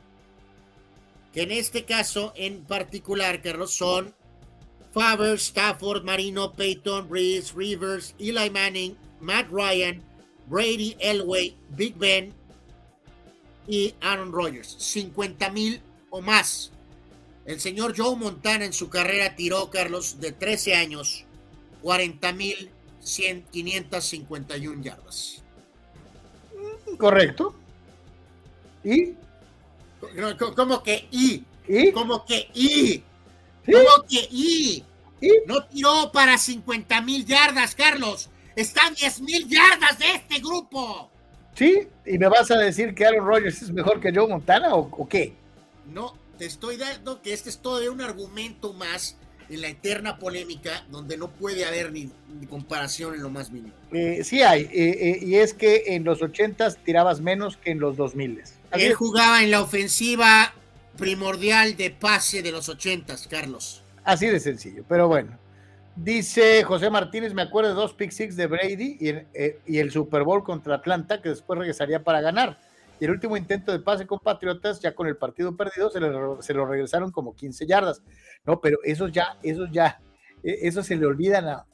Que 1.32 1.42
en 1.42 1.52
este 1.52 1.84
caso 1.84 2.32
en 2.36 2.64
particular, 2.64 3.42
Carlos, 3.42 3.74
son 3.74 4.14
Faber, 4.92 5.34
Stafford, 5.34 6.04
Marino, 6.04 6.52
Peyton, 6.52 7.08
Reese, 7.10 7.52
Rivers, 7.54 8.14
Eli 8.18 8.48
Manning, 8.50 8.96
Matt 9.20 9.48
Ryan, 9.50 10.02
Brady, 10.46 10.96
Elway, 11.00 11.54
Big 11.70 11.96
Ben 11.96 12.32
y 13.68 13.94
Aaron 14.00 14.32
Rodgers. 14.32 14.76
50 14.78 15.50
mil 15.50 15.80
o 16.10 16.22
más. 16.22 16.72
El 17.44 17.60
señor 17.60 17.94
Joe 17.96 18.16
Montana 18.16 18.64
en 18.64 18.72
su 18.72 18.88
carrera 18.88 19.36
tiró, 19.36 19.70
Carlos, 19.70 20.18
de 20.18 20.32
13 20.32 20.74
años, 20.74 21.24
40 21.82 22.32
mil 22.32 22.70
551 23.04 24.82
yardas. 24.82 25.42
Correcto. 26.98 27.54
¿Y? 28.84 29.14
¿Cómo 30.54 30.82
que 30.82 31.08
y? 31.10 31.44
¿Y? 31.66 31.92
¿Cómo 31.92 32.24
que 32.24 32.48
y? 32.54 33.02
¿Cómo 33.64 34.06
que 34.08 34.28
y? 34.30 34.84
No 35.46 35.64
tiró 35.64 36.12
para 36.12 36.38
50 36.38 37.00
mil 37.02 37.24
yardas, 37.26 37.74
Carlos. 37.74 38.30
Está 38.54 38.90
10 38.90 39.20
mil 39.22 39.48
yardas 39.48 39.98
de 39.98 40.12
este 40.14 40.38
grupo. 40.38 41.10
¿Sí? 41.54 41.88
¿Y 42.04 42.18
me 42.18 42.28
vas 42.28 42.50
a 42.50 42.58
decir 42.58 42.94
que 42.94 43.06
Aaron 43.06 43.26
Rodgers 43.26 43.62
es 43.62 43.70
mejor 43.70 44.00
que 44.00 44.12
Joe 44.14 44.28
Montana 44.28 44.74
o, 44.74 44.88
o 44.90 45.08
qué? 45.08 45.34
No, 45.86 46.14
te 46.38 46.46
estoy 46.46 46.76
dando 46.76 47.22
que 47.22 47.32
este 47.32 47.48
es 47.48 47.58
todavía 47.58 47.90
un 47.90 48.02
argumento 48.02 48.72
más 48.72 49.16
en 49.48 49.60
la 49.60 49.68
eterna 49.68 50.18
polémica 50.18 50.84
donde 50.90 51.16
no 51.16 51.28
puede 51.30 51.64
haber 51.64 51.92
ni, 51.92 52.10
comparación 52.48 53.14
en 53.14 53.22
lo 53.22 53.30
más 53.30 53.50
mínimo. 53.50 53.72
Eh, 53.92 54.22
sí 54.24 54.42
hay, 54.42 54.62
eh, 54.62 54.70
eh, 54.72 55.18
y 55.22 55.36
es 55.36 55.54
que 55.54 55.84
en 55.86 56.04
los 56.04 56.22
80 56.22 56.74
tirabas 56.84 57.20
menos 57.20 57.56
que 57.56 57.70
en 57.70 57.80
los 57.80 57.96
2000. 57.96 58.42
Él 58.72 58.94
jugaba 58.94 59.42
en 59.42 59.50
la 59.50 59.62
ofensiva 59.62 60.52
primordial 60.98 61.76
de 61.76 61.90
pase 61.90 62.42
de 62.42 62.52
los 62.52 62.68
80, 62.68 63.14
Carlos. 63.28 63.82
Así 64.04 64.26
de 64.26 64.40
sencillo, 64.40 64.84
pero 64.88 65.08
bueno. 65.08 65.38
Dice 65.96 66.62
José 66.62 66.90
Martínez, 66.90 67.32
me 67.32 67.40
acuerdo 67.40 67.70
de 67.70 67.74
dos 67.74 67.94
pick 67.94 68.10
six 68.10 68.36
de 68.36 68.46
Brady 68.46 68.98
y, 69.00 69.14
y 69.66 69.78
el 69.78 69.90
Super 69.90 70.24
Bowl 70.24 70.44
contra 70.44 70.74
Atlanta, 70.74 71.22
que 71.22 71.30
después 71.30 71.58
regresaría 71.58 72.04
para 72.04 72.20
ganar 72.20 72.58
y 72.98 73.04
el 73.04 73.10
último 73.10 73.36
intento 73.36 73.72
de 73.72 73.80
pase 73.80 74.06
con 74.06 74.18
Patriotas, 74.18 74.80
ya 74.80 74.94
con 74.94 75.06
el 75.06 75.16
partido 75.16 75.54
perdido, 75.54 75.90
se, 75.90 76.54
lo 76.54 76.66
regresaron 76.66 77.10
como 77.10 77.34
15 77.34 77.66
yardas. 77.66 78.02
No, 78.46 78.60
pero 78.60 78.78
esos 78.84 79.12
ya, 79.12 79.38
esos 79.42 79.70
ya, 79.72 80.00
e, 80.42 80.68
eso 80.68 80.82
se 80.82 80.96
le 80.96 81.06
olvidan 81.06 81.48
a... 81.48 81.66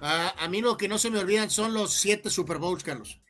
a... 0.00 0.48
mí 0.48 0.60
lo 0.60 0.76
que 0.76 0.88
no 0.88 0.98
se 0.98 1.10
me 1.10 1.18
olvidan 1.18 1.50
son 1.50 1.74
los 1.74 1.94
siete 1.94 2.30
Super 2.30 2.58
Bowls, 2.58 2.84
Carlos. 2.84 3.20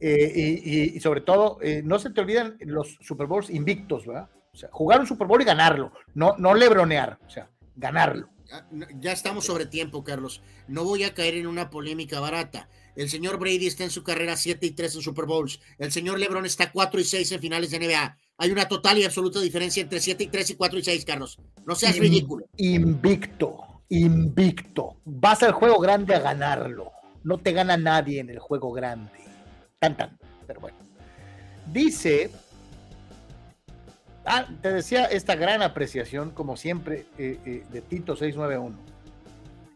Eh, 0.00 0.92
y, 0.94 1.00
sobre 1.00 1.20
todo, 1.20 1.58
eh, 1.62 1.80
no 1.84 1.98
se 1.98 2.10
te 2.10 2.20
olvidan 2.20 2.56
los 2.60 2.98
Super 3.02 3.26
Bowls 3.26 3.50
invictos, 3.50 4.04
¿verdad? 4.04 4.28
O 4.52 4.56
sea, 4.56 4.68
jugar 4.72 5.00
un 5.00 5.06
Super 5.06 5.28
Bowl 5.28 5.40
y 5.40 5.44
ganarlo, 5.44 5.92
no, 6.14 6.34
no 6.38 6.54
lebronear, 6.54 7.18
o 7.24 7.30
sea, 7.30 7.48
ganarlo. 7.76 8.28
Ya 8.98 9.12
estamos 9.12 9.46
sobre 9.46 9.66
tiempo, 9.66 10.04
Carlos. 10.04 10.42
No 10.68 10.84
voy 10.84 11.04
a 11.04 11.14
caer 11.14 11.36
en 11.36 11.46
una 11.46 11.70
polémica 11.70 12.20
barata. 12.20 12.68
El 12.96 13.08
señor 13.08 13.38
Brady 13.38 13.66
está 13.66 13.84
en 13.84 13.90
su 13.90 14.02
carrera 14.02 14.36
7 14.36 14.66
y 14.66 14.72
3 14.72 14.96
en 14.96 15.02
Super 15.02 15.24
Bowls. 15.24 15.60
El 15.78 15.90
señor 15.90 16.18
LeBron 16.18 16.44
está 16.44 16.70
4 16.70 17.00
y 17.00 17.04
6 17.04 17.32
en 17.32 17.40
finales 17.40 17.70
de 17.70 17.78
NBA. 17.78 18.18
Hay 18.42 18.50
una 18.50 18.66
total 18.66 18.98
y 18.98 19.04
absoluta 19.04 19.38
diferencia 19.38 19.84
entre 19.84 20.00
7 20.00 20.24
y 20.24 20.26
3 20.26 20.50
y 20.50 20.54
4 20.56 20.78
y 20.80 20.82
6, 20.82 21.04
Carlos. 21.04 21.38
No 21.64 21.76
seas 21.76 21.96
ridículo. 21.96 22.44
Invicto, 22.56 23.84
invicto. 23.88 24.96
Vas 25.04 25.44
al 25.44 25.52
juego 25.52 25.78
grande 25.78 26.16
a 26.16 26.18
ganarlo. 26.18 26.90
No 27.22 27.38
te 27.38 27.52
gana 27.52 27.76
nadie 27.76 28.18
en 28.18 28.30
el 28.30 28.40
juego 28.40 28.72
grande. 28.72 29.12
Tan, 29.78 29.96
tan. 29.96 30.18
Pero 30.48 30.60
bueno. 30.60 30.76
Dice. 31.72 32.32
Ah, 34.24 34.48
te 34.60 34.72
decía 34.72 35.04
esta 35.04 35.36
gran 35.36 35.62
apreciación, 35.62 36.32
como 36.32 36.56
siempre, 36.56 37.06
eh, 37.18 37.38
eh, 37.46 37.64
de 37.70 37.80
Tito 37.80 38.16
691. 38.16 38.76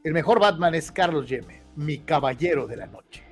El 0.02 0.12
mejor 0.12 0.40
Batman 0.40 0.74
es 0.74 0.90
Carlos 0.90 1.28
Yeme 1.28 1.62
mi 1.76 1.98
caballero 1.98 2.66
de 2.66 2.76
la 2.76 2.86
noche. 2.86 3.22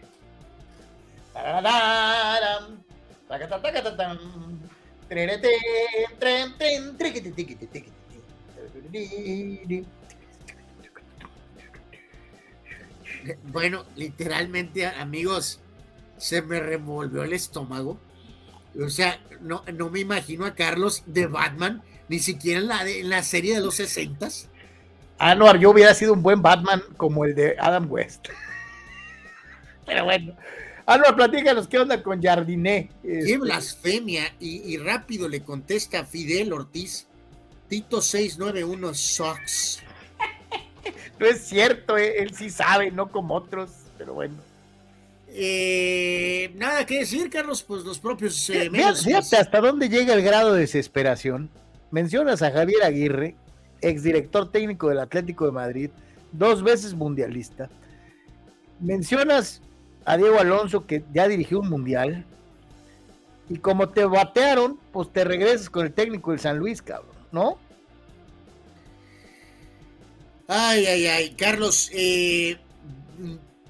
Bueno, 13.45 13.85
literalmente, 13.97 14.87
amigos, 14.87 15.61
se 16.19 16.43
me 16.43 16.61
revolvió 16.61 17.23
el 17.23 17.33
estómago. 17.33 17.99
O 18.81 18.89
sea, 18.89 19.21
no, 19.41 19.65
no 19.73 19.91
me 19.91 20.01
imagino 20.01 20.45
a 20.47 20.55
Carlos 20.55 21.03
de 21.07 21.27
Batman, 21.27 21.83
ni 22.09 22.19
siquiera 22.19 22.61
en 22.61 22.69
la, 22.69 22.89
en 22.89 23.09
la 23.09 23.23
serie 23.23 23.55
de 23.55 23.61
los 23.61 23.77
60 23.77 24.29
Anuar, 25.19 25.59
yo 25.59 25.71
hubiera 25.71 25.95
sido 25.95 26.13
un 26.13 26.23
buen 26.23 26.43
Batman 26.43 26.83
como 26.97 27.25
el 27.25 27.35
de 27.35 27.57
Adam 27.59 27.87
West. 27.91 28.29
Pero 29.87 30.05
bueno. 30.05 30.37
Anuar, 30.87 31.17
platícanos 31.17 31.67
qué 31.67 31.79
onda 31.79 32.03
con 32.03 32.23
Jardiné. 32.23 32.91
Qué 33.03 33.21
este, 33.21 33.39
blasfemia. 33.39 34.35
Y, 34.39 34.77
rápido 34.77 35.29
le 35.29 35.41
contesta 35.43 36.05
Fidel 36.05 36.53
Ortiz. 36.53 37.07
Tito 37.69 38.03
691 38.03 38.93
Sox. 38.93 39.83
no 41.19 41.27
es 41.27 41.41
cierto, 41.41 41.97
eh, 41.97 42.19
él 42.19 42.35
sí 42.35 42.51
sabe, 42.51 42.91
no 42.91 43.11
como 43.11 43.35
otros, 43.35 43.71
pero 43.97 44.13
bueno. 44.13 44.35
Eh, 45.29 46.53
nada 46.57 46.85
que 46.85 47.01
decir, 47.01 47.31
Carlos, 47.31 47.63
pues 47.63 47.83
los 47.83 47.99
propios 47.99 48.49
eh, 48.51 48.71
fíjate, 48.71 49.37
hasta 49.37 49.61
dónde 49.61 49.89
llega 49.89 50.13
el 50.13 50.23
grado 50.23 50.53
de 50.53 50.61
desesperación. 50.61 51.51
Mencionas 51.91 52.43
a 52.43 52.53
Javier 52.53 52.85
Aguirre, 52.85 53.35
exdirector 53.81 54.53
técnico 54.53 54.91
del 54.91 55.01
Atlético 55.01 55.47
de 55.47 55.53
Madrid, 55.53 55.91
dos 56.31 56.63
veces 56.63 56.95
mundialista. 56.95 57.71
Mencionas 58.79 59.63
a 60.05 60.17
Diego 60.17 60.39
Alonso, 60.39 60.87
que 60.87 61.05
ya 61.13 61.29
dirigió 61.29 61.61
un 61.61 61.71
mundial. 61.71 62.25
Y 63.49 63.59
como 63.59 63.89
te 63.91 64.05
batearon, 64.05 64.79
pues 64.93 65.13
te 65.13 65.25
regresas 65.25 65.69
con 65.69 65.87
el 65.87 65.93
técnico 65.93 66.31
del 66.31 66.41
San 66.41 66.59
Luis, 66.59 66.81
cabrón, 66.81 67.15
¿no? 67.31 67.59
Ay, 70.47 70.87
ay, 70.87 71.07
ay, 71.07 71.31
Carlos, 71.31 71.91
eh, 71.95 72.59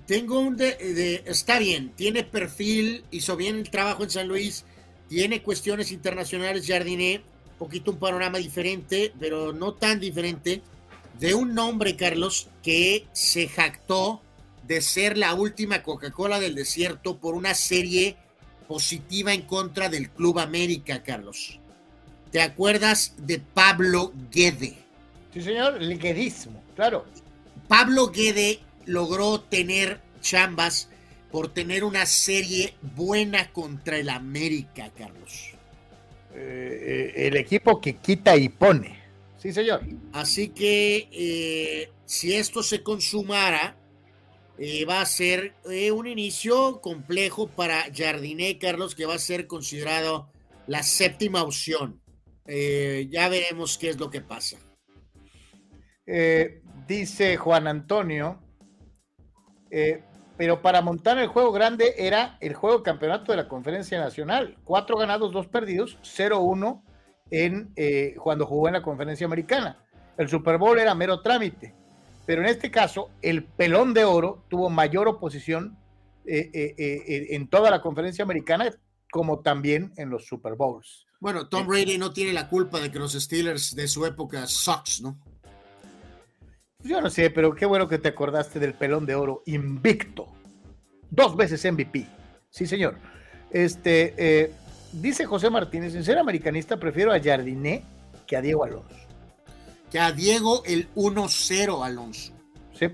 tengo 0.07 0.41
un 0.41 0.57
de, 0.57 1.23
está 1.27 1.59
bien, 1.59 1.93
tiene 1.95 2.25
perfil, 2.25 3.05
hizo 3.11 3.37
bien 3.37 3.57
el 3.57 3.71
trabajo 3.71 4.03
en 4.03 4.11
San 4.11 4.29
Luis, 4.29 4.65
tiene 5.09 5.43
cuestiones 5.43 5.93
internacionales, 5.93 6.67
Jardiné, 6.67 7.23
poquito 7.59 7.93
un 7.93 7.99
panorama 7.99 8.39
diferente, 8.39 9.13
pero 9.21 9.53
no 9.53 9.75
tan 9.75 10.01
diferente, 10.01 10.63
de 11.19 11.35
un 11.35 11.55
nombre, 11.55 11.97
Carlos, 11.97 12.49
que 12.63 13.07
se 13.13 13.49
jactó 13.49 14.21
de 14.67 14.81
ser 14.81 15.18
la 15.18 15.34
última 15.34 15.83
Coca-Cola 15.83 16.41
del 16.41 16.55
desierto 16.55 17.18
por 17.18 17.34
una 17.34 17.55
serie 17.55 18.17
positiva 18.67 19.33
en 19.33 19.43
contra 19.43 19.89
del 19.89 20.10
Club 20.10 20.39
América, 20.39 21.02
Carlos. 21.02 21.60
¿Te 22.31 22.41
acuerdas 22.41 23.15
de 23.18 23.39
Pablo 23.39 24.12
Guede? 24.31 24.75
Sí, 25.33 25.43
señor, 25.43 25.83
el 25.83 25.99
guedismo, 25.99 26.62
claro. 26.75 27.05
Pablo 27.68 28.09
Guede 28.09 28.60
logró 28.86 29.41
tener 29.41 30.01
chambas 30.20 30.89
por 31.31 31.52
tener 31.52 31.84
una 31.84 32.07
serie 32.07 32.75
buena 32.81 33.52
contra 33.52 33.99
el 33.99 34.09
América, 34.09 34.91
Carlos. 34.97 35.51
Eh, 36.34 37.12
eh, 37.17 37.26
el 37.26 37.36
equipo 37.36 37.81
que 37.81 37.97
quita 37.97 38.36
y 38.36 38.49
pone. 38.49 38.99
Sí, 39.39 39.52
señor. 39.52 39.83
Así 40.12 40.49
que 40.49 41.09
eh, 41.12 41.91
si 42.07 42.34
esto 42.34 42.62
se 42.62 42.83
consumara, 42.83 43.76
va 44.89 45.00
a 45.00 45.07
ser 45.07 45.55
un 45.92 46.07
inicio 46.07 46.81
complejo 46.81 47.49
para 47.49 47.84
Jardiné, 47.94 48.58
Carlos, 48.58 48.94
que 48.94 49.07
va 49.07 49.15
a 49.15 49.18
ser 49.18 49.47
considerado 49.47 50.31
la 50.66 50.83
séptima 50.83 51.42
opción. 51.42 52.00
ya 52.47 53.28
veremos 53.28 53.78
qué 53.78 53.91
es 53.91 53.99
lo 53.99 54.10
que 54.10 54.20
pasa. 54.20 54.58
dice 56.86 57.36
Juan 57.36 57.66
Antonio 57.66 58.44
eh, 59.76 60.05
pero 60.36 60.62
para 60.62 60.83
montar 60.83 61.18
el 61.18 61.26
juego 61.26 61.50
grande 61.50 61.94
era 61.99 62.39
el 62.41 62.55
juego 62.55 62.84
campeonato 62.84 63.33
de 63.33 63.39
la 63.39 63.49
Conferencia 63.49 63.99
Nacional. 63.99 64.57
Cuatro 64.62 64.97
ganados, 64.97 65.33
dos 65.33 65.49
perdidos, 65.49 65.99
0-1 66.02 66.81
en, 67.33 67.73
eh, 67.74 68.15
cuando 68.23 68.47
jugó 68.47 68.68
en 68.68 68.74
la 68.74 68.83
Conferencia 68.83 69.26
Americana. 69.26 69.84
El 70.16 70.28
Super 70.28 70.58
Bowl 70.58 70.78
era 70.78 70.94
mero 70.94 71.23
trámite. 71.23 71.74
Pero 72.27 72.43
en 72.43 72.49
este 72.49 72.70
caso, 72.70 73.11
el 73.23 73.44
pelón 73.44 73.94
de 73.94 74.05
oro 74.05 74.44
tuvo 74.49 74.70
mayor 74.70 75.09
oposición 75.09 75.77
eh, 76.27 76.75
en 77.31 77.49
toda 77.49 77.70
la 77.70 77.83
Conferencia 77.83 78.25
Americana, 78.25 78.70
como 79.11 79.41
también 79.41 79.93
en 79.97 80.11
los 80.11 80.27
Super 80.27 80.55
Bowls. 80.55 81.07
Bueno, 81.20 81.49
Tom 81.49 81.67
Brady 81.67 81.97
no 81.97 82.12
tiene 82.12 82.33
la 82.33 82.49
culpa 82.49 82.81
de 82.81 82.91
que 82.91 82.99
los 82.99 83.12
Steelers 83.12 83.75
de 83.75 83.89
su 83.89 84.05
época 84.05 84.47
sucks, 84.47 85.01
¿no? 85.01 85.19
Yo 86.85 87.01
no 87.01 87.09
sé, 87.09 87.31
pero 87.31 87.55
qué 87.55 87.65
bueno 87.65 87.89
que 87.89 87.99
te 87.99 88.09
acordaste 88.09 88.61
del 88.61 88.75
pelón 88.75 89.07
de 89.07 89.15
oro 89.15 89.43
invicto. 89.47 90.28
Dos 91.11 91.35
veces 91.35 91.65
MVP. 91.65 92.07
Sí, 92.51 92.67
señor. 92.67 92.99
Este, 93.51 94.15
eh, 94.19 94.53
dice 94.93 95.25
José 95.25 95.49
Martínez, 95.49 95.94
en 95.94 96.05
ser 96.05 96.19
americanista 96.19 96.77
prefiero 96.77 97.11
a 97.11 97.19
Jardiné 97.19 97.85
que 98.27 98.36
a 98.36 98.43
Diego 98.43 98.65
Alonso. 98.65 99.03
Que 99.94 100.00
a 100.00 100.10
Diego 100.10 100.64
el 100.66 100.92
1-0 100.97 101.86
Alonso. 101.86 102.32
Sí. 102.76 102.86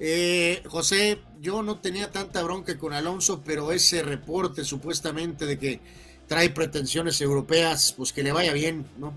Eh, 0.00 0.62
José, 0.66 1.18
yo 1.42 1.62
no 1.62 1.76
tenía 1.76 2.10
tanta 2.10 2.42
bronca 2.42 2.78
con 2.78 2.94
Alonso, 2.94 3.42
pero 3.44 3.70
ese 3.70 4.02
reporte 4.02 4.64
supuestamente 4.64 5.44
de 5.44 5.58
que 5.58 5.80
trae 6.26 6.48
pretensiones 6.48 7.20
europeas, 7.20 7.92
pues 7.98 8.14
que 8.14 8.22
le 8.22 8.32
vaya 8.32 8.54
bien, 8.54 8.86
¿no? 8.96 9.12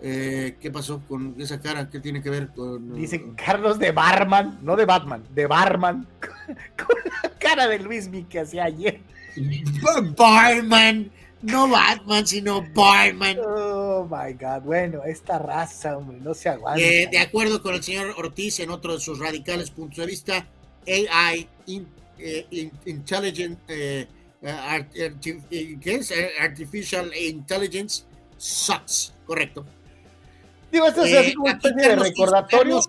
Eh, 0.00 0.58
¿Qué 0.60 0.70
pasó 0.70 1.02
con 1.08 1.34
esa 1.40 1.60
cara? 1.60 1.90
¿Qué 1.90 1.98
tiene 1.98 2.22
que 2.22 2.30
ver 2.30 2.50
con.? 2.50 2.94
Dice 2.94 3.32
Carlos 3.34 3.80
de 3.80 3.90
Barman, 3.90 4.60
no 4.62 4.76
de 4.76 4.84
Batman, 4.84 5.24
de 5.34 5.48
Barman, 5.48 6.06
con 6.20 6.96
la 7.20 7.30
cara 7.40 7.66
de 7.66 7.80
Luis 7.80 8.06
Mi 8.06 8.22
que 8.22 8.38
hacía 8.38 8.66
ayer. 8.66 9.00
Barman, 10.16 11.10
no 11.44 11.68
Batman, 11.68 12.26
sino 12.26 12.62
Barman. 12.74 13.38
Oh 13.38 14.08
my 14.10 14.32
God, 14.34 14.62
bueno, 14.62 15.04
esta 15.04 15.38
raza, 15.38 15.96
hombre, 15.96 16.18
no 16.20 16.34
se 16.34 16.48
aguanta. 16.48 16.80
Eh, 16.80 17.08
de 17.10 17.18
acuerdo 17.18 17.62
con 17.62 17.74
el 17.74 17.82
señor 17.82 18.14
Ortiz, 18.16 18.60
en 18.60 18.70
otro 18.70 18.94
de 18.94 19.00
sus 19.00 19.18
radicales 19.18 19.70
puntos 19.70 19.98
de 19.98 20.06
vista, 20.06 20.46
AI, 20.86 21.48
eh, 22.18 22.70
Intelligent, 22.86 23.58
¿qué 23.66 24.08
es? 25.84 26.12
Artificial 26.40 27.14
Intelligence 27.16 28.04
sucks, 28.36 29.12
correcto. 29.26 29.64
Digo, 30.70 30.86
esto 30.86 31.04
es 31.04 31.14
así 31.14 31.30
eh, 31.30 31.34
como 31.34 31.48
especie 31.48 31.88
de 31.88 31.96
recordatorio. 31.96 32.80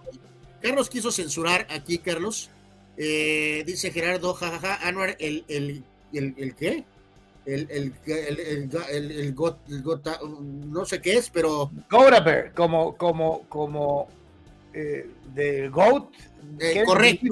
Carlos, 0.61 0.89
quiso 0.89 1.11
censurar 1.11 1.67
aquí, 1.69 1.99
Carlos. 1.99 2.49
Eh, 2.97 3.63
dice 3.65 3.91
Gerardo, 3.91 4.33
jajaja, 4.33 4.87
Anuar, 4.87 5.15
el, 5.19 5.45
el, 5.47 5.83
el, 6.11 6.33
el 6.37 6.55
qué? 6.55 6.83
El, 7.45 7.67
el, 7.69 7.93
el, 8.07 9.11
el, 9.11 9.33
got, 9.35 9.67
no 9.69 10.85
sé 10.85 11.01
qué 11.01 11.17
es, 11.17 11.29
pero. 11.29 11.71
Goraber, 11.89 12.53
como, 12.53 12.95
como, 12.95 13.43
como 13.49 14.07
eh, 14.73 15.07
de 15.33 15.69
Goat. 15.69 16.05
correcto. 16.85 17.27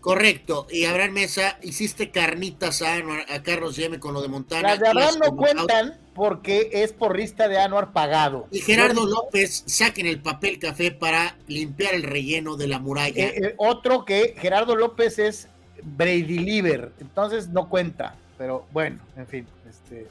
Correcto. 0.00 0.66
Y 0.70 0.84
Abraham 0.84 1.12
Mesa, 1.12 1.58
hiciste 1.60 2.10
carnitas 2.10 2.82
a, 2.82 2.94
a 2.94 3.42
Carlos 3.42 3.76
Yeme 3.76 3.98
con 3.98 4.14
lo 4.14 4.22
de 4.22 4.28
Montana. 4.28 4.70
Las 4.70 4.80
de 4.80 4.88
Abraham 4.88 5.14
no 5.22 5.36
cuentan 5.36 5.98
porque 6.14 6.70
es 6.72 6.92
porrista 6.92 7.48
de 7.48 7.58
Anuar 7.58 7.92
pagado. 7.92 8.46
Y 8.50 8.60
Gerardo 8.60 9.06
López 9.06 9.64
saquen 9.66 10.06
el 10.06 10.20
papel 10.20 10.58
café 10.58 10.92
para 10.92 11.36
limpiar 11.46 11.94
el 11.94 12.04
relleno 12.04 12.56
de 12.56 12.68
la 12.68 12.78
muralla. 12.78 13.26
Eh, 13.26 13.34
eh, 13.36 13.54
otro 13.56 14.04
que 14.04 14.34
Gerardo 14.38 14.76
López 14.76 15.18
es 15.18 15.48
Brady 15.82 16.38
Lieber, 16.38 16.92
entonces 17.00 17.48
no 17.48 17.68
cuenta. 17.68 18.16
Pero 18.38 18.66
bueno, 18.72 19.00
en 19.16 19.26
fin. 19.26 19.46
Este, 19.68 20.06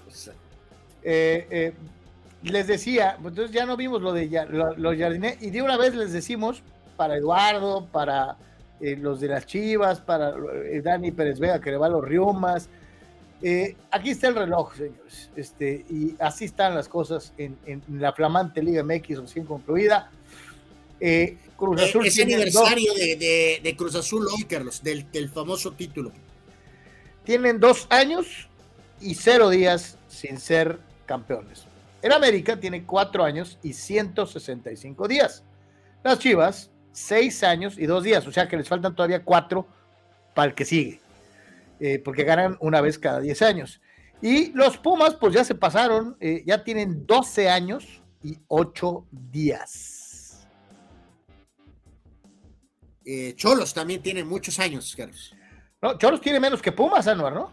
eh, 1.04 1.74
les 2.44 2.68
decía, 2.68 3.18
pues, 3.22 3.32
entonces 3.32 3.56
ya 3.56 3.66
no 3.66 3.78
vimos 3.78 4.02
lo 4.02 4.14
de 4.14 4.30
los 4.78 4.98
jardines 4.98 5.42
y 5.42 5.50
de 5.50 5.62
una 5.62 5.78
vez 5.78 5.96
les 5.96 6.12
decimos 6.12 6.62
para 6.96 7.18
Eduardo, 7.18 7.88
para 7.92 8.38
eh, 8.80 8.96
los 8.96 9.20
de 9.20 9.28
las 9.28 9.46
Chivas, 9.46 10.02
para 10.02 10.34
eh, 10.66 10.82
Dani 10.84 11.12
Pérez 11.12 11.40
Vega 11.40 11.60
que 11.60 11.72
le 11.72 11.78
va 11.78 11.88
a 11.88 11.90
los 11.90 12.04
Riomas. 12.04 12.70
Eh, 13.42 13.76
aquí 13.92 14.12
está 14.12 14.28
el 14.28 14.36
reloj, 14.36 14.76
señores. 14.76 15.30
Este, 15.36 15.86
y 15.90 16.16
así 16.20 16.46
están 16.46 16.76
las 16.76 16.88
cosas 16.88 17.34
en, 17.38 17.58
la 17.94 18.14
flamante 18.14 18.62
Liga 18.62 18.84
MX 18.84 19.20
recién 19.20 19.46
concluida. 19.46 20.12
Cruz 21.56 21.82
Azul 21.82 22.06
es 22.06 22.20
aniversario 22.20 22.94
de, 22.94 23.76
Cruz 23.78 23.96
Azul 23.96 24.28
hoy, 24.28 24.44
Carlos, 24.46 24.82
del, 24.84 25.10
del 25.12 25.30
famoso 25.30 25.72
título. 25.72 26.12
Tienen 27.28 27.60
dos 27.60 27.88
años 27.90 28.48
y 29.02 29.14
cero 29.14 29.50
días 29.50 29.98
sin 30.08 30.40
ser 30.40 30.80
campeones. 31.06 31.66
En 32.02 32.14
América 32.14 32.58
tiene 32.58 32.86
cuatro 32.86 33.26
años 33.26 33.60
y 33.62 33.74
165 33.74 35.10
días. 35.10 35.44
Las 36.06 36.20
Chivas 36.20 36.72
seis 36.94 37.44
años 37.44 37.78
y 37.78 37.86
dos 37.86 38.06
días, 38.06 38.26
o 38.28 38.32
sea 38.32 38.48
que 38.48 38.56
les 38.56 38.70
faltan 38.70 38.96
todavía 38.96 39.26
cuatro 39.26 39.68
para 40.34 40.52
el 40.52 40.56
que 40.56 40.64
sigue, 40.64 41.02
eh, 41.82 42.00
porque 42.00 42.24
ganan 42.24 42.56
una 42.62 42.80
vez 42.80 42.98
cada 42.98 43.20
diez 43.20 43.42
años. 43.42 43.82
Y 44.22 44.54
los 44.54 44.78
Pumas, 44.78 45.16
pues 45.16 45.34
ya 45.34 45.44
se 45.44 45.54
pasaron, 45.54 46.16
eh, 46.22 46.44
ya 46.46 46.64
tienen 46.64 47.06
12 47.06 47.50
años 47.50 48.02
y 48.24 48.38
ocho 48.48 49.06
días. 49.12 50.48
Eh, 53.04 53.34
Cholos 53.36 53.74
también 53.74 54.02
tiene 54.02 54.24
muchos 54.24 54.60
años, 54.60 54.96
Carlos. 54.96 55.36
No, 55.82 55.98
Cholos 55.98 56.22
tiene 56.22 56.40
menos 56.40 56.62
que 56.62 56.72
Pumas, 56.72 57.08
Anuar, 57.08 57.34
¿no? 57.34 57.52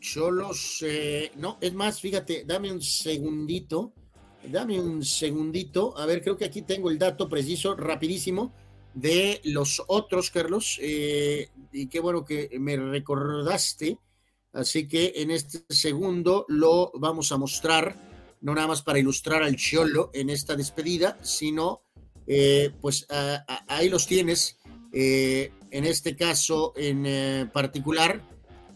Cholos, 0.00 0.84
no, 1.36 1.58
es 1.60 1.74
más, 1.74 2.00
fíjate, 2.00 2.44
dame 2.46 2.72
un 2.72 2.82
segundito. 2.82 3.92
Dame 4.48 4.80
un 4.80 5.04
segundito. 5.04 5.96
A 5.98 6.06
ver, 6.06 6.22
creo 6.22 6.36
que 6.36 6.46
aquí 6.46 6.62
tengo 6.62 6.90
el 6.90 6.98
dato 6.98 7.28
preciso, 7.28 7.76
rapidísimo, 7.76 8.54
de 8.94 9.40
los 9.44 9.82
otros, 9.86 10.30
Carlos. 10.30 10.78
Eh, 10.80 11.48
y 11.72 11.86
qué 11.88 12.00
bueno 12.00 12.24
que 12.24 12.50
me 12.58 12.76
recordaste. 12.76 13.98
Así 14.52 14.88
que 14.88 15.12
en 15.16 15.30
este 15.30 15.62
segundo 15.68 16.44
lo 16.48 16.90
vamos 16.94 17.30
a 17.30 17.36
mostrar, 17.36 17.94
no 18.40 18.54
nada 18.54 18.66
más 18.66 18.82
para 18.82 18.98
ilustrar 18.98 19.42
al 19.42 19.56
Cholo 19.56 20.10
en 20.12 20.28
esta 20.28 20.56
despedida, 20.56 21.18
sino 21.22 21.82
eh, 22.26 22.72
pues 22.80 23.06
ahí 23.68 23.88
los 23.88 24.06
tienes. 24.06 24.58
Eh, 24.92 25.52
en 25.70 25.84
este 25.84 26.16
caso 26.16 26.72
en 26.76 27.50
particular, 27.50 28.20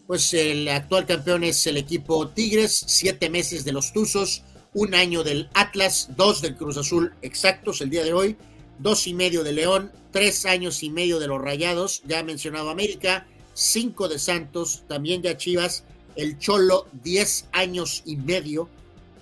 Pues 0.07 0.35
el 0.35 0.67
actual 0.69 1.07
campeón 1.07 1.43
es 1.43 1.65
el 1.65 1.77
equipo 1.77 2.27
Tigres, 2.29 2.83
siete 2.87 3.27
meses 3.29 3.65
de 3.65 3.71
los 3.71 3.91
Tuzos, 3.91 4.43
un 4.75 4.93
año 4.93 5.23
del 5.23 5.49
Atlas, 5.53 6.09
dos 6.15 6.41
del 6.41 6.55
Cruz 6.55 6.77
Azul 6.77 7.13
exactos 7.23 7.81
el 7.81 7.89
día 7.89 8.03
de 8.03 8.13
hoy, 8.13 8.37
dos 8.77 9.07
y 9.07 9.13
medio 9.13 9.43
de 9.43 9.53
León, 9.53 9.91
tres 10.11 10.45
años 10.45 10.83
y 10.83 10.89
medio 10.89 11.19
de 11.19 11.27
los 11.27 11.41
Rayados, 11.41 12.03
ya 12.05 12.21
mencionado 12.23 12.69
América, 12.69 13.25
cinco 13.53 14.07
de 14.07 14.19
Santos, 14.19 14.83
también 14.87 15.21
de 15.21 15.35
Chivas, 15.37 15.85
el 16.15 16.37
Cholo, 16.37 16.87
diez 17.03 17.47
años 17.51 18.03
y 18.05 18.17
medio, 18.17 18.69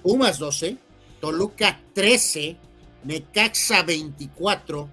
Pumas 0.02 0.40
12, 0.40 0.78
Toluca 1.22 1.82
13, 1.94 2.58
Necaxa 3.06 3.84
24 3.84 4.90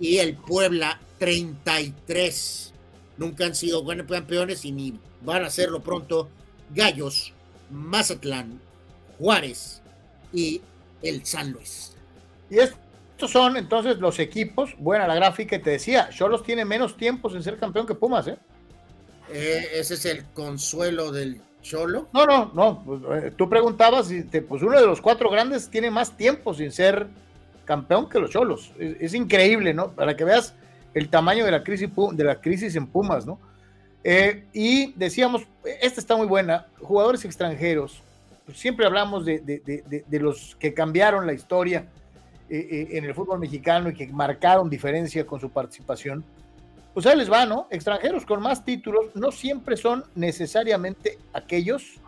y 0.00 0.18
el 0.18 0.36
Puebla 0.36 1.00
33. 1.18 2.72
Nunca 3.18 3.46
han 3.46 3.54
sido 3.54 3.82
buenos 3.82 4.06
campeones 4.06 4.64
y 4.64 4.72
ni 4.72 4.98
van 5.22 5.44
a 5.44 5.50
serlo 5.50 5.82
pronto. 5.82 6.28
Gallos, 6.74 7.32
Mazatlán, 7.70 8.60
Juárez 9.18 9.82
y 10.32 10.60
el 11.02 11.24
San 11.24 11.52
Luis. 11.52 11.96
Y 12.50 12.58
estos 12.58 13.30
son 13.30 13.56
entonces 13.56 13.98
los 13.98 14.18
equipos. 14.18 14.74
Buena 14.78 15.06
la 15.06 15.14
gráfica, 15.14 15.60
te 15.60 15.70
decía, 15.70 16.10
Cholos 16.10 16.42
tiene 16.42 16.64
menos 16.64 16.96
tiempo 16.96 17.30
sin 17.30 17.42
ser 17.42 17.58
campeón 17.58 17.86
que 17.86 17.94
Pumas, 17.94 18.28
¿eh? 18.28 18.38
¿eh? 19.30 19.68
ese 19.74 19.94
es 19.94 20.04
el 20.04 20.24
consuelo 20.26 21.10
del 21.12 21.40
Cholo. 21.62 22.08
No, 22.12 22.26
no, 22.26 22.52
no. 22.54 22.82
Pues, 22.84 23.24
eh, 23.24 23.32
tú 23.36 23.48
preguntabas, 23.48 24.10
y 24.10 24.22
pues 24.22 24.62
uno 24.62 24.78
de 24.78 24.86
los 24.86 25.00
cuatro 25.00 25.30
grandes 25.30 25.68
tiene 25.68 25.90
más 25.90 26.16
tiempo 26.16 26.54
sin 26.54 26.70
ser 26.70 27.08
campeón 27.64 28.08
que 28.08 28.20
los 28.20 28.30
Cholos. 28.30 28.72
Es, 28.78 29.14
increíble, 29.14 29.74
¿no? 29.74 29.90
Para 29.92 30.16
que 30.16 30.24
veas 30.24 30.54
el 30.96 31.08
tamaño 31.08 31.44
de 31.44 31.52
la 31.52 31.62
crisis, 31.62 31.88
de 32.12 32.24
la 32.24 32.40
crisis 32.40 32.74
en 32.74 32.86
Pumas, 32.86 33.24
¿no? 33.24 33.38
Eh, 34.02 34.44
y 34.52 34.92
decíamos, 34.94 35.46
esta 35.80 36.00
está 36.00 36.16
muy 36.16 36.26
buena, 36.26 36.66
jugadores 36.80 37.24
extranjeros. 37.24 38.02
Pues, 38.44 38.58
siempre 38.58 38.86
hablamos 38.86 39.24
de, 39.24 40.02
los 40.10 40.56
que 40.56 40.74
cambiaron 40.74 41.26
la 41.26 41.32
historia 41.32 41.86
eh, 42.50 42.88
en 42.92 43.04
el 43.04 43.14
fútbol 43.14 43.38
mexicano 43.38 43.90
y 43.90 43.94
que 43.94 44.06
marcaron 44.08 44.68
diferencia 44.68 45.24
con 45.24 45.40
su 45.40 45.50
participación 45.50 46.24
pues 46.96 47.04
ahí 47.04 47.18
les 47.18 47.30
va, 47.30 47.44
¿no? 47.44 47.68
Extranjeros 47.70 48.24
con 48.24 48.40
más 48.40 48.64
títulos 48.64 49.14
no 49.14 49.30
siempre 49.30 49.76
son 49.76 50.02
necesariamente 50.14 51.18
aquellos 51.34 52.00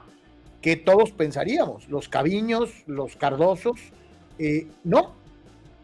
que 0.62 0.76
todos 0.76 1.12
pensaríamos, 1.12 1.90
los 1.90 2.08
Caviños, 2.08 2.70
los 2.86 3.14
Cardosos, 3.14 3.78
eh, 4.38 4.66
no. 4.84 5.17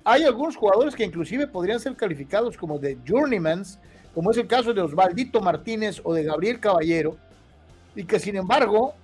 Hay 0.05 0.25
algunos 0.25 0.57
jugadores 0.57 0.95
que 0.95 1.05
inclusive 1.05 1.47
podrían 1.47 1.81
ser 1.81 1.97
calificados 1.97 2.57
como 2.57 2.79
de 2.79 2.99
journeymans, 3.09 3.79
como 4.15 4.31
es 4.31 4.37
el 4.37 4.47
caso 4.47 4.75
de 4.75 4.83
Osvaldito 4.83 5.41
Martínez 5.41 6.01
o 6.05 6.13
de 6.13 6.25
Gabriel 6.25 6.61
Caballero, 6.61 7.17
y 7.97 8.05
que 8.05 8.21
sin 8.21 8.37
embargo 8.37 8.95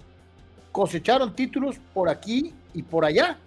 cosecharon 0.73 1.35
títulos 1.35 1.77
por 1.95 2.09
aquí 2.09 2.53
y 2.75 2.83
por 2.83 3.05
allá. 3.05 3.39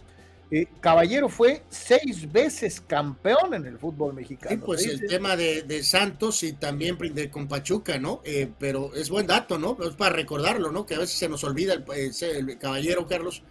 Eh, 0.51 0.67
Caballero 0.81 1.29
fue 1.29 1.63
seis 1.69 2.31
veces 2.31 2.79
campeón 2.79 3.55
en 3.55 3.65
el 3.65 3.79
fútbol 3.79 4.13
mexicano. 4.13 4.55
Sí, 4.55 4.61
pues 4.63 4.85
el 4.85 5.07
tema 5.07 5.35
de, 5.35 5.83
Santos 5.83 6.43
y 6.43 6.53
también 6.53 6.97
de, 6.97 7.29
con 7.29 7.47
Pachuca, 7.47 7.97
¿no? 7.97 8.21
Eh, 8.23 8.51
pero 8.59 8.93
es 8.93 9.09
buen 9.09 9.25
dato, 9.25 9.57
¿no? 9.57 9.77
Es 9.83 9.95
para 9.95 10.15
recordarlo, 10.15 10.71
¿no? 10.71 10.85
Que 10.85 10.95
a 10.95 10.99
veces 10.99 11.17
se 11.17 11.29
nos 11.29 11.43
olvida 11.43 11.73
el, 11.73 12.57
Caballero, 12.59 13.07
Carlos. 13.07 13.41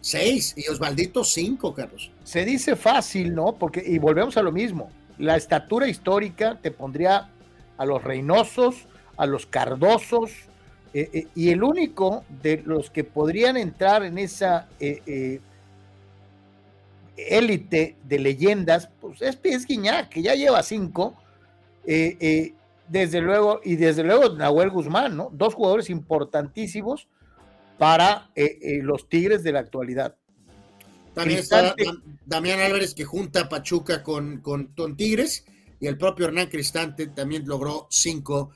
Seis 0.00 0.54
y 0.56 0.68
Osvaldito 0.68 1.24
cinco, 1.24 1.74
Carlos. 1.74 2.10
Se 2.24 2.44
dice 2.44 2.76
fácil, 2.76 3.34
¿no? 3.34 3.54
Porque, 3.56 3.82
y 3.84 3.98
volvemos 3.98 4.36
a 4.36 4.42
lo 4.42 4.52
mismo, 4.52 4.90
la 5.18 5.36
estatura 5.36 5.88
histórica 5.88 6.58
te 6.60 6.70
pondría 6.70 7.30
a 7.76 7.84
los 7.84 8.02
Reynosos, 8.02 8.86
a 9.16 9.26
los 9.26 9.46
Cardosos, 9.46 10.30
eh, 10.94 11.26
y 11.34 11.50
el 11.50 11.62
único 11.62 12.24
de 12.42 12.62
los 12.64 12.90
que 12.90 13.04
podrían 13.04 13.56
entrar 13.56 14.02
en 14.02 14.18
esa 14.18 14.66
élite 17.28 17.96
de 18.04 18.18
leyendas, 18.18 18.88
pues 19.00 19.20
es 19.22 19.36
Pies 19.36 19.66
que 19.66 20.22
ya 20.22 20.34
lleva 20.34 20.62
cinco, 20.62 21.14
eh, 21.86 22.16
eh, 22.20 22.54
desde 22.88 23.20
luego, 23.20 23.60
y 23.64 23.76
desde 23.76 24.02
luego 24.02 24.30
Nahuel 24.30 24.70
Guzmán, 24.70 25.16
¿no? 25.16 25.30
Dos 25.32 25.54
jugadores 25.54 25.90
importantísimos 25.90 27.08
para 27.80 28.30
eh, 28.34 28.80
los 28.82 29.08
Tigres 29.08 29.42
de 29.42 29.52
la 29.52 29.60
actualidad. 29.60 30.16
También 31.14 31.40
está 31.40 31.74
Damián 32.26 32.60
Álvarez 32.60 32.94
que 32.94 33.04
junta 33.04 33.48
Pachuca 33.48 34.02
con, 34.02 34.42
con, 34.42 34.96
Tigres 34.96 35.46
y 35.80 35.86
el 35.86 35.96
propio 35.96 36.26
Hernán 36.26 36.48
Cristante 36.48 37.06
también 37.08 37.46
logró 37.46 37.88
cinco 37.90 38.50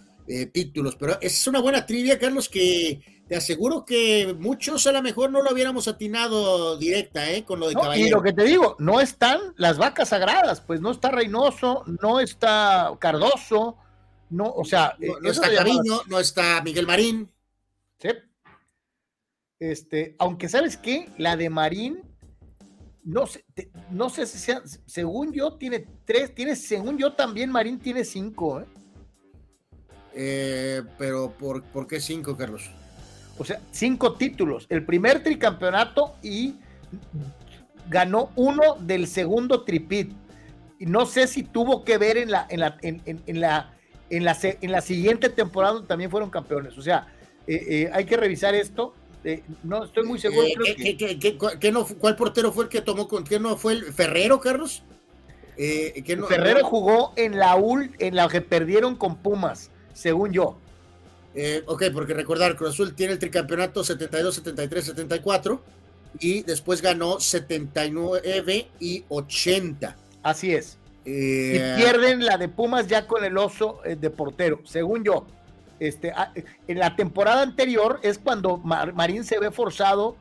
títulos. 0.52 0.96
Pero 0.96 1.18
es 1.20 1.46
una 1.46 1.60
buena 1.60 1.84
trivia, 1.84 2.18
Carlos, 2.18 2.48
que 2.48 3.00
te 3.26 3.36
aseguro 3.36 3.84
que 3.84 4.36
muchos 4.38 4.86
a 4.86 4.92
lo 4.92 5.02
mejor 5.02 5.30
no 5.30 5.42
lo 5.42 5.52
hubiéramos 5.52 5.88
atinado 5.88 6.76
directa, 6.76 7.30
¿eh? 7.30 7.44
Con 7.44 7.58
lo 7.58 7.68
de 7.68 7.74
Caballero. 7.74 8.06
Y 8.06 8.10
lo 8.10 8.22
que 8.22 8.32
te 8.34 8.44
digo, 8.44 8.76
no 8.78 9.00
están 9.00 9.40
las 9.56 9.78
vacas 9.78 10.10
sagradas, 10.10 10.60
pues 10.60 10.80
no 10.80 10.90
está 10.90 11.10
Reynoso, 11.10 11.84
no 12.00 12.20
está 12.20 12.92
Cardoso, 12.98 13.78
no, 14.30 14.50
o 14.50 14.64
sea. 14.64 14.94
No, 14.98 15.28
eh, 15.28 15.30
está 15.30 15.54
Cariño, 15.54 16.02
no 16.06 16.20
está 16.20 16.62
Miguel 16.62 16.86
Marín. 16.86 17.30
Sí. 17.98 18.08
Este, 19.60 20.16
aunque 20.18 20.48
sabes 20.48 20.76
qué, 20.76 21.08
la 21.16 21.36
de 21.36 21.50
Marín, 21.50 22.02
no 23.04 23.26
sé, 23.26 23.44
no 23.90 24.08
sé 24.10 24.26
si 24.26 24.38
sea, 24.38 24.62
según 24.86 25.32
yo 25.32 25.54
tiene 25.54 25.86
tres, 26.04 26.34
tiene, 26.34 26.56
según 26.56 26.98
yo 26.98 27.12
también 27.12 27.50
Marín 27.50 27.78
tiene 27.78 28.04
cinco, 28.04 28.60
¿eh? 28.60 28.66
eh 30.14 30.82
pero 30.98 31.30
¿por, 31.30 31.62
¿por 31.64 31.86
qué 31.86 32.00
cinco, 32.00 32.36
Carlos? 32.36 32.70
O 33.38 33.44
sea, 33.44 33.60
cinco 33.72 34.14
títulos. 34.14 34.66
El 34.68 34.84
primer 34.84 35.22
tricampeonato 35.22 36.16
y 36.22 36.54
ganó 37.88 38.30
uno 38.36 38.76
del 38.80 39.06
segundo 39.06 39.62
tripit. 39.64 40.12
Y 40.78 40.86
no 40.86 41.06
sé 41.06 41.26
si 41.26 41.42
tuvo 41.42 41.84
que 41.84 41.98
ver 41.98 42.16
en 42.16 42.30
la, 42.30 42.46
en 42.48 42.60
la, 42.60 42.76
en, 42.82 43.00
la, 43.40 43.74
en 44.10 44.24
la, 44.24 44.36
en 44.40 44.72
la 44.72 44.80
siguiente 44.80 45.28
temporada 45.28 45.74
donde 45.74 45.88
también 45.88 46.10
fueron 46.10 46.30
campeones. 46.30 46.76
O 46.78 46.82
sea, 46.82 47.06
eh, 47.46 47.64
eh, 47.68 47.90
hay 47.92 48.04
que 48.04 48.16
revisar 48.16 48.54
esto. 48.54 48.94
Eh, 49.24 49.42
no 49.62 49.84
estoy 49.84 50.04
muy 50.04 50.18
seguro. 50.18 50.46
¿Cuál 51.98 52.16
portero 52.16 52.52
fue 52.52 52.64
el 52.64 52.70
que 52.70 52.82
tomó 52.82 53.08
con 53.08 53.24
quién 53.24 53.42
no 53.42 53.56
fue 53.56 53.72
el 53.72 53.92
Ferrero, 53.92 54.40
Carlos? 54.40 54.82
Ferrero 56.28 56.64
jugó 56.64 57.12
en 57.16 57.38
la 57.38 57.56
UL, 57.56 57.92
en 57.98 58.16
la 58.16 58.28
que 58.28 58.40
perdieron 58.40 58.96
con 58.96 59.16
Pumas, 59.16 59.70
según 59.92 60.32
yo. 60.32 60.58
Eh, 61.34 61.62
ok, 61.66 61.84
porque 61.92 62.14
recordar, 62.14 62.56
Cruz 62.56 62.70
Azul 62.70 62.94
tiene 62.94 63.14
el 63.14 63.18
tricampeonato 63.18 63.82
72, 63.82 64.36
73, 64.36 64.84
74 64.84 65.60
y 66.20 66.42
después 66.42 66.80
ganó 66.80 67.18
79 67.18 68.68
y 68.78 69.04
80. 69.08 69.96
Así 70.22 70.54
es. 70.54 70.78
y 71.04 71.56
eh, 71.56 71.74
pierden 71.76 72.24
la 72.24 72.38
de 72.38 72.48
Pumas 72.48 72.86
ya 72.86 73.06
con 73.06 73.24
el 73.24 73.36
oso 73.36 73.80
eh, 73.84 73.96
de 73.96 74.10
portero, 74.10 74.60
según 74.64 75.04
yo. 75.04 75.26
Este, 75.80 76.12
ah, 76.12 76.32
en 76.68 76.78
la 76.78 76.96
temporada 76.96 77.42
anterior 77.42 78.00
es 78.02 78.18
cuando 78.18 78.58
Marín 78.58 79.24
se 79.24 79.38
ve 79.38 79.50
forzado. 79.50 80.16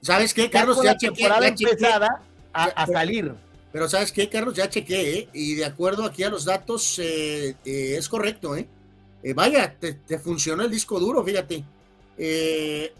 ¿Sabes 0.00 0.34
qué, 0.34 0.50
Carlos? 0.50 0.82
Ya, 0.82 0.96
temporada 0.96 1.48
empezada 1.48 2.22
a, 2.52 2.86
salir. 2.86 3.34
Pero 3.72 3.88
¿sabes 3.88 4.12
qué, 4.12 4.28
Carlos? 4.28 4.54
Ya 4.54 4.70
chequé, 4.70 5.28
y 5.32 5.54
de 5.54 5.64
acuerdo 5.64 6.04
aquí 6.04 6.22
a 6.22 6.30
los 6.30 6.44
datos, 6.44 6.98
es 6.98 8.08
correcto, 8.08 8.56
¿eh? 8.56 8.68
Eh, 9.26 9.34
vaya, 9.34 9.76
te, 9.78 10.18
funcionó 10.20 10.62
el 10.62 10.70
disco 10.70 11.00
duro, 11.00 11.24
fíjate. 11.24 11.64
Eh, 12.16 12.92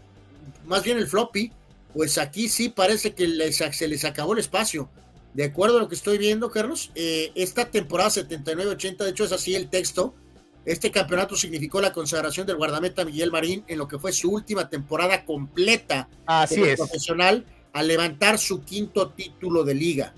más 0.65 0.83
bien 0.83 0.97
el 0.97 1.07
floppy, 1.07 1.53
pues 1.93 2.17
aquí 2.17 2.49
sí 2.49 2.67
parece 2.67 3.13
que 3.13 3.51
se 3.53 3.87
les 3.87 4.03
acabó 4.03 4.33
el 4.33 4.39
espacio. 4.39 4.89
De 5.33 5.45
acuerdo 5.45 5.77
a 5.77 5.79
lo 5.79 5.87
que 5.87 5.95
estoy 5.95 6.17
viendo, 6.17 6.51
Carlos, 6.51 6.91
eh, 6.95 7.31
esta 7.35 7.71
temporada 7.71 8.09
79-80, 8.09 8.97
de 9.05 9.09
hecho 9.11 9.23
es 9.23 9.31
así 9.31 9.55
el 9.55 9.69
texto, 9.69 10.13
este 10.67 10.91
campeonato 10.91 11.37
significó 11.37 11.79
la 11.79 11.93
consagración 11.93 12.45
del 12.45 12.57
guardameta 12.57 13.05
Miguel 13.05 13.31
Marín 13.31 13.63
en 13.67 13.77
lo 13.77 13.87
que 13.87 13.97
fue 13.97 14.11
su 14.11 14.29
última 14.29 14.69
temporada 14.69 15.23
completa 15.23 16.09
así 16.25 16.61
es. 16.61 16.75
profesional 16.77 17.45
al 17.71 17.87
levantar 17.87 18.37
su 18.37 18.65
quinto 18.65 19.09
título 19.11 19.63
de 19.63 19.73
liga. 19.73 20.13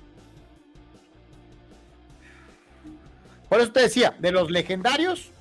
Por 3.48 3.62
eso 3.62 3.72
te 3.72 3.82
decía, 3.82 4.16
de 4.18 4.32
los 4.32 4.50
legendarios, 4.50 5.32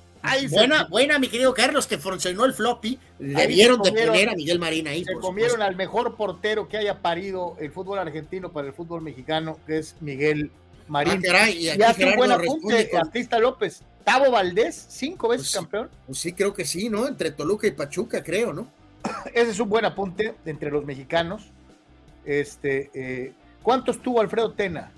buena, 0.51 0.85
buena, 0.85 1.17
mi 1.17 1.27
querido 1.27 1.55
Carlos, 1.55 1.87
que 1.87 1.97
funcionó 1.97 2.45
el 2.45 2.53
floppy. 2.53 2.99
Le 3.17 3.47
dieron 3.47 3.81
de 3.81 3.91
poner 3.91 4.29
a 4.29 4.35
Miguel 4.35 4.59
Marín 4.59 4.87
ahí. 4.87 5.03
Se 5.05 5.13
comieron 5.13 5.63
al 5.63 5.75
mejor 5.75 6.17
portero 6.17 6.67
que 6.67 6.77
haya 6.77 6.99
parido 6.99 7.55
el 7.59 7.71
fútbol 7.71 7.97
argentino 7.97 8.51
para 8.51 8.67
el 8.67 8.73
fútbol 8.73 9.01
mexicano, 9.01 9.59
que 9.65 9.79
es 9.79 9.95
Miguel 10.01 10.51
Marín. 10.87 11.23
Ah, 11.33 11.49
y, 11.49 11.69
hace 11.69 12.05
un 12.05 12.15
buen 12.15 12.31
apunte, 12.31 12.91
Artista 12.95 13.39
López. 13.39 13.81
Tavo 14.03 14.31
Valdés, 14.31 14.85
cinco 14.89 15.29
veces 15.29 15.47
pues, 15.47 15.55
campeón. 15.55 15.89
Pues 16.05 16.19
sí, 16.19 16.33
creo 16.33 16.53
que 16.53 16.65
sí, 16.65 16.89
¿no? 16.89 17.07
Entre 17.07 17.31
Toluca 17.31 17.67
y 17.67 17.71
Pachuca, 17.71 18.23
creo, 18.23 18.53
¿no? 18.53 18.67
Ese 19.33 19.51
es 19.51 19.59
un 19.59 19.69
buen 19.69 19.85
apunte 19.85 20.35
entre 20.45 20.71
los 20.71 20.85
mexicanos. 20.85 21.51
Este, 22.25 22.89
eh, 22.93 23.33
¿Cuántos 23.63 24.01
tuvo 24.01 24.21
Alfredo 24.21 24.53
Tena? 24.53 24.91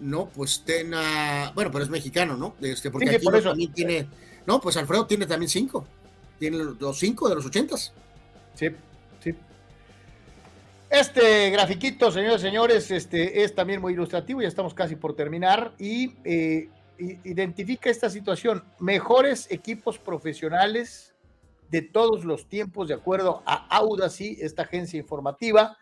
No, 0.00 0.26
pues 0.26 0.62
Tena, 0.64 1.52
bueno, 1.54 1.70
pero 1.70 1.84
es 1.84 1.90
mexicano, 1.90 2.36
¿no? 2.36 2.54
Este, 2.60 2.90
porque 2.90 3.10
aquí 3.10 3.26
también 3.42 3.72
tiene, 3.72 4.06
no, 4.46 4.60
pues 4.60 4.76
Alfredo 4.76 5.06
tiene 5.06 5.26
también 5.26 5.48
cinco. 5.48 5.86
Tiene 6.38 6.58
los 6.58 6.98
cinco 6.98 7.28
de 7.28 7.34
los 7.34 7.46
ochentas. 7.46 7.92
Sí, 8.54 8.68
sí. 9.22 9.34
Este 10.90 11.50
grafiquito, 11.50 12.10
señores 12.10 12.40
y 12.40 12.44
señores, 12.44 12.90
este, 12.90 13.42
es 13.42 13.54
también 13.54 13.80
muy 13.80 13.94
ilustrativo, 13.94 14.42
ya 14.42 14.48
estamos 14.48 14.74
casi 14.74 14.96
por 14.96 15.16
terminar, 15.16 15.72
y 15.78 16.14
eh, 16.24 16.68
identifica 16.98 17.90
esta 17.90 18.10
situación. 18.10 18.64
Mejores 18.78 19.50
equipos 19.50 19.98
profesionales 19.98 21.14
de 21.70 21.82
todos 21.82 22.24
los 22.24 22.48
tiempos, 22.48 22.88
de 22.88 22.94
acuerdo 22.94 23.42
a 23.46 23.66
Audacy, 23.76 24.38
esta 24.40 24.62
agencia 24.62 24.98
informativa, 24.98 25.76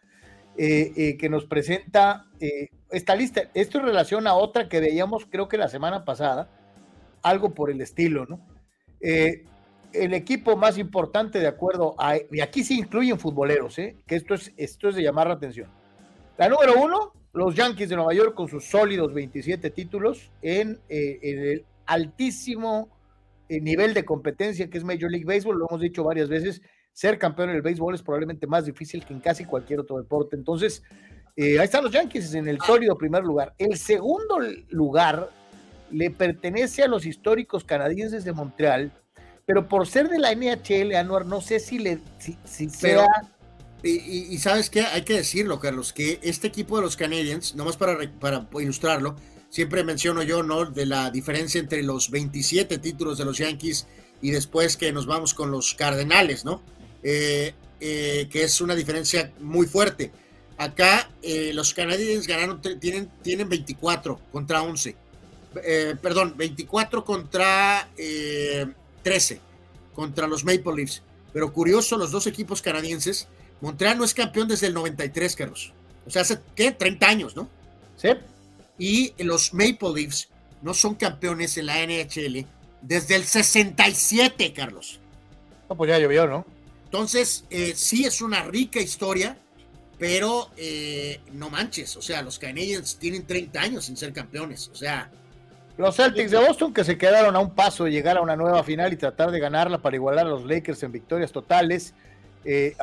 eh, 0.57 0.93
eh, 0.97 1.17
que 1.17 1.29
nos 1.29 1.45
presenta 1.47 2.27
esta 2.91 3.17
lista. 3.17 3.51
Esto 3.55 3.79
en 3.79 3.87
relación 3.87 4.27
a 4.27 4.35
otra 4.35 4.69
que 4.69 4.81
veíamos, 4.81 5.27
creo 5.27 5.49
que 5.49 5.57
la 5.57 5.69
semana 5.69 6.05
pasada, 6.05 6.51
algo 7.23 7.55
por 7.55 7.71
el 7.71 7.81
estilo, 7.81 8.27
¿no? 8.27 8.41
el 9.95 10.13
equipo 10.13 10.57
más 10.57 10.77
importante 10.77 11.39
de 11.39 11.47
acuerdo 11.47 11.95
a, 11.99 12.17
y 12.17 12.41
aquí 12.41 12.65
sí 12.65 12.79
incluyen 12.79 13.19
futboleros, 13.19 13.79
¿eh? 13.79 13.97
que 14.07 14.17
esto 14.17 14.35
es, 14.35 14.53
esto 14.57 14.89
es 14.89 14.97
de 14.97 15.03
llamar 15.03 15.29
la 15.29 15.35
atención. 15.35 15.71
La 16.37 16.49
número 16.49 16.75
uno, 16.83 17.13
los 17.35 17.55
Yankees 17.55 17.89
de 17.89 17.97
Nueva 17.97 18.15
York 18.15 18.35
con 18.35 18.49
sus 18.49 18.65
sólidos 18.65 19.13
27 19.13 19.71
títulos 19.71 20.31
en, 20.41 20.79
eh, 20.89 21.19
el 21.23 21.65
altísimo 21.87 22.89
eh, 23.49 23.61
nivel 23.61 23.93
de 23.93 24.05
competencia 24.05 24.71
que 24.71 24.79
es 24.79 24.85
Major 24.85 25.11
League 25.11 25.27
Baseball, 25.27 25.59
lo 25.59 25.67
hemos 25.69 25.81
dicho 25.81 26.05
varias 26.05 26.29
veces, 26.29 26.63
ser 26.93 27.19
campeón 27.19 27.51
en 27.51 27.57
el 27.57 27.63
béisbol 27.63 27.95
es 27.95 28.03
probablemente 28.03 28.47
más 28.47 28.67
difícil 28.67 29.05
que 29.05 29.13
en 29.13 29.21
casi 29.21 29.45
cualquier 29.45 29.81
otro 29.81 29.99
deporte. 29.99 30.37
Entonces, 30.37 30.85
ahí 31.37 31.57
están 31.57 31.83
los 31.83 31.93
Yankees 31.93 32.35
en 32.35 32.47
el 32.47 32.61
sólido 32.61 32.97
primer 32.97 33.25
lugar. 33.25 33.53
El 33.59 33.77
segundo 33.77 34.39
lugar 34.69 35.29
le 35.91 36.11
pertenece 36.11 36.85
a 36.85 36.89
los 36.89 37.05
históricos 37.05 37.65
canadienses 37.65 38.25
de 38.25 38.33
Montreal, 38.33 38.93
pero 39.47 39.69
por 39.69 39.87
ser 39.87 40.09
de 40.09 40.19
la 40.19 40.33
NHL, 40.33 40.95
Anuar, 40.95 41.27
no 41.27 41.41
sé 41.41 41.61
si 41.61 41.79
le 41.79 41.99
si, 42.19 42.71
sea. 42.71 43.07
Y, 43.87 44.39
sabes 44.39 44.71
qué, 44.71 44.81
hay 44.81 45.03
que 45.03 45.13
decirlo, 45.13 45.61
Carlos, 45.61 45.93
que 45.93 46.19
este 46.23 46.47
equipo 46.47 46.77
de 46.77 46.83
los 46.83 46.97
Canadiens, 46.97 47.55
nomás 47.55 47.77
para, 47.77 47.99
para 48.19 48.49
ilustrarlo, 48.59 49.15
siempre 49.51 49.85
menciono 49.85 50.23
yo, 50.23 50.43
¿no? 50.43 50.65
De 50.65 50.87
la 50.87 51.11
diferencia 51.11 51.61
entre 51.61 51.83
los 51.83 52.11
27 52.11 52.79
títulos 52.79 53.19
de 53.19 53.27
los 53.27 53.37
Yankees 53.37 53.87
y 54.23 54.31
después 54.31 54.79
que 54.79 54.91
nos 54.91 55.05
vamos 55.05 55.35
con 55.35 55.51
los 55.51 55.75
Cardenales, 55.75 56.47
¿no? 56.47 56.63
Eh, 57.03 57.53
eh, 57.79 58.27
que 58.31 58.45
es 58.45 58.63
una 58.63 58.75
diferencia 58.75 59.33
muy 59.41 59.67
fuerte. 59.67 60.11
Acá 60.57 61.11
eh, 61.21 61.53
los 61.53 61.75
Canadiens 61.75 62.27
ganaron, 62.27 62.63
tienen, 62.81 63.11
tienen 63.23 63.49
24 63.49 64.19
contra 64.33 64.63
11. 64.63 64.97
perdón, 66.01 66.35
24 66.37 67.05
contra 67.05 67.89
13 69.03 69.41
contra 69.95 70.27
los 70.27 70.43
Maple 70.43 70.75
Leafs. 70.75 71.03
Pero 71.35 71.53
curioso, 71.53 71.99
los 71.99 72.11
dos 72.11 72.27
equipos 72.27 72.63
canadienses, 72.63 73.29
Montreal 73.65 73.97
no 73.97 74.05
es 74.05 74.13
campeón 74.13 74.47
desde 74.47 74.67
el 74.67 74.75
93, 74.75 75.37
Carlos. 75.37 75.73
O 76.07 76.11
sea, 76.11 76.23
hace, 76.23 76.39
¿qué? 76.55 76.71
30 76.71 77.09
años, 77.09 77.35
¿no? 77.35 77.49
Sí. 77.97 78.11
Y 78.79 79.15
los 79.23 79.55
Maple 79.55 79.95
Leafs 79.95 80.29
no 80.61 80.75
son 80.75 80.95
campeones 80.95 81.57
en 81.57 81.67
la 81.67 81.83
NHL 81.87 82.47
desde 82.83 83.17
el 83.17 83.25
67, 83.25 84.53
Carlos. 84.53 85.01
No, 85.71 85.77
pues 85.77 85.89
ya 85.89 85.99
llovió, 85.99 86.27
¿no? 86.27 86.45
Entonces, 86.85 87.47
eh, 87.49 87.73
sí 87.75 88.05
es 88.05 88.21
una 88.21 88.43
rica 88.43 88.81
historia, 88.81 89.39
pero 89.99 90.51
eh, 90.59 91.21
no 91.33 91.49
manches, 91.49 91.97
o 91.97 92.03
sea, 92.03 92.21
los 92.21 92.39
Canadiens 92.39 92.99
tienen 92.99 93.27
30 93.27 93.61
años 93.61 93.87
sin 93.87 93.97
ser 93.97 94.13
campeones, 94.13 94.69
o 94.69 94.77
sea, 94.77 95.11
los 95.77 95.97
Celtics 95.97 96.31
de 96.31 96.39
Boston 96.39 96.73
que 96.73 96.85
se 96.85 96.97
quedaron 96.97 97.35
a 97.35 97.41
un 97.41 97.51
paso 97.51 97.85
de 97.85 97.91
llegar 97.91 98.17
a 98.17 98.21
una 98.21 98.37
nueva 98.37 98.63
final 98.63 98.93
y 98.93 98.97
tratar 98.97 99.33
de 99.33 99.41
ganarla 99.41 99.79
para 99.79 99.97
igualar 99.97 100.27
a 100.27 100.29
los 100.29 100.45
Lakers 100.45 100.85
en 100.85 100.93
victorias 100.93 101.33
totales. 101.33 101.95
Eh, 102.45 102.77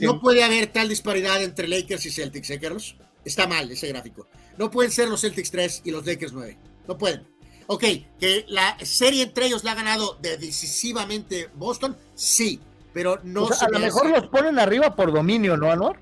no, 0.00 0.20
puede 0.20 0.44
haber 0.44 0.66
tal 0.66 0.88
disparidad 0.88 1.42
entre 1.42 1.68
Lakers 1.68 2.06
y 2.06 2.10
Celtics, 2.10 2.50
¿eh, 2.50 2.60
Carlos? 2.60 2.96
Está 3.24 3.46
mal 3.46 3.70
ese 3.70 3.88
gráfico. 3.88 4.26
No 4.58 4.70
pueden 4.70 4.90
ser 4.90 5.08
los 5.08 5.20
Celtics 5.20 5.50
3 5.50 5.82
y 5.84 5.90
los 5.90 6.04
Lakers 6.06 6.32
9. 6.32 6.56
No 6.86 6.98
pueden. 6.98 7.26
Ok, 7.66 7.84
que 8.20 8.44
la 8.48 8.76
serie 8.84 9.24
entre 9.24 9.46
ellos 9.46 9.64
la 9.64 9.72
ha 9.72 9.74
ganado 9.74 10.18
decisivamente 10.20 11.48
Boston, 11.54 11.96
sí, 12.14 12.60
pero 12.92 13.18
no 13.24 13.48
A 13.48 13.68
lo 13.68 13.78
mejor 13.80 14.08
los 14.08 14.28
ponen 14.28 14.58
arriba 14.58 14.94
por 14.94 15.12
dominio, 15.12 15.56
¿no, 15.56 15.70
Anor? 15.70 15.98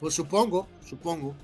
Pues 0.00 0.14
supongo, 0.14 0.66
supongo. 0.84 1.34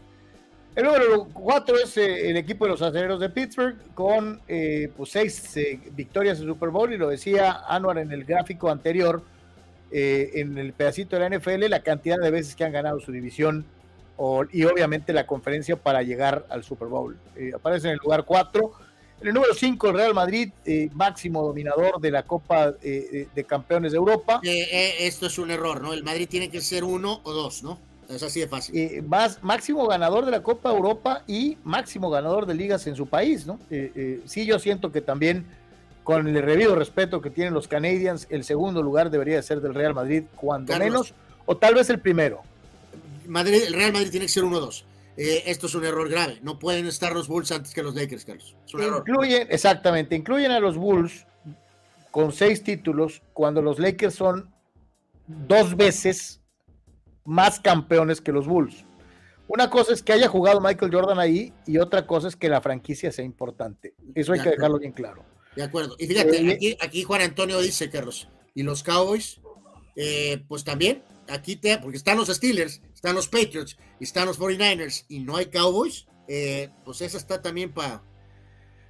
El 0.75 0.85
número 0.85 1.29
4 1.33 1.77
es 1.79 1.97
eh, 1.99 2.31
el 2.31 2.37
equipo 2.39 2.65
de 2.65 2.71
los 2.71 2.83
aceleros 2.83 3.21
de 3.21 3.29
Pittsburgh 3.29 3.77
con 3.95 4.41
eh, 4.49 4.91
pues 4.97 5.11
seis 5.11 5.55
eh, 5.59 5.79
victorias 5.93 6.41
en 6.41 6.47
Super 6.47 6.71
Bowl 6.71 6.93
y 6.93 6.97
lo 6.97 7.11
decía 7.11 7.61
Anuar 7.69 7.99
en 7.99 8.11
el 8.11 8.25
gráfico 8.25 8.71
anterior, 8.71 9.23
en 9.93 10.59
el 10.59 10.73
pedacito 10.73 11.17
de 11.17 11.29
la 11.29 11.37
NFL, 11.37 11.69
la 11.69 11.83
cantidad 11.83 12.19
de 12.19 12.31
veces 12.31 12.57
que 12.57 12.65
han 12.65 12.73
ganado 12.73 13.01
su 13.01 13.13
división 13.13 13.65
y 14.53 14.65
obviamente 14.65 15.13
la 15.13 15.27
conferencia 15.27 15.77
para 15.77 16.03
llegar 16.03 16.47
al 16.49 16.65
Super 16.65 16.89
Bowl. 16.89 17.19
aparece 17.55 17.89
en 17.89 17.95
el 17.95 17.99
lugar 17.99 18.25
4. 18.25 18.73
En 19.21 19.29
el 19.29 19.35
número 19.35 19.55
5, 19.55 19.89
el 19.89 19.95
Real 19.95 20.15
Madrid, 20.15 20.51
máximo 20.95 21.43
dominador 21.43 22.01
de 22.01 22.11
la 22.11 22.23
Copa 22.23 22.73
de 22.73 23.45
Campeones 23.47 23.93
de 23.93 23.99
Europa. 23.99 24.41
esto 24.43 25.27
es 25.27 25.39
un 25.39 25.51
error, 25.51 25.83
¿no? 25.83 25.93
El 25.93 26.05
Madrid 26.05 26.29
tiene 26.29 26.49
que 26.49 26.61
ser 26.61 26.85
uno 26.85 27.21
o 27.25 27.33
dos, 27.33 27.63
¿no? 27.63 27.79
Es 28.15 28.23
así 28.23 28.41
de 28.41 28.49
fácil. 28.49 28.77
Eh, 28.77 29.03
más, 29.03 29.43
máximo 29.43 29.87
ganador 29.87 30.25
de 30.25 30.31
la 30.31 30.43
Copa 30.43 30.71
Europa 30.71 31.23
y 31.27 31.57
máximo 31.65 32.11
ganador 32.11 32.47
de 32.47 32.55
ligas 32.55 32.87
en 32.87 32.97
su 32.97 33.07
país, 33.07 33.47
¿no? 33.47 33.59
Eh, 33.71 33.93
eh, 33.95 34.21
sí, 34.27 34.45
yo 34.45 34.59
siento 34.59 34.93
que 34.93 35.01
también, 35.01 35.47
con 36.05 36.27
el 36.27 36.43
revido 36.43 36.75
respeto 36.75 37.21
que 37.21 37.31
tienen 37.31 37.55
los 37.55 37.69
Canadiens, 37.69 38.27
el 38.31 38.45
segundo 38.45 38.83
lugar 38.83 39.11
debería 39.11 39.41
ser 39.43 39.61
del 39.61 39.75
Real 39.75 39.95
Madrid, 39.95 40.25
cuando 40.35 40.77
menos, 40.79 41.15
o 41.47 41.57
tal 41.57 41.75
vez 41.75 41.91
el 41.91 42.01
primero. 42.01 42.43
Madrid, 43.27 43.63
el 43.67 43.75
Real 43.75 43.93
Madrid 43.93 44.11
tiene 44.11 44.27
que 44.27 44.33
ser 44.33 44.43
1-2. 44.43 44.85
esto 45.17 45.67
es 45.67 45.75
un 45.75 45.85
error 45.85 46.09
grave. 46.09 46.39
No 46.43 46.59
pueden 46.59 46.87
estar 46.87 47.13
los 47.13 47.29
Bulls 47.29 47.53
antes 47.53 47.73
que 47.73 47.83
los 47.83 47.95
Lakers, 47.95 48.25
Carlos. 48.25 48.57
incluyen, 48.73 49.47
exactamente, 49.51 50.17
incluyen 50.17 50.51
a 50.51 50.61
los 50.61 50.77
Bulls 50.77 51.27
con 52.11 52.33
seis 52.33 52.63
títulos 52.63 53.23
cuando 53.33 53.63
los 53.63 53.79
Lakers 53.79 54.15
son 54.15 54.53
dos 55.27 55.77
veces 55.77 56.41
más 57.25 57.61
campeones 57.61 58.21
que 58.21 58.33
los 58.33 58.47
Bulls. 58.47 58.85
Una 59.49 59.71
cosa 59.71 59.93
es 59.93 60.03
que 60.03 60.13
haya 60.13 60.29
jugado 60.29 60.61
Michael 60.61 60.93
Jordan 60.93 61.19
ahí 61.19 61.53
y 61.67 61.79
otra 61.79 62.07
cosa 62.07 62.29
es 62.29 62.37
que 62.37 62.49
la 62.49 62.61
franquicia 62.61 63.13
sea 63.13 63.25
importante. 63.25 63.95
Eso 64.15 64.33
hay 64.33 64.41
que 64.41 64.51
dejarlo 64.51 64.79
bien 64.79 64.93
claro. 64.93 65.25
De 65.57 65.63
acuerdo. 65.63 65.97
Y 65.99 66.07
fíjate, 66.07 66.39
eh, 66.39 66.79
aquí, 66.81 67.03
Juan 67.03 67.23
Antonio 67.23 67.61
dice, 67.61 67.91
Carlos, 67.91 68.29
y 68.55 68.63
los 68.63 68.83
Cowboys, 68.83 69.41
eh, 69.97 70.43
pues 70.49 70.65
también, 70.65 71.03
aquí 71.29 71.57
te, 71.57 71.79
porque 71.79 71.99
están 71.99 72.17
los 72.17 72.29
Steelers, 72.29 72.81
están 72.95 73.15
los 73.15 73.29
Patriots, 73.29 73.77
están 74.01 74.27
los 74.27 74.39
49ers, 74.39 75.05
y 75.09 75.21
no 75.21 75.37
hay 75.37 75.47
Cowboys, 75.47 76.07
eh, 76.29 76.71
pues 76.85 77.01
esa 77.03 77.19
está 77.19 77.43
también 77.43 77.73
para... 77.73 78.03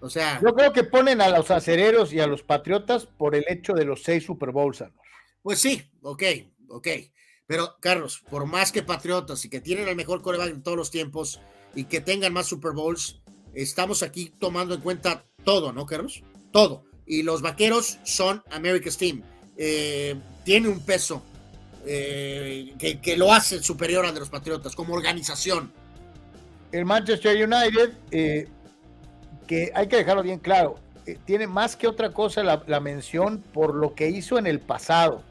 O 0.01 0.11
sea... 0.11 0.41
Yo 0.43 0.53
creo 0.55 0.73
que 0.73 0.85
ponen 0.85 1.21
a 1.21 1.29
los 1.29 1.51
acereros 1.51 2.13
y 2.13 2.21
a 2.21 2.27
los 2.27 2.43
Patriotas 2.43 3.07
por 3.07 3.35
el 3.35 3.45
hecho 3.49 3.73
de 3.73 3.85
los 3.85 4.03
seis 4.03 4.25
Super 4.25 4.51
Bowls. 4.51 4.85
Pues 5.43 5.61
sí, 5.61 5.83
ok, 6.03 6.23
ok. 6.69 6.89
Pero, 7.47 7.77
Carlos, 7.81 8.23
por 8.31 8.47
más 8.47 8.73
que 8.73 8.83
Patriotas 8.83 9.45
y 9.45 9.49
que 9.49 9.61
tienen 9.61 9.89
el 9.89 9.97
mejor 9.97 10.23
coreback 10.23 10.55
de 10.55 10.61
todos 10.61 10.77
los 10.77 10.91
tiempos 10.91 11.41
y 11.75 11.85
que 11.85 12.01
tengan 12.01 12.33
más 12.33 12.47
Super 12.47 12.73
Bowls, 12.73 13.23
estamos 13.55 14.03
aquí 14.03 14.33
tomando 14.39 14.75
en 14.75 14.81
cuenta 14.81 15.25
todo, 15.45 15.73
¿no, 15.73 15.87
Carlos? 15.87 16.23
Todo. 16.53 16.85
Y 17.07 17.23
los 17.23 17.43
vaqueros 17.43 17.99
son 18.05 18.43
America's 18.51 18.97
Team. 18.97 19.23
Eh, 19.57 20.15
tiene 20.45 20.69
un 20.69 20.81
peso 20.81 21.23
eh, 21.85 22.75
que, 22.79 23.17
lo 23.17 23.33
hace 23.33 23.63
superior 23.63 24.07
al 24.07 24.15
de 24.15 24.21
los 24.21 24.31
Patriotas 24.31 24.77
como 24.77 24.95
organización. 24.95 25.73
El 26.71 26.85
Manchester 26.85 27.37
United, 27.37 27.93
eh, 28.11 28.49
que 29.47 29.73
hay 29.75 29.89
que 29.89 29.97
dejarlo 29.97 30.23
bien 30.23 30.39
claro, 30.39 30.79
tiene 31.27 31.47
más 31.47 31.75
que 31.77 31.89
otra 31.89 32.11
cosa 32.13 32.43
la 32.45 32.81
mención 32.81 33.43
por 33.53 33.75
lo 33.75 33.95
que 33.95 34.09
hizo 34.09 34.39
en 34.39 34.47
el 34.47 34.61
pasado 34.61 35.25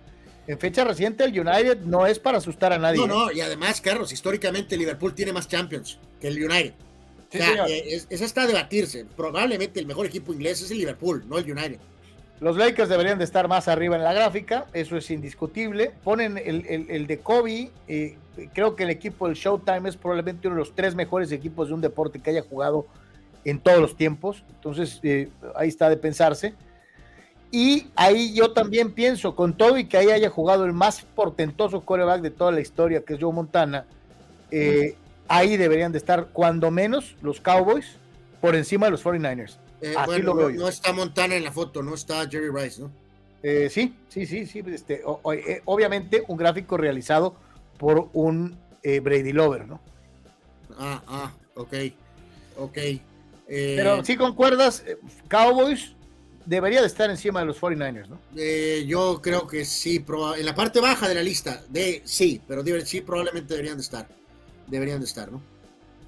en 0.47 0.59
fecha 0.59 0.83
reciente 0.83 1.23
el 1.23 1.39
United 1.39 1.81
no 1.81 2.05
es 2.05 2.19
para 2.19 2.39
asustar 2.39 2.73
a 2.73 2.77
nadie. 2.77 2.97
No, 2.97 3.07
no, 3.07 3.31
y 3.31 3.41
además, 3.41 3.79
Carlos, 3.79 4.11
históricamente 4.11 4.75
Liverpool 4.75 5.13
tiene 5.13 5.33
más 5.33 5.47
Champions 5.47 5.99
que 6.19 6.27
el 6.27 6.43
United. 6.43 6.73
O 7.33 7.37
sea, 7.37 7.67
eh, 7.67 8.03
es, 8.09 8.21
está 8.21 8.43
a 8.43 8.47
debatirse. 8.47 9.05
Probablemente 9.15 9.79
el 9.79 9.87
mejor 9.87 10.05
equipo 10.05 10.33
inglés 10.33 10.61
es 10.61 10.71
el 10.71 10.79
Liverpool, 10.79 11.23
no 11.27 11.37
el 11.37 11.49
United. 11.49 11.79
Los 12.41 12.57
Lakers 12.57 12.89
deberían 12.89 13.19
de 13.19 13.23
estar 13.23 13.47
más 13.47 13.67
arriba 13.67 13.95
en 13.95 14.03
la 14.03 14.13
gráfica, 14.13 14.65
eso 14.73 14.97
es 14.97 15.11
indiscutible. 15.11 15.91
Ponen 16.03 16.39
el, 16.39 17.05
de 17.05 17.19
Kobe, 17.19 17.69
eh, 17.87 18.17
creo 18.53 18.75
que 18.75 18.83
el 18.83 18.89
equipo 18.89 19.27
del 19.27 19.35
Showtime 19.35 19.87
es 19.87 19.95
probablemente 19.95 20.47
uno 20.47 20.55
de 20.55 20.61
los 20.61 20.73
tres 20.73 20.95
mejores 20.95 21.31
equipos 21.31 21.67
de 21.67 21.75
un 21.75 21.81
deporte 21.81 22.19
que 22.19 22.31
haya 22.31 22.41
jugado 22.41 22.87
en 23.45 23.59
todos 23.59 23.79
los 23.79 23.95
tiempos. 23.95 24.43
Entonces, 24.55 24.99
eh, 25.03 25.29
ahí 25.55 25.69
está 25.69 25.87
de 25.89 25.97
pensarse. 25.97 26.55
Y 27.51 27.87
ahí 27.95 28.33
yo 28.33 28.53
también 28.53 28.93
pienso, 28.93 29.35
con 29.35 29.55
todo 29.55 29.77
y 29.77 29.85
que 29.85 29.97
ahí 29.97 30.09
haya 30.09 30.29
jugado 30.29 30.65
el 30.65 30.73
más 30.73 31.01
portentoso 31.01 31.81
coreback 31.81 32.21
de 32.21 32.31
toda 32.31 32.51
la 32.51 32.61
historia, 32.61 33.03
que 33.03 33.13
es 33.13 33.19
Joe 33.21 33.33
Montana, 33.33 33.85
eh, 34.49 34.95
ahí 35.27 35.57
deberían 35.57 35.91
de 35.91 35.97
estar 35.97 36.29
cuando 36.33 36.71
menos 36.71 37.15
los 37.21 37.39
Cowboys 37.39 37.97
por 38.39 38.55
encima 38.55 38.87
de 38.87 38.91
los 38.91 39.03
49ers. 39.03 39.57
Eh, 39.81 39.95
Así 39.97 40.21
lo 40.21 40.35
veo 40.35 40.49
yo. 40.49 40.61
no 40.61 40.67
está 40.67 40.93
Montana 40.93 41.35
en 41.35 41.43
la 41.43 41.51
foto, 41.51 41.81
no 41.81 41.95
está 41.95 42.27
Jerry 42.29 42.49
Rice, 42.49 42.81
¿no? 42.81 42.91
Eh, 43.43 43.69
sí, 43.71 43.95
sí, 44.09 44.25
sí, 44.25 44.45
sí. 44.45 44.63
Este, 44.67 45.01
eh, 45.33 45.61
obviamente 45.65 46.23
un 46.27 46.37
gráfico 46.37 46.77
realizado 46.77 47.35
por 47.77 48.09
un 48.13 48.57
eh, 48.83 48.99
Brady 48.99 49.33
Lover, 49.33 49.67
¿no? 49.67 49.79
Ah, 50.77 51.01
ah, 51.07 51.33
ok, 51.55 51.73
ok. 52.57 52.77
Pero 53.47 54.05
sí 54.05 54.15
concuerdas, 54.15 54.85
Cowboys 55.27 55.93
debería 56.45 56.79
de 56.79 56.87
estar 56.87 57.09
encima 57.09 57.41
de 57.41 57.47
los 57.47 57.59
49ers, 57.59 58.07
¿no? 58.07 58.17
yo 58.85 59.21
creo 59.21 59.45
que 59.45 59.65
sí, 59.65 60.05
en 60.37 60.45
la 60.45 60.55
parte 60.55 60.79
baja 60.79 61.09
de 61.09 61.15
la 61.15 61.21
lista, 61.21 61.61
de 61.67 62.01
sí, 62.05 62.41
pero 62.47 62.63
sí 62.85 63.01
probablemente 63.01 63.53
deberían 63.53 63.75
de 63.75 63.83
estar. 63.83 64.07
Deberían 64.71 64.99
de 64.99 65.05
estar, 65.05 65.29
¿no? 65.29 65.41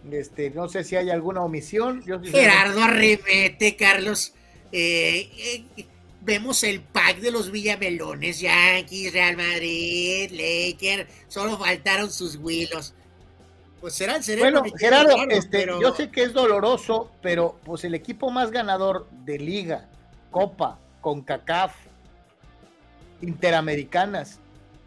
Este, 0.09 0.50
no 0.50 0.67
sé 0.69 0.83
si 0.83 0.95
hay 0.95 1.09
alguna 1.09 1.42
omisión. 1.42 2.01
Gerardo 2.24 2.82
arremete, 2.82 3.75
Carlos. 3.75 4.33
Eh, 4.72 5.30
eh, 5.77 5.85
vemos 6.22 6.64
el 6.64 6.82
pack 6.82 7.19
de 7.19 7.32
los 7.32 7.51
Villamelones, 7.51 8.40
Yankees, 8.40 9.14
Real 9.14 9.35
Madrid, 9.35 10.32
Lakers. 10.32 11.09
Solo 11.27 11.58
faltaron 11.58 12.09
sus 12.09 12.38
Willos. 12.38 12.93
Pues 13.82 13.95
serán, 13.95 14.24
serán. 14.24 14.53
Bueno, 14.53 14.64
Gerardo, 14.77 15.16
este, 15.30 15.66
yo 15.66 15.93
sé 15.93 16.09
que 16.09 16.24
es 16.24 16.32
doloroso, 16.32 17.11
pero 17.22 17.59
pues 17.66 17.83
el 17.83 17.93
equipo 17.95 18.32
más 18.32 18.50
ganador 18.50 19.09
de 19.25 19.40
Liga, 19.40 19.90
Copa, 20.32 20.80
con 21.01 21.22
CACAF, 21.22 21.75
Interamericanas, 23.22 24.40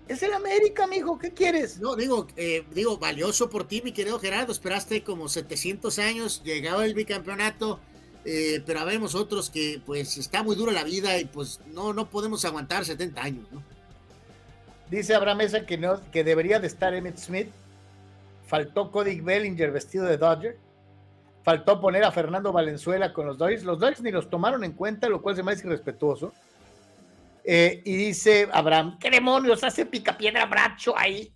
es 0.09 0.23
el 0.23 0.33
América, 0.33 0.87
mijo, 0.87 1.19
¿qué 1.19 1.33
quieres? 1.33 1.81
No, 1.81 1.97
digo, 1.97 2.29
eh, 2.37 2.65
digo, 2.73 2.97
valioso 2.99 3.51
por 3.51 3.67
ti, 3.67 3.83
mi 3.83 3.93
querido 3.93 4.19
Gerardo. 4.21 4.53
Esperaste 4.53 5.03
como 5.03 5.29
700 5.29 5.99
años, 5.99 6.43
llegaba 6.45 6.85
el 6.85 6.95
bicampeonato, 6.95 7.81
eh, 8.25 8.63
pero 8.65 8.81
habemos 8.81 9.15
otros 9.15 9.51
que, 9.51 9.81
pues, 9.85 10.17
está 10.17 10.43
muy 10.43 10.55
dura 10.55 10.73
la 10.73 10.85
vida 10.85 11.19
y, 11.19 11.25
pues, 11.25 11.61
no, 11.73 11.93
no 11.93 12.09
podemos 12.09 12.45
aguantar 12.45 12.85
70 12.85 13.21
años, 13.21 13.47
¿no? 13.51 13.63
Dice 14.91 15.15
Abraham 15.15 15.39
Mesa 15.39 15.67
que, 15.67 15.77
no, 15.77 16.01
que 16.13 16.23
debería 16.23 16.61
de 16.61 16.69
estar 16.69 16.95
Emmett 16.95 17.19
Smith. 17.19 17.49
Faltó 18.47 18.93
Cody 18.93 19.21
Bellinger 19.21 19.73
vestido 19.73 20.05
de 20.05 20.17
Dodger. 20.17 20.57
Faltó 21.43 21.81
poner 21.81 22.05
a 22.05 22.13
Fernando 22.13 22.53
Valenzuela 22.53 23.13
con 23.13 23.27
los 23.27 23.37
Dodgers. 23.39 23.65
Los 23.65 23.81
Dodgers 23.81 24.03
ni 24.03 24.13
los 24.13 24.31
tomaron 24.31 24.63
en 24.63 24.73
cuenta, 24.73 25.09
lo 25.09 25.23
cual 25.23 25.35
se 25.35 25.43
me 25.43 25.53
hace 25.53 25.67
irrespetuoso. 25.67 26.33
Eh, 27.49 27.81
y 27.85 27.95
dice 27.97 28.49
Abraham, 28.53 28.99
¿qué 28.99 29.09
demonios 29.09 29.63
hace 29.63 29.87
Picapiedra 29.87 30.47
Bracho 30.47 30.99
ahí? 30.99 31.33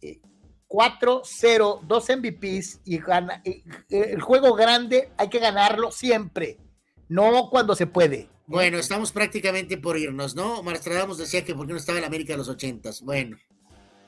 4-0, 0.68 1.80
dos 1.82 2.08
MVPs 2.08 2.80
y 2.84 2.98
gana. 2.98 3.42
el 3.88 4.20
juego 4.20 4.54
grande 4.54 5.10
hay 5.16 5.28
que 5.28 5.38
ganarlo 5.38 5.92
siempre, 5.92 6.58
no 7.08 7.48
cuando 7.48 7.76
se 7.76 7.86
puede. 7.86 8.28
Bueno, 8.46 8.78
estamos 8.78 9.12
prácticamente 9.12 9.78
por 9.78 9.96
irnos, 9.96 10.34
¿no? 10.34 10.64
Marstradamus 10.64 11.18
decía 11.18 11.44
que 11.44 11.54
porque 11.54 11.72
no 11.72 11.78
estaba 11.78 11.98
en 11.98 12.04
América 12.04 12.32
de 12.32 12.38
los 12.38 12.48
ochentas. 12.48 13.00
Bueno. 13.00 13.36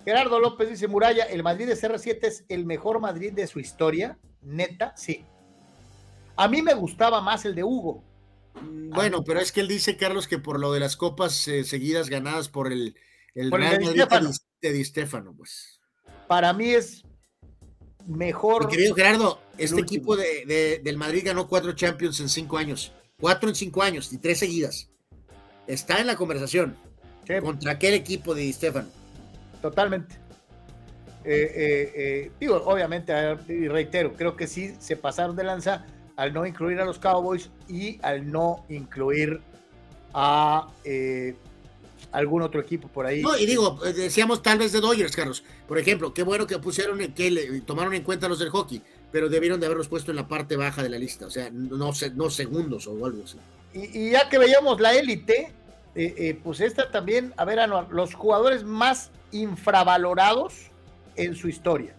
Gerardo 0.04 0.40
López 0.40 0.68
dice, 0.68 0.88
Muralla, 0.88 1.22
¿el 1.26 1.44
Madrid 1.44 1.68
de 1.68 1.76
CR7 1.76 2.18
es 2.22 2.44
el 2.48 2.66
mejor 2.66 2.98
Madrid 2.98 3.32
de 3.32 3.46
su 3.46 3.60
historia? 3.60 4.18
Neta, 4.40 4.96
sí. 4.96 5.24
A 6.34 6.48
mí 6.48 6.60
me 6.60 6.74
gustaba 6.74 7.20
más 7.20 7.44
el 7.44 7.54
de 7.54 7.62
Hugo. 7.62 8.02
Mm, 8.60 8.90
bueno, 8.90 9.24
pero 9.24 9.40
es 9.40 9.52
que 9.52 9.60
él 9.60 9.68
dice, 9.68 9.96
Carlos, 9.96 10.28
que 10.28 10.38
por 10.38 10.60
lo 10.60 10.72
de 10.72 10.80
las 10.80 10.96
copas 10.96 11.46
eh, 11.48 11.64
seguidas 11.64 12.08
ganadas 12.08 12.48
por 12.48 12.72
el, 12.72 12.96
el 13.34 13.50
Real 13.50 13.80
Madrid 13.82 14.02
de 14.60 14.72
Di 14.72 14.84
Stefano, 14.84 15.34
pues. 15.36 15.80
Para 16.28 16.52
mí 16.52 16.70
es 16.70 17.02
mejor. 18.06 18.66
Mi 18.66 18.72
querido 18.72 18.94
Gerardo, 18.94 19.40
este 19.58 19.80
equipo 19.80 20.16
de, 20.16 20.80
del 20.82 20.96
Madrid 20.96 21.22
ganó 21.24 21.48
cuatro 21.48 21.72
Champions 21.72 22.20
en 22.20 22.28
cinco 22.28 22.58
años. 22.58 22.92
Cuatro 23.18 23.48
en 23.48 23.54
cinco 23.54 23.82
años 23.82 24.12
y 24.12 24.18
tres 24.18 24.38
seguidas. 24.38 24.90
Está 25.66 26.00
en 26.00 26.06
la 26.06 26.16
conversación. 26.16 26.76
¿Contra 27.40 27.72
aquel 27.72 27.94
equipo 27.94 28.34
de 28.34 28.42
Di 28.42 28.52
Stefano? 28.52 28.88
Totalmente. 29.60 30.16
Eh, 31.24 31.92
eh, 31.94 32.30
digo, 32.40 32.56
obviamente, 32.64 33.12
y 33.48 33.68
reitero, 33.68 34.14
creo 34.14 34.36
que 34.36 34.48
sí 34.48 34.74
se 34.80 34.96
pasaron 34.96 35.36
de 35.36 35.44
lanza 35.44 35.86
al 36.16 36.32
no 36.32 36.46
incluir 36.46 36.80
a 36.80 36.84
los 36.84 36.98
Cowboys 36.98 37.50
y 37.68 37.98
al 38.02 38.30
no 38.30 38.64
incluir 38.68 39.40
a 40.14 40.68
eh, 40.84 41.34
algún 42.10 42.42
otro 42.42 42.60
equipo 42.60 42.88
por 42.88 43.06
ahí. 43.06 43.22
No, 43.22 43.36
y 43.36 43.46
digo, 43.46 43.78
eh, 43.84 43.92
decíamos 43.92 44.42
tal 44.42 44.58
vez 44.58 44.72
de 44.72 44.80
Dodgers, 44.80 45.16
Carlos. 45.16 45.44
Por 45.66 45.78
ejemplo, 45.78 46.12
qué 46.12 46.22
bueno 46.22 46.46
que 46.46 46.58
pusieron, 46.58 46.98
que 47.14 47.30
le, 47.30 47.60
tomaron 47.62 47.94
en 47.94 48.02
cuenta 48.02 48.28
los 48.28 48.38
del 48.38 48.50
hockey, 48.50 48.82
pero 49.10 49.28
debieron 49.28 49.60
de 49.60 49.66
haberlos 49.66 49.88
puesto 49.88 50.10
en 50.10 50.16
la 50.16 50.28
parte 50.28 50.56
baja 50.56 50.82
de 50.82 50.88
la 50.88 50.98
lista, 50.98 51.26
o 51.26 51.30
sea, 51.30 51.50
no, 51.50 51.92
no 52.14 52.30
segundos 52.30 52.86
o 52.86 53.04
algo 53.04 53.22
así. 53.24 53.38
Y, 53.74 54.10
ya 54.10 54.28
que 54.28 54.38
veíamos 54.38 54.80
la 54.80 54.94
élite, 54.94 55.52
eh, 55.94 56.38
pues 56.42 56.60
esta 56.60 56.90
también, 56.90 57.32
a 57.36 57.44
ver, 57.44 57.58
los 57.90 58.14
jugadores 58.14 58.64
más 58.64 59.10
infravalorados 59.30 60.70
en 61.16 61.34
su 61.34 61.48
historia. 61.48 61.94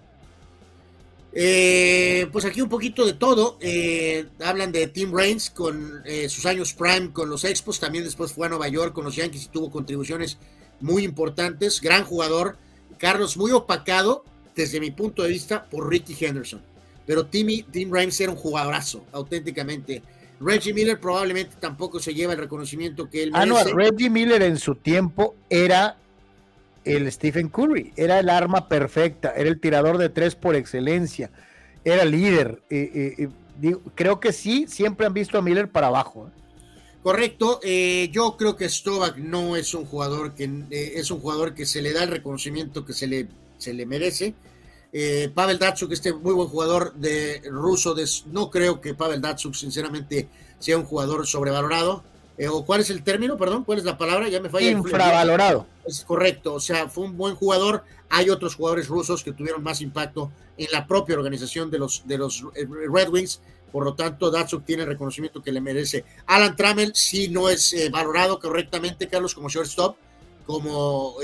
Eh, 1.35 2.27
pues 2.31 2.45
aquí 2.45 2.61
un 2.61 2.69
poquito 2.69 3.05
de 3.05 3.13
todo. 3.13 3.57
Eh, 3.59 4.27
hablan 4.43 4.71
de 4.71 4.87
Tim 4.87 5.11
Raines 5.13 5.49
con 5.49 6.01
eh, 6.05 6.29
sus 6.29 6.45
años 6.45 6.73
prime 6.73 7.11
con 7.11 7.29
los 7.29 7.43
Expos. 7.43 7.79
También 7.79 8.03
después 8.03 8.31
fue 8.31 8.47
a 8.47 8.49
Nueva 8.49 8.67
York 8.67 8.93
con 8.93 9.05
los 9.05 9.15
Yankees 9.15 9.45
y 9.45 9.47
tuvo 9.49 9.71
contribuciones 9.71 10.37
muy 10.79 11.03
importantes. 11.03 11.81
Gran 11.81 12.03
jugador. 12.03 12.57
Carlos, 12.99 13.35
muy 13.35 13.51
opacado 13.51 14.23
desde 14.55 14.79
mi 14.79 14.91
punto 14.91 15.23
de 15.23 15.29
vista 15.29 15.65
por 15.69 15.89
Ricky 15.89 16.15
Henderson. 16.23 16.61
Pero 17.05 17.25
Timmy, 17.25 17.63
Tim 17.63 17.91
Raines 17.91 18.19
era 18.21 18.31
un 18.31 18.37
jugadorazo, 18.37 19.03
auténticamente. 19.11 20.01
Reggie 20.39 20.73
Miller 20.73 20.99
probablemente 20.99 21.55
tampoco 21.59 21.99
se 21.99 22.13
lleva 22.13 22.33
el 22.33 22.39
reconocimiento 22.39 23.09
que 23.09 23.23
él 23.23 23.31
merece. 23.31 23.51
Ah, 23.51 23.63
no, 23.65 23.73
Reggie 23.75 24.09
Miller 24.09 24.41
en 24.41 24.57
su 24.57 24.75
tiempo 24.75 25.35
era 25.49 25.97
el 26.85 27.11
Stephen 27.11 27.49
Curry. 27.49 27.93
Era 27.95 28.19
el 28.19 28.29
arma 28.29 28.67
perfecta, 28.67 29.33
era 29.35 29.49
el 29.49 29.59
tirador 29.59 29.97
de 29.97 30.09
tres 30.09 30.35
por 30.35 30.55
excelencia, 30.55 31.31
era 31.83 32.05
líder. 32.05 32.61
creo 33.95 34.19
que 34.19 34.33
sí, 34.33 34.65
siempre 34.67 35.05
han 35.05 35.13
visto 35.13 35.37
a 35.37 35.41
Miller 35.41 35.69
para 35.69 35.87
abajo. 35.87 36.27
¿eh? 36.27 36.41
Correcto, 37.01 37.59
eh, 37.63 38.09
yo 38.11 38.37
creo 38.37 38.55
que 38.55 38.69
Stovak 38.69 39.17
no 39.17 39.57
es 39.57 39.73
un 39.73 39.85
jugador 39.85 40.33
que 40.33 40.45
eh, 40.45 40.93
es 40.95 41.11
un 41.11 41.19
jugador 41.19 41.53
que 41.53 41.65
se 41.65 41.81
le 41.81 41.91
da 41.91 42.03
el 42.03 42.09
reconocimiento 42.09 42.85
que 42.85 42.93
se 42.93 43.07
le, 43.07 43.27
se 43.57 43.73
le 43.73 43.85
merece. 43.85 44.33
Pavel 45.33 45.57
Datsuk, 45.57 45.91
este 45.91 46.13
muy 46.13 46.35
buen 46.35 46.47
jugador 46.49 46.93
de 46.93 47.41
ruso, 47.45 47.95
no 48.27 48.51
creo 48.51 48.79
que 48.79 48.93
Pavel 48.93 49.21
Datsuk 49.21 49.55
sinceramente 49.55 50.27
sea 50.59 50.77
un 50.77 50.83
jugador 50.83 51.25
sobrevalorado. 51.25 52.03
Eh, 52.37 52.47
o 52.47 52.65
cuál 52.65 52.81
es 52.81 52.89
el 52.89 53.03
término, 53.03 53.37
perdón, 53.37 53.63
cuál 53.63 53.77
es 53.77 53.85
la 53.85 53.97
palabra, 53.97 54.27
ya 54.27 54.41
me 54.41 54.49
falla. 54.49 54.71
Infravalorado. 54.71 55.67
Es 55.85 56.03
correcto, 56.03 56.55
o 56.55 56.59
sea, 56.59 56.89
fue 56.89 57.05
un 57.05 57.15
buen 57.15 57.35
jugador. 57.35 57.83
Hay 58.09 58.29
otros 58.29 58.55
jugadores 58.55 58.87
rusos 58.87 59.23
que 59.23 59.31
tuvieron 59.31 59.61
más 59.61 59.81
impacto 59.81 60.31
en 60.57 60.67
la 60.71 60.87
propia 60.87 61.15
organización 61.15 61.69
de 61.69 61.79
los, 61.79 62.07
de 62.07 62.17
los 62.17 62.43
eh, 62.55 62.67
Red 62.91 63.09
Wings, 63.09 63.41
por 63.71 63.85
lo 63.85 63.95
tanto, 63.95 64.29
Datsuk 64.29 64.65
tiene 64.65 64.83
el 64.83 64.89
reconocimiento 64.89 65.41
que 65.41 65.51
le 65.51 65.59
merece. 65.59 66.05
Alan 66.27 66.55
Trammell 66.55 66.93
sí 66.93 67.27
no 67.29 67.49
es 67.49 67.73
eh, 67.73 67.89
valorado 67.89 68.39
correctamente, 68.39 69.07
Carlos, 69.07 69.33
como 69.33 69.49
shortstop, 69.49 69.97
como 70.45 71.15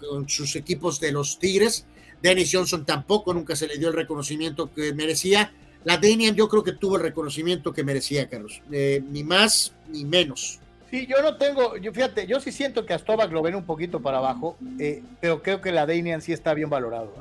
con 0.00 0.28
sus 0.28 0.56
equipos 0.56 0.98
de 0.98 1.12
los 1.12 1.38
Tigres. 1.38 1.84
Dennis 2.20 2.50
Johnson 2.52 2.84
tampoco 2.84 3.34
nunca 3.34 3.54
se 3.54 3.66
le 3.66 3.78
dio 3.78 3.88
el 3.88 3.94
reconocimiento 3.94 4.72
que 4.72 4.92
merecía. 4.94 5.52
La 5.84 5.96
Daniel 5.96 6.34
yo 6.34 6.48
creo 6.48 6.62
que 6.62 6.72
tuvo 6.72 6.96
el 6.96 7.02
reconocimiento 7.02 7.72
que 7.72 7.82
merecía, 7.82 8.28
Carlos. 8.28 8.62
Eh, 8.70 9.02
ni 9.10 9.24
más 9.24 9.72
ni 9.88 10.04
menos. 10.04 10.60
Sí, 10.90 11.06
yo 11.06 11.22
no 11.22 11.36
tengo, 11.36 11.76
yo 11.78 11.92
fíjate, 11.92 12.26
yo 12.26 12.38
sí 12.38 12.52
siento 12.52 12.84
que 12.84 12.92
a 12.92 12.98
Stovak 12.98 13.32
lo 13.32 13.42
ven 13.42 13.54
un 13.54 13.64
poquito 13.64 14.00
para 14.00 14.18
abajo, 14.18 14.56
eh, 14.78 15.02
pero 15.20 15.42
creo 15.42 15.60
que 15.60 15.72
la 15.72 15.86
Daniel 15.86 16.20
sí 16.20 16.32
está 16.32 16.52
bien 16.52 16.68
valorado. 16.68 17.12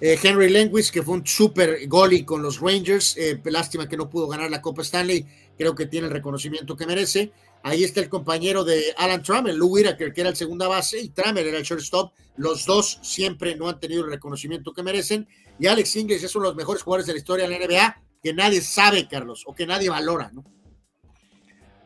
Eh, 0.00 0.16
Henry 0.22 0.48
Lenguis, 0.48 0.92
que 0.92 1.02
fue 1.02 1.14
un 1.14 1.26
super 1.26 1.76
goalie 1.88 2.24
con 2.24 2.40
los 2.42 2.60
Rangers, 2.60 3.16
lástima 3.44 3.88
que 3.88 3.96
no 3.96 4.08
pudo 4.08 4.28
ganar 4.28 4.50
la 4.50 4.62
Copa 4.62 4.82
Stanley, 4.82 5.26
creo 5.58 5.74
que 5.74 5.86
tiene 5.86 6.06
el 6.06 6.12
reconocimiento 6.12 6.76
que 6.76 6.86
merece. 6.86 7.32
Ahí 7.62 7.82
está 7.82 8.00
el 8.00 8.08
compañero 8.08 8.62
de 8.62 8.94
Alan 8.96 9.22
Trammell, 9.22 9.56
Lou 9.56 9.68
Whitaker, 9.74 10.12
que 10.12 10.20
era 10.20 10.30
el 10.30 10.36
segunda 10.36 10.68
base, 10.68 11.00
y 11.00 11.08
Trammell 11.08 11.48
era 11.48 11.58
el 11.58 11.64
shortstop. 11.64 12.12
Los 12.36 12.64
dos 12.64 13.00
siempre 13.02 13.56
no 13.56 13.68
han 13.68 13.80
tenido 13.80 14.04
el 14.04 14.10
reconocimiento 14.10 14.72
que 14.72 14.84
merecen. 14.84 15.26
Y 15.58 15.66
Alex 15.66 15.96
Ingles 15.96 16.22
es 16.22 16.36
uno 16.36 16.44
de 16.44 16.50
los 16.50 16.56
mejores 16.56 16.82
jugadores 16.82 17.06
de 17.06 17.14
la 17.14 17.18
historia 17.18 17.48
de 17.48 17.58
la 17.58 17.66
NBA 17.66 18.05
que 18.26 18.34
nadie 18.34 18.60
sabe, 18.60 19.06
Carlos, 19.06 19.44
o 19.46 19.54
que 19.54 19.68
nadie 19.68 19.88
valora, 19.88 20.32
¿no? 20.34 20.42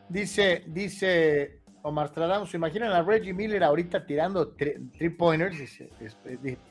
Dice, 0.09 0.65
dice 0.69 1.61
Omar 1.83 2.09
Stradamus, 2.09 2.55
imaginan 2.55 2.93
a 2.93 3.03
Reggie 3.03 3.35
Miller 3.35 3.63
ahorita 3.63 4.07
tirando 4.07 4.57
three 4.57 5.11
pointers, 5.11 5.59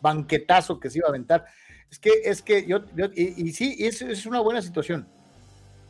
banquetazo 0.01 0.79
que 0.79 0.89
se 0.89 0.97
iba 0.97 1.05
a 1.07 1.09
aventar. 1.09 1.45
Es 1.87 1.99
que, 1.99 2.09
es 2.25 2.41
que 2.41 2.65
yo, 2.65 2.79
y, 3.13 3.51
sí, 3.51 3.75
es, 3.77 4.01
es 4.01 4.25
una 4.25 4.39
buena 4.39 4.59
situación. 4.63 5.07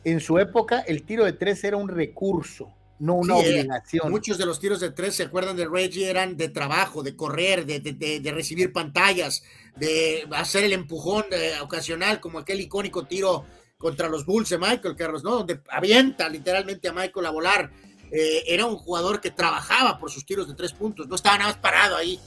En 0.04 0.20
su 0.20 0.38
época, 0.38 0.80
el 0.80 1.04
tiro 1.04 1.24
de 1.24 1.32
tres 1.32 1.64
era 1.64 1.78
un 1.78 1.88
recurso, 1.88 2.74
no 2.98 3.14
una 3.14 3.36
obligación. 3.36 4.10
muchos 4.10 4.36
de 4.36 4.44
los 4.44 4.60
tiros 4.60 4.80
de 4.80 4.90
tres, 4.90 5.14
se 5.14 5.22
acuerdan 5.22 5.56
de 5.56 5.66
Reggie, 5.66 6.10
eran 6.10 6.36
de 6.36 6.50
trabajo, 6.50 7.02
de 7.02 7.16
correr, 7.16 7.64
de, 7.64 7.80
de, 7.80 8.20
de 8.20 8.32
recibir 8.32 8.74
pantallas, 8.74 9.42
de 9.76 10.28
hacer 10.32 10.64
el 10.64 10.74
empujón 10.74 11.24
ocasional, 11.62 12.20
como 12.20 12.38
aquel 12.38 12.60
icónico 12.60 13.06
tiro 13.06 13.46
contra 13.80 14.10
los 14.10 14.26
Bulls 14.26 14.50
de 14.50 14.58
Michael 14.58 14.94
Carlos, 14.94 15.24
¿no? 15.24 15.30
Donde 15.30 15.60
avienta 15.70 16.28
literalmente 16.28 16.86
a 16.86 16.92
Michael 16.92 17.26
a 17.26 17.30
volar. 17.30 17.70
eh, 18.12 18.42
era 18.46 18.66
un 18.66 18.76
jugador 18.76 19.20
que 19.20 19.30
trabajaba 19.30 19.96
por 19.98 20.10
sus 20.10 20.26
tiros 20.26 20.48
de 20.48 20.54
tres 20.54 20.72
puntos, 20.72 21.08
no 21.08 21.14
estaba 21.14 21.38
nada 21.38 21.50
más 21.50 21.60
parado 21.60 21.96
ahí. 21.96 22.20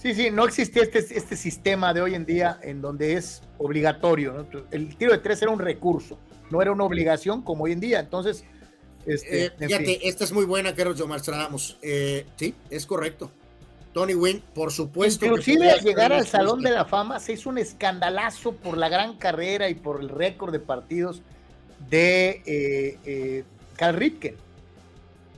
Sí, 0.00 0.14
sí, 0.14 0.30
no 0.30 0.44
existía 0.44 0.82
este, 0.82 0.98
este 0.98 1.36
sistema 1.36 1.94
de 1.94 2.02
hoy 2.02 2.14
en 2.14 2.26
día 2.26 2.58
en 2.62 2.82
donde 2.82 3.14
es 3.14 3.42
obligatorio. 3.58 4.46
El 4.70 4.96
tiro 4.96 5.12
de 5.12 5.18
tres 5.18 5.40
era 5.42 5.50
un 5.50 5.60
recurso, 5.60 6.18
no 6.50 6.60
era 6.60 6.72
una 6.72 6.84
obligación 6.84 7.42
como 7.42 7.64
hoy 7.64 7.72
en 7.72 7.80
día. 7.80 8.00
Entonces, 8.00 8.44
este, 9.06 9.46
eh, 9.46 9.52
fíjate, 9.58 10.08
esta 10.08 10.24
es 10.24 10.32
muy 10.32 10.44
buena, 10.44 10.74
Carlos 10.74 10.98
Yomarstradamos. 10.98 11.78
Eh, 11.82 12.26
sí, 12.36 12.54
es 12.70 12.84
correcto. 12.84 13.30
Tony 13.94 14.14
Wynn, 14.14 14.42
por 14.54 14.72
supuesto. 14.72 15.24
Inclusive 15.24 15.70
al 15.70 15.80
llegar 15.80 16.12
al 16.12 16.26
Salón 16.26 16.60
de 16.60 16.70
la 16.70 16.84
Fama 16.84 17.20
se 17.20 17.34
hizo 17.34 17.48
un 17.48 17.58
escandalazo 17.58 18.52
por 18.52 18.76
la 18.76 18.90
gran 18.90 19.16
carrera 19.16 19.70
y 19.70 19.74
por 19.74 20.00
el 20.00 20.10
récord 20.10 20.52
de 20.52 20.58
partidos 20.58 21.22
de 21.88 22.42
eh, 22.44 22.98
eh 23.06 23.44
Carl 23.76 23.96
Ripken. 23.96 24.36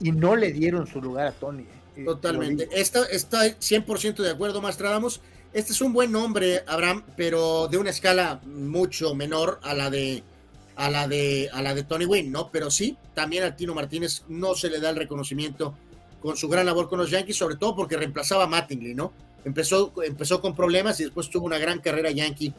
Y 0.01 0.11
no 0.11 0.37
le 0.37 0.53
dieron 0.53 0.87
su 0.87 1.01
lugar 1.01 1.29
a 1.29 1.33
Tony. 1.33 1.67
Totalmente. 2.05 2.69
Está, 2.73 3.05
está 3.05 3.45
100% 3.45 4.17
de 4.17 4.31
acuerdo, 4.31 4.61
Mastradamos. 4.61 5.21
Este 5.53 5.73
es 5.73 5.81
un 5.81 5.93
buen 5.93 6.13
nombre, 6.13 6.65
Abraham, 6.67 7.05
pero 7.17 7.69
de 7.69 7.79
una 7.79 7.91
escala 7.91 8.41
mucho 8.45 9.15
menor 9.15 9.61
a 9.63 9.75
la 9.75 9.89
de 9.91 10.23
a 10.77 10.91
la 10.91 11.09
de 11.09 11.49
a 11.53 11.63
la 11.63 11.75
de 11.75 11.83
Tony 11.83 12.05
Wynn, 12.05 12.31
¿no? 12.31 12.51
Pero 12.51 12.71
sí, 12.71 12.99
también 13.15 13.45
a 13.45 13.57
Tino 13.57 13.75
Martínez 13.75 14.25
no 14.29 14.55
se 14.55 14.69
le 14.69 14.81
da 14.81 14.91
el 14.91 14.97
reconocimiento 14.97 15.75
con 16.27 16.37
su 16.37 16.49
gran 16.49 16.67
labor 16.67 16.89
con 16.89 16.99
los 16.99 17.09
Yankees, 17.09 17.37
sobre 17.37 17.55
todo 17.55 17.77
porque 17.77 17.97
reemplazaba 17.97 18.45
a 18.45 18.47
Mattingly, 18.49 18.95
¿no? 18.95 19.13
Empezó, 19.45 19.93
empezó 20.03 20.41
con 20.41 20.57
problemas 20.57 20.99
y 20.99 21.05
después 21.05 21.31
tuvo 21.31 21.47
una 21.47 21.57
gran 21.57 21.79
carrera 21.79 22.11
Yankee. 22.11 22.53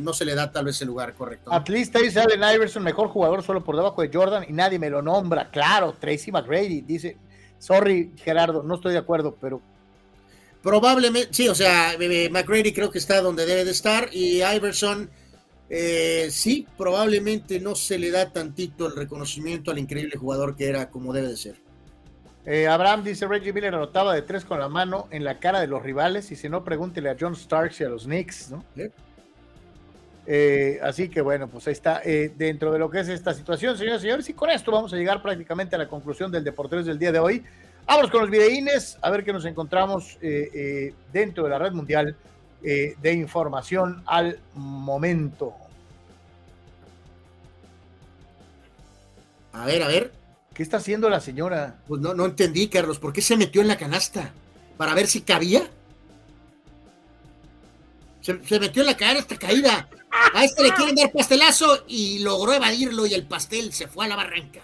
no 0.00 0.12
se 0.12 0.24
le 0.24 0.34
da 0.34 0.50
tal 0.50 0.64
vez 0.64 0.82
el 0.82 0.88
lugar 0.88 1.14
correcto. 1.14 1.52
At 1.52 1.68
least 1.68 1.96
dice 1.96 2.18
Allen 2.18 2.42
Iverson, 2.56 2.82
mejor 2.82 3.08
jugador 3.08 3.44
solo 3.44 3.62
por 3.62 3.76
debajo 3.76 4.02
de 4.02 4.10
Jordan 4.12 4.46
y 4.48 4.52
nadie 4.52 4.80
me 4.80 4.90
lo 4.90 5.00
nombra. 5.00 5.48
Claro, 5.48 5.94
Tracy 6.00 6.32
McGrady 6.32 6.80
dice, 6.80 7.16
Sorry, 7.60 8.12
Gerardo, 8.16 8.64
no 8.64 8.74
estoy 8.74 8.92
de 8.92 8.98
acuerdo, 8.98 9.36
pero. 9.40 9.60
Probablemente, 10.60 11.28
sí, 11.30 11.48
o 11.48 11.54
sea, 11.54 11.94
McGrady 12.30 12.72
creo 12.72 12.90
que 12.90 12.98
está 12.98 13.20
donde 13.20 13.46
debe 13.46 13.64
de 13.64 13.70
estar 13.70 14.10
y 14.12 14.42
Iverson, 14.42 15.08
eh, 15.70 16.28
sí, 16.32 16.66
probablemente 16.76 17.60
no 17.60 17.76
se 17.76 17.96
le 17.96 18.10
da 18.10 18.32
tantito 18.32 18.88
el 18.88 18.96
reconocimiento 18.96 19.70
al 19.70 19.78
increíble 19.78 20.16
jugador 20.16 20.56
que 20.56 20.66
era 20.66 20.90
como 20.90 21.12
debe 21.12 21.28
de 21.28 21.36
ser. 21.36 21.67
Eh, 22.50 22.66
Abraham 22.66 23.04
dice, 23.04 23.28
Reggie 23.28 23.52
Miller 23.52 23.74
anotaba 23.74 24.14
de 24.14 24.22
tres 24.22 24.42
con 24.42 24.58
la 24.58 24.70
mano 24.70 25.06
en 25.10 25.22
la 25.22 25.38
cara 25.38 25.60
de 25.60 25.66
los 25.66 25.82
rivales 25.82 26.32
y 26.32 26.36
si 26.36 26.48
no, 26.48 26.64
pregúntele 26.64 27.10
a 27.10 27.16
John 27.20 27.36
Starks 27.36 27.82
y 27.82 27.84
a 27.84 27.90
los 27.90 28.04
Knicks, 28.04 28.50
¿no? 28.50 28.64
Eh, 30.26 30.80
así 30.82 31.10
que 31.10 31.20
bueno, 31.20 31.48
pues 31.48 31.66
ahí 31.66 31.74
está 31.74 32.00
dentro 32.36 32.72
de 32.72 32.78
lo 32.78 32.88
que 32.88 33.00
es 33.00 33.08
esta 33.10 33.34
situación, 33.34 33.76
señores 33.76 34.00
y 34.00 34.04
señores. 34.04 34.28
Y 34.30 34.32
con 34.32 34.48
esto 34.48 34.72
vamos 34.72 34.94
a 34.94 34.96
llegar 34.96 35.20
prácticamente 35.20 35.76
a 35.76 35.78
la 35.78 35.88
conclusión 35.88 36.32
del 36.32 36.42
Deportes 36.42 36.86
del 36.86 36.98
día 36.98 37.12
de 37.12 37.18
hoy. 37.18 37.44
Vamos 37.86 38.10
con 38.10 38.22
los 38.22 38.30
videínes, 38.30 38.96
a 39.02 39.10
ver 39.10 39.24
qué 39.24 39.32
nos 39.34 39.44
encontramos 39.44 40.16
dentro 41.12 41.44
de 41.44 41.50
la 41.50 41.58
red 41.58 41.72
mundial 41.72 42.16
de 42.62 43.12
información 43.12 44.02
al 44.06 44.38
momento. 44.54 45.52
A 49.52 49.66
ver, 49.66 49.82
a 49.82 49.88
ver. 49.88 50.17
¿Qué 50.58 50.64
está 50.64 50.78
haciendo 50.78 51.08
la 51.08 51.20
señora? 51.20 51.78
Pues 51.86 52.00
no, 52.00 52.14
no 52.14 52.26
entendí, 52.26 52.66
Carlos. 52.66 52.98
¿Por 52.98 53.12
qué 53.12 53.22
se 53.22 53.36
metió 53.36 53.62
en 53.62 53.68
la 53.68 53.78
canasta? 53.78 54.32
¿Para 54.76 54.92
ver 54.92 55.06
si 55.06 55.20
cabía? 55.20 55.70
Se, 58.20 58.34
metió 58.58 58.82
en 58.82 58.86
la 58.86 58.96
canasta 58.96 59.38
caída. 59.38 59.88
A 60.34 60.44
este 60.44 60.64
le 60.64 60.74
quieren 60.74 60.96
dar 60.96 61.12
pastelazo 61.12 61.84
y 61.86 62.18
logró 62.24 62.54
evadirlo 62.54 63.06
y 63.06 63.14
el 63.14 63.24
pastel 63.24 63.72
se 63.72 63.86
fue 63.86 64.06
a 64.06 64.08
la 64.08 64.16
barranca. 64.16 64.58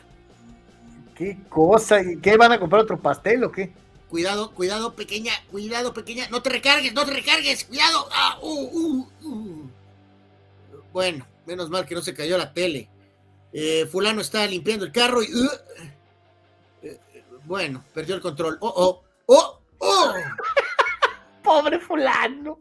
¿Qué 1.15 1.39
cosa? 1.49 2.01
¿Qué 2.21 2.37
van 2.37 2.51
a 2.51 2.59
comprar 2.59 2.83
otro 2.83 2.99
pastel 2.99 3.45
o 3.45 3.53
qué? 3.53 3.73
Cuidado, 4.09 4.51
cuidado, 4.51 4.95
pequeña, 4.95 5.33
cuidado, 5.53 5.95
pequeña. 5.95 6.27
No 6.29 6.43
te 6.43 6.51
recargues, 6.51 6.93
no 6.93 7.05
te 7.05 7.13
recargues, 7.13 7.67
cuidado. 7.67 8.09
Ah, 8.11 8.41
uh, 8.43 8.49
uh, 8.49 9.09
uh. 9.29 9.71
Bueno, 10.93 11.25
menos 11.47 11.71
mal 11.71 11.87
que 11.87 11.95
no 11.95 12.03
se 12.03 12.15
cayó 12.15 12.37
la 12.37 12.53
tele. 12.53 12.89
Eh, 13.57 13.87
fulano 13.87 14.21
está 14.21 14.45
limpiando 14.49 14.85
el 14.85 14.91
carro 14.91 15.23
y... 15.23 15.33
Uh, 15.33 15.49
eh, 16.83 16.99
bueno, 17.45 17.85
perdió 17.95 18.17
el 18.17 18.21
control. 18.21 18.59
Oh, 18.61 18.73
oh, 18.75 19.05
oh, 19.27 19.63
oh. 19.79 20.13
Pobre 21.45 21.79
fulano. 21.79 22.59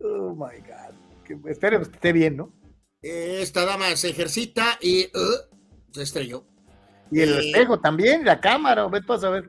Oh, 0.00 0.34
my 0.34 0.58
God. 0.60 1.46
espero 1.46 1.78
que 1.78 1.84
esté 1.84 2.12
bien, 2.12 2.38
¿no? 2.38 2.52
esta 3.02 3.64
dama 3.64 3.94
se 3.96 4.10
ejercita 4.10 4.78
y 4.80 5.06
uh, 5.06 5.92
se 5.92 6.02
estrelló. 6.02 6.46
Y 7.10 7.20
el 7.20 7.32
eh, 7.34 7.50
espejo 7.50 7.80
también, 7.80 8.24
la 8.24 8.40
cámara, 8.40 8.86
ve 8.86 9.02
tú 9.02 9.12
a 9.12 9.18
saber. 9.18 9.48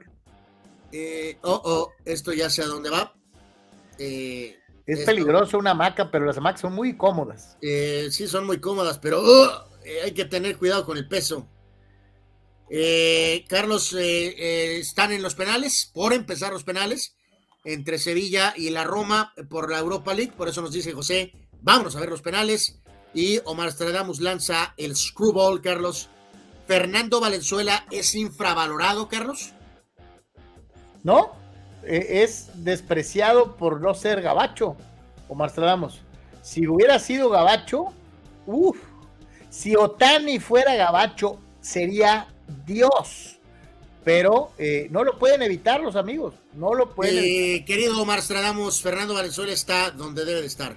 oh, 1.44 1.62
oh, 1.64 1.92
esto 2.04 2.34
ya 2.34 2.50
sé 2.50 2.64
a 2.64 2.66
dónde 2.66 2.90
va. 2.90 3.14
es 3.98 5.06
peligroso 5.06 5.58
una 5.60 5.72
hamaca, 5.72 6.12
pero 6.12 6.26
las 6.26 6.38
hamacas 6.38 6.62
son 6.62 6.74
muy 6.74 6.98
cómodas. 6.98 7.58
sí, 7.62 8.28
son 8.28 8.46
muy 8.46 8.60
cómodas, 8.60 8.98
pero 8.98 9.22
uh, 9.22 9.73
eh, 9.86 10.02
hay 10.04 10.12
que 10.12 10.26
tener 10.26 10.58
cuidado 10.58 10.86
con 10.86 10.98
el 10.98 11.08
peso. 11.08 11.48
Eh, 12.70 13.46
Carlos, 13.48 13.94
eh, 13.94 14.78
están 14.80 15.12
en 15.12 15.22
los 15.22 15.36
penales, 15.36 15.92
por 15.94 16.14
empezar 16.14 16.54
los 16.54 16.64
penales, 16.64 17.16
entre 17.66 17.98
Sevilla 17.98 18.54
y 18.58 18.70
la 18.70 18.84
Roma 18.84 19.34
por 19.50 19.72
la 19.72 19.80
Europa 19.80 20.14
League, 20.14 20.34
por 20.36 20.50
eso 20.50 20.62
nos 20.62 20.74
dice 20.74 20.92
José, 20.92 21.34
vámonos 21.62 21.96
a 21.96 22.00
ver 22.00 22.10
los 22.10 22.22
penales. 22.22 22.80
Y 23.14 23.40
Omar 23.46 23.72
Stradamus 23.72 24.20
lanza 24.22 24.74
el 24.76 24.96
screwball, 24.96 25.62
Carlos. 25.62 26.10
Fernando 26.68 27.22
Valenzuela 27.22 27.86
es 27.92 28.16
infravalorado, 28.16 29.08
Carlos. 29.08 29.54
No, 31.04 31.34
es 31.84 32.50
despreciado 32.56 33.56
por 33.56 33.82
no 33.82 33.94
ser 33.94 34.22
gabacho, 34.22 34.76
Omar 35.30 35.52
Stradamus. 35.52 36.02
Si 36.42 36.68
hubiera 36.68 36.98
sido 36.98 37.30
gabacho, 37.30 37.94
uff 38.48 38.78
si 39.54 39.76
Otani 39.76 40.40
fuera 40.40 40.74
gabacho, 40.74 41.40
sería 41.62 42.28
Dios. 42.66 43.38
Pero 44.04 44.52
eh, 44.58 44.88
no 44.90 45.04
lo 45.04 45.20
pueden 45.20 45.44
evitar 45.44 45.80
los 45.80 45.96
amigos. 45.96 46.34
No 46.56 46.74
lo 46.74 46.90
pueden. 46.90 47.24
Eh, 47.24 47.64
querido 47.64 48.02
Omar 48.02 48.24
Stradamos, 48.24 48.82
Fernando 48.82 49.14
Valenzuela 49.14 49.54
está 49.54 49.92
donde 49.92 50.26
debe 50.26 50.42
de 50.42 50.48
estar. 50.48 50.76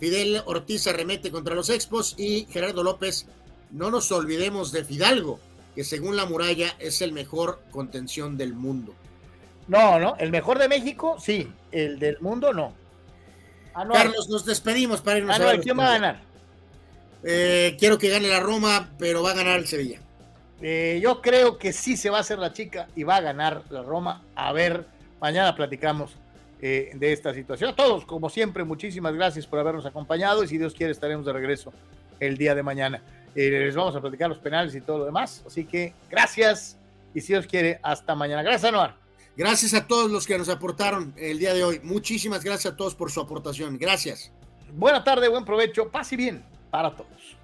Fidel 0.00 0.42
Ortiz 0.46 0.84
arremete 0.88 1.30
contra 1.30 1.54
los 1.54 1.70
Expos 1.70 2.16
y 2.18 2.46
Gerardo 2.50 2.82
López. 2.82 3.28
No 3.70 3.88
nos 3.92 4.10
olvidemos 4.10 4.72
de 4.72 4.84
Fidalgo, 4.84 5.38
que 5.76 5.84
según 5.84 6.16
la 6.16 6.26
muralla 6.26 6.74
es 6.80 7.02
el 7.02 7.12
mejor 7.12 7.62
contención 7.70 8.36
del 8.36 8.52
mundo. 8.52 8.94
No, 9.68 10.00
no, 10.00 10.16
el 10.16 10.32
mejor 10.32 10.58
de 10.58 10.68
México, 10.68 11.18
sí. 11.20 11.48
El 11.70 12.00
del 12.00 12.18
mundo, 12.20 12.52
no. 12.52 12.74
Carlos, 13.72 14.28
nos 14.28 14.44
despedimos 14.44 15.00
para 15.00 15.18
irnos 15.18 15.38
a 15.38 15.44
ver. 15.44 15.60
¿Quién 15.60 15.78
va 15.78 15.86
a 15.86 15.92
ganar? 15.92 16.31
Eh, 17.24 17.76
quiero 17.78 17.98
que 17.98 18.08
gane 18.08 18.28
la 18.28 18.40
Roma, 18.40 18.90
pero 18.98 19.22
va 19.22 19.30
a 19.30 19.34
ganar 19.34 19.58
el 19.58 19.66
Sevilla. 19.66 20.00
Eh, 20.60 21.00
yo 21.02 21.20
creo 21.20 21.58
que 21.58 21.72
sí 21.72 21.96
se 21.96 22.10
va 22.10 22.18
a 22.18 22.20
hacer 22.20 22.38
la 22.38 22.52
chica 22.52 22.88
y 22.94 23.02
va 23.04 23.16
a 23.16 23.20
ganar 23.20 23.62
la 23.70 23.82
Roma. 23.82 24.22
A 24.34 24.52
ver, 24.52 24.86
mañana 25.20 25.54
platicamos 25.54 26.16
eh, 26.60 26.90
de 26.94 27.12
esta 27.12 27.34
situación. 27.34 27.70
A 27.70 27.76
todos, 27.76 28.04
como 28.04 28.28
siempre, 28.28 28.64
muchísimas 28.64 29.14
gracias 29.14 29.46
por 29.46 29.58
habernos 29.58 29.86
acompañado 29.86 30.42
y 30.44 30.48
si 30.48 30.58
Dios 30.58 30.74
quiere 30.74 30.92
estaremos 30.92 31.26
de 31.26 31.32
regreso 31.32 31.72
el 32.20 32.36
día 32.36 32.54
de 32.54 32.62
mañana. 32.62 33.02
les 33.34 33.74
vamos 33.74 33.94
a 33.96 34.00
platicar 34.00 34.28
los 34.28 34.38
penales 34.38 34.74
y 34.74 34.80
todo 34.80 34.98
lo 34.98 35.04
demás. 35.04 35.42
Así 35.46 35.64
que 35.64 35.94
gracias 36.10 36.76
y 37.14 37.20
si 37.20 37.28
Dios 37.32 37.46
quiere, 37.46 37.78
hasta 37.82 38.14
mañana. 38.14 38.42
Gracias, 38.42 38.64
Anuar. 38.64 38.96
Gracias 39.36 39.74
a 39.74 39.86
todos 39.86 40.10
los 40.10 40.26
que 40.26 40.36
nos 40.36 40.48
aportaron 40.48 41.14
el 41.16 41.38
día 41.38 41.54
de 41.54 41.64
hoy. 41.64 41.80
Muchísimas 41.82 42.44
gracias 42.44 42.74
a 42.74 42.76
todos 42.76 42.94
por 42.94 43.10
su 43.10 43.20
aportación. 43.20 43.78
Gracias. 43.78 44.30
Buena 44.74 45.02
tarde, 45.02 45.28
buen 45.28 45.44
provecho. 45.44 45.90
Pase 45.90 46.16
bien 46.16 46.52
para 46.72 46.90
todos. 46.90 47.41